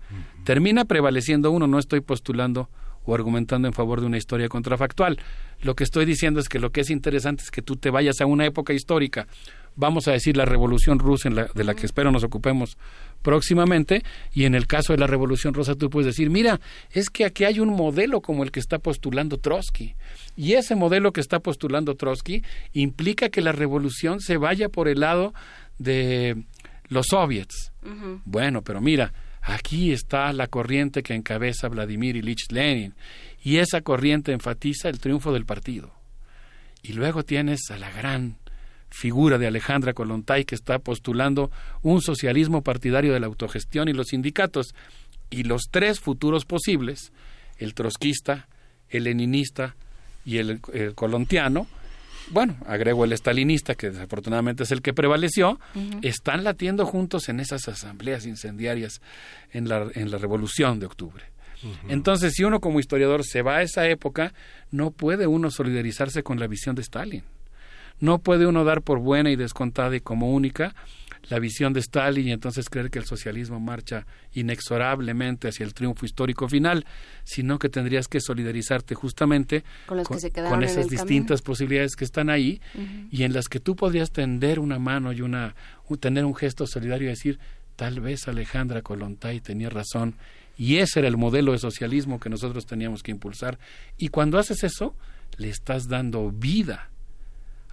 Termina 0.44 0.86
prevaleciendo 0.86 1.52
uno, 1.52 1.68
no 1.68 1.80
estoy 1.80 2.02
postulando 2.02 2.70
o 3.06 3.16
argumentando 3.16 3.68
en 3.68 3.74
favor 3.74 4.02
de 4.02 4.08
una 4.08 4.18
historia 4.18 4.50
contrafactual. 4.50 5.20
Lo 5.62 5.76
que 5.76 5.84
estoy 5.84 6.06
diciendo 6.06 6.40
es 6.40 6.50
que 6.50 6.60
lo 6.60 6.72
que 6.72 6.82
es 6.82 6.90
interesante 6.90 7.44
es 7.44 7.52
que 7.52 7.62
tú 7.62 7.76
te 7.76 7.90
vayas 7.90 8.22
a 8.22 8.26
una 8.26 8.46
época 8.46 8.74
histórica 8.74 9.28
vamos 9.75 10.08
a 10.08 10.11
decir, 10.11 10.38
la 10.38 10.45
revolución 10.45 11.00
rusa 11.00 11.30
en 11.30 11.35
la, 11.35 11.45
de 11.53 11.64
la 11.64 11.74
que 11.75 11.85
espero 11.85 12.11
nos 12.11 12.24
ocupemos 12.24 12.77
próximamente, 13.22 14.03
y 14.33 14.45
en 14.45 14.56
el 14.56 14.67
caso 14.67 14.93
de 14.93 15.00
la 15.00 15.08
revolución 15.08 15.53
rusa 15.53 15.75
tú 15.75 15.90
puedes 15.90 16.08
decir, 16.08 16.30
mira, 16.30 16.59
es 16.91 17.09
que 17.09 17.25
aquí 17.25 17.43
hay 17.43 17.59
un 17.59 17.69
modelo 17.69 18.22
como 18.22 18.43
el 18.43 18.51
que 18.51 18.59
está 18.59 18.80
postulando 18.80 19.38
Trotsky, 19.38 19.95
y 20.35 20.53
ese 20.53 20.75
modelo 20.75 21.14
que 21.14 21.22
está 21.22 21.40
postulando 21.40 21.95
Trotsky 21.95 22.43
implica 22.74 23.30
que 23.30 23.41
la 23.41 23.51
revolución 23.51 24.19
se 24.19 24.38
vaya 24.38 24.69
por 24.69 24.88
el 24.88 25.01
lado 25.01 25.33
de 25.77 26.43
los 26.88 27.08
soviets. 27.09 27.72
Bueno, 28.25 28.61
pero 28.64 28.82
mira, 28.82 29.14
aquí 29.41 29.91
está 29.91 30.33
la 30.33 30.48
corriente 30.48 31.03
que 31.03 31.14
encabeza 31.14 31.67
Vladimir 31.67 32.16
Ilich 32.16 32.51
Lenin, 32.51 32.95
y 33.43 33.58
esa 33.58 33.82
corriente 33.82 34.33
enfatiza 34.33 34.90
el 34.90 35.00
triunfo 35.00 35.32
del 35.32 35.45
partido. 35.45 35.93
Y 36.83 36.93
luego 36.93 37.24
tienes 37.24 37.69
a 37.69 37.77
la 37.77 37.91
gran 37.91 38.38
figura 38.92 39.38
de 39.38 39.48
Alejandra 39.48 39.94
Kolontai 39.94 40.45
que 40.45 40.53
está 40.53 40.78
postulando 40.80 41.50
un 41.82 42.02
socialismo 42.02 42.61
partidario 42.61 43.14
de 43.14 43.20
la 43.20 43.28
autogestión 43.28 43.90
y 43.90 43.94
los 43.94 44.08
sindicatos. 44.08 44.76
Y 45.30 45.44
los 45.44 45.64
tres 45.72 46.00
futuros 46.00 46.45
posibles, 46.45 47.14
el 47.58 47.74
trotskista, 47.74 48.48
el 48.90 49.06
leninista 49.06 49.76
y 50.26 50.38
el, 50.38 50.60
colontiano, 50.94 51.68
bueno, 52.30 52.58
agrego 52.68 53.06
el 53.06 53.14
estalinista, 53.14 53.76
que 53.76 53.92
desafortunadamente 53.92 54.64
es 54.64 54.72
el 54.72 54.82
que 54.82 54.94
prevaleció, 54.94 55.60
están 56.02 56.44
latiendo 56.44 56.86
juntos 56.86 57.30
en 57.30 57.40
esas 57.40 57.68
asambleas 57.68 58.26
incendiarias 58.26 59.02
en 59.52 59.68
la, 59.68 59.88
en 59.95 60.11
la 60.11 60.18
Revolución 60.18 60.80
de 60.80 60.86
Octubre. 60.86 61.24
Entonces, 61.88 62.34
si 62.34 62.44
uno 62.44 62.60
como 62.60 62.80
historiador 62.80 63.24
se 63.24 63.42
va 63.42 63.58
a 63.58 63.61
esa 63.61 63.88
época, 63.88 64.34
no 64.72 64.92
puede 64.92 65.28
uno 65.28 65.52
solidarizarse 65.52 66.24
con 66.24 66.40
la 66.40 66.48
visión 66.48 66.76
de 66.76 66.82
Stalin. 66.82 67.24
No 68.02 68.20
puede 68.20 68.46
uno 68.46 68.66
dar 68.66 68.82
por 68.82 69.00
buena 69.00 69.32
y 69.32 69.36
descontada 69.38 69.96
y 69.96 70.02
como 70.02 70.32
única 70.32 70.76
la 71.30 71.40
visión 71.40 71.74
de 71.74 71.80
Stalin 71.80 72.28
y 72.28 72.32
entonces 72.32 72.70
creer 72.70 72.90
que 72.90 73.00
el 73.00 73.06
socialismo 73.06 73.60
marcha 73.60 74.06
inexorablemente 74.34 75.48
hacia 75.48 75.66
el 75.66 75.74
triunfo 75.74 76.06
histórico 76.06 76.48
final, 76.48 76.86
sino 77.24 77.60
que 77.60 77.70
tendrías 77.70 78.08
que 78.08 78.20
solidarizarte 78.20 78.96
justamente 78.96 79.64
con, 79.86 80.64
esas 80.64 80.90
distintas 80.90 81.42
posibilidades 81.42 81.96
que 81.96 82.06
están 82.06 82.30
ahí 82.30 82.62
y 83.12 83.24
en 83.24 83.34
las 83.34 83.48
que 83.48 83.60
tú 83.60 83.76
podrías 83.76 84.12
tender 84.12 84.60
una 84.60 84.80
mano 84.80 85.14
y 85.14 85.22
una 85.22 85.56
tener 86.00 86.24
un 86.24 86.36
gesto 86.36 86.66
solidario 86.68 87.08
y 87.08 87.10
decir 87.10 87.38
tal 87.76 88.00
vez 88.00 88.28
Alejandra 88.30 88.82
Kolontai 88.82 89.42
tenía 89.42 89.70
razón 89.70 90.16
y 90.58 90.78
ese 90.78 91.00
era 91.00 91.10
el 91.10 91.18
modelo 91.18 91.52
de 91.52 91.60
socialismo 91.60 92.18
que 92.18 92.30
nosotros 92.30 92.66
teníamos 92.66 93.04
que 93.04 93.12
impulsar 93.12 93.60
y 93.98 94.08
cuando 94.08 94.40
haces 94.40 94.64
eso 94.64 94.96
le 95.38 95.50
estás 95.50 95.90
dando 95.90 96.32
vida 96.32 96.91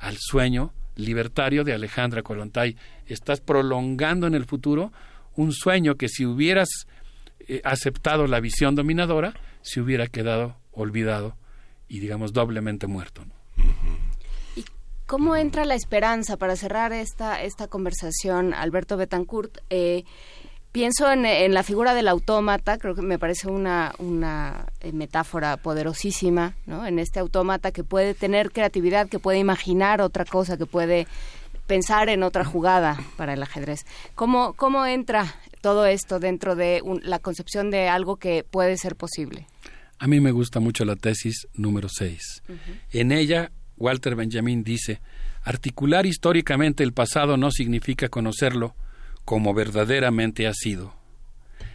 al 0.01 0.17
sueño 0.19 0.73
libertario 0.97 1.65
de 1.65 1.73
Alejandra 1.73 2.23
Kolontai. 2.23 2.77
Estás 3.07 3.41
prolongando 3.41 4.27
en 4.27 4.35
el 4.35 4.45
futuro 4.45 4.93
un 5.37 5.53
sueño 5.53 5.95
que 5.95 6.09
si 6.09 6.27
hubieras 6.27 6.69
eh, 7.41 7.61
aceptado 7.65 8.27
la 8.27 8.41
visión 8.41 8.75
dominadora, 8.75 9.35
se 9.63 9.81
hubiera 9.81 10.09
quedado 10.09 10.57
olvidado 10.73 11.37
y 11.89 12.01
digamos 12.01 12.33
doblemente 12.33 12.87
muerto. 12.87 13.25
¿Y 14.57 14.65
cómo 15.07 15.37
entra 15.37 15.65
la 15.65 15.75
esperanza 15.75 16.37
para 16.37 16.57
cerrar 16.57 16.93
esta, 16.93 17.43
esta 17.43 17.69
conversación, 17.69 18.53
Alberto 18.53 18.97
Betancourt? 18.97 19.59
Eh, 19.71 20.05
pienso 20.73 21.11
en, 21.11 21.55
la 21.55 21.63
figura 21.63 21.95
del 21.95 22.09
autómata, 22.09 22.79
creo 22.79 22.95
que 22.95 23.03
me 23.03 23.19
parece 23.19 23.49
una, 23.49 23.95
una 23.99 24.67
eh, 24.81 24.93
metáfora 24.93 25.57
poderosísima, 25.57 26.55
¿no? 26.67 26.87
En 26.87 26.99
este 26.99 27.21
autómata 27.21 27.73
que 27.73 27.85
puede 27.85 28.15
tener 28.15 28.53
creatividad, 28.53 29.09
que 29.09 29.19
puede 29.19 29.39
imaginar 29.39 30.01
otra 30.01 30.25
cosa, 30.25 30.57
que 30.57 30.67
puede 30.67 31.07
pensar 31.67 32.09
en 32.09 32.23
otra 32.23 32.45
jugada 32.45 32.99
para 33.17 33.35
el 33.35 33.43
ajedrez. 33.43 33.87
¿Cómo, 34.15 34.55
cómo 34.55 34.87
entra 34.87 35.35
todo 35.61 35.87
esto 35.87 36.19
dentro 36.19 36.57
de 36.57 36.83
la 37.03 37.19
concepción 37.19 37.71
de 37.71 37.89
algo 37.89 38.17
que 38.17 38.45
puede 38.45 38.77
ser 38.77 38.97
posible? 38.97 39.47
A 39.99 40.07
mí 40.07 40.21
me 40.21 40.31
gusta 40.31 40.61
mucho 40.61 40.85
la 40.85 40.97
tesis 40.97 41.47
número 41.55 41.89
6. 41.89 42.43
En 42.93 43.13
ella, 43.13 43.51
Walter 43.77 44.15
Benjamin 44.15 44.63
dice, 44.63 45.01
articular 45.43 46.07
históricamente 46.07 46.85
el 46.85 46.93
pasado 46.93 47.37
no 47.37 47.51
significa 47.51 48.09
conocerlo, 48.09 48.77
como 49.29 49.53
verdaderamente 49.53 50.47
ha 50.47 50.55
sido. 50.55 50.95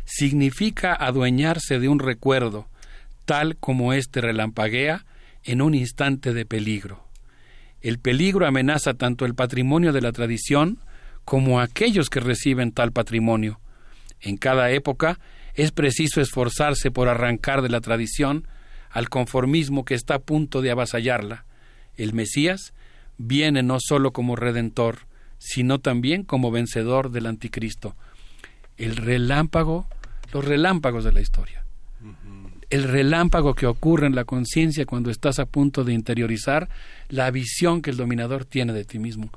Significa 0.06 0.96
adueñarse 0.96 1.78
de 1.78 1.88
un 1.88 2.00
recuerdo, 2.00 2.68
tal 3.26 3.58
como 3.58 3.94
éste 3.94 4.22
relampaguea 4.22 5.06
en 5.44 5.62
un 5.62 5.76
instante 5.76 6.34
de 6.34 6.48
peligro. 6.48 7.06
El 7.80 8.00
peligro 8.00 8.48
amenaza 8.48 8.96
tanto 8.96 9.24
el 9.26 9.36
patrimonio 9.36 9.94
de 9.94 10.02
la 10.02 10.12
tradición 10.12 10.80
como 11.26 11.60
aquellos 11.60 12.10
que 12.10 12.22
reciben 12.22 12.72
tal 12.72 12.92
patrimonio. 12.92 13.60
En 14.20 14.38
cada 14.38 14.72
época 14.72 15.20
es 15.54 15.72
preciso 15.72 16.22
esforzarse 16.22 16.90
por 16.90 17.08
arrancar 17.08 17.62
de 17.62 17.70
la 17.70 17.82
tradición 17.82 18.48
al 18.90 19.10
conformismo 19.10 19.86
que 19.86 19.94
está 19.94 20.16
a 20.16 20.20
punto 20.20 20.64
de 20.64 20.72
avasallarla. 20.72 21.46
El 21.98 22.14
Mesías 22.14 22.74
viene 23.20 23.62
no 23.62 23.78
sólo 23.80 24.12
como 24.12 24.36
redentor, 24.36 25.02
sino 25.46 25.80
también 25.80 26.24
como 26.24 26.52
vencedor 26.52 27.12
del 27.12 27.26
anticristo. 27.26 27.98
El 28.78 28.96
relámpago, 28.96 29.88
los 30.32 30.46
relámpagos 30.46 31.04
de 31.04 31.12
la 31.12 31.20
historia. 31.20 31.66
El 32.70 32.84
relámpago 32.84 33.54
que 33.54 33.68
ocurre 33.68 34.08
en 34.08 34.16
la 34.16 34.24
conciencia 34.24 34.86
cuando 34.86 35.12
estás 35.12 35.40
a 35.40 35.46
punto 35.46 35.84
de 35.84 35.94
interiorizar 35.94 36.70
la 37.10 37.30
visión 37.30 37.82
que 37.82 37.90
el 37.90 37.98
dominador 37.98 38.46
tiene 38.46 38.72
de 38.72 38.86
ti 38.86 39.00
mismo. 39.00 39.32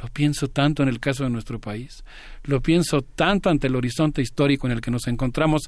Lo 0.00 0.08
pienso 0.08 0.48
tanto 0.48 0.82
en 0.82 0.90
el 0.90 1.00
caso 1.00 1.24
de 1.24 1.30
nuestro 1.30 1.58
país, 1.58 2.04
lo 2.44 2.60
pienso 2.60 3.00
tanto 3.00 3.48
ante 3.48 3.68
el 3.68 3.76
horizonte 3.76 4.20
histórico 4.20 4.66
en 4.66 4.74
el 4.74 4.82
que 4.82 4.90
nos 4.90 5.06
encontramos, 5.06 5.62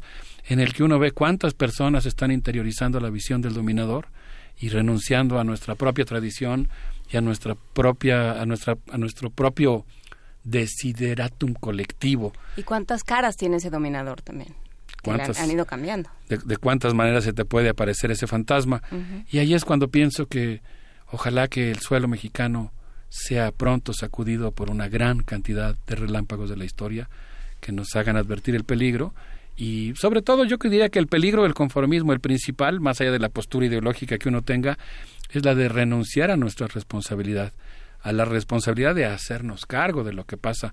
en 0.47 0.61
el 0.61 0.75
que 0.75 0.85
uno 0.85 0.99
ve 0.99 1.13
cuántas 1.13 1.55
personas 1.55 2.05
están 2.05 2.31
interiorizando 2.31 3.01
la 3.01 3.09
visión 3.09 3.41
del 3.41 3.55
dominador 3.55 4.09
y 4.61 4.69
renunciando 4.69 5.41
a 5.41 5.45
nuestra 5.45 5.77
propia 5.77 6.05
tradición, 6.05 6.69
y 7.11 7.17
a 7.17 7.21
nuestra 7.21 7.55
propia, 7.55 8.41
a 8.41 8.47
nuestra, 8.47 8.77
a 8.91 8.99
nuestro 8.99 9.31
propio 9.31 9.87
desideratum 10.45 11.55
colectivo. 11.55 12.33
¿Y 12.57 12.63
cuántas 12.63 13.05
caras 13.05 13.37
tiene 13.37 13.57
ese 13.57 13.71
dominador 13.71 14.23
también? 14.23 14.55
¿Cuántas, 15.03 15.41
han, 15.41 15.51
ido 15.51 15.65
cambiando. 15.65 16.11
De, 16.29 16.57
cuántas 16.57 16.93
maneras 16.93 17.25
se 17.25 17.33
te 17.33 17.45
puede 17.45 17.69
aparecer 17.69 18.11
ese 18.11 18.27
fantasma. 18.27 18.83
Y 19.31 19.39
ahí 19.39 19.55
es 19.55 19.65
cuando 19.65 19.89
pienso 19.89 20.27
que 20.27 20.61
ojalá 21.11 21.49
que 21.49 21.71
el 21.71 21.79
suelo 21.79 22.09
mexicano 22.09 22.73
sea 23.09 23.53
pronto 23.53 23.93
sacudido 23.93 24.51
por 24.51 24.71
una 24.71 24.89
gran 24.89 25.23
cantidad 25.23 25.77
de 25.87 25.95
relámpagos 25.95 26.51
de 26.51 26.57
la 26.57 26.65
historia 26.65 27.09
que 27.61 27.73
nos 27.73 27.95
hagan 27.97 28.17
advertir 28.17 28.55
el 28.55 28.65
peligro 28.65 29.15
y 29.59 29.93
sobre 29.97 30.23
todo 30.23 30.45
yo 30.45 30.57
diría 30.57 30.89
que 30.89 31.01
el 31.01 31.09
peligro 31.09 31.43
del 31.43 31.53
conformismo, 31.53 32.13
el 32.13 32.21
principal, 32.21 32.79
más 32.79 33.01
allá 33.01 33.11
de 33.11 33.19
la 33.19 33.29
postura 33.29 33.67
ideológica 33.67 34.17
que 34.17 34.29
uno 34.29 34.43
tenga, 34.43 34.79
es 35.31 35.45
la 35.45 35.55
de 35.55 35.69
renunciar 35.69 36.31
a 36.31 36.37
nuestra 36.37 36.67
responsabilidad, 36.67 37.53
a 38.01 38.13
la 38.13 38.25
responsabilidad 38.25 38.95
de 38.95 39.07
hacernos 39.07 39.67
cargo 39.67 40.05
de 40.05 40.13
lo 40.13 40.25
que 40.25 40.37
pasa 40.37 40.73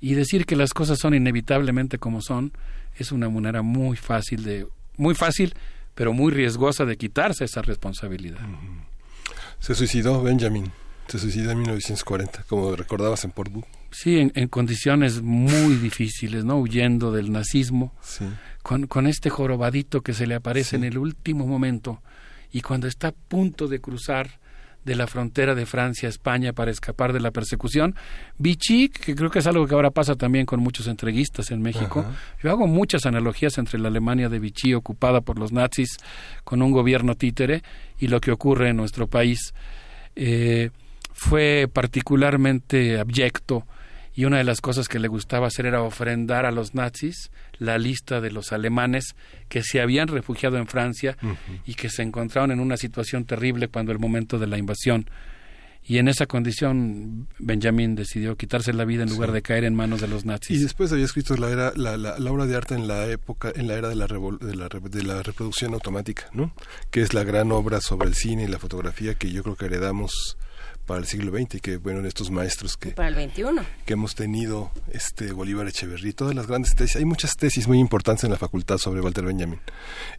y 0.00 0.14
decir 0.14 0.46
que 0.46 0.56
las 0.56 0.72
cosas 0.72 0.98
son 0.98 1.14
inevitablemente 1.14 1.98
como 1.98 2.20
son 2.22 2.52
es 2.96 3.12
una 3.12 3.28
manera 3.28 3.62
muy 3.62 3.96
fácil 3.96 4.44
de 4.44 4.66
muy 4.96 5.14
fácil 5.14 5.54
pero 5.94 6.12
muy 6.12 6.32
riesgosa 6.32 6.84
de 6.84 6.96
quitarse 6.96 7.44
esa 7.44 7.62
responsabilidad. 7.62 8.40
Se 9.60 9.74
suicidó 9.74 10.22
Benjamin 10.22 10.70
se 11.08 11.18
suicidó 11.18 11.50
en 11.50 11.58
1940, 11.58 12.44
como 12.48 12.74
recordabas 12.74 13.24
en 13.24 13.32
Portbú. 13.32 13.64
Sí, 13.90 14.30
en, 14.34 14.48
condiciones 14.48 15.20
muy 15.20 15.76
difíciles, 15.76 16.44
¿no? 16.44 16.58
Huyendo 16.58 17.12
del 17.12 17.30
nazismo, 17.30 17.92
sí. 18.00 18.24
con, 18.62 18.86
con 18.86 19.06
este 19.06 19.28
jorobadito 19.28 20.00
que 20.00 20.14
se 20.14 20.26
le 20.26 20.34
aparece 20.34 20.76
en 20.76 20.84
el 20.84 20.96
último 20.96 21.46
momento 21.46 22.00
y 22.52 22.60
cuando 22.60 22.86
está 22.86 23.08
a 23.08 23.12
punto 23.12 23.66
de 23.66 23.80
cruzar 23.80 24.42
de 24.84 24.96
la 24.96 25.06
frontera 25.06 25.54
de 25.54 25.64
Francia 25.64 26.08
a 26.08 26.10
España 26.10 26.52
para 26.52 26.70
escapar 26.70 27.12
de 27.12 27.20
la 27.20 27.30
persecución. 27.30 27.94
Vichy, 28.38 28.88
que 28.88 29.14
creo 29.14 29.30
que 29.30 29.38
es 29.38 29.46
algo 29.46 29.66
que 29.66 29.74
ahora 29.74 29.90
pasa 29.90 30.16
también 30.16 30.44
con 30.44 30.60
muchos 30.60 30.88
entreguistas 30.88 31.50
en 31.50 31.62
México. 31.62 32.04
Yo 32.42 32.50
hago 32.50 32.66
muchas 32.66 33.06
analogías 33.06 33.58
entre 33.58 33.78
la 33.78 33.88
Alemania 33.88 34.28
de 34.28 34.38
Vichy 34.38 34.74
ocupada 34.74 35.20
por 35.20 35.38
los 35.38 35.52
nazis 35.52 35.98
con 36.44 36.62
un 36.62 36.72
gobierno 36.72 37.14
títere 37.14 37.62
y 37.98 38.08
lo 38.08 38.20
que 38.20 38.32
ocurre 38.32 38.70
en 38.70 38.76
nuestro 38.76 39.06
país. 39.06 39.54
Eh, 40.16 40.70
fue 41.12 41.68
particularmente 41.72 42.98
abyecto 42.98 43.64
y 44.14 44.24
una 44.24 44.38
de 44.38 44.44
las 44.44 44.60
cosas 44.60 44.88
que 44.88 44.98
le 44.98 45.08
gustaba 45.08 45.46
hacer 45.46 45.66
era 45.66 45.82
ofrendar 45.82 46.44
a 46.44 46.50
los 46.50 46.74
nazis 46.74 47.30
la 47.58 47.78
lista 47.78 48.20
de 48.20 48.30
los 48.30 48.52
alemanes 48.52 49.14
que 49.48 49.62
se 49.62 49.80
habían 49.80 50.08
refugiado 50.08 50.58
en 50.58 50.66
Francia 50.66 51.16
y 51.66 51.74
que 51.74 51.88
se 51.88 52.02
encontraron 52.02 52.50
en 52.50 52.60
una 52.60 52.76
situación 52.76 53.24
terrible 53.24 53.68
cuando 53.68 53.92
el 53.92 53.98
momento 53.98 54.38
de 54.38 54.46
la 54.46 54.58
invasión. 54.58 55.06
Y 55.84 55.98
en 55.98 56.06
esa 56.06 56.26
condición 56.26 57.26
Benjamin 57.40 57.96
decidió 57.96 58.36
quitarse 58.36 58.72
la 58.72 58.84
vida 58.84 59.02
en 59.02 59.10
lugar 59.10 59.32
de 59.32 59.42
caer 59.42 59.64
en 59.64 59.74
manos 59.74 60.00
de 60.00 60.06
los 60.06 60.24
nazis. 60.24 60.56
Y 60.56 60.62
después 60.62 60.92
había 60.92 61.06
escrito 61.06 61.36
la, 61.36 61.50
era, 61.50 61.72
la, 61.74 61.96
la, 61.96 62.30
obra 62.30 62.46
de 62.46 62.54
arte 62.54 62.74
en 62.74 62.86
la 62.86 63.06
época, 63.08 63.52
en 63.52 63.66
la 63.66 63.74
era 63.74 63.88
de 63.88 63.96
la, 63.96 64.06
de 64.06 64.54
la, 64.54 64.68
de 64.68 65.02
la 65.02 65.22
reproducción 65.24 65.74
automática, 65.74 66.28
¿no? 66.32 66.54
Que 66.92 67.02
es 67.02 67.14
la 67.14 67.24
gran 67.24 67.50
obra 67.50 67.80
sobre 67.80 68.08
el 68.08 68.14
cine 68.14 68.44
y 68.44 68.46
la 68.46 68.60
fotografía 68.60 69.16
que 69.16 69.32
yo 69.32 69.42
creo 69.42 69.56
que 69.56 69.64
heredamos 69.64 70.38
para 70.86 71.00
el 71.00 71.06
siglo 71.06 71.32
XX 71.32 71.56
y 71.56 71.60
que 71.60 71.76
bueno 71.76 72.06
estos 72.06 72.30
maestros 72.30 72.76
que 72.76 72.90
para 72.90 73.08
el 73.08 73.30
XXI 73.30 73.44
que 73.84 73.92
hemos 73.92 74.14
tenido 74.14 74.72
este 74.90 75.32
Bolívar 75.32 75.68
Echeverry 75.68 76.12
todas 76.12 76.34
las 76.34 76.46
grandes 76.46 76.74
tesis. 76.74 76.96
Hay 76.96 77.04
muchas 77.04 77.36
tesis 77.36 77.68
muy 77.68 77.78
importantes 77.78 78.24
en 78.24 78.30
la 78.30 78.38
facultad 78.38 78.78
sobre 78.78 79.00
Walter 79.00 79.24
Benjamin 79.24 79.60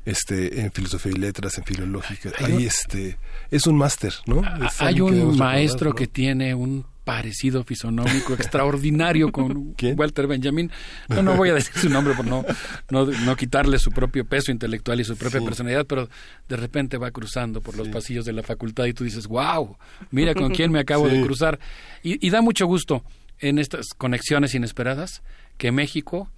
este 0.05 0.61
en 0.61 0.71
filosofía 0.71 1.11
y 1.11 1.15
letras 1.15 1.57
en 1.57 1.65
filológica. 1.65 2.31
Ahí 2.39 2.65
este 2.65 3.17
es 3.51 3.67
un 3.67 3.77
máster 3.77 4.13
no 4.25 4.41
hay 4.79 5.01
un 5.01 5.37
maestro 5.37 5.93
que 5.93 6.07
tiene 6.07 6.55
un 6.55 6.85
parecido 7.03 7.63
fisonómico 7.63 8.33
extraordinario 8.33 9.31
con 9.31 9.75
Walter 9.97 10.27
Benjamin. 10.27 10.71
No, 11.09 11.21
no 11.21 11.35
voy 11.35 11.49
a 11.49 11.53
decir 11.53 11.75
su 11.75 11.89
nombre 11.89 12.13
por 12.13 12.25
no, 12.25 12.45
no, 12.89 13.35
quitarle 13.35 13.79
su 13.79 13.91
propio 13.91 14.25
peso 14.25 14.51
intelectual 14.51 14.99
y 14.99 15.03
su 15.03 15.17
propia 15.17 15.41
personalidad, 15.41 15.85
pero 15.85 16.09
de 16.47 16.55
repente 16.55 16.97
va 16.97 17.11
cruzando 17.11 17.61
por 17.61 17.77
los 17.77 17.89
pasillos 17.89 18.25
de 18.25 18.33
la 18.33 18.43
facultad 18.43 18.85
y 18.85 18.93
tú 18.93 19.03
dices, 19.03 19.27
wow, 19.27 19.77
mira 20.11 20.33
con 20.33 20.51
quién 20.55 20.71
me 20.71 20.79
acabo 20.79 21.07
de 21.07 21.21
cruzar. 21.21 21.59
Y, 22.03 22.29
da 22.29 22.41
mucho 22.41 22.65
gusto 22.65 23.03
en 23.39 23.59
estas 23.59 23.87
conexiones 23.97 24.55
inesperadas 24.55 25.21
que 25.57 25.71
México 25.71 26.29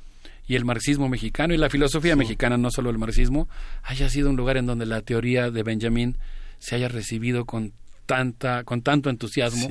y 0.48 0.56
el 0.56 0.66
marxismo 0.66 1.10
mexicano 1.10 1.54
y 1.54 1.58
la 1.58 1.70
filosofía 1.70 2.16
mexicana, 2.16 2.58
no 2.58 2.70
solo 2.70 2.90
el 2.90 2.98
marxismo, 2.98 3.48
haya 3.84 4.10
sido 4.10 4.30
un 4.30 4.36
lugar 4.36 4.58
en 4.58 4.66
donde 4.66 4.86
la 4.86 5.02
teoría 5.02 5.50
de 5.50 5.64
Benjamin 5.64 6.18
se 6.60 6.76
haya 6.76 6.88
recibido 6.88 7.46
con 7.46 7.74
tanta 8.06 8.64
con 8.64 8.82
tanto 8.84 9.10
entusiasmo 9.10 9.68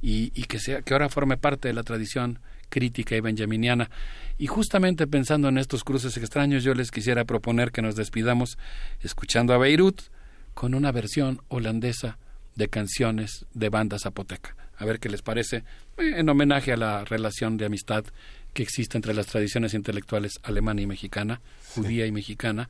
y, 0.00 0.30
que, 0.44 0.58
sea, 0.58 0.82
que 0.82 0.94
ahora 0.94 1.08
forme 1.08 1.36
parte 1.36 1.68
de 1.68 1.74
la 1.74 1.82
tradición 1.82 2.38
crítica 2.68 3.16
y 3.16 3.20
benjaminiana. 3.20 3.90
Y 4.38 4.46
justamente 4.46 5.06
pensando 5.06 5.48
en 5.48 5.58
estos 5.58 5.84
cruces 5.84 6.16
extraños, 6.16 6.62
yo 6.62 6.74
les 6.74 6.90
quisiera 6.90 7.24
proponer 7.24 7.72
que 7.72 7.82
nos 7.82 7.96
despidamos 7.96 8.58
escuchando 9.00 9.52
a 9.54 9.58
Beirut 9.58 10.02
con 10.54 10.74
una 10.74 10.92
versión 10.92 11.40
holandesa 11.48 12.18
de 12.54 12.68
canciones 12.68 13.46
de 13.54 13.68
banda 13.68 13.98
zapoteca. 13.98 14.56
A 14.76 14.84
ver 14.84 15.00
qué 15.00 15.08
les 15.08 15.22
parece, 15.22 15.58
eh, 15.96 16.14
en 16.16 16.28
homenaje 16.28 16.72
a 16.72 16.76
la 16.76 17.04
relación 17.04 17.56
de 17.56 17.66
amistad 17.66 18.04
que 18.52 18.62
existe 18.62 18.96
entre 18.96 19.14
las 19.14 19.26
tradiciones 19.26 19.74
intelectuales 19.74 20.38
alemana 20.42 20.80
y 20.80 20.86
mexicana, 20.86 21.40
judía 21.74 22.06
y 22.06 22.12
mexicana, 22.12 22.68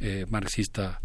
eh, 0.00 0.26
marxista 0.28 1.00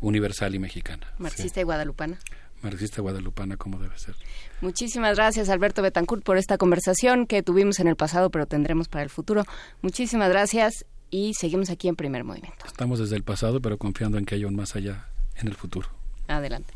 universal 0.00 0.54
y 0.54 0.58
mexicana. 0.58 1.06
Marxista 1.18 1.60
y 1.60 1.64
guadalupana 1.64 2.18
marxista 2.62 3.02
guadalupana 3.02 3.56
como 3.56 3.78
debe 3.78 3.98
ser. 3.98 4.14
Muchísimas 4.60 5.16
gracias 5.16 5.48
Alberto 5.48 5.82
Betancourt 5.82 6.22
por 6.22 6.36
esta 6.36 6.58
conversación 6.58 7.26
que 7.26 7.42
tuvimos 7.42 7.80
en 7.80 7.88
el 7.88 7.96
pasado 7.96 8.30
pero 8.30 8.46
tendremos 8.46 8.88
para 8.88 9.02
el 9.02 9.10
futuro. 9.10 9.44
Muchísimas 9.82 10.28
gracias 10.30 10.84
y 11.10 11.34
seguimos 11.34 11.70
aquí 11.70 11.88
en 11.88 11.96
primer 11.96 12.24
movimiento. 12.24 12.66
Estamos 12.66 12.98
desde 12.98 13.16
el 13.16 13.22
pasado 13.22 13.60
pero 13.60 13.78
confiando 13.78 14.18
en 14.18 14.24
que 14.24 14.34
haya 14.34 14.46
un 14.46 14.56
más 14.56 14.76
allá 14.76 15.08
en 15.36 15.48
el 15.48 15.54
futuro. 15.54 15.88
Adelante. 16.28 16.74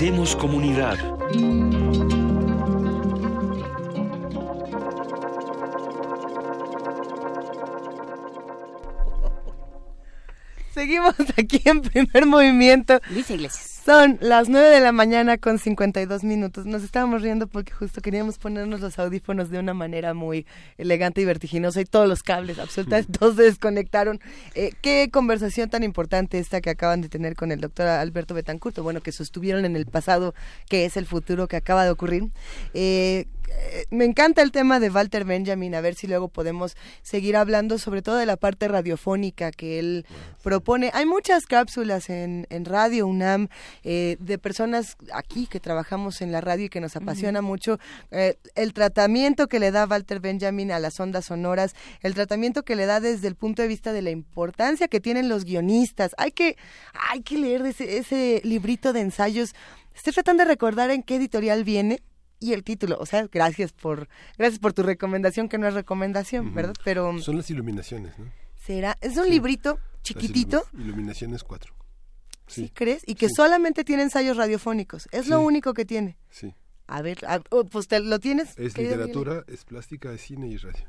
Hacemos 0.00 0.34
comunidad. 0.34 0.96
Seguimos 10.72 11.14
aquí 11.36 11.60
en 11.66 11.82
primer 11.82 12.24
movimiento. 12.24 12.98
Luis 13.10 13.28
Iglesias. 13.28 13.79
Son 13.90 14.18
las 14.20 14.48
9 14.48 14.68
de 14.68 14.78
la 14.78 14.92
mañana 14.92 15.36
con 15.36 15.58
52 15.58 16.22
minutos. 16.22 16.64
Nos 16.64 16.84
estábamos 16.84 17.22
riendo 17.22 17.48
porque 17.48 17.72
justo 17.72 18.00
queríamos 18.00 18.38
ponernos 18.38 18.80
los 18.80 19.00
audífonos 19.00 19.50
de 19.50 19.58
una 19.58 19.74
manera 19.74 20.14
muy 20.14 20.46
elegante 20.78 21.22
y 21.22 21.24
vertiginosa 21.24 21.80
y 21.80 21.86
todos 21.86 22.08
los 22.08 22.22
cables, 22.22 22.60
absolutamente 22.60 23.18
todos 23.18 23.34
se 23.34 23.42
desconectaron. 23.42 24.20
Eh, 24.54 24.74
qué 24.80 25.10
conversación 25.12 25.70
tan 25.70 25.82
importante 25.82 26.38
esta 26.38 26.60
que 26.60 26.70
acaban 26.70 27.00
de 27.00 27.08
tener 27.08 27.34
con 27.34 27.50
el 27.50 27.60
doctor 27.60 27.88
Alberto 27.88 28.32
Betancurto, 28.32 28.84
bueno, 28.84 29.00
que 29.00 29.10
sostuvieron 29.10 29.64
en 29.64 29.74
el 29.74 29.86
pasado, 29.86 30.36
que 30.68 30.84
es 30.84 30.96
el 30.96 31.06
futuro 31.06 31.48
que 31.48 31.56
acaba 31.56 31.82
de 31.82 31.90
ocurrir. 31.90 32.28
Eh, 32.74 33.26
me 33.90 34.04
encanta 34.04 34.42
el 34.42 34.52
tema 34.52 34.80
de 34.80 34.90
Walter 34.90 35.24
Benjamin, 35.24 35.74
a 35.74 35.80
ver 35.80 35.94
si 35.94 36.06
luego 36.06 36.28
podemos 36.28 36.76
seguir 37.02 37.36
hablando 37.36 37.78
sobre 37.78 38.02
todo 38.02 38.16
de 38.16 38.26
la 38.26 38.36
parte 38.36 38.68
radiofónica 38.68 39.50
que 39.50 39.78
él 39.78 40.06
propone. 40.42 40.90
Hay 40.94 41.06
muchas 41.06 41.46
cápsulas 41.46 42.10
en, 42.10 42.46
en 42.50 42.64
Radio 42.64 43.06
UNAM 43.06 43.48
eh, 43.84 44.16
de 44.20 44.38
personas 44.38 44.96
aquí 45.12 45.46
que 45.46 45.60
trabajamos 45.60 46.20
en 46.20 46.32
la 46.32 46.40
radio 46.40 46.66
y 46.66 46.68
que 46.68 46.80
nos 46.80 46.96
apasiona 46.96 47.42
mucho 47.42 47.78
eh, 48.10 48.36
el 48.54 48.72
tratamiento 48.72 49.48
que 49.48 49.60
le 49.60 49.70
da 49.70 49.86
Walter 49.86 50.20
Benjamin 50.20 50.72
a 50.72 50.78
las 50.78 50.98
ondas 51.00 51.26
sonoras, 51.26 51.74
el 52.00 52.14
tratamiento 52.14 52.64
que 52.64 52.76
le 52.76 52.86
da 52.86 53.00
desde 53.00 53.28
el 53.28 53.34
punto 53.34 53.62
de 53.62 53.68
vista 53.68 53.92
de 53.92 54.02
la 54.02 54.10
importancia 54.10 54.88
que 54.88 55.00
tienen 55.00 55.28
los 55.28 55.44
guionistas. 55.44 56.14
Hay 56.18 56.32
que, 56.32 56.56
hay 57.10 57.22
que 57.22 57.38
leer 57.38 57.64
ese, 57.66 57.98
ese 57.98 58.40
librito 58.44 58.92
de 58.92 59.00
ensayos. 59.00 59.54
Estoy 59.94 60.12
tratando 60.12 60.44
de 60.44 60.48
recordar 60.48 60.90
en 60.90 61.02
qué 61.02 61.16
editorial 61.16 61.64
viene, 61.64 62.02
y 62.40 62.54
el 62.54 62.64
título. 62.64 62.96
O 62.98 63.06
sea, 63.06 63.28
gracias 63.30 63.72
por 63.72 64.08
gracias 64.36 64.58
por 64.58 64.72
tu 64.72 64.82
recomendación, 64.82 65.48
que 65.48 65.58
no 65.58 65.68
es 65.68 65.74
recomendación, 65.74 66.54
¿verdad? 66.54 66.74
Pero 66.82 67.18
Son 67.20 67.36
las 67.36 67.50
iluminaciones, 67.50 68.18
¿no? 68.18 68.26
será 68.56 68.98
es 69.00 69.16
un 69.16 69.28
librito 69.28 69.78
chiquitito. 70.02 70.64
iluminaciones 70.76 71.44
4. 71.44 71.74
Sí. 72.46 72.70
crees? 72.74 73.02
Y 73.06 73.14
que 73.14 73.28
solamente 73.28 73.84
tiene 73.84 74.02
ensayos 74.02 74.36
radiofónicos. 74.36 75.08
Es 75.12 75.28
lo 75.28 75.40
único 75.40 75.72
que 75.72 75.84
tiene. 75.84 76.16
Sí. 76.30 76.52
A 76.88 77.02
ver, 77.02 77.18
oh, 77.50 77.64
pues 77.64 77.86
te, 77.86 78.00
lo 78.00 78.18
tienes. 78.18 78.58
Es 78.58 78.76
literatura, 78.76 79.44
es 79.46 79.64
plástica, 79.64 80.12
es 80.12 80.22
cine 80.22 80.48
y 80.48 80.56
radio. 80.56 80.84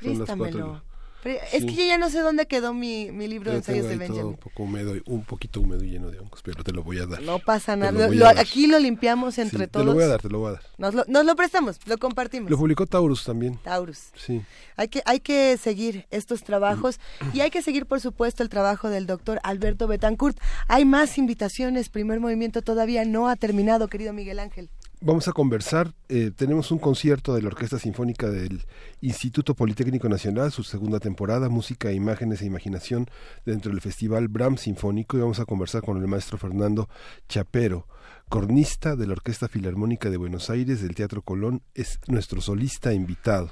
Son 0.00 0.82
es 1.24 1.64
que 1.64 1.74
yo 1.74 1.84
ya 1.84 1.98
no 1.98 2.10
sé 2.10 2.20
dónde 2.20 2.46
quedó 2.46 2.74
mi, 2.74 3.10
mi 3.12 3.28
libro 3.28 3.50
de 3.50 3.58
ensayos 3.58 3.86
de 3.86 3.96
Benjamin. 3.96 4.24
un 4.26 4.36
poco 4.36 4.64
húmedo, 4.64 4.94
un 5.06 5.24
poquito 5.24 5.60
húmedo 5.60 5.84
y 5.84 5.90
lleno 5.90 6.10
de 6.10 6.18
hongos, 6.18 6.42
pero 6.42 6.64
te 6.64 6.72
lo 6.72 6.82
voy 6.82 6.98
a 6.98 7.06
dar. 7.06 7.22
No 7.22 7.38
pasa 7.38 7.76
nada. 7.76 8.08
aquí 8.38 8.66
lo 8.66 8.78
limpiamos 8.78 9.38
entre 9.38 9.68
todos. 9.68 9.84
Te 9.84 9.86
lo 9.86 9.94
voy 9.94 10.04
a 10.04 10.08
dar, 10.08 10.22
te 10.22 10.28
lo 10.28 10.38
voy 10.40 10.50
a 10.50 10.52
dar. 10.52 10.62
Nos 10.78 10.94
lo, 10.94 11.04
nos 11.06 11.24
lo 11.24 11.36
prestamos, 11.36 11.78
lo 11.86 11.98
compartimos. 11.98 12.50
Lo 12.50 12.58
publicó 12.58 12.86
Taurus 12.86 13.24
también. 13.24 13.58
Taurus. 13.62 14.10
Sí. 14.16 14.42
Hay 14.76 14.88
que, 14.88 15.02
hay 15.04 15.20
que 15.20 15.56
seguir 15.58 16.06
estos 16.10 16.42
trabajos 16.42 16.98
y 17.32 17.40
hay 17.40 17.50
que 17.50 17.62
seguir, 17.62 17.86
por 17.86 18.00
supuesto, 18.00 18.42
el 18.42 18.48
trabajo 18.48 18.88
del 18.88 19.06
doctor 19.06 19.40
Alberto 19.44 19.86
Betancourt. 19.86 20.38
Hay 20.68 20.84
más 20.84 21.18
invitaciones. 21.18 21.88
Primer 21.88 22.20
movimiento 22.20 22.62
todavía 22.62 23.04
no 23.04 23.28
ha 23.28 23.36
terminado, 23.36 23.88
querido 23.88 24.12
Miguel 24.12 24.38
Ángel 24.38 24.70
vamos 25.02 25.28
a 25.28 25.32
conversar. 25.32 25.88
Eh, 26.08 26.30
tenemos 26.34 26.70
un 26.70 26.78
concierto 26.78 27.34
de 27.34 27.42
la 27.42 27.48
Orquesta 27.48 27.78
Sinfónica 27.78 28.30
del 28.30 28.62
Instituto 29.00 29.54
Politécnico 29.54 30.08
Nacional, 30.08 30.50
su 30.50 30.62
segunda 30.62 31.00
temporada, 31.00 31.48
Música, 31.48 31.92
Imágenes 31.92 32.42
e 32.42 32.46
Imaginación, 32.46 33.06
dentro 33.44 33.70
del 33.70 33.80
Festival 33.80 34.28
Bram 34.28 34.56
Sinfónico. 34.56 35.16
Y 35.16 35.20
vamos 35.20 35.40
a 35.40 35.44
conversar 35.44 35.82
con 35.82 35.98
el 35.98 36.06
maestro 36.06 36.38
Fernando 36.38 36.88
Chapero, 37.28 37.86
cornista 38.28 38.96
de 38.96 39.06
la 39.06 39.12
Orquesta 39.12 39.48
Filarmónica 39.48 40.10
de 40.10 40.16
Buenos 40.16 40.50
Aires 40.50 40.80
del 40.82 40.94
Teatro 40.94 41.22
Colón. 41.22 41.62
Es 41.74 41.98
nuestro 42.08 42.40
solista 42.40 42.92
invitado. 42.92 43.50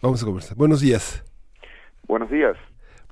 Vamos 0.00 0.22
a 0.22 0.26
conversar. 0.26 0.56
Buenos 0.56 0.80
días. 0.80 1.24
Buenos 2.06 2.30
días. 2.30 2.56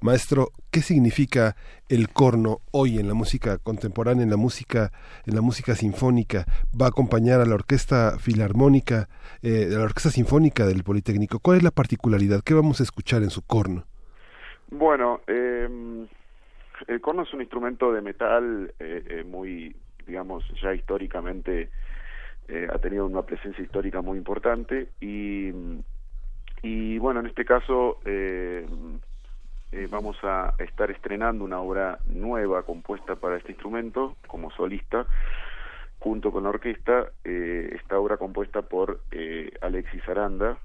Maestro, 0.03 0.49
¿qué 0.71 0.81
significa 0.81 1.57
el 1.89 2.09
corno 2.09 2.61
hoy 2.73 2.99
en 2.99 3.07
la 3.07 3.15
música 3.15 3.59
contemporánea, 3.59 4.25
en 4.25 4.31
la 4.31 4.39
música, 4.39 4.93
en 5.27 5.35
la 5.35 5.43
música 5.43 5.75
sinfónica? 5.75 6.47
Va 6.81 6.87
a 6.87 6.89
acompañar 6.89 7.41
a 7.41 7.45
la 7.45 7.55
orquesta 7.55 8.19
filarmónica, 8.19 9.09
eh, 9.43 9.67
la 9.69 9.83
orquesta 9.83 10.09
sinfónica 10.09 10.67
del 10.67 10.85
Politécnico. 10.85 11.39
¿Cuál 11.39 11.59
es 11.59 11.63
la 11.63 11.71
particularidad? 11.71 12.41
¿Qué 12.43 12.55
vamos 12.55 12.81
a 12.81 12.83
escuchar 12.83 13.23
en 13.23 13.31
su 13.31 13.43
corno? 13.47 13.85
Bueno, 14.71 15.21
eh, 15.27 15.69
el 16.87 17.01
corno 17.01 17.23
es 17.23 17.35
un 17.35 17.41
instrumento 17.41 17.93
de 17.93 18.01
metal 18.01 18.73
eh, 18.79 19.03
eh, 19.07 19.25
muy, 19.25 19.75
digamos, 20.07 20.45
ya 20.63 20.75
históricamente 20.75 21.71
ha 22.73 22.79
tenido 22.79 23.07
una 23.07 23.23
presencia 23.23 23.63
histórica 23.63 24.03
muy 24.03 24.19
importante 24.19 24.89
y 25.01 25.53
y 26.63 26.99
bueno, 26.99 27.21
en 27.21 27.27
este 27.27 27.45
caso 27.45 28.01
eh, 29.73 29.87
vamos 29.89 30.17
a 30.25 30.55
estar 30.59 30.91
estrenando 30.91 31.45
una 31.45 31.61
obra 31.61 32.01
nueva 32.07 32.65
compuesta 32.65 33.17
para 33.17 33.37
este 33.37 33.53
instrumento 33.53 34.17
como 34.27 34.51
solista 34.51 35.07
junto 36.01 36.33
con 36.33 36.43
la 36.43 36.49
orquesta 36.49 37.11
eh, 37.25 37.71
esta 37.75 37.99
obra 37.99 38.17
compuesta 38.17 38.63
por 38.63 39.01
eh, 39.13 39.53
Alexis 39.61 40.09
Aranda 40.09 40.59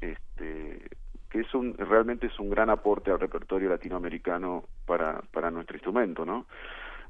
este 0.00 0.82
que 1.28 1.40
es 1.40 1.54
un 1.54 1.74
realmente 1.76 2.28
es 2.28 2.38
un 2.38 2.50
gran 2.50 2.70
aporte 2.70 3.10
al 3.10 3.18
repertorio 3.18 3.68
latinoamericano 3.68 4.64
para 4.86 5.20
para 5.32 5.50
nuestro 5.50 5.76
instrumento 5.76 6.24
no 6.24 6.46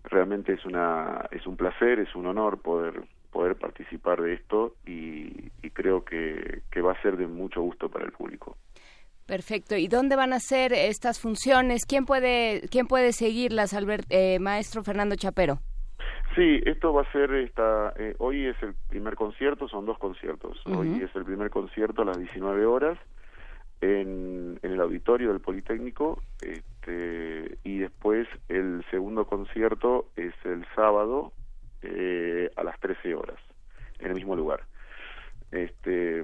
realmente 0.05 0.55
es 0.55 0.64
una 0.64 1.28
es 1.31 1.47
un 1.47 1.56
placer 1.56 1.98
es 1.98 2.14
un 2.14 2.26
honor 2.26 2.62
poder 2.62 3.02
poder 3.31 3.56
participar 3.56 4.22
de 4.22 4.34
esto 4.34 4.74
y, 4.86 5.50
y 5.62 5.70
creo 5.70 6.05
que, 6.05 6.62
que 6.70 6.82
va 6.82 6.92
a 6.92 7.02
ser 7.02 7.16
de 7.16 7.26
mucho 7.26 7.62
gusto 7.62 7.89
para 7.89 8.05
el 8.05 8.12
público 8.12 8.56
Perfecto. 9.33 9.77
¿Y 9.77 9.89
dónde 9.89 10.15
van 10.15 10.35
a 10.35 10.41
ser 10.41 10.75
estas 10.75 11.19
funciones? 11.19 11.86
¿Quién 11.86 12.05
puede, 12.05 12.69
quién 12.70 12.86
puede 12.86 13.15
seguirlas, 13.15 13.73
Albert, 13.73 14.05
eh, 14.11 14.39
maestro 14.39 14.83
Fernando 14.83 15.17
Chapero? 15.17 15.59
Sí, 16.36 16.61
esto 16.67 16.93
va 16.93 17.01
a 17.01 17.12
ser 17.12 17.33
esta. 17.33 17.94
Eh, 17.97 18.15
hoy 18.19 18.44
es 18.44 18.62
el 18.62 18.75
primer 18.91 19.15
concierto, 19.15 19.69
son 19.69 19.86
dos 19.86 19.97
conciertos. 19.97 20.61
Hoy 20.67 21.01
es 21.02 21.17
el 21.17 21.25
primer 21.25 21.49
concierto 21.49 22.02
a 22.02 22.05
las 22.05 22.19
19 22.19 22.67
horas 22.67 22.99
en, 23.81 24.61
en 24.62 24.70
el 24.70 24.81
auditorio 24.83 25.31
del 25.31 25.41
Politécnico, 25.41 26.20
este, 26.43 27.57
y 27.65 27.78
después 27.78 28.28
el 28.51 28.85
segundo 28.91 29.25
concierto 29.25 30.09
es 30.15 30.35
el 30.44 30.67
sábado 30.75 31.33
eh, 31.81 32.51
a 32.55 32.65
las 32.65 32.78
13 32.81 33.15
horas 33.15 33.39
en 33.99 34.09
el 34.09 34.15
mismo 34.17 34.36
lugar. 34.36 34.61
Este, 35.52 36.23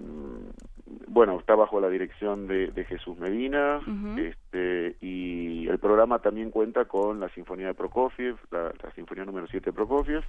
bueno, 1.06 1.38
está 1.38 1.54
bajo 1.54 1.80
la 1.80 1.88
dirección 1.88 2.46
de, 2.46 2.84
Jesús 2.88 3.18
Medina, 3.18 3.80
este, 4.16 4.96
y 5.00 5.68
el 5.68 5.78
programa 5.78 6.20
también 6.20 6.50
cuenta 6.50 6.86
con 6.86 7.20
la 7.20 7.28
Sinfonía 7.30 7.68
de 7.68 7.74
Prokofiev, 7.74 8.36
la, 8.50 8.72
Sinfonía 8.94 9.24
número 9.24 9.46
7 9.48 9.66
de 9.66 9.72
Prokofiev, 9.72 10.24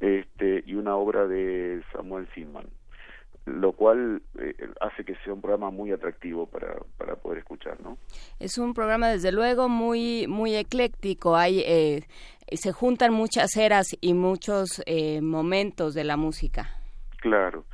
este, 0.00 0.62
y 0.66 0.74
una 0.74 0.96
obra 0.96 1.26
de 1.26 1.82
Samuel 1.92 2.28
Sinman, 2.34 2.66
lo 3.46 3.72
cual 3.72 4.22
eh, 4.38 4.54
hace 4.80 5.04
que 5.04 5.16
sea 5.24 5.32
un 5.32 5.40
programa 5.40 5.70
muy 5.70 5.90
atractivo 5.92 6.46
para, 6.46 6.76
para 6.96 7.16
poder 7.16 7.38
escuchar, 7.38 7.80
¿no? 7.80 7.98
Es 8.38 8.58
un 8.58 8.74
programa, 8.74 9.08
desde 9.08 9.32
luego, 9.32 9.68
muy, 9.68 10.26
muy 10.28 10.54
ecléctico, 10.56 11.36
hay... 11.36 11.60
Eh, 11.60 12.02
se 12.56 12.72
juntan 12.72 13.12
muchas 13.12 13.56
eras 13.56 13.86
y 14.00 14.14
muchos 14.14 14.82
eh, 14.86 15.20
momentos 15.22 15.94
de 15.94 16.04
la 16.04 16.16
música. 16.16 16.70
Claro. 17.20 17.64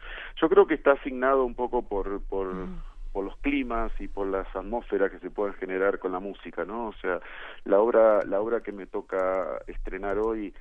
Yo 0.40 0.48
creo 0.48 0.66
que 0.66 0.74
está 0.74 0.92
asignado 0.92 1.44
un 1.44 1.54
poco 1.54 1.82
por, 1.82 2.22
por, 2.24 2.54
mm. 2.54 2.82
por 3.12 3.24
los 3.24 3.36
climas 3.38 3.92
y 4.00 4.08
por 4.08 4.26
las 4.26 4.46
atmósferas 4.54 5.10
que 5.10 5.18
se 5.18 5.30
pueden 5.30 5.54
generar 5.54 5.98
con 5.98 6.12
la 6.12 6.20
música, 6.20 6.64
¿no? 6.64 6.88
O 6.88 6.94
sea, 6.94 7.20
la 7.64 7.80
obra, 7.80 8.24
la 8.24 8.40
obra 8.40 8.60
que 8.60 8.72
me 8.72 8.86
toca 8.86 9.60
estrenar 9.66 10.18
hoy 10.18 10.54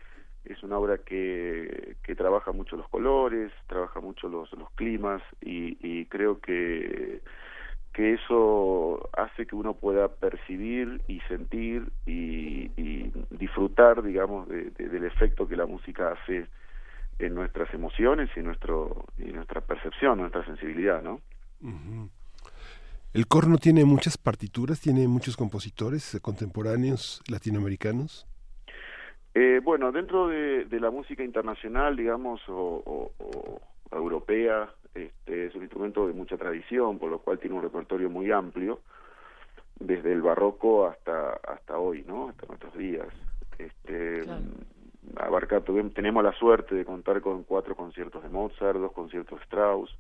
es 0.46 0.64
una 0.64 0.78
obra 0.78 0.98
que, 1.00 1.98
que 2.04 2.16
trabaja 2.16 2.52
mucho 2.52 2.78
los 2.78 2.88
colores, 2.90 3.52
trabaja 3.68 4.00
mucho 4.00 4.30
los, 4.30 4.52
los 4.54 4.70
climas 4.72 5.22
y, 5.42 5.78
y 5.82 6.06
creo 6.06 6.40
que 6.40 7.22
que 7.98 8.14
eso 8.14 9.10
hace 9.14 9.48
que 9.48 9.56
uno 9.56 9.74
pueda 9.74 10.08
percibir 10.08 11.02
y 11.08 11.20
sentir 11.22 11.92
y, 12.06 12.70
y 12.80 13.12
disfrutar, 13.32 14.04
digamos, 14.04 14.48
de, 14.48 14.70
del 14.70 15.04
efecto 15.04 15.48
que 15.48 15.56
la 15.56 15.66
música 15.66 16.12
hace 16.12 16.46
en 17.20 17.36
nuestras 17.36 17.74
emociones 17.74 18.30
y 18.36 18.42
nuestro 18.42 19.06
y 19.18 19.26
nuestra 19.32 19.62
percepción, 19.62 20.20
nuestra 20.20 20.46
sensibilidad, 20.46 21.02
¿no? 21.02 21.22
El 23.14 23.28
corno 23.28 23.58
tiene 23.58 23.84
muchas 23.86 24.18
partituras, 24.18 24.80
tiene 24.80 25.08
muchos 25.08 25.36
compositores 25.36 26.20
contemporáneos 26.22 27.22
latinoamericanos. 27.30 28.28
Eh, 29.34 29.62
bueno, 29.64 29.92
dentro 29.92 30.28
de, 30.28 30.66
de, 30.66 30.80
la 30.80 30.92
música 30.92 31.24
internacional, 31.24 31.96
digamos, 31.96 32.42
o, 32.48 33.12
o, 33.20 33.62
europea, 33.92 34.70
este, 34.94 35.48
es 35.48 35.56
un 35.56 35.62
instrumento 35.62 36.08
de 36.08 36.14
mucha 36.14 36.38
tradición, 36.38 36.98
por 36.98 37.12
lo 37.12 37.20
cual 37.20 37.40
tiene 37.40 37.56
un 37.56 37.62
repertorio 37.62 38.10
muy 38.10 38.32
amplio, 38.32 38.82
desde 39.80 40.12
el 40.12 40.22
barroco 40.22 40.88
hasta 40.88 41.34
hasta 41.34 41.78
hoy, 41.78 42.04
¿no? 42.08 42.30
Hasta 42.30 42.48
nuestros 42.48 42.76
días. 42.78 43.08
Este, 43.58 44.24
abarcar, 45.16 45.64
tenemos 45.94 46.24
la 46.24 46.34
suerte 46.34 46.76
de 46.76 46.86
contar 46.86 47.22
con 47.22 47.44
cuatro 47.44 47.76
conciertos 47.76 48.24
de 48.24 48.30
Mozart, 48.30 48.78
dos 48.78 48.92
conciertos 48.92 49.40
de 49.40 49.46
Strauss, 49.46 49.96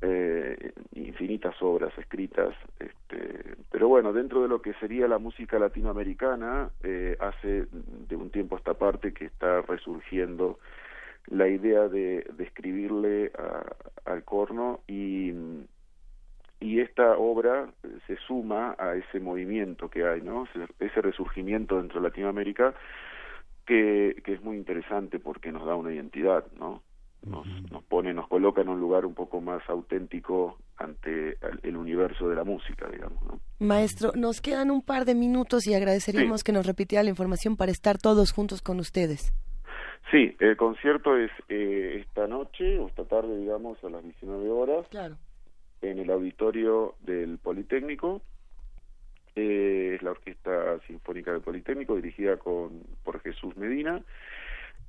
eh, 0.00 0.72
infinitas 0.94 1.60
obras 1.60 1.96
escritas, 1.98 2.54
este, 2.78 3.56
pero 3.70 3.88
bueno, 3.88 4.12
dentro 4.12 4.42
de 4.42 4.48
lo 4.48 4.62
que 4.62 4.74
sería 4.74 5.08
la 5.08 5.18
música 5.18 5.58
latinoamericana, 5.58 6.70
eh, 6.84 7.16
hace 7.18 7.66
de 7.72 8.16
un 8.16 8.30
tiempo 8.30 8.54
a 8.54 8.58
esta 8.58 8.74
parte 8.74 9.12
que 9.12 9.24
está 9.24 9.62
resurgiendo 9.62 10.58
la 11.26 11.48
idea 11.48 11.88
de, 11.88 12.30
escribirle 12.38 13.32
al 14.04 14.24
corno 14.24 14.80
y, 14.86 15.32
y 16.60 16.80
esta 16.80 17.18
obra 17.18 17.68
se 18.06 18.16
suma 18.16 18.76
a 18.78 18.94
ese 18.94 19.20
movimiento 19.20 19.90
que 19.90 20.06
hay, 20.06 20.22
¿no? 20.22 20.46
Ese 20.78 21.02
resurgimiento 21.02 21.76
dentro 21.76 22.00
de 22.00 22.08
Latinoamérica 22.08 22.74
que, 23.68 24.22
que 24.24 24.32
es 24.32 24.42
muy 24.42 24.56
interesante 24.56 25.20
porque 25.20 25.52
nos 25.52 25.66
da 25.66 25.76
una 25.76 25.92
identidad, 25.92 26.44
¿no? 26.58 26.82
nos, 27.22 27.46
nos 27.70 27.82
pone, 27.84 28.14
nos 28.14 28.28
coloca 28.28 28.62
en 28.62 28.68
un 28.68 28.80
lugar 28.80 29.04
un 29.04 29.14
poco 29.14 29.40
más 29.40 29.62
auténtico 29.68 30.58
ante 30.76 31.36
el 31.62 31.76
universo 31.76 32.28
de 32.28 32.36
la 32.36 32.44
música, 32.44 32.88
digamos. 32.88 33.22
¿no? 33.24 33.40
Maestro, 33.58 34.12
nos 34.14 34.40
quedan 34.40 34.70
un 34.70 34.82
par 34.82 35.04
de 35.04 35.14
minutos 35.14 35.66
y 35.66 35.74
agradeceríamos 35.74 36.44
que 36.44 36.52
nos 36.52 36.66
repitiera 36.66 37.02
la 37.02 37.10
información 37.10 37.56
para 37.56 37.72
estar 37.72 37.98
todos 37.98 38.32
juntos 38.32 38.62
con 38.62 38.78
ustedes. 38.78 39.32
Sí, 40.10 40.34
el 40.38 40.56
concierto 40.56 41.16
es 41.16 41.30
eh, 41.48 42.02
esta 42.06 42.26
noche 42.26 42.78
o 42.78 42.88
esta 42.88 43.04
tarde, 43.04 43.36
digamos, 43.36 43.82
a 43.84 43.90
las 43.90 44.02
19 44.02 44.48
horas. 44.48 44.86
Claro. 44.88 45.16
En 45.82 45.98
el 45.98 46.10
auditorio 46.10 46.94
del 47.00 47.38
Politécnico. 47.38 48.22
Eh, 49.38 49.94
es 49.94 50.02
la 50.02 50.10
Orquesta 50.10 50.80
Sinfónica 50.86 51.30
del 51.30 51.42
Politécnico, 51.42 51.94
dirigida 51.94 52.38
con, 52.38 52.82
por 53.04 53.20
Jesús 53.20 53.56
Medina. 53.56 54.02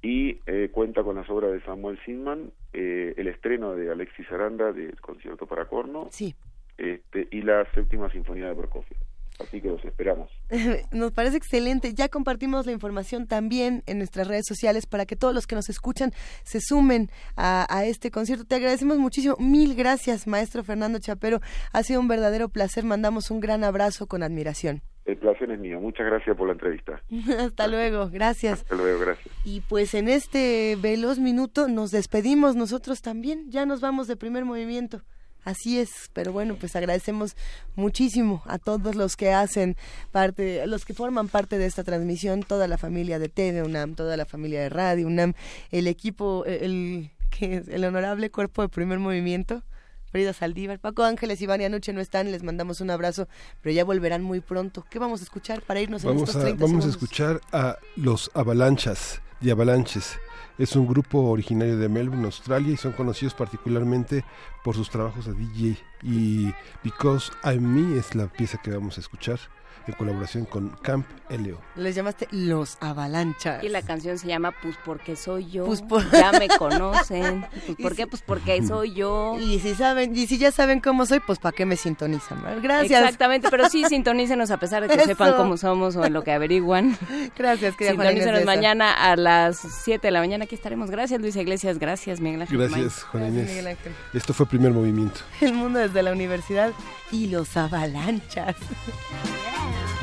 Y 0.02 0.40
eh, 0.48 0.69
cuenta 0.72 1.03
con 1.03 1.18
las 1.18 1.30
obras 1.30 1.52
de 1.52 1.61
Samuel 1.61 2.00
Sinman, 2.06 2.52
el 2.72 3.28
estreno 3.28 3.76
de 3.76 3.92
Alexis 3.92 4.32
Aranda 4.32 4.72
del 4.72 5.00
concierto 5.02 5.45
para 5.45 5.66
corno. 5.66 6.08
Sí. 6.11 6.34
Este, 6.78 7.28
y 7.32 7.42
la 7.42 7.69
séptima 7.74 8.10
sinfonía 8.10 8.48
de 8.48 8.56
Prokofiev. 8.56 8.98
Así 9.40 9.61
que 9.61 9.69
los 9.69 9.84
esperamos. 9.85 10.30
Nos 10.92 11.11
parece 11.14 11.38
excelente. 11.38 11.93
Ya 11.93 12.09
compartimos 12.09 12.66
la 12.66 12.74
información 12.74 13.26
también 13.26 13.84
en 13.85 13.98
nuestras 13.98 14.27
redes 14.27 14.45
sociales 14.45 14.85
para 14.85 15.06
que 15.06 15.16
todos 15.16 15.34
los 15.34 15.48
que 15.48 15.56
nos 15.56 15.69
escuchan 15.69 16.11
se 16.43 16.59
sumen 16.59 17.09
a, 17.38 17.85
este 17.85 18.11
concierto. 18.11 18.45
Te 18.45 18.56
agradecemos 18.56 18.98
muchísimo. 18.98 19.35
Mil 19.40 19.76
gracias, 19.76 20.27
maestro 20.27 20.64
Fernando 20.64 21.00
Chapero. 21.00 21.40
Ha 21.72 21.84
sido 21.84 22.01
un 22.01 22.08
verdadero 22.08 22.50
placer. 22.50 22.84
Mandamos 22.84 23.32
un 23.32 23.40
gran 23.40 23.64
abrazo 23.64 24.08
con 24.08 24.24
admiración. 24.24 24.82
El 25.06 25.18
placer 25.18 25.50
es 25.51 25.59
mío. 25.59 25.80
Muchas 25.80 26.06
gracias 26.06 26.35
por 26.35 26.48
la 26.48 26.53
entrevista. 26.53 27.01
Hasta 27.40 27.68
luego. 27.68 28.09
Gracias. 28.09 28.61
Hasta 28.61 28.76
luego. 28.76 29.00
Gracias. 29.00 29.34
Y 29.45 29.61
pues 29.61 29.93
en 29.93 30.09
este 30.09 30.77
veloz 30.82 31.18
minuto 31.18 31.68
nos 31.68 31.92
despedimos 31.92 32.56
nosotros 32.56 33.01
también. 33.01 33.50
Ya 33.50 33.66
nos 33.66 33.80
vamos 33.82 34.08
de 34.08 34.18
primer 34.18 34.45
movimiento. 34.45 35.01
Así 35.43 35.80
es, 35.80 36.09
pero 36.14 36.34
bueno, 36.34 36.56
pues 36.59 36.76
agradecemos 36.76 37.35
muchísimo 37.76 38.43
a 38.45 38.59
todos 38.59 38.95
los 38.95 39.16
que 39.16 39.32
hacen 39.32 39.77
parte, 40.11 40.66
los 40.68 40.85
que 40.85 40.93
forman 40.93 41.30
parte 41.30 41.58
de 41.58 41.66
esta 41.66 41.84
transmisión, 41.84 42.43
toda 42.43 42.68
la 42.68 42.77
familia 42.77 43.19
de 43.19 43.30
TV 43.30 43.64
UNAM, 43.64 43.95
toda 43.95 44.18
la 44.18 44.26
familia 44.26 44.61
de 44.61 44.69
Radio 44.69 45.08
UNAM, 45.08 45.34
el 45.72 45.88
equipo, 45.88 46.43
el, 46.45 47.11
que 47.30 47.58
es 47.58 47.68
el 47.69 47.85
honorable 47.85 48.30
cuerpo 48.32 48.61
de 48.61 48.69
primer 48.69 49.00
movimiento. 49.00 49.64
Frida 50.11 50.34
Saldívar, 50.34 50.80
Paco 50.80 51.03
Ángeles 51.03 51.40
y 51.40 51.45
Vania 51.45 51.69
Noche 51.69 51.93
no 51.93 52.01
están, 52.01 52.32
les 52.32 52.42
mandamos 52.42 52.82
un 52.82 52.90
abrazo, 52.90 53.27
pero 53.61 53.76
ya 53.76 53.84
volverán 53.84 54.24
muy 54.24 54.40
pronto. 54.40 54.84
¿Qué 54.90 54.98
vamos 54.98 55.22
a 55.22 55.24
escuchar 55.24 55.61
para 55.61 55.82
irnos 55.82 56.03
vamos 56.03 56.24
en 56.24 56.27
estos 56.27 56.42
30 56.42 56.64
a, 56.64 56.68
Vamos 56.68 56.85
a 56.85 56.90
escuchar 56.90 57.42
a 57.51 57.77
los 57.95 58.32
Avalanchas 58.34 59.22
y 59.40 59.51
Avalanches 59.51 60.18
es 60.59 60.75
un 60.75 60.85
grupo 60.85 61.21
originario 61.21 61.77
de 61.77 61.89
Melbourne, 61.89 62.25
Australia, 62.25 62.73
y 62.73 62.77
son 62.77 62.91
conocidos 62.91 63.33
particularmente 63.33 64.25
por 64.63 64.75
sus 64.75 64.89
trabajos 64.89 65.25
de 65.25 65.33
DJ. 65.33 65.77
Y 66.03 66.53
Because 66.83 67.31
I'm 67.43 67.63
Me 67.63 67.97
es 67.97 68.13
la 68.13 68.27
pieza 68.27 68.59
que 68.61 68.71
vamos 68.71 68.97
a 68.97 69.01
escuchar 69.01 69.39
en 69.88 69.93
colaboración 69.93 70.45
con 70.45 70.69
Camp 70.82 71.06
Eleo. 71.30 71.59
Les 71.75 71.95
llamaste 71.95 72.27
Los 72.32 72.77
Avalanchas. 72.82 73.64
Y 73.64 73.69
la 73.69 73.82
canción 73.82 74.17
se 74.17 74.27
llama 74.27 74.53
Pues 74.61 74.75
porque 74.83 75.16
soy 75.16 75.49
yo. 75.49 75.66
Pues 75.66 75.83
Ya 76.11 76.32
me 76.32 76.48
conocen. 76.48 77.45
Pues 77.59 77.77
¿Por 77.77 77.95
qué? 77.95 78.08
Pues 78.08 78.22
porque 78.22 78.66
soy 78.66 78.93
yo. 78.93 79.38
Y 79.40 79.59
si 79.59 79.75
saben, 79.75 80.16
y 80.16 80.27
si 80.27 80.38
ya 80.38 80.51
saben 80.51 80.80
cómo 80.80 81.06
soy, 81.06 81.19
pues 81.19 81.40
¿para 81.40 81.56
qué 81.56 81.66
me 81.66 81.75
sintonizan? 81.75 82.41
Gracias. 82.61 83.01
Exactamente, 83.01 83.48
pero 83.49 83.69
sí 83.69 83.83
sintonícenos 83.90 84.49
a 84.51 84.58
pesar 84.58 84.88
de 84.88 84.95
que 84.95 85.03
sepan 85.06 85.33
cómo 85.33 85.58
somos 85.58 85.95
o 85.95 86.06
en 86.06 86.14
lo 86.14 86.24
que 86.24 86.32
averiguan. 86.32 86.98
Gracias, 87.38 87.75
que 87.75 87.90
Sintonícenos 87.90 88.45
mañana 88.45 88.91
a 88.93 89.16
las 89.16 89.58
7 89.58 90.08
de 90.08 90.11
la 90.11 90.19
mañana. 90.19 90.45
Aquí 90.45 90.56
estaremos. 90.56 90.90
Gracias, 90.90 91.22
Luis 91.22 91.35
Iglesias. 91.35 91.80
Gracias, 91.80 92.19
Miguel 92.19 92.41
Ángel. 92.41 92.58
Gracias, 92.58 93.03
Juan 93.03 93.27
Inés. 93.27 93.77
Esto 94.14 94.33
fue 94.33 94.45
Primer 94.45 94.72
Movimiento. 94.72 95.22
El 95.41 95.53
mundo 95.53 95.80
desde 95.80 96.01
la 96.03 96.11
universidad 96.11 96.72
y 97.11 97.27
los 97.27 97.56
avalanchas. 97.58 98.56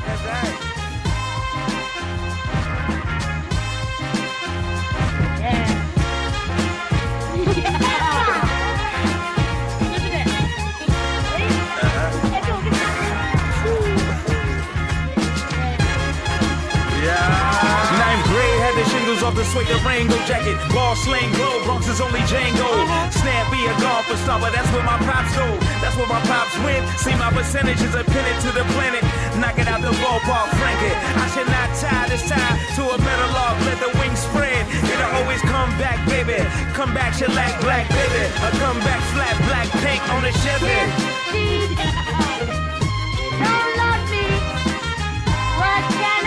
É 0.07 0.15
verdade. 0.15 0.86
The 19.35 19.43
suede 19.43 19.67
Rango 19.83 20.15
jacket. 20.29 20.55
Ball 20.73 20.95
sling 20.95 21.31
glow, 21.33 21.63
Bronx 21.65 21.87
is 21.87 21.99
only 21.99 22.21
Django. 22.29 22.63
Uh-huh. 22.63 23.09
Snap 23.11 23.51
be 23.51 23.59
a 23.65 23.73
golfer 23.81 24.17
star, 24.23 24.39
but 24.39 24.53
that's 24.53 24.69
where 24.71 24.83
my 24.83 24.97
pops 25.03 25.33
go. 25.35 25.47
That's 25.81 25.95
where 25.97 26.07
my 26.07 26.21
pops 26.29 26.55
win. 26.63 26.85
See 27.01 27.15
my 27.15 27.31
percentages 27.33 27.95
are 27.95 28.07
pinned 28.07 28.39
to 28.47 28.51
the 28.53 28.63
planet. 28.77 29.03
Knock 29.41 29.57
it 29.59 29.67
out 29.67 29.81
the 29.81 29.91
ballpark, 29.99 30.47
frank 30.61 30.79
it. 30.85 30.95
I 30.95 31.27
should 31.33 31.49
not 31.49 31.69
tie 31.75 32.07
this 32.07 32.23
tie 32.29 32.55
to 32.77 32.83
a 32.93 32.97
metal 33.01 33.29
log. 33.33 33.59
Let 33.67 33.79
the 33.81 33.91
wings 33.99 34.19
spread. 34.19 34.63
It'll 34.85 35.13
always 35.19 35.41
come 35.41 35.71
back, 35.81 35.99
baby. 36.07 36.37
Come 36.77 36.93
back, 36.93 37.13
shellac 37.13 37.59
black, 37.61 37.89
baby. 37.89 38.23
A 38.45 38.49
come 38.61 38.79
back 38.85 39.01
flat 39.11 39.35
black 39.49 39.67
pink 39.83 40.01
on 40.13 40.21
the 40.23 40.31
Chevy. 40.41 40.79
Don't 43.41 43.71
love 43.81 44.03
me. 44.09 44.25
What 45.59 45.83
can 45.99 46.26